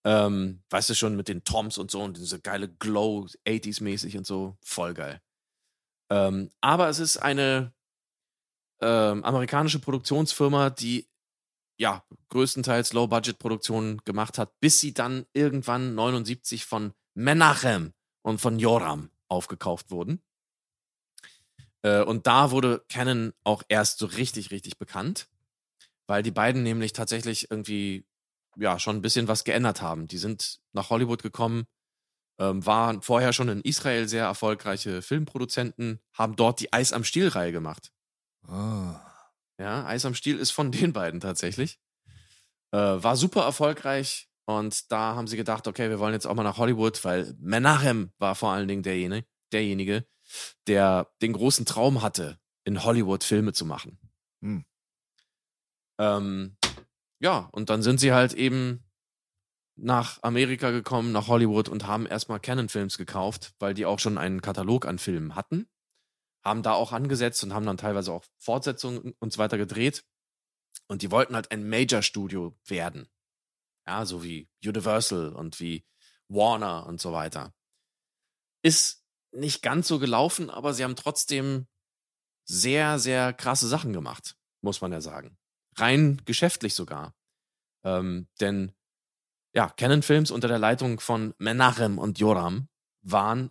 Ähm, 0.04 0.62
weißt 0.68 0.90
du 0.90 0.94
schon, 0.94 1.16
mit 1.16 1.28
den 1.28 1.44
Toms 1.44 1.78
und 1.78 1.90
so 1.90 2.02
und 2.02 2.18
diese 2.18 2.38
geile 2.38 2.68
Glow, 2.68 3.26
80s-mäßig 3.46 4.18
und 4.18 4.26
so, 4.26 4.58
voll 4.60 4.92
geil. 4.92 5.22
Ähm, 6.10 6.50
aber 6.60 6.90
es 6.90 6.98
ist 6.98 7.16
eine 7.16 7.72
ähm, 8.82 9.24
amerikanische 9.24 9.78
Produktionsfirma, 9.78 10.68
die 10.68 11.08
ja 11.78 12.04
größtenteils 12.28 12.92
Low-Budget-Produktionen 12.92 13.98
gemacht 14.04 14.38
hat, 14.38 14.58
bis 14.60 14.80
sie 14.80 14.94
dann 14.94 15.26
irgendwann 15.32 15.94
79 15.94 16.64
von 16.64 16.92
Menachem 17.14 17.92
und 18.22 18.40
von 18.40 18.58
Joram 18.58 19.10
aufgekauft 19.28 19.90
wurden. 19.90 20.22
Äh, 21.82 22.02
und 22.02 22.26
da 22.26 22.50
wurde 22.50 22.84
Canon 22.88 23.32
auch 23.44 23.62
erst 23.68 23.98
so 23.98 24.06
richtig, 24.06 24.50
richtig 24.50 24.78
bekannt, 24.78 25.28
weil 26.06 26.22
die 26.22 26.30
beiden 26.30 26.62
nämlich 26.62 26.92
tatsächlich 26.92 27.50
irgendwie 27.50 28.06
ja 28.56 28.78
schon 28.78 28.96
ein 28.96 29.02
bisschen 29.02 29.28
was 29.28 29.44
geändert 29.44 29.82
haben. 29.82 30.08
Die 30.08 30.18
sind 30.18 30.60
nach 30.72 30.90
Hollywood 30.90 31.22
gekommen, 31.22 31.64
ähm, 32.38 32.64
waren 32.66 33.02
vorher 33.02 33.32
schon 33.32 33.48
in 33.48 33.60
Israel 33.60 34.08
sehr 34.08 34.24
erfolgreiche 34.24 35.02
Filmproduzenten, 35.02 36.00
haben 36.12 36.36
dort 36.36 36.60
die 36.60 36.72
Eis 36.72 36.92
am 36.92 37.04
Stiel-Reihe 37.04 37.52
gemacht. 37.52 37.92
Ah. 38.46 39.05
Ja, 39.58 39.86
Eis 39.86 40.04
am 40.04 40.14
Stiel 40.14 40.38
ist 40.38 40.50
von 40.50 40.72
den 40.72 40.92
beiden 40.92 41.20
tatsächlich. 41.20 41.78
Äh, 42.72 42.78
war 42.78 43.16
super 43.16 43.42
erfolgreich 43.42 44.28
und 44.44 44.90
da 44.92 45.14
haben 45.14 45.26
sie 45.26 45.36
gedacht, 45.36 45.66
okay, 45.66 45.88
wir 45.88 45.98
wollen 45.98 46.14
jetzt 46.14 46.26
auch 46.26 46.34
mal 46.34 46.42
nach 46.42 46.58
Hollywood, 46.58 47.04
weil 47.04 47.34
Menachem 47.38 48.12
war 48.18 48.34
vor 48.34 48.52
allen 48.52 48.68
Dingen 48.68 48.82
derjenige, 48.82 49.26
derjenige 49.52 50.06
der 50.66 51.08
den 51.22 51.32
großen 51.32 51.66
Traum 51.66 52.02
hatte, 52.02 52.40
in 52.64 52.82
Hollywood 52.82 53.22
Filme 53.22 53.52
zu 53.52 53.64
machen. 53.64 53.98
Hm. 54.42 54.64
Ähm, 55.98 56.56
ja, 57.20 57.48
und 57.52 57.70
dann 57.70 57.82
sind 57.82 58.00
sie 58.00 58.12
halt 58.12 58.34
eben 58.34 58.84
nach 59.76 60.22
Amerika 60.22 60.70
gekommen, 60.72 61.12
nach 61.12 61.28
Hollywood 61.28 61.68
und 61.68 61.86
haben 61.86 62.06
erstmal 62.06 62.40
Canon-Films 62.40 62.98
gekauft, 62.98 63.54
weil 63.58 63.74
die 63.74 63.86
auch 63.86 64.00
schon 64.00 64.18
einen 64.18 64.42
Katalog 64.42 64.86
an 64.86 64.98
Filmen 64.98 65.36
hatten 65.36 65.68
haben 66.46 66.62
da 66.62 66.72
auch 66.72 66.92
angesetzt 66.92 67.42
und 67.44 67.52
haben 67.52 67.66
dann 67.66 67.76
teilweise 67.76 68.12
auch 68.12 68.24
Fortsetzungen 68.38 69.14
und 69.18 69.32
so 69.32 69.38
weiter 69.38 69.58
gedreht. 69.58 70.04
Und 70.86 71.02
die 71.02 71.10
wollten 71.10 71.34
halt 71.34 71.50
ein 71.50 71.68
Major-Studio 71.68 72.56
werden. 72.66 73.08
Ja, 73.86 74.06
so 74.06 74.22
wie 74.22 74.48
Universal 74.64 75.32
und 75.34 75.60
wie 75.60 75.84
Warner 76.28 76.86
und 76.86 77.00
so 77.00 77.12
weiter. 77.12 77.54
Ist 78.62 79.04
nicht 79.32 79.62
ganz 79.62 79.88
so 79.88 79.98
gelaufen, 79.98 80.50
aber 80.50 80.72
sie 80.72 80.84
haben 80.84 80.96
trotzdem 80.96 81.66
sehr, 82.44 82.98
sehr 82.98 83.32
krasse 83.32 83.66
Sachen 83.66 83.92
gemacht, 83.92 84.36
muss 84.60 84.80
man 84.80 84.92
ja 84.92 85.00
sagen. 85.00 85.36
Rein 85.76 86.22
geschäftlich 86.24 86.74
sogar. 86.74 87.14
Ähm, 87.84 88.28
denn 88.40 88.72
ja, 89.52 89.68
Canon 89.70 90.02
Films 90.02 90.30
unter 90.30 90.48
der 90.48 90.58
Leitung 90.58 91.00
von 91.00 91.34
Menachem 91.38 91.98
und 91.98 92.18
Joram 92.18 92.68
waren 93.02 93.50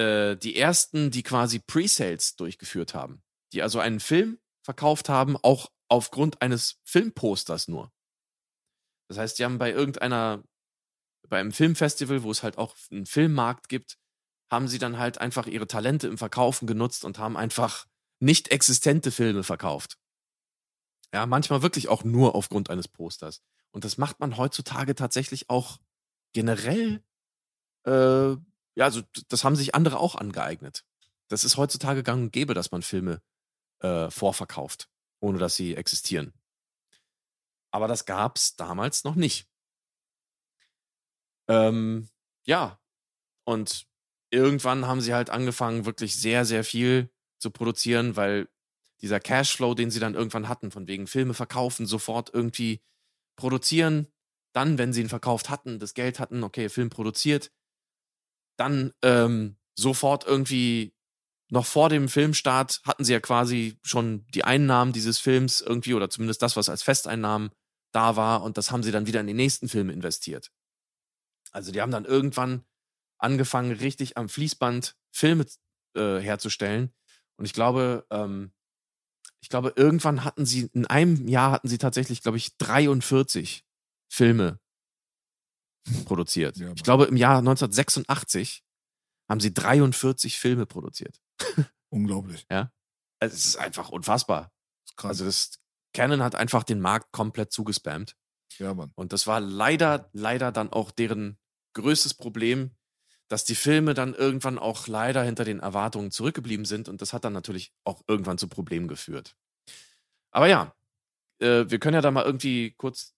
äh, 0.00 0.36
die 0.36 0.56
ersten, 0.56 1.10
die 1.10 1.22
quasi 1.22 1.58
Pre-Sales 1.58 2.36
durchgeführt 2.36 2.94
haben. 2.94 3.22
Die 3.52 3.62
also 3.62 3.80
einen 3.80 4.00
Film 4.00 4.38
verkauft 4.62 5.08
haben, 5.08 5.36
auch 5.36 5.70
aufgrund 5.88 6.40
eines 6.40 6.80
Filmposters 6.84 7.68
nur. 7.68 7.92
Das 9.08 9.18
heißt, 9.18 9.38
die 9.38 9.44
haben 9.44 9.58
bei 9.58 9.70
irgendeiner, 9.72 10.42
bei 11.28 11.38
einem 11.38 11.52
Filmfestival, 11.52 12.22
wo 12.22 12.30
es 12.30 12.42
halt 12.42 12.56
auch 12.56 12.76
einen 12.90 13.04
Filmmarkt 13.06 13.68
gibt, 13.68 13.98
haben 14.50 14.68
sie 14.68 14.78
dann 14.78 14.98
halt 14.98 15.18
einfach 15.18 15.46
ihre 15.46 15.66
Talente 15.66 16.08
im 16.08 16.16
Verkaufen 16.16 16.66
genutzt 16.66 17.04
und 17.04 17.18
haben 17.18 17.36
einfach 17.36 17.86
nicht 18.20 18.48
existente 18.48 19.10
Filme 19.10 19.42
verkauft. 19.42 19.98
Ja, 21.12 21.26
manchmal 21.26 21.62
wirklich 21.62 21.88
auch 21.88 22.04
nur 22.04 22.34
aufgrund 22.34 22.70
eines 22.70 22.88
Posters. 22.88 23.42
Und 23.70 23.84
das 23.84 23.98
macht 23.98 24.20
man 24.20 24.36
heutzutage 24.36 24.94
tatsächlich 24.94 25.50
auch 25.50 25.78
generell 26.32 27.02
äh, 27.84 28.36
ja, 28.74 28.84
also 28.84 29.02
das 29.28 29.44
haben 29.44 29.56
sich 29.56 29.74
andere 29.74 29.98
auch 29.98 30.14
angeeignet. 30.14 30.84
Das 31.28 31.44
ist 31.44 31.56
heutzutage 31.56 32.02
gang 32.02 32.24
und 32.24 32.32
gäbe, 32.32 32.54
dass 32.54 32.70
man 32.72 32.82
Filme 32.82 33.22
äh, 33.80 34.10
vorverkauft, 34.10 34.88
ohne 35.20 35.38
dass 35.38 35.56
sie 35.56 35.76
existieren. 35.76 36.32
Aber 37.70 37.88
das 37.88 38.04
gab's 38.04 38.56
damals 38.56 39.04
noch 39.04 39.14
nicht. 39.14 39.48
Ähm, 41.48 42.08
ja, 42.46 42.80
und 43.44 43.86
irgendwann 44.30 44.86
haben 44.86 45.00
sie 45.00 45.14
halt 45.14 45.30
angefangen, 45.30 45.86
wirklich 45.86 46.16
sehr, 46.16 46.44
sehr 46.44 46.64
viel 46.64 47.10
zu 47.38 47.50
produzieren, 47.50 48.16
weil 48.16 48.48
dieser 49.02 49.20
Cashflow, 49.20 49.74
den 49.74 49.90
sie 49.90 50.00
dann 50.00 50.14
irgendwann 50.14 50.48
hatten, 50.48 50.70
von 50.70 50.86
wegen 50.86 51.06
Filme 51.06 51.34
verkaufen, 51.34 51.86
sofort 51.86 52.32
irgendwie 52.32 52.82
produzieren, 53.36 54.06
dann, 54.52 54.78
wenn 54.78 54.92
sie 54.92 55.00
ihn 55.00 55.08
verkauft 55.08 55.48
hatten, 55.48 55.78
das 55.78 55.94
Geld 55.94 56.18
hatten, 56.18 56.42
okay, 56.44 56.68
Film 56.68 56.90
produziert, 56.90 57.50
dann 58.60 58.92
ähm, 59.02 59.56
sofort 59.74 60.26
irgendwie 60.26 60.94
noch 61.50 61.66
vor 61.66 61.88
dem 61.88 62.08
Filmstart 62.08 62.80
hatten 62.84 63.04
sie 63.04 63.12
ja 63.12 63.20
quasi 63.20 63.78
schon 63.82 64.26
die 64.28 64.44
Einnahmen 64.44 64.92
dieses 64.92 65.18
Films 65.18 65.60
irgendwie 65.60 65.94
oder 65.94 66.10
zumindest 66.10 66.42
das, 66.42 66.56
was 66.56 66.68
als 66.68 66.82
Festeinnahmen 66.82 67.50
da 67.92 68.14
war 68.14 68.42
und 68.42 68.56
das 68.56 68.70
haben 68.70 68.82
sie 68.82 68.92
dann 68.92 69.06
wieder 69.06 69.20
in 69.20 69.26
die 69.26 69.34
nächsten 69.34 69.68
Filme 69.68 69.92
investiert. 69.92 70.52
Also 71.50 71.72
die 71.72 71.80
haben 71.80 71.90
dann 71.90 72.04
irgendwann 72.04 72.64
angefangen, 73.18 73.72
richtig 73.72 74.16
am 74.16 74.28
Fließband 74.28 74.96
Filme 75.10 75.46
äh, 75.96 76.18
herzustellen. 76.18 76.92
Und 77.36 77.46
ich 77.46 77.52
glaube, 77.52 78.06
ähm, 78.10 78.52
ich 79.40 79.48
glaube, 79.48 79.72
irgendwann 79.74 80.24
hatten 80.24 80.46
sie, 80.46 80.70
in 80.72 80.86
einem 80.86 81.26
Jahr 81.26 81.50
hatten 81.50 81.68
sie 81.68 81.78
tatsächlich, 81.78 82.22
glaube 82.22 82.36
ich, 82.36 82.56
43 82.58 83.64
Filme 84.08 84.60
produziert. 86.04 86.56
Ja, 86.56 86.72
ich 86.74 86.82
glaube, 86.82 87.04
im 87.04 87.16
Jahr 87.16 87.38
1986 87.38 88.62
haben 89.28 89.40
sie 89.40 89.54
43 89.54 90.38
Filme 90.38 90.66
produziert. 90.66 91.20
Unglaublich. 91.90 92.46
Ja. 92.50 92.72
Es 93.20 93.46
ist 93.46 93.56
einfach 93.56 93.90
unfassbar. 93.90 94.52
Ist 94.84 94.96
krass. 94.96 95.10
Also 95.10 95.24
das 95.26 95.60
Canon 95.92 96.22
hat 96.22 96.34
einfach 96.34 96.64
den 96.64 96.80
Markt 96.80 97.12
komplett 97.12 97.52
zugespammt. 97.52 98.16
ja, 98.58 98.74
Mann. 98.74 98.92
Und 98.94 99.12
das 99.12 99.26
war 99.26 99.40
leider, 99.40 100.08
leider 100.12 100.52
dann 100.52 100.72
auch 100.72 100.90
deren 100.90 101.38
größtes 101.74 102.14
Problem, 102.14 102.72
dass 103.28 103.44
die 103.44 103.54
Filme 103.54 103.94
dann 103.94 104.14
irgendwann 104.14 104.58
auch 104.58 104.88
leider 104.88 105.22
hinter 105.22 105.44
den 105.44 105.60
Erwartungen 105.60 106.10
zurückgeblieben 106.10 106.64
sind. 106.64 106.88
Und 106.88 107.00
das 107.00 107.12
hat 107.12 107.24
dann 107.24 107.32
natürlich 107.32 107.72
auch 107.84 108.02
irgendwann 108.08 108.38
zu 108.38 108.48
Problemen 108.48 108.88
geführt. 108.88 109.36
Aber 110.32 110.48
ja, 110.48 110.74
äh, 111.38 111.64
wir 111.68 111.78
können 111.78 111.94
ja 111.94 112.00
da 112.00 112.10
mal 112.10 112.24
irgendwie 112.24 112.72
kurz 112.72 113.14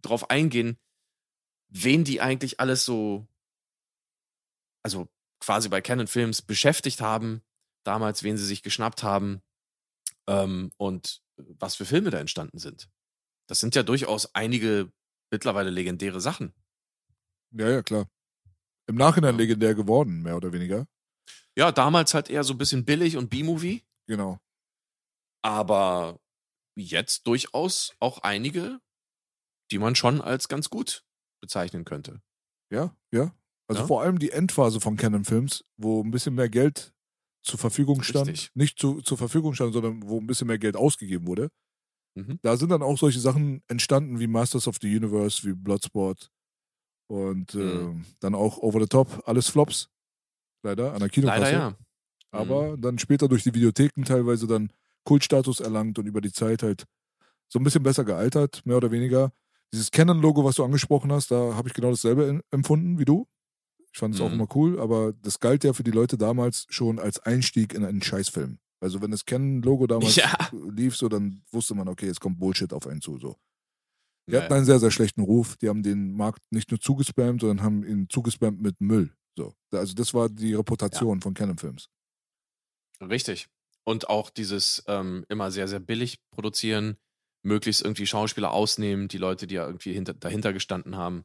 drauf 0.00 0.30
eingehen, 0.30 0.78
wen 1.74 2.04
die 2.04 2.20
eigentlich 2.20 2.60
alles 2.60 2.84
so, 2.84 3.26
also 4.82 5.08
quasi 5.40 5.68
bei 5.68 5.80
Canon 5.80 6.06
Films 6.06 6.42
beschäftigt 6.42 7.00
haben, 7.00 7.42
damals, 7.84 8.22
wen 8.22 8.36
sie 8.36 8.44
sich 8.46 8.62
geschnappt 8.62 9.02
haben 9.02 9.42
ähm, 10.28 10.70
und 10.76 11.22
was 11.36 11.74
für 11.74 11.84
Filme 11.84 12.10
da 12.10 12.18
entstanden 12.20 12.58
sind. 12.58 12.88
Das 13.48 13.58
sind 13.58 13.74
ja 13.74 13.82
durchaus 13.82 14.34
einige 14.34 14.92
mittlerweile 15.30 15.70
legendäre 15.70 16.20
Sachen. 16.20 16.52
Ja, 17.52 17.68
ja, 17.70 17.82
klar. 17.82 18.08
Im 18.86 18.96
Nachhinein 18.96 19.34
Ja. 19.34 19.38
legendär 19.40 19.74
geworden, 19.74 20.22
mehr 20.22 20.36
oder 20.36 20.52
weniger. 20.52 20.86
Ja, 21.56 21.72
damals 21.72 22.14
halt 22.14 22.30
eher 22.30 22.44
so 22.44 22.54
ein 22.54 22.58
bisschen 22.58 22.84
billig 22.84 23.16
und 23.16 23.30
B-Movie, 23.30 23.82
Genau. 24.06 24.38
aber 25.42 26.20
jetzt 26.76 27.26
durchaus 27.26 27.94
auch 28.00 28.18
einige, 28.18 28.80
die 29.70 29.78
man 29.78 29.94
schon 29.94 30.20
als 30.20 30.48
ganz 30.48 30.70
gut 30.70 31.04
bezeichnen 31.42 31.84
könnte. 31.84 32.22
Ja, 32.70 32.96
ja. 33.12 33.34
Also 33.68 33.82
Ja. 33.82 33.86
vor 33.86 34.00
allem 34.02 34.18
die 34.18 34.30
Endphase 34.30 34.80
von 34.80 34.96
Canon 34.96 35.24
Films, 35.24 35.64
wo 35.76 36.02
ein 36.02 36.10
bisschen 36.10 36.34
mehr 36.34 36.48
Geld 36.48 36.92
zur 37.44 37.58
Verfügung 37.58 38.02
stand. 38.02 38.28
Richtig. 38.28 38.50
Nicht 38.54 38.78
zu, 38.78 39.02
zur 39.02 39.18
Verfügung 39.18 39.52
stand, 39.54 39.72
sondern 39.74 40.08
wo 40.08 40.18
ein 40.20 40.26
bisschen 40.26 40.46
mehr 40.46 40.58
Geld 40.58 40.76
ausgegeben 40.76 41.26
wurde. 41.26 41.50
Mhm. 42.14 42.38
Da 42.42 42.56
sind 42.56 42.70
dann 42.70 42.82
auch 42.82 42.96
solche 42.98 43.20
Sachen 43.20 43.62
entstanden 43.68 44.20
wie 44.20 44.26
Masters 44.26 44.68
of 44.68 44.76
the 44.80 44.96
Universe, 44.96 45.44
wie 45.46 45.52
Bloodsport 45.54 46.30
und 47.10 47.54
Mhm. 47.54 47.60
ähm, 47.60 48.04
dann 48.20 48.34
auch 48.34 48.58
Over 48.58 48.80
the 48.80 48.86
Top, 48.86 49.22
alles 49.26 49.48
Flops. 49.48 49.88
Leider, 50.64 50.92
an 50.92 51.00
der 51.00 51.08
Kinokasse. 51.08 51.40
Leider 51.40 51.58
ja. 51.58 51.70
Mhm. 51.70 51.76
Aber 52.30 52.76
dann 52.78 52.98
später 52.98 53.28
durch 53.28 53.42
die 53.42 53.52
Videotheken 53.54 54.04
teilweise 54.04 54.46
dann 54.46 54.72
Kultstatus 55.04 55.58
erlangt 55.60 55.98
und 55.98 56.06
über 56.06 56.20
die 56.20 56.32
Zeit 56.32 56.62
halt 56.62 56.84
so 57.48 57.58
ein 57.58 57.64
bisschen 57.64 57.82
besser 57.82 58.04
gealtert, 58.04 58.64
mehr 58.64 58.76
oder 58.76 58.90
weniger. 58.92 59.32
Dieses 59.72 59.90
Canon-Logo, 59.90 60.44
was 60.44 60.56
du 60.56 60.64
angesprochen 60.64 61.10
hast, 61.12 61.30
da 61.30 61.54
habe 61.54 61.68
ich 61.68 61.74
genau 61.74 61.90
dasselbe 61.90 62.42
empfunden 62.50 62.98
wie 62.98 63.04
du. 63.04 63.26
Ich 63.92 63.98
fand 63.98 64.14
es 64.14 64.20
auch 64.20 64.28
Mhm. 64.28 64.34
immer 64.34 64.48
cool, 64.56 64.80
aber 64.80 65.12
das 65.12 65.38
galt 65.40 65.64
ja 65.64 65.72
für 65.72 65.82
die 65.84 65.90
Leute 65.90 66.16
damals 66.18 66.66
schon 66.70 66.98
als 66.98 67.18
Einstieg 67.20 67.74
in 67.74 67.84
einen 67.84 68.02
Scheißfilm. 68.02 68.58
Also 68.80 69.00
wenn 69.00 69.10
das 69.10 69.24
Canon-Logo 69.24 69.86
damals 69.86 70.16
Ja. 70.16 70.32
lief, 70.52 70.96
so 70.96 71.08
dann 71.08 71.42
wusste 71.52 71.74
man, 71.74 71.88
okay, 71.88 72.06
jetzt 72.06 72.20
kommt 72.20 72.38
Bullshit 72.38 72.72
auf 72.72 72.86
einen 72.86 73.00
zu. 73.00 73.18
So. 73.18 73.36
Die 74.28 74.34
Ja, 74.34 74.42
hatten 74.42 74.52
einen 74.54 74.64
sehr, 74.64 74.78
sehr 74.80 74.90
schlechten 74.90 75.22
Ruf. 75.22 75.56
Die 75.56 75.68
haben 75.68 75.82
den 75.82 76.12
Markt 76.12 76.42
nicht 76.50 76.70
nur 76.70 76.80
zugespammt, 76.80 77.40
sondern 77.40 77.62
haben 77.64 77.84
ihn 77.84 78.08
zugespammt 78.08 78.60
mit 78.60 78.80
Müll. 78.80 79.14
So. 79.36 79.54
Also 79.72 79.94
das 79.94 80.12
war 80.14 80.28
die 80.28 80.54
Reputation 80.54 81.20
von 81.20 81.34
Canon-Films. 81.34 81.88
Richtig. 83.00 83.48
Und 83.84 84.08
auch 84.08 84.30
dieses 84.30 84.82
ähm, 84.86 85.24
immer 85.28 85.50
sehr, 85.50 85.66
sehr 85.68 85.80
billig 85.80 86.18
produzieren, 86.30 86.96
möglichst 87.42 87.82
irgendwie 87.82 88.06
Schauspieler 88.06 88.52
ausnehmen, 88.52 89.08
die 89.08 89.18
Leute, 89.18 89.46
die 89.46 89.56
ja 89.56 89.66
irgendwie 89.66 89.92
hinter, 89.92 90.14
dahinter 90.14 90.52
gestanden 90.52 90.96
haben. 90.96 91.24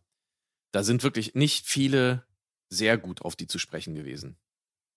Da 0.72 0.84
sind 0.84 1.04
wirklich 1.04 1.36
nicht 1.36 1.66
viele 1.66 2.26
sehr 2.70 2.98
gut 2.98 3.22
auf 3.22 3.36
die 3.36 3.48
zu 3.48 3.60
sprechen 3.60 3.96
gewesen. 3.96 4.38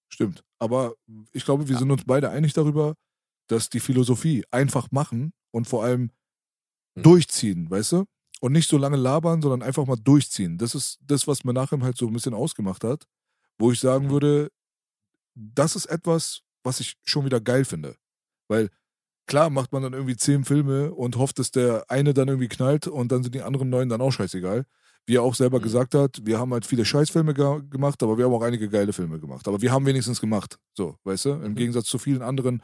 Stimmt. 0.09 0.43
Aber 0.59 0.95
ich 1.33 1.45
glaube, 1.45 1.69
wir 1.69 1.75
Ja. 1.75 1.79
sind 1.79 1.91
uns 1.91 2.05
beide 2.05 2.31
einig 2.31 2.53
darüber, 2.53 2.95
dass 3.49 3.69
die 3.71 3.81
Philosophie 3.81 4.45
einfach 4.51 4.91
machen 4.91 5.33
und 5.53 5.67
vor 5.69 5.85
allem 5.85 6.11
Mhm. 6.97 7.03
durchziehen, 7.03 7.71
weißt 7.71 7.93
du? 7.93 8.05
Und 8.41 8.53
nicht 8.53 8.69
so 8.69 8.79
lange 8.79 8.97
labern, 8.97 9.43
sondern 9.43 9.63
einfach 9.63 9.87
mal 9.87 9.97
durchziehen. 9.97 10.57
Das 10.59 10.75
ist 10.75 10.99
das, 11.03 11.27
was 11.27 11.45
mir 11.45 11.53
nachher 11.53 11.81
halt 11.81 11.97
so 11.99 12.07
ein 12.07 12.13
bisschen 12.13 12.35
ausgemacht 12.35 12.83
hat, 12.85 13.05
wo 13.59 13.71
ich 13.71 13.79
sagen 13.81 14.07
Mhm. 14.07 14.11
würde, 14.11 14.51
das 15.35 15.77
ist 15.77 15.87
etwas, 15.87 16.43
was 16.65 16.81
ich 16.81 16.97
schon 17.05 17.25
wieder 17.25 17.41
geil 17.41 17.65
finde. 17.65 17.97
Weil 18.49 18.71
klar 19.27 19.51
macht 19.51 19.73
man 19.73 19.83
dann 19.83 19.93
irgendwie 19.93 20.17
zehn 20.17 20.45
Filme 20.45 20.93
und 20.93 21.17
hofft, 21.17 21.39
dass 21.39 21.51
der 21.51 21.85
eine 21.89 22.15
dann 22.15 22.29
irgendwie 22.29 22.49
knallt 22.49 22.87
und 22.87 23.13
dann 23.13 23.23
sind 23.23 23.35
die 23.35 23.43
anderen 23.43 23.71
neun 23.71 23.89
dann 23.89 24.01
auch 24.01 24.11
scheißegal. 24.13 24.65
Wie 25.07 25.17
er 25.17 25.23
auch 25.23 25.35
selber 25.35 25.59
Mhm. 25.59 25.63
gesagt 25.63 25.95
hat, 25.95 26.21
wir 26.25 26.39
haben 26.39 26.53
halt 26.53 26.67
viele 26.67 26.85
Scheißfilme 26.85 27.35
ge 27.35 27.63
gemacht, 27.71 28.03
aber 28.03 28.19
wir 28.19 28.27
haben 28.27 28.35
auch 28.35 28.43
einige 28.43 28.69
geile 28.69 28.93
Filme 28.93 29.19
gemacht. 29.19 29.49
Aber 29.49 29.61
wir 29.63 29.73
haben 29.73 29.87
wenigstens 29.87 30.21
gemacht. 30.21 30.59
So, 30.77 30.97
weißt 31.05 31.25
du? 31.27 31.31
Im 31.31 31.53
Mhm. 31.53 31.55
Gegensatz 31.57 31.87
zu 31.87 31.99
vielen 31.99 32.23
anderen, 32.23 32.63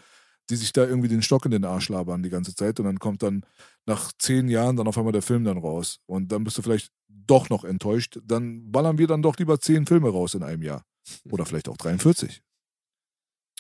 die 0.51 0.57
sich 0.57 0.73
da 0.73 0.85
irgendwie 0.85 1.09
den 1.09 1.23
Stock 1.23 1.45
in 1.45 1.51
den 1.51 1.65
Arsch 1.65 1.89
labern 1.89 2.23
die 2.23 2.29
ganze 2.31 2.55
Zeit 2.55 2.79
und 2.79 2.87
dann 2.87 2.99
kommt 3.01 3.23
dann 3.23 3.45
nach 3.87 4.13
zehn 4.19 4.49
Jahren 4.49 4.77
dann 4.77 4.87
auf 4.87 4.97
einmal 4.99 5.13
der 5.13 5.23
Film 5.23 5.45
dann 5.45 5.59
raus 5.59 5.99
und 6.07 6.31
dann 6.31 6.45
bist 6.45 6.59
du 6.59 6.63
vielleicht 6.63 6.91
doch 7.09 7.49
noch 7.49 7.65
enttäuscht. 7.65 8.21
Dann 8.23 8.71
ballern 8.71 8.99
wir 8.99 9.07
dann 9.09 9.23
doch 9.23 9.37
lieber 9.39 9.59
zehn 9.59 9.87
Filme 9.87 10.11
raus 10.11 10.35
in 10.35 10.43
einem 10.45 10.63
Jahr. 10.63 10.85
Oder 11.31 11.47
vielleicht 11.47 11.69
auch 11.69 11.77
43. 11.77 12.43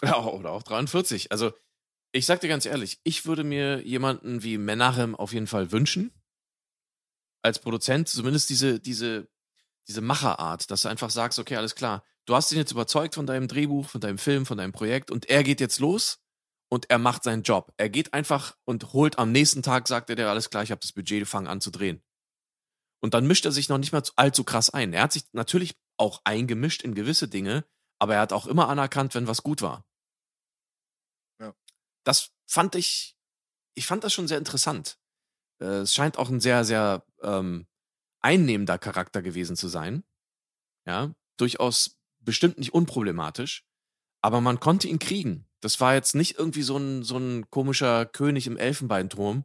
Ja, 0.02 0.22
oder 0.26 0.50
auch 0.50 0.62
43. 0.62 1.32
Also, 1.32 1.52
ich 2.16 2.26
sag 2.26 2.40
dir 2.40 2.48
ganz 2.48 2.66
ehrlich, 2.66 2.98
ich 3.04 3.26
würde 3.26 3.44
mir 3.44 3.82
jemanden 3.82 4.42
wie 4.42 4.58
Menachem 4.58 5.14
auf 5.14 5.32
jeden 5.32 5.46
Fall 5.46 5.72
wünschen. 5.72 6.12
Als 7.42 7.58
Produzent, 7.58 8.08
zumindest 8.08 8.50
diese, 8.50 8.80
diese, 8.80 9.28
diese 9.86 10.00
Macherart, 10.00 10.70
dass 10.70 10.82
du 10.82 10.88
einfach 10.88 11.10
sagst, 11.10 11.38
okay, 11.38 11.56
alles 11.56 11.74
klar, 11.74 12.04
du 12.24 12.34
hast 12.34 12.50
ihn 12.52 12.58
jetzt 12.58 12.72
überzeugt 12.72 13.14
von 13.14 13.26
deinem 13.26 13.48
Drehbuch, 13.48 13.88
von 13.88 14.00
deinem 14.00 14.18
Film, 14.18 14.46
von 14.46 14.58
deinem 14.58 14.72
Projekt 14.72 15.10
und 15.10 15.26
er 15.26 15.42
geht 15.44 15.60
jetzt 15.60 15.78
los 15.78 16.18
und 16.68 16.90
er 16.90 16.98
macht 16.98 17.22
seinen 17.22 17.42
Job. 17.42 17.72
Er 17.76 17.88
geht 17.88 18.12
einfach 18.14 18.56
und 18.64 18.92
holt 18.92 19.18
am 19.18 19.30
nächsten 19.30 19.62
Tag, 19.62 19.86
sagt 19.86 20.10
er 20.10 20.16
dir, 20.16 20.28
alles 20.28 20.50
klar, 20.50 20.62
ich 20.62 20.70
habe 20.70 20.80
das 20.80 20.92
Budget, 20.92 21.28
fangen 21.28 21.46
an 21.46 21.60
zu 21.60 21.70
drehen. 21.70 22.02
Und 23.00 23.14
dann 23.14 23.26
mischt 23.26 23.44
er 23.44 23.52
sich 23.52 23.68
noch 23.68 23.78
nicht 23.78 23.92
mal 23.92 24.02
allzu 24.16 24.42
krass 24.42 24.70
ein. 24.70 24.92
Er 24.92 25.02
hat 25.02 25.12
sich 25.12 25.24
natürlich 25.32 25.76
auch 25.96 26.22
eingemischt 26.24 26.82
in 26.82 26.94
gewisse 26.94 27.28
Dinge, 27.28 27.64
aber 27.98 28.14
er 28.14 28.20
hat 28.20 28.32
auch 28.32 28.46
immer 28.46 28.68
anerkannt, 28.68 29.14
wenn 29.14 29.28
was 29.28 29.42
gut 29.42 29.62
war. 29.62 29.85
Das 32.06 32.30
fand 32.46 32.76
ich, 32.76 33.16
ich 33.74 33.86
fand 33.86 34.04
das 34.04 34.12
schon 34.12 34.28
sehr 34.28 34.38
interessant. 34.38 34.98
Äh, 35.60 35.82
Es 35.82 35.92
scheint 35.92 36.18
auch 36.18 36.30
ein 36.30 36.40
sehr, 36.40 36.64
sehr 36.64 37.04
ähm, 37.20 37.66
einnehmender 38.20 38.78
Charakter 38.78 39.22
gewesen 39.22 39.56
zu 39.56 39.68
sein. 39.68 40.04
Ja, 40.86 41.12
durchaus 41.36 41.98
bestimmt 42.20 42.58
nicht 42.58 42.72
unproblematisch, 42.72 43.64
aber 44.22 44.40
man 44.40 44.60
konnte 44.60 44.86
ihn 44.88 45.00
kriegen. 45.00 45.48
Das 45.60 45.80
war 45.80 45.94
jetzt 45.94 46.14
nicht 46.14 46.38
irgendwie 46.38 46.62
so 46.62 46.76
ein, 46.76 47.02
so 47.02 47.16
ein 47.18 47.50
komischer 47.50 48.06
König 48.06 48.46
im 48.46 48.56
Elfenbeinturm, 48.56 49.44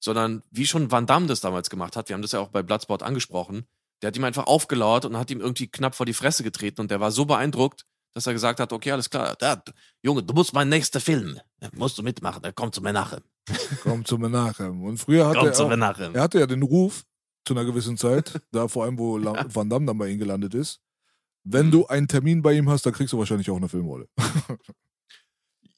sondern 0.00 0.44
wie 0.50 0.66
schon 0.66 0.92
Van 0.92 1.06
Damme 1.06 1.26
das 1.26 1.40
damals 1.40 1.70
gemacht 1.70 1.96
hat, 1.96 2.08
wir 2.08 2.14
haben 2.14 2.22
das 2.22 2.32
ja 2.32 2.40
auch 2.40 2.50
bei 2.50 2.62
Bloodsport 2.62 3.02
angesprochen, 3.02 3.66
der 4.00 4.08
hat 4.08 4.16
ihm 4.16 4.24
einfach 4.24 4.46
aufgelauert 4.46 5.06
und 5.06 5.16
hat 5.16 5.30
ihm 5.30 5.40
irgendwie 5.40 5.68
knapp 5.68 5.96
vor 5.96 6.06
die 6.06 6.14
Fresse 6.14 6.44
getreten 6.44 6.82
und 6.82 6.90
der 6.92 7.00
war 7.00 7.10
so 7.10 7.24
beeindruckt, 7.24 7.84
dass 8.16 8.26
er 8.26 8.32
gesagt 8.32 8.60
hat, 8.60 8.72
okay, 8.72 8.92
alles 8.92 9.10
klar, 9.10 9.36
da, 9.38 9.62
Junge, 10.02 10.22
du 10.22 10.32
musst 10.32 10.54
mein 10.54 10.70
nächster 10.70 11.00
Film, 11.00 11.38
musst 11.74 11.98
du 11.98 12.02
mitmachen, 12.02 12.42
er 12.42 12.52
kommt 12.54 12.74
zu 12.74 12.80
Menachem. 12.80 13.20
Komm 13.82 14.06
zu 14.06 14.16
Menachem. 14.16 14.82
Und 14.82 14.96
früher 14.96 15.28
hatte 15.28 15.48
er 15.48 15.60
auch, 15.60 15.70
er 16.14 16.22
hatte 16.22 16.38
ja 16.40 16.46
den 16.46 16.62
Ruf 16.62 17.04
zu 17.44 17.52
einer 17.52 17.66
gewissen 17.66 17.98
Zeit, 17.98 18.40
da 18.52 18.68
vor 18.68 18.84
allem, 18.84 18.98
wo 18.98 19.18
La- 19.18 19.44
Van 19.54 19.68
Damme 19.68 19.84
dann 19.84 19.98
bei 19.98 20.08
ihm 20.08 20.18
gelandet 20.18 20.54
ist. 20.54 20.80
Wenn 21.44 21.66
Mhm. 21.66 21.70
du 21.72 21.86
einen 21.88 22.08
Termin 22.08 22.40
bei 22.40 22.54
ihm 22.54 22.70
hast, 22.70 22.86
dann 22.86 22.94
kriegst 22.94 23.12
du 23.12 23.18
wahrscheinlich 23.18 23.50
auch 23.50 23.56
eine 23.56 23.68
Filmrolle. 23.68 24.08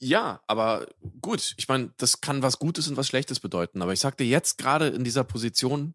Ja, 0.01 0.40
aber 0.47 0.86
gut, 1.20 1.55
ich 1.56 1.66
meine, 1.66 1.93
das 1.97 2.20
kann 2.20 2.40
was 2.40 2.60
Gutes 2.60 2.86
und 2.86 2.97
was 2.97 3.09
Schlechtes 3.09 3.40
bedeuten. 3.40 3.82
Aber 3.82 3.93
ich 3.93 3.98
sagte 3.98 4.23
jetzt 4.23 4.56
gerade 4.56 4.86
in 4.89 5.02
dieser 5.02 5.24
Position 5.24 5.94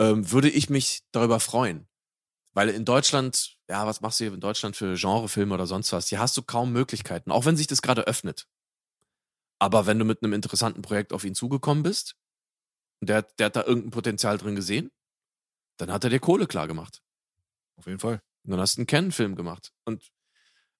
ähm, 0.00 0.28
würde 0.32 0.50
ich 0.50 0.68
mich 0.68 1.02
darüber 1.12 1.38
freuen. 1.38 1.86
Weil 2.54 2.68
in 2.68 2.84
Deutschland, 2.84 3.56
ja, 3.68 3.86
was 3.86 4.00
machst 4.00 4.20
du 4.20 4.24
hier 4.24 4.34
in 4.34 4.40
Deutschland 4.40 4.76
für 4.76 4.94
Genrefilme 4.94 5.54
oder 5.54 5.66
sonst 5.66 5.92
was? 5.92 6.08
Hier 6.08 6.20
hast 6.20 6.36
du 6.36 6.42
kaum 6.42 6.72
Möglichkeiten, 6.72 7.30
auch 7.32 7.44
wenn 7.46 7.56
sich 7.56 7.66
das 7.66 7.82
gerade 7.82 8.06
öffnet. 8.06 8.46
Aber 9.60 9.86
wenn 9.86 9.98
du 9.98 10.04
mit 10.04 10.22
einem 10.22 10.32
interessanten 10.32 10.82
Projekt 10.82 11.12
auf 11.12 11.24
ihn 11.24 11.34
zugekommen 11.34 11.82
bist 11.82 12.16
und 13.00 13.08
der, 13.08 13.18
hat- 13.18 13.38
der 13.38 13.46
hat 13.46 13.56
da 13.56 13.64
irgendein 13.64 13.90
Potenzial 13.90 14.38
drin 14.38 14.54
gesehen, 14.56 14.90
dann 15.78 15.92
hat 15.92 16.04
er 16.04 16.10
dir 16.10 16.20
Kohle 16.20 16.46
klar 16.46 16.68
gemacht. 16.68 17.02
Auf 17.76 17.86
jeden 17.86 17.98
Fall. 17.98 18.22
Und 18.44 18.52
dann 18.52 18.60
hast 18.60 18.76
du 18.76 18.80
einen 18.80 18.86
Ken-Film 18.86 19.34
gemacht. 19.36 19.72
Und 19.84 20.12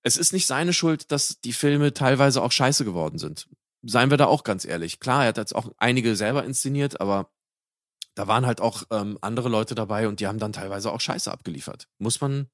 es 0.05 0.17
ist 0.17 0.33
nicht 0.33 0.47
seine 0.47 0.73
Schuld, 0.73 1.11
dass 1.11 1.41
die 1.41 1.53
Filme 1.53 1.93
teilweise 1.93 2.43
auch 2.43 2.53
scheiße 2.53 2.85
geworden 2.85 3.19
sind. 3.19 3.49
Seien 3.83 4.11
wir 4.11 4.17
da 4.17 4.27
auch 4.27 4.45
ganz 4.45 4.65
ehrlich. 4.65 5.01
Klar, 5.01 5.23
er 5.23 5.29
hat 5.29 5.39
jetzt 5.39 5.55
auch 5.55 5.73
einige 5.79 6.15
selber 6.15 6.45
inszeniert, 6.45 7.01
aber 7.01 7.33
da 8.15 8.27
waren 8.29 8.47
halt 8.47 8.61
auch 8.61 8.85
ähm, 8.91 9.19
andere 9.21 9.49
Leute 9.49 9.75
dabei 9.75 10.09
und 10.09 10.21
die 10.21 10.27
haben 10.27 10.39
dann 10.39 10.53
teilweise 10.53 10.93
auch 10.93 11.01
Scheiße 11.01 11.31
abgeliefert. 11.31 11.89
Muss 11.99 12.21
man 12.21 12.49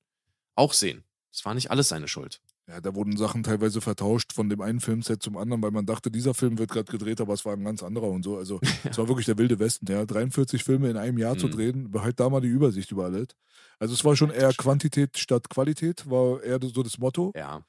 auch 0.54 0.72
sehen. 0.72 1.04
Es 1.32 1.44
war 1.44 1.54
nicht 1.54 1.70
alles 1.70 1.88
seine 1.88 2.08
Schuld. 2.08 2.40
Ja, 2.70 2.80
da 2.80 2.94
wurden 2.94 3.16
Sachen 3.16 3.42
teilweise 3.42 3.80
vertauscht 3.80 4.32
von 4.32 4.48
dem 4.48 4.60
einen 4.60 4.80
Filmset 4.80 5.22
zum 5.22 5.36
anderen, 5.36 5.60
weil 5.62 5.72
man 5.72 5.86
dachte, 5.86 6.10
dieser 6.10 6.34
Film 6.34 6.58
wird 6.58 6.70
gerade 6.70 6.90
gedreht, 6.90 7.20
aber 7.20 7.34
es 7.34 7.44
war 7.44 7.54
ein 7.54 7.64
ganz 7.64 7.82
anderer 7.82 8.08
und 8.08 8.22
so. 8.22 8.36
Also 8.36 8.60
es 8.88 8.96
war 8.96 9.08
wirklich 9.08 9.26
der 9.26 9.38
wilde 9.38 9.58
Westen, 9.58 9.90
ja. 9.90 10.04
43 10.06 10.62
Filme 10.62 10.88
in 10.88 10.96
einem 10.96 11.18
Jahr 11.18 11.34
mhm. 11.34 11.38
zu 11.40 11.48
drehen, 11.48 11.90
behalt 11.90 12.20
da 12.20 12.28
mal 12.28 12.40
die 12.40 12.48
Übersicht 12.48 12.92
über 12.92 13.06
alles. 13.06 13.28
Also 13.80 13.94
es 13.94 14.04
war 14.04 14.14
schon 14.14 14.30
eher 14.30 14.52
Quantität 14.52 15.18
statt 15.18 15.48
Qualität, 15.50 16.08
war 16.08 16.42
eher 16.42 16.60
so 16.62 16.82
das 16.82 16.98
Motto. 16.98 17.32
Ja. 17.34 17.64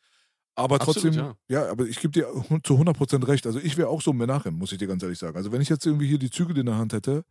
Aber 0.53 0.77
trotzdem, 0.79 1.11
Absolut, 1.11 1.35
ja. 1.47 1.63
ja. 1.63 1.71
aber 1.71 1.85
ich 1.85 1.99
gebe 1.99 2.11
dir 2.11 2.27
zu 2.63 2.75
100% 2.75 3.27
recht. 3.27 3.47
Also 3.47 3.59
ich 3.59 3.77
wäre 3.77 3.87
auch 3.87 4.01
so 4.01 4.11
ein 4.11 4.17
Menachem, 4.17 4.55
muss 4.55 4.71
ich 4.71 4.77
dir 4.77 4.87
ganz 4.87 5.01
ehrlich 5.01 5.17
sagen. 5.17 5.37
Also 5.37 5.51
wenn 5.51 5.61
ich 5.61 5.69
jetzt 5.69 5.85
irgendwie 5.85 6.07
hier 6.07 6.19
die 6.19 6.29
Zügel 6.29 6.57
in 6.57 6.65
der 6.65 6.77
Hand 6.77 6.93
hätte, 6.93 7.23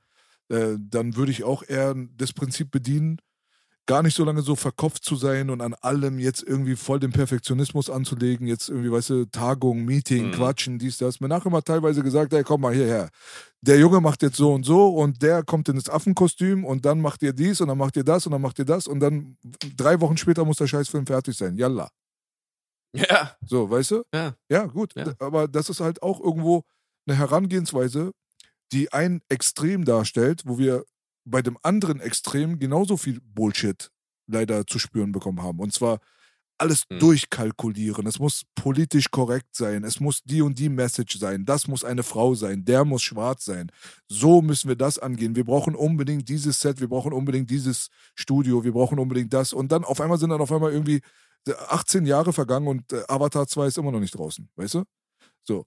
äh, 0.50 0.76
dann 0.78 1.16
würde 1.16 1.32
ich 1.32 1.44
auch 1.44 1.62
eher 1.66 1.94
das 2.16 2.32
Prinzip 2.32 2.70
bedienen, 2.70 3.20
gar 3.86 4.02
nicht 4.04 4.14
so 4.14 4.24
lange 4.24 4.42
so 4.42 4.54
verkopft 4.54 5.04
zu 5.04 5.16
sein 5.16 5.50
und 5.50 5.60
an 5.60 5.74
allem 5.74 6.20
jetzt 6.20 6.44
irgendwie 6.44 6.76
voll 6.76 7.00
den 7.00 7.10
Perfektionismus 7.10 7.90
anzulegen, 7.90 8.46
jetzt 8.46 8.68
irgendwie, 8.68 8.92
weißt 8.92 9.10
du, 9.10 9.24
Tagung, 9.24 9.84
Meeting, 9.84 10.28
mhm. 10.28 10.32
Quatschen, 10.32 10.78
dies, 10.78 10.98
das. 10.98 11.18
Mir 11.20 11.28
nachher 11.28 11.50
mal 11.50 11.62
teilweise 11.62 12.02
gesagt, 12.02 12.32
ey, 12.32 12.44
komm 12.44 12.60
mal 12.60 12.72
hierher. 12.72 13.08
Der 13.62 13.78
Junge 13.78 14.00
macht 14.00 14.22
jetzt 14.22 14.36
so 14.36 14.54
und 14.54 14.64
so 14.64 14.88
und 14.90 15.22
der 15.22 15.42
kommt 15.42 15.68
in 15.68 15.76
das 15.76 15.88
Affenkostüm 15.88 16.64
und 16.64 16.84
dann 16.84 17.00
macht 17.00 17.22
ihr 17.22 17.32
dies 17.32 17.60
und 17.60 17.68
dann 17.68 17.78
macht 17.78 17.96
ihr 17.96 18.04
das 18.04 18.26
und 18.26 18.32
dann 18.32 18.42
macht 18.42 18.58
ihr 18.60 18.64
das 18.64 18.86
und 18.86 19.00
dann 19.00 19.36
drei 19.76 20.00
Wochen 20.00 20.16
später 20.16 20.44
muss 20.44 20.58
der 20.58 20.68
Scheißfilm 20.68 21.06
fertig 21.06 21.36
sein. 21.36 21.56
Yalla. 21.56 21.90
Ja. 22.92 23.36
So, 23.44 23.70
weißt 23.70 23.90
du? 23.90 24.02
Ja. 24.14 24.34
Ja, 24.48 24.66
gut. 24.66 24.94
Ja. 24.94 25.14
Aber 25.18 25.48
das 25.48 25.68
ist 25.68 25.80
halt 25.80 26.02
auch 26.02 26.20
irgendwo 26.20 26.62
eine 27.06 27.16
Herangehensweise, 27.16 28.12
die 28.72 28.92
ein 28.92 29.20
Extrem 29.28 29.84
darstellt, 29.84 30.42
wo 30.46 30.58
wir 30.58 30.84
bei 31.24 31.42
dem 31.42 31.58
anderen 31.62 32.00
Extrem 32.00 32.58
genauso 32.58 32.96
viel 32.96 33.20
Bullshit 33.22 33.90
leider 34.26 34.66
zu 34.66 34.78
spüren 34.78 35.12
bekommen 35.12 35.42
haben. 35.42 35.58
Und 35.58 35.72
zwar 35.72 35.98
alles 36.60 36.84
mhm. 36.90 36.98
durchkalkulieren. 36.98 38.06
Es 38.06 38.18
muss 38.18 38.42
politisch 38.54 39.10
korrekt 39.10 39.56
sein. 39.56 39.82
Es 39.82 39.98
muss 39.98 40.22
die 40.22 40.42
und 40.42 40.58
die 40.58 40.68
Message 40.68 41.18
sein. 41.18 41.44
Das 41.46 41.66
muss 41.66 41.84
eine 41.84 42.02
Frau 42.02 42.34
sein. 42.34 42.64
Der 42.64 42.84
muss 42.84 43.02
schwarz 43.02 43.46
sein. 43.46 43.72
So 44.08 44.42
müssen 44.42 44.68
wir 44.68 44.76
das 44.76 44.98
angehen. 44.98 45.36
Wir 45.36 45.44
brauchen 45.44 45.74
unbedingt 45.74 46.28
dieses 46.28 46.60
Set. 46.60 46.80
Wir 46.80 46.88
brauchen 46.88 47.12
unbedingt 47.12 47.50
dieses 47.50 47.88
Studio. 48.14 48.62
Wir 48.62 48.72
brauchen 48.72 48.98
unbedingt 48.98 49.32
das. 49.32 49.52
Und 49.52 49.72
dann 49.72 49.84
auf 49.84 50.00
einmal 50.00 50.18
sind 50.18 50.30
dann 50.30 50.40
auf 50.40 50.52
einmal 50.52 50.72
irgendwie 50.72 51.00
18 51.48 52.04
Jahre 52.04 52.32
vergangen 52.34 52.68
und 52.68 52.92
äh, 52.92 53.02
Avatar 53.08 53.46
2 53.46 53.66
ist 53.66 53.78
immer 53.78 53.92
noch 53.92 54.00
nicht 54.00 54.14
draußen. 54.14 54.48
Weißt 54.56 54.74
du? 54.74 54.84
So. 55.42 55.64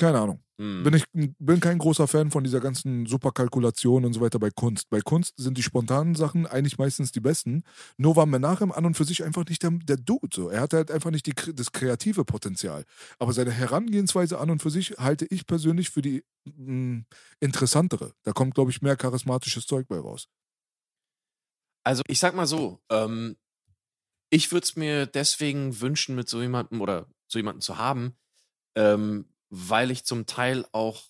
Keine 0.00 0.18
Ahnung. 0.18 0.42
Hm. 0.58 0.82
Bin 0.82 0.94
ich 0.94 1.04
bin 1.12 1.60
kein 1.60 1.76
großer 1.76 2.08
Fan 2.08 2.30
von 2.30 2.42
dieser 2.42 2.60
ganzen 2.60 3.04
Superkalkulation 3.04 4.06
und 4.06 4.14
so 4.14 4.22
weiter 4.22 4.38
bei 4.38 4.48
Kunst. 4.48 4.88
Bei 4.88 5.02
Kunst 5.02 5.34
sind 5.36 5.58
die 5.58 5.62
spontanen 5.62 6.14
Sachen 6.14 6.46
eigentlich 6.46 6.78
meistens 6.78 7.12
die 7.12 7.20
besten. 7.20 7.64
Nur 7.98 8.16
war 8.16 8.24
Menachem 8.24 8.72
an 8.72 8.86
und 8.86 8.94
für 8.94 9.04
sich 9.04 9.22
einfach 9.22 9.44
nicht 9.44 9.62
der, 9.62 9.72
der 9.72 9.98
Dude. 9.98 10.30
So. 10.32 10.48
Er 10.48 10.62
hatte 10.62 10.78
halt 10.78 10.90
einfach 10.90 11.10
nicht 11.10 11.26
die, 11.26 11.34
das 11.52 11.72
kreative 11.72 12.24
Potenzial. 12.24 12.84
Aber 13.18 13.34
seine 13.34 13.50
Herangehensweise 13.50 14.38
an 14.38 14.48
und 14.48 14.62
für 14.62 14.70
sich 14.70 14.92
halte 14.92 15.26
ich 15.26 15.46
persönlich 15.46 15.90
für 15.90 16.00
die 16.00 16.24
mh, 16.46 16.54
hm, 16.56 17.04
interessantere. 17.40 18.14
Da 18.22 18.32
kommt, 18.32 18.54
glaube 18.54 18.70
ich, 18.70 18.80
mehr 18.80 18.96
charismatisches 18.96 19.66
Zeug 19.66 19.86
bei 19.86 19.98
raus. 19.98 20.28
Also 21.84 22.02
ich 22.06 22.20
sag 22.20 22.34
mal 22.34 22.46
so, 22.46 22.80
ähm, 22.88 23.36
ich 24.30 24.50
würde 24.50 24.64
es 24.64 24.76
mir 24.76 25.04
deswegen 25.04 25.78
wünschen, 25.78 26.14
mit 26.14 26.30
so 26.30 26.40
jemandem 26.40 26.80
oder 26.80 27.06
so 27.26 27.38
jemandem 27.38 27.60
zu 27.60 27.76
haben, 27.76 28.16
ähm, 28.76 29.26
weil 29.50 29.90
ich 29.90 30.04
zum 30.04 30.26
Teil 30.26 30.64
auch 30.72 31.04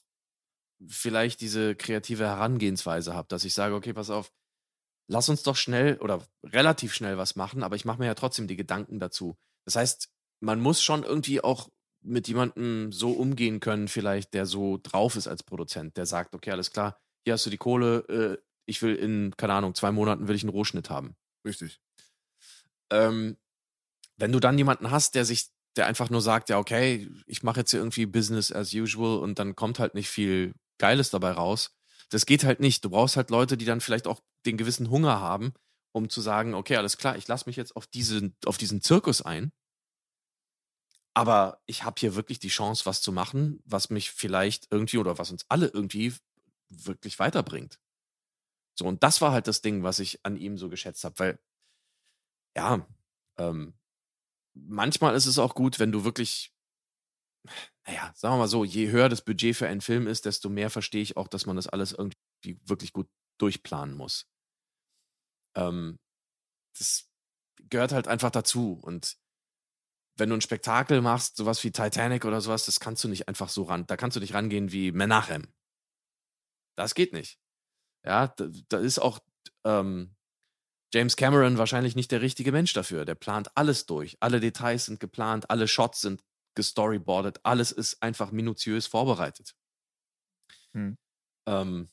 vielleicht 0.89 1.41
diese 1.41 1.75
kreative 1.77 2.27
Herangehensweise 2.27 3.15
habe, 3.15 3.29
dass 3.29 3.45
ich 3.45 3.55
sage, 3.55 3.75
okay, 3.75 3.93
pass 3.93 4.11
auf, 4.11 4.33
lass 5.09 5.29
uns 5.29 5.43
doch 5.43 5.57
schnell 5.57 5.99
oder 5.99 6.27
relativ 6.43 6.95
schnell 6.95 7.19
was 7.19 7.37
machen, 7.37 7.63
aber 7.63 7.77
ich 7.77 7.85
mache 7.85 7.99
mir 7.99 8.07
ja 8.07 8.15
trotzdem 8.15 8.49
die 8.49 8.57
Gedanken 8.57 8.99
dazu. 8.99 9.37
Das 9.65 9.77
heißt, 9.77 10.11
man 10.41 10.61
muss 10.61 10.83
schon 10.83 11.03
irgendwie 11.03 11.43
auch 11.43 11.69
mit 12.03 12.29
jemandem 12.29 12.93
so 12.93 13.13
umgehen 13.13 13.61
können, 13.61 13.89
vielleicht, 13.89 14.33
der 14.33 14.47
so 14.47 14.79
drauf 14.83 15.17
ist 15.17 15.29
als 15.29 15.43
Produzent, 15.43 15.99
der 15.99 16.07
sagt, 16.07 16.35
okay, 16.35 16.51
alles 16.51 16.73
klar, 16.73 16.99
hier 17.25 17.35
hast 17.35 17.45
du 17.45 17.51
die 17.51 17.59
Kohle, 17.59 17.99
äh, 18.09 18.43
ich 18.65 18.81
will 18.81 18.95
in, 18.95 19.35
keine 19.37 19.53
Ahnung, 19.53 19.75
zwei 19.75 19.93
Monaten 19.93 20.29
will 20.29 20.37
ich 20.37 20.43
einen 20.43 20.51
Rohschnitt 20.51 20.89
haben. 20.89 21.15
Richtig. 21.45 21.81
Ähm, 22.91 23.37
wenn 24.17 24.33
du 24.33 24.41
dann 24.41 24.57
jemanden 24.57 24.91
hast, 24.91 25.15
der 25.15 25.25
sich 25.25 25.51
der 25.77 25.87
einfach 25.87 26.11
nur 26.11 26.21
sagt, 26.21 26.49
ja, 26.49 26.59
okay, 26.59 27.09
ich 27.27 27.43
mache 27.43 27.61
jetzt 27.61 27.71
hier 27.71 27.81
irgendwie 27.81 28.07
Business 28.07 28.53
as 28.53 28.75
usual 28.75 29.19
und 29.19 29.39
dann 29.39 29.55
kommt 29.57 29.79
halt 29.79 29.95
nicht 29.95 30.09
viel 30.09 30.55
Geiles 30.79 31.11
dabei 31.11 31.33
raus. 31.33 31.77
Das 32.11 32.27
geht 32.27 32.45
halt 32.45 32.61
nicht. 32.61 32.85
Du 32.85 32.91
brauchst 32.91 33.17
halt 33.17 33.31
Leute, 33.31 33.57
die 33.57 33.65
dann 33.65 33.81
vielleicht 33.81 34.07
auch 34.07 34.21
den 34.47 34.57
gewissen 34.57 34.91
Hunger 34.91 35.21
haben, 35.21 35.53
um 35.93 36.09
zu 36.09 36.21
sagen, 36.21 36.55
okay, 36.55 36.77
alles 36.77 36.97
klar, 36.97 37.17
ich 37.17 37.29
lasse 37.29 37.49
mich 37.49 37.57
jetzt 37.57 37.77
auf 37.77 37.87
diesen, 37.87 38.37
auf 38.47 38.59
diesen 38.59 38.81
Zirkus 38.83 39.23
ein. 39.23 39.53
Aber 41.15 41.61
ich 41.67 41.85
habe 41.85 41.99
hier 41.99 42.15
wirklich 42.15 42.39
die 42.39 42.49
Chance, 42.49 42.87
was 42.87 43.03
zu 43.03 43.13
machen, 43.13 43.61
was 43.65 43.91
mich 43.91 44.11
vielleicht 44.11 44.69
irgendwie 44.71 44.99
oder 44.99 45.19
was 45.19 45.31
uns 45.31 45.45
alle 45.49 45.67
irgendwie 45.69 46.15
wirklich 46.69 47.19
weiterbringt. 47.19 47.79
So, 48.79 48.87
und 48.87 49.03
das 49.03 49.21
war 49.21 49.33
halt 49.33 49.47
das 49.47 49.61
Ding, 49.61 49.83
was 49.83 49.99
ich 49.99 50.25
an 50.25 50.37
ihm 50.37 50.57
so 50.57 50.69
geschätzt 50.69 51.05
habe, 51.05 51.19
weil, 51.19 51.39
ja, 52.57 52.87
ähm, 53.39 53.75
manchmal 54.55 55.15
ist 55.15 55.27
es 55.27 55.39
auch 55.39 55.55
gut, 55.55 55.79
wenn 55.79 55.93
du 55.93 56.05
wirklich, 56.05 56.53
naja, 57.87 58.13
sagen 58.15 58.35
wir 58.35 58.39
mal 58.39 58.49
so, 58.49 58.65
je 58.65 58.91
höher 58.91 59.09
das 59.09 59.23
Budget 59.23 59.57
für 59.57 59.69
einen 59.69 59.81
Film 59.81 60.07
ist, 60.07 60.25
desto 60.25 60.49
mehr 60.49 60.71
verstehe 60.71 61.03
ich 61.03 61.17
auch, 61.17 61.29
dass 61.29 61.47
man 61.47 61.57
das 61.57 61.67
alles 61.67 61.93
irgendwie 61.93 62.17
wirklich 62.65 62.93
gut 62.93 63.09
durchplanen 63.39 63.97
muss. 63.97 64.29
Ähm, 65.57 65.99
das 66.79 67.11
gehört 67.69 67.93
halt 67.93 68.09
einfach 68.09 68.31
dazu. 68.31 68.79
Und 68.83 69.17
wenn 70.17 70.29
du 70.29 70.37
ein 70.37 70.43
Spektakel 70.43 71.01
machst, 71.01 71.37
sowas 71.37 71.63
wie 71.65 71.73
Titanic 71.73 72.25
oder 72.25 72.41
sowas, 72.41 72.67
das 72.67 72.81
kannst 72.81 73.03
du 73.05 73.09
nicht 73.09 73.29
einfach 73.29 73.49
so 73.49 73.65
ran. 73.65 73.87
Da 73.87 73.97
kannst 73.97 74.17
du 74.17 74.21
nicht 74.21 74.35
rangehen 74.35 74.73
wie 74.73 74.93
Menachem. 74.93 75.53
Das 76.77 76.95
geht 76.95 77.13
nicht. 77.13 77.39
Ja, 78.05 78.29
da, 78.29 78.49
da 78.69 78.79
ist 78.79 78.99
auch 78.99 79.21
ähm, 79.65 80.15
James 80.93 81.17
Cameron 81.17 81.57
wahrscheinlich 81.57 81.95
nicht 81.95 82.11
der 82.11 82.21
richtige 82.21 82.53
Mensch 82.53 82.73
dafür. 82.73 83.05
Der 83.05 83.15
plant 83.15 83.57
alles 83.57 83.87
durch. 83.87 84.17
Alle 84.21 84.41
Details 84.41 84.87
sind 84.87 84.99
geplant, 84.99 85.49
alle 85.49 85.69
Shots 85.69 86.01
sind 86.01 86.25
gestoryboardet, 86.55 87.41
alles 87.45 87.71
ist 87.71 88.03
einfach 88.03 88.33
minutiös 88.33 88.87
vorbereitet. 88.87 89.55
Hm. 90.73 90.99
Ähm, 91.47 91.89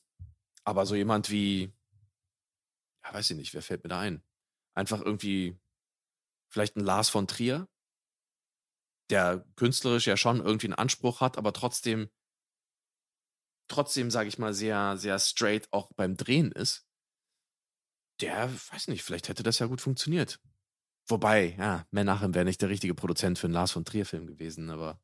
aber 0.64 0.84
so 0.84 0.96
jemand 0.96 1.30
wie, 1.30 1.72
ja, 3.04 3.14
weiß 3.14 3.30
ich 3.30 3.36
nicht, 3.36 3.54
wer 3.54 3.62
fällt 3.62 3.84
mir 3.84 3.88
da 3.88 4.00
ein? 4.00 4.22
Einfach 4.74 5.00
irgendwie, 5.00 5.56
vielleicht 6.50 6.76
ein 6.76 6.84
Lars 6.84 7.08
von 7.08 7.28
Trier, 7.28 7.68
der 9.10 9.46
künstlerisch 9.54 10.08
ja 10.08 10.16
schon 10.16 10.40
irgendwie 10.40 10.66
einen 10.66 10.74
Anspruch 10.74 11.20
hat, 11.20 11.38
aber 11.38 11.52
trotzdem, 11.52 12.10
trotzdem, 13.68 14.10
sage 14.10 14.28
ich 14.28 14.38
mal, 14.38 14.52
sehr, 14.52 14.96
sehr 14.96 15.20
straight 15.20 15.72
auch 15.72 15.92
beim 15.94 16.16
Drehen 16.16 16.50
ist 16.50 16.87
der, 18.20 18.50
weiß 18.72 18.88
nicht, 18.88 19.02
vielleicht 19.02 19.28
hätte 19.28 19.42
das 19.42 19.58
ja 19.58 19.66
gut 19.66 19.80
funktioniert. 19.80 20.40
Wobei, 21.06 21.54
ja, 21.58 21.86
Menachem 21.90 22.34
wäre 22.34 22.44
nicht 22.44 22.60
der 22.60 22.68
richtige 22.68 22.94
Produzent 22.94 23.38
für 23.38 23.46
einen 23.46 23.54
Lars 23.54 23.72
von 23.72 23.84
Trier-Film 23.84 24.26
gewesen, 24.26 24.68
aber 24.70 25.00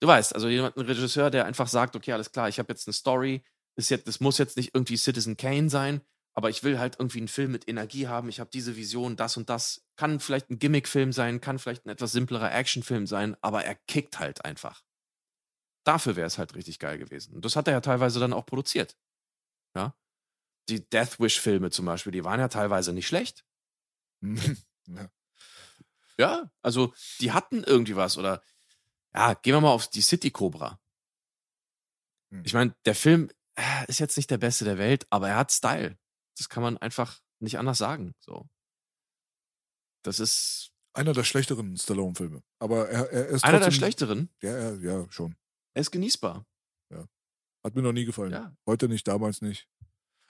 du 0.00 0.08
weißt, 0.08 0.34
also 0.34 0.48
jemand, 0.48 0.76
ein 0.76 0.84
Regisseur, 0.84 1.30
der 1.30 1.46
einfach 1.46 1.68
sagt, 1.68 1.94
okay, 1.94 2.12
alles 2.12 2.32
klar, 2.32 2.48
ich 2.48 2.58
habe 2.58 2.72
jetzt 2.72 2.88
eine 2.88 2.94
Story, 2.94 3.44
ist 3.76 3.90
jetzt, 3.90 4.08
das 4.08 4.20
muss 4.20 4.38
jetzt 4.38 4.56
nicht 4.56 4.74
irgendwie 4.74 4.96
Citizen 4.96 5.36
Kane 5.36 5.70
sein, 5.70 6.00
aber 6.34 6.50
ich 6.50 6.64
will 6.64 6.78
halt 6.78 6.96
irgendwie 6.98 7.18
einen 7.18 7.28
Film 7.28 7.52
mit 7.52 7.68
Energie 7.68 8.08
haben, 8.08 8.28
ich 8.28 8.40
habe 8.40 8.50
diese 8.52 8.74
Vision, 8.74 9.14
das 9.16 9.36
und 9.36 9.48
das, 9.48 9.86
kann 9.96 10.18
vielleicht 10.18 10.50
ein 10.50 10.58
Gimmick-Film 10.58 11.12
sein, 11.12 11.40
kann 11.40 11.60
vielleicht 11.60 11.86
ein 11.86 11.90
etwas 11.90 12.10
simplerer 12.10 12.52
Actionfilm 12.52 13.06
sein, 13.06 13.36
aber 13.42 13.64
er 13.64 13.76
kickt 13.76 14.18
halt 14.18 14.44
einfach. 14.44 14.82
Dafür 15.84 16.16
wäre 16.16 16.26
es 16.26 16.38
halt 16.38 16.54
richtig 16.54 16.78
geil 16.78 16.98
gewesen. 16.98 17.34
Und 17.34 17.44
das 17.44 17.56
hat 17.56 17.66
er 17.66 17.74
ja 17.74 17.80
teilweise 17.80 18.20
dann 18.20 18.32
auch 18.32 18.46
produziert. 18.46 18.96
Ja 19.76 19.94
die 20.68 20.88
Death 20.88 21.18
Wish-Filme 21.18 21.70
zum 21.70 21.86
Beispiel, 21.86 22.12
die 22.12 22.24
waren 22.24 22.40
ja 22.40 22.48
teilweise 22.48 22.92
nicht 22.92 23.06
schlecht. 23.06 23.44
ja. 24.22 25.10
ja, 26.18 26.50
also 26.62 26.94
die 27.20 27.32
hatten 27.32 27.64
irgendwie 27.64 27.96
was. 27.96 28.16
Oder 28.16 28.42
ja, 29.14 29.34
gehen 29.34 29.54
wir 29.54 29.60
mal 29.60 29.72
auf 29.72 29.88
die 29.88 30.02
City 30.02 30.30
Cobra. 30.30 30.80
Hm. 32.30 32.42
Ich 32.44 32.54
meine, 32.54 32.74
der 32.84 32.94
Film 32.94 33.30
äh, 33.56 33.86
ist 33.88 34.00
jetzt 34.00 34.16
nicht 34.16 34.30
der 34.30 34.38
beste 34.38 34.64
der 34.64 34.78
Welt, 34.78 35.06
aber 35.10 35.28
er 35.28 35.36
hat 35.36 35.52
Style. 35.52 35.98
Das 36.38 36.48
kann 36.48 36.62
man 36.62 36.78
einfach 36.78 37.20
nicht 37.40 37.58
anders 37.58 37.78
sagen. 37.78 38.14
So. 38.20 38.48
Das 40.02 40.20
ist. 40.20 40.70
Einer 40.94 41.12
der 41.12 41.24
schlechteren 41.24 41.76
Stallone-Filme. 41.76 42.42
Aber 42.58 42.88
er, 42.88 43.10
er 43.10 43.26
ist. 43.28 43.44
Einer 43.44 43.60
der 43.60 43.70
schlechteren? 43.70 44.30
Ja, 44.42 44.58
ja, 44.58 44.74
ja, 44.74 45.06
schon. 45.10 45.36
Er 45.74 45.80
ist 45.80 45.90
genießbar. 45.90 46.46
Ja. 46.90 47.06
Hat 47.64 47.74
mir 47.74 47.82
noch 47.82 47.92
nie 47.92 48.04
gefallen. 48.04 48.32
Ja. 48.32 48.54
Heute 48.66 48.88
nicht, 48.88 49.06
damals 49.08 49.40
nicht. 49.40 49.68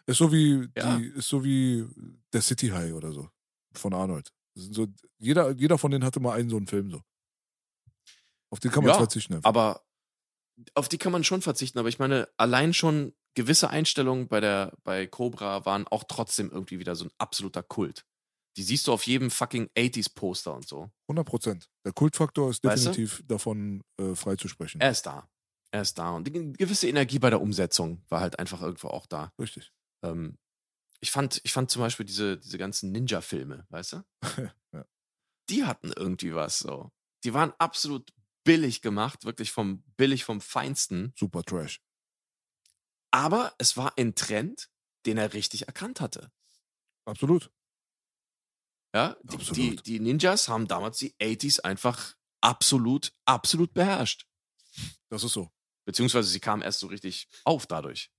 Ist 0.07 0.19
so 0.19 0.33
wie 0.33 0.69
ja. 0.77 0.97
die, 0.97 1.07
ist 1.07 1.29
so 1.29 1.45
wie 1.45 1.87
der 2.33 2.43
City 2.43 2.69
High 2.69 2.93
oder 2.93 3.13
so 3.13 3.29
von 3.75 3.95
Arnold. 3.95 4.33
So, 4.55 4.87
jeder, 5.19 5.53
jeder 5.53 5.79
von 5.79 5.91
denen 5.91 6.05
hatte 6.05 6.21
mal 6.21 6.39
einen 6.39 6.51
so 6.51 6.57
einen 6.57 6.67
Film 6.67 6.91
so. 6.91 7.03
Auf 8.51 8.61
den 8.61 8.71
kann 8.71 8.85
man 8.85 8.93
ja, 8.93 8.99
verzichten. 8.99 9.35
Einfach. 9.35 9.49
Aber 9.49 9.83
auf 10.75 10.89
die 10.89 10.99
kann 10.99 11.13
man 11.13 11.25
schon 11.25 11.41
verzichten, 11.41 11.79
aber 11.79 11.89
ich 11.89 11.99
meine, 11.99 12.29
allein 12.37 12.75
schon 12.75 13.15
gewisse 13.35 13.71
Einstellungen 13.71 14.29
bei 14.29 14.41
der 14.41 14.77
bei 14.85 15.07
Cobra 15.07 15.65
waren 15.65 15.87
auch 15.87 16.05
trotzdem 16.05 16.51
irgendwie 16.51 16.79
wieder 16.79 16.95
so 16.95 17.07
ein 17.07 17.11
absoluter 17.19 17.63
Kult. 17.63 18.05
Die 18.59 18.63
siehst 18.63 18.87
du 18.87 18.93
auf 18.93 19.07
jedem 19.07 19.31
fucking 19.31 19.71
80s 19.77 20.15
Poster 20.15 20.55
und 20.55 20.69
so. 20.69 20.91
100 21.09 21.27
Prozent. 21.27 21.71
Der 21.87 21.93
Kultfaktor 21.93 22.51
ist 22.51 22.63
Weißt 22.63 22.85
du? 22.85 22.91
definitiv 22.91 23.23
davon 23.27 23.83
äh, 23.99 24.15
freizusprechen. 24.15 24.83
Er 24.83 24.91
ist 24.91 25.07
da. 25.07 25.27
Er 25.71 25.81
ist 25.81 25.99
da. 25.99 26.11
Und 26.11 26.27
die 26.27 26.33
gewisse 26.53 26.87
Energie 26.87 27.19
bei 27.19 27.31
der 27.31 27.41
Umsetzung 27.41 28.03
war 28.11 28.21
halt 28.21 28.39
einfach 28.39 28.61
irgendwo 28.61 28.89
auch 28.89 29.07
da. 29.07 29.33
Richtig. 29.39 29.73
Ähm, 30.03 30.39
ich 31.01 31.11
fand, 31.11 31.41
ich 31.45 31.53
fand 31.53 31.71
zum 31.71 31.83
Beispiel 31.83 32.07
diese, 32.07 32.39
diese 32.39 32.59
ganzen 32.59 32.93
Ninja-Filme, 32.93 33.67
weißt 33.71 33.93
du? 33.95 34.05
Ja. 34.73 34.87
Die 35.51 35.65
hatten 35.65 35.93
irgendwie 35.93 36.35
was 36.35 36.61
so. 36.61 36.91
Die 37.25 37.35
waren 37.35 37.53
absolut 37.59 38.11
billig 38.43 38.81
gemacht, 38.81 39.25
wirklich 39.25 39.53
vom 39.53 39.83
billig 39.99 40.25
vom 40.25 40.41
Feinsten. 40.41 41.13
Super 41.19 41.43
Trash. 41.43 41.83
Aber 43.11 43.55
es 43.59 43.77
war 43.77 43.99
ein 43.99 44.15
Trend, 44.15 44.71
den 45.05 45.19
er 45.19 45.35
richtig 45.35 45.67
erkannt 45.67 46.01
hatte. 46.01 46.33
Absolut. 47.05 47.51
Ja, 48.95 49.17
die, 49.23 49.29
die, 49.29 49.35
Absolut. 49.37 49.87
die 49.87 50.01
Ninjas 50.01 50.49
haben 50.49 50.69
damals 50.69 50.99
die 50.99 51.15
80s 51.17 51.61
einfach 51.61 52.15
absolut, 52.41 53.13
absolut 53.25 53.73
beherrscht. 53.75 54.27
Das 55.09 55.25
ist 55.25 55.33
so. 55.33 55.51
Beziehungsweise 55.85 56.29
sie 56.29 56.41
kamen 56.41 56.63
erst 56.63 56.81
so 56.81 56.87
richtig 56.87 57.29
auf 57.45 57.67
dadurch. 57.67 58.12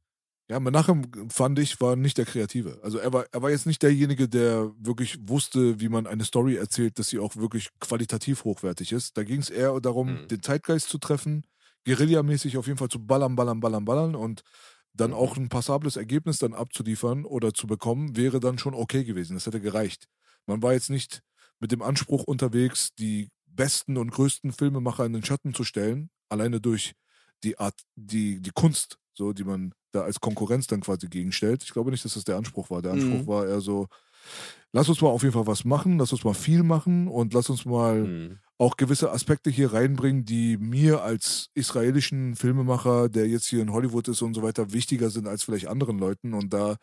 Ja, 0.49 0.59
Menachem 0.59 1.03
fand 1.29 1.57
ich, 1.59 1.79
war 1.79 1.95
nicht 1.95 2.17
der 2.17 2.25
Kreative. 2.25 2.79
Also 2.83 2.97
er 2.97 3.13
war, 3.13 3.25
er 3.31 3.41
war 3.41 3.49
jetzt 3.49 3.65
nicht 3.65 3.81
derjenige, 3.81 4.27
der 4.27 4.71
wirklich 4.77 5.17
wusste, 5.27 5.79
wie 5.79 5.87
man 5.87 6.05
eine 6.05 6.25
Story 6.25 6.55
erzählt, 6.57 6.99
dass 6.99 7.07
sie 7.07 7.19
auch 7.19 7.37
wirklich 7.37 7.69
qualitativ 7.79 8.43
hochwertig 8.43 8.91
ist. 8.91 9.17
Da 9.17 9.23
ging 9.23 9.39
es 9.39 9.49
eher 9.49 9.79
darum, 9.79 10.21
Mhm. 10.23 10.27
den 10.27 10.41
Zeitgeist 10.43 10.89
zu 10.89 10.97
treffen, 10.97 11.45
guerillamäßig 11.85 12.57
auf 12.57 12.67
jeden 12.67 12.77
Fall 12.77 12.89
zu 12.89 12.99
ballern, 13.05 13.35
ballern, 13.35 13.61
ballern, 13.61 13.85
ballern 13.85 14.15
und 14.15 14.41
dann 14.93 15.11
Mhm. 15.11 15.15
auch 15.17 15.37
ein 15.37 15.49
passables 15.49 15.95
Ergebnis 15.95 16.39
dann 16.39 16.53
abzuliefern 16.53 17.25
oder 17.25 17.53
zu 17.53 17.65
bekommen, 17.65 18.15
wäre 18.17 18.39
dann 18.41 18.57
schon 18.57 18.73
okay 18.75 19.03
gewesen. 19.05 19.35
Das 19.35 19.45
hätte 19.45 19.61
gereicht. 19.61 20.07
Man 20.45 20.61
war 20.61 20.73
jetzt 20.73 20.89
nicht 20.89 21.21
mit 21.59 21.71
dem 21.71 21.81
Anspruch 21.81 22.23
unterwegs, 22.25 22.89
die 22.99 23.29
besten 23.47 23.97
und 23.97 24.11
größten 24.11 24.51
Filmemacher 24.51 25.05
in 25.05 25.13
den 25.13 25.23
Schatten 25.23 25.53
zu 25.53 25.63
stellen, 25.63 26.09
alleine 26.29 26.59
durch 26.59 26.93
die 27.43 27.57
Art, 27.59 27.75
die, 27.95 28.41
die 28.41 28.51
Kunst, 28.51 28.97
so, 29.13 29.31
die 29.33 29.43
man 29.45 29.73
da 29.93 30.01
als 30.03 30.19
Konkurrenz 30.21 30.67
dann 30.67 30.81
quasi 30.81 31.07
gegenstellt. 31.07 31.63
Ich 31.63 31.73
glaube 31.73 31.91
nicht, 31.91 32.05
dass 32.05 32.15
das 32.15 32.25
der 32.25 32.37
Anspruch 32.37 32.69
war. 32.69 32.81
Der 32.81 32.93
Anspruch 32.93 33.25
Mhm. 33.25 33.27
war 33.27 33.47
eher 33.47 33.61
so, 33.61 33.87
lass 34.71 34.89
uns 34.89 35.01
mal 35.01 35.09
auf 35.09 35.23
jeden 35.23 35.33
Fall 35.33 35.47
was 35.47 35.65
machen, 35.65 35.97
lass 35.99 36.11
uns 36.13 36.23
mal 36.23 36.33
viel 36.33 36.63
machen 36.63 37.07
und 37.07 37.33
lass 37.33 37.49
uns 37.49 37.65
mal 37.65 38.09
Mhm. 38.09 38.39
auch 38.59 38.77
gewisse 38.77 39.11
Aspekte 39.11 39.49
hier 39.49 39.73
reinbringen, 39.73 40.25
die 40.25 40.57
mir 40.57 41.03
als 41.03 41.49
israelischen 41.55 42.35
Filmemacher, 42.35 43.09
der 43.09 43.27
jetzt 43.27 43.47
hier 43.47 43.61
in 43.61 43.73
Hollywood 43.73 44.07
ist 44.07 44.21
und 44.21 44.33
so 44.35 44.43
weiter, 44.43 44.71
wichtiger 44.73 45.09
sind 45.09 45.27
als 45.27 45.43
vielleicht 45.43 45.67
anderen 45.67 45.99
Leuten. 45.99 46.33
Und 46.33 46.53
da 46.53 46.77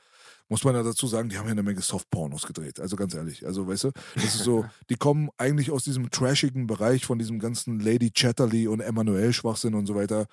muss 0.51 0.65
man 0.65 0.75
ja 0.75 0.83
dazu 0.83 1.07
sagen, 1.07 1.29
die 1.29 1.39
haben 1.39 1.47
ja 1.47 1.53
eine 1.53 1.63
Menge 1.63 1.81
Softpornos 1.81 2.47
gedreht. 2.47 2.81
Also 2.81 2.97
ganz 2.97 3.15
ehrlich. 3.15 3.47
Also 3.47 3.67
weißt 3.67 3.85
du, 3.85 3.91
das 4.17 4.25
ist 4.35 4.45
so, 4.45 4.67
die 4.91 4.97
kommen 4.97 5.31
eigentlich 5.39 5.71
aus 5.71 5.85
diesem 5.85 6.11
trashigen 6.11 6.67
Bereich 6.67 7.07
von 7.07 7.19
diesem 7.19 7.39
ganzen 7.39 7.79
Lady 7.81 8.11
Chatterley 8.11 8.67
und 8.67 8.81
Emanuel 8.81 9.33
Schwachsinn 9.33 9.75
und 9.75 9.87
so 9.87 9.95
weiter. 9.95 10.27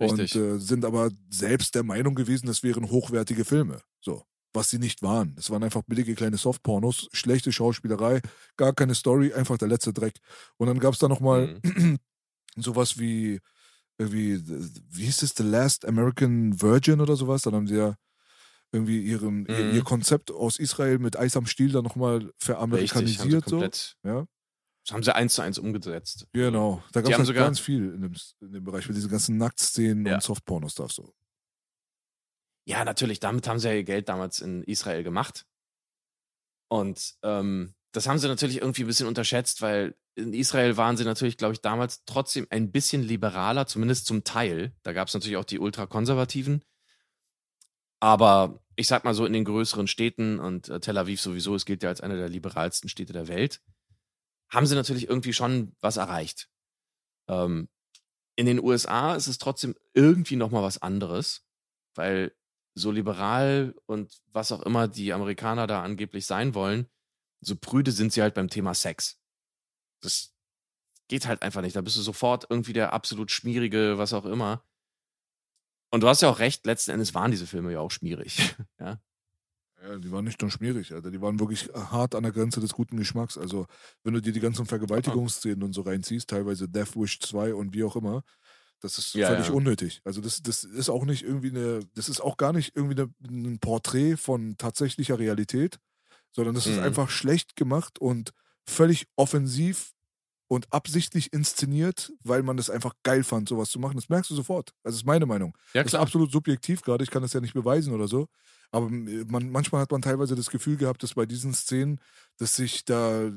Richtig. 0.00 0.34
Und 0.36 0.42
äh, 0.42 0.58
sind 0.60 0.84
aber 0.84 1.10
selbst 1.28 1.74
der 1.74 1.82
Meinung 1.82 2.14
gewesen, 2.14 2.46
das 2.46 2.62
wären 2.62 2.88
hochwertige 2.90 3.44
Filme. 3.44 3.80
So. 4.00 4.22
Was 4.56 4.70
sie 4.70 4.78
nicht 4.78 5.02
waren. 5.02 5.34
Es 5.36 5.50
waren 5.50 5.64
einfach 5.64 5.82
billige 5.82 6.14
kleine 6.14 6.36
Softpornos, 6.36 7.08
schlechte 7.12 7.50
Schauspielerei, 7.50 8.20
gar 8.56 8.72
keine 8.72 8.94
Story, 8.94 9.32
einfach 9.32 9.58
der 9.58 9.66
letzte 9.66 9.92
Dreck. 9.92 10.14
Und 10.56 10.68
dann 10.68 10.78
gab 10.78 10.94
es 10.94 11.00
da 11.00 11.08
nochmal 11.08 11.58
Mhm. 11.64 11.98
sowas 12.56 12.96
wie, 13.00 13.40
irgendwie, 13.98 14.40
wie 14.90 15.04
hieß 15.04 15.22
es, 15.22 15.34
The 15.36 15.42
Last 15.42 15.84
American 15.84 16.62
Virgin 16.62 17.00
oder 17.00 17.16
sowas. 17.16 17.42
Dann 17.42 17.54
haben 17.54 17.66
sie 17.66 17.74
ja 17.76 17.96
irgendwie 18.74 19.00
ihren, 19.02 19.46
ihr, 19.46 19.64
Mhm. 19.66 19.74
ihr 19.76 19.82
Konzept 19.84 20.30
aus 20.30 20.58
Israel 20.58 20.98
mit 20.98 21.16
Eis 21.16 21.36
am 21.36 21.46
Stiel 21.46 21.72
dann 21.72 21.84
nochmal 21.84 22.16
Richtig, 22.16 22.26
haben 22.50 22.68
veramerikanisiert. 22.68 23.48
so. 23.48 23.60
Ja, 24.06 24.26
Das 24.86 24.92
haben 24.94 25.02
sie 25.02 25.14
eins 25.14 25.34
zu 25.34 25.42
eins 25.42 25.58
umgesetzt. 25.58 26.26
genau. 26.32 26.82
Da 26.92 27.00
gab 27.00 27.12
es 27.12 27.16
halt 27.18 27.26
sogar- 27.28 27.44
ganz 27.46 27.60
viel 27.60 27.94
in 27.94 28.02
dem, 28.02 28.14
in 28.40 28.52
dem 28.52 28.64
Bereich 28.64 28.86
mit 28.88 28.96
diesen 28.96 29.10
ganzen 29.10 29.36
Nacktszenen 29.38 30.04
Ja. 30.06 30.14
und 30.16 30.22
Softpornos 30.22 30.72
stuff 30.72 30.92
so. 30.92 31.14
Ja, 32.66 32.84
natürlich, 32.84 33.20
damit 33.20 33.46
haben 33.46 33.58
sie 33.58 33.68
ja 33.68 33.74
ihr 33.74 33.84
Geld 33.84 34.08
damals 34.08 34.40
in 34.40 34.62
Israel 34.64 35.02
gemacht. 35.02 35.46
Und 36.68 37.14
ähm, 37.22 37.74
das 37.92 38.08
haben 38.08 38.18
sie 38.18 38.26
natürlich 38.26 38.60
irgendwie 38.60 38.82
ein 38.84 38.86
bisschen 38.86 39.06
unterschätzt, 39.06 39.60
weil 39.62 39.94
in 40.16 40.32
Israel 40.32 40.76
waren 40.76 40.96
sie 40.96 41.04
natürlich, 41.04 41.36
glaube 41.36 41.52
ich, 41.54 41.60
damals 41.60 42.04
trotzdem 42.04 42.46
ein 42.50 42.72
bisschen 42.72 43.02
liberaler, 43.02 43.66
zumindest 43.66 44.06
zum 44.06 44.24
Teil. 44.24 44.72
Da 44.82 44.92
gab 44.92 45.08
es 45.08 45.14
natürlich 45.14 45.36
auch 45.36 45.44
die 45.44 45.58
Ultrakonservativen. 45.58 46.64
Aber 48.00 48.63
ich 48.76 48.86
sag 48.86 49.04
mal 49.04 49.14
so, 49.14 49.26
in 49.26 49.32
den 49.32 49.44
größeren 49.44 49.86
Städten 49.86 50.38
und 50.38 50.68
äh, 50.68 50.80
Tel 50.80 50.98
Aviv 50.98 51.20
sowieso, 51.20 51.54
es 51.54 51.64
gilt 51.64 51.82
ja 51.82 51.88
als 51.88 52.00
eine 52.00 52.16
der 52.16 52.28
liberalsten 52.28 52.88
Städte 52.88 53.12
der 53.12 53.28
Welt, 53.28 53.60
haben 54.50 54.66
sie 54.66 54.74
natürlich 54.74 55.08
irgendwie 55.08 55.32
schon 55.32 55.74
was 55.80 55.96
erreicht. 55.96 56.48
Ähm, 57.28 57.68
in 58.36 58.46
den 58.46 58.62
USA 58.62 59.14
ist 59.14 59.28
es 59.28 59.38
trotzdem 59.38 59.74
irgendwie 59.92 60.36
nochmal 60.36 60.62
was 60.62 60.82
anderes, 60.82 61.46
weil 61.94 62.34
so 62.74 62.90
liberal 62.90 63.74
und 63.86 64.20
was 64.32 64.50
auch 64.50 64.62
immer 64.62 64.88
die 64.88 65.12
Amerikaner 65.12 65.66
da 65.66 65.82
angeblich 65.82 66.26
sein 66.26 66.54
wollen, 66.54 66.88
so 67.40 67.56
prüde 67.56 67.92
sind 67.92 68.12
sie 68.12 68.22
halt 68.22 68.34
beim 68.34 68.48
Thema 68.48 68.74
Sex. 68.74 69.20
Das 70.00 70.34
geht 71.08 71.26
halt 71.26 71.42
einfach 71.42 71.62
nicht. 71.62 71.76
Da 71.76 71.80
bist 71.80 71.96
du 71.96 72.00
sofort 72.00 72.46
irgendwie 72.50 72.72
der 72.72 72.92
absolut 72.92 73.30
schmierige, 73.30 73.98
was 73.98 74.12
auch 74.12 74.24
immer. 74.24 74.64
Und 75.94 76.00
du 76.02 76.08
hast 76.08 76.22
ja 76.22 76.28
auch 76.28 76.40
recht, 76.40 76.66
letzten 76.66 76.90
Endes 76.90 77.14
waren 77.14 77.30
diese 77.30 77.46
Filme 77.46 77.72
ja 77.72 77.78
auch 77.78 77.92
schmierig. 77.92 78.56
ja. 78.80 78.98
Ja, 79.80 79.96
die 79.96 80.10
waren 80.10 80.24
nicht 80.24 80.40
nur 80.40 80.50
schmierig, 80.50 80.92
Alter. 80.92 81.12
Die 81.12 81.20
waren 81.20 81.38
wirklich 81.38 81.68
hart 81.72 82.16
an 82.16 82.24
der 82.24 82.32
Grenze 82.32 82.60
des 82.60 82.72
guten 82.72 82.96
Geschmacks. 82.96 83.38
Also, 83.38 83.66
wenn 84.02 84.14
du 84.14 84.20
dir 84.20 84.32
die 84.32 84.40
ganzen 84.40 84.66
Vergewaltigungsszenen 84.66 85.62
und 85.62 85.72
so 85.72 85.82
reinziehst, 85.82 86.28
teilweise 86.30 86.68
Death 86.68 86.96
Wish 86.96 87.20
2 87.20 87.54
und 87.54 87.74
wie 87.74 87.84
auch 87.84 87.94
immer, 87.94 88.24
das 88.80 88.98
ist 88.98 89.14
Ja, 89.14 89.28
völlig 89.28 89.48
ja. 89.48 89.52
unnötig. 89.52 90.00
Also, 90.04 90.20
das, 90.20 90.42
das 90.42 90.64
ist 90.64 90.88
auch 90.88 91.04
nicht 91.04 91.22
irgendwie 91.22 91.50
eine, 91.50 91.80
das 91.94 92.08
ist 92.08 92.20
auch 92.20 92.36
gar 92.38 92.52
nicht 92.52 92.74
irgendwie 92.74 93.00
eine, 93.02 93.14
ein 93.46 93.60
Porträt 93.60 94.16
von 94.16 94.56
tatsächlicher 94.58 95.18
Realität, 95.20 95.78
sondern 96.32 96.56
das 96.56 96.66
ist 96.66 96.78
Mhm. 96.78 96.84
einfach 96.84 97.10
schlecht 97.10 97.54
gemacht 97.54 98.00
und 98.00 98.32
völlig 98.66 99.06
offensiv 99.16 99.93
und 100.48 100.72
absichtlich 100.72 101.32
inszeniert, 101.32 102.12
weil 102.22 102.42
man 102.42 102.58
es 102.58 102.70
einfach 102.70 102.94
geil 103.02 103.24
fand, 103.24 103.48
sowas 103.48 103.70
zu 103.70 103.78
machen. 103.78 103.96
Das 103.96 104.08
merkst 104.08 104.30
du 104.30 104.34
sofort. 104.34 104.72
Das 104.82 104.94
ist 104.94 105.04
meine 105.06 105.26
Meinung. 105.26 105.56
Ja, 105.72 105.82
Das 105.82 105.92
ist 105.94 105.98
absolut 105.98 106.30
subjektiv 106.30 106.82
gerade, 106.82 107.02
ich 107.04 107.10
kann 107.10 107.22
das 107.22 107.32
ja 107.32 107.40
nicht 107.40 107.54
beweisen 107.54 107.92
oder 107.94 108.08
so. 108.08 108.28
Aber 108.70 108.86
äh, 108.90 109.24
man, 109.28 109.50
manchmal 109.50 109.80
hat 109.80 109.90
man 109.92 110.02
teilweise 110.02 110.34
das 110.34 110.50
Gefühl 110.50 110.76
gehabt, 110.76 111.02
dass 111.02 111.14
bei 111.14 111.26
diesen 111.26 111.54
Szenen, 111.54 112.00
dass 112.38 112.56
sich 112.56 112.84
da, 112.84 113.22
äh, 113.24 113.32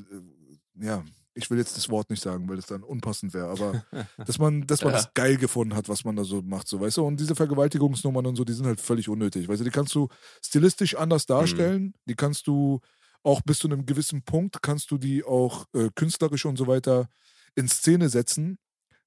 ja, 0.80 1.04
ich 1.34 1.48
will 1.50 1.58
jetzt 1.58 1.76
das 1.76 1.88
Wort 1.88 2.10
nicht 2.10 2.20
sagen, 2.22 2.48
weil 2.48 2.56
das 2.56 2.66
dann 2.66 2.82
unpassend 2.82 3.32
wäre, 3.32 3.48
aber 3.48 3.84
dass 4.26 4.38
man, 4.38 4.66
dass 4.66 4.82
man 4.82 4.92
Ja. 4.92 4.98
das 4.98 5.14
geil 5.14 5.36
gefunden 5.36 5.76
hat, 5.76 5.88
was 5.88 6.04
man 6.04 6.16
da 6.16 6.24
so 6.24 6.42
macht, 6.42 6.66
so 6.66 6.80
weißt 6.80 6.96
du. 6.96 7.04
Und 7.06 7.20
diese 7.20 7.36
Vergewaltigungsnummern 7.36 8.26
und 8.26 8.34
so, 8.36 8.44
die 8.44 8.52
sind 8.52 8.66
halt 8.66 8.80
völlig 8.80 9.08
unnötig. 9.08 9.46
Weißt 9.48 9.60
du, 9.60 9.64
die 9.64 9.70
kannst 9.70 9.94
du 9.94 10.08
stilistisch 10.42 10.96
anders 10.96 11.26
darstellen, 11.26 11.94
die 12.06 12.16
kannst 12.16 12.48
du 12.48 12.80
auch 13.22 13.42
bis 13.42 13.58
zu 13.58 13.68
einem 13.68 13.86
gewissen 13.86 14.22
Punkt, 14.22 14.62
kannst 14.62 14.90
du 14.90 14.98
die 14.98 15.24
auch 15.24 15.66
äh, 15.74 15.88
künstlerisch 15.94 16.46
und 16.46 16.56
so 16.56 16.66
weiter 16.66 17.08
in 17.54 17.68
Szene 17.68 18.08
setzen, 18.08 18.58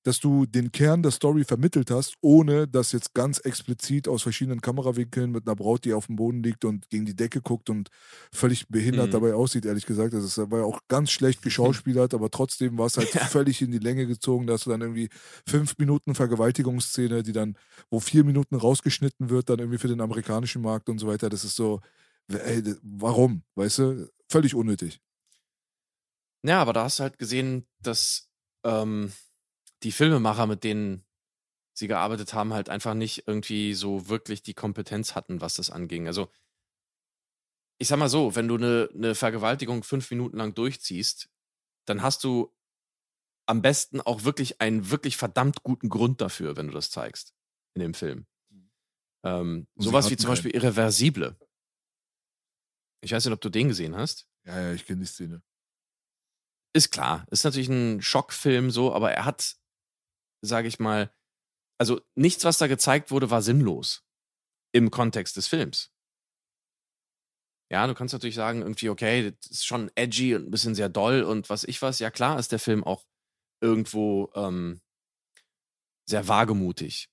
dass 0.03 0.19
du 0.19 0.47
den 0.47 0.71
Kern 0.71 1.03
der 1.03 1.11
Story 1.11 1.43
vermittelt 1.43 1.91
hast, 1.91 2.15
ohne 2.21 2.67
dass 2.67 2.91
jetzt 2.91 3.13
ganz 3.13 3.37
explizit 3.37 4.07
aus 4.07 4.23
verschiedenen 4.23 4.59
Kamerawinkeln 4.59 5.31
mit 5.31 5.45
einer 5.47 5.55
Braut, 5.55 5.85
die 5.85 5.93
auf 5.93 6.07
dem 6.07 6.15
Boden 6.15 6.41
liegt 6.41 6.65
und 6.65 6.89
gegen 6.89 7.05
die 7.05 7.15
Decke 7.15 7.39
guckt 7.39 7.69
und 7.69 7.89
völlig 8.33 8.67
behindert 8.67 9.09
Mhm. 9.09 9.11
dabei 9.11 9.33
aussieht, 9.35 9.63
ehrlich 9.63 9.85
gesagt. 9.85 10.15
Das 10.15 10.23
ist- 10.23 10.37
war 10.49 10.59
ja 10.61 10.65
auch 10.65 10.79
ganz 10.87 11.11
schlecht 11.11 11.43
geschauspielert, 11.43 12.15
aber 12.15 12.31
trotzdem 12.31 12.79
war 12.79 12.87
es 12.87 12.97
halt 12.97 13.13
Ja. 13.13 13.25
völlig 13.25 13.61
in 13.61 13.69
die 13.71 13.77
Länge 13.77 14.07
gezogen. 14.07 14.47
Da 14.47 14.53
hast 14.53 14.65
du 14.65 14.71
dann 14.71 14.81
irgendwie 14.81 15.09
fünf 15.47 15.77
Minuten 15.77 16.15
Vergewaltigungsszene, 16.15 17.21
die 17.21 17.31
dann, 17.31 17.55
wo 17.91 17.99
vier 17.99 18.23
Minuten 18.23 18.55
rausgeschnitten 18.55 19.29
wird, 19.29 19.49
dann 19.49 19.59
irgendwie 19.59 19.77
für 19.77 19.87
den 19.87 20.01
amerikanischen 20.01 20.63
Markt 20.63 20.89
und 20.89 20.97
so 20.97 21.05
weiter. 21.05 21.29
Das 21.29 21.43
ist 21.43 21.55
so, 21.55 21.79
ey, 22.29 22.61
d- 22.63 22.75
warum? 22.81 23.43
Weißt 23.55 23.79
du? 23.79 24.11
Völlig 24.29 24.55
unnötig. 24.55 25.01
Ja, 26.43 26.61
aber 26.61 26.73
da 26.73 26.83
hast 26.85 26.99
du 26.99 27.03
halt 27.03 27.17
gesehen, 27.19 27.67
dass 27.79 28.29
ähm, 28.63 29.11
die 29.83 29.91
Filmemacher, 29.91 30.47
mit 30.47 30.63
denen 30.63 31.05
sie 31.73 31.87
gearbeitet 31.87 32.33
haben, 32.33 32.53
halt 32.53 32.69
einfach 32.69 32.93
nicht 32.93 33.27
irgendwie 33.27 33.73
so 33.73 34.09
wirklich 34.09 34.43
die 34.43 34.53
Kompetenz 34.53 35.15
hatten, 35.15 35.41
was 35.41 35.55
das 35.55 35.69
anging. 35.69 36.07
Also, 36.07 36.31
ich 37.79 37.87
sag 37.87 37.97
mal 37.97 38.09
so, 38.09 38.35
wenn 38.35 38.47
du 38.47 38.55
eine, 38.55 38.89
eine 38.93 39.15
Vergewaltigung 39.15 39.83
fünf 39.83 40.09
Minuten 40.11 40.37
lang 40.37 40.53
durchziehst, 40.53 41.29
dann 41.85 42.01
hast 42.01 42.23
du 42.23 42.53
am 43.47 43.61
besten 43.61 44.01
auch 44.01 44.23
wirklich 44.23 44.61
einen 44.61 44.91
wirklich 44.91 45.17
verdammt 45.17 45.63
guten 45.63 45.89
Grund 45.89 46.21
dafür, 46.21 46.55
wenn 46.57 46.67
du 46.67 46.73
das 46.73 46.91
zeigst 46.91 47.33
in 47.75 47.81
dem 47.81 47.93
Film. 47.93 48.25
Ähm, 49.23 49.67
Und 49.75 49.83
sie 49.83 49.89
sowas 49.89 50.09
wie 50.09 50.17
zum 50.17 50.27
keinen. 50.27 50.31
Beispiel 50.33 50.51
Irreversible. 50.51 51.37
Ich 53.03 53.11
weiß 53.11 53.25
nicht, 53.25 53.33
ob 53.33 53.41
du 53.41 53.49
den 53.49 53.69
gesehen 53.69 53.95
hast. 53.95 54.27
Ja, 54.45 54.59
ja, 54.61 54.73
ich 54.73 54.85
kenne 54.85 55.01
die 55.01 55.05
Szene. 55.07 55.41
Ist 56.73 56.91
klar, 56.91 57.25
ist 57.31 57.43
natürlich 57.43 57.69
ein 57.69 58.01
Schockfilm 58.01 58.71
so, 58.71 58.93
aber 58.93 59.11
er 59.11 59.25
hat, 59.25 59.57
sage 60.41 60.67
ich 60.67 60.79
mal, 60.79 61.13
also 61.79 62.01
nichts, 62.15 62.45
was 62.45 62.57
da 62.59 62.67
gezeigt 62.67 63.11
wurde, 63.11 63.29
war 63.31 63.41
sinnlos. 63.41 64.03
im 64.73 64.91
Kontext 64.91 65.37
des 65.37 65.47
Films. 65.47 65.91
Ja, 67.71 67.87
du 67.87 67.93
kannst 67.93 68.13
natürlich 68.13 68.35
sagen, 68.35 68.61
irgendwie, 68.61 68.89
okay, 68.89 69.31
das 69.41 69.51
ist 69.51 69.65
schon 69.65 69.91
edgy 69.95 70.35
und 70.35 70.47
ein 70.47 70.51
bisschen 70.51 70.75
sehr 70.75 70.89
doll 70.89 71.23
und 71.23 71.49
was 71.49 71.63
ich 71.63 71.81
was. 71.81 71.99
Ja, 71.99 72.11
klar 72.11 72.37
ist 72.39 72.51
der 72.51 72.59
Film 72.59 72.83
auch 72.83 73.05
irgendwo 73.61 74.31
ähm, 74.35 74.81
sehr 76.09 76.27
wagemutig. 76.27 77.10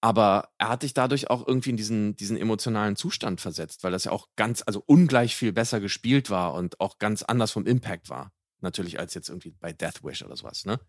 Aber 0.00 0.50
er 0.58 0.68
hat 0.68 0.84
dich 0.84 0.94
dadurch 0.94 1.28
auch 1.28 1.46
irgendwie 1.46 1.70
in 1.70 1.76
diesen, 1.76 2.14
diesen 2.16 2.36
emotionalen 2.36 2.94
Zustand 2.94 3.40
versetzt, 3.40 3.82
weil 3.82 3.90
das 3.90 4.04
ja 4.04 4.12
auch 4.12 4.28
ganz, 4.36 4.62
also 4.64 4.82
ungleich 4.86 5.34
viel 5.34 5.52
besser 5.52 5.80
gespielt 5.80 6.30
war 6.30 6.54
und 6.54 6.80
auch 6.80 6.98
ganz 6.98 7.22
anders 7.24 7.50
vom 7.50 7.66
Impact 7.66 8.08
war. 8.08 8.32
Natürlich 8.60 9.00
als 9.00 9.14
jetzt 9.14 9.28
irgendwie 9.28 9.50
bei 9.58 9.72
Death 9.72 10.04
Wish 10.04 10.22
oder 10.22 10.36
sowas, 10.36 10.64
ne? 10.64 10.80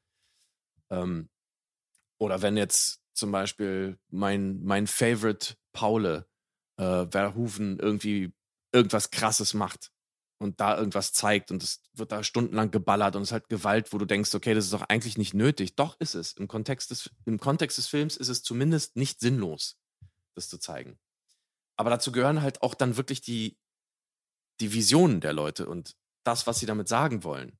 Ähm, 0.91 1.29
oder 2.19 2.41
wenn 2.41 2.57
jetzt 2.57 3.01
zum 3.13 3.31
Beispiel 3.31 3.97
mein, 4.09 4.61
mein 4.63 4.85
Favorite 4.85 5.55
Paule 5.73 6.27
äh, 6.77 7.05
Verhoeven 7.07 7.79
irgendwie 7.79 8.33
irgendwas 8.71 9.11
krasses 9.11 9.53
macht 9.53 9.91
und 10.39 10.59
da 10.61 10.77
irgendwas 10.77 11.13
zeigt 11.13 11.51
und 11.51 11.61
es 11.61 11.81
wird 11.93 12.11
da 12.11 12.23
stundenlang 12.23 12.71
geballert 12.71 13.15
und 13.15 13.23
es 13.23 13.29
ist 13.29 13.33
halt 13.33 13.49
Gewalt, 13.49 13.93
wo 13.93 13.97
du 13.97 14.05
denkst, 14.05 14.33
okay, 14.33 14.53
das 14.53 14.65
ist 14.65 14.73
doch 14.73 14.83
eigentlich 14.87 15.17
nicht 15.17 15.33
nötig. 15.33 15.75
Doch 15.75 15.99
ist 15.99 16.15
es. 16.15 16.33
Im 16.33 16.47
Kontext 16.47 16.91
des, 16.91 17.11
im 17.25 17.39
Kontext 17.39 17.77
des 17.77 17.87
Films 17.87 18.17
ist 18.17 18.29
es 18.29 18.41
zumindest 18.41 18.95
nicht 18.95 19.19
sinnlos, 19.19 19.77
das 20.35 20.47
zu 20.47 20.57
zeigen. 20.57 20.97
Aber 21.75 21.89
dazu 21.89 22.11
gehören 22.11 22.41
halt 22.41 22.61
auch 22.61 22.73
dann 22.73 22.97
wirklich 22.97 23.21
die, 23.21 23.57
die 24.61 24.73
Visionen 24.73 25.19
der 25.21 25.33
Leute 25.33 25.67
und 25.67 25.95
das, 26.23 26.47
was 26.47 26.59
sie 26.59 26.65
damit 26.65 26.87
sagen 26.87 27.23
wollen. 27.23 27.57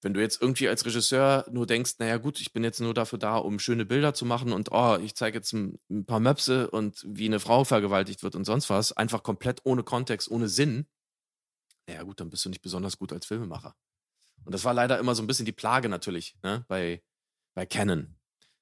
Wenn 0.00 0.14
du 0.14 0.20
jetzt 0.20 0.42
irgendwie 0.42 0.68
als 0.68 0.84
Regisseur 0.84 1.46
nur 1.50 1.66
denkst, 1.66 1.94
naja 1.98 2.16
gut, 2.16 2.40
ich 2.40 2.52
bin 2.52 2.64
jetzt 2.64 2.80
nur 2.80 2.92
dafür 2.92 3.18
da, 3.18 3.36
um 3.36 3.58
schöne 3.58 3.84
Bilder 3.84 4.14
zu 4.14 4.24
machen 4.24 4.52
und 4.52 4.72
oh, 4.72 4.96
ich 4.96 5.14
zeige 5.14 5.38
jetzt 5.38 5.52
ein, 5.52 5.78
ein 5.90 6.04
paar 6.06 6.20
Möpse 6.20 6.70
und 6.70 7.04
wie 7.06 7.26
eine 7.26 7.38
Frau 7.38 7.64
vergewaltigt 7.64 8.22
wird 8.22 8.34
und 8.34 8.44
sonst 8.44 8.68
was, 8.68 8.92
einfach 8.92 9.22
komplett 9.22 9.60
ohne 9.64 9.84
Kontext, 9.84 10.28
ohne 10.30 10.48
Sinn, 10.48 10.86
naja 11.86 12.02
gut, 12.02 12.20
dann 12.20 12.30
bist 12.30 12.44
du 12.44 12.48
nicht 12.48 12.62
besonders 12.62 12.98
gut 12.98 13.12
als 13.12 13.26
Filmemacher. 13.26 13.74
Und 14.44 14.52
das 14.52 14.64
war 14.64 14.74
leider 14.74 14.98
immer 14.98 15.14
so 15.14 15.22
ein 15.22 15.26
bisschen 15.26 15.46
die 15.46 15.52
Plage 15.52 15.88
natürlich, 15.88 16.36
ne, 16.42 16.64
bei, 16.68 17.02
bei 17.54 17.66
Canon. 17.66 18.18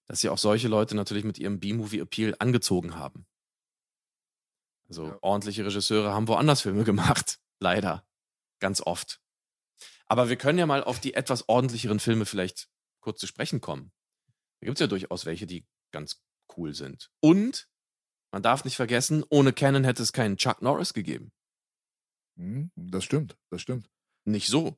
Dass 0.06 0.20
sie 0.20 0.28
auch 0.28 0.38
solche 0.38 0.68
Leute 0.68 0.96
natürlich 0.96 1.24
mit 1.24 1.38
ihrem 1.38 1.60
B-Movie-Appeal 1.60 2.34
angezogen 2.38 2.96
haben. 2.96 3.26
Also 4.88 5.06
ja. 5.06 5.18
ordentliche 5.20 5.64
Regisseure 5.64 6.12
haben 6.12 6.26
woanders 6.26 6.62
Filme 6.62 6.84
gemacht. 6.84 7.38
Leider. 7.60 8.04
Ganz 8.58 8.80
oft. 8.80 9.20
Aber 10.06 10.28
wir 10.28 10.36
können 10.36 10.58
ja 10.58 10.66
mal 10.66 10.82
auf 10.82 10.98
die 10.98 11.14
etwas 11.14 11.48
ordentlicheren 11.48 12.00
Filme 12.00 12.26
vielleicht 12.26 12.68
kurz 13.00 13.20
zu 13.20 13.28
sprechen 13.28 13.60
kommen. 13.60 13.92
Da 14.60 14.66
gibt 14.66 14.78
es 14.78 14.80
ja 14.80 14.88
durchaus 14.88 15.24
welche, 15.26 15.46
die 15.46 15.64
ganz 15.92 16.20
cool 16.56 16.74
sind. 16.74 17.10
Und 17.20 17.68
man 18.32 18.42
darf 18.42 18.64
nicht 18.64 18.76
vergessen, 18.76 19.24
ohne 19.28 19.52
Canon 19.52 19.84
hätte 19.84 20.02
es 20.02 20.12
keinen 20.12 20.36
Chuck 20.36 20.60
Norris 20.62 20.92
gegeben. 20.92 21.32
Hm, 22.40 22.70
das 22.74 23.04
stimmt, 23.04 23.36
das 23.50 23.60
stimmt. 23.60 23.88
Nicht 24.24 24.48
so. 24.48 24.76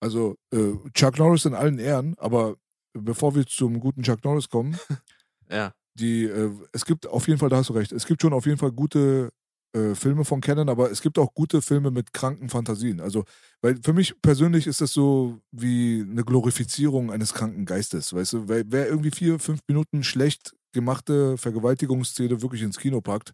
Also 0.00 0.36
äh, 0.52 0.74
Chuck 0.92 1.18
Norris 1.18 1.44
in 1.44 1.54
allen 1.54 1.78
Ehren, 1.78 2.14
aber 2.18 2.56
bevor 2.92 3.34
wir 3.34 3.46
zum 3.46 3.80
guten 3.80 4.02
Chuck 4.02 4.24
Norris 4.24 4.48
kommen, 4.48 4.76
ja. 5.50 5.72
die, 5.94 6.24
äh, 6.24 6.50
es 6.72 6.84
gibt 6.84 7.06
auf 7.06 7.28
jeden 7.28 7.38
Fall, 7.38 7.48
da 7.48 7.56
hast 7.56 7.70
du 7.70 7.74
recht, 7.74 7.92
es 7.92 8.06
gibt 8.06 8.20
schon 8.20 8.32
auf 8.32 8.44
jeden 8.44 8.58
Fall 8.58 8.72
gute 8.72 9.30
äh, 9.72 9.94
Filme 9.94 10.24
von 10.24 10.40
Canon, 10.40 10.68
aber 10.68 10.90
es 10.90 11.00
gibt 11.00 11.18
auch 11.18 11.32
gute 11.32 11.62
Filme 11.62 11.90
mit 11.90 12.12
kranken 12.12 12.48
Fantasien. 12.48 13.00
Also, 13.00 13.24
weil 13.62 13.76
für 13.82 13.92
mich 13.92 14.20
persönlich 14.20 14.66
ist 14.66 14.80
das 14.80 14.92
so 14.92 15.40
wie 15.52 16.04
eine 16.08 16.24
Glorifizierung 16.24 17.12
eines 17.12 17.32
kranken 17.32 17.64
Geistes, 17.64 18.12
weißt 18.12 18.32
du? 18.32 18.48
Wer, 18.48 18.64
wer 18.66 18.88
irgendwie 18.88 19.12
vier, 19.12 19.38
fünf 19.38 19.60
Minuten 19.68 20.02
schlecht 20.02 20.56
gemachte 20.72 21.38
Vergewaltigungsszene 21.38 22.42
wirklich 22.42 22.62
ins 22.62 22.78
Kino 22.78 23.00
packt, 23.00 23.32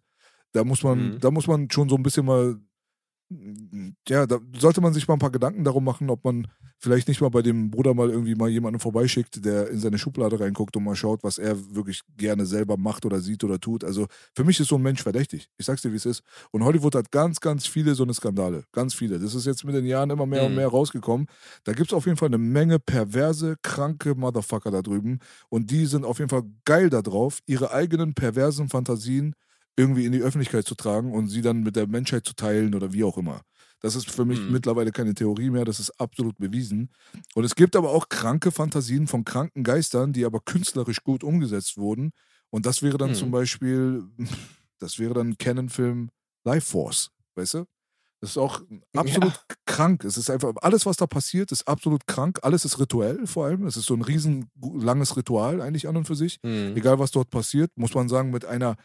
da 0.53 0.63
muss 0.63 0.83
man, 0.83 1.15
mhm. 1.15 1.19
da 1.19 1.31
muss 1.31 1.47
man 1.47 1.69
schon 1.71 1.89
so 1.89 1.95
ein 1.95 2.03
bisschen 2.03 2.25
mal 2.25 2.57
ja, 4.07 4.25
da 4.25 4.39
sollte 4.57 4.81
man 4.81 4.93
sich 4.93 5.07
mal 5.07 5.15
ein 5.15 5.19
paar 5.19 5.31
Gedanken 5.31 5.63
darum 5.63 5.83
machen, 5.83 6.09
ob 6.09 6.23
man 6.23 6.47
vielleicht 6.77 7.07
nicht 7.07 7.21
mal 7.21 7.29
bei 7.29 7.41
dem 7.41 7.71
Bruder 7.71 7.93
mal 7.93 8.09
irgendwie 8.09 8.35
mal 8.35 8.49
jemanden 8.49 8.79
vorbeischickt, 8.79 9.43
der 9.45 9.69
in 9.69 9.79
seine 9.79 9.97
Schublade 9.97 10.39
reinguckt 10.39 10.75
und 10.75 10.83
mal 10.83 10.95
schaut, 10.95 11.23
was 11.23 11.37
er 11.37 11.57
wirklich 11.73 12.01
gerne 12.17 12.45
selber 12.45 12.77
macht 12.77 13.05
oder 13.05 13.21
sieht 13.21 13.43
oder 13.43 13.59
tut. 13.59 13.83
Also 13.83 14.07
für 14.35 14.43
mich 14.43 14.59
ist 14.59 14.67
so 14.67 14.75
ein 14.75 14.81
Mensch 14.81 15.01
verdächtig. 15.01 15.49
Ich 15.57 15.65
sag's 15.65 15.81
dir, 15.81 15.91
wie 15.91 15.97
es 15.97 16.05
ist. 16.05 16.23
Und 16.51 16.63
Hollywood 16.63 16.95
hat 16.95 17.11
ganz, 17.11 17.39
ganz 17.39 17.65
viele 17.65 17.95
so 17.95 18.03
eine 18.03 18.13
Skandale. 18.13 18.65
Ganz 18.71 18.93
viele. 18.93 19.19
Das 19.19 19.33
ist 19.33 19.45
jetzt 19.45 19.63
mit 19.63 19.75
den 19.75 19.85
Jahren 19.85 20.09
immer 20.09 20.25
mehr 20.25 20.41
mhm. 20.41 20.47
und 20.47 20.55
mehr 20.55 20.67
rausgekommen. 20.67 21.27
Da 21.63 21.73
gibt's 21.73 21.93
auf 21.93 22.05
jeden 22.05 22.17
Fall 22.17 22.27
eine 22.27 22.37
Menge 22.37 22.79
perverse, 22.79 23.55
kranke 23.61 24.15
Motherfucker 24.15 24.71
da 24.71 24.81
drüben. 24.81 25.19
Und 25.49 25.71
die 25.71 25.85
sind 25.85 26.05
auf 26.05 26.19
jeden 26.19 26.29
Fall 26.29 26.43
geil 26.65 26.89
darauf, 26.89 27.39
ihre 27.45 27.71
eigenen 27.71 28.13
perversen 28.13 28.69
Fantasien 28.69 29.33
irgendwie 29.75 30.05
in 30.05 30.11
die 30.11 30.21
Öffentlichkeit 30.21 30.65
zu 30.65 30.75
tragen 30.75 31.13
und 31.13 31.27
sie 31.27 31.41
dann 31.41 31.63
mit 31.63 31.75
der 31.75 31.87
Menschheit 31.87 32.25
zu 32.25 32.33
teilen 32.33 32.75
oder 32.75 32.93
wie 32.93 33.03
auch 33.03 33.17
immer. 33.17 33.41
Das 33.79 33.95
ist 33.95 34.09
für 34.09 34.23
mich 34.23 34.39
mhm. 34.39 34.53
mittlerweile 34.53 34.91
keine 34.91 35.13
Theorie 35.13 35.49
mehr, 35.49 35.65
das 35.65 35.79
ist 35.79 35.99
absolut 35.99 36.37
bewiesen. 36.37 36.89
Und 37.35 37.43
es 37.43 37.53
gibt 37.55 37.75
aber 37.75 37.89
auch 37.89 38.07
kranke 38.07 38.51
Fantasien 38.51 39.07
von 39.07 39.25
kranken 39.25 39.63
Geistern, 39.63 40.13
die 40.13 40.25
aber 40.25 40.39
künstlerisch 40.39 41.03
gut 41.03 41.23
umgesetzt 41.23 41.77
wurden. 41.77 42.11
Und 42.49 42.65
das 42.65 42.81
wäre 42.81 42.97
dann 42.97 43.09
mhm. 43.09 43.15
zum 43.15 43.31
Beispiel, 43.31 44.03
das 44.79 44.99
wäre 44.99 45.13
dann 45.13 45.37
Canon-Film 45.37 46.09
Life 46.45 46.71
Force, 46.71 47.09
weißt 47.35 47.55
du? 47.55 47.65
Das 48.21 48.29
ist 48.29 48.37
auch 48.37 48.61
absolut 48.95 49.33
ja. 49.33 49.55
krank. 49.65 50.05
Es 50.05 50.15
ist 50.15 50.29
einfach, 50.29 50.53
alles, 50.61 50.85
was 50.85 50.95
da 50.95 51.05
passiert, 51.05 51.51
ist 51.51 51.67
absolut 51.67 52.07
krank. 52.07 52.39
Alles 52.41 52.63
ist 52.63 52.79
rituell 52.79 53.27
vor 53.27 53.47
allem. 53.47 53.65
Es 53.67 53.75
ist 53.75 53.85
so 53.85 53.95
ein 53.95 54.01
riesen 54.01 54.49
langes 54.61 55.17
Ritual 55.17 55.59
eigentlich 55.59 55.89
an 55.89 55.97
und 55.97 56.05
für 56.05 56.15
sich. 56.15 56.39
Mhm. 56.41 56.77
Egal, 56.77 56.99
was 56.99 57.11
dort 57.11 57.29
passiert, 57.31 57.71
muss 57.75 57.93
man 57.93 58.07
sagen, 58.07 58.31
mit 58.31 58.45
einer 58.45 58.77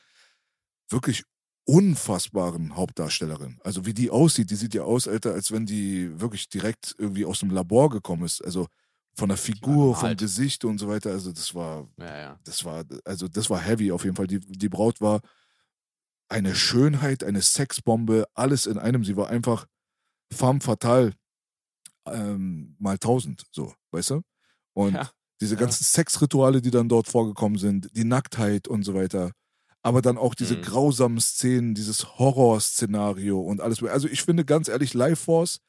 wirklich 0.90 1.24
unfassbaren 1.64 2.76
Hauptdarstellerin. 2.76 3.60
Also 3.62 3.84
wie 3.84 3.92
die 3.92 4.10
aussieht, 4.10 4.50
die 4.50 4.56
sieht 4.56 4.74
ja 4.74 4.82
aus, 4.82 5.06
Alter, 5.06 5.34
als 5.34 5.52
wenn 5.52 5.66
die 5.66 6.18
wirklich 6.18 6.48
direkt 6.48 6.94
irgendwie 6.96 7.26
aus 7.26 7.40
dem 7.40 7.50
Labor 7.50 7.90
gekommen 7.90 8.24
ist. 8.24 8.42
Also 8.42 8.68
von 9.14 9.28
der 9.28 9.36
Figur, 9.36 9.94
vom. 9.94 10.16
Gesicht 10.16 10.64
und 10.64 10.78
so 10.78 10.88
weiter. 10.88 11.10
Also 11.10 11.30
das 11.30 11.54
war, 11.54 11.86
ja, 11.98 12.18
ja. 12.18 12.40
das 12.44 12.64
war, 12.64 12.84
also 13.04 13.28
das 13.28 13.50
war 13.50 13.60
heavy 13.60 13.92
auf 13.92 14.04
jeden 14.04 14.16
Fall. 14.16 14.26
Die, 14.26 14.40
die 14.40 14.68
Braut 14.68 15.00
war 15.00 15.20
eine 16.28 16.54
Schönheit, 16.54 17.22
eine 17.22 17.42
Sexbombe, 17.42 18.26
alles 18.34 18.66
in 18.66 18.78
einem. 18.78 19.04
Sie 19.04 19.16
war 19.16 19.28
einfach 19.28 19.66
femme 20.32 20.60
fatale 20.60 21.12
ähm, 22.06 22.76
mal 22.78 22.96
tausend, 22.96 23.44
so, 23.50 23.74
weißt 23.90 24.10
du? 24.10 24.22
Und 24.72 24.94
ja, 24.94 25.10
diese 25.40 25.56
ganzen 25.56 25.84
Sexrituale, 25.84 26.62
die 26.62 26.70
dann 26.70 26.88
dort 26.88 27.08
vorgekommen 27.08 27.58
sind, 27.58 27.90
die 27.94 28.04
Nacktheit 28.04 28.68
und 28.68 28.84
so 28.84 28.94
weiter 28.94 29.32
aber 29.88 30.02
dann 30.02 30.18
auch 30.18 30.34
diese 30.34 30.58
mhm. 30.58 30.62
grausamen 30.62 31.18
Szenen, 31.18 31.74
dieses 31.74 32.18
Horrorszenario 32.18 33.40
und 33.40 33.62
alles. 33.62 33.82
Also 33.82 34.06
ich 34.06 34.22
finde 34.22 34.44
ganz 34.44 34.68
ehrlich, 34.68 34.92
Life 34.92 35.24
Force 35.24 35.60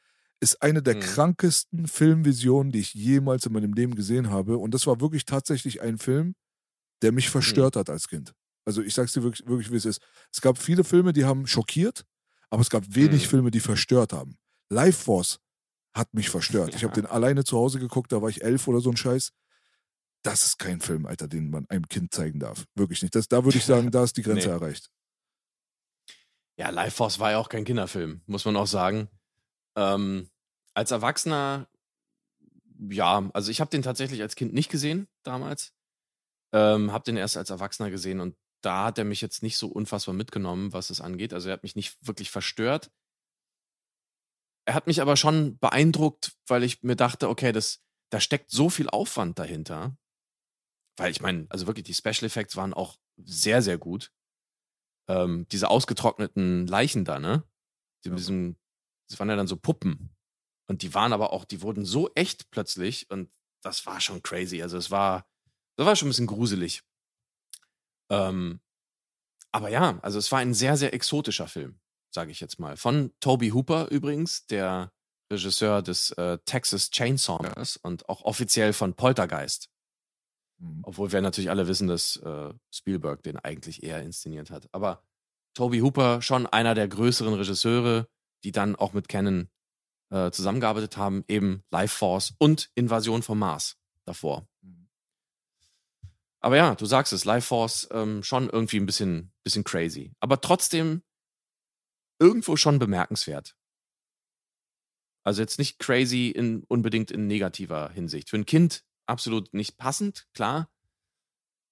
ist 0.42 0.62
eine 0.62 0.84
der 0.84 0.96
mhm. 0.96 1.00
krankesten 1.00 1.88
Filmvisionen, 1.88 2.74
die 2.74 2.80
ich 2.80 2.94
jemals 2.94 3.46
in 3.46 3.54
meinem 3.54 3.72
Leben 3.72 3.96
gesehen 3.96 4.30
habe. 4.30 4.58
Und 4.58 4.74
das 4.74 4.86
war 4.88 5.00
wirklich 5.00 5.24
tatsächlich 5.24 5.82
ein 5.82 5.98
Film, 5.98 6.36
der 7.02 7.14
mich 7.14 7.30
verstört 7.30 7.76
mhm. 7.76 7.80
hat 7.80 7.90
als 7.90 8.10
Kind. 8.10 8.34
Also 8.66 8.82
ich 8.82 8.94
sag's 8.94 9.14
dir 9.14 9.24
wirklich, 9.24 9.48
wirklich, 9.48 9.72
wie 9.72 9.78
es 9.78 9.86
ist. 9.86 10.02
Es 10.34 10.42
gab 10.42 10.58
viele 10.58 10.84
Filme, 10.84 11.14
die 11.14 11.24
haben 11.24 11.48
schockiert, 11.48 12.04
aber 12.50 12.62
es 12.62 12.70
gab 12.70 12.84
wenig 12.94 13.24
mhm. 13.24 13.30
Filme, 13.30 13.52
die 13.52 13.62
verstört 13.62 14.12
haben. 14.12 14.36
Life 14.68 15.02
Force 15.02 15.40
hat 15.94 16.14
mich 16.14 16.30
verstört. 16.30 16.72
Ja. 16.72 16.76
Ich 16.76 16.84
habe 16.84 16.94
den 17.02 17.06
alleine 17.06 17.46
zu 17.46 17.56
Hause 17.56 17.80
geguckt, 17.80 18.12
da 18.12 18.22
war 18.22 18.28
ich 18.28 18.44
elf 18.44 18.68
oder 18.68 18.82
so 18.82 18.90
ein 18.90 18.98
Scheiß 18.98 19.32
das 20.24 20.46
ist 20.46 20.60
kein 20.60 20.82
Film, 20.82 21.06
Alter, 21.06 21.28
den 21.28 21.50
man 21.50 21.66
einem 21.70 21.88
Kind 21.88 22.14
zeigen 22.14 22.40
darf. 22.40 22.66
Wirklich 22.76 23.02
nicht. 23.02 23.16
Das, 23.16 23.28
da 23.28 23.44
würde 23.46 23.58
ich 23.58 23.66
sagen, 23.66 23.92
da 23.92 24.04
ist 24.04 24.18
die 24.18 24.22
Grenze 24.22 24.48
nee. 24.48 24.54
erreicht. 24.54 24.90
Ja, 26.58 26.70
Life 26.70 26.98
Force 26.98 27.20
war 27.20 27.32
ja 27.32 27.38
auch 27.38 27.50
kein 27.50 27.64
Kinderfilm, 27.64 28.22
muss 28.26 28.44
man 28.44 28.58
auch 28.58 28.68
sagen. 28.68 29.08
Ähm, 29.78 30.30
als 30.74 30.92
Erwachsener, 30.92 31.70
ja, 32.90 33.30
also 33.34 33.50
ich 33.50 33.62
habe 33.62 33.70
den 33.70 33.82
tatsächlich 33.82 34.22
als 34.22 34.36
Kind 34.36 34.54
nicht 34.54 34.70
gesehen 34.70 35.08
damals. 35.24 35.74
Ähm, 36.52 36.92
habe 36.92 37.04
den 37.06 37.16
erst 37.16 37.38
als 37.38 37.50
Erwachsener 37.50 37.92
gesehen 37.92 38.20
und 38.20 38.36
da 38.62 38.86
hat 38.86 38.98
er 38.98 39.06
mich 39.06 39.22
jetzt 39.22 39.44
nicht 39.44 39.58
so 39.58 39.68
unfassbar 39.68 40.14
mitgenommen, 40.16 40.74
was 40.74 40.90
es 40.90 41.00
angeht. 41.00 41.34
Also 41.34 41.50
er 41.50 41.54
hat 41.54 41.64
mich 41.64 41.76
nicht 41.76 41.96
wirklich 42.06 42.30
verstört. 42.30 42.92
Er 44.66 44.74
hat 44.74 44.88
mich 44.88 45.02
aber 45.02 45.16
schon 45.16 45.58
beeindruckt, 45.60 46.34
weil 46.48 46.64
ich 46.64 46.84
mir 46.84 46.96
dachte, 46.96 47.30
okay, 47.30 47.52
das, 47.52 47.82
da 48.10 48.20
steckt 48.20 48.52
so 48.52 48.70
viel 48.70 48.90
Aufwand 48.90 49.40
dahinter. 49.40 49.98
Weil 51.00 51.12
ich 51.12 51.22
meine, 51.22 51.48
also 51.50 51.66
wirklich, 51.66 51.86
die 51.86 51.94
Special 51.94 52.26
Effects 52.26 52.56
waren 52.56 52.74
auch 52.74 52.98
sehr, 53.18 53.62
sehr 53.62 53.78
gut. 53.78 54.12
Ähm, 55.08 55.48
diese 55.52 55.70
ausgetrockneten 55.70 56.68
Leichen 56.68 57.06
da, 57.06 57.20
ne? 57.20 57.44
Die, 58.04 58.10
ja. 58.10 58.16
diesem, 58.16 58.58
das 59.08 59.20
waren 59.20 59.30
ja 59.30 59.36
dann 59.36 59.48
so 59.48 59.56
Puppen. 59.56 60.16
Und 60.68 60.82
die 60.82 60.94
waren 60.94 61.14
aber 61.14 61.34
auch, 61.34 61.46
die 61.46 61.62
wurden 61.62 61.86
so 61.86 62.12
echt 62.14 62.52
plötzlich 62.52 63.10
und 63.10 63.34
das 63.62 63.86
war 63.86 64.00
schon 64.00 64.22
crazy. 64.22 64.62
Also 64.62 64.78
es 64.78 64.92
war, 64.92 65.26
das 65.78 65.88
war 65.88 65.96
schon 65.96 66.08
ein 66.08 66.12
bisschen 66.12 66.28
gruselig. 66.28 66.84
Ähm, 68.12 68.60
aber 69.52 69.70
ja, 69.70 70.00
also 70.02 70.20
es 70.20 70.32
war 70.32 70.40
ein 70.40 70.54
sehr, 70.54 70.78
sehr 70.78 70.94
exotischer 70.94 71.48
Film, 71.48 71.80
sage 72.14 72.32
ich 72.32 72.40
jetzt 72.40 72.60
mal. 72.60 72.78
Von 72.78 73.14
Toby 73.20 73.50
Hooper 73.50 73.90
übrigens, 73.90 74.46
der 74.46 74.92
Regisseur 75.32 75.82
des 75.82 76.12
äh, 76.12 76.38
Texas 76.46 76.92
Chainsawers 76.92 77.78
und 77.78 78.08
auch 78.10 78.24
offiziell 78.24 78.74
von 78.74 78.96
Poltergeist. 78.96 79.70
Mhm. 80.60 80.82
Obwohl 80.84 81.12
wir 81.12 81.22
natürlich 81.22 81.50
alle 81.50 81.68
wissen, 81.68 81.88
dass 81.88 82.18
äh, 82.18 82.54
Spielberg 82.72 83.24
den 83.24 83.38
eigentlich 83.38 83.84
eher 83.84 84.02
inszeniert 84.02 84.52
hat. 84.52 84.68
Aber 84.74 85.04
Toby 85.54 85.80
Hooper 85.80 86.22
schon 86.22 86.46
einer 86.46 86.76
der 86.76 86.88
größeren 86.88 87.34
Regisseure, 87.34 88.08
die 88.44 88.52
dann 88.52 88.76
auch 88.76 88.94
mit 88.94 89.10
Canon 89.10 89.50
äh, 90.10 90.32
zusammengearbeitet 90.32 90.98
haben, 90.98 91.24
eben 91.28 91.64
Life 91.72 91.98
Force 91.98 92.34
und 92.38 92.70
Invasion 92.76 93.24
vom 93.24 93.40
Mars 93.40 93.78
davor. 94.06 94.48
Mhm. 94.62 94.90
Aber 96.42 96.58
ja, 96.58 96.76
du 96.76 96.86
sagst 96.86 97.14
es, 97.14 97.26
Life 97.26 97.48
Force 97.48 97.88
ähm, 97.92 98.24
schon 98.24 98.50
irgendwie 98.50 98.80
ein 98.80 98.86
bisschen, 98.86 99.34
bisschen 99.44 99.64
crazy. 99.64 100.14
Aber 100.20 100.40
trotzdem 100.42 101.04
irgendwo 102.20 102.56
schon 102.56 102.80
bemerkenswert. 102.80 103.56
Also 105.24 105.42
jetzt 105.42 105.60
nicht 105.60 105.80
crazy 105.80 106.30
in, 106.30 106.64
unbedingt 106.64 107.12
in 107.12 107.28
negativer 107.28 107.90
Hinsicht. 107.92 108.30
Für 108.30 108.38
ein 108.38 108.46
Kind 108.46 108.84
absolut 109.10 109.54
nicht 109.54 109.78
passend, 109.78 110.28
klar. 110.34 110.70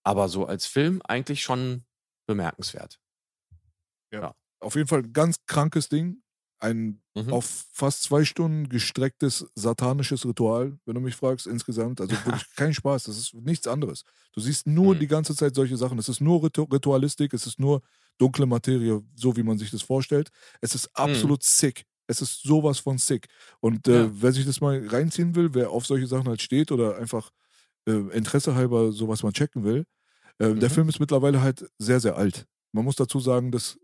Aber 0.03 0.27
so 0.30 0.45
als 0.45 0.65
Film 0.65 1.01
eigentlich 1.03 1.43
schon 1.43 1.85
bemerkenswert. 2.27 2.99
Auf 4.59 4.76
jeden 4.76 4.88
Fall 4.88 5.03
ganz 5.03 5.38
krankes 5.45 5.89
Ding. 5.89 6.22
Ein 6.59 7.03
Mhm. 7.15 7.34
auf 7.34 7.68
fast 7.72 8.01
zwei 8.01 8.26
Stunden 8.26 8.68
gestrecktes 8.68 9.45
satanisches 9.53 10.26
Ritual, 10.26 10.80
wenn 10.85 10.95
du 10.95 11.01
mich 11.01 11.15
fragst, 11.15 11.45
insgesamt. 11.45 12.01
Also 12.01 12.14
wirklich 12.26 12.45
kein 12.55 12.73
Spaß. 12.73 13.03
Das 13.03 13.18
ist 13.19 13.35
nichts 13.35 13.68
anderes. 13.68 14.03
Du 14.34 14.41
siehst 14.41 14.65
nur 14.65 14.95
Mhm. 14.95 14.99
die 14.99 15.07
ganze 15.07 15.35
Zeit 15.35 15.53
solche 15.53 15.77
Sachen. 15.77 15.99
Es 15.99 16.09
ist 16.09 16.19
nur 16.19 16.43
Ritu 16.43 16.64
Ritualistik, 16.64 17.34
es 17.35 17.45
ist 17.45 17.59
nur 17.59 17.84
dunkle 18.18 18.47
Materie, 18.47 19.03
so 19.15 19.35
wie 19.38 19.43
man 19.43 19.59
sich 19.59 19.69
das 19.69 19.84
vorstellt. 19.84 20.30
Es 20.59 20.73
ist 20.73 20.89
absolut 20.95 21.43
sick. 21.43 21.85
Es 22.07 22.21
ist 22.21 22.43
sowas 22.43 22.79
von 22.79 22.97
sick. 22.97 23.27
Und 23.59 23.88
äh, 23.88 24.07
Ja. 24.07 24.11
wer 24.11 24.31
sich 24.31 24.45
das 24.45 24.61
mal 24.61 24.85
reinziehen 24.88 25.35
will, 25.35 25.53
wer 25.53 25.71
auf 25.71 25.85
solche 25.85 26.07
Sachen 26.07 26.27
halt 26.27 26.41
steht 26.41 26.71
oder 26.71 26.97
einfach 26.97 27.31
äh, 27.88 27.93
Interesse 28.15 28.55
halber 28.55 28.91
sowas 28.93 29.23
mal 29.23 29.31
checken 29.34 29.63
will, 29.63 29.85
äh, 30.39 30.55
der 30.55 30.69
Mhm. 30.69 30.71
Film 30.71 30.89
ist 30.89 30.99
mittlerweile 30.99 31.41
halt 31.41 31.69
sehr, 31.79 31.99
sehr 31.99 32.17
alt. 32.17 32.47
Man 32.73 32.85
muss 32.85 32.95
dazu 32.97 33.19
sagen, 33.19 33.51
dass 33.51 33.79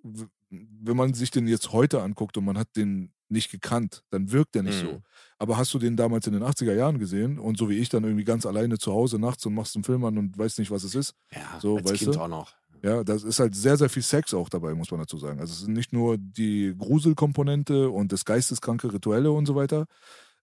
wenn 0.49 0.97
man 0.97 1.13
sich 1.13 1.31
den 1.31 1.47
jetzt 1.47 1.71
heute 1.73 2.01
anguckt 2.01 2.37
und 2.37 2.45
man 2.45 2.57
hat 2.57 2.67
den 2.75 3.13
nicht 3.29 3.51
gekannt, 3.51 4.03
dann 4.11 4.31
wirkt 4.31 4.53
der 4.55 4.63
nicht 4.63 4.77
Mhm. 4.77 4.79
so. 4.79 5.01
Aber 5.39 5.57
hast 5.57 5.73
du 5.73 5.79
den 5.79 5.97
damals 5.97 6.27
in 6.27 6.33
den 6.33 6.43
80er 6.43 6.75
Jahren 6.75 6.99
gesehen 6.99 7.39
und 7.39 7.57
so 7.57 7.69
wie 7.69 7.77
ich 7.79 7.89
dann 7.89 8.03
irgendwie 8.03 8.23
ganz 8.25 8.45
alleine 8.45 8.77
zu 8.77 8.93
Hause 8.93 9.17
nachts 9.19 9.45
und 9.45 9.55
machst 9.55 9.75
einen 9.75 9.83
Film 9.83 10.05
an 10.05 10.17
und 10.19 10.37
weißt 10.37 10.59
nicht, 10.59 10.71
was 10.71 10.83
es 10.83 10.93
ist, 10.95 11.15
Ja, 11.33 11.61
So, 11.61 11.73
als 11.73 11.85
weißt 11.85 11.93
Kind 11.93 12.15
du? 12.15 12.17
auch 12.17 12.27
noch. 12.29 12.53
Ja, 12.83 13.03
das 13.03 13.23
ist 13.23 13.39
halt 13.39 13.55
sehr, 13.55 13.77
sehr 13.77 13.89
viel 13.89 14.03
Sex 14.03 14.33
auch 14.33 14.49
dabei, 14.49 14.73
muss 14.73 14.91
man 14.91 14.99
dazu 14.99 15.17
sagen. 15.17 15.39
Also 15.39 15.53
es 15.53 15.61
sind 15.61 15.73
nicht 15.73 15.93
nur 15.93 16.17
die 16.17 16.75
Gruselkomponente 16.77 17.89
und 17.89 18.11
das 18.11 18.25
geisteskranke 18.25 18.91
Rituelle 18.91 19.31
und 19.31 19.45
so 19.45 19.55
weiter. 19.55 19.85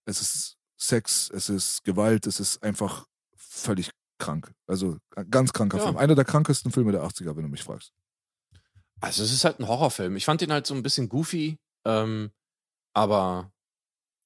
Es 0.06 0.22
ist 0.22 0.56
Sex, 0.78 1.30
es 1.34 1.50
ist 1.50 1.84
Gewalt, 1.84 2.26
es 2.26 2.40
ist 2.40 2.62
einfach 2.62 3.06
völlig 3.36 3.90
krank. 4.18 4.52
Also 4.66 4.96
ganz 5.30 5.52
kranker 5.52 5.78
Ja. 5.78 5.84
Film. 5.84 5.96
Einer 5.98 6.14
der 6.14 6.24
krankesten 6.24 6.72
Filme 6.72 6.92
der 6.92 7.02
80er, 7.02 7.36
wenn 7.36 7.42
du 7.42 7.50
mich 7.50 7.62
fragst. 7.62 7.92
Also 9.00 9.22
es 9.22 9.32
ist 9.32 9.44
halt 9.44 9.60
ein 9.60 9.68
Horrorfilm. 9.68 10.16
Ich 10.16 10.24
fand 10.24 10.40
den 10.40 10.52
halt 10.52 10.66
so 10.66 10.74
ein 10.74 10.82
bisschen 10.82 11.08
goofy, 11.08 11.58
ähm, 11.84 12.30
aber 12.94 13.52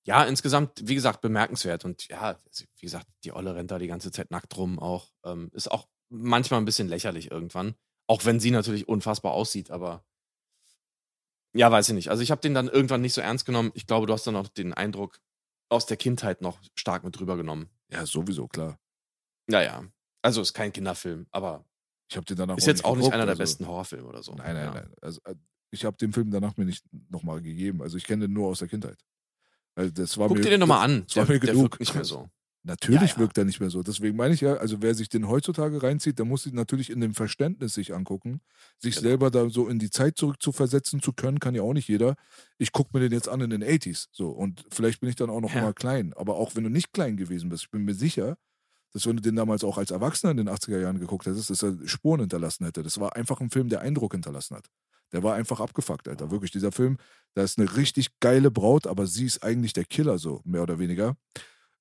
ja, 0.06 0.24
insgesamt, 0.24 0.86
wie 0.86 0.94
gesagt, 0.94 1.20
bemerkenswert. 1.20 1.84
Und 1.84 2.08
ja, 2.08 2.20
also, 2.20 2.64
wie 2.76 2.86
gesagt, 2.86 3.06
die 3.24 3.32
Olle 3.32 3.54
rennt 3.54 3.70
da 3.70 3.78
die 3.78 3.86
ganze 3.86 4.12
Zeit 4.12 4.30
nackt 4.30 4.56
rum 4.56 4.78
auch. 4.78 5.12
Ähm, 5.24 5.50
ist 5.52 5.70
auch 5.70 5.88
manchmal 6.10 6.60
ein 6.60 6.66
bisschen 6.66 6.88
lächerlich 6.88 7.30
irgendwann. 7.30 7.74
Auch 8.06 8.24
wenn 8.24 8.40
sie 8.40 8.50
natürlich 8.50 8.86
unfassbar 8.88 9.32
aussieht, 9.32 9.70
aber 9.70 10.04
ja, 11.54 11.70
weiß 11.70 11.88
ich 11.88 11.94
nicht. 11.94 12.08
Also 12.10 12.22
ich 12.22 12.30
habe 12.30 12.40
den 12.40 12.54
dann 12.54 12.68
irgendwann 12.68 13.00
nicht 13.00 13.12
so 13.14 13.20
ernst 13.20 13.46
genommen. 13.46 13.70
Ich 13.74 13.86
glaube, 13.86 14.06
du 14.06 14.12
hast 14.12 14.26
dann 14.26 14.36
auch 14.36 14.48
den 14.48 14.74
Eindruck 14.74 15.20
aus 15.68 15.86
der 15.86 15.96
Kindheit 15.96 16.42
noch 16.42 16.58
stark 16.74 17.04
mit 17.04 17.18
drüber 17.18 17.36
genommen. 17.36 17.70
Ja, 17.90 18.04
sowieso, 18.06 18.48
klar. 18.48 18.78
Naja, 19.46 19.84
also 20.22 20.40
ist 20.40 20.52
kein 20.54 20.72
Kinderfilm, 20.72 21.26
aber 21.30 21.64
Ich 22.10 22.16
habe 22.16 22.26
den 22.26 22.36
danach 22.36 22.56
ist 22.58 22.66
jetzt 22.66 22.84
auch 22.84 22.90
nicht 22.96 23.04
geguckt, 23.04 23.14
einer 23.14 23.24
der 23.26 23.32
also- 23.32 23.42
besten 23.42 23.66
Horrorfilme 23.66 24.08
oder 24.08 24.22
so. 24.22 24.34
Nein, 24.34 24.54
nein, 24.54 24.64
ja. 24.66 24.74
nein. 24.74 24.92
Also, 25.00 25.20
äh, 25.24 25.34
ich 25.70 25.84
habe 25.84 25.96
den 25.96 26.12
Film 26.12 26.30
danach 26.30 26.56
mir 26.56 26.64
nicht 26.66 26.84
nochmal 27.08 27.40
gegeben. 27.40 27.82
Also 27.82 27.96
ich 27.96 28.04
kenne 28.04 28.26
den 28.26 28.32
nur 28.34 28.48
aus 28.48 28.58
der 28.60 28.68
Kindheit. 28.68 28.98
Also 29.74 29.90
das 29.90 30.16
war 30.18 30.28
Guck 30.28 30.36
mir, 30.38 30.42
dir 30.44 30.50
den 30.50 30.60
nochmal 30.60 30.84
an. 30.84 31.04
das 31.06 31.16
war 31.16 31.26
Der, 31.26 31.34
mir 31.34 31.40
der 31.40 31.54
genug. 31.54 31.80
nicht 31.80 31.94
mehr 31.94 32.04
so. 32.04 32.28
Natürlich 32.66 33.10
Ja, 33.12 33.16
ja. 33.16 33.18
wirkt 33.18 33.36
er 33.36 33.44
nicht 33.44 33.60
mehr 33.60 33.68
so. 33.68 33.82
Deswegen 33.82 34.16
meine 34.16 34.32
ich 34.32 34.40
ja, 34.40 34.54
also 34.54 34.80
wer 34.80 34.94
sich 34.94 35.10
den 35.10 35.28
heutzutage 35.28 35.82
reinzieht, 35.82 36.18
der 36.18 36.24
muss 36.24 36.44
sich 36.44 36.54
natürlich 36.54 36.88
in 36.90 37.00
dem 37.00 37.12
Verständnis 37.14 37.74
sich 37.74 37.94
angucken. 37.94 38.40
Sich 38.78 38.94
Genau. 38.96 39.08
selber 39.08 39.30
da 39.30 39.50
so 39.50 39.68
in 39.68 39.78
die 39.78 39.90
Zeit 39.90 40.16
zurück 40.16 40.36
zu 40.40 40.50
versetzen 40.50 41.02
zu 41.02 41.12
können, 41.12 41.40
kann 41.40 41.54
ja 41.54 41.60
auch 41.62 41.74
nicht 41.74 41.88
jeder. 41.88 42.16
Ich 42.56 42.72
gucke 42.72 42.90
mir 42.94 43.00
den 43.00 43.12
jetzt 43.12 43.28
an 43.28 43.42
in 43.42 43.50
den 43.50 43.62
80s. 43.62 44.08
So, 44.12 44.30
und 44.30 44.64
vielleicht 44.72 45.00
bin 45.00 45.10
ich 45.10 45.16
dann 45.16 45.28
auch 45.28 45.42
noch 45.42 45.54
Ja. 45.54 45.60
mal 45.62 45.74
klein. 45.74 46.14
Aber 46.16 46.36
auch 46.36 46.56
wenn 46.56 46.64
du 46.64 46.70
nicht 46.70 46.92
klein 46.94 47.18
gewesen 47.18 47.50
bist, 47.50 47.64
ich 47.64 47.70
bin 47.70 47.84
mir 47.84 47.94
sicher, 47.94 48.36
dass 48.94 49.06
wenn 49.06 49.16
du 49.16 49.22
den 49.22 49.36
damals 49.36 49.62
auch 49.64 49.76
als 49.76 49.90
Erwachsener 49.90 50.30
in 50.30 50.38
den 50.38 50.48
80er 50.48 50.80
Jahren 50.80 51.00
geguckt 51.00 51.26
hättest, 51.26 51.50
dass 51.50 51.62
er 51.62 51.76
Spuren 51.86 52.20
hinterlassen 52.20 52.64
hätte. 52.64 52.82
Das 52.82 52.98
war 52.98 53.14
einfach 53.16 53.40
ein 53.40 53.50
Film, 53.50 53.68
der 53.68 53.80
Eindruck 53.82 54.12
hinterlassen 54.14 54.56
hat. 54.56 54.68
Der 55.12 55.22
war 55.22 55.34
einfach 55.34 55.60
abgefuckt, 55.60 56.08
Alter. 56.08 56.30
Wirklich, 56.30 56.50
dieser 56.52 56.72
Film, 56.72 56.96
da 57.34 57.42
ist 57.42 57.58
eine 57.58 57.76
richtig 57.76 58.08
geile 58.20 58.50
Braut, 58.50 58.86
aber 58.86 59.06
sie 59.06 59.26
ist 59.26 59.42
eigentlich 59.44 59.72
der 59.74 59.84
Killer, 59.84 60.18
so, 60.18 60.40
mehr 60.44 60.62
oder 60.62 60.78
weniger. 60.78 61.16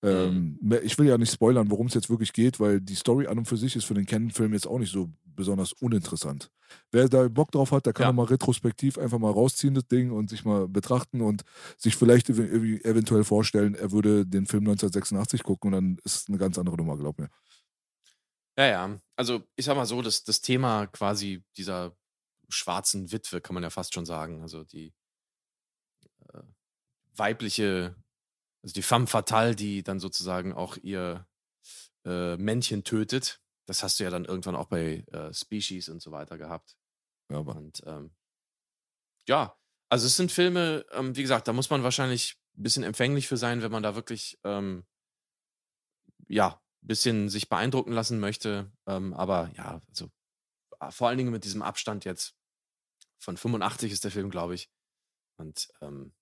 Ähm, 0.04 0.58
mehr- 0.62 0.84
ich 0.84 0.98
will 0.98 1.08
ja 1.08 1.18
nicht 1.18 1.32
spoilern, 1.32 1.72
worum 1.72 1.88
es 1.88 1.94
jetzt 1.94 2.10
wirklich 2.10 2.34
geht, 2.34 2.60
weil 2.60 2.82
die 2.82 2.96
Story 2.96 3.28
an 3.28 3.38
und 3.38 3.46
für 3.46 3.58
sich 3.58 3.76
ist 3.76 3.86
für 3.86 3.94
den 3.94 4.06
Canon-Film 4.06 4.54
jetzt 4.54 4.68
auch 4.68 4.80
nicht 4.80 4.92
so 4.92 5.10
besonders 5.26 5.74
uninteressant. 5.74 6.52
Wer 6.92 7.08
da 7.08 7.28
Bock 7.28 7.52
drauf 7.52 7.72
hat, 7.72 7.86
der 7.86 7.94
kann 7.94 8.04
Ja. 8.04 8.10
auch 8.10 8.14
mal 8.14 8.26
retrospektiv 8.26 8.98
einfach 8.98 9.18
mal 9.20 9.32
rausziehen, 9.32 9.74
das 9.76 9.88
Ding, 9.88 10.12
und 10.12 10.30
sich 10.30 10.44
mal 10.46 10.68
betrachten 10.68 11.22
und 11.22 11.44
sich 11.78 11.96
vielleicht 11.96 12.30
ev- 12.30 12.84
eventuell 12.84 13.24
vorstellen, 13.24 13.76
er 13.76 13.92
würde 13.92 14.26
den 14.26 14.46
Film 14.46 14.64
1986 14.66 15.44
gucken 15.44 15.68
und 15.68 15.72
dann 15.74 15.98
ist 16.04 16.16
es 16.16 16.28
eine 16.28 16.38
ganz 16.38 16.58
andere 16.58 16.76
Nummer, 16.78 16.98
glaub 16.98 17.18
mir. 17.20 17.30
Ja, 18.58 18.66
ja. 18.68 19.00
Also 19.16 19.44
ich 19.56 19.66
sag 19.66 19.76
mal 19.76 19.86
so, 19.86 20.02
das, 20.02 20.24
das 20.24 20.42
Thema 20.42 20.86
quasi 20.88 21.44
dieser 21.58 21.96
schwarzen 22.50 23.12
Witwe, 23.12 23.42
kann 23.42 23.54
man 23.56 23.64
ja 23.64 23.70
fast 23.72 23.94
schon 23.94 24.06
sagen. 24.06 24.42
Also 24.42 24.64
die 24.64 24.94
äh, 26.34 26.42
weibliche, 27.16 27.96
also 28.64 28.74
die 28.74 28.82
femme 28.82 29.08
fatale, 29.08 29.56
die 29.56 29.84
dann 29.84 30.00
sozusagen 30.00 30.54
auch 30.54 30.78
ihr 30.78 31.28
äh, 32.06 32.38
Männchen 32.38 32.84
tötet. 32.84 33.42
Das 33.66 33.84
hast 33.84 34.00
du 34.00 34.04
ja 34.04 34.10
dann 34.10 34.26
irgendwann 34.26 34.56
auch 34.56 34.68
bei 34.68 35.06
äh, 35.12 35.34
Species 35.34 35.90
und 35.90 36.02
so 36.02 36.12
weiter 36.12 36.38
gehabt. 36.38 36.78
Ja, 37.30 37.40
aber 37.40 37.56
Und 37.56 37.82
ähm, 37.86 38.12
ja, 39.28 39.58
also 39.90 40.08
es 40.08 40.16
sind 40.16 40.32
Filme, 40.32 40.86
ähm, 40.92 41.16
wie 41.16 41.22
gesagt, 41.22 41.48
da 41.48 41.54
muss 41.54 41.70
man 41.70 41.84
wahrscheinlich 41.84 42.38
ein 42.58 42.64
bisschen 42.64 42.84
empfänglich 42.84 43.28
für 43.28 43.38
sein, 43.38 43.62
wenn 43.62 43.72
man 43.72 43.84
da 43.84 43.96
wirklich 43.96 44.40
ähm, 44.44 44.86
ja, 46.28 46.62
ein 46.82 46.88
bisschen 46.88 47.30
sich 47.30 47.50
beeindrucken 47.50 47.92
lassen 47.92 48.20
möchte. 48.20 48.72
Ähm, 48.86 49.14
aber 49.14 49.52
ja, 49.56 49.82
also 49.90 50.10
äh, 50.80 50.92
vor 50.92 51.10
allen 51.10 51.18
Dingen 51.18 51.32
mit 51.32 51.44
diesem 51.44 51.62
Abstand 51.62 52.06
jetzt 52.06 52.36
von 53.20 53.38
85 53.38 53.92
ist 53.92 54.04
der 54.04 54.12
Film, 54.12 54.30
glaube 54.30 54.56
ich. 54.56 54.70
Und 55.38 55.70
ähm, 55.82 56.14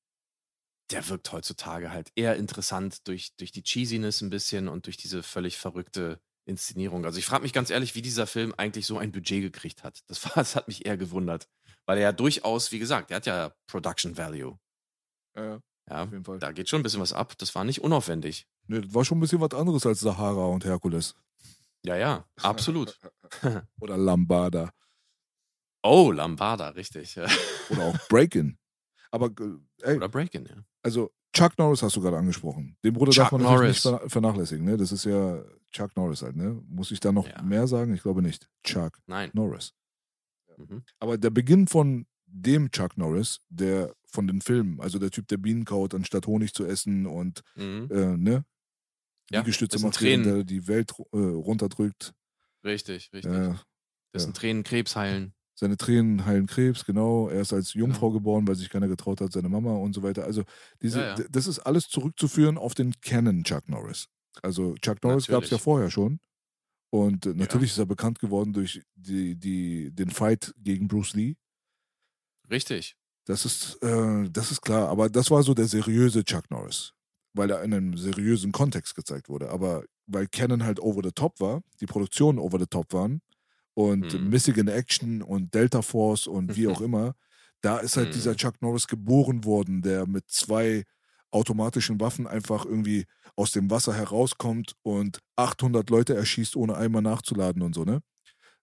der 0.92 1.08
wirkt 1.10 1.32
heutzutage 1.32 1.92
halt 1.92 2.12
eher 2.16 2.36
interessant 2.36 3.08
durch, 3.08 3.36
durch 3.38 3.52
die 3.52 3.64
Cheesiness 3.64 4.22
ein 4.22 4.30
bisschen 4.30 4.68
und 4.68 4.86
durch 4.86 4.98
diese 4.98 5.24
völlig 5.24 5.58
verrückte 5.58 6.20
Inszenierung. 6.46 7.06
Also 7.06 7.20
ich 7.20 7.26
frage 7.26 7.44
mich 7.44 7.54
ganz 7.54 7.70
ehrlich, 7.70 7.96
wie 7.96 8.02
dieser 8.02 8.28
Film 8.28 8.54
eigentlich 8.58 8.86
so 8.86 8.98
ein 8.98 9.12
Budget 9.12 9.42
gekriegt 9.42 9.84
hat. 9.84 10.02
Das, 10.08 10.24
war, 10.26 10.32
das 10.36 10.56
hat 10.56 10.68
mich 10.68 10.86
eher 10.86 10.98
gewundert. 10.98 11.48
Weil 11.86 11.98
er 11.98 12.04
ja 12.04 12.12
durchaus, 12.12 12.72
wie 12.72 12.80
gesagt, 12.80 13.10
der 13.10 13.18
hat 13.18 13.26
ja 13.26 13.54
Production 13.68 14.18
Value. 14.18 14.58
ja, 15.36 15.60
Ja, 15.90 16.04
auf 16.04 16.12
jeden 16.12 16.24
Fall. 16.24 16.40
da 16.40 16.52
geht 16.52 16.70
schon 16.70 16.80
ein 16.82 16.84
bisschen 16.84 17.02
was 17.02 17.14
ab. 17.14 17.38
Das 17.38 17.56
war 17.56 17.64
nicht 17.64 17.82
unaufwendig. 17.82 18.48
Nee, 18.68 18.82
das 18.82 18.94
war 18.94 19.04
schon 19.06 19.18
ein 19.18 19.22
bisschen 19.22 19.42
was 19.42 19.54
anderes 19.54 19.86
als 19.86 20.00
Sahara 20.00 20.46
und 20.46 20.64
Herkules. 20.66 21.16
Ja, 21.84 21.96
ja, 21.98 22.26
absolut. 22.42 23.00
Oder 23.80 23.98
Lambada. 23.98 24.72
Oh, 25.84 26.12
Lambada, 26.12 26.70
richtig. 26.70 27.18
Oder 27.18 27.84
auch 27.86 27.98
Breakin. 28.08 28.58
Aber 29.12 29.30
ey, 29.82 29.98
Oder 29.98 30.10
Breakin, 30.10 30.46
ja. 30.46 30.56
also 30.84 31.12
Chuck 31.34 31.58
Norris 31.58 31.82
hast 31.84 31.96
du 31.96 32.02
gerade 32.02 32.18
angesprochen. 32.18 32.78
Den 32.84 32.94
Bruder 32.94 33.12
darf 33.12 33.30
Chuck 33.30 33.40
man 33.40 33.42
natürlich 33.52 33.76
nicht 33.76 33.86
Norris. 33.86 34.12
vernachlässigen. 34.12 34.66
Ne? 34.66 34.78
Das 34.78 34.92
ist 34.92 35.06
ja 35.06 35.44
Chuck 35.72 35.96
Norris 35.96 36.22
halt. 36.22 36.36
Ne? 36.36 36.62
Muss 36.68 36.92
ich 36.92 37.00
da 37.00 37.12
noch 37.12 37.28
Ja. 37.28 37.42
mehr 37.42 37.68
sagen? 37.68 37.94
Ich 37.94 38.02
glaube 38.02 38.22
nicht. 38.22 38.50
Chuck 38.64 38.98
Nein. 39.08 39.30
Norris. 39.34 39.74
Mhm. 40.58 40.84
Aber 41.00 41.18
der 41.18 41.30
Beginn 41.30 41.68
von 41.68 42.06
dem 42.26 42.72
Chuck 42.72 42.98
Norris, 42.98 43.40
der 43.50 43.94
von 44.06 44.28
den 44.28 44.42
Filmen, 44.42 44.80
also 44.82 45.00
der 45.00 45.12
Typ, 45.12 45.28
der 45.28 45.38
Bienen 45.38 45.64
kaut, 45.66 45.94
anstatt 45.94 46.28
Honig 46.28 46.54
zu 46.54 46.66
essen 46.66 47.06
und 47.06 47.42
Mhm. 47.56 47.88
äh, 47.92 48.18
ne? 48.18 48.46
Ja, 49.30 49.40
Liegestütze 49.40 49.80
macht, 49.80 50.02
während 50.02 50.26
Tränen. 50.26 50.40
er 50.42 50.44
die 50.44 50.68
Welt 50.68 50.92
äh, 51.14 51.18
runterdrückt. 51.18 52.14
Richtig, 52.66 53.12
richtig. 53.14 53.32
Äh, 53.32 53.56
Dessen 54.14 54.30
ja. 54.32 54.34
Tränen 54.34 54.64
Krebs 54.64 54.96
heilen. 54.98 55.34
Seine 55.62 55.78
Tränen 55.78 56.26
heilen 56.26 56.48
Krebs, 56.48 56.86
genau. 56.86 57.30
Er 57.30 57.42
ist 57.42 57.54
als 57.54 57.76
Jungfrau 57.76 58.08
Genau. 58.10 58.20
geboren, 58.20 58.48
weil 58.48 58.56
sich 58.56 58.70
keiner 58.70 58.88
getraut 58.88 59.22
hat, 59.22 59.32
seine 59.32 59.48
Mama 59.48 59.76
und 59.76 59.94
so 59.94 60.02
weiter. 60.02 60.24
Also 60.26 60.44
diese, 60.82 61.00
Ja, 61.00 61.18
ja. 61.18 61.24
das 61.30 61.46
ist 61.46 61.60
alles 61.60 61.88
zurückzuführen 61.88 62.58
auf 62.58 62.74
den 62.74 62.94
Canon 63.02 63.44
Chuck 63.44 63.70
Norris. 63.70 64.08
Also 64.42 64.74
Chuck 64.82 65.04
Norris 65.04 65.28
gab 65.28 65.44
es 65.44 65.52
ja 65.52 65.60
vorher 65.60 65.92
schon. 65.92 66.20
Und 66.90 67.28
äh, 67.28 67.36
natürlich 67.36 67.70
ist 67.72 67.78
er 67.78 67.86
bekannt 67.86 68.18
geworden 68.20 68.54
durch 68.54 68.82
die, 68.96 69.36
die, 69.36 69.92
den 69.94 70.10
Fight 70.10 70.52
gegen 70.58 70.88
Bruce 70.88 71.14
Lee. 71.14 71.36
Richtig. 72.50 72.96
Das 73.28 73.46
ist, 73.46 73.82
äh, 73.84 74.30
das 74.32 74.52
ist 74.52 74.62
klar. 74.62 74.90
Aber 74.90 75.10
das 75.10 75.30
war 75.30 75.44
so 75.44 75.54
der 75.54 75.68
seriöse 75.68 76.24
Chuck 76.24 76.50
Norris, 76.50 76.94
weil 77.34 77.52
er 77.52 77.62
in 77.64 77.74
einem 77.74 77.98
seriösen 77.98 78.52
Kontext 78.52 78.96
gezeigt 78.96 79.30
wurde. 79.30 79.52
Aber 79.52 79.84
weil 80.08 80.28
Canon 80.28 80.64
halt 80.64 80.80
over 80.80 81.02
the 81.04 81.12
top 81.12 81.40
war, 81.40 81.62
die 81.80 81.86
Produktionen 81.86 82.40
over 82.40 82.60
the 82.60 82.66
top 82.66 82.92
waren 82.94 83.22
und 83.74 84.14
Mhm. 84.14 84.30
Missing 84.30 84.56
in 84.56 84.68
Action 84.68 85.22
und 85.22 85.54
Delta 85.54 85.82
Force 85.82 86.28
und 86.28 86.56
wie 86.56 86.68
auch 86.68 86.82
immer, 86.82 87.16
da 87.62 87.78
ist 87.80 87.98
halt 87.98 88.10
Mhm. 88.10 88.14
dieser 88.14 88.36
Chuck 88.36 88.62
Norris 88.62 88.88
geboren 88.88 89.46
worden, 89.46 89.82
der 89.82 90.08
mit 90.08 90.30
zwei 90.30 90.84
automatischen 91.32 92.00
Waffen 92.02 92.28
einfach 92.28 92.66
irgendwie 92.66 93.06
aus 93.38 93.52
dem 93.52 93.70
Wasser 93.72 93.94
herauskommt 93.94 94.74
und 94.84 95.20
800 95.38 95.90
Leute 95.90 96.16
erschießt, 96.16 96.56
ohne 96.58 96.76
einmal 96.76 97.02
nachzuladen 97.02 97.62
und 97.62 97.74
so, 97.76 97.86
ne? 97.86 98.02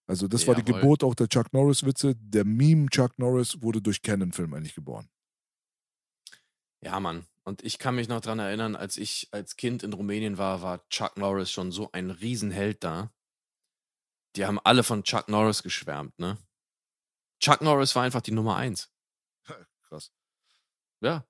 Also 0.07 0.27
das 0.27 0.47
war 0.47 0.55
die 0.55 0.63
Jawohl. 0.65 0.73
Geburt 0.73 1.03
auch 1.03 1.15
der 1.15 1.27
Chuck 1.29 1.53
Norris-Witze. 1.53 2.15
Der 2.17 2.45
Meme 2.45 2.87
Chuck 2.89 3.17
Norris 3.19 3.61
wurde 3.61 3.81
durch 3.81 4.01
Canon-Film 4.01 4.53
eigentlich 4.53 4.75
geboren. 4.75 5.09
Ja, 6.81 6.99
Mann. 6.99 7.25
Und 7.43 7.63
ich 7.63 7.79
kann 7.79 7.95
mich 7.95 8.07
noch 8.07 8.21
dran 8.21 8.39
erinnern, 8.39 8.75
als 8.75 8.97
ich 8.97 9.27
als 9.31 9.55
Kind 9.57 9.83
in 9.83 9.93
Rumänien 9.93 10.37
war, 10.37 10.61
war 10.61 10.87
Chuck 10.89 11.17
Norris 11.17 11.51
schon 11.51 11.71
so 11.71 11.89
ein 11.91 12.09
Riesenheld 12.11 12.83
da. 12.83 13.11
Die 14.35 14.45
haben 14.45 14.59
alle 14.63 14.83
von 14.83 15.03
Chuck 15.03 15.27
Norris 15.27 15.63
geschwärmt, 15.63 16.17
ne? 16.19 16.37
Chuck 17.39 17.61
Norris 17.61 17.95
war 17.95 18.03
einfach 18.03 18.21
die 18.21 18.31
Nummer 18.31 18.55
eins. 18.57 18.91
Krass. 19.87 20.11
Ja. 21.01 21.25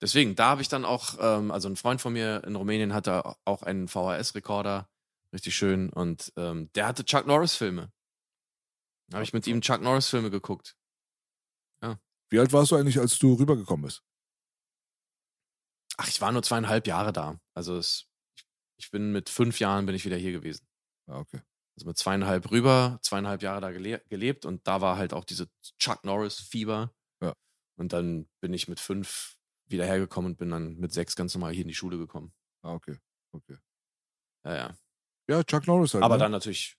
Deswegen, 0.00 0.36
da 0.36 0.50
habe 0.50 0.62
ich 0.62 0.68
dann 0.68 0.84
auch, 0.84 1.16
ähm, 1.20 1.50
also 1.50 1.68
ein 1.68 1.76
Freund 1.76 2.00
von 2.00 2.12
mir 2.12 2.44
in 2.44 2.54
Rumänien 2.54 2.94
hatte 2.94 3.36
auch 3.44 3.62
einen 3.62 3.88
VHS-Rekorder, 3.88 4.88
richtig 5.32 5.56
schön, 5.56 5.90
und 5.90 6.32
ähm, 6.36 6.70
der 6.74 6.86
hatte 6.86 7.04
Chuck 7.04 7.26
Norris-Filme. 7.26 7.92
Da 9.08 9.16
habe 9.16 9.24
ich 9.24 9.32
mit 9.32 9.46
ihm 9.46 9.60
Chuck 9.60 9.80
Norris-Filme 9.80 10.30
geguckt. 10.30 10.78
Wie 12.30 12.38
alt 12.38 12.52
warst 12.52 12.70
du 12.70 12.76
eigentlich, 12.76 12.98
als 12.98 13.18
du 13.18 13.34
rübergekommen 13.34 13.84
bist? 13.84 14.02
Ach, 15.96 16.08
ich 16.08 16.20
war 16.20 16.30
nur 16.30 16.42
zweieinhalb 16.42 16.86
Jahre 16.86 17.12
da. 17.12 17.40
Also 17.54 17.76
es, 17.76 18.06
ich 18.76 18.90
bin 18.90 19.12
mit 19.12 19.30
fünf 19.30 19.58
Jahren 19.60 19.86
bin 19.86 19.94
ich 19.94 20.04
wieder 20.04 20.16
hier 20.16 20.32
gewesen. 20.32 20.68
Ah, 21.06 21.18
okay. 21.18 21.40
Also 21.78 21.86
mit 21.86 21.96
zweieinhalb 21.96 22.50
rüber, 22.50 22.98
zweieinhalb 23.02 23.40
Jahre 23.40 23.60
da 23.60 23.70
gele 23.70 24.02
gelebt 24.08 24.44
und 24.44 24.66
da 24.66 24.80
war 24.80 24.96
halt 24.96 25.12
auch 25.12 25.24
diese 25.24 25.48
Chuck 25.78 26.02
Norris-Fieber. 26.02 26.92
Ja. 27.22 27.34
Und 27.76 27.92
dann 27.92 28.28
bin 28.40 28.52
ich 28.52 28.66
mit 28.66 28.80
fünf 28.80 29.38
wieder 29.68 29.86
hergekommen 29.86 30.32
und 30.32 30.38
bin 30.38 30.50
dann 30.50 30.76
mit 30.78 30.92
sechs 30.92 31.14
ganz 31.14 31.34
normal 31.34 31.52
hier 31.52 31.62
in 31.62 31.68
die 31.68 31.76
Schule 31.76 31.96
gekommen. 31.96 32.32
Ah, 32.62 32.72
okay. 32.72 32.98
Okay. 33.30 33.58
Ja, 34.44 34.56
ja. 34.56 34.76
Ja, 35.28 35.44
Chuck 35.44 35.68
Norris 35.68 35.94
halt. 35.94 36.02
Aber 36.02 36.16
ne? 36.16 36.24
dann 36.24 36.32
natürlich, 36.32 36.76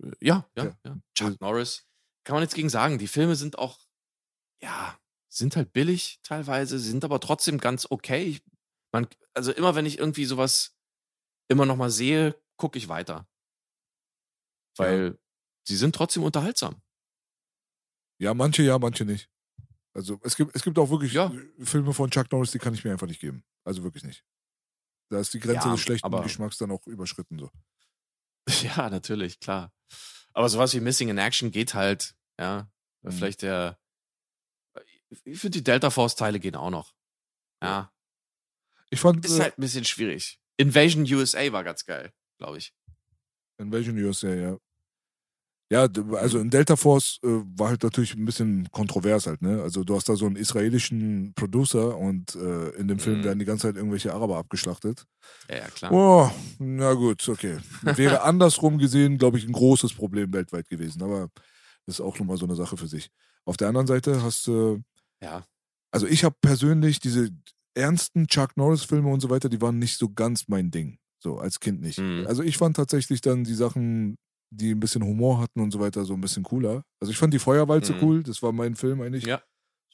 äh, 0.00 0.12
ja, 0.20 0.48
ja, 0.56 0.66
Ja. 0.66 0.76
ja. 0.84 0.96
Chuck 1.16 1.40
Norris. 1.40 1.84
Kann 2.22 2.34
man 2.34 2.44
jetzt 2.44 2.54
gegen 2.54 2.68
sagen. 2.68 2.98
Die 2.98 3.08
Filme 3.08 3.34
sind 3.34 3.58
auch, 3.58 3.88
ja, 4.62 4.96
sind 5.28 5.56
halt 5.56 5.72
billig 5.72 6.20
teilweise, 6.22 6.78
sind 6.78 7.04
aber 7.04 7.18
trotzdem 7.18 7.58
ganz 7.58 7.88
okay. 7.90 8.22
Ich, 8.22 8.44
man, 8.92 9.08
also 9.34 9.50
immer 9.50 9.74
wenn 9.74 9.84
ich 9.84 9.98
irgendwie 9.98 10.26
sowas 10.26 10.76
immer 11.48 11.66
noch 11.66 11.76
mal 11.76 11.90
sehe, 11.90 12.40
gucke 12.56 12.78
ich 12.78 12.88
weiter. 12.88 13.26
Weil 14.76 15.18
sie 15.66 15.76
sind 15.76 15.94
trotzdem 15.94 16.22
unterhaltsam. 16.22 16.80
Ja, 18.18 18.34
manche 18.34 18.62
ja, 18.62 18.78
manche 18.78 19.04
nicht. 19.04 19.30
Also 19.92 20.20
es 20.22 20.36
gibt, 20.36 20.54
es 20.54 20.62
gibt 20.62 20.78
auch 20.78 20.90
wirklich 20.90 21.12
Ja. 21.12 21.32
Filme 21.60 21.92
von 21.94 22.10
Chuck 22.10 22.30
Norris, 22.30 22.50
die 22.50 22.58
kann 22.58 22.74
ich 22.74 22.84
mir 22.84 22.92
einfach 22.92 23.06
nicht 23.06 23.20
geben. 23.20 23.44
Also 23.64 23.82
wirklich 23.82 24.04
nicht. 24.04 24.24
Da 25.10 25.20
ist 25.20 25.32
die 25.34 25.40
Grenze 25.40 25.68
Ja, 25.68 25.72
des 25.72 25.80
schlechten 25.80 26.22
Geschmacks 26.22 26.58
dann 26.58 26.70
auch 26.70 26.86
überschritten. 26.86 27.38
So. 27.38 27.50
Ja, 28.62 28.90
natürlich, 28.90 29.40
klar. 29.40 29.72
Aber 30.32 30.48
sowas 30.48 30.74
wie 30.74 30.80
Missing 30.80 31.08
in 31.08 31.18
Action 31.18 31.50
geht 31.50 31.74
halt, 31.74 32.14
ja. 32.38 32.70
Mhm. 33.02 33.12
Vielleicht 33.12 33.42
der. 33.42 33.78
Ich 35.24 35.40
finde, 35.40 35.58
die 35.58 35.64
Delta 35.64 35.90
Force-Teile 35.90 36.40
gehen 36.40 36.56
auch 36.56 36.70
noch. 36.70 36.94
Ja. 37.62 37.92
Ich 38.90 39.00
fand 39.00 39.24
Ist 39.24 39.38
äh, 39.38 39.42
halt 39.42 39.58
ein 39.58 39.60
bisschen 39.60 39.84
schwierig. 39.84 40.40
Invasion 40.58 41.04
USA 41.04 41.50
war 41.52 41.64
ganz 41.64 41.84
geil, 41.86 42.12
glaube 42.38 42.58
ich. 42.58 42.74
Invasion 43.58 43.96
USA, 43.98 44.28
ja. 44.28 44.58
Ja, 45.70 45.88
also 46.12 46.38
in 46.38 46.48
Delta 46.50 46.76
Force 46.76 47.18
äh, 47.24 47.28
war 47.56 47.70
halt 47.70 47.82
natürlich 47.82 48.14
ein 48.14 48.24
bisschen 48.24 48.68
kontrovers 48.70 49.26
halt, 49.26 49.42
ne? 49.42 49.62
Also 49.62 49.82
du 49.82 49.96
hast 49.96 50.08
da 50.08 50.14
so 50.14 50.24
einen 50.26 50.36
israelischen 50.36 51.32
Producer 51.34 51.96
und 51.98 52.36
äh, 52.36 52.68
in 52.76 52.86
dem 52.86 53.00
Film 53.00 53.18
Mhm. 53.20 53.24
werden 53.24 53.38
die 53.40 53.44
ganze 53.44 53.66
Zeit 53.66 53.74
irgendwelche 53.76 54.14
Araber 54.14 54.36
abgeschlachtet. 54.38 55.04
Ja, 55.50 55.56
ja, 55.56 55.68
klar. 55.68 55.92
Oh, 55.92 56.30
na 56.60 56.94
gut, 56.94 57.28
okay. 57.28 57.58
Wäre 57.82 58.22
andersrum 58.22 58.78
gesehen, 58.78 59.18
glaube 59.18 59.38
ich, 59.38 59.44
ein 59.44 59.52
großes 59.52 59.92
Problem 59.94 60.32
weltweit 60.32 60.68
gewesen, 60.68 61.02
aber 61.02 61.30
das 61.84 61.96
ist 61.96 62.00
auch 62.00 62.16
nochmal 62.18 62.36
so 62.36 62.46
eine 62.46 62.54
Sache 62.54 62.76
für 62.76 62.86
sich. 62.88 63.10
Auf 63.44 63.56
der 63.56 63.66
anderen 63.68 63.88
Seite 63.88 64.22
hast 64.22 64.46
du, 64.46 64.82
Ja. 65.20 65.44
also 65.90 66.06
ich 66.06 66.22
habe 66.22 66.36
persönlich 66.40 67.00
diese 67.00 67.30
ernsten 67.74 68.28
Chuck 68.28 68.56
Norris-Filme 68.56 69.08
und 69.10 69.18
so 69.20 69.30
weiter, 69.30 69.48
die 69.48 69.60
waren 69.60 69.80
nicht 69.80 69.98
so 69.98 70.10
ganz 70.10 70.44
mein 70.46 70.70
Ding. 70.70 70.98
So, 71.18 71.38
als 71.38 71.58
Kind 71.58 71.80
nicht. 71.80 71.98
Mhm. 71.98 72.24
Also 72.28 72.44
ich 72.44 72.56
fand 72.56 72.76
tatsächlich 72.76 73.20
dann 73.20 73.42
die 73.42 73.54
Sachen, 73.54 74.16
die 74.56 74.72
ein 74.72 74.80
bisschen 74.80 75.02
Humor 75.02 75.38
hatten 75.40 75.60
und 75.60 75.70
so 75.70 75.80
weiter, 75.80 76.04
so 76.04 76.14
ein 76.14 76.20
bisschen 76.20 76.42
cooler. 76.42 76.82
Also 77.00 77.10
ich 77.12 77.18
fand 77.18 77.32
die 77.34 77.38
Feuerwalze 77.38 77.92
Mhm. 77.94 78.02
cool, 78.02 78.22
das 78.22 78.42
war 78.42 78.52
mein 78.52 78.74
Film 78.74 79.00
eigentlich. 79.02 79.24
Ja. 79.24 79.42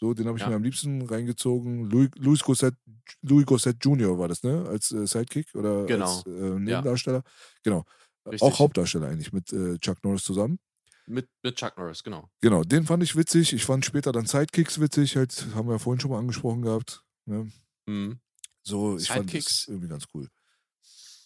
So, 0.00 0.14
den 0.14 0.26
habe 0.26 0.36
ich 0.36 0.42
Ja. 0.42 0.48
mir 0.50 0.56
am 0.56 0.62
liebsten 0.64 1.02
reingezogen. 1.02 1.84
Louis, 1.88 2.10
Louis, 2.16 2.40
Gossett, 2.42 2.74
Louis 3.22 3.46
Gossett 3.46 3.76
Jr. 3.84 4.18
war 4.18 4.28
das, 4.28 4.42
ne? 4.42 4.64
Als 4.68 4.90
äh, 4.90 5.06
Sidekick 5.06 5.54
oder 5.54 5.86
Genau. 5.86 6.06
als 6.16 6.26
äh, 6.26 6.30
Nebendarsteller. 6.30 7.22
Genau. 7.62 7.84
Richtig. 8.26 8.42
Auch 8.42 8.58
Hauptdarsteller 8.58 9.08
eigentlich 9.08 9.32
mit 9.32 9.52
äh, 9.52 9.78
Chuck 9.78 10.02
Norris 10.04 10.24
zusammen. 10.24 10.58
Mit, 11.06 11.28
mit 11.42 11.56
Chuck 11.56 11.76
Norris, 11.76 12.02
genau. 12.04 12.28
Genau, 12.40 12.62
den 12.62 12.84
fand 12.86 13.02
ich 13.02 13.16
witzig. 13.16 13.52
Ich 13.52 13.64
fand 13.64 13.84
später 13.84 14.12
dann 14.12 14.26
Sidekicks 14.26 14.80
witzig, 14.80 15.16
halt, 15.16 15.46
haben 15.54 15.66
wir 15.68 15.72
ja 15.74 15.78
vorhin 15.78 16.00
schon 16.00 16.10
mal 16.12 16.18
angesprochen 16.18 16.62
gehabt. 16.62 17.02
Ne? 17.26 17.50
Mhm. 17.86 18.20
So, 18.62 18.96
ich 18.96 19.08
fand 19.08 19.28
Sidekicks? 19.30 19.44
das 19.44 19.68
irgendwie 19.68 19.88
ganz 19.88 20.04
cool. 20.14 20.28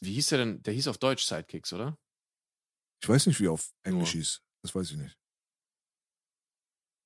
Wie 0.01 0.13
hieß 0.15 0.29
der 0.29 0.39
denn? 0.39 0.63
Der 0.63 0.73
hieß 0.75 0.89
auf 0.89 0.99
Deutsch 0.99 1.25
Sidekicks, 1.25 1.73
oder? 1.73 1.97
Ich 3.07 3.09
weiß 3.09 3.29
nicht, 3.29 3.39
wie 3.39 3.47
auf 3.47 3.73
Englisch 3.85 4.15
Nur. 4.15 4.21
hieß. 4.21 4.43
Das 4.63 4.75
weiß 4.75 4.91
ich 4.91 4.97
nicht. 4.97 5.17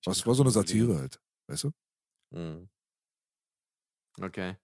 Ich 0.00 0.06
Was 0.06 0.26
war 0.26 0.34
so 0.34 0.42
eine. 0.42 0.50
Satire 0.50 0.96
halt, 0.96 1.20
weißt 1.46 1.64
du? 1.64 1.72
Mhm. 2.30 2.70
Okay. 4.18 4.56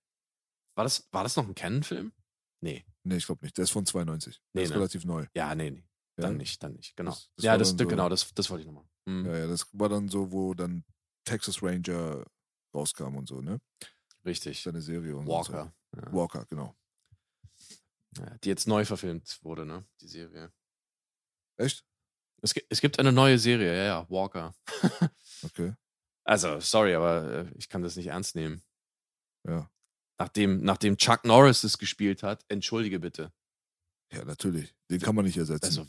War 0.77 0.85
das, 0.85 1.07
war 1.13 1.25
das 1.25 1.37
noch 1.37 1.47
ein 1.47 1.55
Canon-Film? 1.55 2.15
Nee. 2.63 2.87
Nee, 3.03 3.17
ich 3.19 3.27
glaube 3.27 3.45
nicht. 3.45 3.55
Der 3.59 3.65
ist 3.65 3.71
von 3.71 3.85
92. 3.85 4.37
Der 4.37 4.43
Nee, 4.55 4.63
ist 4.63 4.71
ne? 4.71 4.77
relativ 4.77 5.05
neu. 5.05 5.27
Ja, 5.35 5.55
nee, 5.55 5.73
nee. 5.73 5.85
Ja? 6.17 6.23
Dann 6.23 6.39
nicht, 6.39 6.63
dann 6.63 6.73
nicht. 6.73 6.97
Genau. 6.97 7.11
Das- 7.11 7.31
das 7.37 7.45
ja, 7.45 7.59
das, 7.59 7.69
so- 7.69 7.77
genau, 7.87 8.09
das, 8.09 8.33
das 8.33 8.49
wollte 8.49 8.63
ich 8.63 8.67
nochmal. 8.69 8.89
Mhm. 9.05 9.27
Ja, 9.27 9.37
ja, 9.37 9.47
das 9.47 9.67
war 9.75 9.91
dann 9.91 10.09
so, 10.09 10.33
wo 10.33 10.55
dann 10.55 10.87
Texas 11.25 11.63
Ranger 11.63 12.25
rauskam 12.75 13.15
und 13.15 13.29
so, 13.29 13.43
ne? 13.43 13.61
Richtig. 14.25 14.63
Seine 14.63 14.81
Serie 14.81 15.15
und 15.15 15.27
Walker. 15.27 15.75
So. 15.93 16.01
Ja. 16.01 16.13
Walker, 16.15 16.47
genau. 16.47 16.75
Ja, 18.17 18.39
die 18.39 18.49
jetzt 18.49 18.67
neu 18.67 18.87
verfilmt 18.87 19.39
wurde, 19.43 19.67
ne? 19.67 19.87
Die 20.01 20.09
Serie. 20.09 20.51
Echt? 21.57 21.85
Es, 22.43 22.55
es 22.69 22.81
gibt 22.81 22.99
eine 22.99 23.12
neue 23.12 23.39
Serie, 23.39 23.77
ja, 23.77 23.85
ja, 23.85 24.11
Walker. 24.11 24.55
Okay. 25.43 25.74
Also, 26.24 26.59
sorry, 26.61 26.95
aber 26.95 27.31
äh, 27.31 27.53
ich 27.57 27.69
kann 27.69 27.83
das 27.83 27.95
nicht 27.95 28.07
ernst 28.09 28.35
nehmen. 28.35 28.62
Ja. 29.47 29.70
Nachdem, 30.19 30.62
nachdem 30.62 30.97
Chuck 30.97 31.24
Norris 31.24 31.62
es 31.62 31.77
gespielt 31.77 32.23
hat, 32.23 32.43
entschuldige 32.49 32.99
bitte. 32.99 33.33
Ja, 34.11 34.24
natürlich. 34.24 34.74
Den 34.91 34.99
kann 34.99 35.15
man 35.15 35.27
nicht 35.27 35.37
ersetzen. 35.37 35.66
Also, 35.66 35.87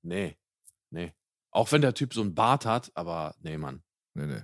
nee, 0.00 0.36
nee. 0.90 1.12
Auch 1.50 1.70
wenn 1.70 1.82
der 1.82 1.92
Typ 1.94 2.14
so 2.14 2.22
einen 2.22 2.34
Bart 2.34 2.64
hat, 2.64 2.90
aber 2.96 3.36
nee, 3.40 3.58
Mann. 3.58 3.84
nee, 4.14 4.26
nee. 4.26 4.42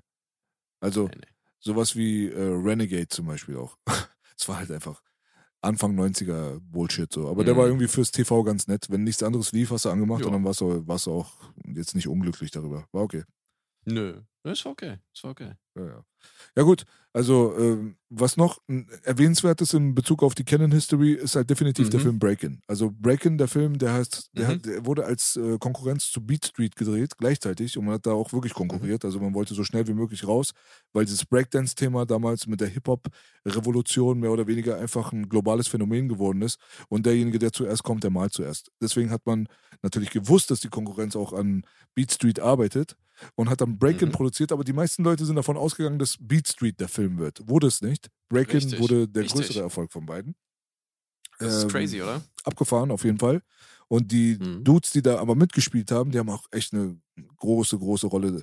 Also, 0.80 1.08
Nee, 1.08 1.16
nee. 1.16 1.32
sowas 1.58 1.96
wie 1.96 2.28
äh, 2.28 2.38
Renegade 2.38 3.08
zum 3.08 3.26
Beispiel 3.26 3.56
auch. 3.56 3.78
Es 4.38 4.46
war 4.46 4.58
halt 4.58 4.70
einfach 4.70 5.02
Anfang 5.60 5.94
90er 5.98 6.60
Bullshit 6.60 7.12
so. 7.12 7.28
Aber 7.28 7.44
der 7.44 7.54
Mhm. 7.54 7.58
war 7.58 7.66
irgendwie 7.66 7.88
fürs 7.88 8.10
TV 8.12 8.42
ganz 8.44 8.68
nett. 8.68 8.86
Wenn 8.90 9.04
nichts 9.04 9.22
anderes 9.22 9.52
lief, 9.52 9.70
hast 9.70 9.84
du 9.86 9.90
angemacht 9.90 10.20
Ja. 10.20 10.26
und 10.26 10.32
dann 10.34 10.44
warst 10.44 10.60
du, 10.60 10.86
warst 10.86 11.06
du 11.06 11.12
auch 11.12 11.32
jetzt 11.74 11.94
nicht 11.94 12.06
unglücklich 12.08 12.50
darüber. 12.50 12.86
War 12.92 13.02
okay. 13.02 13.24
Nö, 13.92 14.20
ist 14.44 14.66
okay, 14.66 14.98
ist 15.14 15.24
okay. 15.24 15.52
Ja, 15.76 15.84
ja. 15.86 16.04
ja 16.56 16.62
gut, 16.64 16.84
also 17.12 17.54
ähm, 17.58 17.96
was 18.10 18.36
noch 18.36 18.60
ein 18.68 18.88
erwähnenswertes 19.04 19.74
in 19.74 19.94
Bezug 19.94 20.22
auf 20.22 20.34
die 20.34 20.44
Canon 20.44 20.72
History 20.72 21.12
ist 21.12 21.36
halt 21.36 21.48
definitiv 21.50 21.88
der 21.90 22.00
Mhm. 22.00 22.04
Film 22.04 22.18
Breakin. 22.18 22.60
Also 22.66 22.90
Breakin, 22.90 23.38
der 23.38 23.48
Film, 23.48 23.78
der 23.78 23.92
heißt, 23.92 24.30
der, 24.36 24.46
Mhm. 24.46 24.50
hat, 24.52 24.66
der 24.66 24.86
wurde 24.86 25.04
als 25.04 25.36
äh, 25.36 25.58
Konkurrenz 25.58 26.10
zu 26.10 26.20
Beat 26.26 26.46
Street 26.46 26.74
gedreht, 26.76 27.16
gleichzeitig 27.18 27.78
und 27.78 27.84
man 27.84 27.94
hat 27.94 28.06
da 28.06 28.12
auch 28.12 28.32
wirklich 28.32 28.54
konkurriert. 28.54 29.04
Also 29.04 29.20
man 29.20 29.34
wollte 29.34 29.54
so 29.54 29.64
schnell 29.64 29.86
wie 29.86 29.94
möglich 29.94 30.26
raus, 30.26 30.52
weil 30.92 31.04
dieses 31.04 31.24
Breakdance-Thema 31.24 32.04
damals 32.06 32.46
mit 32.46 32.60
der 32.60 32.68
Hip-Hop-Revolution 32.68 34.18
mehr 34.20 34.32
oder 34.32 34.46
weniger 34.46 34.78
einfach 34.78 35.12
ein 35.12 35.28
globales 35.28 35.68
Phänomen 35.68 36.08
geworden 36.08 36.42
ist 36.42 36.58
und 36.88 37.06
derjenige, 37.06 37.38
der 37.38 37.52
zuerst 37.52 37.82
kommt, 37.84 38.02
der 38.04 38.10
malt 38.10 38.32
zuerst. 38.32 38.70
Deswegen 38.82 39.10
hat 39.10 39.24
man 39.26 39.48
natürlich 39.82 40.10
gewusst, 40.10 40.50
dass 40.50 40.60
die 40.60 40.68
Konkurrenz 40.68 41.14
auch 41.16 41.32
an 41.32 41.62
Beat 41.94 42.12
Street 42.12 42.40
arbeitet 42.40 42.96
und 43.34 43.48
hat 43.50 43.60
dann 43.60 43.78
Breakin 43.78 44.08
Mhm. 44.08 44.12
produziert, 44.12 44.52
aber 44.52 44.64
die 44.64 44.72
meisten 44.72 45.02
Leute 45.04 45.24
sind 45.24 45.36
davon 45.36 45.56
ausgegangen, 45.56 45.98
dass 45.98 46.16
Beat 46.20 46.48
Street 46.48 46.78
der 46.80 46.88
Film 46.88 47.18
wird. 47.18 47.48
Wurde 47.48 47.66
es 47.66 47.80
nicht. 47.82 48.08
Breakin 48.28 48.56
Richtig, 48.60 48.80
wurde 48.80 49.08
der 49.08 49.24
richtig. 49.24 49.46
größere 49.46 49.62
Erfolg 49.62 49.92
von 49.92 50.06
beiden. 50.06 50.34
Das 51.38 51.54
ist 51.54 51.62
Ähm, 51.64 51.68
crazy, 51.70 52.02
oder? 52.02 52.22
Abgefahren, 52.44 52.90
auf 52.90 53.04
jeden 53.04 53.18
Fall. 53.18 53.42
Und 53.88 54.10
die 54.12 54.36
Mhm. 54.40 54.64
Dudes, 54.64 54.90
die 54.90 55.02
da 55.02 55.18
aber 55.18 55.34
mitgespielt 55.34 55.90
haben, 55.90 56.10
die 56.10 56.18
haben 56.18 56.28
auch 56.30 56.44
echt 56.50 56.72
eine 56.74 56.98
große, 57.36 57.78
große 57.78 58.06
Rolle 58.06 58.42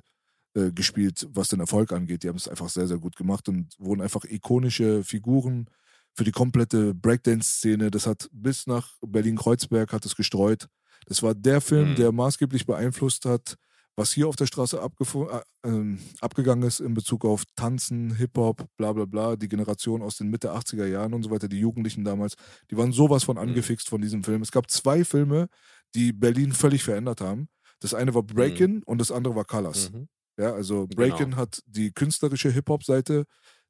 äh, 0.56 0.72
gespielt, 0.72 1.28
was 1.32 1.50
den 1.50 1.60
Erfolg 1.60 1.92
angeht. 1.92 2.24
Die 2.24 2.30
haben 2.30 2.38
es 2.38 2.48
einfach 2.48 2.70
sehr, 2.70 2.88
sehr 2.88 2.98
gut 2.98 3.18
gemacht 3.18 3.50
und 3.50 3.76
wurden 3.78 4.02
einfach 4.02 4.24
ikonische 4.24 5.04
Figuren 5.04 5.70
für 6.14 6.24
die 6.24 6.32
komplette 6.32 6.94
Breakdance-Szene. 6.94 7.92
Das 7.92 8.08
hat 8.08 8.30
bis 8.32 8.66
nach 8.66 8.94
Berlin-Kreuzberg 9.06 9.92
hat 9.92 10.06
es 10.06 10.16
gestreut. 10.16 10.68
Das 11.08 11.22
war 11.22 11.36
der 11.36 11.60
Film, 11.60 11.92
Mhm. 11.92 11.96
der 11.96 12.12
maßgeblich 12.14 12.66
beeinflusst 12.66 13.26
hat, 13.26 13.58
was 13.96 14.12
hier 14.12 14.28
auf 14.28 14.36
der 14.36 14.46
Straße 14.46 14.78
äh, 14.80 15.42
ähm, 15.68 16.00
abgegangen 16.20 16.68
ist 16.68 16.82
in 16.82 16.94
Bezug 16.94 17.26
auf 17.26 17.44
Tanzen, 17.56 18.16
Hip-Hop, 18.16 18.68
bla 18.78 18.92
bla 18.94 19.06
bla, 19.06 19.36
die 19.36 19.48
Generation 19.48 20.02
aus 20.02 20.18
den 20.18 20.30
Mitte 20.30 20.54
80er 20.54 20.86
Jahren 20.86 21.14
und 21.14 21.24
so 21.24 21.32
weiter, 21.32 21.48
die 21.48 21.60
Jugendlichen 21.60 22.04
damals, 22.04 22.36
die 22.70 22.78
waren 22.78 22.92
sowas 22.92 23.24
von 23.24 23.38
angefixt 23.38 23.90
von 23.90 24.02
diesem 24.02 24.24
Film. 24.24 24.42
Es 24.42 24.52
gab 24.52 24.70
zwei 24.70 25.06
Filme, 25.06 25.48
die 25.96 26.12
Berlin 26.12 26.52
völlig 26.52 26.84
verändert 26.84 27.22
haben. 27.22 27.48
Das 27.80 27.94
eine 27.94 28.14
war 28.14 28.24
Breakin 28.24 28.84
und 28.84 29.00
das 29.00 29.12
andere 29.12 29.36
war 29.36 29.46
Colors. 29.46 29.92
Mhm. 29.92 30.08
Ja, 30.38 30.54
also 30.54 30.88
Genau. 30.88 30.96
Breakin 30.96 31.36
hat 31.38 31.62
die 31.66 31.92
künstlerische 31.92 32.52
Hip-Hop-Seite 32.52 33.26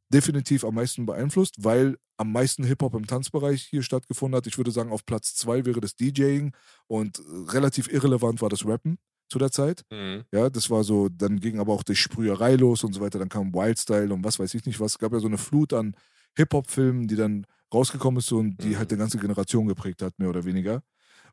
definitiv 0.09 0.63
am 0.63 0.75
meisten 0.75 1.05
beeinflusst, 1.05 1.55
weil 1.63 1.97
am 2.17 2.31
meisten 2.31 2.63
Hip-Hop 2.63 2.95
im 2.95 3.05
Tanzbereich 3.05 3.63
hier 3.63 3.83
stattgefunden 3.83 4.37
hat. 4.37 4.47
Ich 4.47 4.57
würde 4.57 4.71
sagen, 4.71 4.91
auf 4.91 5.05
Platz 5.05 5.35
zwei 5.35 5.65
wäre 5.65 5.81
das 5.81 5.95
DJing 5.95 6.55
und 6.87 7.21
relativ 7.51 7.91
irrelevant 7.91 8.41
war 8.41 8.49
das 8.49 8.65
Rappen 8.65 8.97
zu 9.29 9.39
der 9.39 9.51
Zeit. 9.51 9.83
Mhm. 9.91 10.23
Ja, 10.31 10.49
das 10.49 10.69
war 10.69 10.83
so, 10.83 11.09
dann 11.09 11.39
ging 11.39 11.59
aber 11.59 11.73
auch 11.73 11.83
die 11.83 11.95
Sprüherei 11.95 12.55
los 12.55 12.83
und 12.83 12.93
so 12.93 13.01
weiter. 13.01 13.19
Dann 13.19 13.29
kam 13.29 13.53
Wildstyle 13.53 14.13
und 14.13 14.23
was 14.23 14.39
weiß 14.39 14.53
ich 14.53 14.65
nicht 14.65 14.79
was. 14.79 14.93
Es 14.93 14.99
gab 14.99 15.13
ja 15.13 15.19
so 15.19 15.27
eine 15.27 15.37
Flut 15.37 15.73
an 15.73 15.95
Hip-Hop-Filmen, 16.37 17.07
die 17.07 17.15
dann 17.15 17.45
rausgekommen 17.73 18.19
ist 18.19 18.31
und 18.31 18.61
die 18.63 18.69
Mhm. 18.69 18.77
halt 18.77 18.91
eine 18.91 18.99
ganze 18.99 19.17
Generation 19.17 19.67
geprägt 19.67 20.01
hat, 20.01 20.17
mehr 20.19 20.29
oder 20.29 20.43
weniger. 20.45 20.81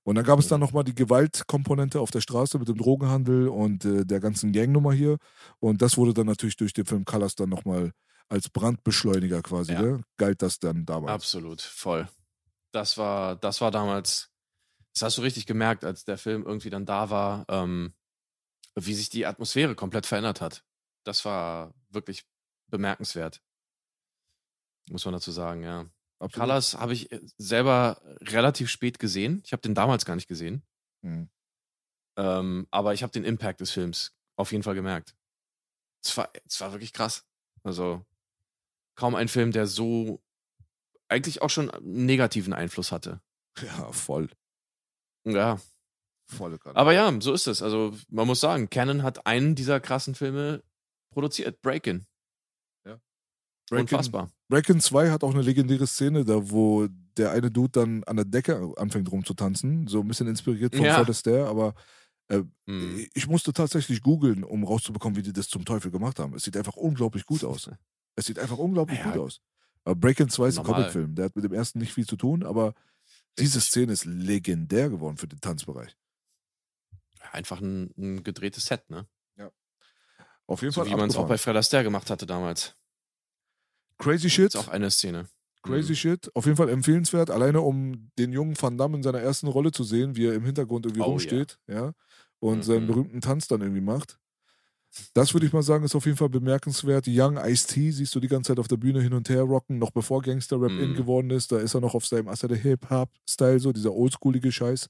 Und 0.04 0.16
dann 0.16 0.24
gab 0.24 0.38
es 0.38 0.48
dann 0.48 0.58
Mhm. 0.60 0.66
nochmal 0.66 0.84
die 0.84 0.94
Gewaltkomponente 0.94 2.00
auf 2.00 2.10
der 2.10 2.20
Straße 2.20 2.58
mit 2.58 2.68
dem 2.68 2.76
Drogenhandel 2.78 3.48
und 3.48 3.84
äh, 3.84 4.04
der 4.04 4.20
ganzen 4.20 4.52
Gangnummer 4.52 4.92
hier. 4.92 5.18
Und 5.60 5.80
das 5.82 5.96
wurde 5.96 6.14
dann 6.14 6.26
natürlich 6.26 6.56
durch 6.56 6.72
den 6.72 6.86
Film 6.86 7.04
Colors 7.04 7.34
dann 7.36 7.50
nochmal 7.50 7.92
als 8.28 8.48
Brandbeschleuniger 8.48 9.42
quasi, 9.42 9.72
Ja. 9.74 9.82
ne? 9.82 10.00
galt 10.16 10.40
das 10.42 10.58
dann 10.58 10.86
damals. 10.86 11.12
Absolut, 11.12 11.60
voll. 11.60 12.08
Das 12.72 12.96
war, 12.96 13.36
das 13.36 13.60
war 13.60 13.70
damals, 13.70 14.30
das 14.92 15.02
hast 15.02 15.18
du 15.18 15.22
richtig 15.22 15.46
gemerkt, 15.46 15.84
als 15.84 16.04
der 16.04 16.18
Film 16.18 16.44
irgendwie 16.44 16.70
dann 16.70 16.86
da 16.86 17.10
war, 17.10 17.46
ähm, 17.48 17.94
wie 18.74 18.94
sich 18.94 19.08
die 19.08 19.26
Atmosphäre 19.26 19.74
komplett 19.74 20.06
verändert 20.06 20.40
hat. 20.40 20.64
Das 21.04 21.24
war 21.24 21.74
wirklich 21.90 22.24
bemerkenswert. 22.68 23.42
Muss 24.90 25.04
man 25.04 25.14
dazu 25.14 25.30
sagen, 25.30 25.62
ja. 25.62 25.86
Absolut. 26.18 26.34
Colors 26.34 26.74
habe 26.74 26.92
ich 26.92 27.10
äh, 27.10 27.20
selber 27.36 28.00
relativ 28.20 28.70
spät 28.70 28.98
gesehen. 28.98 29.42
Ich 29.44 29.52
habe 29.52 29.62
den 29.62 29.74
damals 29.74 30.04
gar 30.04 30.14
nicht 30.14 30.28
gesehen. 30.28 30.62
Mhm. 31.02 31.28
Ähm, 32.16 32.66
aber 32.70 32.94
ich 32.94 33.02
habe 33.02 33.12
den 33.12 33.24
Impact 33.24 33.60
des 33.60 33.70
Films 33.70 34.14
auf 34.36 34.52
jeden 34.52 34.62
Fall 34.62 34.74
gemerkt. 34.74 35.16
Es 36.04 36.16
war, 36.16 36.30
es 36.46 36.60
war 36.60 36.72
wirklich 36.72 36.92
krass. 36.92 37.24
Also 37.62 38.04
kaum 38.94 39.14
ein 39.14 39.28
Film, 39.28 39.52
der 39.52 39.66
so 39.66 40.22
eigentlich 41.08 41.42
auch 41.42 41.50
schon 41.50 41.70
einen 41.70 42.06
negativen 42.06 42.52
Einfluss 42.52 42.92
hatte. 42.92 43.20
Ja, 43.60 43.92
voll. 43.92 44.30
Ja, 45.24 45.60
Volle 46.26 46.58
Kanne. 46.58 46.76
aber 46.76 46.92
ja, 46.94 47.12
so 47.20 47.32
ist 47.32 47.46
es. 47.46 47.62
Also 47.62 47.94
man 48.08 48.26
muss 48.26 48.40
sagen, 48.40 48.70
Canon 48.70 49.02
hat 49.02 49.26
einen 49.26 49.54
dieser 49.54 49.80
krassen 49.80 50.14
Filme 50.14 50.62
produziert, 51.12 51.60
Breakin. 51.62 52.06
Breakin- 53.70 53.80
Unfassbar. 53.96 54.28
Breakin 54.50 54.80
2 54.80 55.10
hat 55.10 55.24
auch 55.24 55.32
eine 55.32 55.40
legendäre 55.42 55.86
Szene, 55.86 56.24
da 56.26 56.50
wo 56.50 56.88
der 57.16 57.30
eine 57.30 57.50
Dude 57.50 57.70
dann 57.72 58.04
an 58.04 58.16
der 58.16 58.24
Decke 58.26 58.72
anfängt 58.76 59.10
rumzutanzen. 59.10 59.86
So 59.86 60.00
ein 60.00 60.08
bisschen 60.08 60.26
inspiriert 60.26 60.74
von 60.74 60.84
Ja. 60.84 61.00
Astaire, 61.00 61.46
aber 61.46 61.74
Hm. 62.66 63.06
ich 63.14 63.26
musste 63.28 63.52
tatsächlich 63.52 64.00
googeln, 64.02 64.42
um 64.44 64.64
rauszubekommen, 64.64 65.16
wie 65.16 65.22
die 65.22 65.32
das 65.32 65.48
zum 65.48 65.64
Teufel 65.64 65.90
gemacht 65.90 66.18
haben. 66.18 66.34
Es 66.34 66.42
sieht 66.44 66.56
einfach 66.56 66.76
unglaublich 66.76 67.24
gut 67.26 67.44
aus. 67.44 67.70
Es 68.16 68.26
sieht 68.26 68.38
einfach 68.38 68.58
unglaublich 68.58 68.98
Ja. 68.98 69.10
gut 69.10 69.20
aus. 69.22 69.40
Breakin 69.84 70.28
2 70.28 70.48
ist 70.48 70.58
ein 70.58 70.64
Normal. 70.64 70.82
Comicfilm. 70.82 71.14
Der 71.14 71.24
hat 71.26 71.36
mit 71.36 71.44
dem 71.46 71.52
ersten 71.54 71.78
nicht 71.78 71.94
viel 71.94 72.06
zu 72.06 72.16
tun, 72.16 72.42
aber 72.42 72.74
diese. 73.38 73.60
Szene 73.60 73.92
ist 73.92 74.04
legendär 74.04 74.90
geworden 74.90 75.16
für 75.16 75.28
den 75.28 75.40
Tanzbereich. 75.40 75.96
Einfach 77.30 77.60
ein, 77.60 77.92
ein 77.96 78.22
gedrehtes 78.22 78.66
Set, 78.66 78.88
ne? 78.90 79.06
Auf 80.46 80.60
jeden 80.60 80.72
So 80.72 80.82
Fall 80.82 80.90
wie 80.90 80.96
man 80.96 81.08
es 81.08 81.16
auch 81.16 81.28
bei 81.28 81.38
Fred 81.38 81.56
Astaire 81.56 81.84
gemacht 81.84 82.10
hatte 82.10 82.26
damals. 82.26 82.76
Crazy 83.98 84.28
Shit. 84.28 84.54
Ist 84.54 84.56
auch 84.56 84.68
eine 84.68 84.90
Szene. 84.90 85.28
Crazy 85.62 85.92
Mhm. 85.92 85.96
Shit. 85.96 86.36
Auf 86.36 86.44
jeden 86.44 86.56
Fall 86.56 86.68
empfehlenswert, 86.68 87.30
alleine 87.30 87.60
um 87.60 88.10
den 88.18 88.32
jungen 88.32 88.60
Van 88.60 88.76
Damme 88.76 88.96
in 88.96 89.02
seiner 89.02 89.20
ersten 89.20 89.46
Rolle 89.46 89.70
zu 89.70 89.84
sehen, 89.84 90.16
wie 90.16 90.26
er 90.26 90.34
im 90.34 90.44
Hintergrund 90.44 90.86
irgendwie 90.86 91.02
Oh, 91.02 91.10
rumsteht, 91.10 91.58
ja. 91.68 91.92
Und 92.40 92.58
Mhm. 92.58 92.62
seinen 92.64 92.86
berühmten 92.88 93.20
Tanz 93.20 93.46
dann 93.46 93.60
irgendwie 93.60 93.80
macht. 93.80 94.18
Das 95.14 95.32
würde 95.32 95.46
ich 95.46 95.52
mal 95.52 95.62
sagen, 95.62 95.84
ist 95.84 95.94
auf 95.94 96.04
jeden 96.06 96.18
Fall 96.18 96.28
bemerkenswert. 96.28 97.06
Young 97.08 97.36
Ice-T 97.38 97.90
siehst 97.92 98.14
du 98.14 98.20
die 98.20 98.28
ganze 98.28 98.48
Zeit 98.48 98.58
auf 98.58 98.68
der 98.68 98.76
Bühne 98.76 99.00
hin 99.00 99.14
und 99.14 99.28
her 99.28 99.42
rocken, 99.42 99.78
noch 99.78 99.90
bevor 99.90 100.20
Gangster-Rap 100.22 100.72
in 100.72 100.90
Mhm. 100.90 100.94
geworden 100.94 101.30
ist. 101.30 101.50
Da 101.52 101.58
ist 101.58 101.74
er 101.74 101.80
noch 101.80 101.94
auf 101.94 102.06
seinem 102.06 102.28
Asser 102.28 102.48
der 102.48 102.58
Hip-Hop-Style, 102.58 103.58
so 103.60 103.72
dieser 103.72 103.92
oldschoolige 103.94 104.52
Scheiß. 104.52 104.88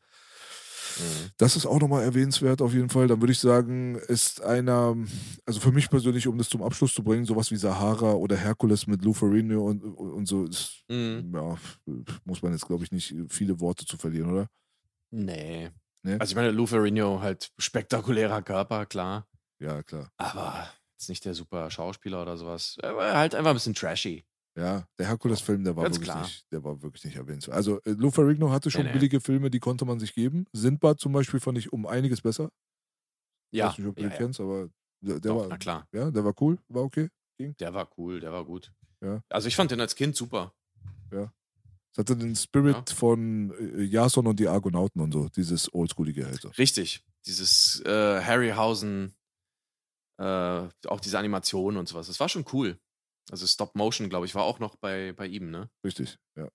Mhm. 0.98 1.30
Das 1.38 1.56
ist 1.56 1.64
auch 1.66 1.80
nochmal 1.80 2.02
erwähnenswert 2.02 2.60
auf 2.60 2.74
jeden 2.74 2.90
Fall. 2.90 3.06
Dann 3.06 3.20
würde 3.22 3.32
ich 3.32 3.38
sagen, 3.38 3.94
ist 4.08 4.42
einer, 4.42 4.96
also 5.46 5.60
für 5.60 5.72
mich 5.72 5.88
persönlich, 5.88 6.26
um 6.26 6.36
das 6.36 6.48
zum 6.48 6.62
Abschluss 6.62 6.92
zu 6.94 7.02
bringen, 7.02 7.24
sowas 7.24 7.50
wie 7.50 7.56
Sahara 7.56 8.12
oder 8.12 8.36
Hercules 8.36 8.86
mit 8.86 9.02
Lou 9.04 9.14
Ferrigno 9.14 9.64
und, 9.64 9.82
und 9.84 10.26
so, 10.26 10.44
ist, 10.44 10.82
Mhm. 10.88 11.32
ja, 11.34 11.56
muss 12.24 12.42
man 12.42 12.52
jetzt, 12.52 12.66
glaube 12.66 12.84
ich, 12.84 12.92
nicht 12.92 13.14
viele 13.28 13.60
Worte 13.60 13.86
zu 13.86 13.96
verlieren, 13.96 14.30
oder? 14.32 14.48
Nee. 15.10 15.70
Nee? 16.02 16.16
Also 16.18 16.32
ich 16.32 16.36
meine, 16.36 16.50
Lou 16.50 16.66
Ferrigno 16.66 17.20
halt 17.20 17.50
spektakulärer 17.58 18.42
Körper, 18.42 18.84
klar. 18.86 19.26
Ja, 19.62 19.82
klar. 19.82 20.10
Aber 20.16 20.68
ist 20.98 21.08
nicht 21.08 21.24
der 21.24 21.34
super 21.34 21.70
Schauspieler 21.70 22.22
oder 22.22 22.36
sowas. 22.36 22.76
Er 22.82 22.96
war 22.96 23.16
halt 23.16 23.34
einfach 23.34 23.50
ein 23.50 23.56
bisschen 23.56 23.74
trashy. 23.74 24.24
Ja, 24.56 24.86
der 24.98 25.06
Hercules-Film, 25.08 25.64
der 25.64 25.76
war 25.76 25.84
Ganz 25.84 25.96
wirklich 25.96 26.10
klar. 26.10 26.22
nicht, 26.22 26.52
der 26.52 26.62
war 26.62 26.82
wirklich 26.82 27.04
nicht 27.04 27.16
erwähnenswert. 27.16 27.56
Also 27.56 27.80
äh, 27.84 27.92
Lou 27.92 28.10
Ferrigno 28.10 28.50
hatte 28.50 28.70
schon 28.70 28.82
Nee, 28.82 28.88
nee. 28.88 28.92
billige 28.94 29.20
Filme, 29.20 29.50
die 29.50 29.60
konnte 29.60 29.84
man 29.86 29.98
sich 29.98 30.14
geben. 30.14 30.44
Sindbad 30.52 31.00
zum 31.00 31.12
Beispiel 31.12 31.40
fand 31.40 31.56
ich 31.58 31.72
um 31.72 31.86
einiges 31.86 32.20
besser. 32.20 32.50
Ich 33.50 33.58
Ja, 33.58 33.68
weiß 33.70 33.78
nicht, 33.78 33.86
ob 33.88 33.96
du 33.96 34.02
ja, 34.02 34.08
den 34.08 34.12
ja. 34.12 34.18
kennst, 34.18 34.40
aber 34.40 34.68
der, 35.00 35.20
der 35.20 35.32
Doch, 35.32 35.40
war, 35.40 35.48
na 35.48 35.56
klar. 35.58 35.88
ja, 35.92 36.10
der 36.10 36.24
war 36.24 36.34
cool, 36.42 36.58
war 36.68 36.82
okay. 36.82 37.08
Der 37.38 37.72
war 37.72 37.88
cool, 37.96 38.20
der 38.20 38.32
war 38.32 38.44
gut. 38.44 38.72
Ja. 39.00 39.22
Also 39.30 39.48
ich 39.48 39.56
fand 39.56 39.70
den 39.70 39.80
als 39.80 39.96
Kind 39.96 40.16
super. 40.16 40.52
Es 41.10 41.98
hatte 41.98 42.16
den 42.16 42.34
Spirit 42.36 42.88
von 42.90 43.50
äh, 43.58 43.82
Jason 43.82 44.26
und 44.26 44.38
die 44.40 44.48
Argonauten 44.48 45.00
und 45.02 45.12
so, 45.12 45.28
dieses 45.28 45.72
Oldschoolige 45.74 46.24
halt 46.24 46.40
so. 46.40 46.48
Richtig. 46.50 47.04
Dieses 47.26 47.80
äh, 47.84 48.22
Harryhausen, 48.22 49.14
äh, 50.22 50.68
auch 50.88 51.00
diese 51.00 51.18
Animationen 51.18 51.78
und 51.78 51.88
sowas. 51.88 52.06
Das 52.06 52.20
war 52.20 52.28
schon 52.28 52.44
cool. 52.52 52.78
Also 53.30 53.46
Stop 53.46 53.74
Motion, 53.74 54.08
glaube 54.08 54.26
ich, 54.26 54.34
war 54.34 54.44
auch 54.44 54.58
noch 54.58 54.76
bei, 54.76 55.12
bei 55.12 55.26
ihm, 55.26 55.50
ne? 55.50 55.70
Richtig, 55.84 56.18
ja. 56.36 56.48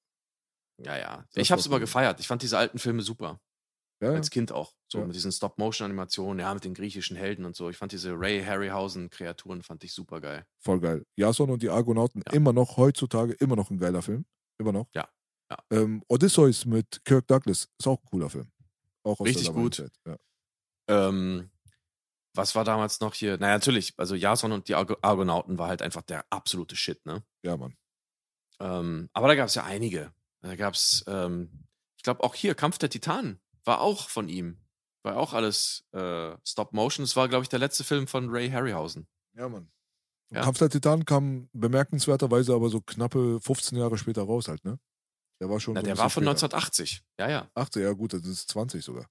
Ja, 0.83 0.97
ja. 0.97 1.25
Das 1.33 1.41
ich 1.43 1.51
hab's 1.51 1.65
war 1.65 1.71
immer 1.73 1.79
gefeiert. 1.79 2.19
Ich 2.19 2.27
fand 2.27 2.41
diese 2.43 2.57
alten 2.57 2.77
Filme 2.79 3.01
super. 3.01 3.39
Ja, 3.99 4.11
Als 4.11 4.29
Kind 4.29 4.51
auch. 4.51 4.75
So 4.91 4.99
Ja. 4.99 5.05
mit 5.05 5.15
diesen 5.15 5.31
Stop-Motion-Animationen, 5.31 6.39
ja, 6.39 6.53
mit 6.53 6.63
den 6.65 6.75
griechischen 6.75 7.17
Helden 7.17 7.45
und 7.45 7.55
so. 7.55 7.69
Ich 7.71 7.77
fand 7.77 7.91
diese 7.93 8.11
Ray 8.13 8.43
Harryhausen-Kreaturen 8.43 9.63
fand 9.63 9.83
ich 9.83 9.91
super 9.93 10.21
geil. 10.21 10.45
voll 10.59 10.79
geil. 10.79 11.03
Jason 11.15 11.49
und 11.49 11.63
die 11.63 11.69
Argonauten, 11.69 12.21
Ja. 12.27 12.33
immer 12.33 12.53
noch, 12.53 12.77
heutzutage, 12.77 13.33
immer 13.33 13.55
noch 13.55 13.71
ein 13.71 13.79
geiler 13.79 14.03
Film. 14.03 14.25
Immer 14.59 14.71
noch. 14.73 14.87
Ja, 14.93 15.09
ja. 15.49 15.57
Ähm, 15.71 16.03
Odysseus 16.09 16.65
mit 16.65 17.03
Kirk 17.05 17.25
Douglas 17.27 17.67
ist 17.79 17.87
auch 17.87 17.99
ein 17.99 18.05
cooler 18.05 18.29
Film. 18.29 18.51
Auch 19.03 19.19
aus 19.19 19.25
Richtig 19.27 19.45
der 19.47 19.53
gut. 19.55 19.75
Zeit. 19.75 19.91
Ähm, 20.89 21.49
was 22.37 22.55
war 22.55 22.63
damals 22.63 22.99
noch 22.99 23.13
hier? 23.13 23.37
Naja, 23.37 23.53
natürlich, 23.55 23.93
also 23.97 24.15
Jason 24.15 24.51
und 24.51 24.67
die 24.67 24.75
Argo 24.75 24.95
Argonauten 25.01 25.57
war 25.57 25.67
halt 25.67 25.81
einfach 25.81 26.03
der 26.03 26.25
absolute 26.29 26.75
Shit, 26.75 27.05
ne? 27.05 27.23
Ja. 27.43 27.57
Mann. 27.57 27.75
Ähm, 28.59 29.09
aber 29.13 29.27
da 29.27 29.35
gab 29.35 29.47
es 29.47 29.55
ja 29.55 29.63
einige. 29.63 30.13
Da 30.41 30.55
gab 30.55 30.73
es, 30.73 31.03
ähm, 31.07 31.65
ich 31.97 32.03
glaube 32.03 32.23
auch 32.23 32.35
hier, 32.35 32.55
Kampf 32.55 32.77
der 32.77 32.89
Titanen 32.89 33.39
war 33.63 33.81
auch 33.81 34.09
von 34.09 34.29
ihm. 34.29 34.59
War 35.03 35.17
auch 35.17 35.33
alles 35.33 35.85
äh, 35.91 36.35
Stop 36.45 36.73
Motion. 36.73 37.03
Es 37.03 37.15
war, 37.15 37.27
glaube 37.27 37.43
ich, 37.43 37.49
der 37.49 37.59
letzte 37.59 37.83
Film 37.83 38.07
von 38.07 38.29
Ray 38.29 38.49
Harryhausen. 38.49 39.07
Ja, 39.35 39.47
Mann. 39.49 39.71
Ja. 40.31 40.41
Kampf 40.41 40.59
der 40.59 40.69
Titanen 40.69 41.05
kam 41.05 41.49
bemerkenswerterweise 41.53 42.53
aber 42.53 42.69
so 42.69 42.81
knappe 42.81 43.39
15 43.41 43.77
Jahre 43.77 43.97
später 43.97 44.23
raus 44.23 44.47
halt, 44.47 44.65
ne? 44.65 44.79
Der 45.39 45.49
war 45.49 45.59
schon 45.59 45.75
Na, 45.75 45.81
so 45.81 45.85
der 45.85 45.97
war 45.97 46.09
von 46.09 46.23
später. 46.23 46.31
1980. 46.31 47.03
Ja, 47.19 47.29
ja. 47.29 47.51
80, 47.53 47.83
ja 47.83 47.93
gut, 47.93 48.13
das 48.13 48.25
ist 48.25 48.49
20 48.49 48.83
sogar. 48.83 49.07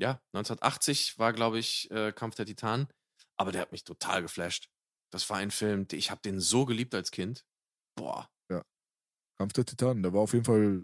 Ja, 0.00 0.20
1980 0.32 1.18
war, 1.18 1.32
glaube 1.32 1.58
ich, 1.58 1.90
äh, 1.90 2.12
Kampf 2.12 2.34
der 2.34 2.46
Titanen. 2.46 2.88
Aber 3.36 3.52
der 3.52 3.62
hat 3.62 3.72
mich 3.72 3.84
total 3.84 4.22
geflasht. 4.22 4.70
Das 5.12 5.28
war 5.30 5.38
ein 5.38 5.50
Film, 5.50 5.86
ich 5.92 6.10
habe 6.10 6.20
den 6.22 6.40
so 6.40 6.64
geliebt 6.64 6.94
als 6.94 7.10
Kind. 7.10 7.44
Boah. 7.96 8.30
Kampf 9.40 9.54
der 9.54 9.64
Titanen, 9.64 10.02
der 10.02 10.12
war 10.12 10.20
auf 10.20 10.34
jeden 10.34 10.44
Fall, 10.44 10.82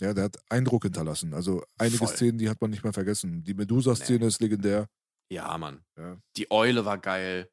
ja, 0.00 0.14
der 0.14 0.24
hat 0.24 0.38
Eindruck 0.48 0.84
hinterlassen. 0.84 1.34
Also 1.34 1.64
einige 1.76 1.98
Voll. 1.98 2.08
Szenen, 2.14 2.38
die 2.38 2.48
hat 2.48 2.60
man 2.60 2.70
nicht 2.70 2.84
mehr 2.84 2.92
vergessen. 2.92 3.42
Die 3.42 3.54
Medusa-Szene 3.54 4.26
ist 4.26 4.40
legendär. 4.40 4.86
Ja, 5.28 5.58
Mann. 5.58 5.84
Ja. 5.98 6.16
Die 6.36 6.48
Eule 6.52 6.84
war 6.84 6.98
geil. 6.98 7.50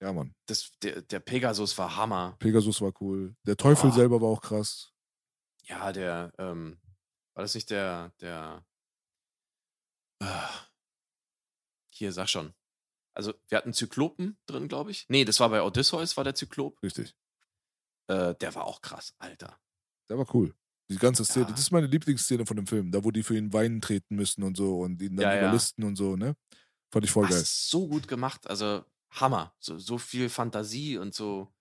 ja, 0.00 0.12
Mann. 0.12 0.34
Das, 0.46 0.72
der, 0.82 1.02
der 1.02 1.20
Pegasus 1.20 1.78
war 1.78 1.94
Hammer. 1.94 2.34
Pegasus 2.40 2.80
war 2.80 2.92
cool. 3.00 3.36
Der 3.46 3.56
Teufel 3.56 3.90
Boah. 3.90 3.96
selber 3.96 4.20
war 4.20 4.28
auch 4.30 4.42
krass. 4.42 4.92
Ja, 5.62 5.92
der, 5.92 6.32
ähm, 6.38 6.80
war 7.34 7.44
das 7.44 7.54
nicht 7.54 7.70
der, 7.70 8.12
der, 8.20 8.64
hier, 11.90 12.12
sag 12.12 12.28
schon. 12.28 12.54
Also, 13.14 13.32
wir 13.48 13.58
hatten 13.58 13.72
Zyklopen 13.72 14.36
drin, 14.46 14.66
glaube 14.68 14.90
ich. 14.90 15.06
Nee, 15.08 15.24
das 15.24 15.38
war 15.40 15.48
bei 15.50 15.62
Odysseus, 15.62 16.16
war 16.16 16.24
der 16.24 16.34
Zyklop. 16.34 16.82
Richtig. 16.82 17.14
Äh, 18.08 18.34
der 18.34 18.54
war 18.54 18.64
auch 18.64 18.80
krass, 18.82 19.14
Alter. 19.18 19.58
Der 20.08 20.18
war 20.18 20.26
cool. 20.34 20.54
Die 20.90 20.96
ganze 20.98 21.24
Szene, 21.24 21.46
Ja. 21.46 21.50
das 21.52 21.60
ist 21.60 21.70
meine 21.70 21.86
Lieblingsszene 21.86 22.44
von 22.44 22.56
dem 22.56 22.66
Film, 22.66 22.90
da 22.90 23.04
wo 23.04 23.10
die 23.10 23.22
für 23.22 23.36
ihn 23.36 23.52
weinen 23.52 23.80
treten 23.80 24.16
müssen 24.16 24.42
und 24.42 24.56
so 24.56 24.80
und 24.80 25.00
ihn 25.00 25.16
dann 25.16 25.22
Ja, 25.24 25.34
ja. 25.34 25.40
überlisten 25.42 25.84
und 25.84 25.96
so, 25.96 26.16
ne? 26.16 26.36
Fand 26.92 27.04
ich 27.04 27.10
voll 27.10 27.26
geil. 27.28 27.40
ist 27.40 27.70
so 27.70 27.88
gut 27.88 28.06
gemacht. 28.08 28.46
Also 28.48 28.84
Hammer. 29.10 29.54
So, 29.60 29.78
so 29.78 29.96
viel 29.96 30.28
Fantasie 30.28 30.98
und 30.98 31.14
so 31.14 31.52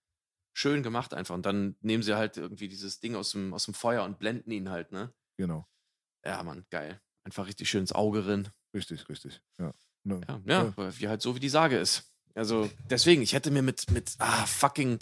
schön 0.54 0.84
gemacht 0.84 1.14
einfach. 1.14 1.34
Und 1.36 1.46
dann 1.46 1.78
nehmen 1.82 2.04
sie 2.04 2.16
halt 2.18 2.36
irgendwie 2.38 2.68
dieses 2.68 3.00
Ding 3.00 3.16
aus 3.16 3.32
dem, 3.32 3.54
aus 3.54 3.66
dem 3.66 3.74
Feuer 3.74 4.04
und 4.04 4.20
blenden 4.20 4.52
ihn 4.52 4.70
halt, 4.70 4.92
ne? 4.92 5.14
Genau. 5.38 5.68
Ja, 6.26 6.42
Mann, 6.44 6.66
geil. 6.70 7.02
Einfach 7.24 7.48
richtig 7.48 7.70
schön 7.70 7.82
ins 7.82 7.94
Auge 7.94 8.26
rin. 8.28 8.50
Richtig, 8.74 9.08
richtig. 9.10 9.42
Ja. 9.60 9.74
Ne. 10.04 10.22
Ja, 10.28 10.42
ja, 10.46 10.60
aber 10.62 10.98
wie 11.00 11.08
halt 11.08 11.22
so, 11.22 11.36
wie 11.36 11.40
die 11.40 11.50
Sage 11.50 11.78
ist. 11.78 12.12
Also, 12.36 12.70
deswegen, 12.90 13.22
ich 13.22 13.34
hätte 13.34 13.52
mir 13.52 13.62
mit, 13.62 13.90
mit, 13.92 14.16
ah, 14.20 14.46
fucking 14.46 15.00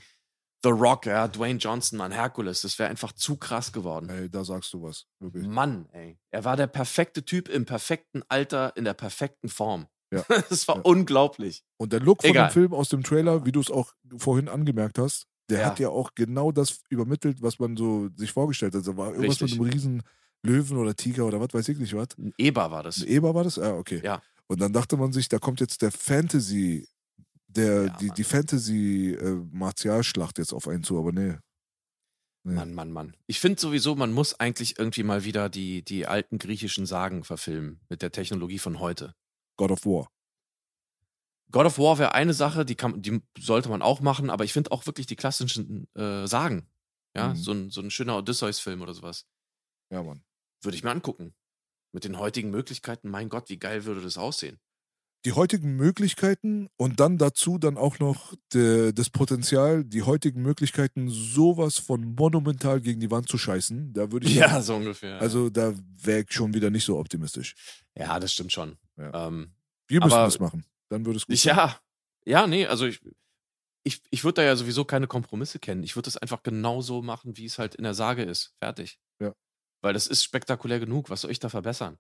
The 0.64 0.70
Rock, 0.70 1.08
ja, 1.08 1.28
Dwayne 1.28 1.58
Johnson, 1.58 1.98
Mann, 1.98 2.12
Herkules, 2.12 2.62
das 2.62 2.78
wäre 2.78 2.90
einfach 2.90 3.14
zu 3.14 3.38
krass 3.38 3.72
geworden. 3.72 4.10
Ey, 4.10 4.30
da 4.30 4.44
sagst 4.44 4.72
du 4.74 4.84
was. 4.84 5.08
Wirklich. 5.20 5.48
Mann, 5.48 5.88
ey. 5.94 6.20
Er 6.30 6.44
war 6.46 6.56
der 6.56 6.68
perfekte 6.68 7.26
Typ 7.26 7.48
im 7.50 7.66
perfekten 7.66 8.22
Alter, 8.30 8.76
in 8.78 8.84
der 8.84 8.94
perfekten 8.94 9.50
Form. 9.50 9.88
Ja. 10.14 10.24
Das 10.50 10.68
war 10.68 10.76
Ja. 10.76 10.82
unglaublich. 10.84 11.64
Und 11.78 11.94
der 11.94 12.02
Look 12.02 12.22
von 12.22 12.30
Egal. 12.30 12.50
dem 12.50 12.54
Film 12.54 12.74
aus 12.76 12.90
dem 12.90 13.02
Trailer, 13.02 13.46
wie 13.46 13.52
du 13.52 13.60
es 13.62 13.72
auch 13.72 13.94
vorhin 14.18 14.50
angemerkt 14.50 15.00
hast, 15.00 15.26
der 15.50 15.62
Ja. 15.62 15.66
hat 15.68 15.80
ja 15.80 15.90
auch 15.90 16.12
genau 16.14 16.52
das 16.52 16.82
übermittelt, 16.90 17.42
was 17.42 17.58
man 17.58 17.76
so 17.76 18.10
sich 18.16 18.32
vorgestellt 18.32 18.76
hat. 18.76 18.86
Da 18.86 18.96
war 18.98 19.14
irgendwas 19.16 19.42
Richtig. 19.42 19.54
mit 19.58 19.62
einem 19.62 19.74
riesen 19.74 20.04
Löwen 20.44 20.78
oder 20.78 20.96
Tiger 20.96 21.26
oder 21.26 21.40
was 21.40 21.54
weiß 21.54 21.70
ich 21.70 21.78
nicht 21.78 21.96
was. 21.96 22.08
Ein 22.18 22.34
Eber 22.38 22.72
war 22.72 22.84
das. 22.84 23.02
Ein 23.02 23.08
Eber 23.08 23.34
war 23.36 23.44
das? 23.44 23.60
Ah, 23.60 23.76
okay. 23.78 24.02
Ja. 24.04 24.22
Und 24.48 24.60
dann 24.62 24.74
dachte 24.74 24.98
man 24.98 25.14
sich, 25.14 25.30
da 25.30 25.40
kommt 25.40 25.60
jetzt 25.62 25.82
der 25.82 25.92
Fantasy, 25.92 26.88
der, 27.48 27.86
Ja, 27.86 27.98
die, 27.98 28.06
Mann. 28.08 28.16
die 28.16 28.24
Fantasy-Martialschlacht 28.24 30.38
jetzt 30.38 30.54
auf 30.54 30.68
einen 30.68 30.84
zu, 30.84 30.98
aber 30.98 31.12
nee. 31.12 31.36
nee. 32.44 32.54
Mann, 32.54 32.74
Mann, 32.74 32.92
Mann. 32.92 33.16
Ich 33.28 33.40
finde 33.40 33.60
sowieso, 33.62 33.96
man 33.96 34.12
muss 34.14 34.40
eigentlich 34.40 34.78
irgendwie 34.80 35.04
mal 35.04 35.24
wieder 35.24 35.50
die, 35.50 35.84
die 35.84 36.08
alten 36.08 36.38
griechischen 36.38 36.86
Sagen 36.86 37.24
verfilmen 37.24 37.80
mit 37.90 38.02
der 38.02 38.12
Technologie 38.12 38.60
von 38.60 38.80
heute. 38.80 39.14
God 39.58 39.72
of 39.72 39.86
War. 39.86 40.08
God 41.52 41.66
of 41.66 41.78
War 41.78 41.98
wäre 42.00 42.14
eine 42.14 42.34
Sache, 42.34 42.66
die, 42.66 42.76
kann, 42.76 43.02
die 43.02 43.22
sollte 43.38 43.70
man 43.70 43.82
auch 43.82 44.00
machen, 44.00 44.30
aber 44.30 44.46
ich 44.46 44.54
finde 44.54 44.72
auch 44.72 44.86
wirklich 44.86 45.06
die 45.06 45.18
klassischen 45.18 45.88
äh, 45.96 46.26
Sagen. 46.28 46.68
Ja, 47.16 47.30
Mhm. 47.30 47.36
so, 47.36 47.52
ein, 47.52 47.70
so 47.70 47.82
ein 47.82 47.92
schöner 47.92 48.18
Odysseus-Film 48.18 48.82
oder 48.82 48.94
sowas. 48.94 49.26
Ja, 49.92 50.02
Mann. 50.02 50.24
Würde 50.62 50.76
ich 50.78 50.84
mir 50.84 50.92
angucken. 50.92 51.34
Mit 51.94 52.04
den 52.06 52.18
heutigen 52.20 52.52
Möglichkeiten, 52.52 53.10
mein 53.10 53.28
Gott, 53.30 53.50
wie 53.50 53.58
geil 53.60 53.84
würde 53.86 54.02
das 54.02 54.18
aussehen? 54.18 54.60
Die 55.26 55.34
heutigen 55.34 55.76
Möglichkeiten 55.76 56.68
und 56.78 57.00
dann 57.00 57.18
dazu 57.20 57.60
dann 57.60 57.78
auch 57.78 58.00
noch 58.00 58.34
de, 58.54 58.92
das 58.92 59.10
Potenzial, 59.12 59.84
die 59.84 60.02
heutigen 60.02 60.42
Möglichkeiten, 60.42 61.10
sowas 61.10 61.78
von 61.78 62.16
monumental 62.16 62.82
gegen 62.82 63.00
die 63.02 63.12
Wand 63.12 63.28
zu 63.30 63.38
scheißen, 63.38 63.94
da 63.94 64.12
würde 64.12 64.26
ich 64.28 64.36
sagen, 64.40 64.64
so 64.64 64.76
ungefähr. 64.78 65.20
also 65.22 65.50
da 65.52 65.76
wäre 66.02 66.22
ich 66.22 66.32
schon 66.32 66.54
wieder 66.56 66.72
nicht 66.72 66.86
so 66.86 66.98
optimistisch. 66.98 67.54
ja, 67.96 68.20
das 68.20 68.34
stimmt 68.34 68.52
schon. 68.52 68.78
Ja. 68.98 69.28
Ähm, 69.28 69.52
Wir 69.88 70.00
müssen 70.00 70.14
Aber- 70.14 70.24
das 70.26 70.40
machen. 70.40 70.66
Dann 70.90 71.06
würde 71.06 71.18
es 71.18 71.28
gut 71.28 71.38
sein. 71.38 71.56
ja, 71.56 71.80
ja, 72.26 72.48
nee, 72.48 72.66
also 72.66 72.86
ich, 72.88 73.00
ich, 73.84 74.02
ich 74.10 74.24
würde 74.24 74.36
da 74.36 74.44
ja 74.44 74.56
sowieso 74.56 74.86
keine 74.86 75.06
Kompromisse 75.08 75.60
kennen. 75.60 75.84
Ich 75.84 75.96
würde 75.96 76.06
das 76.08 76.18
einfach 76.18 76.42
genauso 76.44 77.02
machen, 77.04 77.38
wie 77.38 77.46
es 77.46 77.60
halt 77.60 77.76
in 77.76 77.84
der 77.84 77.94
Sage 77.94 78.24
ist. 78.24 78.54
Fertig. 78.60 79.00
Ja. 79.20 79.34
Weil 79.82 79.94
das 79.94 80.08
ist 80.08 80.24
spektakulär 80.24 80.80
genug. 80.80 81.10
Was 81.10 81.22
soll 81.22 81.32
ich 81.32 81.40
da 81.40 81.50
verbessern? 81.50 81.98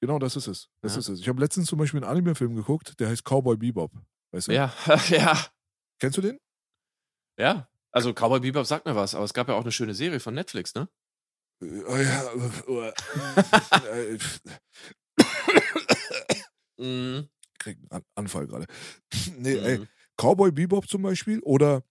Genau, 0.00 0.18
das 0.18 0.36
ist 0.36 0.46
es. 0.48 0.68
Das 0.82 0.94
Ja. 0.94 0.98
ist 1.00 1.08
es. 1.08 1.20
Ich 1.20 1.28
habe 1.28 1.40
letztens 1.40 1.68
zum 1.68 1.78
Beispiel 1.78 2.02
einen 2.02 2.10
Anime-Film 2.10 2.54
geguckt, 2.56 2.98
der 3.00 3.08
heißt 3.08 3.24
Cowboy 3.24 3.56
Bebop. 3.56 3.92
Weißt 4.32 4.48
du? 4.48 4.52
Ja, 4.54 4.72
ja, 5.10 5.38
Kennst 5.98 6.16
du 6.18 6.22
den? 6.22 6.38
ja. 7.38 7.68
Also 7.92 8.12
Cowboy 8.12 8.40
Bebop 8.40 8.66
sagt 8.66 8.86
mir 8.86 8.96
was, 8.96 9.14
aber 9.14 9.24
es 9.24 9.32
gab 9.32 9.46
ja 9.48 9.54
auch 9.54 9.62
eine 9.62 9.70
schöne 9.70 9.94
Serie 9.94 10.18
von 10.18 10.34
Netflix, 10.34 10.74
ne? 10.74 10.88
Äh, 11.62 11.82
Oh 11.86 11.96
ja. 11.96 12.92
äh, 13.92 14.18
Mhm. 16.78 17.28
ich 17.52 17.58
krieg 17.58 17.78
einen 17.78 17.90
An- 17.90 18.04
Anfall 18.16 18.46
gerade. 18.46 18.66
nee, 19.38 19.54
ey, 19.56 19.78
Mhm. 19.78 19.88
Cowboy 20.16 20.50
Bebop 20.52 20.88
zum 20.88 21.02
Beispiel 21.02 21.40
oder 21.40 21.82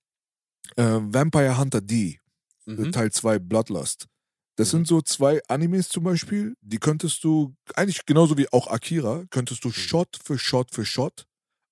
äh, 0.75 0.83
Vampire 0.83 1.58
Hunter 1.58 1.82
D, 1.82 2.19
Mhm. 2.66 2.92
Teil 2.92 3.11
2 3.11 3.40
Bloodlust. 3.40 4.08
Das 4.57 4.69
Mhm. 4.69 4.77
sind 4.77 4.88
so 4.88 5.01
zwei 5.01 5.41
Animes 5.48 5.90
zum 5.90 6.03
Beispiel, 6.03 6.56
die 6.61 6.80
könntest 6.80 7.23
du, 7.23 7.56
eigentlich 7.75 8.06
genauso 8.06 8.38
wie 8.38 8.48
auch 8.51 8.67
Akira, 8.67 9.25
könntest 9.32 9.64
du 9.64 9.69
Mhm. 9.69 9.73
Shot 9.73 10.19
für 10.23 10.38
Shot 10.38 10.73
für 10.73 10.85
Shot 10.85 11.25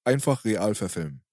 einfach 0.05 0.45
real 0.45 0.75
verfilmen. 0.75 1.23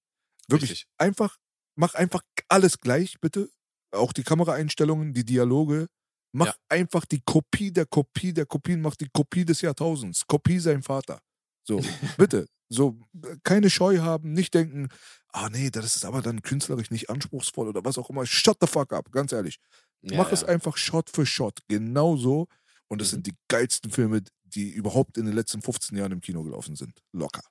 Wirklich 0.49 0.71
Richtig. 0.71 0.87
einfach, 0.97 1.37
mach 1.75 1.95
einfach 1.95 2.21
alles 2.49 2.79
gleich, 2.79 3.19
bitte. 3.21 3.49
Auch 3.91 4.13
die 4.13 4.23
Kameraeinstellungen, 4.23 5.13
die 5.13 5.25
Dialoge. 5.25 5.87
Mach 6.33 6.47
Ja. 6.47 6.55
einfach 6.69 7.05
die 7.05 7.21
Kopie 7.25 7.71
der 7.71 7.85
Kopie 7.87 8.33
der 8.33 8.45
Kopien, 8.45 8.81
mach 8.81 8.95
die 8.95 9.09
Kopie 9.13 9.45
des 9.45 9.61
Jahrtausends. 9.61 10.27
Kopie 10.27 10.59
sein 10.59 10.83
Vater. 10.83 11.19
So, 11.67 11.81
bitte. 12.17 12.47
So, 12.69 12.99
keine 13.43 13.69
Scheu 13.71 13.99
haben, 13.99 14.33
nicht 14.33 14.53
denken, 14.53 14.89
ah 15.33 15.49
nee, 15.49 15.71
das 15.71 15.95
ist 15.95 16.05
aber 16.05 16.21
dann 16.21 16.43
künstlerisch 16.43 16.91
nicht 16.91 17.09
anspruchsvoll 17.09 17.67
oder 17.67 17.83
was 17.85 17.97
auch 17.97 18.09
immer. 18.11 18.25
Shut 18.27 18.57
the 18.61 18.67
fuck 18.67 18.93
up, 18.93 19.11
ganz 19.11 19.31
ehrlich. 19.31 19.59
Ja, 20.01 20.17
Mach 20.17 20.27
ja. 20.27 20.33
es 20.33 20.43
einfach 20.43 20.77
Shot 20.77 21.09
für 21.09 21.25
Shot, 21.25 21.59
genauso. 21.67 22.47
Und 22.87 23.01
das 23.01 23.09
Mhm. 23.09 23.17
sind 23.17 23.27
die 23.27 23.35
geilsten 23.49 23.91
Filme, 23.91 24.23
die 24.43 24.71
überhaupt 24.71 25.17
in 25.17 25.25
den 25.25 25.35
letzten 25.35 25.61
15 25.61 25.97
Jahren 25.97 26.11
im 26.11 26.21
Kino 26.21 26.43
gelaufen 26.43 26.75
sind. 26.75 27.01
Locker. 27.11 27.43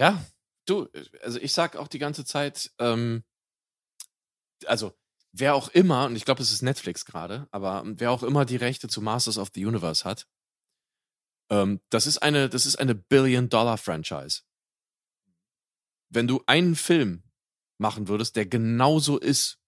Ja, 0.00 0.24
du, 0.66 0.88
also 1.22 1.38
ich 1.38 1.52
sag 1.52 1.76
auch 1.76 1.86
die 1.88 1.98
ganze 2.00 2.24
Zeit, 2.24 2.72
ähm, 2.78 3.22
also 4.66 4.92
wer 5.32 5.54
auch 5.54 5.68
immer, 5.68 6.06
und 6.06 6.16
ich 6.16 6.24
glaube, 6.24 6.42
es 6.42 6.52
ist 6.52 6.62
Netflix 6.62 7.04
gerade, 7.04 7.46
aber 7.52 7.82
wer 7.86 8.10
auch 8.10 8.22
immer 8.22 8.44
die 8.44 8.56
Rechte 8.56 8.88
zu 8.88 9.00
Masters 9.00 9.38
of 9.38 9.50
the 9.54 9.64
Universe 9.64 10.04
hat, 10.04 10.26
ähm, 11.50 11.80
das 11.90 12.06
ist 12.06 12.18
eine, 12.18 12.48
das 12.48 12.66
ist 12.66 12.76
eine 12.76 12.94
Billion-Dollar-Franchise. 12.94 14.42
Wenn 16.10 16.26
du 16.26 16.42
einen 16.46 16.74
Film 16.76 17.22
machen 17.78 18.08
würdest, 18.08 18.36
der 18.36 18.46
genauso 18.46 19.18
ist, 19.18 19.58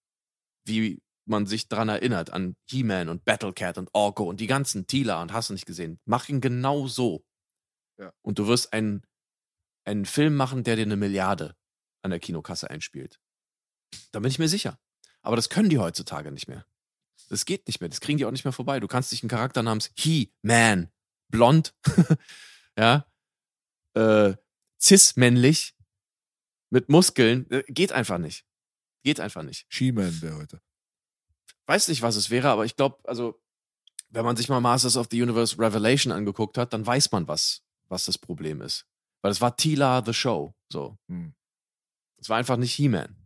wie 0.66 1.02
man 1.26 1.46
sich 1.46 1.68
dran 1.68 1.88
erinnert, 1.88 2.30
an 2.30 2.56
He-Man 2.68 3.08
und 3.08 3.24
Battlecat 3.24 3.78
und 3.78 3.90
Orko 3.92 4.24
und 4.24 4.40
die 4.40 4.46
ganzen 4.46 4.86
Tila 4.86 5.22
und 5.22 5.32
hast 5.32 5.50
du 5.50 5.54
nicht 5.54 5.66
gesehen, 5.66 5.98
mach 6.04 6.28
ihn 6.28 6.40
genau 6.40 6.86
so. 6.86 7.24
Ja. 7.98 8.12
Und 8.22 8.38
du 8.38 8.46
wirst 8.46 8.72
einen, 8.72 9.02
einen 9.84 10.04
Film 10.04 10.34
machen, 10.34 10.64
der 10.64 10.76
dir 10.76 10.82
eine 10.82 10.96
Milliarde 10.96 11.56
an 12.02 12.10
der 12.10 12.20
Kinokasse 12.20 12.68
einspielt. 12.70 13.20
Da 14.12 14.20
bin 14.20 14.30
ich 14.30 14.38
mir 14.38 14.48
sicher. 14.48 14.78
Aber 15.22 15.36
das 15.36 15.48
können 15.48 15.70
die 15.70 15.78
heutzutage 15.78 16.30
nicht 16.30 16.48
mehr. 16.48 16.66
Das 17.30 17.46
geht 17.46 17.66
nicht 17.66 17.80
mehr. 17.80 17.88
Das 17.88 18.00
kriegen 18.00 18.18
die 18.18 18.26
auch 18.26 18.30
nicht 18.30 18.44
mehr 18.44 18.52
vorbei. 18.52 18.80
Du 18.80 18.88
kannst 18.88 19.10
dich 19.12 19.22
einen 19.22 19.30
Charakter 19.30 19.62
namens 19.62 19.90
He-Man, 19.96 20.90
blond, 21.30 21.74
ja, 22.78 23.06
äh, 23.94 24.34
cis-männlich, 24.80 25.74
mit 26.70 26.88
Muskeln, 26.88 27.50
äh, 27.50 27.62
geht 27.68 27.92
einfach 27.92 28.18
nicht. 28.18 28.44
Geht 29.02 29.20
einfach 29.20 29.42
nicht. 29.42 29.66
She-Man 29.68 30.20
wäre 30.20 30.36
heute. 30.36 30.60
Weiß 31.66 31.88
nicht, 31.88 32.02
was 32.02 32.16
es 32.16 32.30
wäre, 32.30 32.48
aber 32.48 32.64
ich 32.64 32.76
glaube, 32.76 32.98
also, 33.04 33.40
wenn 34.10 34.24
man 34.24 34.36
sich 34.36 34.48
mal 34.48 34.60
Masters 34.60 34.96
of 34.96 35.08
the 35.10 35.22
Universe 35.22 35.58
Revelation 35.58 36.12
angeguckt 36.12 36.58
hat, 36.58 36.72
dann 36.72 36.86
weiß 36.86 37.10
man, 37.12 37.26
was, 37.26 37.62
was 37.88 38.04
das 38.04 38.18
Problem 38.18 38.60
ist. 38.60 38.86
Weil 39.22 39.32
es 39.32 39.40
war 39.40 39.56
Tila 39.56 40.02
the 40.04 40.12
Show, 40.12 40.54
so. 40.70 40.98
Hm. 41.08 41.34
Es 42.18 42.28
war 42.28 42.36
einfach 42.38 42.56
nicht 42.56 42.74
He-Man. 42.74 43.16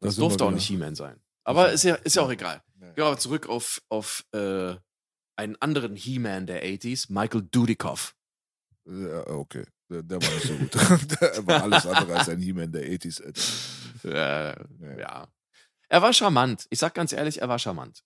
Da 0.00 0.08
Das 0.08 0.16
durfte 0.16 0.44
auch 0.44 0.48
wieder. 0.48 0.56
nicht 0.56 0.66
He-Man 0.66 0.94
sein. 0.94 1.20
Aber 1.44 1.70
ist 1.72 1.84
ja, 1.84 1.94
ist 1.96 2.16
ja 2.16 2.22
auch 2.22 2.30
egal. 2.30 2.62
Ja. 2.80 2.86
Gehen 2.88 2.96
wir 2.96 3.06
aber 3.06 3.18
zurück 3.18 3.48
auf, 3.48 3.82
auf 3.88 4.24
äh, 4.32 4.74
einen 5.36 5.56
anderen 5.60 5.94
He-Man 5.94 6.46
der 6.46 6.64
80s, 6.64 7.12
Michael 7.12 7.42
Dudikoff. 7.50 8.16
Ja, 8.86 9.26
okay. 9.28 9.64
Der, 9.88 10.02
der 10.02 10.20
war 10.20 10.30
nicht 10.30 10.46
so 10.46 10.54
gut. 10.54 10.74
der 11.20 11.46
war 11.46 11.62
alles 11.62 11.86
andere 11.86 12.18
als 12.18 12.28
ein 12.28 12.40
He-Man 12.40 12.72
der 12.72 12.84
80s. 12.84 13.22
Alter. 14.02 14.56
Äh, 14.94 14.98
ja. 15.00 15.28
Er 15.88 16.02
war 16.02 16.12
charmant. 16.12 16.66
Ich 16.70 16.78
sag 16.78 16.94
ganz 16.94 17.12
ehrlich, 17.12 17.40
er 17.40 17.48
war 17.48 17.58
charmant. 17.58 18.02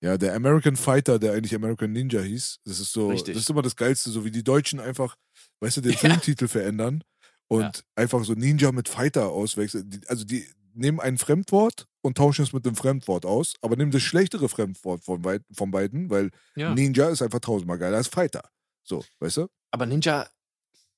Ja, 0.00 0.18
der 0.18 0.34
American 0.34 0.76
Fighter, 0.76 1.18
der 1.18 1.32
eigentlich 1.32 1.54
American 1.54 1.92
Ninja 1.92 2.20
hieß, 2.20 2.60
das 2.64 2.78
ist 2.80 2.92
so, 2.92 3.08
Richtig. 3.08 3.34
das 3.34 3.44
ist 3.44 3.50
immer 3.50 3.62
das 3.62 3.76
Geilste, 3.76 4.10
so 4.10 4.24
wie 4.24 4.30
die 4.30 4.44
Deutschen 4.44 4.78
einfach, 4.80 5.16
weißt 5.60 5.78
du, 5.78 5.80
den 5.80 5.92
Ja. 5.92 5.98
Filmtitel 5.98 6.46
verändern 6.48 7.02
und 7.48 7.62
Ja. 7.62 7.72
einfach 7.96 8.22
so 8.24 8.34
Ninja 8.34 8.70
mit 8.72 8.88
Fighter 8.88 9.28
auswechseln. 9.30 10.02
Also 10.08 10.24
die 10.24 10.46
nehmen 10.74 11.00
ein 11.00 11.16
Fremdwort 11.16 11.86
und 12.02 12.18
tauschen 12.18 12.42
es 12.42 12.52
mit 12.52 12.66
dem 12.66 12.74
Fremdwort 12.74 13.24
aus, 13.24 13.54
aber 13.62 13.76
nehmen 13.76 13.92
das 13.92 14.02
schlechtere 14.02 14.48
Fremdwort 14.48 15.04
von, 15.04 15.22
von 15.52 15.70
beiden, 15.70 16.10
weil 16.10 16.30
Ja. 16.56 16.74
Ninja 16.74 17.08
ist 17.08 17.22
einfach 17.22 17.40
tausendmal 17.40 17.78
geiler 17.78 17.96
als 17.96 18.08
Fighter. 18.08 18.42
So, 18.82 19.02
weißt 19.20 19.38
du? 19.38 19.46
Aber 19.70 19.86
Ninja 19.86 20.28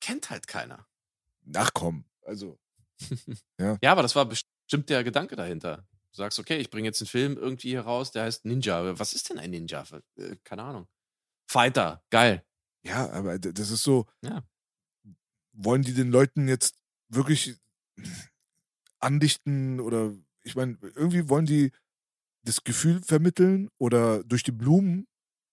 kennt 0.01 0.31
halt 0.31 0.49
keiner. 0.49 0.87
Ach 1.55 1.71
komm, 1.75 2.05
also. 2.23 2.59
Ja, 3.61 3.93
aber 3.93 4.03
das 4.03 4.17
war 4.17 4.29
bestimmt 4.67 4.91
der 4.91 5.05
Gedanke 5.05 5.37
dahinter. 5.37 5.87
Du 6.13 6.19
sagst, 6.19 6.39
okay, 6.39 6.59
ich 6.59 6.71
bringe 6.71 6.87
jetzt 6.87 7.01
einen 7.01 7.09
Film 7.09 7.37
irgendwie 7.37 7.71
hier 7.71 7.83
raus, 7.83 8.11
der 8.11 8.25
heißt 8.25 8.45
Ninja. 8.45 8.99
Was 8.99 9.13
ist 9.13 9.31
denn 9.31 9.39
ein 9.39 9.51
Ninja? 9.51 9.85
Äh, 10.17 10.37
Keine 10.45 10.63
Ahnung. 10.63 10.89
Fighter, 11.49 12.03
geil. 12.11 12.45
Ja, 12.83 13.11
aber 13.11 13.39
das 13.39 13.71
ist 13.71 13.83
so. 13.83 14.07
Ja. 14.23 14.43
Wollen 15.53 15.83
die 15.83 15.95
den 15.95 16.11
Leuten 16.11 16.49
jetzt 16.49 16.77
wirklich 17.09 17.57
andichten 18.99 19.81
oder 19.81 20.13
ich 20.43 20.55
meine, 20.55 20.79
irgendwie 20.95 21.29
wollen 21.29 21.47
die 21.47 21.73
das 22.43 22.63
Gefühl 22.65 23.03
vermitteln 23.03 23.69
oder 23.79 24.23
durch 24.25 24.43
die 24.43 24.53
Blumen 24.53 25.07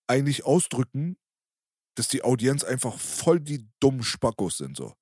eigentlich 0.07 0.45
ausdrücken, 0.45 1.17
dass 1.95 2.07
die 2.07 2.23
Audienz 2.23 2.63
einfach 2.63 2.99
voll 2.99 3.39
die 3.39 3.67
dummen 3.79 4.03
Spackos 4.03 4.57
sind, 4.57 4.77
so. 4.77 4.95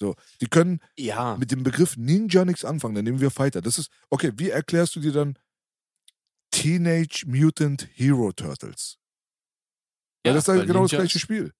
So, 0.00 0.14
die 0.40 0.46
können 0.46 0.80
Ja. 0.96 1.36
mit 1.36 1.50
dem 1.50 1.64
Begriff 1.64 1.96
Ninja 1.96 2.44
nichts 2.44 2.64
anfangen, 2.64 2.94
dann 2.94 3.04
nehmen 3.04 3.20
wir 3.20 3.30
Fighter. 3.32 3.60
Das 3.60 3.78
ist, 3.78 3.90
okay, 4.10 4.32
wie 4.36 4.50
erklärst 4.50 4.94
du 4.96 5.00
dir 5.00 5.12
dann 5.12 5.36
Teenage 6.50 7.24
Mutant 7.26 7.88
Hero 7.94 8.32
Turtles? 8.32 8.98
Weil 10.24 10.30
ja, 10.30 10.34
das 10.34 10.44
ist 10.44 10.48
halt 10.48 10.60
weil 10.60 10.66
genau 10.66 10.82
das 10.82 10.92
Ninjas- 10.92 10.96
gleiche 10.96 11.18
Spiel. 11.18 11.52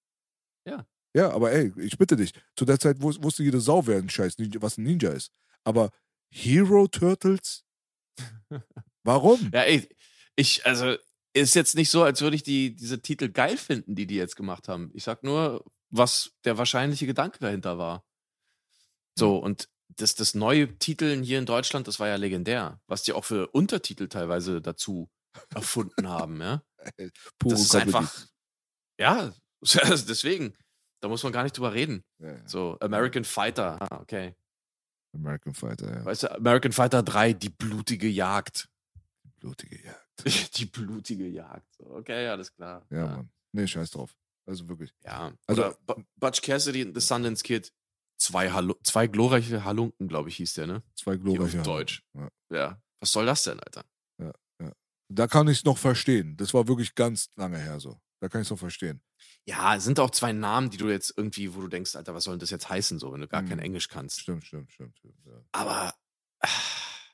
Ja. 0.66 0.86
Ja, 1.14 1.30
aber 1.32 1.52
ey, 1.52 1.72
ich 1.78 1.96
bitte 1.98 2.16
dich. 2.16 2.32
Zu 2.54 2.64
der 2.64 2.78
Zeit 2.78 3.00
wus 3.02 3.22
wusste 3.22 3.42
jede 3.42 3.60
Sau, 3.60 3.86
wer 3.86 3.98
ein 3.98 4.08
Scheiß 4.10 4.38
Ninja, 4.38 4.60
was 4.62 4.78
ein 4.78 4.84
Ninja 4.84 5.10
ist. 5.10 5.32
Aber 5.64 5.90
Hero 6.30 6.86
Turtles? 6.86 7.64
Warum? 9.04 9.50
Ja, 9.52 9.62
ey, 9.62 9.88
ich, 10.36 10.64
also, 10.66 10.96
ist 11.34 11.54
jetzt 11.54 11.74
nicht 11.76 11.90
so, 11.90 12.02
als 12.02 12.20
würde 12.20 12.36
ich 12.36 12.42
die, 12.42 12.74
diese 12.74 13.00
Titel 13.00 13.30
geil 13.30 13.56
finden, 13.56 13.94
die 13.94 14.06
die 14.06 14.16
jetzt 14.16 14.36
gemacht 14.36 14.68
haben. 14.68 14.90
Ich 14.94 15.04
sag 15.04 15.22
nur, 15.24 15.64
was 15.90 16.32
der 16.44 16.58
wahrscheinliche 16.58 17.06
Gedanke 17.06 17.38
dahinter 17.38 17.78
war. 17.78 18.04
So, 19.18 19.36
und 19.38 19.68
das, 19.96 20.14
das 20.14 20.34
neue 20.34 20.78
Titeln 20.78 21.22
hier 21.22 21.38
in 21.38 21.46
Deutschland, 21.46 21.88
das 21.88 21.98
war 21.98 22.08
ja 22.08 22.16
legendär, 22.16 22.80
was 22.86 23.02
die 23.02 23.12
auch 23.12 23.24
für 23.24 23.48
Untertitel 23.48 24.08
teilweise 24.08 24.60
dazu 24.60 25.08
erfunden 25.54 26.08
haben, 26.08 26.40
ja. 26.40 26.62
Pure 27.38 27.54
Das 27.54 27.60
ist 27.62 27.70
Comedy. 27.72 27.96
einfach, 27.96 28.26
ja, 29.00 29.32
deswegen, 29.62 30.54
da 31.00 31.08
muss 31.08 31.22
man 31.22 31.32
gar 31.32 31.42
nicht 31.42 31.56
drüber 31.56 31.72
reden. 31.74 32.04
Ja, 32.18 32.32
ja. 32.32 32.48
So, 32.48 32.76
American 32.80 33.24
Fighter, 33.24 33.80
ah, 33.80 34.00
okay. 34.00 34.34
American 35.14 35.54
Fighter, 35.54 35.98
ja. 35.98 36.04
Weißt 36.04 36.24
du, 36.24 36.32
American 36.34 36.72
Fighter 36.72 37.02
3, 37.02 37.32
die 37.32 37.50
blutige 37.50 38.08
Jagd. 38.08 38.68
Blutige 39.40 39.82
Jagd. 39.84 40.04
Die 40.58 40.66
blutige 40.66 41.28
Jagd. 41.28 41.78
Okay, 41.78 42.26
alles 42.26 42.52
klar. 42.52 42.84
Ja, 42.90 43.06
Mann. 43.06 43.30
Nee, 43.52 43.68
scheiß 43.68 43.92
drauf. 43.92 44.16
Also 44.46 44.68
wirklich. 44.68 44.92
Ja. 45.04 45.32
Also- 45.46 45.62
Oder 45.66 45.76
Bu- 45.86 46.02
Butch 46.16 46.42
Cassidy 46.42 46.90
the 46.92 47.00
Sundance 47.00 47.44
Kid. 47.44 47.72
Zwei, 48.18 48.50
Hallo 48.50 48.74
zwei 48.82 49.06
glorreiche 49.06 49.64
Halunken, 49.64 50.08
glaube 50.08 50.28
ich, 50.28 50.36
hieß 50.36 50.54
der, 50.54 50.66
ne? 50.66 50.82
Zwei 50.96 51.16
glorreiche. 51.16 51.58
auf 51.60 51.64
Deutsch. 51.66 52.02
Ja. 52.14 52.28
Ja. 52.52 52.82
Was 53.00 53.12
soll 53.12 53.26
das 53.26 53.44
denn, 53.44 53.60
Alter? 53.60 53.84
Da 55.10 55.26
kann 55.26 55.48
ich 55.48 55.58
es 55.60 55.64
noch 55.64 55.78
verstehen. 55.78 56.36
Das 56.36 56.52
war 56.52 56.68
wirklich 56.68 56.94
ganz 56.94 57.30
lange 57.36 57.56
her 57.58 57.80
so. 57.80 57.98
Da 58.20 58.28
kann 58.28 58.42
ich 58.42 58.46
es 58.46 58.50
noch 58.50 58.58
verstehen. 58.58 59.00
Ja, 59.46 59.74
es 59.76 59.84
sind 59.84 59.98
auch 60.00 60.10
zwei 60.10 60.32
Namen, 60.34 60.68
die 60.68 60.76
du 60.76 60.90
jetzt 60.90 61.14
irgendwie, 61.16 61.54
wo 61.54 61.62
du 61.62 61.68
denkst, 61.68 61.96
Alter, 61.96 62.14
was 62.14 62.24
soll 62.24 62.34
denn 62.34 62.40
das 62.40 62.50
jetzt 62.50 62.68
heißen, 62.68 62.98
so, 62.98 63.10
wenn 63.14 63.22
du 63.22 63.26
gar 63.26 63.40
Mhm. 63.40 63.48
kein 63.48 63.58
Englisch 63.58 63.88
kannst. 63.88 64.20
Stimmt, 64.20 64.44
stimmt, 64.44 64.70
stimmt. 64.70 64.94
stimmt 64.98 65.14
ja. 65.24 65.40
Aber, 65.52 65.94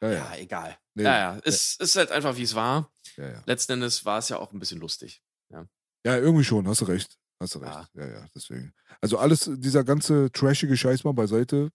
Ja, 0.02 0.08
ja, 0.10 0.10
ja. 0.10 0.36
egal. 0.38 0.76
Nee, 0.94 1.04
ja, 1.04 1.34
ja. 1.34 1.40
Es 1.44 1.76
ist 1.76 1.94
halt 1.94 2.10
einfach, 2.10 2.36
wie 2.36 2.42
es 2.42 2.56
war. 2.56 2.92
ja, 3.16 3.28
ja. 3.30 3.42
Letzten 3.46 3.72
Endes 3.74 4.04
war 4.04 4.18
es 4.18 4.28
ja 4.28 4.38
auch 4.38 4.52
ein 4.52 4.58
bisschen 4.58 4.80
lustig. 4.80 5.22
Ja, 5.50 6.18
irgendwie 6.18 6.44
schon, 6.44 6.66
hast 6.66 6.80
du 6.80 6.86
recht. 6.86 7.16
Hast 7.40 7.54
du 7.54 7.58
recht. 7.58 7.74
Ja. 7.74 7.88
Ja, 7.94 8.06
ja, 8.06 8.26
deswegen. 8.34 8.72
Also 9.00 9.18
alles, 9.18 9.50
dieser 9.56 9.84
ganze 9.84 10.30
trashige 10.32 10.76
Scheiß 10.76 11.04
mal 11.04 11.12
beiseite, 11.12 11.70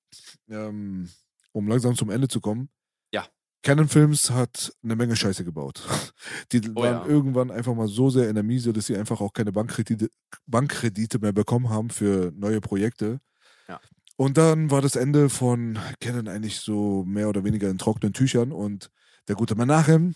ähm, 0.50 1.10
um 1.52 1.68
langsam 1.68 1.96
zum 1.96 2.10
Ende 2.10 2.28
zu 2.28 2.40
kommen. 2.42 2.70
Ja. 3.14 3.28
Canon 3.62 3.88
Films 3.90 4.32
hat 4.32 4.74
eine 4.84 4.96
Menge 4.96 5.16
Scheiße 5.16 5.44
gebaut. 5.44 5.84
Die 6.52 6.62
Oh 6.72 6.76
waren 6.76 7.04
ja. 7.04 7.06
irgendwann 7.08 7.52
einfach 7.52 7.76
mal 7.76 7.88
so 7.88 8.10
sehr 8.10 8.30
in 8.30 8.36
der 8.36 8.44
Miese, 8.44 8.72
dass 8.74 8.86
sie 8.86 8.96
einfach 8.98 9.20
auch 9.22 9.34
keine 9.34 9.52
Bankkredite, 9.52 10.10
Bankkredite 10.48 11.20
mehr 11.20 11.34
bekommen 11.34 11.70
haben 11.70 11.90
für 11.90 12.32
neue 12.36 12.62
Projekte. 12.62 13.20
Ja. 13.68 13.80
Und 14.16 14.38
dann 14.38 14.72
war 14.72 14.82
das 14.82 14.96
Ende 14.96 15.30
von 15.30 15.78
Canon 16.00 16.28
eigentlich 16.28 16.60
so 16.60 17.04
mehr 17.06 17.30
oder 17.30 17.44
weniger 17.44 17.70
in 17.70 17.78
trockenen 17.78 18.14
Tüchern 18.14 18.52
und 18.52 18.90
der 19.28 19.36
gute 19.36 19.56
Menachem, 19.56 20.16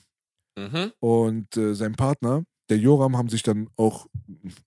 Mhm. 0.58 0.92
und 1.00 1.58
äh, 1.58 1.74
sein 1.74 1.96
Partner, 1.96 2.44
der 2.70 2.78
Joram, 2.78 3.18
haben 3.18 3.30
sich 3.30 3.44
dann 3.44 3.70
auch 3.76 4.08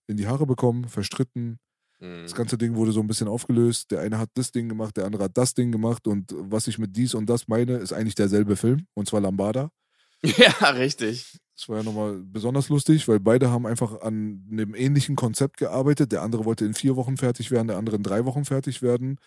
in 0.07 0.17
die 0.17 0.27
Haare 0.27 0.45
bekommen, 0.45 0.87
verstritten. 0.87 1.59
Mhm. 1.99 2.23
Das 2.23 2.35
ganze 2.35 2.57
Ding 2.57 2.75
wurde 2.75 2.91
so 2.91 2.99
ein 2.99 3.07
bisschen 3.07 3.27
aufgelöst. 3.27 3.91
Der 3.91 4.01
eine 4.01 4.17
hat 4.17 4.29
das 4.35 4.51
Ding 4.51 4.69
gemacht, 4.69 4.97
der 4.97 5.05
andere 5.05 5.25
hat 5.25 5.37
das 5.37 5.53
Ding 5.53 5.71
gemacht. 5.71 6.07
Und 6.07 6.33
was 6.37 6.67
ich 6.67 6.77
mit 6.77 6.95
dies 6.95 7.13
und 7.13 7.27
das 7.27 7.47
meine, 7.47 7.77
ist 7.77 7.93
eigentlich 7.93 8.15
derselbe 8.15 8.55
Film, 8.55 8.85
und 8.93 9.07
zwar 9.07 9.21
Lambada. 9.21 9.69
Ja, 10.23 10.71
richtig. 10.71 11.37
Das 11.55 11.69
war 11.69 11.77
ja 11.77 11.83
nochmal 11.83 12.19
besonders 12.23 12.69
lustig, 12.69 13.07
weil 13.07 13.19
beide 13.19 13.51
haben 13.51 13.67
einfach 13.67 14.01
an 14.01 14.43
einem 14.51 14.73
ähnlichen 14.73 15.15
Konzept 15.15 15.57
gearbeitet. 15.57 16.11
Der 16.11 16.23
andere 16.23 16.45
wollte 16.45 16.65
in 16.65 16.73
vier 16.73 16.95
Wochen 16.95 17.17
fertig 17.17 17.51
werden, 17.51 17.67
der 17.67 17.77
andere 17.77 17.97
in 17.97 18.03
drei 18.03 18.25
Wochen 18.25 18.43
fertig 18.43 18.81
werden, 18.81 19.19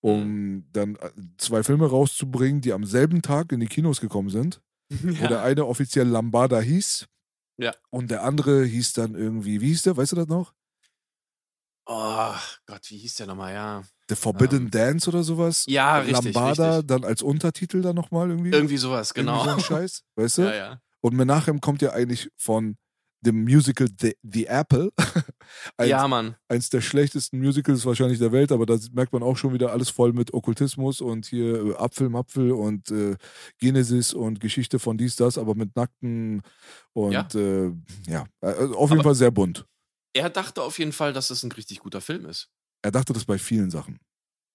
um 0.00 0.64
dann 0.72 0.94
äh, 0.96 1.10
zwei 1.36 1.64
Filme 1.64 1.86
rauszubringen, 1.86 2.60
die 2.60 2.72
am 2.72 2.84
selben 2.84 3.22
Tag 3.22 3.50
in 3.50 3.58
die 3.58 3.66
Kinos 3.66 4.00
gekommen 4.00 4.30
sind 4.30 4.60
wo 4.90 5.26
der 5.26 5.42
eine 5.42 5.66
offiziell 5.66 6.06
Lambada 6.06 6.60
hieß. 6.60 7.06
Ja. 7.58 7.72
Und 7.90 8.10
der 8.10 8.22
andere 8.22 8.64
hieß 8.64 8.92
dann 8.94 9.14
irgendwie, 9.14 9.60
wie 9.60 9.68
hieß 9.68 9.82
der? 9.82 9.96
Weißt 9.96 10.12
du 10.12 10.16
das 10.16 10.28
noch? 10.28 10.54
Oh 11.86 12.34
Gott, 12.66 12.90
wie 12.90 12.98
hieß 12.98 13.14
der 13.16 13.26
nochmal? 13.28 13.54
Ja. 13.54 13.82
The 14.08 14.16
Forbidden 14.16 14.64
Ähm. 14.64 14.70
Dance 14.70 15.08
oder 15.08 15.22
sowas? 15.22 15.64
Ja, 15.68 15.98
richtig. 15.98 16.34
Lambada 16.34 16.70
richtig. 16.76 16.86
dann 16.88 17.04
als 17.04 17.22
Untertitel 17.22 17.80
dann 17.80 17.94
nochmal 17.94 18.28
irgendwie. 18.30 18.50
Irgendwie 18.50 18.76
sowas, 18.76 19.14
genau. 19.14 19.44
Irgendwie 19.44 19.50
so 19.50 19.56
ein 19.74 19.80
Scheiß, 19.80 20.02
weißt 20.16 20.38
du? 20.38 20.42
ja, 20.42 20.54
ja. 20.54 20.80
Und 21.00 21.14
Menachem 21.14 21.60
kommt 21.60 21.82
ja 21.82 21.92
eigentlich 21.92 22.30
von 22.36 22.76
dem 23.20 23.42
Musical 23.44 23.88
The, 24.00 24.14
The 24.22 24.46
Apple. 24.46 24.92
eins, 25.76 25.88
ja, 25.90 26.06
Mann. 26.06 26.36
eins 26.48 26.70
der 26.70 26.80
schlechtesten 26.80 27.38
Musicals 27.40 27.84
wahrscheinlich 27.86 28.18
der 28.18 28.32
Welt, 28.32 28.52
aber 28.52 28.66
da 28.66 28.76
merkt 28.92 29.12
man 29.12 29.22
auch 29.22 29.36
schon 29.36 29.52
wieder 29.52 29.72
alles 29.72 29.88
voll 29.90 30.12
mit 30.12 30.32
Okkultismus 30.34 31.00
und 31.00 31.26
hier 31.26 31.66
äh, 31.66 31.74
Apfel, 31.76 32.08
Mapfel 32.08 32.52
und 32.52 32.90
äh, 32.90 33.16
Genesis 33.58 34.12
und 34.14 34.40
Geschichte 34.40 34.78
von 34.78 34.98
dies, 34.98 35.16
das, 35.16 35.38
aber 35.38 35.54
mit 35.54 35.74
Nackten 35.76 36.42
und 36.92 37.12
Ja. 37.12 37.26
äh, 37.34 37.72
ja 38.06 38.26
also 38.40 38.76
auf 38.76 38.90
jeden 38.90 39.00
Aber- 39.00 39.10
Fall 39.10 39.14
sehr 39.14 39.30
bunt. 39.30 39.66
Er 40.12 40.30
dachte 40.30 40.62
auf 40.62 40.78
jeden 40.78 40.92
Fall, 40.92 41.12
dass 41.12 41.28
es 41.30 41.42
ein 41.42 41.52
richtig 41.52 41.80
guter 41.80 42.00
Film 42.00 42.24
ist. 42.26 42.48
Er 42.82 42.90
dachte 42.90 43.12
das 43.12 43.24
bei 43.26 43.38
vielen 43.38 43.70
Sachen. 43.70 43.98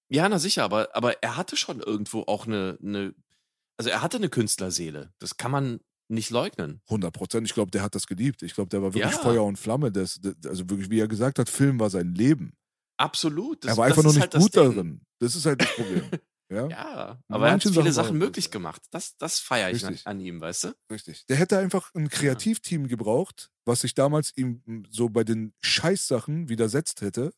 Ja, 0.10 0.28
na 0.28 0.40
sicher, 0.40 0.64
aber, 0.64 0.90
aber 0.96 1.22
er 1.22 1.38
hatte 1.38 1.56
schon 1.56 1.80
irgendwo 1.82 2.22
auch 2.24 2.48
eine, 2.48 2.78
eine, 2.84 3.14
also 3.78 3.90
er 3.90 4.02
hatte 4.02 4.18
eine 4.18 4.30
Künstlerseele. 4.30 5.14
Das 5.20 5.38
kann 5.38 5.52
man 5.52 5.80
nicht 6.12 6.30
leugnen. 6.30 6.82
100 6.86 7.14
Prozent. 7.14 7.48
Ich 7.48 7.54
glaube, 7.54 7.72
der 7.72 7.82
hat 7.82 7.96
das 7.96 8.08
geliebt. 8.08 8.44
Ich 8.44 8.54
glaube, 8.54 8.70
der 8.70 8.82
war 8.82 8.94
wirklich 8.94 9.14
Ja. 9.14 9.20
Feuer 9.20 9.44
und 9.44 9.58
Flamme. 9.58 9.92
Das, 9.92 10.20
das, 10.22 10.36
also 10.46 10.70
wirklich, 10.70 10.90
wie 10.90 11.00
er 11.00 11.08
gesagt 11.08 11.40
hat, 11.40 11.50
Film 11.50 11.80
war 11.80 11.90
sein 11.90 12.14
Leben. 12.14 12.54
Absolut. 12.98 13.64
Das, 13.64 13.72
er 13.72 13.78
war 13.78 13.86
einfach 13.86 14.04
nur 14.04 14.14
nicht 14.14 14.22
halt 14.22 14.34
gut 14.34 14.56
darin. 14.56 15.02
Das 15.20 15.36
ist 15.36 15.46
halt 15.46 15.62
das 15.62 15.74
Problem. 15.76 16.04
ja? 16.50 16.68
Ja, 16.68 17.20
aber 17.30 17.48
er 17.48 17.54
hat 17.54 17.64
viele 17.64 17.74
Sachen 17.76 17.94
Sachen 17.94 18.18
möglich 18.18 18.52
gemacht. 18.52 18.82
Das, 18.92 19.18
das 19.18 19.40
feiere 19.40 19.72
ich 19.72 19.84
an, 19.86 19.94
Richtig. 19.94 20.08
an 20.08 20.20
ihm, 20.20 20.40
weißt 20.42 20.66
du? 20.66 20.74
Richtig. 20.92 21.26
Der 21.28 21.38
hätte 21.38 21.58
einfach 21.58 21.90
ein 21.96 22.10
Kreativteam 22.10 22.88
gebraucht, 22.88 23.50
was 23.66 23.82
sich 23.82 23.94
damals 23.96 24.32
ihm 24.36 24.62
so 24.90 25.10
bei 25.10 25.24
den 25.24 25.54
Scheißsachen 25.62 26.50
widersetzt 26.50 27.02
hätte. 27.02 27.32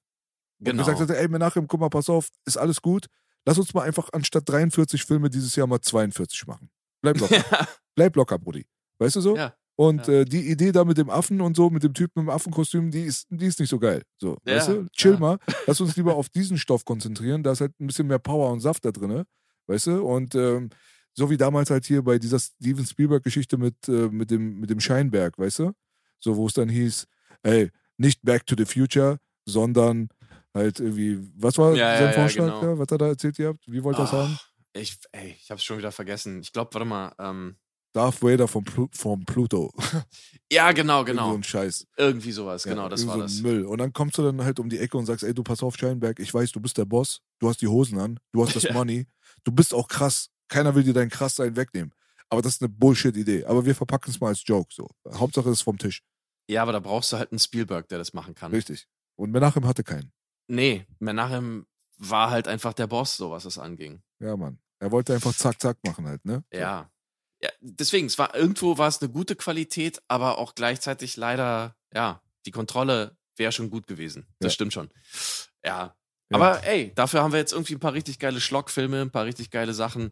Und 0.59 0.65
Genau. 0.65 0.83
gesagt 0.83 0.99
hätte, 0.99 1.17
ey 1.17 1.27
Menachem, 1.27 1.67
guck 1.67 1.79
mal, 1.79 1.89
pass 1.89 2.09
auf, 2.09 2.29
ist 2.45 2.57
alles 2.57 2.81
gut. 2.81 3.07
Lass 3.45 3.57
uns 3.57 3.73
mal 3.73 3.81
einfach 3.83 4.09
anstatt 4.13 4.47
43 4.47 5.03
Filme 5.03 5.29
dieses 5.29 5.55
Jahr 5.55 5.67
mal 5.67 5.81
42 5.81 6.47
machen. 6.47 6.69
Bleib 7.03 7.19
locker. 7.19 7.35
ja, 7.51 7.67
Bleib 7.95 8.15
locker, 8.15 8.39
Brudi. 8.39 8.65
Weißt 8.97 9.17
du 9.17 9.21
so? 9.21 9.35
ja, 9.35 9.53
Und 9.75 10.07
ja. 10.07 10.13
äh, 10.13 10.25
die 10.25 10.49
Idee 10.49 10.71
da 10.71 10.83
mit 10.83 10.97
dem 10.97 11.09
Affen 11.09 11.41
und 11.41 11.55
so, 11.55 11.69
mit 11.69 11.83
dem 11.83 11.93
Typen 11.93 12.21
im 12.21 12.29
Affenkostüm, 12.29 12.89
die 12.89 13.01
ist, 13.03 13.27
die 13.29 13.45
ist 13.45 13.59
nicht 13.59 13.69
so 13.69 13.77
geil. 13.77 14.01
So, 14.17 14.37
Ja, 14.45 14.55
weißt 14.55 14.69
du? 14.69 14.87
Chill 14.93 15.13
ja. 15.13 15.19
mal. 15.19 15.37
Lass 15.67 15.79
uns 15.81 15.95
lieber 15.95 16.15
auf 16.15 16.29
diesen 16.29 16.57
Stoff 16.57 16.85
konzentrieren. 16.85 17.43
Da 17.43 17.51
ist 17.51 17.61
halt 17.61 17.79
ein 17.79 17.87
bisschen 17.87 18.07
mehr 18.07 18.19
Power 18.19 18.51
und 18.51 18.61
Saft 18.61 18.85
da 18.85 18.91
drin. 18.91 19.23
Weißt 19.67 19.87
du? 19.87 20.03
Und 20.03 20.33
ähm, 20.35 20.69
so 21.13 21.29
wie 21.29 21.37
damals 21.37 21.69
halt 21.69 21.85
hier 21.85 22.01
bei 22.01 22.17
dieser 22.17 22.39
Steven 22.39 22.85
Spielberg-Geschichte 22.85 23.57
mit, 23.57 23.75
äh, 23.87 24.09
mit, 24.09 24.31
dem, 24.31 24.59
mit 24.59 24.69
dem 24.69 24.79
Scheinberg, 24.79 25.37
weißt 25.37 25.59
du? 25.59 25.71
So, 26.19 26.37
wo 26.37 26.47
es 26.47 26.53
dann 26.53 26.69
hieß, 26.69 27.05
ey, 27.43 27.69
nicht 27.97 28.21
Back 28.23 28.45
to 28.45 28.55
the 28.57 28.65
Future, 28.65 29.17
sondern 29.45 30.09
halt 30.53 30.79
irgendwie, 30.79 31.19
was 31.35 31.57
war 31.57 31.75
sein 31.75 32.13
Vorschlag 32.13 32.61
genau. 32.61 32.79
Was 32.79 32.87
er 32.91 32.97
da 32.97 33.07
erzählt 33.07 33.37
gehabt? 33.37 33.63
Wie 33.67 33.83
wollte 33.83 33.99
er 33.99 34.05
das 34.05 34.13
haben? 34.13 34.37
Ich, 34.73 34.97
ey, 35.11 35.35
ich 35.39 35.51
hab's 35.51 35.63
schon 35.63 35.77
wieder 35.77 35.91
vergessen. 35.91 36.41
Ich 36.41 36.51
glaube, 36.51 36.73
warte 36.73 36.85
mal. 36.85 37.13
Ähm, 37.19 37.57
Darth 37.93 38.23
Vader 38.23 38.47
vom, 38.47 38.63
Plu 38.63 38.87
vom 38.91 39.23
Pluto. 39.23 39.71
ja, 40.51 40.71
genau, 40.71 41.01
Irgendwie 41.01 41.11
genau. 41.11 41.29
so 41.29 41.37
ein 41.37 41.43
Scheiß. 41.43 41.85
Irgendwie 41.95 42.31
sowas, 42.31 42.63
genau, 42.63 42.83
Ja, 42.83 42.89
das 42.89 43.01
irgend 43.01 43.11
war 43.19 43.27
so 43.29 43.35
das. 43.35 43.41
Müll. 43.43 43.65
Und 43.65 43.77
dann 43.77 43.93
kommst 43.93 44.17
du 44.17 44.23
dann 44.23 44.43
halt 44.43 44.59
um 44.59 44.67
die 44.67 44.79
Ecke 44.79 44.97
und 44.97 45.05
sagst, 45.05 45.23
ey, 45.23 45.33
du 45.33 45.43
pass 45.43 45.61
auf, 45.61 45.77
Scheinberg, 45.77 46.19
ich 46.19 46.33
weiß, 46.33 46.51
du 46.53 46.59
bist 46.59 46.77
der 46.79 46.85
Boss, 46.85 47.21
du 47.39 47.47
hast 47.49 47.61
die 47.61 47.67
Hosen 47.67 47.99
an, 47.99 48.19
du 48.31 48.43
hast 48.43 48.55
das. 48.55 48.63
Money, 48.73 49.05
du 49.43 49.51
bist 49.51 49.75
auch 49.75 49.87
krass. 49.87 50.29
Keiner 50.47 50.73
will 50.73 50.83
dir 50.83 50.93
dein 50.93 51.09
Krasssein 51.09 51.55
wegnehmen. 51.55 51.93
Aber 52.29 52.41
das 52.41 52.55
ist 52.55 52.63
eine 52.63 52.69
Bullshit-Idee. 52.69 53.45
Aber 53.45 53.63
wir 53.65 53.75
verpacken 53.75 54.09
es 54.09 54.19
mal 54.19 54.29
als 54.29 54.41
Joke. 54.43 54.73
So. 54.73 54.89
Hauptsache 55.13 55.49
es 55.49 55.59
ist 55.59 55.61
vom 55.61 55.77
Tisch. 55.77 56.01
Ja, 56.49 56.63
aber 56.63 56.71
da 56.71 56.79
brauchst 56.79 57.13
du 57.13 57.17
halt 57.17 57.31
einen 57.31 57.39
Spielberg, 57.39 57.87
der 57.89 57.99
das 57.99 58.13
machen 58.13 58.33
kann. 58.33 58.51
Richtig. 58.51 58.87
Und 59.15 59.31
Menachem 59.31 59.67
hatte 59.67 59.83
keinen. 59.83 60.11
Nee, 60.47 60.87
Menachem 60.99 61.67
war 61.97 62.31
halt 62.31 62.47
einfach 62.47 62.73
der 62.73 62.87
Boss, 62.87 63.15
so 63.15 63.29
was 63.29 63.45
es 63.45 63.59
anging. 63.59 64.01
Ja, 64.19 64.35
Mann. 64.35 64.59
Er 64.83 64.91
wollte 64.91 65.13
einfach 65.13 65.33
zack, 65.33 65.61
zack 65.61 65.77
machen 65.85 66.05
halt, 66.07 66.25
ne? 66.25 66.43
Ja. 66.51 66.91
ja. 67.41 67.49
Deswegen, 67.61 68.07
es 68.07 68.17
war 68.19 68.35
irgendwo 68.35 68.77
war 68.77 68.89
es 68.89 69.01
eine 69.01 69.09
gute 69.11 69.35
Qualität, 69.37 70.01
aber 70.09 70.37
auch 70.39 70.55
gleichzeitig 70.55 71.15
leider, 71.15 71.77
ja, 71.93 72.21
die 72.45 72.51
Kontrolle 72.51 73.15
wäre 73.37 73.53
schon 73.53 73.69
gut 73.69 73.87
gewesen. 73.87 74.27
Das 74.39 74.51
Ja. 74.51 74.55
stimmt 74.55 74.73
schon. 74.73 74.89
Ja. 75.63 75.95
Ja. 76.29 76.37
Aber 76.37 76.63
ey, 76.65 76.93
dafür 76.95 77.23
haben 77.23 77.31
wir 77.31 77.39
jetzt 77.39 77.53
irgendwie 77.53 77.75
ein 77.75 77.79
paar 77.79 77.93
richtig 77.93 78.19
geile 78.19 78.41
Schlockfilme, 78.41 79.01
ein 79.01 79.11
paar 79.11 79.23
richtig 79.25 79.51
geile 79.51 79.73
Sachen. 79.73 80.11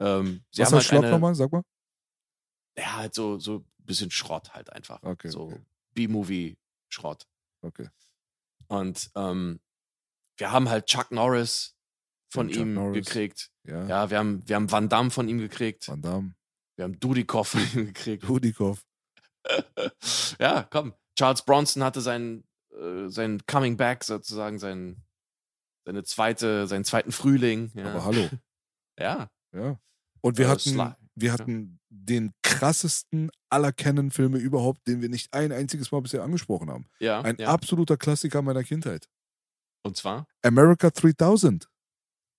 Ähm, 0.00 0.44
sie 0.50 0.62
Was 0.62 0.68
haben 0.68 0.76
halt 0.76 0.84
Schlock 0.86 1.02
eine, 1.04 1.10
nochmal? 1.12 1.34
Sag 1.34 1.52
mal. 1.52 1.62
ja, 2.78 2.96
halt 2.96 3.14
so, 3.14 3.38
so 3.38 3.56
ein 3.56 3.64
bisschen 3.84 4.10
Schrott 4.10 4.54
halt 4.54 4.72
einfach. 4.72 5.02
Okay, 5.02 5.28
So 5.28 5.42
okay. 5.48 5.60
B-Movie-Schrott. 5.92 7.26
Okay. 7.62 7.88
Und 8.68 9.10
ähm, 9.14 9.60
wir 10.38 10.52
haben 10.52 10.68
halt 10.70 10.86
Chuck 10.86 11.10
Norris 11.10 11.76
von 12.30 12.48
Ja, 12.48 12.54
Chuck 12.54 12.62
ihm 12.62 12.74
Norris. 12.74 13.06
gekriegt. 13.06 13.50
Ja. 13.66 13.86
Ja, 13.86 14.10
wir 14.10 14.18
haben, 14.18 14.42
wir 14.48 14.56
haben 14.56 14.70
Van 14.70 14.88
Damme 14.88 15.10
von 15.10 15.28
ihm 15.28 15.38
gekriegt. 15.38 15.88
Van 15.88 16.00
Damme. 16.02 16.34
Wir 16.76 16.84
haben 16.84 16.98
Dudikoff 16.98 17.48
von 17.48 17.60
ihm 17.74 17.86
gekriegt. 17.86 18.28
Dudikoff. 18.28 18.82
ja, 20.38 20.62
komm. 20.70 20.94
Charles 21.18 21.42
Bronson 21.42 21.82
hatte 21.82 22.00
sein, 22.00 22.44
äh, 22.72 23.08
sein 23.08 23.42
Coming 23.46 23.76
Back 23.76 24.04
sozusagen, 24.04 24.58
sein, 24.58 25.02
seine 25.84 26.04
zweite, 26.04 26.66
seinen 26.66 26.84
zweiten 26.84 27.12
Frühling. 27.12 27.70
Ja. 27.74 27.90
Aber 27.90 28.04
hallo. 28.04 28.28
ja. 28.98 29.28
Ja. 29.54 29.78
Und 30.22 30.38
wir 30.38 30.46
Äh, 30.46 30.48
hatten, 30.48 30.94
wir 31.14 31.32
hatten 31.32 31.80
den 31.88 32.32
krassesten 32.42 33.30
aller 33.50 33.72
Canon-Filme 33.72 34.38
überhaupt, 34.38 34.86
den 34.86 35.02
wir 35.02 35.08
nicht 35.08 35.32
ein 35.34 35.52
einziges 35.52 35.90
Mal 35.90 36.00
bisher 36.02 36.22
angesprochen 36.22 36.70
haben. 36.70 36.86
Ja. 37.00 37.20
Ein 37.20 37.36
ja. 37.38 37.48
absoluter 37.48 37.96
Klassiker 37.96 38.42
meiner 38.42 38.62
Kindheit. 38.62 39.08
Und 39.82 39.96
zwar? 39.96 40.26
America 40.42 40.90
3000. 40.90 41.68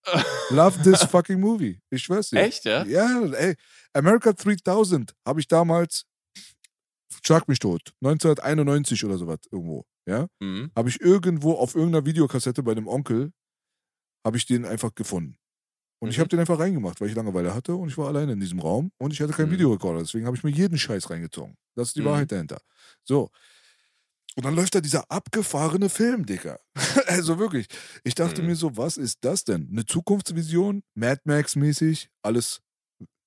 Love 0.52 0.82
this 0.84 1.04
fucking 1.04 1.40
movie. 1.40 1.80
Ich 1.90 2.04
schwör's 2.04 2.30
dir. 2.30 2.40
Echt, 2.42 2.66
ja? 2.66 2.84
Ja, 2.86 3.24
ey. 3.34 3.56
America 3.94 4.34
3000 4.34 5.14
habe 5.26 5.40
ich 5.40 5.48
damals, 5.48 6.06
schlag 7.26 7.48
mich 7.48 7.60
tot, 7.60 7.94
1991 8.02 9.04
oder 9.06 9.18
sowas 9.18 9.40
irgendwo, 9.52 9.86
ja, 10.08 10.28
Mhm. 10.40 10.72
habe 10.76 10.90
ich 10.90 11.02
irgendwo 11.02 11.54
auf 11.54 11.76
irgendeiner 11.76 12.06
Videokassette 12.06 12.64
bei 12.64 12.74
dem 12.76 12.88
Onkel, 12.88 13.32
habe 14.26 14.38
ich 14.38 14.46
den 14.46 14.66
einfach 14.66 14.96
gefunden. 14.96 15.38
Und 16.02 16.10
ich 16.10 16.18
Mhm. 16.18 16.22
habe 16.22 16.30
den 16.30 16.40
einfach 16.40 16.60
reingemacht, 16.60 17.02
weil 17.02 17.10
ich 17.10 17.16
Langeweile 17.16 17.54
hatte 17.56 17.76
und 17.76 17.90
ich 17.90 17.98
war 17.98 18.08
alleine 18.08 18.34
in 18.34 18.40
diesem 18.40 18.60
Raum 18.60 18.92
und 19.00 19.14
ich 19.14 19.22
hatte 19.22 19.34
keinen 19.34 19.50
Mhm. 19.50 19.54
Videorekorder. 19.54 20.00
Deswegen 20.00 20.26
habe 20.28 20.36
ich 20.38 20.44
mir 20.44 20.52
jeden 20.52 20.78
Scheiß 20.78 21.10
reingezogen. 21.12 21.56
Das 21.76 21.90
ist 21.90 21.98
die 21.98 22.02
Mhm. 22.02 22.06
Wahrheit 22.06 22.32
dahinter. 22.32 22.62
So. 23.04 23.32
Und 24.36 24.46
dann 24.46 24.56
läuft 24.56 24.76
da 24.76 24.82
dieser 24.82 25.10
abgefahrene 25.12 25.90
Film, 25.90 26.26
Digga. 26.26 26.58
also 27.08 27.38
wirklich. 27.38 27.68
Ich 28.04 28.16
dachte 28.16 28.42
Mhm. 28.42 28.48
mir 28.50 28.56
so, 28.56 28.78
was 28.78 28.98
ist 28.98 29.20
das 29.22 29.44
denn? 29.44 29.68
Eine 29.72 29.86
Zukunftsvision? 29.86 30.84
Mad 30.96 31.22
Max-mäßig? 31.26 32.10
Alles 32.22 32.62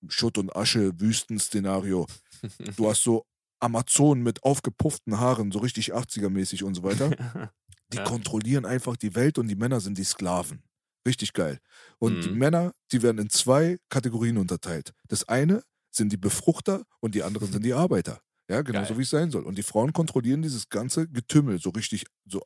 Schutt 0.08 0.38
und 0.38 0.54
Asche, 0.54 0.98
Wüstenszenario. 1.00 2.06
Du 2.76 2.88
hast 2.88 3.02
so 3.02 3.24
Amazonen 3.60 4.22
mit 4.22 4.42
aufgepufften 4.44 5.18
Haaren, 5.18 5.50
so 5.52 5.58
richtig 5.60 5.94
80er-mäßig 5.94 6.62
und 6.64 6.74
so 6.74 6.82
weiter. 6.82 7.10
Die 7.92 7.98
Ja. 7.98 8.04
kontrollieren 8.04 8.64
einfach 8.66 8.96
die 8.96 9.14
Welt 9.14 9.38
und 9.38 9.48
die 9.48 9.54
Männer 9.56 9.80
sind 9.80 9.98
die 9.98 10.04
Sklaven. 10.04 10.62
Richtig 11.06 11.32
geil. 11.34 11.58
Und 11.98 12.24
die 12.24 12.30
Mhm. 12.30 12.38
Männer, 12.38 12.72
die 12.92 13.02
werden 13.02 13.18
in 13.18 13.30
zwei 13.30 13.78
Kategorien 13.90 14.38
unterteilt. 14.38 14.92
Das 15.08 15.28
eine 15.28 15.62
sind 15.90 16.10
die 16.12 16.16
Befruchter 16.16 16.84
und 17.00 17.14
die 17.14 17.22
anderen 17.22 17.52
sind 17.52 17.64
die 17.64 17.74
Arbeiter. 17.74 18.20
Ja, 18.50 18.62
genau 18.62 18.80
Geil. 18.80 18.88
so 18.88 18.98
wie 18.98 19.02
es 19.02 19.10
sein 19.10 19.30
soll. 19.30 19.44
Und 19.44 19.56
die 19.58 19.62
Frauen 19.62 19.92
kontrollieren 19.92 20.42
dieses 20.42 20.68
ganze 20.68 21.08
Getümmel, 21.08 21.58
so 21.60 21.70
richtig, 21.70 22.04
so 22.26 22.42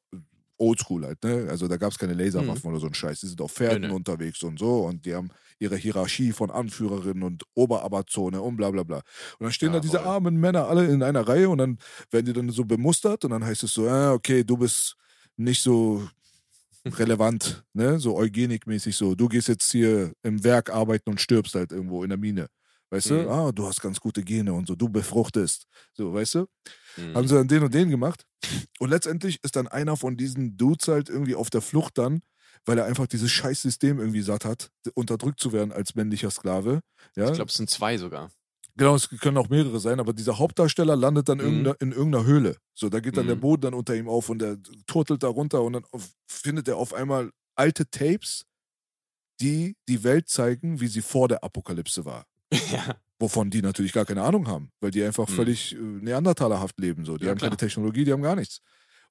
oldschool 0.60 1.04
halt, 1.06 1.22
ne? 1.22 1.46
Also 1.50 1.68
da 1.68 1.76
gab 1.76 1.92
es 1.92 1.98
keine 1.98 2.14
Laserwaffen 2.14 2.70
oder 2.70 2.80
so 2.80 2.86
ein 2.88 2.94
Scheiß. 2.94 3.20
Die 3.20 3.28
sind 3.28 3.40
auf 3.40 3.52
Pferden 3.52 3.82
Mhm. 3.84 3.88
nö. 3.90 3.94
unterwegs 3.94 4.42
und 4.42 4.58
so 4.58 4.86
und 4.86 5.06
die 5.06 5.14
haben 5.14 5.30
ihre 5.60 5.76
Hierarchie 5.76 6.32
von 6.32 6.50
Anführerinnen 6.50 7.22
und 7.22 7.44
Oberamazone 7.54 8.40
und 8.42 8.56
bla 8.56 8.70
bla 8.72 8.82
bla. 8.82 8.96
Und 8.96 9.04
dann 9.44 9.52
stehen 9.52 9.72
da 9.72 9.78
diese 9.80 9.98
Jawohl. 9.98 10.08
armen 10.14 10.36
Männer 10.36 10.66
alle 10.68 10.86
in 10.86 11.02
einer 11.02 11.26
Reihe 11.28 11.48
und 11.48 11.58
dann 11.58 11.78
werden 12.10 12.26
die 12.26 12.32
dann 12.32 12.50
so 12.50 12.64
bemustert 12.64 13.24
und 13.24 13.30
dann 13.30 13.44
heißt 13.44 13.62
es 13.64 13.72
so, 13.74 13.88
ah, 13.88 14.12
okay, 14.12 14.42
du 14.44 14.56
bist 14.56 14.96
nicht 15.36 15.62
so 15.62 16.08
relevant, 16.86 17.64
ne? 17.74 17.98
So 18.00 18.16
eugenikmäßig 18.16 18.96
so. 18.96 19.14
Du 19.14 19.28
gehst 19.28 19.48
jetzt 19.48 19.70
hier 19.70 20.12
im 20.24 20.42
Werk 20.42 20.70
arbeiten 20.70 21.10
und 21.10 21.20
stirbst 21.20 21.54
halt 21.54 21.70
irgendwo 21.72 22.02
in 22.02 22.08
der 22.10 22.18
Mine. 22.18 22.48
Weißt 22.90 23.10
Mhm. 23.10 23.24
du? 23.24 23.30
Ah, 23.30 23.52
du 23.52 23.66
hast 23.66 23.80
ganz 23.82 24.00
gute 24.00 24.22
Gene 24.22 24.52
und 24.52 24.66
so, 24.66 24.74
du 24.74 24.88
befruchtest. 24.88 25.66
So, 25.92 26.14
weißt 26.14 26.36
du? 26.36 26.46
Mhm. 26.96 27.14
Haben 27.14 27.28
sie 27.28 27.34
dann 27.34 27.48
den 27.48 27.62
und 27.62 27.74
den 27.74 27.90
gemacht. 27.90 28.24
Und 28.78 28.90
letztendlich 28.90 29.38
ist 29.42 29.56
dann 29.56 29.68
einer 29.68 29.96
von 29.96 30.16
diesen 30.16 30.56
Dudes 30.56 30.88
halt 30.88 31.08
irgendwie 31.08 31.34
auf 31.34 31.50
der 31.50 31.60
Flucht 31.60 31.98
dann, 31.98 32.20
weil 32.64 32.78
er 32.78 32.86
einfach 32.86 33.06
dieses 33.06 33.30
Scheißsystem 33.30 33.98
irgendwie 33.98 34.22
satt 34.22 34.44
hat, 34.44 34.70
unterdrückt 34.94 35.40
zu 35.40 35.52
werden 35.52 35.72
als 35.72 35.94
männlicher 35.94 36.30
Sklave. 36.30 36.80
Ja? 37.16 37.26
Ich 37.26 37.34
glaube, 37.34 37.50
es 37.50 37.56
sind 37.56 37.68
zwei 37.70 37.98
sogar. 37.98 38.30
Genau, 38.76 38.94
es 38.94 39.08
können 39.10 39.36
auch 39.38 39.48
mehrere 39.48 39.80
sein, 39.80 39.98
aber 39.98 40.12
dieser 40.12 40.38
Hauptdarsteller 40.38 40.94
landet 40.94 41.28
dann 41.28 41.38
Mhm. 41.38 41.74
in 41.80 41.92
irgendeiner 41.92 42.24
Höhle. 42.24 42.56
So, 42.74 42.88
da 42.88 43.00
geht 43.00 43.16
dann 43.16 43.26
der 43.26 43.36
Mhm. 43.36 43.40
Boden 43.40 43.62
dann 43.62 43.74
unter 43.74 43.96
ihm 43.96 44.08
auf 44.08 44.28
und 44.28 44.40
er 44.40 44.56
turtelt 44.86 45.24
da 45.24 45.28
runter 45.28 45.62
und 45.62 45.72
dann 45.74 45.84
auf, 45.90 46.10
findet 46.28 46.68
er 46.68 46.76
auf 46.76 46.94
einmal 46.94 47.32
alte 47.56 47.90
Tapes, 47.90 48.44
die 49.40 49.76
die 49.88 50.04
Welt 50.04 50.28
zeigen, 50.28 50.80
wie 50.80 50.86
sie 50.88 51.02
vor 51.02 51.28
der 51.28 51.42
Apokalypse 51.44 52.04
war. 52.04 52.24
ja. 52.72 52.96
Wovon 53.20 53.50
die 53.50 53.62
natürlich 53.62 53.92
gar 53.92 54.04
keine 54.04 54.22
Ahnung 54.22 54.46
haben, 54.46 54.70
weil 54.80 54.90
die 54.92 55.02
einfach 55.02 55.28
Mhm. 55.28 55.32
völlig 55.34 55.74
äh, 55.74 55.78
neandertalerhaft 55.78 56.78
leben. 56.78 57.04
So. 57.04 57.16
Die 57.16 57.24
Ja, 57.24 57.30
haben 57.30 57.38
klar. 57.38 57.50
keine 57.50 57.56
Technologie, 57.58 58.04
die 58.04 58.12
haben 58.12 58.22
gar 58.22 58.36
nichts. 58.36 58.60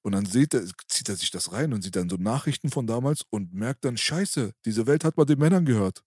Und 0.02 0.12
dann 0.12 0.24
sieht 0.26 0.54
er, 0.54 0.62
zieht 0.86 1.08
er 1.08 1.16
sich 1.16 1.30
das 1.30 1.52
rein 1.52 1.72
und 1.72 1.82
sieht 1.82 1.96
dann 1.96 2.08
so 2.08 2.16
Nachrichten 2.16 2.70
von 2.70 2.86
damals 2.86 3.22
und 3.30 3.52
merkt 3.52 3.84
dann, 3.84 3.96
scheiße, 3.96 4.52
diese 4.64 4.86
Welt 4.86 5.04
hat 5.04 5.16
mal 5.16 5.24
den 5.24 5.38
Männern 5.38 5.64
gehört. 5.66 6.02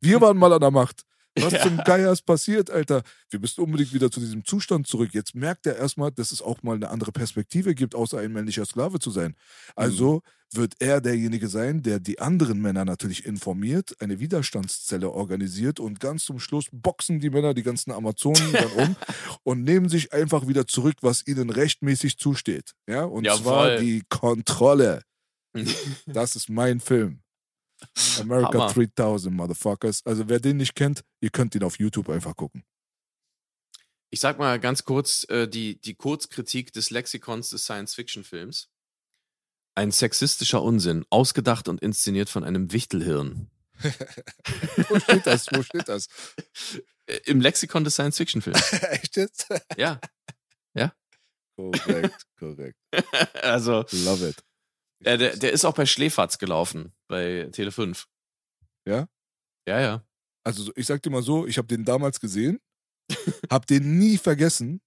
Wir 0.00 0.20
waren 0.20 0.36
mal 0.36 0.52
an 0.52 0.60
der 0.60 0.70
Macht. 0.70 1.02
Was 1.38 1.52
Ja. 1.52 1.62
zum 1.62 1.76
Geier 1.78 2.12
ist 2.12 2.22
passiert, 2.22 2.70
Alter? 2.70 3.02
Wir 3.30 3.40
müssen 3.40 3.60
unbedingt 3.62 3.92
wieder 3.92 4.10
zu 4.10 4.20
diesem 4.20 4.44
Zustand 4.44 4.86
zurück. 4.86 5.10
Jetzt 5.12 5.34
merkt 5.34 5.66
er 5.66 5.76
erstmal, 5.76 6.10
dass 6.10 6.32
es 6.32 6.40
auch 6.42 6.62
mal 6.62 6.76
eine 6.76 6.88
andere 6.88 7.12
Perspektive 7.12 7.74
gibt, 7.74 7.94
außer 7.94 8.18
ein 8.18 8.32
männlicher 8.32 8.64
Sklave 8.64 8.98
zu 9.00 9.10
sein. 9.10 9.34
Also 9.76 10.22
wird 10.56 10.74
er 10.80 11.00
derjenige 11.00 11.48
sein, 11.48 11.82
der 11.82 12.00
die 12.00 12.18
anderen 12.18 12.60
Männer 12.60 12.84
natürlich 12.84 13.24
informiert, 13.24 13.94
eine 14.00 14.20
Widerstandszelle 14.20 15.10
organisiert 15.10 15.80
und 15.80 16.00
ganz 16.00 16.24
zum 16.24 16.38
Schluss 16.38 16.66
boxen 16.72 17.20
die 17.20 17.30
Männer 17.30 17.54
die 17.54 17.62
ganzen 17.62 17.92
Amazonen 17.92 18.52
dann 18.52 18.72
um 18.72 18.96
und 19.42 19.62
nehmen 19.62 19.88
sich 19.88 20.12
einfach 20.12 20.46
wieder 20.46 20.66
zurück, 20.66 20.96
was 21.00 21.26
ihnen 21.26 21.50
rechtmäßig 21.50 22.18
zusteht. 22.18 22.72
Ja, 22.88 23.04
und 23.04 23.26
zwar 23.26 23.72
Jawohl. 23.72 23.84
die 23.84 24.02
Kontrolle. 24.08 25.02
Das 26.06 26.36
ist 26.36 26.50
mein 26.50 26.80
Film. 26.80 27.22
America 28.20 28.58
Hammer. 28.58 28.72
3000, 28.72 29.34
Motherfuckers. 29.34 30.04
Also 30.04 30.28
wer 30.28 30.38
den 30.38 30.58
nicht 30.58 30.74
kennt, 30.74 31.02
ihr 31.20 31.30
könnt 31.30 31.54
ihn 31.54 31.62
auf 31.62 31.78
YouTube 31.78 32.10
einfach 32.10 32.36
gucken. 32.36 32.62
Ich 34.10 34.20
sag 34.20 34.38
mal 34.38 34.60
ganz 34.60 34.84
kurz 34.84 35.26
äh, 35.28 35.48
die, 35.48 35.80
die 35.80 35.94
Kurzkritik 35.94 36.72
des 36.72 36.90
Lexikons 36.90 37.50
des 37.50 37.64
Science-Fiction-Films. 37.64 38.68
Ein 39.76 39.90
sexistischer 39.92 40.62
Unsinn, 40.62 41.04
ausgedacht 41.10 41.68
und 41.68 41.80
inszeniert 41.82 42.28
von 42.30 42.44
einem 42.44 42.72
Wichtelhirn. 42.72 43.50
Wo 44.88 44.98
steht 44.98 45.26
das? 45.26 45.46
Wo 45.52 45.62
steht 45.62 45.88
das? 45.88 46.08
Äh, 47.06 47.18
Im 47.26 47.40
Lexikon 47.42 47.84
des 47.84 47.94
Science-Fiction-Films. 47.94 48.72
Echt 48.90 49.16
jetzt? 49.16 49.46
ja. 49.76 50.00
korrekt, 51.56 52.26
korrekt. 52.38 52.78
Also, 53.42 53.84
Love 53.92 54.28
it. 54.30 54.44
äh, 55.04 55.18
der, 55.18 55.36
der 55.36 55.52
ist 55.52 55.64
auch 55.64 55.74
bei 55.74 55.86
Schläferz 55.86 56.38
gelaufen, 56.38 56.92
bei 57.08 57.48
Tele 57.52 57.70
5. 57.72 58.06
Ja? 58.86 59.08
Ja, 59.68 59.80
ja. 59.80 60.04
Also 60.44 60.62
so- 60.64 60.72
ich 60.76 60.86
sag 60.86 61.02
dir 61.02 61.10
mal 61.10 61.22
so, 61.22 61.46
ich 61.46 61.58
habe 61.58 61.68
den 61.68 61.84
damals 61.84 62.18
gesehen, 62.20 62.60
habe 63.50 63.66
den 63.66 63.98
nie 63.98 64.16
vergessen 64.18 64.80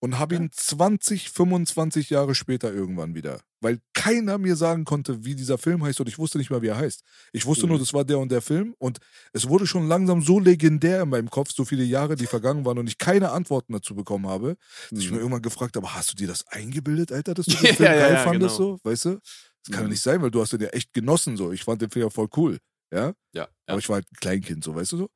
und 0.00 0.18
habe 0.18 0.36
ihn 0.36 0.50
20, 0.52 1.30
25 1.30 2.10
Jahre 2.10 2.34
später 2.34 2.72
irgendwann 2.72 3.14
wieder. 3.14 3.40
Weil 3.60 3.80
keiner 3.92 4.38
mir 4.38 4.54
sagen 4.54 4.84
konnte, 4.84 5.24
wie 5.24 5.34
dieser 5.34 5.58
Film 5.58 5.82
heißt 5.82 5.98
und 6.00 6.08
ich 6.08 6.18
wusste 6.18 6.38
nicht 6.38 6.50
mal, 6.50 6.62
wie 6.62 6.68
er 6.68 6.76
heißt. 6.76 7.02
Ich 7.32 7.44
wusste 7.46 7.66
nur, 7.66 7.76
Mhm. 7.76 7.80
das 7.80 7.92
war 7.94 8.04
der 8.04 8.20
und 8.20 8.30
der 8.30 8.40
Film 8.40 8.74
und 8.78 8.98
es 9.32 9.48
wurde 9.48 9.66
schon 9.66 9.88
langsam 9.88 10.22
so 10.22 10.38
legendär 10.38 11.02
in 11.02 11.08
meinem 11.08 11.28
Kopf, 11.30 11.50
so 11.52 11.64
viele 11.64 11.82
Jahre, 11.82 12.14
die 12.14 12.26
vergangen 12.26 12.64
waren 12.64 12.78
und 12.78 12.86
ich 12.86 12.98
keine 12.98 13.30
Antworten 13.32 13.72
dazu 13.72 13.94
bekommen 13.96 14.28
habe, 14.28 14.56
dass 14.90 15.00
ich 15.00 15.06
mir 15.10 15.16
Mhm. 15.16 15.22
irgendwann 15.22 15.42
gefragt 15.42 15.74
habe, 15.76 15.92
hast 15.94 16.12
du 16.12 16.16
dir 16.16 16.28
das 16.28 16.46
eingebildet, 16.46 17.10
Alter, 17.10 17.34
dass 17.34 17.46
du 17.46 17.52
den 17.74 17.74
Film 17.76 17.88
ja, 17.92 17.98
geil 17.98 18.14
ja, 18.14 18.22
fandest, 18.24 18.56
genau. 18.58 18.76
so, 18.78 18.80
weißt 18.84 19.04
du? 19.06 19.10
Das 19.10 19.72
kann 19.72 19.80
ja 19.80 19.82
Mhm. 19.84 19.90
nicht 19.90 20.02
sein, 20.02 20.22
weil 20.22 20.30
du 20.30 20.40
hast 20.40 20.52
den 20.52 20.60
ja 20.60 20.68
echt 20.68 20.92
genossen, 20.92 21.36
so. 21.36 21.50
Ich 21.50 21.64
fand 21.64 21.82
den 21.82 21.90
Film 21.90 22.06
ja 22.06 22.10
voll 22.10 22.28
cool, 22.36 22.58
ja? 22.92 23.06
Ja, 23.08 23.14
ja. 23.34 23.48
Aber 23.66 23.78
ich 23.80 23.88
war 23.88 23.96
halt 23.96 24.06
ein 24.12 24.16
Kleinkind, 24.20 24.62
so, 24.62 24.74
weißt 24.76 24.92
du 24.92 24.96
so? 24.98 25.08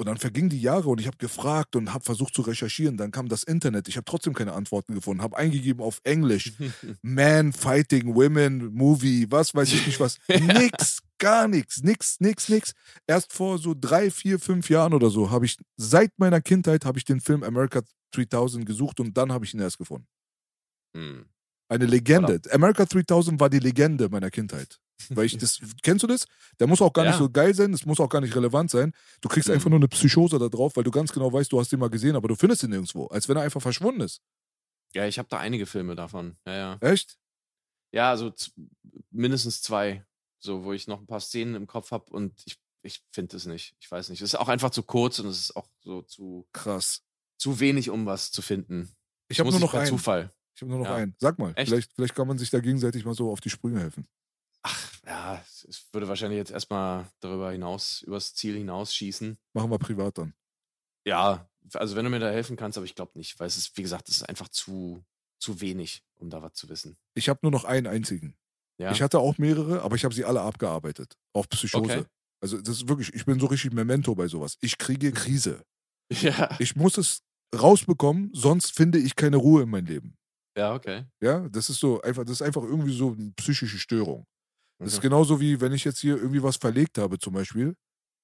Und 0.00 0.06
dann 0.06 0.16
vergingen 0.16 0.48
die 0.48 0.62
Jahre 0.62 0.88
und 0.88 0.98
ich 0.98 1.06
habe 1.06 1.18
gefragt 1.18 1.76
und 1.76 1.92
habe 1.92 2.02
versucht 2.02 2.34
zu 2.34 2.40
recherchieren. 2.40 2.96
Dann 2.96 3.10
kam 3.10 3.28
das 3.28 3.42
Internet. 3.42 3.86
Ich 3.86 3.98
habe 3.98 4.06
trotzdem 4.06 4.32
keine 4.32 4.54
Antworten 4.54 4.94
gefunden. 4.94 5.22
Habe 5.22 5.36
eingegeben 5.36 5.82
auf 5.82 6.00
Englisch. 6.04 6.54
Man 7.02 7.52
fighting 7.52 8.14
women 8.14 8.72
movie, 8.72 9.26
was 9.28 9.54
weiß 9.54 9.70
ich 9.74 9.86
nicht 9.86 10.00
was. 10.00 10.16
nix, 10.28 11.02
gar 11.18 11.48
nichts, 11.48 11.82
nix, 11.82 12.18
nix, 12.18 12.48
nix. 12.48 12.72
Erst 13.06 13.34
vor 13.34 13.58
so 13.58 13.74
drei, 13.78 14.10
vier, 14.10 14.38
fünf 14.38 14.70
Jahren 14.70 14.94
oder 14.94 15.10
so 15.10 15.30
habe 15.30 15.44
ich, 15.44 15.58
seit 15.76 16.18
meiner 16.18 16.40
Kindheit 16.40 16.86
habe 16.86 16.96
ich 16.96 17.04
den 17.04 17.20
Film 17.20 17.42
America 17.42 17.82
3000 18.12 18.64
gesucht 18.64 19.00
und 19.00 19.14
dann 19.18 19.30
habe 19.30 19.44
ich 19.44 19.52
ihn 19.52 19.60
erst 19.60 19.76
gefunden. 19.76 20.06
Hm. 20.96 21.26
Eine 21.70 21.86
Legende. 21.86 22.40
America 22.50 22.84
3000 22.84 23.38
war 23.40 23.48
die 23.48 23.60
Legende 23.60 24.08
meiner 24.08 24.30
Kindheit. 24.30 24.78
Weil 25.08 25.24
ich 25.26 25.38
das, 25.38 25.60
kennst 25.82 26.02
du 26.02 26.06
das? 26.06 26.26
Der 26.58 26.66
muss 26.66 26.82
auch 26.82 26.92
gar 26.92 27.04
nicht 27.04 27.12
Ja. 27.12 27.18
so 27.18 27.30
geil 27.30 27.54
sein, 27.54 27.72
das 27.72 27.86
muss 27.86 28.00
auch 28.00 28.08
gar 28.08 28.20
nicht 28.20 28.34
relevant 28.36 28.70
sein. 28.70 28.92
Du 29.20 29.28
kriegst 29.28 29.48
Mhm. 29.48 29.54
einfach 29.54 29.70
nur 29.70 29.78
eine 29.78 29.88
Psychose 29.88 30.38
da 30.38 30.48
drauf, 30.48 30.76
weil 30.76 30.84
du 30.84 30.90
ganz 30.90 31.12
genau 31.12 31.32
weißt, 31.32 31.50
du 31.52 31.58
hast 31.60 31.70
den 31.72 31.78
mal 31.80 31.88
gesehen, 31.88 32.16
aber 32.16 32.28
du 32.28 32.34
findest 32.34 32.62
ihn 32.64 32.70
nirgendwo. 32.70 33.06
Als 33.06 33.28
wenn 33.28 33.36
er 33.36 33.42
einfach 33.44 33.62
verschwunden 33.62 34.00
ist. 34.02 34.20
Ja, 34.92 35.06
ich 35.06 35.18
habe 35.18 35.28
da 35.28 35.38
einige 35.38 35.66
Filme 35.66 35.94
davon. 35.94 36.36
Ja, 36.46 36.52
ja. 36.56 36.78
Echt? 36.80 37.16
Ja, 37.92 38.10
also 38.10 38.32
mindestens 39.10 39.62
zwei, 39.62 40.04
so 40.38 40.64
wo 40.64 40.72
ich 40.72 40.86
noch 40.88 41.00
ein 41.00 41.06
paar 41.06 41.20
Szenen 41.20 41.54
im 41.54 41.66
Kopf 41.66 41.92
habe 41.92 42.10
und 42.12 42.42
ich, 42.44 42.58
ich 42.82 43.02
finde 43.12 43.36
es 43.36 43.46
nicht. 43.46 43.74
Ich 43.80 43.90
weiß 43.90 44.08
nicht. 44.10 44.20
Es 44.22 44.34
ist 44.34 44.40
auch 44.40 44.48
einfach 44.48 44.70
zu 44.70 44.82
kurz 44.82 45.18
und 45.20 45.26
es 45.28 45.38
ist 45.40 45.56
auch 45.56 45.68
so 45.80 46.02
zu, 46.02 46.46
Krass. 46.52 47.02
zu 47.38 47.60
wenig, 47.60 47.90
um 47.90 48.06
was 48.06 48.32
zu 48.32 48.42
finden. 48.42 48.90
Ich 49.28 49.38
habe 49.38 49.46
Muss 49.50 49.54
nur 49.58 49.60
noch 49.68 49.74
einen. 49.74 49.86
Zufall. 49.86 50.32
Ich 50.60 50.62
habe 50.62 50.72
nur 50.72 50.80
noch 50.80 50.90
Ja. 50.90 50.96
einen. 50.96 51.14
Sag 51.18 51.38
mal, 51.38 51.54
Echt? 51.56 51.70
vielleicht, 51.70 51.92
vielleicht 51.94 52.14
kann 52.14 52.28
man 52.28 52.36
sich 52.36 52.50
da 52.50 52.60
gegenseitig 52.60 53.06
mal 53.06 53.14
so 53.14 53.30
auf 53.32 53.40
die 53.40 53.48
Sprünge 53.48 53.80
helfen. 53.80 54.06
Ach, 54.62 54.92
ja, 55.06 55.42
es- 55.66 55.86
würde 55.92 56.06
wahrscheinlich 56.06 56.36
jetzt 56.36 56.50
erstmal 56.50 57.06
darüber 57.20 57.50
hinaus, 57.50 58.02
übers 58.02 58.34
Ziel 58.34 58.56
hinausschießen. 58.58 59.38
Machen 59.54 59.70
wir 59.70 59.78
privat 59.78 60.18
dann. 60.18 60.34
Ja, 61.06 61.48
also 61.72 61.96
wenn 61.96 62.04
du 62.04 62.10
mir 62.10 62.18
da 62.18 62.30
helfen 62.30 62.56
kannst, 62.58 62.76
aber 62.76 62.84
ich 62.84 62.94
glaube 62.94 63.12
nicht, 63.16 63.40
weil 63.40 63.46
es 63.46 63.56
ist, 63.56 63.74
wie 63.78 63.82
gesagt, 63.82 64.10
es 64.10 64.16
ist 64.16 64.28
einfach 64.28 64.48
zu, 64.48 65.02
zu 65.38 65.62
wenig, 65.62 66.02
um 66.16 66.28
da 66.28 66.42
was 66.42 66.52
zu 66.52 66.68
wissen. 66.68 66.98
Ich 67.14 67.30
habe 67.30 67.38
nur 67.42 67.52
noch 67.52 67.64
einen 67.64 67.86
einzigen. 67.86 68.36
Ja. 68.78 68.92
Ich 68.92 69.00
hatte 69.00 69.18
auch 69.18 69.38
mehrere, 69.38 69.80
aber 69.80 69.96
ich 69.96 70.04
habe 70.04 70.14
sie 70.14 70.26
alle 70.26 70.42
abgearbeitet. 70.42 71.16
Auf 71.32 71.48
Psychose. 71.48 71.82
Okay. 72.00 72.04
Also 72.42 72.60
das 72.60 72.76
ist 72.76 72.88
wirklich, 72.88 73.14
ich 73.14 73.24
bin 73.24 73.40
so 73.40 73.46
richtig 73.46 73.72
Memento 73.72 74.14
bei 74.14 74.28
sowas. 74.28 74.58
Ich 74.60 74.76
kriege 74.76 75.10
Krise. 75.12 75.64
ja. 76.12 76.54
Ich 76.58 76.76
muss 76.76 76.98
es 76.98 77.22
rausbekommen, 77.58 78.30
sonst 78.34 78.72
finde 78.74 78.98
ich 78.98 79.16
keine 79.16 79.36
Ruhe 79.38 79.62
in 79.62 79.70
meinem 79.70 79.86
Leben. 79.86 80.16
Ja, 80.56 80.74
okay. 80.74 81.04
Ja, 81.20 81.48
das 81.48 81.70
ist 81.70 81.80
so 81.80 82.00
einfach, 82.02 82.22
das 82.24 82.32
ist 82.32 82.42
einfach 82.42 82.62
irgendwie 82.62 82.94
so 82.96 83.12
eine 83.18 83.32
psychische 83.36 83.78
Störung. 83.78 84.26
Das 84.78 84.92
ist 84.92 84.98
Mhm. 84.98 85.02
genauso 85.02 85.40
wie 85.40 85.60
wenn 85.60 85.72
ich 85.72 85.84
jetzt 85.84 86.00
hier 86.00 86.16
irgendwie 86.16 86.42
was 86.42 86.56
verlegt 86.56 86.98
habe, 86.98 87.18
zum 87.18 87.34
Beispiel. 87.34 87.74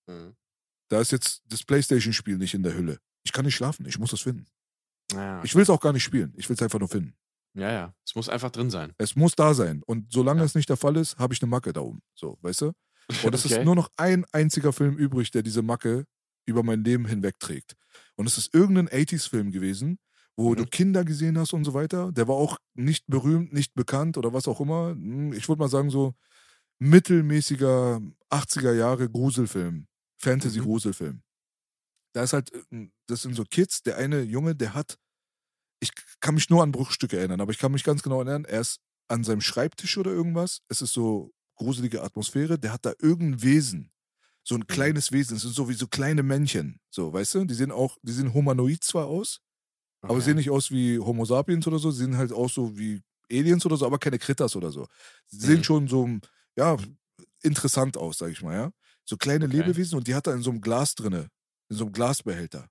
Mhm. 0.08 0.34
Da 0.88 1.00
ist 1.00 1.12
jetzt 1.12 1.42
das 1.48 1.64
Playstation-Spiel 1.64 2.38
nicht 2.38 2.54
in 2.54 2.62
der 2.62 2.74
Hülle. 2.74 2.98
Ich 3.24 3.32
kann 3.32 3.44
nicht 3.44 3.56
schlafen, 3.56 3.86
ich 3.86 3.98
muss 3.98 4.12
es 4.12 4.20
finden. 4.22 4.46
Ja, 5.12 5.42
Ich 5.44 5.54
will 5.54 5.62
es 5.62 5.70
auch 5.70 5.80
gar 5.80 5.92
nicht 5.92 6.02
spielen, 6.04 6.32
ich 6.36 6.48
will 6.48 6.54
es 6.54 6.62
einfach 6.62 6.78
nur 6.78 6.88
finden. 6.88 7.14
ja, 7.54 7.70
ja. 7.72 7.94
Es 8.04 8.14
muss 8.14 8.28
einfach 8.28 8.50
drin 8.50 8.70
sein. 8.70 8.92
Es 8.98 9.16
muss 9.16 9.34
da 9.34 9.54
sein. 9.54 9.82
Und 9.86 10.12
solange 10.12 10.40
Ja. 10.40 10.46
es 10.46 10.54
nicht 10.54 10.68
der 10.68 10.76
Fall 10.76 10.96
ist, 10.96 11.16
habe 11.18 11.32
ich 11.34 11.42
eine 11.42 11.50
Macke 11.50 11.72
da 11.72 11.80
oben. 11.80 12.02
So, 12.14 12.38
weißt 12.42 12.60
du? 12.62 12.72
Und 13.24 13.34
es 13.34 13.44
Okay. 13.46 13.58
ist 13.60 13.64
nur 13.64 13.74
noch 13.76 13.88
ein 13.96 14.24
einziger 14.32 14.72
Film 14.72 14.96
übrig, 14.96 15.30
der 15.30 15.42
diese 15.42 15.62
Macke 15.62 16.04
über 16.46 16.62
mein 16.62 16.84
Leben 16.84 17.06
hinwegträgt. 17.06 17.74
Und 18.16 18.26
es 18.26 18.36
ist 18.38 18.52
irgendein 18.54 18.88
80s-Film 18.88 19.52
gewesen, 19.52 19.98
wo 20.36 20.50
Mhm. 20.52 20.56
du 20.56 20.66
Kinder 20.66 21.04
gesehen 21.04 21.38
hast 21.38 21.52
und 21.54 21.64
so 21.64 21.74
weiter. 21.74 22.12
Der 22.12 22.28
war 22.28 22.36
auch 22.36 22.58
nicht 22.74 23.06
berühmt, 23.06 23.52
nicht 23.52 23.74
bekannt 23.74 24.18
oder 24.18 24.32
was 24.32 24.48
auch 24.48 24.60
immer. 24.60 24.90
Hm, 24.90 25.32
Ich 25.32 25.48
würde 25.48 25.60
mal 25.60 25.68
sagen, 25.68 25.90
so 25.90 26.14
mittelmäßiger 26.78 28.00
80er 28.30 28.72
Jahre 28.74 29.08
Gruselfilm, 29.10 29.86
Fantasy-Gruselfilm. 30.18 31.22
Da 32.14 32.22
ist 32.22 32.32
halt, 32.32 32.52
äh, 32.52 32.88
das 33.06 33.22
sind 33.22 33.34
so 33.34 33.44
Kids. 33.44 33.82
Der 33.82 33.96
eine 33.98 34.22
Junge, 34.22 34.54
der 34.54 34.74
hat, 34.74 34.98
ich 35.80 35.90
kann 36.20 36.34
mich 36.34 36.50
nur 36.50 36.62
an 36.62 36.72
Bruchstücke 36.72 37.18
erinnern, 37.18 37.40
aber 37.40 37.52
ich 37.52 37.58
kann 37.58 37.72
mich 37.72 37.84
ganz 37.84 38.02
genau 38.02 38.16
erinnern, 38.16 38.44
er 38.44 38.60
ist 38.60 38.80
an 39.08 39.24
seinem 39.24 39.40
Schreibtisch 39.40 39.98
oder 39.98 40.10
irgendwas. 40.10 40.62
Es 40.68 40.82
ist 40.82 40.92
so 40.92 41.32
gruselige 41.56 42.02
Atmosphäre. 42.02 42.58
Der 42.58 42.72
hat 42.72 42.84
da 42.84 42.92
irgendein 43.00 43.42
Wesen. 43.42 43.92
So 44.44 44.54
ein 44.56 44.66
kleines 44.66 45.12
Wesen. 45.12 45.36
Es 45.36 45.42
sind 45.42 45.54
so 45.54 45.68
wie 45.68 45.74
so 45.74 45.86
kleine 45.86 46.22
Männchen. 46.22 46.80
So, 46.90 47.12
weißt 47.12 47.34
du? 47.36 47.44
Die 47.44 47.54
sehen 47.54 47.72
auch, 47.72 47.96
die 48.02 48.12
sehen 48.12 48.32
humanoid 48.34 48.82
zwar 48.84 49.06
aus, 49.06 49.40
aber 50.08 50.20
Okay. 50.20 50.22
sehen 50.22 50.36
nicht 50.36 50.50
aus 50.50 50.70
wie 50.70 50.98
Homo 50.98 51.24
sapiens 51.24 51.66
oder 51.66 51.78
so. 51.78 51.90
Sie 51.90 52.04
sehen 52.04 52.16
halt 52.16 52.32
auch 52.32 52.50
so 52.50 52.76
wie 52.78 53.02
Aliens 53.30 53.66
oder 53.66 53.76
so, 53.76 53.86
aber 53.86 53.98
keine 53.98 54.18
Kritters 54.18 54.56
oder 54.56 54.70
so. 54.72 54.86
Sie 55.26 55.38
sehen 55.46 55.62
Mhm. 55.62 55.64
schon 55.64 55.88
so, 55.88 56.08
ja, 56.56 56.76
interessant 57.42 57.96
aus, 57.96 58.18
sag 58.18 58.30
ich 58.32 58.42
mal, 58.42 58.54
ja. 58.54 58.70
So 59.04 59.16
kleine 59.16 59.46
Okay. 59.46 59.46
Lebewesen 59.46 59.98
und 59.98 60.08
die 60.08 60.14
hat 60.14 60.26
er 60.26 60.34
in 60.34 60.42
so 60.42 60.50
einem 60.50 60.60
Glas 60.60 60.94
drinne. 60.94 61.28
In 61.70 61.76
so 61.76 61.84
einem 61.84 61.92
Glasbehälter. 61.92 62.68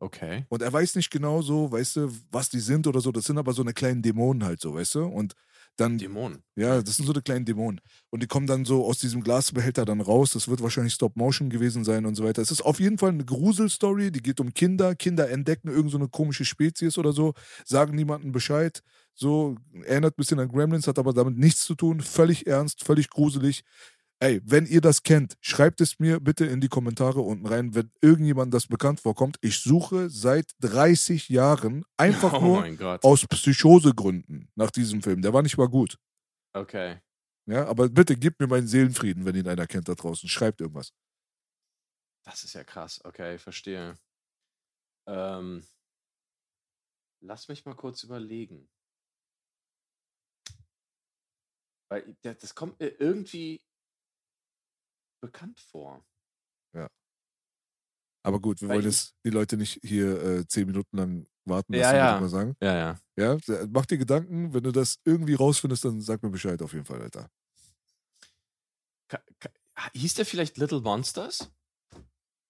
Okay. 0.00 0.46
Und 0.48 0.60
er 0.62 0.72
weiß 0.72 0.96
nicht 0.96 1.10
genau 1.10 1.40
so, 1.42 1.72
weißt 1.72 1.96
du, 1.96 2.10
was 2.30 2.50
die 2.50 2.60
sind 2.60 2.86
oder 2.86 3.00
so. 3.00 3.10
Das 3.12 3.24
sind 3.24 3.38
aber 3.38 3.52
so 3.54 3.62
eine 3.62 3.72
kleinen 3.72 4.02
Dämonen 4.02 4.44
halt 4.44 4.60
so, 4.60 4.74
weißt 4.74 4.96
du? 4.96 5.04
Und 5.06 5.34
dann, 5.76 5.98
Dämonen. 5.98 6.42
ja, 6.56 6.82
das 6.82 6.96
sind 6.96 7.06
so 7.06 7.12
eine 7.12 7.22
kleinen 7.22 7.44
Dämonen. 7.44 7.80
Und 8.10 8.22
die 8.22 8.26
kommen 8.26 8.46
dann 8.46 8.64
so 8.64 8.84
aus 8.84 8.98
diesem 8.98 9.22
Glasbehälter 9.22 9.84
dann 9.84 10.00
raus. 10.00 10.30
Das 10.30 10.48
wird 10.48 10.62
wahrscheinlich 10.62 10.94
Stop-Motion 10.94 11.50
gewesen 11.50 11.84
sein 11.84 12.06
und 12.06 12.14
so 12.14 12.24
weiter. 12.24 12.42
Es 12.42 12.50
ist 12.50 12.62
auf 12.62 12.78
jeden 12.78 12.98
Fall 12.98 13.10
eine 13.10 13.24
Gruselstory, 13.24 14.12
die 14.12 14.22
geht 14.22 14.40
um 14.40 14.52
Kinder. 14.54 14.94
Kinder 14.94 15.30
entdecken 15.30 15.68
irgendeine 15.68 15.90
so 15.90 15.98
eine 15.98 16.08
komische 16.08 16.44
Spezies 16.44 16.98
oder 16.98 17.12
so, 17.12 17.34
sagen 17.64 17.94
niemandem 17.94 18.32
Bescheid. 18.32 18.82
So, 19.14 19.56
erinnert 19.84 20.14
ein 20.14 20.16
bisschen 20.16 20.40
an 20.40 20.48
Gremlins, 20.48 20.86
hat 20.86 20.98
aber 20.98 21.12
damit 21.12 21.36
nichts 21.36 21.64
zu 21.64 21.74
tun. 21.74 22.00
Völlig 22.00 22.46
ernst, 22.46 22.84
völlig 22.84 23.10
gruselig. 23.10 23.62
Ey, 24.22 24.40
wenn 24.44 24.66
ihr 24.66 24.80
das 24.80 25.02
kennt, 25.02 25.36
schreibt 25.40 25.80
es 25.80 25.98
mir 25.98 26.20
bitte 26.20 26.46
in 26.46 26.60
die 26.60 26.68
Kommentare 26.68 27.20
unten 27.20 27.44
rein, 27.44 27.74
wenn 27.74 27.90
irgendjemand 28.00 28.54
das 28.54 28.68
bekannt 28.68 29.00
vorkommt. 29.00 29.36
Ich 29.40 29.58
suche 29.58 30.10
seit 30.10 30.52
30 30.60 31.28
Jahren 31.28 31.84
einfach 31.96 32.32
oh 32.40 32.40
nur 32.40 33.00
aus 33.02 33.26
Psychosegründen 33.26 34.48
nach 34.54 34.70
diesem 34.70 35.02
Film. 35.02 35.22
Der 35.22 35.32
war 35.32 35.42
nicht 35.42 35.58
mal 35.58 35.68
gut. 35.68 35.98
Okay. 36.52 37.00
Ja, 37.46 37.66
aber 37.66 37.88
bitte 37.88 38.14
gebt 38.14 38.38
mir 38.38 38.46
meinen 38.46 38.68
Seelenfrieden, 38.68 39.24
wenn 39.24 39.34
ihn 39.34 39.48
einer 39.48 39.66
kennt 39.66 39.88
da 39.88 39.96
draußen. 39.96 40.28
Schreibt 40.28 40.60
irgendwas. 40.60 40.92
Das 42.24 42.44
ist 42.44 42.52
ja 42.52 42.62
krass. 42.62 43.00
Okay, 43.02 43.38
verstehe. 43.38 43.96
Ähm, 45.08 45.66
lass 47.22 47.48
mich 47.48 47.64
mal 47.64 47.74
kurz 47.74 48.04
überlegen. 48.04 48.68
Weil 51.90 52.16
das 52.22 52.54
kommt 52.54 52.78
mir 52.78 53.00
irgendwie 53.00 53.60
bekannt 55.22 55.58
vor. 55.60 56.04
Aber 58.24 58.40
gut, 58.40 58.60
wir 58.60 58.68
Weil 58.68 58.76
wollen 58.76 58.86
jetzt 58.86 59.16
die 59.24 59.30
Leute 59.30 59.56
nicht 59.56 59.80
hier 59.82 60.22
äh, 60.22 60.46
zehn 60.46 60.66
Minuten 60.66 60.96
lang 60.96 61.26
warten 61.44 61.72
lassen, 61.72 61.82
Ja, 61.82 61.90
würde 61.90 61.98
ja. 61.98 62.14
ich 62.14 62.20
mal 62.20 62.28
sagen. 62.28 62.56
Ja, 62.62 62.96
ja. 63.16 63.38
Ja, 63.48 63.66
mach 63.68 63.84
dir 63.84 63.98
Gedanken. 63.98 64.54
Wenn 64.54 64.62
du 64.62 64.70
das 64.70 65.00
irgendwie 65.04 65.34
rausfindest, 65.34 65.84
dann 65.84 66.00
sag 66.00 66.22
mir 66.22 66.30
Bescheid 66.30 66.62
auf 66.62 66.72
jeden 66.72 66.84
Fall, 66.84 67.02
Alter. 67.02 67.28
Ka 69.08 69.20
ka 69.40 69.50
hieß 69.94 70.14
der 70.14 70.24
vielleicht 70.24 70.56
Little 70.56 70.80
Monsters? 70.82 71.50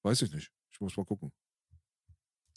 Weiß 0.03 0.21
ich 0.21 0.33
nicht. 0.35 0.53
Ich 0.73 0.81
muss 0.81 0.95
mal 0.99 1.07
gucken. 1.07 1.33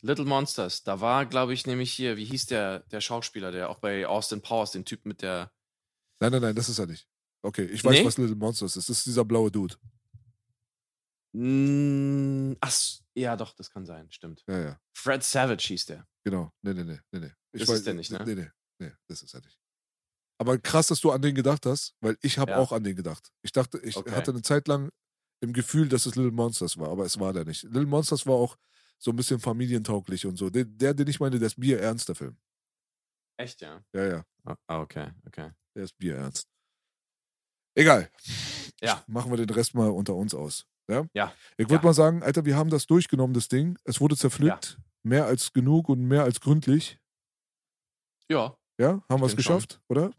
Little 0.02 0.26
Monsters. 0.26 0.84
Da 0.84 1.00
war, 1.00 1.26
glaube 1.26 1.54
ich, 1.54 1.66
nämlich 1.66 1.94
hier, 1.94 2.18
wie 2.18 2.26
hieß 2.26 2.48
der, 2.48 2.80
der 2.80 3.00
Schauspieler, 3.00 3.54
der 3.54 3.70
auch 3.70 3.80
bei 3.80 4.06
Austin 4.06 4.42
Powers, 4.42 4.72
den 4.72 4.84
Typ 4.84 5.06
mit 5.06 5.22
der. 5.22 5.54
Nein, 6.20 6.34
nein, 6.34 6.42
nein, 6.42 6.56
das 6.56 6.68
ist 6.68 6.80
er 6.80 6.88
nicht. 6.88 7.08
Okay, 7.44 7.64
ich 7.64 7.82
weiß, 7.82 7.94
Nee? 7.94 8.06
was 8.06 8.18
Little 8.18 8.36
Monsters 8.36 8.76
ist. 8.76 8.90
Das 8.90 8.98
ist 8.98 9.06
dieser 9.06 9.24
blaue 9.24 9.50
Dude. 9.52 9.76
Mm, 11.38 12.56
ach, 12.62 12.74
ja, 13.16 13.36
doch, 13.36 13.54
das 13.54 13.70
kann 13.70 13.86
sein, 13.86 14.10
stimmt. 14.12 14.44
Ja, 14.48 14.60
ja, 14.60 14.80
Fred 14.94 15.24
Savage 15.24 15.64
hieß 15.68 15.86
der. 15.88 16.08
genau. 16.24 16.52
Nee, 16.62 16.74
nee, 16.74 16.84
nee, 16.84 17.00
nee, 17.12 17.20
nee. 17.20 17.32
Ich 17.54 17.62
Das 17.66 17.70
ist 17.70 17.86
der 17.88 17.94
nicht, 17.94 18.12
ne? 18.12 18.24
Nee, 18.26 18.36
nee, 18.36 18.50
nee, 18.80 18.92
das 19.08 19.22
ist 19.22 19.34
er 19.34 19.42
nicht. 19.42 19.60
Aber 20.38 20.58
krass, 20.58 20.88
dass 20.88 21.00
du 21.00 21.12
an 21.12 21.22
den 21.22 21.34
gedacht 21.36 21.66
hast, 21.66 21.96
weil 22.02 22.18
ich 22.22 22.38
habe 22.38 22.52
Ja. 22.52 22.58
auch 22.58 22.72
an 22.72 22.84
den 22.84 22.96
gedacht. 22.96 23.32
Ich 23.42 23.52
dachte, 23.54 23.80
ich 23.80 23.96
Okay. 23.96 24.12
hatte 24.12 24.32
eine 24.32 24.42
Zeit 24.42 24.68
lang 24.68 24.90
im 25.42 25.54
Gefühl, 25.54 25.88
dass 25.88 26.06
es 26.06 26.16
Little 26.16 26.32
Monsters 26.32 26.78
war, 26.78 26.90
aber 26.90 27.06
es 27.06 27.20
war 27.20 27.32
der 27.34 27.46
nicht. 27.46 27.64
Little 27.64 27.86
Monsters 27.86 28.26
war 28.26 28.36
auch 28.36 28.58
so 28.98 29.12
ein 29.12 29.16
bisschen 29.18 29.40
familientauglich 29.40 30.26
und 30.26 30.38
so. 30.38 30.50
Der, 30.50 30.66
der 30.66 30.94
den 30.94 31.08
ich 31.08 31.20
meine, 31.20 31.38
der 31.40 31.48
ist 31.48 31.60
bierernst, 31.60 32.08
der 32.10 32.16
Film. 32.16 32.38
Echt, 33.38 33.62
ja? 33.62 33.84
Ja, 33.94 34.06
ja, 34.06 34.26
Ah, 34.46 34.56
ah, 34.68 34.82
okay, 34.82 35.12
okay. 35.26 35.52
der 35.76 35.84
ist 35.84 35.98
bierernst. 35.98 36.48
Egal. 37.78 38.10
Ja. 38.82 39.04
Machen 39.08 39.32
wir 39.32 39.38
den 39.38 39.50
Rest 39.50 39.74
mal 39.74 39.90
unter 39.90 40.16
uns 40.16 40.34
aus. 40.34 40.66
Ja? 40.88 41.06
Ja. 41.14 41.34
Ich 41.58 41.66
würde 41.70 41.76
Ja. 41.76 41.82
mal 41.84 41.94
sagen, 41.94 42.22
Alter, 42.24 42.46
wir 42.46 42.56
haben 42.56 42.70
das 42.70 42.86
durchgenommen, 42.86 43.34
das 43.34 43.48
Ding. 43.48 43.78
Es 43.86 44.00
wurde 44.02 44.16
zerpflückt. 44.16 44.78
Mehr 45.04 45.26
als 45.26 45.54
genug 45.54 45.90
und 45.90 46.02
mehr 46.08 46.24
als 46.24 46.40
gründlich. 46.42 47.00
Ja, 48.30 48.58
Ja, 48.80 49.04
haben 49.10 49.22
wir 49.22 49.26
es 49.28 49.32
denke 49.34 49.44
schon. 49.44 49.58
geschafft, 49.58 49.82
oder? 49.88 50.12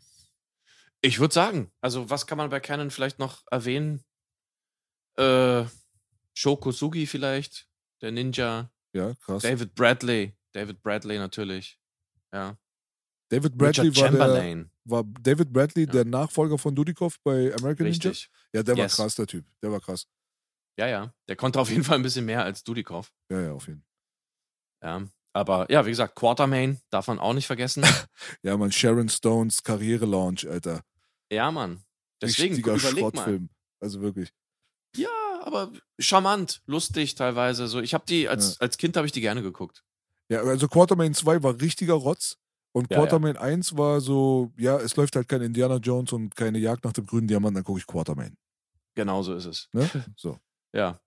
ich 1.03 1.19
würde 1.21 1.35
sagen, 1.35 1.71
also 1.81 2.09
was 2.11 2.27
kann 2.27 2.39
man 2.39 2.51
bei 2.51 2.59
Canon 2.61 2.91
vielleicht 2.91 3.19
noch 3.19 3.43
erwähnen? 3.51 4.03
Äh, 5.17 5.65
Shokosugi 6.35 7.07
vielleicht, 7.07 7.69
der 8.03 8.13
Ninja, 8.13 8.71
Ja, 8.93 9.15
krass. 9.15 9.43
David 9.43 9.75
Bradley, 9.75 10.35
David 10.53 10.83
Bradley 10.83 11.19
natürlich. 11.19 11.79
Ja. 12.33 12.57
David 13.29 13.57
Bradley 13.57 13.89
Richard 13.89 14.19
war, 14.19 14.29
der, 14.35 14.67
war 14.85 15.05
David 15.05 15.53
Bradley 15.53 15.85
Ja. 15.87 15.93
der 15.93 16.05
Nachfolger 16.05 16.59
von 16.59 16.75
Dudikoff 16.75 17.19
bei 17.23 17.53
American 17.55 17.87
Ninja? 17.87 18.11
Richtig. 18.11 18.31
Ja, 18.53 18.63
der 18.63 18.77
Yes. 18.77 18.99
war 18.99 19.05
krass, 19.07 19.15
der 19.17 19.27
Typ. 19.27 19.45
Der 19.63 19.71
war 19.73 19.81
krass. 19.81 20.07
Ja, 20.79 20.87
ja. 20.89 21.13
Der 21.29 21.37
konnte 21.37 21.59
auf 21.61 21.71
jeden 21.71 21.85
Fall 21.85 21.97
ein 21.97 22.03
bisschen 22.03 22.25
mehr 22.27 22.45
als 22.45 22.63
Dudikoff. 22.65 23.11
Ja, 23.31 23.41
ja, 23.41 23.53
auf 23.53 23.67
jeden 23.67 23.83
Fall. 23.83 25.01
Ja. 25.03 25.07
Aber 25.33 25.71
ja, 25.71 25.85
wie 25.85 25.91
gesagt, 25.91 26.15
Quartermain 26.17 26.81
darf 26.91 27.09
man 27.09 27.19
auch 27.19 27.33
nicht 27.35 27.47
vergessen. 27.47 27.83
Ja, 28.43 28.57
man, 28.57 28.73
Sharon 28.73 29.09
Stones 29.09 29.63
Karriere-Launch, 29.63 30.49
Alter. 30.49 30.83
ja, 31.31 31.51
Mann. 31.51 31.83
Deswegen 32.23 32.55
Richtiger. 32.55 32.79
Schrottfilm. 32.79 33.51
Also 33.81 34.01
wirklich. 34.01 34.31
Ja, 34.97 35.09
aber 35.43 35.71
charmant, 35.99 36.63
lustig 36.67 37.15
teilweise. 37.15 37.67
So, 37.69 37.81
ich 37.81 37.93
habe 37.93 38.05
die 38.09 38.29
als, 38.29 38.55
Ja. 38.55 38.61
als 38.61 38.79
Kind 38.79 38.97
habe 38.97 39.07
ich 39.07 39.13
die 39.13 39.21
gerne 39.21 39.43
geguckt. 39.43 39.83
Ja, 40.31 40.41
also 40.41 40.67
Quartermain 40.69 41.13
2 41.13 41.43
war 41.43 41.61
richtiger 41.61 41.95
Rotz. 41.95 42.37
Und 42.73 42.91
Ja, 42.91 42.97
ja. 42.97 43.03
Quartermain 43.03 43.37
1 43.37 43.77
war 43.77 44.01
so, 44.01 44.53
ja, 44.57 44.79
es 44.79 44.97
läuft 44.97 45.17
halt 45.17 45.29
kein 45.29 45.43
Indiana 45.43 45.77
Jones 45.77 46.13
und 46.13 46.35
keine 46.37 46.59
Jagd 46.59 46.85
nach 46.85 46.93
dem 46.93 47.05
grünen 47.07 47.29
Diamant, 47.29 47.57
dann 47.57 47.65
gucke 47.65 47.79
ich 47.79 47.87
Quartermain. 47.87 48.35
Genau 48.95 49.23
so 49.23 49.35
ist 49.35 49.45
es. 49.47 49.69
Ne? 49.73 49.89
So. 50.17 50.39
Ja. 50.75 51.01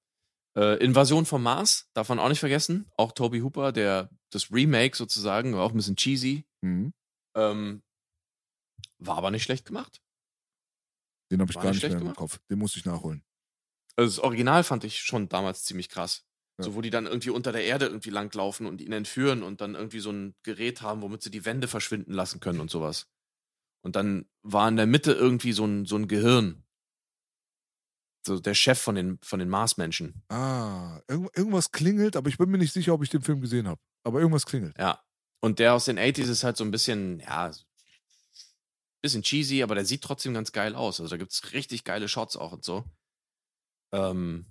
Äh, 0.58 0.84
Invasion 0.84 1.26
vom 1.26 1.44
Mars 1.44 1.90
darf 1.94 2.10
man 2.10 2.20
auch 2.20 2.30
nicht 2.30 2.40
vergessen. 2.40 2.90
Auch 2.98 3.12
Toby 3.12 3.40
Hooper, 3.40 3.72
der 3.72 4.10
das 4.32 4.52
Remake 4.52 4.96
sozusagen, 4.96 5.54
war 5.54 5.64
auch 5.64 5.72
ein 5.72 5.78
bisschen 5.78 5.96
cheesy. 5.96 6.46
Mhm. 6.62 6.94
Ähm, 7.36 7.84
war 8.98 9.18
aber 9.18 9.32
nicht 9.32 9.44
schlecht 9.44 9.66
gemacht. 9.66 10.02
Den 11.32 11.42
habe 11.42 11.52
ich 11.52 11.56
War 11.56 11.64
gar 11.64 11.70
nicht 11.70 11.76
nicht 11.76 11.84
mehr 11.84 11.90
schlecht 11.92 12.02
im 12.02 12.08
gemacht. 12.08 12.18
Kopf. 12.18 12.40
Den 12.50 12.60
muss 12.60 12.76
ich 12.76 12.86
nachholen. 12.86 13.24
Also 13.96 14.16
das 14.16 14.24
Original 14.24 14.64
fand 14.64 14.84
ich 14.84 15.00
schon 15.02 15.30
damals 15.30 15.64
ziemlich 15.64 15.90
krass. 15.90 16.26
Ja. 16.58 16.66
So, 16.66 16.76
wo 16.76 16.82
die 16.82 16.90
dann 16.90 17.06
irgendwie 17.06 17.30
unter 17.30 17.52
der 17.52 17.64
Erde 17.64 17.86
irgendwie 17.86 18.10
langlaufen 18.10 18.66
und 18.66 18.82
ihn 18.82 18.92
entführen 18.92 19.44
und 19.44 19.62
dann 19.62 19.76
irgendwie 19.76 20.00
so 20.00 20.12
ein 20.12 20.36
Gerät 20.44 20.82
haben, 20.82 21.02
womit 21.02 21.22
sie 21.22 21.32
die 21.32 21.46
Wände 21.46 21.68
verschwinden 21.68 22.14
lassen 22.14 22.40
können 22.40 22.60
und 22.60 22.72
sowas. 22.72 23.08
Und 23.82 23.96
dann 23.96 24.30
war 24.42 24.68
in 24.68 24.76
der 24.76 24.88
Mitte 24.88 25.14
irgendwie 25.14 25.54
so 25.54 25.66
ein, 25.66 25.86
so 25.86 25.96
ein 25.96 26.08
Gehirn. 26.08 26.66
So 28.30 28.40
der 28.40 28.54
Chef 28.54 28.80
von 28.80 28.94
den, 28.94 29.18
von 29.24 29.40
den 29.40 29.50
Marsmenschen. 29.50 30.22
Ah, 30.30 31.02
irgend, 31.08 31.36
irgendwas 31.36 31.72
klingelt, 31.72 32.16
aber 32.16 32.30
ich 32.30 32.38
bin 32.38 32.52
mir 32.52 32.60
nicht 32.60 32.74
sicher, 32.74 32.94
ob 32.94 33.02
ich 33.02 33.10
den 33.10 33.24
Film 33.24 33.42
gesehen 33.42 33.68
habe. 33.68 33.82
Aber 34.04 34.20
irgendwas 34.20 34.46
klingelt. 34.46 34.78
Ja. 34.78 35.04
Und 35.40 35.58
der 35.58 35.74
aus 35.74 35.86
den 35.86 35.98
80s 35.98 36.30
ist 36.30 36.44
halt 36.44 36.56
so 36.56 36.64
ein 36.64 36.70
bisschen, 36.70 37.22
ja, 37.22 37.52
bisschen 39.02 39.24
cheesy, 39.24 39.64
aber 39.64 39.74
der 39.74 39.86
sieht 39.86 40.04
trotzdem 40.04 40.36
ganz 40.36 40.52
geil 40.52 40.76
aus. 40.76 41.00
Also 41.00 41.10
da 41.10 41.18
gibt's 41.18 41.54
richtig 41.54 41.86
geile 41.86 42.08
Shots 42.08 42.38
auch 42.38 42.52
und 42.52 42.64
so. 42.64 42.86
Ähm, 43.94 44.46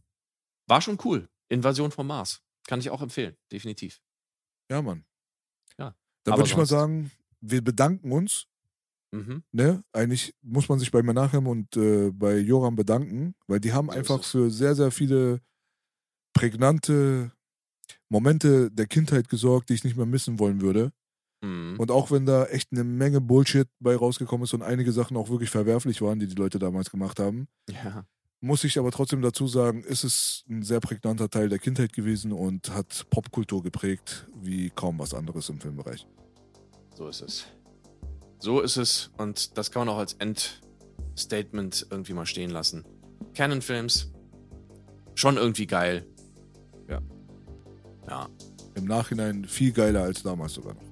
war 0.67 0.83
schon 0.83 0.99
cool. 1.05 1.29
Invasion 1.49 1.93
vom 1.93 2.09
Mars. 2.09 2.43
Kann 2.67 2.81
ich 2.81 2.91
auch 2.91 3.01
empfehlen, 3.01 3.37
definitiv. 3.53 4.03
Ja, 4.69 4.83
Mann. 4.83 5.05
Ja. 5.79 5.95
Dann 6.25 6.37
würde 6.37 6.49
ich 6.49 6.57
mal 6.57 6.67
sagen, 6.67 7.13
wir 7.41 7.63
bedanken 7.63 8.11
uns. 8.11 8.49
Mhm. 9.11 9.43
Ne? 9.53 9.83
Eigentlich 9.93 10.35
muss 10.43 10.69
man 10.69 10.79
sich 10.79 10.91
bei 10.91 11.03
Menachem 11.03 11.47
und 11.47 11.77
äh, 11.77 12.11
bei 12.11 12.39
Joram 12.39 12.77
bedanken, 12.77 13.35
weil 13.47 13.61
die 13.61 13.73
haben 13.73 13.89
So 13.91 13.97
einfach 13.97 14.23
für 14.23 14.51
sehr, 14.51 14.75
sehr 14.75 14.91
viele 14.91 15.41
prägnante 16.35 17.33
Momente 18.09 18.71
der 18.71 18.87
Kindheit 18.87 19.29
gesorgt, 19.29 19.69
die 19.69 19.75
ich 19.75 19.85
nicht 19.85 19.97
mehr 19.97 20.07
missen 20.07 20.39
wollen 20.39 20.61
würde. 20.61 20.93
Mhm. 21.43 21.77
Und 21.79 21.91
auch 21.91 22.11
wenn 22.11 22.27
da 22.27 22.47
echt 22.47 22.73
eine 22.73 22.85
Menge 22.85 23.21
Bullshit 23.21 23.69
bei 23.81 23.97
rausgekommen 23.97 24.45
ist 24.45 24.55
und 24.55 24.63
einige 24.63 24.93
Sachen 24.93 25.17
auch 25.17 25.31
wirklich 25.31 25.51
verwerflich 25.51 26.03
waren, 26.03 26.19
die 26.19 26.27
die 26.27 26.35
Leute 26.35 26.59
damals 26.59 26.91
gemacht 26.91 27.21
haben, 27.21 27.49
ja. 27.69 28.05
muss 28.41 28.65
ich 28.65 28.79
aber 28.79 28.91
trotzdem 28.91 29.23
dazu 29.23 29.47
sagen, 29.47 29.83
ist 29.85 30.05
es 30.05 30.45
ein 30.49 30.63
sehr 30.63 30.81
prägnanter 30.81 31.31
Teil 31.31 31.49
der 31.49 31.59
Kindheit 31.59 31.93
gewesen 31.93 32.33
und 32.33 32.71
hat 32.71 33.07
Popkultur 33.11 33.63
geprägt 33.63 34.29
wie 34.35 34.71
kaum 34.71 34.99
was 34.99 35.15
anderes 35.15 35.49
im 35.49 35.61
Filmbereich. 35.61 36.07
So 36.95 37.09
ist 37.09 37.23
es. 37.23 37.47
So 38.39 38.61
ist 38.61 38.77
es. 38.77 39.11
Und 39.19 39.57
das 39.59 39.71
kann 39.71 39.87
man 39.87 39.95
auch 39.95 39.99
als 39.99 40.15
Endstatement 40.15 41.87
irgendwie 41.91 42.13
mal 42.13 42.27
stehen 42.27 42.51
lassen. 42.51 42.85
Canon-Films, 43.35 44.11
schon 45.15 45.37
irgendwie 45.37 45.67
geil. 45.67 46.07
Ja. 46.89 47.01
Ja. 48.09 48.29
Im 48.75 48.85
Nachhinein 48.85 49.45
viel 49.45 49.73
geiler 49.73 50.03
als 50.03 50.23
damals 50.23 50.55
sogar 50.55 50.75
noch. 50.75 50.83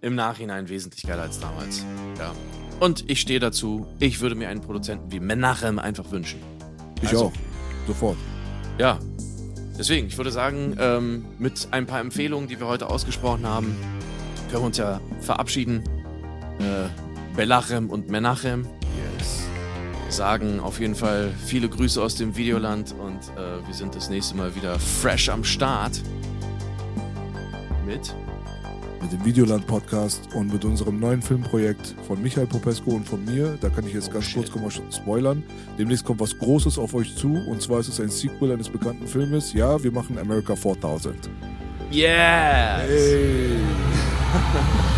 Im 0.00 0.14
Nachhinein 0.14 0.68
wesentlich 0.68 1.02
geiler 1.04 1.22
als 1.22 1.40
damals. 1.40 1.84
Ja. 2.18 2.32
Und 2.80 3.08
ich 3.10 3.20
stehe 3.20 3.40
dazu, 3.40 3.86
ich 3.98 4.20
würde 4.20 4.34
mir 4.36 4.48
einen 4.48 4.60
Produzenten 4.60 5.10
wie 5.10 5.18
Menachem 5.20 5.78
einfach 5.78 6.10
wünschen. 6.10 6.40
Ich 7.02 7.08
Also- 7.10 7.26
auch. 7.26 7.32
Sofort. 7.86 8.16
Ja. 8.78 8.98
Deswegen, 9.78 10.08
ich 10.08 10.16
würde 10.16 10.30
sagen, 10.32 10.76
ähm, 10.78 11.24
mit 11.38 11.68
ein 11.70 11.86
paar 11.86 12.00
Empfehlungen, 12.00 12.48
die 12.48 12.58
wir 12.60 12.66
heute 12.66 12.88
ausgesprochen 12.90 13.46
haben, 13.46 13.74
können 14.50 14.62
wir 14.62 14.66
uns 14.66 14.76
ja 14.76 15.00
verabschieden. 15.20 15.82
Äh, 16.58 16.88
Belachem 17.36 17.90
und 17.90 18.08
Menachem. 18.10 18.66
Yes. 19.16 19.44
sagen 20.08 20.58
auf 20.58 20.80
jeden 20.80 20.94
Fall 20.94 21.32
viele 21.44 21.68
Grüße 21.68 22.02
aus 22.02 22.16
dem 22.16 22.36
Videoland 22.36 22.94
und 22.98 23.20
äh, 23.36 23.64
wir 23.66 23.74
sind 23.74 23.94
das 23.94 24.10
nächste 24.10 24.36
Mal 24.36 24.54
wieder 24.56 24.78
fresh 24.78 25.28
am 25.28 25.44
Start. 25.44 26.00
Mit 27.86 28.14
Mit 29.00 29.12
dem 29.12 29.24
Videoland-Podcast 29.24 30.34
und 30.34 30.52
mit 30.52 30.64
unserem 30.64 30.98
neuen 30.98 31.22
Filmprojekt 31.22 31.94
von 32.06 32.20
Michael 32.20 32.48
Popesco 32.48 32.90
und 32.90 33.06
von 33.08 33.24
mir. 33.24 33.56
Da 33.60 33.68
kann 33.68 33.86
ich 33.86 33.94
jetzt 33.94 34.12
ganz 34.12 34.24
shit. 34.24 34.50
kurz 34.50 34.80
spoilern. 34.90 35.44
Demnächst 35.78 36.04
kommt 36.04 36.20
was 36.20 36.36
Großes 36.36 36.78
auf 36.78 36.94
euch 36.94 37.14
zu. 37.14 37.34
Und 37.34 37.62
zwar 37.62 37.78
ist 37.80 37.88
es 37.88 38.00
ein 38.00 38.08
Sequel 38.08 38.52
eines 38.52 38.68
bekannten 38.68 39.06
Filmes. 39.06 39.52
Ja, 39.52 39.80
wir 39.82 39.92
machen 39.92 40.18
America 40.18 40.56
4000. 40.56 41.30
Yes! 41.90 42.08
Hey! 42.88 43.58